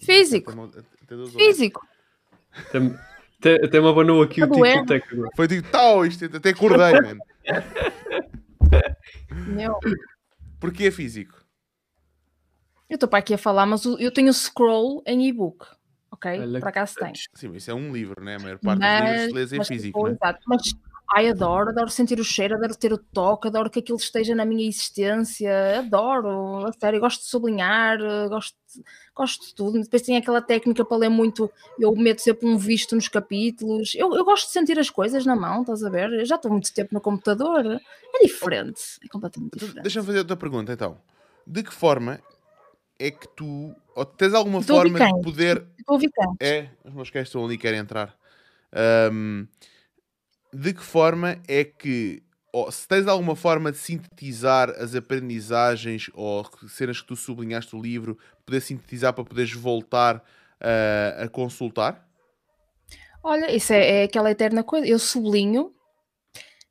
Físico. 0.01 0.51
Tem 0.51 0.59
uma- 0.59 0.71
tem 0.71 1.27
Físico. 1.27 1.87
Tem- 2.71 2.95
tem- 3.41 3.65
Até 3.65 3.79
me 3.79 3.87
abanou 3.89 4.21
aqui 4.21 4.43
o 4.43 4.47
Tá 4.49 4.55
tic-tac 4.55 5.13
agora. 5.13 5.29
Foi 5.35 5.47
tipo, 5.47 5.67
tal, 5.69 6.05
isto 6.05 6.25
até 6.25 6.49
acordei, 6.49 6.99
mano. 7.01 7.19
Meu, 9.47 9.79
Porquê 10.59 10.85
é 10.85 10.91
físico? 10.91 11.39
eu 12.89 12.95
estou 12.95 13.07
para 13.07 13.19
aqui 13.19 13.33
a 13.33 13.37
falar, 13.37 13.65
mas 13.65 13.85
o- 13.85 13.97
eu 13.99 14.11
tenho 14.11 14.29
o 14.29 14.33
scroll 14.33 15.01
em 15.05 15.27
e-book. 15.27 15.65
Ok? 16.11 16.39
Olha 16.39 16.59
Por 16.59 16.67
acaso 16.69 16.95
tenho. 16.95 17.13
Sim, 17.35 17.53
isso 17.55 17.69
é 17.69 17.73
um 17.73 17.93
livro, 17.93 18.23
né? 18.23 18.35
A 18.35 18.39
maior 18.39 18.57
parte 18.57 18.79
dos 18.79 18.89
livros 18.89 19.21
se 19.25 19.31
lês 19.31 19.53
em 19.53 19.57
mas, 19.57 19.67
físico, 19.67 20.07
né? 20.07 20.11
exato, 20.13 20.39
mas 20.47 20.61
ai, 21.11 21.27
adoro, 21.29 21.69
adoro 21.69 21.89
sentir 21.89 22.19
o 22.19 22.23
cheiro, 22.23 22.55
adoro 22.55 22.75
ter 22.75 22.93
o 22.93 22.97
toque, 22.97 23.47
adoro 23.47 23.69
que 23.69 23.79
aquilo 23.79 23.97
esteja 23.97 24.35
na 24.35 24.45
minha 24.45 24.67
existência, 24.67 25.79
adoro, 25.79 26.67
a 26.67 26.71
sério, 26.73 26.99
gosto 26.99 27.21
de 27.21 27.27
sublinhar, 27.27 27.97
gosto, 28.29 28.55
de- 28.75 28.83
gosto 29.15 29.47
de 29.47 29.55
tudo. 29.55 29.79
Depois 29.79 30.01
tem 30.01 30.17
aquela 30.17 30.41
técnica 30.41 30.85
para 30.85 30.97
ler 30.97 31.09
muito, 31.09 31.51
eu 31.79 31.95
meto 31.95 32.19
sempre 32.19 32.47
um 32.47 32.57
visto 32.57 32.95
nos 32.95 33.07
capítulos. 33.07 33.93
Eu, 33.95 34.13
eu 34.13 34.23
gosto 34.23 34.45
de 34.47 34.53
sentir 34.53 34.77
as 34.77 34.89
coisas 34.89 35.25
na 35.25 35.35
mão, 35.35 35.61
estás 35.61 35.83
a 35.83 35.89
ver? 35.89 36.11
Eu 36.13 36.25
já 36.25 36.35
estou 36.35 36.51
muito 36.51 36.73
tempo 36.73 36.93
no 36.93 37.01
computador, 37.01 37.65
é 37.65 38.23
diferente, 38.23 38.81
é 39.03 39.07
completamente 39.07 39.55
Então, 39.55 39.67
diferente. 39.67 39.83
Deixa-me 39.83 40.05
fazer 40.05 40.19
outra 40.19 40.37
pergunta, 40.37 40.71
então. 40.71 40.97
De 41.45 41.63
que 41.63 41.73
forma 41.73 42.19
é 42.99 43.09
que 43.09 43.27
tu... 43.29 43.73
Ou 43.95 44.05
tens 44.05 44.33
alguma 44.33 44.61
forma 44.61 44.99
de 44.99 45.21
poder... 45.23 45.65
Estou 45.79 45.93
a 45.93 45.93
ouvir? 45.93 46.11
É, 46.39 46.69
os 46.85 46.93
meus 46.93 47.09
cães 47.09 47.27
estão 47.27 47.43
ali 47.43 47.55
e 47.55 47.57
querem 47.57 47.79
entrar. 47.79 48.15
Ahm, 48.71 49.47
de 50.53 50.73
que 50.73 50.83
forma 50.83 51.37
é 51.47 51.63
que... 51.63 52.23
ou 52.51 52.71
se 52.71 52.87
tens 52.87 53.07
alguma 53.07 53.35
forma 53.35 53.71
de 53.71 53.77
sintetizar 53.77 54.69
as 54.71 54.95
aprendizagens 54.95 56.09
ou 56.13 56.45
cenas 56.67 57.01
que 57.01 57.07
tu 57.07 57.15
sublinhaste 57.15 57.75
do 57.75 57.81
livro, 57.81 58.17
poder 58.45 58.61
sintetizar 58.61 59.13
para 59.13 59.23
poderes 59.23 59.53
voltar 59.53 60.23
ah, 60.59 61.23
a 61.23 61.27
consultar? 61.27 62.07
Olha, 63.23 63.53
isso 63.53 63.73
é, 63.73 64.01
é 64.01 64.03
aquela 64.03 64.31
eterna 64.31 64.63
coisa. 64.63 64.87
Eu 64.87 64.99
sublinho 64.99 65.73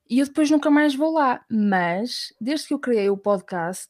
e 0.08 0.20
eu 0.20 0.26
depois 0.26 0.50
nunca 0.50 0.70
mais 0.70 0.94
vou 0.94 1.12
lá. 1.12 1.44
Mas, 1.50 2.32
desde 2.40 2.68
que 2.68 2.74
eu 2.74 2.78
criei 2.78 3.10
o 3.10 3.16
podcast, 3.16 3.88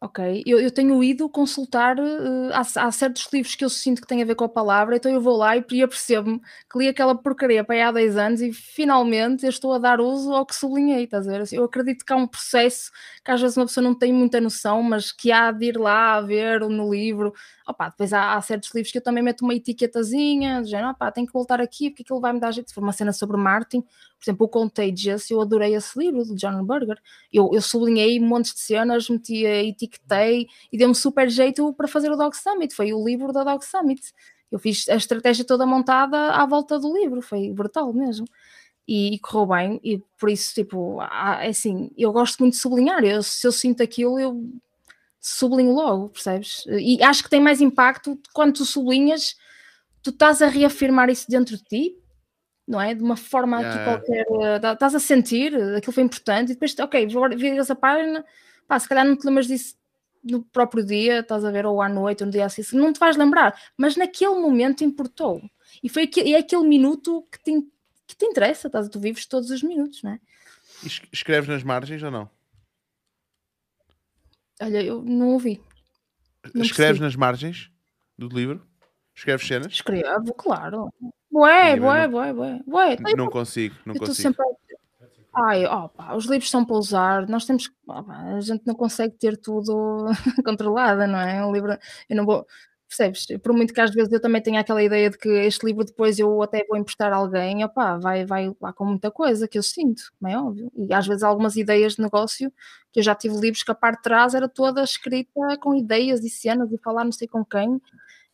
ok, 0.00 0.44
eu, 0.46 0.60
eu 0.60 0.70
tenho 0.70 1.02
ido 1.02 1.28
consultar. 1.28 1.98
eh, 1.98 2.50
há, 2.52 2.60
há 2.86 2.92
certos 2.92 3.28
livros 3.32 3.54
que 3.56 3.64
eu 3.64 3.68
sinto 3.70 4.00
que 4.00 4.06
têm 4.06 4.22
a 4.22 4.24
ver 4.24 4.36
com 4.36 4.44
a 4.44 4.48
palavra, 4.48 4.96
então 4.96 5.10
eu 5.12 5.20
vou 5.20 5.36
lá 5.36 5.56
e, 5.56 5.64
e 5.72 5.82
apercebo-me 5.82 6.40
que 6.70 6.78
li 6.78 6.88
aquela 6.88 7.16
porcaria 7.16 7.64
para 7.64 7.74
aí 7.74 7.82
há 7.82 7.90
10 7.92 8.16
anos 8.16 8.40
e 8.40 8.52
finalmente 8.52 9.44
eu 9.44 9.50
estou 9.50 9.72
a 9.72 9.78
dar 9.78 10.00
uso 10.00 10.32
ao 10.32 10.46
que 10.46 10.54
sublinhei. 10.54 11.04
Estás 11.04 11.26
a 11.26 11.32
ver? 11.38 11.44
Eu 11.52 11.64
acredito 11.64 12.04
que 12.04 12.12
há 12.12 12.16
um 12.16 12.26
processo 12.28 12.90
que 13.24 13.30
às 13.30 13.40
vezes 13.40 13.56
uma 13.56 13.66
pessoa 13.66 13.82
não 13.84 13.94
tem 13.94 14.12
muita 14.12 14.40
noção, 14.40 14.82
mas 14.82 15.10
que 15.10 15.32
há 15.32 15.50
de 15.50 15.66
ir 15.66 15.76
lá 15.78 16.14
a 16.16 16.20
ver 16.20 16.60
no 16.60 16.90
livro. 16.92 17.34
Opa, 17.68 17.90
depois 17.90 18.14
há, 18.14 18.34
há 18.34 18.40
certos 18.40 18.72
livros 18.74 18.90
que 18.90 18.96
eu 18.96 19.02
também 19.02 19.22
meto 19.22 19.42
uma 19.42 19.54
etiquetazinha, 19.54 20.62
do 20.62 20.66
género, 20.68 20.90
opá, 20.90 21.12
tenho 21.12 21.26
que 21.26 21.32
voltar 21.34 21.60
aqui 21.60 21.90
porque 21.90 22.02
aquilo 22.02 22.18
vai 22.20 22.32
me 22.32 22.40
dar 22.40 22.50
jeito. 22.50 22.72
For 22.72 22.82
uma 22.82 22.92
cena 22.94 23.12
sobre 23.12 23.36
marketing, 23.36 23.82
por 23.82 24.24
exemplo, 24.24 24.46
o 24.46 24.48
Contagious, 24.48 25.30
eu 25.30 25.38
adorei 25.40 25.74
esse 25.74 25.98
livro 25.98 26.24
do 26.24 26.34
John 26.34 26.64
Berger. 26.64 26.98
Eu, 27.32 27.50
eu 27.52 27.60
sublinhei 27.60 28.18
montes 28.20 28.54
de 28.54 28.60
cenas, 28.60 29.08
meti, 29.10 29.44
etiquetei 29.44 30.46
e 30.72 30.78
deu-me 30.78 30.94
super 30.94 31.28
jeito 31.28 31.72
para 31.74 31.86
fazer 31.86 32.10
o 32.10 32.16
Dog 32.16 32.34
Summit. 32.36 32.74
Foi 32.74 32.92
o 32.94 33.04
livro 33.04 33.32
da 33.32 33.44
Dog 33.44 33.62
Summit. 33.64 34.00
Eu 34.50 34.58
fiz 34.58 34.88
a 34.88 34.96
estratégia 34.96 35.44
toda 35.44 35.66
montada 35.66 36.30
à 36.32 36.46
volta 36.46 36.78
do 36.78 36.90
livro, 36.96 37.20
foi 37.20 37.52
brutal 37.52 37.92
mesmo. 37.92 38.26
E, 38.86 39.14
e 39.14 39.18
correu 39.18 39.46
bem, 39.46 39.80
e 39.84 39.98
por 40.18 40.30
isso, 40.30 40.54
tipo, 40.54 40.98
há- 41.00 41.44
é 41.44 41.48
assim, 41.50 41.90
eu 41.96 42.10
gosto 42.12 42.38
muito 42.40 42.54
de 42.54 42.60
sublinhar. 42.60 43.04
Eu, 43.04 43.22
se 43.22 43.46
eu 43.46 43.52
sinto 43.52 43.82
aquilo, 43.82 44.18
eu 44.18 44.42
sublinho 45.28 45.72
logo, 45.72 46.08
percebes? 46.10 46.64
E 46.68 47.02
acho 47.02 47.22
que 47.22 47.30
tem 47.30 47.40
mais 47.40 47.60
impacto 47.60 48.18
quando 48.32 48.54
tu 48.54 48.64
sublinhas, 48.64 49.36
tu 50.02 50.10
estás 50.10 50.40
a 50.42 50.46
reafirmar 50.48 51.10
isso 51.10 51.26
dentro 51.28 51.56
de 51.56 51.64
ti, 51.64 51.96
não 52.66 52.80
é? 52.80 52.94
De 52.94 53.02
uma 53.02 53.16
forma 53.16 53.58
aqui 53.60 53.78
Yeah. 53.78 53.84
qualquer, 53.84 54.26
eh, 54.42 54.58
tá- 54.58 54.72
estás 54.74 54.94
a 54.94 55.00
sentir, 55.00 55.54
aquilo 55.76 55.92
foi 55.92 56.02
importante, 56.02 56.50
e 56.50 56.54
depois, 56.54 56.78
ok, 56.78 57.06
vou 57.08 57.28
ver 57.36 57.56
essa 57.58 57.74
página, 57.74 58.24
pá, 58.66 58.78
se 58.78 58.88
calhar 58.88 59.04
não 59.06 59.16
te 59.16 59.26
lembras 59.26 59.46
disso 59.46 59.76
no 60.22 60.42
próprio 60.44 60.84
dia, 60.84 61.20
estás 61.20 61.44
a 61.44 61.50
ver, 61.50 61.64
ou 61.64 61.80
à 61.80 61.88
noite, 61.88 62.22
ou 62.22 62.26
no 62.26 62.32
dia 62.32 62.44
assim, 62.44 62.62
não 62.76 62.92
te 62.92 62.98
vais 63.00 63.16
lembrar, 63.16 63.58
mas 63.76 63.96
naquele 63.96 64.34
momento 64.34 64.84
importou. 64.84 65.40
E 65.82 65.88
foi 65.88 66.02
aquele, 66.04 66.34
é 66.34 66.38
aquele 66.38 66.66
minuto 66.66 67.26
que 67.30 67.38
te, 67.42 67.52
que 68.06 68.16
te 68.16 68.24
interessa, 68.26 68.66
estás, 68.68 68.88
tu 68.88 68.98
vives 69.00 69.26
todos 69.26 69.50
os 69.50 69.62
minutos, 69.62 70.02
não 70.02 70.12
é? 70.12 70.20
E 70.82 70.86
es- 70.86 71.02
escreves 71.12 71.48
nas 71.48 71.62
margens 71.62 72.02
ou 72.02 72.10
não? 72.10 72.28
Olha, 74.60 74.82
eu 74.82 75.02
não 75.02 75.30
ouvi. 75.30 75.60
Não 76.54 76.62
escreves 76.62 76.98
percebi. 76.98 77.00
nas 77.00 77.16
margens 77.16 77.70
do 78.16 78.28
livro? 78.28 78.66
Escreves 79.14 79.46
cenas? 79.46 79.72
Escrevo, 79.72 80.32
claro. 80.34 80.88
Bué, 81.30 81.76
bué, 81.76 82.08
bué, 82.08 82.32
bué, 82.32 82.60
bué. 82.66 82.92
N- 83.00 83.14
Não 83.16 83.28
consigo, 83.28 83.74
não 83.84 83.94
Eu 83.94 84.00
consigo. 84.00 84.16
sempre. 84.16 84.44
Ai, 85.34 85.66
opa, 85.66 86.14
os 86.16 86.24
livros 86.24 86.50
são 86.50 86.64
para 86.64 86.76
usar, 86.76 87.28
nós 87.28 87.44
temos 87.44 87.68
que. 87.68 87.74
a 87.88 88.40
gente 88.40 88.62
não 88.66 88.74
consegue 88.74 89.14
ter 89.16 89.36
tudo 89.36 90.06
controlado, 90.44 91.06
não 91.06 91.18
é? 91.18 91.44
Um 91.44 91.52
livro. 91.52 91.76
Eu 92.08 92.16
não 92.16 92.24
vou. 92.24 92.46
Percebes? 92.88 93.26
Por 93.42 93.52
muito 93.52 93.74
que 93.74 93.80
às 93.82 93.90
vezes 93.90 94.10
eu 94.10 94.20
também 94.20 94.40
tenha 94.40 94.60
aquela 94.60 94.82
ideia 94.82 95.10
de 95.10 95.18
que 95.18 95.28
este 95.28 95.66
livro 95.66 95.84
depois 95.84 96.18
eu 96.18 96.42
até 96.42 96.64
vou 96.66 96.76
emprestar 96.78 97.12
a 97.12 97.16
alguém, 97.16 97.62
opá, 97.62 97.98
vai, 97.98 98.24
vai 98.24 98.50
lá 98.60 98.72
com 98.72 98.86
muita 98.86 99.10
coisa 99.10 99.46
que 99.46 99.58
eu 99.58 99.62
sinto, 99.62 100.02
como 100.18 100.32
é 100.32 100.38
óbvio. 100.40 100.72
E 100.74 100.92
às 100.94 101.06
vezes 101.06 101.22
algumas 101.22 101.54
ideias 101.56 101.96
de 101.96 102.02
negócio, 102.02 102.50
que 102.90 103.00
eu 103.00 103.04
já 103.04 103.14
tive 103.14 103.36
livros 103.36 103.62
que 103.62 103.70
a 103.70 103.74
parte 103.74 103.98
de 103.98 104.02
trás 104.04 104.32
era 104.34 104.48
toda 104.48 104.82
escrita 104.82 105.30
com 105.60 105.74
ideias 105.74 106.24
e 106.24 106.30
cenas 106.30 106.72
e 106.72 106.78
falar 106.78 107.04
não 107.04 107.12
sei 107.12 107.28
com 107.28 107.44
quem. 107.44 107.78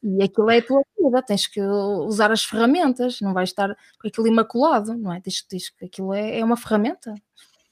E 0.00 0.22
aquilo 0.22 0.50
é 0.50 0.58
a 0.58 0.62
tua 0.62 0.82
vida, 0.96 1.22
tens 1.22 1.46
que 1.48 1.60
usar 1.60 2.30
as 2.30 2.44
ferramentas, 2.44 3.20
não 3.20 3.32
vais 3.34 3.48
estar 3.48 3.74
com 4.00 4.06
aquilo 4.06 4.28
imaculado, 4.28 4.94
não 4.96 5.12
é? 5.12 5.20
Tens, 5.20 5.42
tens, 5.42 5.70
que- 5.70 5.86
aquilo 5.86 6.14
é, 6.14 6.38
é 6.38 6.44
uma 6.44 6.56
ferramenta. 6.56 7.12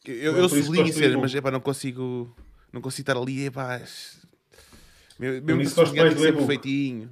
Eu, 0.05 0.15
eu, 0.17 0.36
É 0.36 0.41
eu 0.41 0.49
sublinho 0.49 1.20
mas 1.20 1.33
epá, 1.33 1.51
não 1.51 1.61
consigo 1.61 2.35
não 2.73 2.81
consigo 2.81 3.02
estar 3.09 3.20
ali, 3.20 3.44
epá. 3.44 3.81
Mesmo 5.31 5.47
Por 5.47 5.57
que 5.59 5.62
isso 5.62 5.76
gosto 5.76 5.97
mais 5.97 6.15
do 6.15 6.20
ser 6.20 6.28
e-book. 6.28 6.47
perfeitinho. 6.47 7.10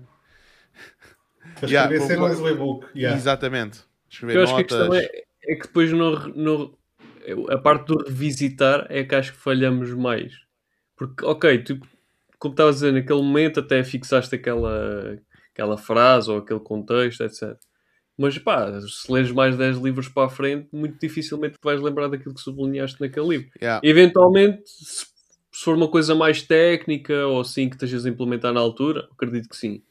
Para 1.59 1.69
Yeah, 1.69 1.93
escrever 1.95 2.15
cenas 2.15 2.41
o 2.41 2.49
e-book. 2.49 2.87
yeah. 2.97 3.17
Exatamente. 3.17 3.81
Escrever 4.09 4.37
Eu 4.37 4.43
acho 4.45 4.55
que 4.57 4.75
a 4.75 4.79
notas. 4.79 4.79
questão 4.79 4.95
é, 4.95 5.25
é 5.45 5.55
que 5.57 5.63
depois 5.63 5.93
não, 5.93 6.75
a 7.51 7.59
parte 7.59 7.87
do 7.87 8.03
revisitar 8.05 8.87
é 8.89 9.05
que 9.05 9.15
acho 9.15 9.33
que 9.33 9.39
falhamos 9.39 9.93
mais. 9.95 10.33
Porque, 10.97 11.25
ok, 11.25 11.59
tu, 11.63 11.79
como 12.39 12.53
estavas 12.55 12.77
a 12.77 12.87
dizer, 12.87 12.93
naquele 12.93 13.23
momento 13.23 13.61
até 13.61 13.83
fixaste 13.85 14.35
aquela, 14.35 15.19
aquela 15.53 15.77
frase 15.79 16.31
ou 16.31 16.39
aquele 16.39 16.61
contexto, 16.61 17.23
etc. 17.23 17.57
Mas 18.19 18.37
pá, 18.39 18.71
se 18.83 19.11
lês 19.11 19.31
mais 19.31 19.57
10 19.57 19.79
livros 19.79 20.09
para 20.09 20.27
a 20.27 20.31
frente, 20.31 20.69
muito 20.73 20.99
dificilmente 21.01 21.55
te 21.55 21.65
vais 21.65 21.81
lembrar 21.81 22.09
daquilo 22.09 22.35
que 22.35 22.41
sublinhaste 22.41 23.01
naquele 23.01 23.29
livro. 23.29 23.51
Yeah. 23.61 23.81
Eventualmente, 23.83 24.63
se, 24.67 25.07
se 25.53 25.65
for 25.65 25.75
uma 25.77 25.89
coisa 25.89 26.15
mais 26.15 26.43
técnica 26.43 27.27
ou 27.27 27.41
assim 27.41 27.69
que 27.69 27.77
estejas 27.77 28.07
a 28.07 28.09
implementar 28.11 28.53
na 28.53 28.61
altura, 28.61 29.09
acredito 29.13 29.49
que 29.49 29.57
sim. 29.57 29.83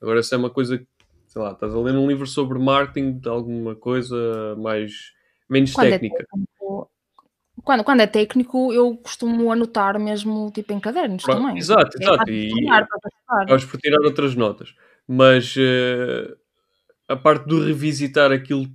Agora, 0.00 0.22
se 0.22 0.34
é 0.34 0.38
uma 0.38 0.50
coisa, 0.50 0.78
que, 0.78 0.86
sei 1.26 1.42
lá, 1.42 1.52
estás 1.52 1.74
a 1.74 1.78
ler 1.80 1.94
um 1.94 2.06
livro 2.08 2.26
sobre 2.26 2.58
marketing 2.58 3.18
de 3.18 3.28
alguma 3.28 3.74
coisa 3.74 4.54
mais 4.58 4.92
menos 5.48 5.72
Quando 5.72 5.86
é 5.86 5.90
técnica. 5.98 6.26
técnico, 6.30 6.90
quando, 7.64 7.84
quando 7.84 8.00
é 8.00 8.06
técnico, 8.06 8.72
eu 8.72 8.96
costumo 8.98 9.50
anotar 9.50 9.98
mesmo 9.98 10.50
tipo 10.52 10.72
em 10.72 10.80
cadernos 10.80 11.22
Pronto, 11.22 11.40
também. 11.40 11.58
exato, 11.58 11.96
É 11.98 12.02
exato. 12.02 12.30
E- 12.30 12.48
estudar. 12.48 12.86
Acabas 13.28 13.64
por 13.64 13.80
tirar 13.80 14.00
outras 14.04 14.34
notas. 14.34 14.74
Mas 15.08 15.54
eh, 15.58 16.36
a 17.08 17.16
parte 17.16 17.46
do 17.46 17.64
revisitar 17.64 18.32
aquilo, 18.32 18.66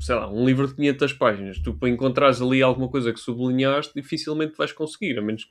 sei 0.00 0.14
lá, 0.14 0.30
um 0.30 0.44
livro 0.46 0.66
de 0.66 0.74
500 0.74 1.12
páginas, 1.12 1.58
tu 1.58 1.74
para 1.74 1.88
encontrares 1.88 2.40
ali 2.40 2.62
alguma 2.62 2.88
coisa 2.88 3.12
que 3.12 3.20
sublinhaste, 3.20 3.92
dificilmente 3.94 4.56
vais 4.56 4.72
conseguir. 4.72 5.18
A 5.18 5.22
menos 5.22 5.44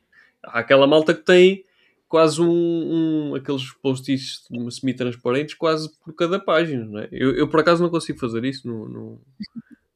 há 0.43 0.59
aquela 0.59 0.87
malta 0.87 1.13
que 1.13 1.21
tem 1.23 1.63
quase 2.07 2.41
um, 2.41 3.29
um- 3.31 3.35
aqueles 3.35 3.71
post-its 3.73 4.45
semi-transparentes 4.71 5.55
quase 5.55 5.89
por 5.99 6.13
cada 6.13 6.39
página, 6.39 6.83
não 6.85 6.99
é? 6.99 7.07
Eu, 7.11 7.35
eu, 7.35 7.47
por 7.47 7.59
acaso 7.61 7.81
não 7.81 7.89
consigo 7.89 8.19
fazer 8.19 8.43
isso. 8.43 8.67
Não, 8.67 8.87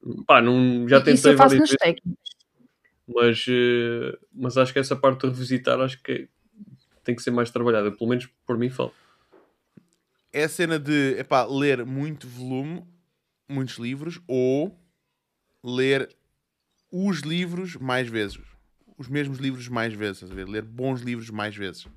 não- 0.04 0.24
pá, 0.26 0.42
não, 0.42 0.88
já 0.88 0.98
Isso 0.98 1.06
tentei 1.06 1.34
eu 1.34 1.38
faço 1.38 1.56
várias 1.58 1.70
vezes, 1.70 2.02
mas, 3.08 3.46
eh, 3.50 4.18
mas 4.34 4.58
acho 4.58 4.74
que 4.74 4.80
essa 4.80 4.96
parte 4.96 5.22
de 5.22 5.28
revisitar 5.28 5.80
acho 5.80 6.02
que 6.02 6.28
tem 7.04 7.16
que 7.16 7.22
ser 7.22 7.32
mais 7.32 7.52
trabalhada. 7.52 7.92
Pelo 7.92 8.10
menos 8.10 8.28
por 8.46 8.58
mim 8.58 8.70
falta. 8.70 8.96
É 10.34 10.44
a 10.44 10.50
cena 10.50 10.78
de 10.80 11.18
epá, 11.20 11.46
ler 11.46 11.86
muito 11.86 12.28
volume, 12.28 12.84
muitos 13.48 13.76
livros, 13.78 14.20
ou 14.28 14.78
ler 15.64 16.14
os 16.92 17.20
livros 17.22 17.76
mais 17.76 18.08
vezes. 18.10 18.42
Os 18.98 19.08
mesmos 19.08 19.38
livros 19.40 19.68
mais 19.68 19.94
vezes, 19.94 20.24
a 20.24 20.34
ver? 20.34 20.48
Ler 20.48 20.62
bons 20.64 21.02
livros 21.02 21.30
mais 21.30 21.56
vezes. 21.56 21.88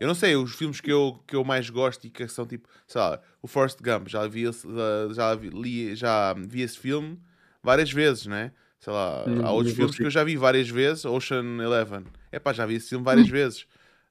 Eu 0.00 0.08
não 0.08 0.14
sei, 0.14 0.34
os 0.34 0.52
filmes 0.54 0.80
que 0.80 0.90
eu, 0.90 1.22
que 1.26 1.36
eu 1.36 1.44
mais 1.44 1.70
gosto 1.70 2.04
e 2.06 2.10
que 2.10 2.26
são 2.26 2.44
tipo, 2.44 2.68
sei 2.88 3.00
lá, 3.00 3.20
o 3.40 3.46
Forrest 3.46 3.78
Gump, 3.80 4.08
já 4.08 4.26
vi, 4.26 4.42
esse- 4.42 4.66
já 5.14 5.34
vi, 5.36 5.50
li- 5.50 5.94
já 5.94 6.34
vi 6.34 6.62
esse 6.62 6.76
filme 6.78 7.20
várias 7.62 7.92
vezes, 7.92 8.26
né? 8.26 8.50
Sei 8.80 8.92
lá, 8.92 9.24
Não- 9.28 9.46
há 9.46 9.52
outros 9.52 9.76
filmes 9.76 9.94
que 9.94 10.02
eu 10.04 10.10
já 10.10 10.24
vi 10.24 10.36
várias 10.36 10.68
vezes, 10.68 11.04
Ocean 11.04 11.44
Eleven. 11.62 12.04
É 12.32 12.40
pá, 12.40 12.52
já 12.52 12.66
vi 12.66 12.74
esse 12.74 12.88
filme 12.88 13.04
várias 13.04 13.28
vezes. 13.28 13.64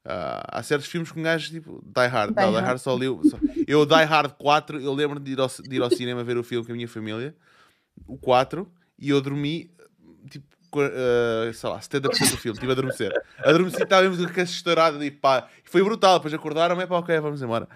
Ah, 0.06 0.60
há 0.60 0.64
certos 0.64 0.88
filmes 0.88 1.12
que 1.12 1.20
um 1.20 1.24
gajo, 1.24 1.52
tipo, 1.52 1.84
Die 1.86 2.08
Hard. 2.08 2.34
Die 2.34 2.42
não, 2.42 2.48
Die 2.52 2.56
Hard. 2.56 2.66
Hard 2.68 2.80
só 2.80 2.96
li. 2.96 3.06
Só... 3.26 3.38
Eu, 3.68 3.86
Die 3.86 4.04
Hard 4.06 4.34
4, 4.38 4.80
eu 4.80 4.94
lembro 4.94 5.20
de 5.20 5.34
ir, 5.34 5.40
ao, 5.42 5.48
de 5.50 5.76
ir 5.76 5.82
ao 5.82 5.92
cinema 5.92 6.24
ver 6.24 6.38
o 6.38 6.44
filme 6.44 6.66
com 6.66 6.72
a 6.72 6.76
minha 6.76 6.88
família, 6.88 7.36
o 8.08 8.18
4, 8.18 8.72
e 8.98 9.10
eu 9.10 9.22
dormi, 9.22 9.70
tipo, 10.30 10.48
ah, 10.80 11.52
sei 11.54 11.70
lá, 11.70 11.80
70% 11.80 12.32
do 12.32 12.38
filme, 12.38 12.54
estive 12.56 12.70
a 12.70 12.74
adormecer. 12.74 13.12
Adormeci, 13.40 13.82
estávamos 13.84 14.26
com 14.26 14.40
a 14.40 14.44
estourada 14.44 15.06
e 15.06 15.12
pá, 15.12 15.48
foi 15.66 15.84
brutal. 15.84 16.20
Depois 16.20 16.34
acordaram-me, 16.34 16.84
é 16.84 16.88
pá, 16.88 16.98
ok, 17.00 17.20
vamos 17.20 17.42
embora. 17.42 17.68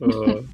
Uh, 0.00 0.44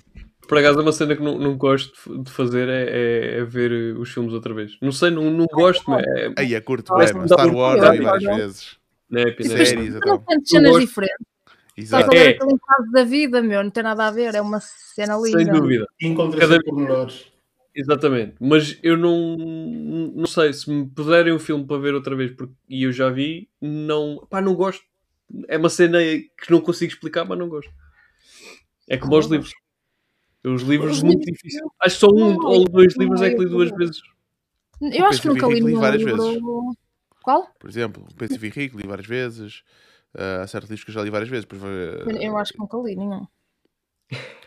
por 0.48 0.58
acaso, 0.58 0.80
uma 0.80 0.92
cena 0.92 1.14
que 1.16 1.22
não, 1.22 1.38
não 1.38 1.56
gosto 1.56 2.22
de- 2.22 2.30
fazer 2.30 2.68
é, 2.68 2.84
é- 2.90 3.38
é 3.38 3.44
ver 3.44 3.94
uh, 3.96 4.00
os 4.00 4.10
filmes 4.12 4.32
outra 4.32 4.52
vez. 4.54 4.76
Não 4.82 4.92
sei, 4.92 5.10
não, 5.10 5.30
não 5.30 5.46
gosto, 5.46 5.88
mas 5.90 6.04
é. 6.06 6.32
Aí 6.36 6.54
é 6.54 6.60
curto, 6.60 6.92
Ah, 6.94 6.98
bem, 6.98 7.12
mas 7.14 7.30
Star 7.30 7.54
Wars 7.54 7.80
vi 7.90 8.02
várias 8.02 8.22
não? 8.24 8.36
vezes. 8.36 8.76
Né, 9.10 9.24
Tipo? 9.26 9.44
Séries, 9.44 9.94
então. 9.94 10.24
cenas 10.44 10.78
diferentes. 10.80 11.26
Exato. 11.76 12.10
É. 12.16 12.38
da 12.92 13.04
vida, 13.04 13.42
meu, 13.42 13.62
não 13.62 13.70
tem 13.70 13.82
nada 13.82 14.06
a 14.06 14.10
ver, 14.10 14.34
é 14.34 14.40
uma 14.40 14.60
cena 14.60 15.16
linda. 15.16 15.44
Sem 15.44 15.52
dúvida, 15.52 15.86
Encontra 16.00 16.40
Cada- 16.40 16.54
sempre 16.54 16.70
pormenores. 16.70 17.26
Exatamente. 17.76 18.34
Mas 18.40 18.78
eu 18.82 18.96
não, 18.96 19.36
não 19.36 20.26
sei 20.26 20.52
se 20.52 20.68
me 20.70 20.86
puderem 20.88 21.32
um 21.32 21.38
filme 21.38 21.64
para 21.66 21.78
ver 21.78 21.94
outra 21.94 22.16
vez 22.16 22.32
porque, 22.32 22.54
e 22.68 22.82
eu 22.84 22.92
já 22.92 23.08
vi, 23.10 23.48
não, 23.60 24.26
pá, 24.28 24.40
não 24.40 24.54
gosto. 24.54 24.84
É 25.48 25.56
uma 25.58 25.68
cena 25.68 25.98
que 26.00 26.50
não 26.50 26.60
consigo 26.60 26.92
explicar, 26.92 27.24
mas 27.24 27.38
não 27.38 27.48
gosto. 27.48 27.70
É 28.88 28.96
como 28.96 29.14
aos 29.14 29.26
livros. 29.26 29.52
Os 30.44 30.62
livros 30.62 30.98
Os 30.98 31.02
muito 31.02 31.18
livros- 31.20 31.36
difíceis. 31.42 31.62
Acho 31.82 31.94
que 31.96 32.00
só 32.00 32.06
um 32.08 32.14
Não, 32.36 32.46
ou 32.46 32.64
dois 32.64 32.94
não 32.96 33.02
livros 33.02 33.22
é 33.22 33.30
que 33.30 33.38
li 33.38 33.48
duas 33.48 33.70
vezes. 33.70 34.00
Eu 34.80 35.06
acho 35.06 35.20
que 35.22 35.28
nunca 35.28 35.46
li 35.46 35.54
li 35.54 35.60
nenhum 35.62 35.80
várias 35.80 36.02
livro. 36.02 36.76
Qual? 37.22 37.48
Por 37.58 37.68
exemplo, 37.68 38.06
o 38.08 38.14
Pensivo 38.14 38.46
e 38.46 38.50
Rico, 38.50 38.78
li 38.78 38.86
várias 38.86 39.06
vezes. 39.06 39.62
Ah, 40.14 40.42
há 40.42 40.46
certos 40.46 40.70
livros 40.70 40.84
que 40.84 40.90
eu 40.90 40.94
já 40.94 41.02
li 41.02 41.10
várias 41.10 41.28
vezes. 41.28 41.44
Depois, 41.44 41.62
Eu- 41.62 42.22
Eu 42.22 42.36
acho 42.36 42.52
que 42.52 42.58
nunca 42.60 42.76
li 42.78 42.94
nenhum. 42.94 43.26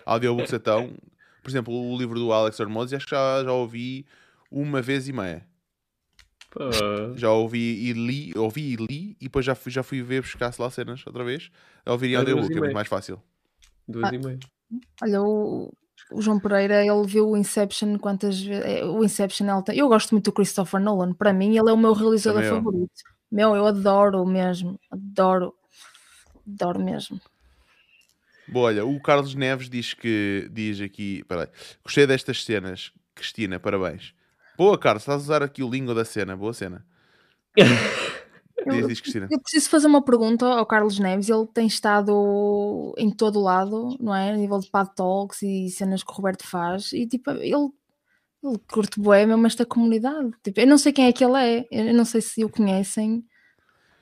Audiobooks 0.05 0.53
então. 0.53 0.89
Por 1.49 1.57
exemplo, 1.57 1.73
o 1.73 1.97
livro 1.97 2.19
do 2.19 2.31
Alex 2.31 2.59
Hormozzi, 2.59 2.95
acho 2.95 3.05
que 3.05 3.11
já, 3.15 3.43
já 3.43 3.51
ouvi 3.51 4.05
uma 4.51 4.81
vez 4.81 5.07
e 5.07 5.13
meia. 5.13 5.45
Pá, 6.51 6.65
Já 7.15 7.31
ouvi 7.31 7.89
e 7.89 7.93
li, 7.93 8.33
ouvi 8.37 8.73
e 8.73 8.75
li, 8.75 9.17
e 9.19 9.25
depois 9.25 9.45
já 9.45 9.53
fui, 9.53 9.71
já 9.71 9.83
fui 9.83 10.01
ver 10.01 10.21
buscar 10.21 10.51
lá 10.57 10.69
cenas 10.69 11.05
outra 11.05 11.23
vez. 11.23 11.49
A 11.85 11.91
ouvir 11.91 12.09
em 12.09 12.13
É 12.13 12.17
audiobook, 12.17 12.51
é 12.55 12.59
muito 12.59 12.73
mais 12.73 12.87
fácil. 12.87 13.21
duas 13.87 14.05
Ah. 14.11 14.15
e 14.15 14.17
meia. 14.17 14.39
Olha, 15.01 15.21
o, 15.21 15.71
o 16.11 16.21
João 16.21 16.39
Pereira, 16.39 16.83
ele 16.85 17.05
viu 17.07 17.29
o 17.29 17.37
Inception 17.37 17.97
quantas 17.97 18.39
vezes. 18.41 18.83
O 18.83 19.03
Inception, 19.03 19.47
ele 19.51 19.63
tem- 19.63 19.77
eu 19.77 19.87
gosto 19.87 20.11
muito 20.11 20.25
do 20.25 20.31
Christopher 20.31 20.79
Nolan. 20.79 21.13
Para 21.13 21.33
mim, 21.33 21.57
ele 21.57 21.69
é 21.69 21.73
o 21.73 21.77
meu 21.77 21.93
realizador 21.93 22.41
Também 22.41 22.57
eu. 22.57 22.63
favorito. 22.63 22.91
Meu, 23.31 23.55
eu 23.55 23.65
adoro 23.67 24.25
mesmo. 24.25 24.79
Adoro. 24.91 25.53
Adoro 26.47 26.79
mesmo. 26.83 27.19
Bom, 28.51 28.61
olha, 28.61 28.85
o 28.85 28.99
Carlos 29.01 29.35
Neves 29.35 29.69
diz 29.69 29.93
que 29.93 30.49
diz 30.51 30.81
aqui, 30.81 31.23
peraí, 31.25 31.47
gostei 31.83 32.07
destas 32.07 32.43
cenas, 32.43 32.91
Cristina, 33.13 33.59
parabéns. 33.59 34.13
Boa, 34.57 34.77
Carlos, 34.77 35.03
estás 35.03 35.21
a 35.21 35.23
usar 35.23 35.43
aqui 35.43 35.63
o 35.63 35.69
língua 35.69 35.93
da 35.93 36.03
cena, 36.03 36.35
boa 36.35 36.53
cena. 36.53 36.85
Diz, 38.67 38.87
diz, 38.87 39.01
Cristina. 39.01 39.27
Eu 39.31 39.39
preciso 39.39 39.69
fazer 39.69 39.87
uma 39.87 40.03
pergunta 40.03 40.45
ao 40.45 40.65
Carlos 40.65 40.99
Neves. 40.99 41.29
Ele 41.29 41.47
tem 41.47 41.67
estado 41.67 42.93
em 42.97 43.09
todo 43.09 43.39
lado, 43.39 43.95
não 43.99 44.13
é? 44.13 44.31
A 44.31 44.35
nível 44.37 44.59
de 44.59 44.69
pad 44.69 44.89
talks 44.95 45.41
e 45.41 45.69
cenas 45.69 46.03
que 46.03 46.11
o 46.11 46.15
Roberto 46.15 46.45
faz. 46.45 46.91
E 46.91 47.07
tipo, 47.07 47.31
ele, 47.31 47.69
ele 48.43 48.59
curte 48.71 48.99
bué 48.99 49.25
mesmo 49.25 49.47
esta 49.47 49.65
comunidade. 49.65 50.31
Tipo, 50.43 50.59
eu 50.59 50.67
não 50.67 50.77
sei 50.77 50.91
quem 50.91 51.05
é 51.05 51.13
que 51.13 51.23
ele 51.23 51.37
é. 51.37 51.67
Eu 51.71 51.93
não 51.93 52.05
sei 52.05 52.21
se 52.21 52.43
o 52.43 52.49
conhecem. 52.49 53.25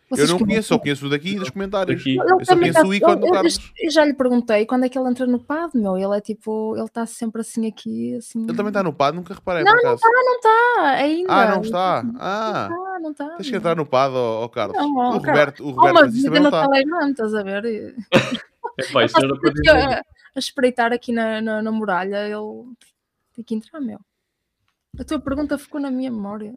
Eu 0.09 0.15
Vocês 0.15 0.29
não 0.29 0.39
conheço, 0.39 0.69
só 0.69 0.79
conheço 0.79 1.05
o 1.05 1.09
daqui 1.09 1.31
e 1.31 1.35
dos 1.39 1.49
comentários. 1.49 1.97
Daqui. 1.97 2.15
Eu 2.15 2.45
só 2.45 2.55
conheço 2.55 2.79
tá- 2.81 2.87
o 2.87 2.93
ícone 2.93 3.15
do 3.17 3.21
eu- 3.23 3.27
eu- 3.27 3.33
Carlos. 3.33 3.71
Eu 3.77 3.91
já 3.91 4.05
lhe 4.05 4.13
perguntei 4.13 4.65
quando 4.65 4.85
é 4.85 4.89
que 4.89 4.97
ele 4.97 5.09
entra 5.09 5.27
no 5.27 5.37
pad, 5.37 5.71
meu. 5.75 5.97
Ele 5.97 6.15
é 6.17 6.21
tipo, 6.21 6.75
ele 6.77 6.85
está 6.85 7.05
sempre 7.05 7.41
assim 7.41 7.67
aqui, 7.67 8.15
assim. 8.15 8.43
Ele 8.43 8.55
também 8.55 8.69
está 8.69 8.81
no 8.81 8.93
pad, 8.93 9.13
nunca 9.17 9.33
reparei, 9.33 9.65
Não, 9.65 9.71
por 9.73 9.79
acaso. 9.79 10.01
Não 10.05 10.35
está, 10.35 10.81
ainda. 10.91 11.33
Ah, 11.33 11.55
não 11.55 11.61
está? 11.61 11.99
Ah, 12.19 12.69
Não 12.69 12.77
está, 12.85 12.99
não 13.01 13.11
está. 13.11 13.29
tens 13.35 13.49
que 13.49 13.55
entrar 13.57 13.75
no 13.75 13.85
pad, 13.85 14.13
ó 14.13 14.43
ó, 14.45 14.47
Carlos. 14.47 14.77
Não, 14.77 14.95
ó, 14.95 15.09
o 15.17 15.21
Carlos. 15.21 15.25
Roberto, 15.27 15.63
o 15.65 15.71
Roberto 15.71 15.95
uma 15.95 16.01
mas 16.05 16.13
isso 16.13 16.23
vida 16.23 16.35
não 16.39 16.51
no 16.51 16.57
está. 16.57 16.67
Telegram, 16.69 17.09
estás 17.09 17.33
a 17.35 17.43
ver? 17.43 17.95
É 18.79 19.05
isto 19.05 19.19
Eu 19.19 19.25
era 19.25 19.39
para 19.39 19.49
dizer 19.49 19.63
que 19.63 19.73
dizer. 19.73 19.93
a, 19.95 20.03
a 20.35 20.39
espreitar 20.39 20.93
aqui 20.93 21.11
na, 21.11 21.41
na, 21.41 21.61
na 21.63 21.71
muralha, 21.71 22.27
ele 22.27 22.75
tem 23.35 23.43
que 23.43 23.55
entrar, 23.55 23.81
meu. 23.81 23.99
A 24.99 25.03
tua 25.03 25.19
pergunta 25.19 25.57
ficou 25.57 25.81
na 25.81 25.89
minha 25.91 26.11
memória. 26.11 26.53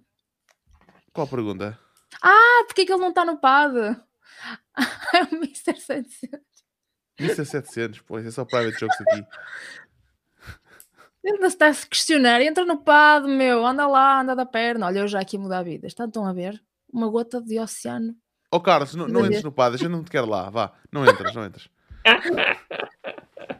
Qual 1.15 1.27
pergunta? 1.27 1.79
Ah, 2.23 2.65
porquê 2.67 2.85
que 2.85 2.93
ele 2.93 3.01
não 3.01 3.11
está 3.11 3.25
no 3.25 3.39
pad? 3.39 3.75
É 5.13 5.25
o 5.25 5.37
Mr. 5.37 5.79
700. 5.79 6.11
Isso 7.19 7.43
é 7.43 7.45
700, 7.45 8.01
pois, 8.01 8.25
é 8.25 8.31
só 8.31 8.47
private 8.47 8.79
jokes 8.81 8.99
aqui. 9.03 9.27
Ele 11.23 11.47
está 11.47 11.67
a 11.67 11.75
se 11.75 11.87
questionar. 11.87 12.41
Entra 12.41 12.65
no 12.65 12.79
pad, 12.79 13.27
meu. 13.27 13.67
Anda 13.67 13.87
lá, 13.87 14.23
anda 14.23 14.35
da 14.35 14.47
perna. 14.47 14.87
Olha, 14.87 15.01
eu 15.01 15.09
já 15.09 15.21
aqui 15.21 15.37
muda 15.37 15.59
a 15.59 15.63
vida. 15.63 15.87
Estão 15.87 16.07
estão 16.07 16.27
a 16.27 16.33
ver? 16.33 16.63
Uma 16.91 17.09
gota 17.09 17.43
de 17.43 17.59
oceano. 17.59 18.15
Ó 18.51 18.59
Carlos, 18.59 18.95
não, 18.95 19.07
não 19.07 19.27
entres 19.27 19.43
no 19.45 19.53
pad, 19.53 19.75
a 19.75 19.79
gente 19.79 19.91
não 19.91 20.03
te 20.03 20.11
quer 20.11 20.23
lá, 20.23 20.51
vá. 20.51 20.73
Não 20.91 21.05
entras, 21.05 21.35
não 21.35 21.45
entras. 21.45 21.69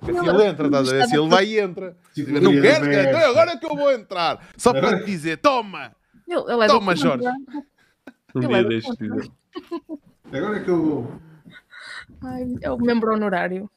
Se 0.03 0.11
ele 0.11 0.45
entra, 0.47 0.67
estás 0.67 0.89
a 0.89 0.93
ver? 0.93 1.07
Se 1.07 1.17
ele 1.17 1.29
vai 1.29 1.45
e 1.45 1.61
entra. 1.61 1.97
Não 2.17 2.53
queres? 2.53 3.07
Então 3.09 3.31
agora 3.31 3.53
é 3.53 3.57
que 3.57 3.67
eu 3.67 3.77
vou 3.77 3.93
entrar. 3.93 4.49
Só 4.57 4.73
para 4.73 4.99
te 4.99 5.05
dizer, 5.05 5.37
toma! 5.37 5.95
Ele, 6.27 6.41
ele 6.53 6.65
é 6.65 6.67
Toma. 6.67 6.97
Jorge. 6.97 7.25
Ele 8.35 8.47
dia 8.49 8.81
dizer. 8.81 9.31
Agora 10.33 10.57
é 10.59 10.65
que 10.65 10.71
eu 10.71 10.83
vou. 10.83 11.21
Ai, 12.23 12.55
é 12.63 12.71
o 12.71 12.79
membro 12.79 13.13
honorário. 13.13 13.71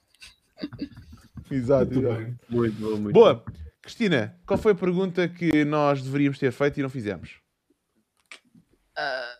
Exato, 1.49 1.93
Muito 1.93 2.07
bem. 2.07 2.39
Muito 2.49 2.79
bom, 2.79 2.97
muito 2.97 3.03
bom. 3.05 3.11
Boa. 3.11 3.43
Cristina, 3.81 4.39
qual 4.45 4.57
foi 4.57 4.71
a 4.71 4.75
pergunta 4.75 5.27
que 5.27 5.65
nós 5.65 6.01
deveríamos 6.01 6.39
ter 6.39 6.51
feito 6.51 6.79
e 6.79 6.83
não 6.83 6.89
fizemos? 6.89 7.41
Ah, 8.95 9.35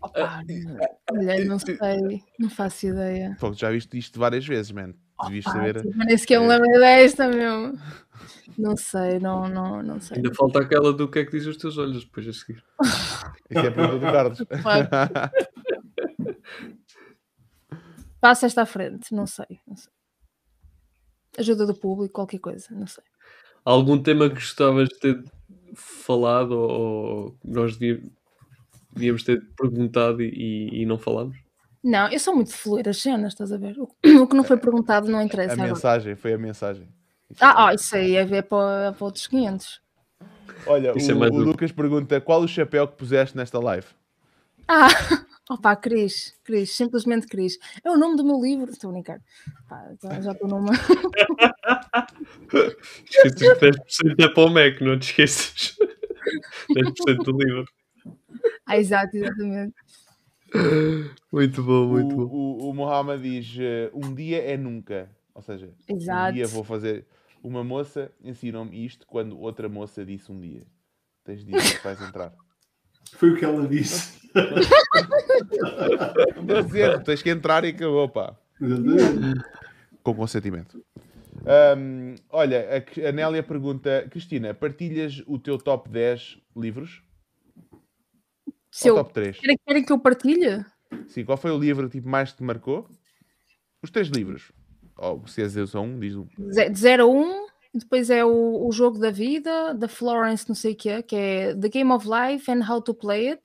opa, 0.00 0.42
olha, 1.10 1.44
não 1.44 1.58
sei, 1.58 1.76
não 2.38 2.48
faço 2.48 2.86
ideia. 2.86 3.36
Pô, 3.38 3.52
já 3.52 3.70
viste 3.70 3.98
isto 3.98 4.18
várias 4.18 4.46
vezes, 4.46 4.72
man. 4.72 4.94
Devias 5.24 5.46
Ah, 5.46 5.52
saber. 5.52 5.82
tipo, 5.82 5.96
nem 5.98 6.16
sequer 6.18 6.40
me 6.40 6.48
lembro 6.48 6.68
desta, 6.80 7.28
meu. 7.28 7.74
Não 8.58 8.76
sei, 8.76 9.18
não, 9.18 9.48
não, 9.48 9.82
não 9.82 10.00
sei. 10.00 10.18
Ainda 10.18 10.34
falta 10.34 10.60
aquela 10.60 10.92
do 10.92 11.08
que 11.08 11.20
é 11.20 11.24
que 11.24 11.30
diz 11.32 11.46
os 11.46 11.56
teus 11.56 11.78
olhos 11.78 12.04
depois 12.04 12.28
a 12.28 12.32
seguir. 12.32 12.62
Isso 13.50 13.58
é 13.58 13.68
a 13.68 13.72
pergunta 13.72 13.98
do 14.06 14.12
Carlos. 14.12 14.38
Passa 18.20 18.46
esta 18.46 18.62
à 18.62 18.66
frente, 18.66 19.14
não 19.14 19.26
sei, 19.26 19.46
não 19.66 19.76
sei. 19.76 19.92
Ajuda 21.38 21.66
do 21.66 21.74
público, 21.74 22.12
qualquer 22.14 22.38
coisa, 22.38 22.66
não 22.70 22.86
sei. 22.86 23.04
Algum 23.64 24.00
tema 24.02 24.28
que 24.28 24.34
gostavas 24.34 24.88
de 24.88 24.98
ter 24.98 25.24
falado 25.74 26.52
ou, 26.52 27.38
nós 27.44 27.76
devíamos, 27.76 28.10
devíamos 28.92 29.22
ter 29.22 29.40
perguntado 29.56 30.22
e, 30.22 30.82
e 30.82 30.86
não 30.86 30.98
falámos? 30.98 31.36
Não, 31.82 32.08
eu 32.10 32.18
sou 32.18 32.34
muito 32.34 32.48
de 32.48 32.54
fluir 32.54 32.86
as 32.88 33.00
cenas, 33.00 33.32
estás 33.32 33.50
a 33.52 33.56
ver? 33.56 33.76
O, 33.78 33.84
o 34.22 34.26
que 34.26 34.36
não 34.36 34.44
foi 34.44 34.56
perguntado 34.58 35.10
não 35.10 35.18
A 35.18 35.24
interessa. 35.24 35.54
agora. 35.54 35.68
mensagem, 35.68 36.14
foi 36.14 36.32
a 36.34 36.38
mensagem. 36.38 36.88
Ah, 37.40 37.68
ah, 37.68 37.74
isso 37.74 37.94
aí 37.96 38.16
é 38.16 38.24
ver 38.24 38.42
para, 38.42 38.92
para 38.92 39.04
outros 39.04 39.26
500. 39.26 39.80
Olha, 40.66 40.92
Isso 40.96 41.10
é 41.10 41.14
o, 41.14 41.18
o. 41.18 41.38
Lucas 41.38 41.72
pergunta 41.72 42.20
qual 42.20 42.42
o 42.42 42.48
chapéu 42.48 42.86
que 42.86 42.96
puseste 42.96 43.34
nesta 43.36 43.58
live? 43.58 43.86
Ah, 44.68 44.88
opa, 45.48 45.74
Cris, 45.74 46.34
Cris, 46.44 46.72
simplesmente 46.76 47.26
Cris. 47.26 47.56
É 47.82 47.90
o 47.90 47.96
nome 47.96 48.16
do 48.16 48.24
meu 48.24 48.38
livro. 48.40 48.70
Estou 48.70 48.90
a 48.90 48.92
brincar. 48.92 49.20
Pá, 49.68 49.86
já- 50.20 50.32
estou 50.32 50.48
numa. 50.48 50.72
Esqueces 53.08 53.52
que 53.58 53.70
10% 53.70 54.20
é 54.20 54.28
para 54.28 54.44
o 54.44 54.50
Mac, 54.50 54.80
não 54.80 54.98
te 54.98 55.04
esqueças. 55.10 55.76
10% 56.74 57.22
do 57.24 57.32
livro. 57.32 57.64
Ah, 58.66 58.76
exato, 58.76 59.16
exatamente. 59.16 59.74
Muito 61.32 61.62
bom, 61.62 61.84
O, 61.84 61.88
muito 61.88 62.16
bom. 62.16 62.22
o, 62.24 62.70
o 62.70 62.74
Mohamed 62.74 63.22
diz 63.22 63.56
eh, 63.60 63.90
um 63.94 64.12
dia 64.14 64.38
é 64.42 64.56
nunca. 64.56 65.08
Ou 65.34 65.42
seja, 65.42 65.70
um 65.88 65.96
Exato. 65.96 66.32
dia 66.34 66.46
vou 66.46 66.64
fazer. 66.64 67.06
Uma 67.42 67.62
moça 67.64 68.10
ensinou-me 68.22 68.84
isto 68.84 69.06
quando 69.06 69.38
outra 69.38 69.68
moça 69.68 70.04
disse 70.04 70.30
um 70.30 70.40
dia. 70.40 70.62
Tens 71.24 71.44
de 71.44 71.52
dizer 71.52 71.76
que 71.78 71.84
vais 71.84 72.00
entrar. 72.02 72.32
Foi 73.14 73.30
o 73.30 73.36
que 73.36 73.44
ela 73.44 73.66
disse. 73.66 74.20
Não 76.46 76.62
dizer, 76.62 77.02
tens 77.02 77.22
que 77.22 77.30
entrar 77.30 77.64
e 77.64 77.68
acabou, 77.68 78.08
pá. 78.08 78.36
Com 80.02 80.14
consentimento. 80.14 80.82
Ahm, 81.46 82.16
olha, 82.28 82.66
a, 82.68 83.08
a 83.08 83.12
Nélia 83.12 83.42
pergunta: 83.42 84.06
Cristina, 84.10 84.52
partilhas 84.52 85.22
o 85.26 85.38
teu 85.38 85.56
top 85.58 85.88
10 85.88 86.38
livros? 86.56 87.02
Se 88.70 88.88
eu... 88.88 88.94
top 88.96 89.12
3? 89.12 89.38
querem, 89.38 89.58
querem 89.66 89.84
que 89.84 89.92
eu 89.92 89.98
partilhe? 89.98 90.64
Sim, 91.08 91.24
qual 91.24 91.38
foi 91.38 91.50
o 91.50 91.58
livro 91.58 91.88
tipo, 91.88 92.08
mais 92.08 92.30
que 92.32 92.38
te 92.38 92.42
marcou? 92.44 92.88
Os 93.82 93.90
três 93.90 94.08
livros. 94.08 94.52
Ou 94.96 95.26
se 95.26 95.40
eu 95.40 95.66
só 95.66 95.80
um, 95.80 95.98
diz 95.98 96.14
um. 96.14 96.26
De 96.38 96.78
0 96.78 97.02
a 97.04 97.06
1, 97.06 97.10
um, 97.20 97.46
depois 97.72 98.10
é 98.10 98.24
o, 98.24 98.66
o 98.66 98.72
Jogo 98.72 98.98
da 98.98 99.10
Vida, 99.10 99.72
da 99.74 99.88
Florence, 99.88 100.48
não 100.48 100.54
sei 100.54 100.72
o 100.72 100.76
que 100.76 101.02
que 101.02 101.16
é 101.16 101.54
The 101.54 101.68
Game 101.68 101.90
of 101.92 102.06
Life 102.06 102.50
and 102.50 102.62
How 102.68 102.82
to 102.82 102.94
Play 102.94 103.30
It. 103.30 103.42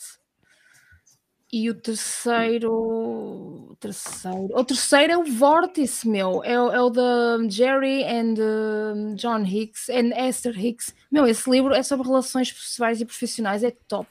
E 1.53 1.69
o 1.69 1.73
terceiro. 1.75 2.69
o 2.73 3.77
terceiro. 3.79 4.49
O 4.53 4.65
terceiro 4.65 5.13
é 5.13 5.17
o 5.17 5.23
Vórtice, 5.23 6.07
meu. 6.09 6.43
É, 6.43 6.59
o- 6.59 6.71
é 6.71 6.81
o 6.81 6.89
da 6.89 7.37
Jerry 7.47 8.03
and 8.03 8.33
uh, 8.33 9.15
John 9.15 9.43
Hicks 9.45 9.87
and 9.89 10.09
Esther 10.27 10.59
Hicks. 10.59 10.93
Meu, 11.09 11.25
esse 11.25 11.49
livro 11.49 11.73
é 11.73 11.81
sobre 11.81 12.07
relações 12.07 12.51
pessoais 12.51 12.99
e 12.99 13.05
profissionais, 13.05 13.63
é 13.63 13.71
top. 13.87 14.09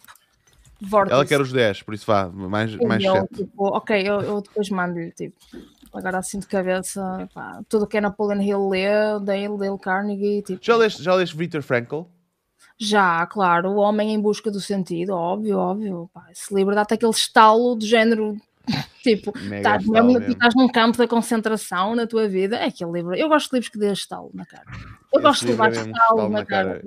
Vórtice. 0.86 1.14
Ela 1.14 1.26
quer 1.26 1.40
os 1.40 1.52
10, 1.52 1.82
por 1.82 1.94
isso 1.94 2.06
vá, 2.06 2.28
mais, 2.28 2.74
mais 2.76 3.02
eu, 3.02 3.12
7. 3.12 3.34
tipo, 3.34 3.64
ok, 3.76 4.00
eu, 4.00 4.20
eu 4.20 4.40
depois 4.40 4.68
mando-lhe, 4.70 5.10
tipo, 5.12 5.36
agora 5.92 6.18
assim 6.18 6.38
de 6.38 6.46
cabeça, 6.46 7.28
pá, 7.32 7.60
tudo 7.68 7.84
o 7.84 7.86
que 7.86 7.96
é 7.96 8.00
Napoleon 8.00 8.40
Hill 8.40 8.68
lê, 8.68 8.86
Dale, 9.22 9.58
Dale 9.58 9.78
Carnegie, 9.78 10.42
tipo, 10.42 10.64
Já 10.64 10.76
leste, 10.76 11.02
já 11.02 11.14
leste 11.14 11.36
Viktor 11.36 11.62
Frankl? 11.62 12.02
já, 12.76 13.24
claro, 13.26 13.70
O 13.70 13.76
Homem 13.76 14.12
em 14.12 14.20
Busca 14.20 14.50
do 14.50 14.60
Sentido, 14.60 15.10
óbvio, 15.14 15.58
óbvio, 15.58 16.10
pá, 16.12 16.26
esse 16.32 16.52
livro 16.52 16.74
dá-te 16.74 16.94
aquele 16.94 17.12
estalo 17.12 17.76
do 17.76 17.86
género, 17.86 18.36
tipo, 19.02 19.32
estás, 19.38 19.86
mesmo, 19.86 20.14
tu 20.14 20.18
mesmo. 20.18 20.32
estás 20.32 20.54
num 20.56 20.68
campo 20.68 20.98
da 20.98 21.06
concentração 21.06 21.94
na 21.94 22.06
tua 22.06 22.28
vida, 22.28 22.56
é 22.56 22.66
aquele 22.66 22.90
livro, 22.90 23.14
eu 23.14 23.28
gosto 23.28 23.50
de 23.50 23.56
livros 23.56 23.70
que 23.70 23.78
dê 23.78 23.92
estalo 23.92 24.30
na 24.34 24.44
cara, 24.44 24.64
eu 25.12 25.20
Esse 25.20 25.22
gosto 25.22 25.40
de 25.42 25.50
levar 25.52 25.68
é 25.68 25.70
estalo 25.72 25.92
estalo 25.92 26.22
na, 26.28 26.38
na 26.40 26.44
cara. 26.44 26.82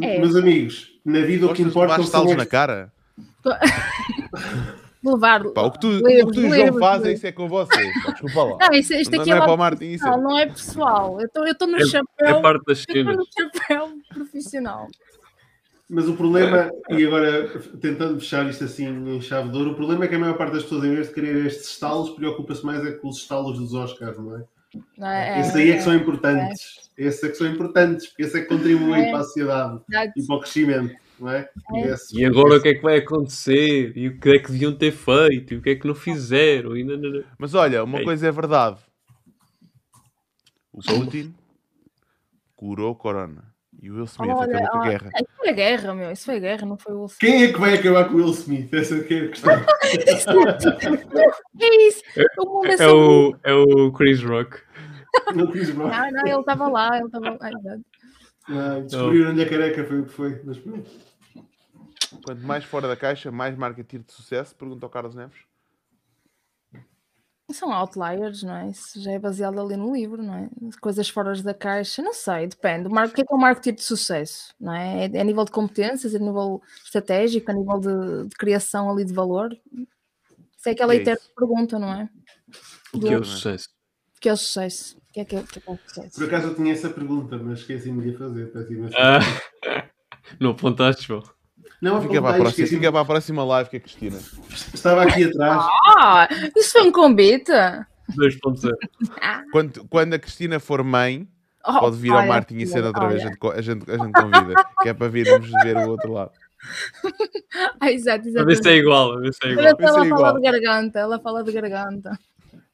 É. 0.00 0.18
Meus 0.18 0.36
amigos, 0.36 0.92
na 1.04 1.20
vida 1.20 1.46
o 1.46 1.54
que 1.54 1.62
importa 1.62 1.92
levar 1.92 2.04
estalos 2.04 2.36
na 2.36 2.46
cara? 2.46 2.92
Levar, 5.04 5.44
Pá, 5.50 5.60
o 5.62 5.70
que 5.70 5.80
tu, 5.80 5.88
o 5.88 5.90
livros, 6.08 6.24
que 6.24 6.32
tu 6.32 6.40
e 6.40 6.44
o 6.46 6.48
João 6.48 6.64
livros, 6.64 6.80
fazem, 6.80 6.98
livros. 7.00 7.16
isso 7.18 7.26
é 7.26 7.32
com 7.32 7.46
vocês. 7.48 8.02
Pá, 8.04 8.10
desculpa 8.12 8.42
lá. 8.42 8.56
Não, 8.58 8.78
isto, 8.78 8.94
isto 8.94 9.10
Não- 9.12 9.20
aqui 9.20 9.30
não 9.30 9.36
é, 9.36 9.40
é 9.40 9.42
para 9.44 9.52
o 9.52 9.56
Martin, 9.58 9.84
isso 9.84 10.06
é- 10.08 10.16
não 10.16 10.38
é 10.38 10.46
pessoal. 10.46 11.20
Eu 11.20 11.26
estou 11.52 11.68
no 11.68 11.76
É, 11.76 11.84
chapéu. 11.84 12.26
é 12.38 12.40
parte 12.40 12.64
das 12.64 12.84
eu 12.88 12.94
estou 13.00 13.14
no 13.16 13.26
chapéu 13.30 13.88
profissional. 14.14 14.88
Mas 15.90 16.08
o 16.08 16.14
problema, 16.14 16.70
e 16.88 17.04
agora 17.04 17.60
tentando 17.82 18.18
fechar 18.18 18.48
isto 18.48 18.64
assim 18.64 18.86
em 18.86 19.20
chave 19.20 19.50
de 19.50 19.58
ouro, 19.58 19.72
o 19.72 19.74
problema 19.74 20.06
é 20.06 20.08
que 20.08 20.14
a 20.14 20.18
maior 20.18 20.38
parte 20.38 20.54
das 20.54 20.62
pessoas, 20.62 20.84
em 20.84 20.94
vez 20.94 21.08
de 21.08 21.12
querer 21.14 21.44
estes 21.44 21.68
estalos, 21.68 22.08
preocupa-se 22.10 22.64
mais 22.64 22.82
é 22.86 22.92
com 22.92 23.08
os 23.10 23.18
estalos 23.18 23.58
dos 23.58 23.74
Oscars, 23.74 24.16
não 24.18 24.38
é? 24.38 24.44
Não 24.96 25.06
é? 25.06 25.40
Esses 25.40 25.54
aí 25.54 25.70
é 25.70 25.76
que 25.76 25.82
são 25.82 25.94
importantes. 25.94 26.90
Esses 26.96 27.22
é 27.22 27.28
que 27.28 27.34
são 27.34 27.46
importantes, 27.46 28.06
porque 28.06 28.22
esses 28.22 28.34
é 28.34 28.40
que 28.40 28.46
contribuem 28.48 29.04
É. 29.08 29.10
para 29.10 29.20
a 29.20 29.24
sociedade 29.24 29.80
Exato. 29.90 30.12
e 30.16 30.26
para 30.26 30.36
o 30.36 30.40
crescimento, 30.40 30.94
não 31.18 31.30
é? 31.30 31.48
É. 31.74 31.94
E 32.12 32.24
agora 32.24 32.56
o 32.56 32.62
que 32.62 32.68
é 32.68 32.74
que 32.74 32.82
vai 32.82 32.98
acontecer? 32.98 33.96
E 33.96 34.08
o 34.08 34.18
que 34.18 34.30
é 34.30 34.38
que 34.38 34.50
deviam 34.50 34.74
ter 34.74 34.92
feito? 34.92 35.54
E 35.54 35.56
o 35.56 35.62
que 35.62 35.70
é 35.70 35.74
que 35.76 35.86
não 35.86 35.94
fizeram? 35.94 36.76
E 36.76 36.84
não, 36.84 36.96
não, 36.96 37.10
não. 37.10 37.24
Mas 37.38 37.54
olha, 37.54 37.84
uma 37.84 37.98
Ei. 37.98 38.04
coisa 38.04 38.28
é 38.28 38.32
verdade. 38.32 38.80
O 40.72 40.82
Putin 40.82 41.34
curou 42.56 42.92
o 42.92 42.96
corona. 42.96 43.54
E 43.80 43.90
o 43.90 43.96
Will 43.96 44.04
Smith 44.04 44.30
Olha, 44.30 44.56
acabou 44.56 44.68
com 44.68 44.76
a 44.76 44.80
olha, 44.80 44.90
guerra. 44.90 45.10
Isso 45.14 45.36
foi 45.36 45.48
a 45.48 45.52
guerra, 45.52 45.94
meu. 45.94 46.10
Isso 46.10 46.24
foi 46.24 46.36
a 46.36 46.38
guerra, 46.38 46.66
não 46.66 46.78
foi 46.78 46.94
o 46.94 47.00
Will 47.00 47.10
Quem 47.20 47.42
é 47.44 47.52
que 47.52 47.60
vai 47.60 47.74
acabar 47.74 48.08
com 48.08 48.14
o 48.14 48.16
Will 48.16 48.30
Smith? 48.30 48.72
Essa 48.72 49.00
que 49.00 49.14
é 49.14 49.20
a 49.24 49.28
questão. 49.28 49.52
É 51.60 51.86
isso. 51.86 52.02
O 52.38 52.46
mundo 52.46 52.66
é 52.66 52.82
É 52.82 52.88
o, 52.88 53.36
é 53.44 53.52
o 53.52 53.92
Chris 53.92 54.22
Rock. 54.22 54.58
Não, 55.34 55.46
não, 55.46 56.26
ele 56.26 56.40
estava 56.40 56.68
lá, 56.68 56.96
ele 56.96 57.06
estava 57.06 57.30
lá. 57.30 57.38
Ah, 58.48 58.80
Descobriram-lhe 58.80 59.42
a 59.42 59.48
careca, 59.48 59.84
foi 59.84 60.00
o 60.00 60.04
que 60.06 60.12
foi. 60.12 60.42
Mas 60.44 60.58
pronto. 60.58 60.90
Quanto 62.24 62.42
mais 62.42 62.64
fora 62.64 62.88
da 62.88 62.96
caixa, 62.96 63.30
mais 63.30 63.56
marca 63.56 63.82
tiro 63.82 64.04
de 64.04 64.12
sucesso, 64.12 64.54
pergunta 64.54 64.84
ao 64.86 64.90
Carlos 64.90 65.14
Neves. 65.14 65.38
São 67.52 67.70
outliers, 67.72 68.42
não 68.42 68.56
é? 68.56 68.70
Isso 68.70 69.00
já 69.00 69.12
é 69.12 69.18
baseado 69.18 69.60
ali 69.60 69.76
no 69.76 69.94
livro, 69.94 70.22
não 70.22 70.34
é? 70.34 70.48
Coisas 70.80 71.08
fora 71.08 71.34
da 71.42 71.52
caixa, 71.52 72.00
não 72.00 72.14
sei, 72.14 72.46
depende. 72.46 72.88
O 72.88 72.90
que 73.12 73.20
é 73.20 73.24
que 73.24 73.32
é 73.32 73.36
o 73.36 73.38
marketing 73.38 73.76
de 73.76 73.84
sucesso? 73.84 74.54
Não 74.58 74.72
é? 74.72 75.10
É 75.12 75.20
a 75.20 75.24
nível 75.24 75.44
de 75.44 75.50
competências, 75.50 76.14
a 76.14 76.18
nível 76.18 76.62
estratégico, 76.82 77.50
a 77.50 77.54
nível 77.54 77.78
de, 77.78 78.28
de 78.28 78.36
criação 78.36 78.90
ali 78.90 79.04
de 79.04 79.12
valor? 79.12 79.54
Isso 79.70 80.68
é 80.68 80.70
aquela 80.70 80.94
É 80.94 80.96
eterna 80.96 81.20
pergunta, 81.36 81.78
não 81.78 81.92
é? 81.92 82.08
O 82.94 83.00
que 83.00 83.08
é 83.08 83.18
o 83.18 83.24
sucesso? 83.24 83.68
O 84.16 84.20
que 84.20 84.28
é 84.28 84.32
o 84.32 84.36
sucesso? 84.36 84.96
O 85.14 85.16
que 85.16 85.20
é 85.20 85.24
que 85.24 85.36
é, 85.36 85.42
que 85.44 85.58
é, 85.60 85.72
é 85.72 85.78
sucesso? 85.86 86.18
Por 86.18 86.24
acaso 86.24 86.48
eu 86.48 86.54
tinha 86.56 86.72
essa 86.72 86.90
pergunta, 86.90 87.38
mas 87.38 87.60
esqueci-me 87.60 88.02
de 88.02 88.18
fazer. 88.18 88.50
Ah, 88.98 89.20
não 90.40 90.50
apontaste, 90.50 91.06
João? 91.06 91.22
Não, 91.80 92.02
Fica 92.02 92.20
para, 92.20 92.36
a 92.36 92.40
próxima, 92.40 92.66
fica 92.66 92.90
para 92.90 93.00
a 93.00 93.04
próxima 93.04 93.44
live 93.44 93.70
que 93.70 93.76
é 93.76 93.78
a 93.78 93.82
Cristina. 93.82 94.18
Estava 94.74 95.04
aqui 95.04 95.22
atrás. 95.22 95.64
Ah, 95.96 96.28
isso 96.56 96.72
foi 96.72 96.82
um 96.82 96.90
convite? 96.90 97.52
2.0. 97.52 98.72
Quando, 99.52 99.84
quando 99.88 100.14
a 100.14 100.18
Cristina 100.18 100.58
for 100.58 100.82
mãe, 100.82 101.28
Oh, 101.66 101.80
pode 101.80 101.96
vir 101.96 102.12
ao 102.12 102.26
Martin 102.26 102.56
e 102.56 102.66
cena 102.66 102.88
outra 102.88 103.08
vez. 103.08 103.22
A 103.22 103.28
gente, 103.28 103.38
a, 103.48 103.62
gente, 103.62 104.12
convida. 104.12 104.66
que 104.82 104.88
é 104.88 104.92
para 104.92 105.08
virmos 105.08 105.48
ver 105.62 105.76
o 105.76 105.90
outro 105.90 106.12
lado. 106.12 106.32
Ah, 107.78 107.92
exato, 107.92 108.26
A 108.38 108.42
ver 108.42 108.56
se 108.56 108.68
é 108.68 108.76
igual, 108.76 109.12
a 109.12 109.20
ver 109.20 109.34
se 109.34 109.46
é 109.46 109.50
igual. 109.50 109.66
Ser 109.76 109.82
ela 109.84 110.06
igual. 110.06 110.20
fala 110.22 110.40
de 110.40 110.50
garganta, 110.50 110.98
ela 110.98 111.20
fala 111.20 111.44
de 111.44 111.52
garganta. 111.52 112.18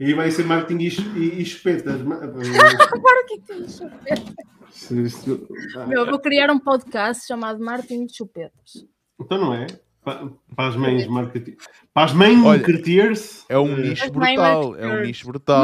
E 0.01 0.15
vai 0.15 0.31
ser 0.31 0.45
marketing 0.47 0.83
e, 0.85 0.91
ch- 0.91 1.15
e, 1.15 1.43
e 1.43 1.45
chupetas. 1.45 2.01
Ma- 2.03 2.17
Agora 2.25 3.23
o 3.23 3.27
que 3.27 3.39
que 3.39 3.47
tem 3.47 3.63
de 3.63 3.71
chupetas? 3.73 4.35
Isto- 4.73 4.95
isto- 4.97 5.49
Meu, 5.87 6.07
vou 6.07 6.19
criar 6.19 6.51
um 6.51 6.59
podcast 6.59 7.27
chamado 7.27 7.63
Martin 7.63 8.07
de 8.07 8.17
Chupetas. 8.17 8.87
Então 9.21 9.39
não 9.39 9.53
é? 9.55 9.67
Pa- 10.03 10.31
Para 10.57 10.69
as 10.69 10.77
mães 10.77 11.07
marketing. 11.07 11.57
Para 11.93 12.05
as 12.07 12.13
mães 12.15 12.39
marketeers. 12.39 13.45
É 13.51 13.59
um 13.59 13.73
eh, 13.79 13.89
nicho 13.91 14.11
brutal. 14.11 14.77
É 14.77 14.87
um 14.87 15.01
nicho 15.03 15.27
brutal. 15.27 15.63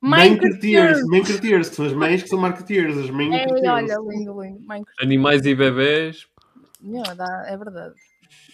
Marketeers, 0.00 1.00
que 1.68 1.74
são 1.74 1.86
as 1.86 1.92
mães 1.92 2.22
que 2.22 2.28
são 2.28 2.38
marketeers, 2.38 2.96
as 2.96 3.10
mães 3.10 3.32
É, 3.34 3.46
olha, 3.70 3.96
lindo, 4.08 4.40
lindo. 4.42 4.60
Animais 5.00 5.44
e 5.44 5.54
bebés, 5.54 6.26
Meu, 6.80 7.02
dá, 7.16 7.44
é 7.48 7.56
verdade. 7.56 7.94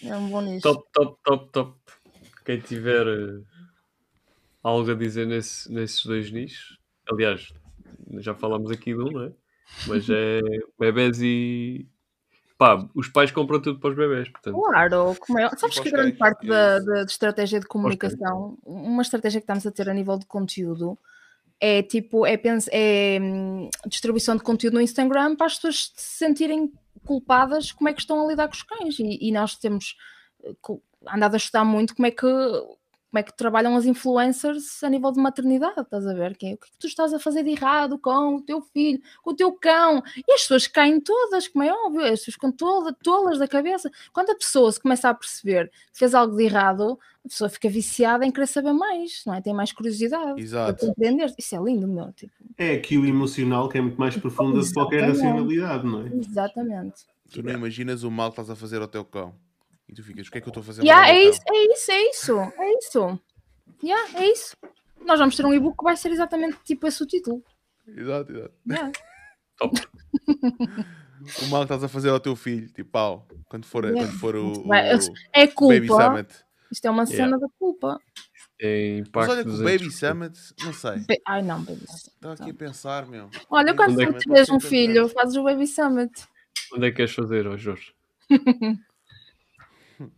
É 0.03 0.15
um 0.15 0.27
bom 0.29 0.41
nicho. 0.41 0.61
top, 0.61 0.83
top, 0.91 1.17
top, 1.23 1.51
top. 1.51 1.77
Quem 2.45 2.59
tiver 2.59 3.05
eh, 3.07 3.41
algo 4.67 4.91
a 4.91 4.95
dizer 4.95 5.25
nesse- 5.27 5.71
nesses 5.71 6.05
dois 6.05 6.31
nichos, 6.31 6.77
aliás, 7.09 7.53
já 8.19 8.33
falámos 8.33 8.69
aqui 8.71 8.93
de 8.93 8.99
um, 9.01 9.11
não 9.11 9.23
é? 9.25 9.31
Mas 9.87 10.07
é 10.09 10.39
bebés 10.79 11.19
e. 11.21 11.87
Pá, 12.57 12.87
os 12.95 13.07
pais 13.07 13.29
compram 13.31 13.61
tudo 13.61 13.79
para 13.79 13.91
os 13.91 13.95
bebés, 13.95 14.29
portanto. 14.29 14.55
Claro, 14.59 15.15
como 15.19 15.37
é. 15.39 15.47
Sabes 15.57 15.77
que 15.79 15.91
grande 15.91 16.13
parte 16.17 16.45
é 16.47 16.49
da, 16.49 16.79
da- 16.79 17.03
de 17.03 17.11
estratégia 17.11 17.59
de 17.59 17.67
comunicação, 17.67 18.57
uma 18.65 19.01
estratégia 19.03 19.39
que 19.39 19.43
estamos 19.43 19.65
a 19.67 19.71
ter 19.71 19.87
a 19.89 19.93
nível 19.93 20.17
de 20.17 20.25
conteúdo, 20.25 20.97
é 21.59 21.83
tipo, 21.83 22.25
é, 22.25 22.39
é 22.71 23.19
hum, 23.21 23.69
distribuição 23.87 24.35
de 24.35 24.41
conteúdo 24.43 24.73
no 24.75 24.81
Instagram 24.81 25.35
para 25.35 25.45
as 25.47 25.55
pessoas 25.55 25.91
se 25.95 26.17
sentirem 26.17 26.71
culpadas 27.05 27.71
como 27.71 27.89
é 27.89 27.93
que 27.93 27.99
estão 28.01 28.23
a 28.25 28.27
lidar 28.27 28.47
com 28.47 28.53
os 28.55 28.63
cães. 28.63 28.97
E, 28.99 29.19
e 29.27 29.31
nós 29.31 29.55
temos 29.55 29.95
eh, 30.43 30.53
andado 31.07 31.35
a 31.35 31.37
estudar 31.37 31.63
muito 31.63 31.95
como 31.95 32.07
é 32.07 32.11
que 32.11 32.25
como 33.09 33.19
é 33.19 33.23
que 33.23 33.35
trabalham 33.35 33.75
as 33.75 33.85
influencers 33.85 34.83
a 34.83 34.89
nível 34.89 35.11
de 35.11 35.19
maternidade, 35.19 35.79
estás 35.79 36.05
a 36.05 36.13
ver? 36.13 36.35
Que 36.35 36.47
é, 36.47 36.53
o 36.53 36.57
que 36.57 36.67
é 36.67 36.71
que 36.71 36.77
tu 36.77 36.87
estás 36.87 37.13
a 37.13 37.19
fazer 37.19 37.43
de 37.43 37.51
errado 37.51 37.97
com 37.97 38.35
o 38.35 38.41
teu 38.41 38.61
filho, 38.61 39.01
com 39.23 39.31
o 39.31 39.35
teu 39.35 39.51
cão? 39.53 40.03
E 40.27 40.33
as 40.33 40.41
pessoas 40.41 40.67
caem 40.67 40.99
todas, 40.99 41.47
como 41.47 41.63
é 41.63 41.71
óbvio, 41.71 42.01
as 42.01 42.19
pessoas 42.19 42.33
ficam 42.33 42.51
todas, 42.51 42.93
tolas 43.01 43.39
da 43.39 43.47
cabeça. 43.47 43.89
Quando 44.11 44.31
a 44.31 44.35
pessoa 44.35 44.71
se 44.71 44.79
começa 44.79 45.09
a 45.09 45.13
perceber 45.13 45.71
que 45.93 45.99
fez 45.99 46.13
algo 46.13 46.35
de 46.35 46.43
errado, 46.43 46.99
a 47.25 47.29
pessoa 47.29 47.49
fica 47.49 47.69
viciada 47.69 48.25
em 48.25 48.31
querer 48.31 48.47
saber 48.47 48.73
mais, 48.73 49.23
não 49.25 49.33
é? 49.33 49.41
Tem 49.41 49.53
mais 49.53 49.71
curiosidade 49.71 50.39
Exato. 50.41 50.75
para 50.77 50.87
compreender. 50.87 51.33
Isso 51.37 51.55
é 51.55 51.59
lindo, 51.59 51.87
meu. 51.87 52.11
Tipo, 52.11 52.33
É 52.57 52.73
aqui 52.73 52.97
o 52.97 53.05
emocional 53.05 53.69
que 53.69 53.77
é 53.77 53.81
muito 53.81 53.97
mais 53.97 54.17
profundo 54.17 54.61
de 54.61 54.73
qualquer 54.73 55.05
Exatamente. 55.09 55.23
racionalidade, 55.23 55.85
não 55.85 56.01
é? 56.01 56.19
exatamente. 56.19 57.05
Tu 57.31 57.41
não 57.41 57.53
imaginas 57.53 58.03
o 58.03 58.11
mal 58.11 58.31
que 58.31 58.39
estás 58.39 58.49
a 58.49 58.55
fazer 58.55 58.81
ao 58.81 58.87
teu 58.87 59.03
cão. 59.05 59.33
E 59.89 59.93
tu 59.93 60.03
ficas, 60.03 60.27
o 60.27 60.31
que 60.31 60.37
é 60.37 60.41
que 60.41 60.47
eu 60.47 60.51
estou 60.51 60.61
a 60.61 60.65
fazer 60.65 60.81
Yeah, 60.83 61.09
é 61.09 61.13
meu 61.23 61.29
isso, 61.29 61.41
é 61.47 61.57
isso, 61.73 61.91
é 61.91 62.01
isso, 62.09 62.39
é 62.39 62.73
isso. 62.77 63.19
Yeah, 63.83 64.19
é 64.19 64.31
isso. 64.31 64.55
Nós 65.05 65.19
vamos 65.19 65.35
ter 65.35 65.45
um 65.45 65.53
e-book 65.53 65.77
que 65.77 65.83
vai 65.83 65.95
ser 65.95 66.11
exatamente 66.11 66.57
tipo 66.65 66.85
esse 66.87 67.01
o 67.01 67.05
título. 67.05 67.43
Exato, 67.87 68.31
exato. 68.31 68.53
Yeah. 68.69 68.91
Top. 69.57 69.79
O 71.41 71.47
mal 71.47 71.61
que 71.61 71.65
estás 71.65 71.83
a 71.83 71.87
fazer 71.87 72.09
ao 72.09 72.19
teu 72.19 72.35
filho, 72.35 72.67
tipo, 72.73 72.89
pau, 72.91 73.27
quando 73.49 73.65
for, 73.65 73.85
Yeah. 73.85 74.05
quando 74.07 74.19
for 74.19 74.35
o, 74.35 74.67
o 74.67 74.73
É 74.73 74.93
Baby 74.97 75.87
culpa. 75.87 76.03
Summit. 76.03 76.33
Isto 76.71 76.85
é 76.85 76.89
uma 76.91 77.05
cena 77.05 77.39
da 77.39 77.47
culpa. 77.57 77.99
É 78.59 78.97
Mas 78.99 79.07
impacto 79.07 79.31
olha 79.31 79.43
que 79.43 79.49
o 79.49 79.51
200. 79.53 79.71
Baby 79.81 79.91
Summit, 79.93 80.39
não 80.65 80.73
sei. 80.73 80.97
Ba- 80.99 81.15
Ai 81.27 81.41
não, 81.43 81.61
baby. 81.63 81.83
Estava 81.85 82.33
aqui 82.33 82.49
a 82.49 82.53
pensar, 82.53 83.05
meu. 83.07 83.29
Olha, 83.49 83.73
Baby 83.73 83.77
quando 83.77 84.01
é 84.01 84.05
Summit 84.05 84.17
tu 84.17 84.23
tiveres 84.23 84.47
ser 84.47 84.53
um 84.53 84.59
filho, 84.59 85.09
fazes 85.09 85.35
o 85.37 85.43
Baby 85.43 85.67
Summit. 85.67 86.27
Onde 86.73 86.87
é 86.87 86.89
que 86.89 86.97
queres 86.97 87.13
fazer, 87.13 87.47
ó 87.47 87.55
Jorge? 87.55 87.93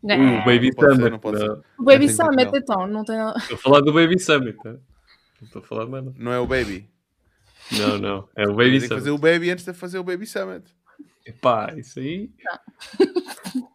Né? 0.03 0.39
o 0.41 0.45
Baby 0.45 0.69
não 0.69 0.75
pode 0.75 0.89
ser, 0.89 0.95
Summit. 0.95 1.11
não 1.11 1.19
pode 1.19 1.39
não. 1.39 1.55
ser. 1.55 1.61
O 1.77 1.83
Baby 1.83 2.07
Não 2.07 2.15
tem 2.15 2.25
Summit, 2.25 2.51
então, 2.57 2.87
não 2.87 3.05
tem. 3.05 3.15
Estou 3.37 3.55
a 3.55 3.57
falar 3.57 3.79
do 3.81 3.93
Baby 3.93 4.19
Summit. 4.19 4.57
tá? 4.61 4.71
Não 4.71 4.79
estou 5.43 5.61
a 5.61 5.65
falar 5.65 5.85
mais 5.87 6.03
nada. 6.05 6.15
Não 6.19 6.31
é 6.33 6.39
o 6.39 6.45
Baby. 6.47 6.89
Não, 7.71 7.97
não. 7.97 8.29
É 8.35 8.43
o 8.43 8.53
Baby 8.55 8.71
Tem 8.71 8.79
que 8.81 8.87
Summit. 8.87 8.99
fazer 9.01 9.11
o 9.11 9.17
Baby 9.17 9.51
antes 9.51 9.65
de 9.65 9.73
fazer 9.73 9.99
o 9.99 10.03
Baby 10.03 10.25
Summit. 10.25 10.65
Epá, 11.25 11.73
isso 11.77 11.99
aí. 11.99 12.29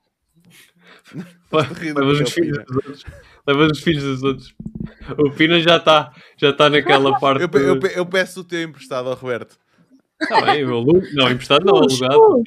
Estás 1.44 1.70
a 1.70 1.74
rir 1.74 1.92
do 1.94 2.00
Levas 2.04 2.16
que 2.16 2.22
é 2.22 2.24
os 2.24 2.32
filhos 2.32 2.64
dos 2.64 2.76
outros. 2.76 3.04
Levas 3.46 3.70
os 3.72 3.80
filhos 3.80 4.02
dos 4.04 4.22
outros. 4.22 4.54
O 5.18 5.30
Pina 5.30 5.60
já 5.60 5.76
está 5.76 6.12
já 6.36 6.52
tá 6.52 6.68
naquela 6.68 7.16
parte. 7.20 7.42
Eu, 7.42 7.60
eu, 7.60 7.80
eu 7.80 8.06
peço 8.06 8.40
o 8.40 8.44
teu 8.44 8.62
emprestado 8.62 9.08
ao 9.08 9.14
Roberto. 9.14 9.56
Está 10.20 10.40
bem, 10.42 10.60
eu 10.60 10.72
alugo. 10.74 11.02
Não, 11.12 11.30
emprestado 11.30 11.64
não, 11.64 11.76
alugado. 11.76 12.42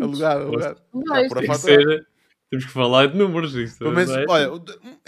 Alugado, 0.00 0.42
alugado. 0.44 0.80
A 1.12 1.28
Tem 1.34 1.48
que 1.48 1.54
ser. 1.56 2.06
Temos 2.52 2.66
que 2.66 2.70
falar 2.70 3.06
de 3.06 3.16
números. 3.16 3.54
Isso, 3.54 3.78
Pelo 3.78 3.92
menos, 3.92 4.10
é? 4.14 4.26
olha, 4.28 4.50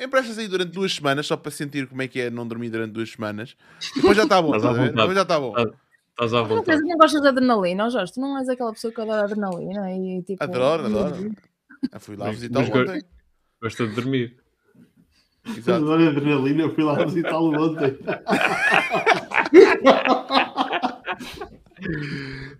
emprestas 0.01 0.39
aí 0.39 0.49
durante 0.49 0.73
duas 0.73 0.95
semanas 0.95 1.27
só 1.27 1.37
para 1.37 1.51
sentir 1.51 1.87
como 1.87 2.01
é 2.01 2.09
que 2.09 2.19
é 2.19 2.31
não 2.31 2.49
dormir 2.49 2.71
durante 2.71 2.93
duas 2.93 3.11
semanas. 3.11 3.55
Depois 3.95 4.17
já 4.17 4.23
está 4.23 4.41
bom, 4.41 4.57
Estás 4.57 4.79
a. 4.79 4.87
Depois 4.87 5.15
já 5.15 5.21
está 5.23 5.39
bom. 5.39 5.51
Estás- 5.55 6.33
à 6.33 6.43
Tu 6.43 6.49
não, 6.49 6.63
tens, 6.63 6.77
vontade. 6.77 6.81
não 6.89 6.97
gostas 6.97 7.21
de 7.21 7.29
adrenalina, 7.29 7.91
Jorge? 7.91 8.15
Tu 8.15 8.21
não 8.21 8.39
és 8.39 8.49
aquela 8.49 8.73
pessoa 8.73 8.91
que 8.95 8.99
adora 9.03 9.25
adrenalina 9.25 9.93
e 9.93 10.23
tipo. 10.23 10.43
Adoro, 10.43 10.87
adoro. 10.87 11.33
Eu 11.93 12.01
fui 12.01 12.17
lá 12.17 12.27
Mas- 12.29 12.37
visitar 12.37 12.61
mas 12.61 12.71
ontem. 12.71 13.03
Gosta 13.63 13.87
de 13.89 13.95
dormir. 13.95 14.37
Exato. 15.47 15.85
Adoro 15.85 16.09
adrenalina, 16.09 16.63
eu 16.63 16.75
fui 16.75 16.83
lá 16.83 17.05
visitá-lo 17.05 17.63
ontem. 17.63 17.99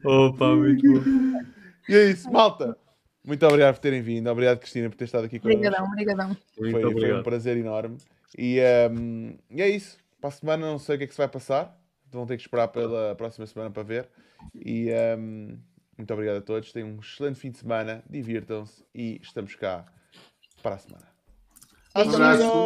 Opa, 0.05 0.55
muito 0.57 0.93
bom. 0.93 1.41
E 1.89 1.95
é 1.95 2.11
isso, 2.11 2.31
malta. 2.31 2.77
Muito 3.25 3.47
obrigado 3.47 3.75
por 3.75 3.81
terem 3.81 4.03
vindo. 4.03 4.29
Obrigado, 4.31 4.59
Cristina, 4.59 4.91
por 4.91 4.97
ter 4.97 5.05
estado 5.05 5.25
aqui 5.25 5.41
connosco. 5.41 5.59
Obrigadão, 5.59 5.87
obrigadão. 5.87 6.37
Foi, 6.57 6.71
foi 6.71 7.15
um 7.15 7.23
prazer 7.23 7.57
enorme. 7.57 7.97
E, 8.37 8.59
ehm, 8.59 9.37
e 9.51 9.63
é 9.63 9.69
isso. 9.69 9.97
Para 10.21 10.29
a 10.29 10.33
semana 10.33 10.67
não 10.67 10.79
sei 10.79 10.97
o 10.97 10.99
que 10.99 11.05
é 11.05 11.07
que 11.07 11.15
se 11.15 11.19
vai 11.19 11.29
passar. 11.29 11.79
Vão 12.11 12.27
ter 12.27 12.37
que 12.37 12.43
esperar 12.43 12.69
pela 12.69 13.15
próxima 13.15 13.47
semana 13.47 13.71
para 13.71 13.83
ver. 13.83 14.09
E 14.55 14.91
ehm, 14.91 15.57
muito 15.97 16.13
obrigado 16.13 16.37
a 16.37 16.43
todos. 16.43 16.71
Tenham 16.71 16.91
um 16.91 17.01
excelente 17.01 17.39
fim 17.39 17.51
de 17.51 17.59
semana. 17.59 18.05
Divirtam-se 18.09 18.85
e 18.95 19.19
estamos 19.23 19.55
cá 19.55 19.87
para 20.63 20.75
a 20.75 20.79
semana. 20.79 21.09
Abraço. 21.95 22.65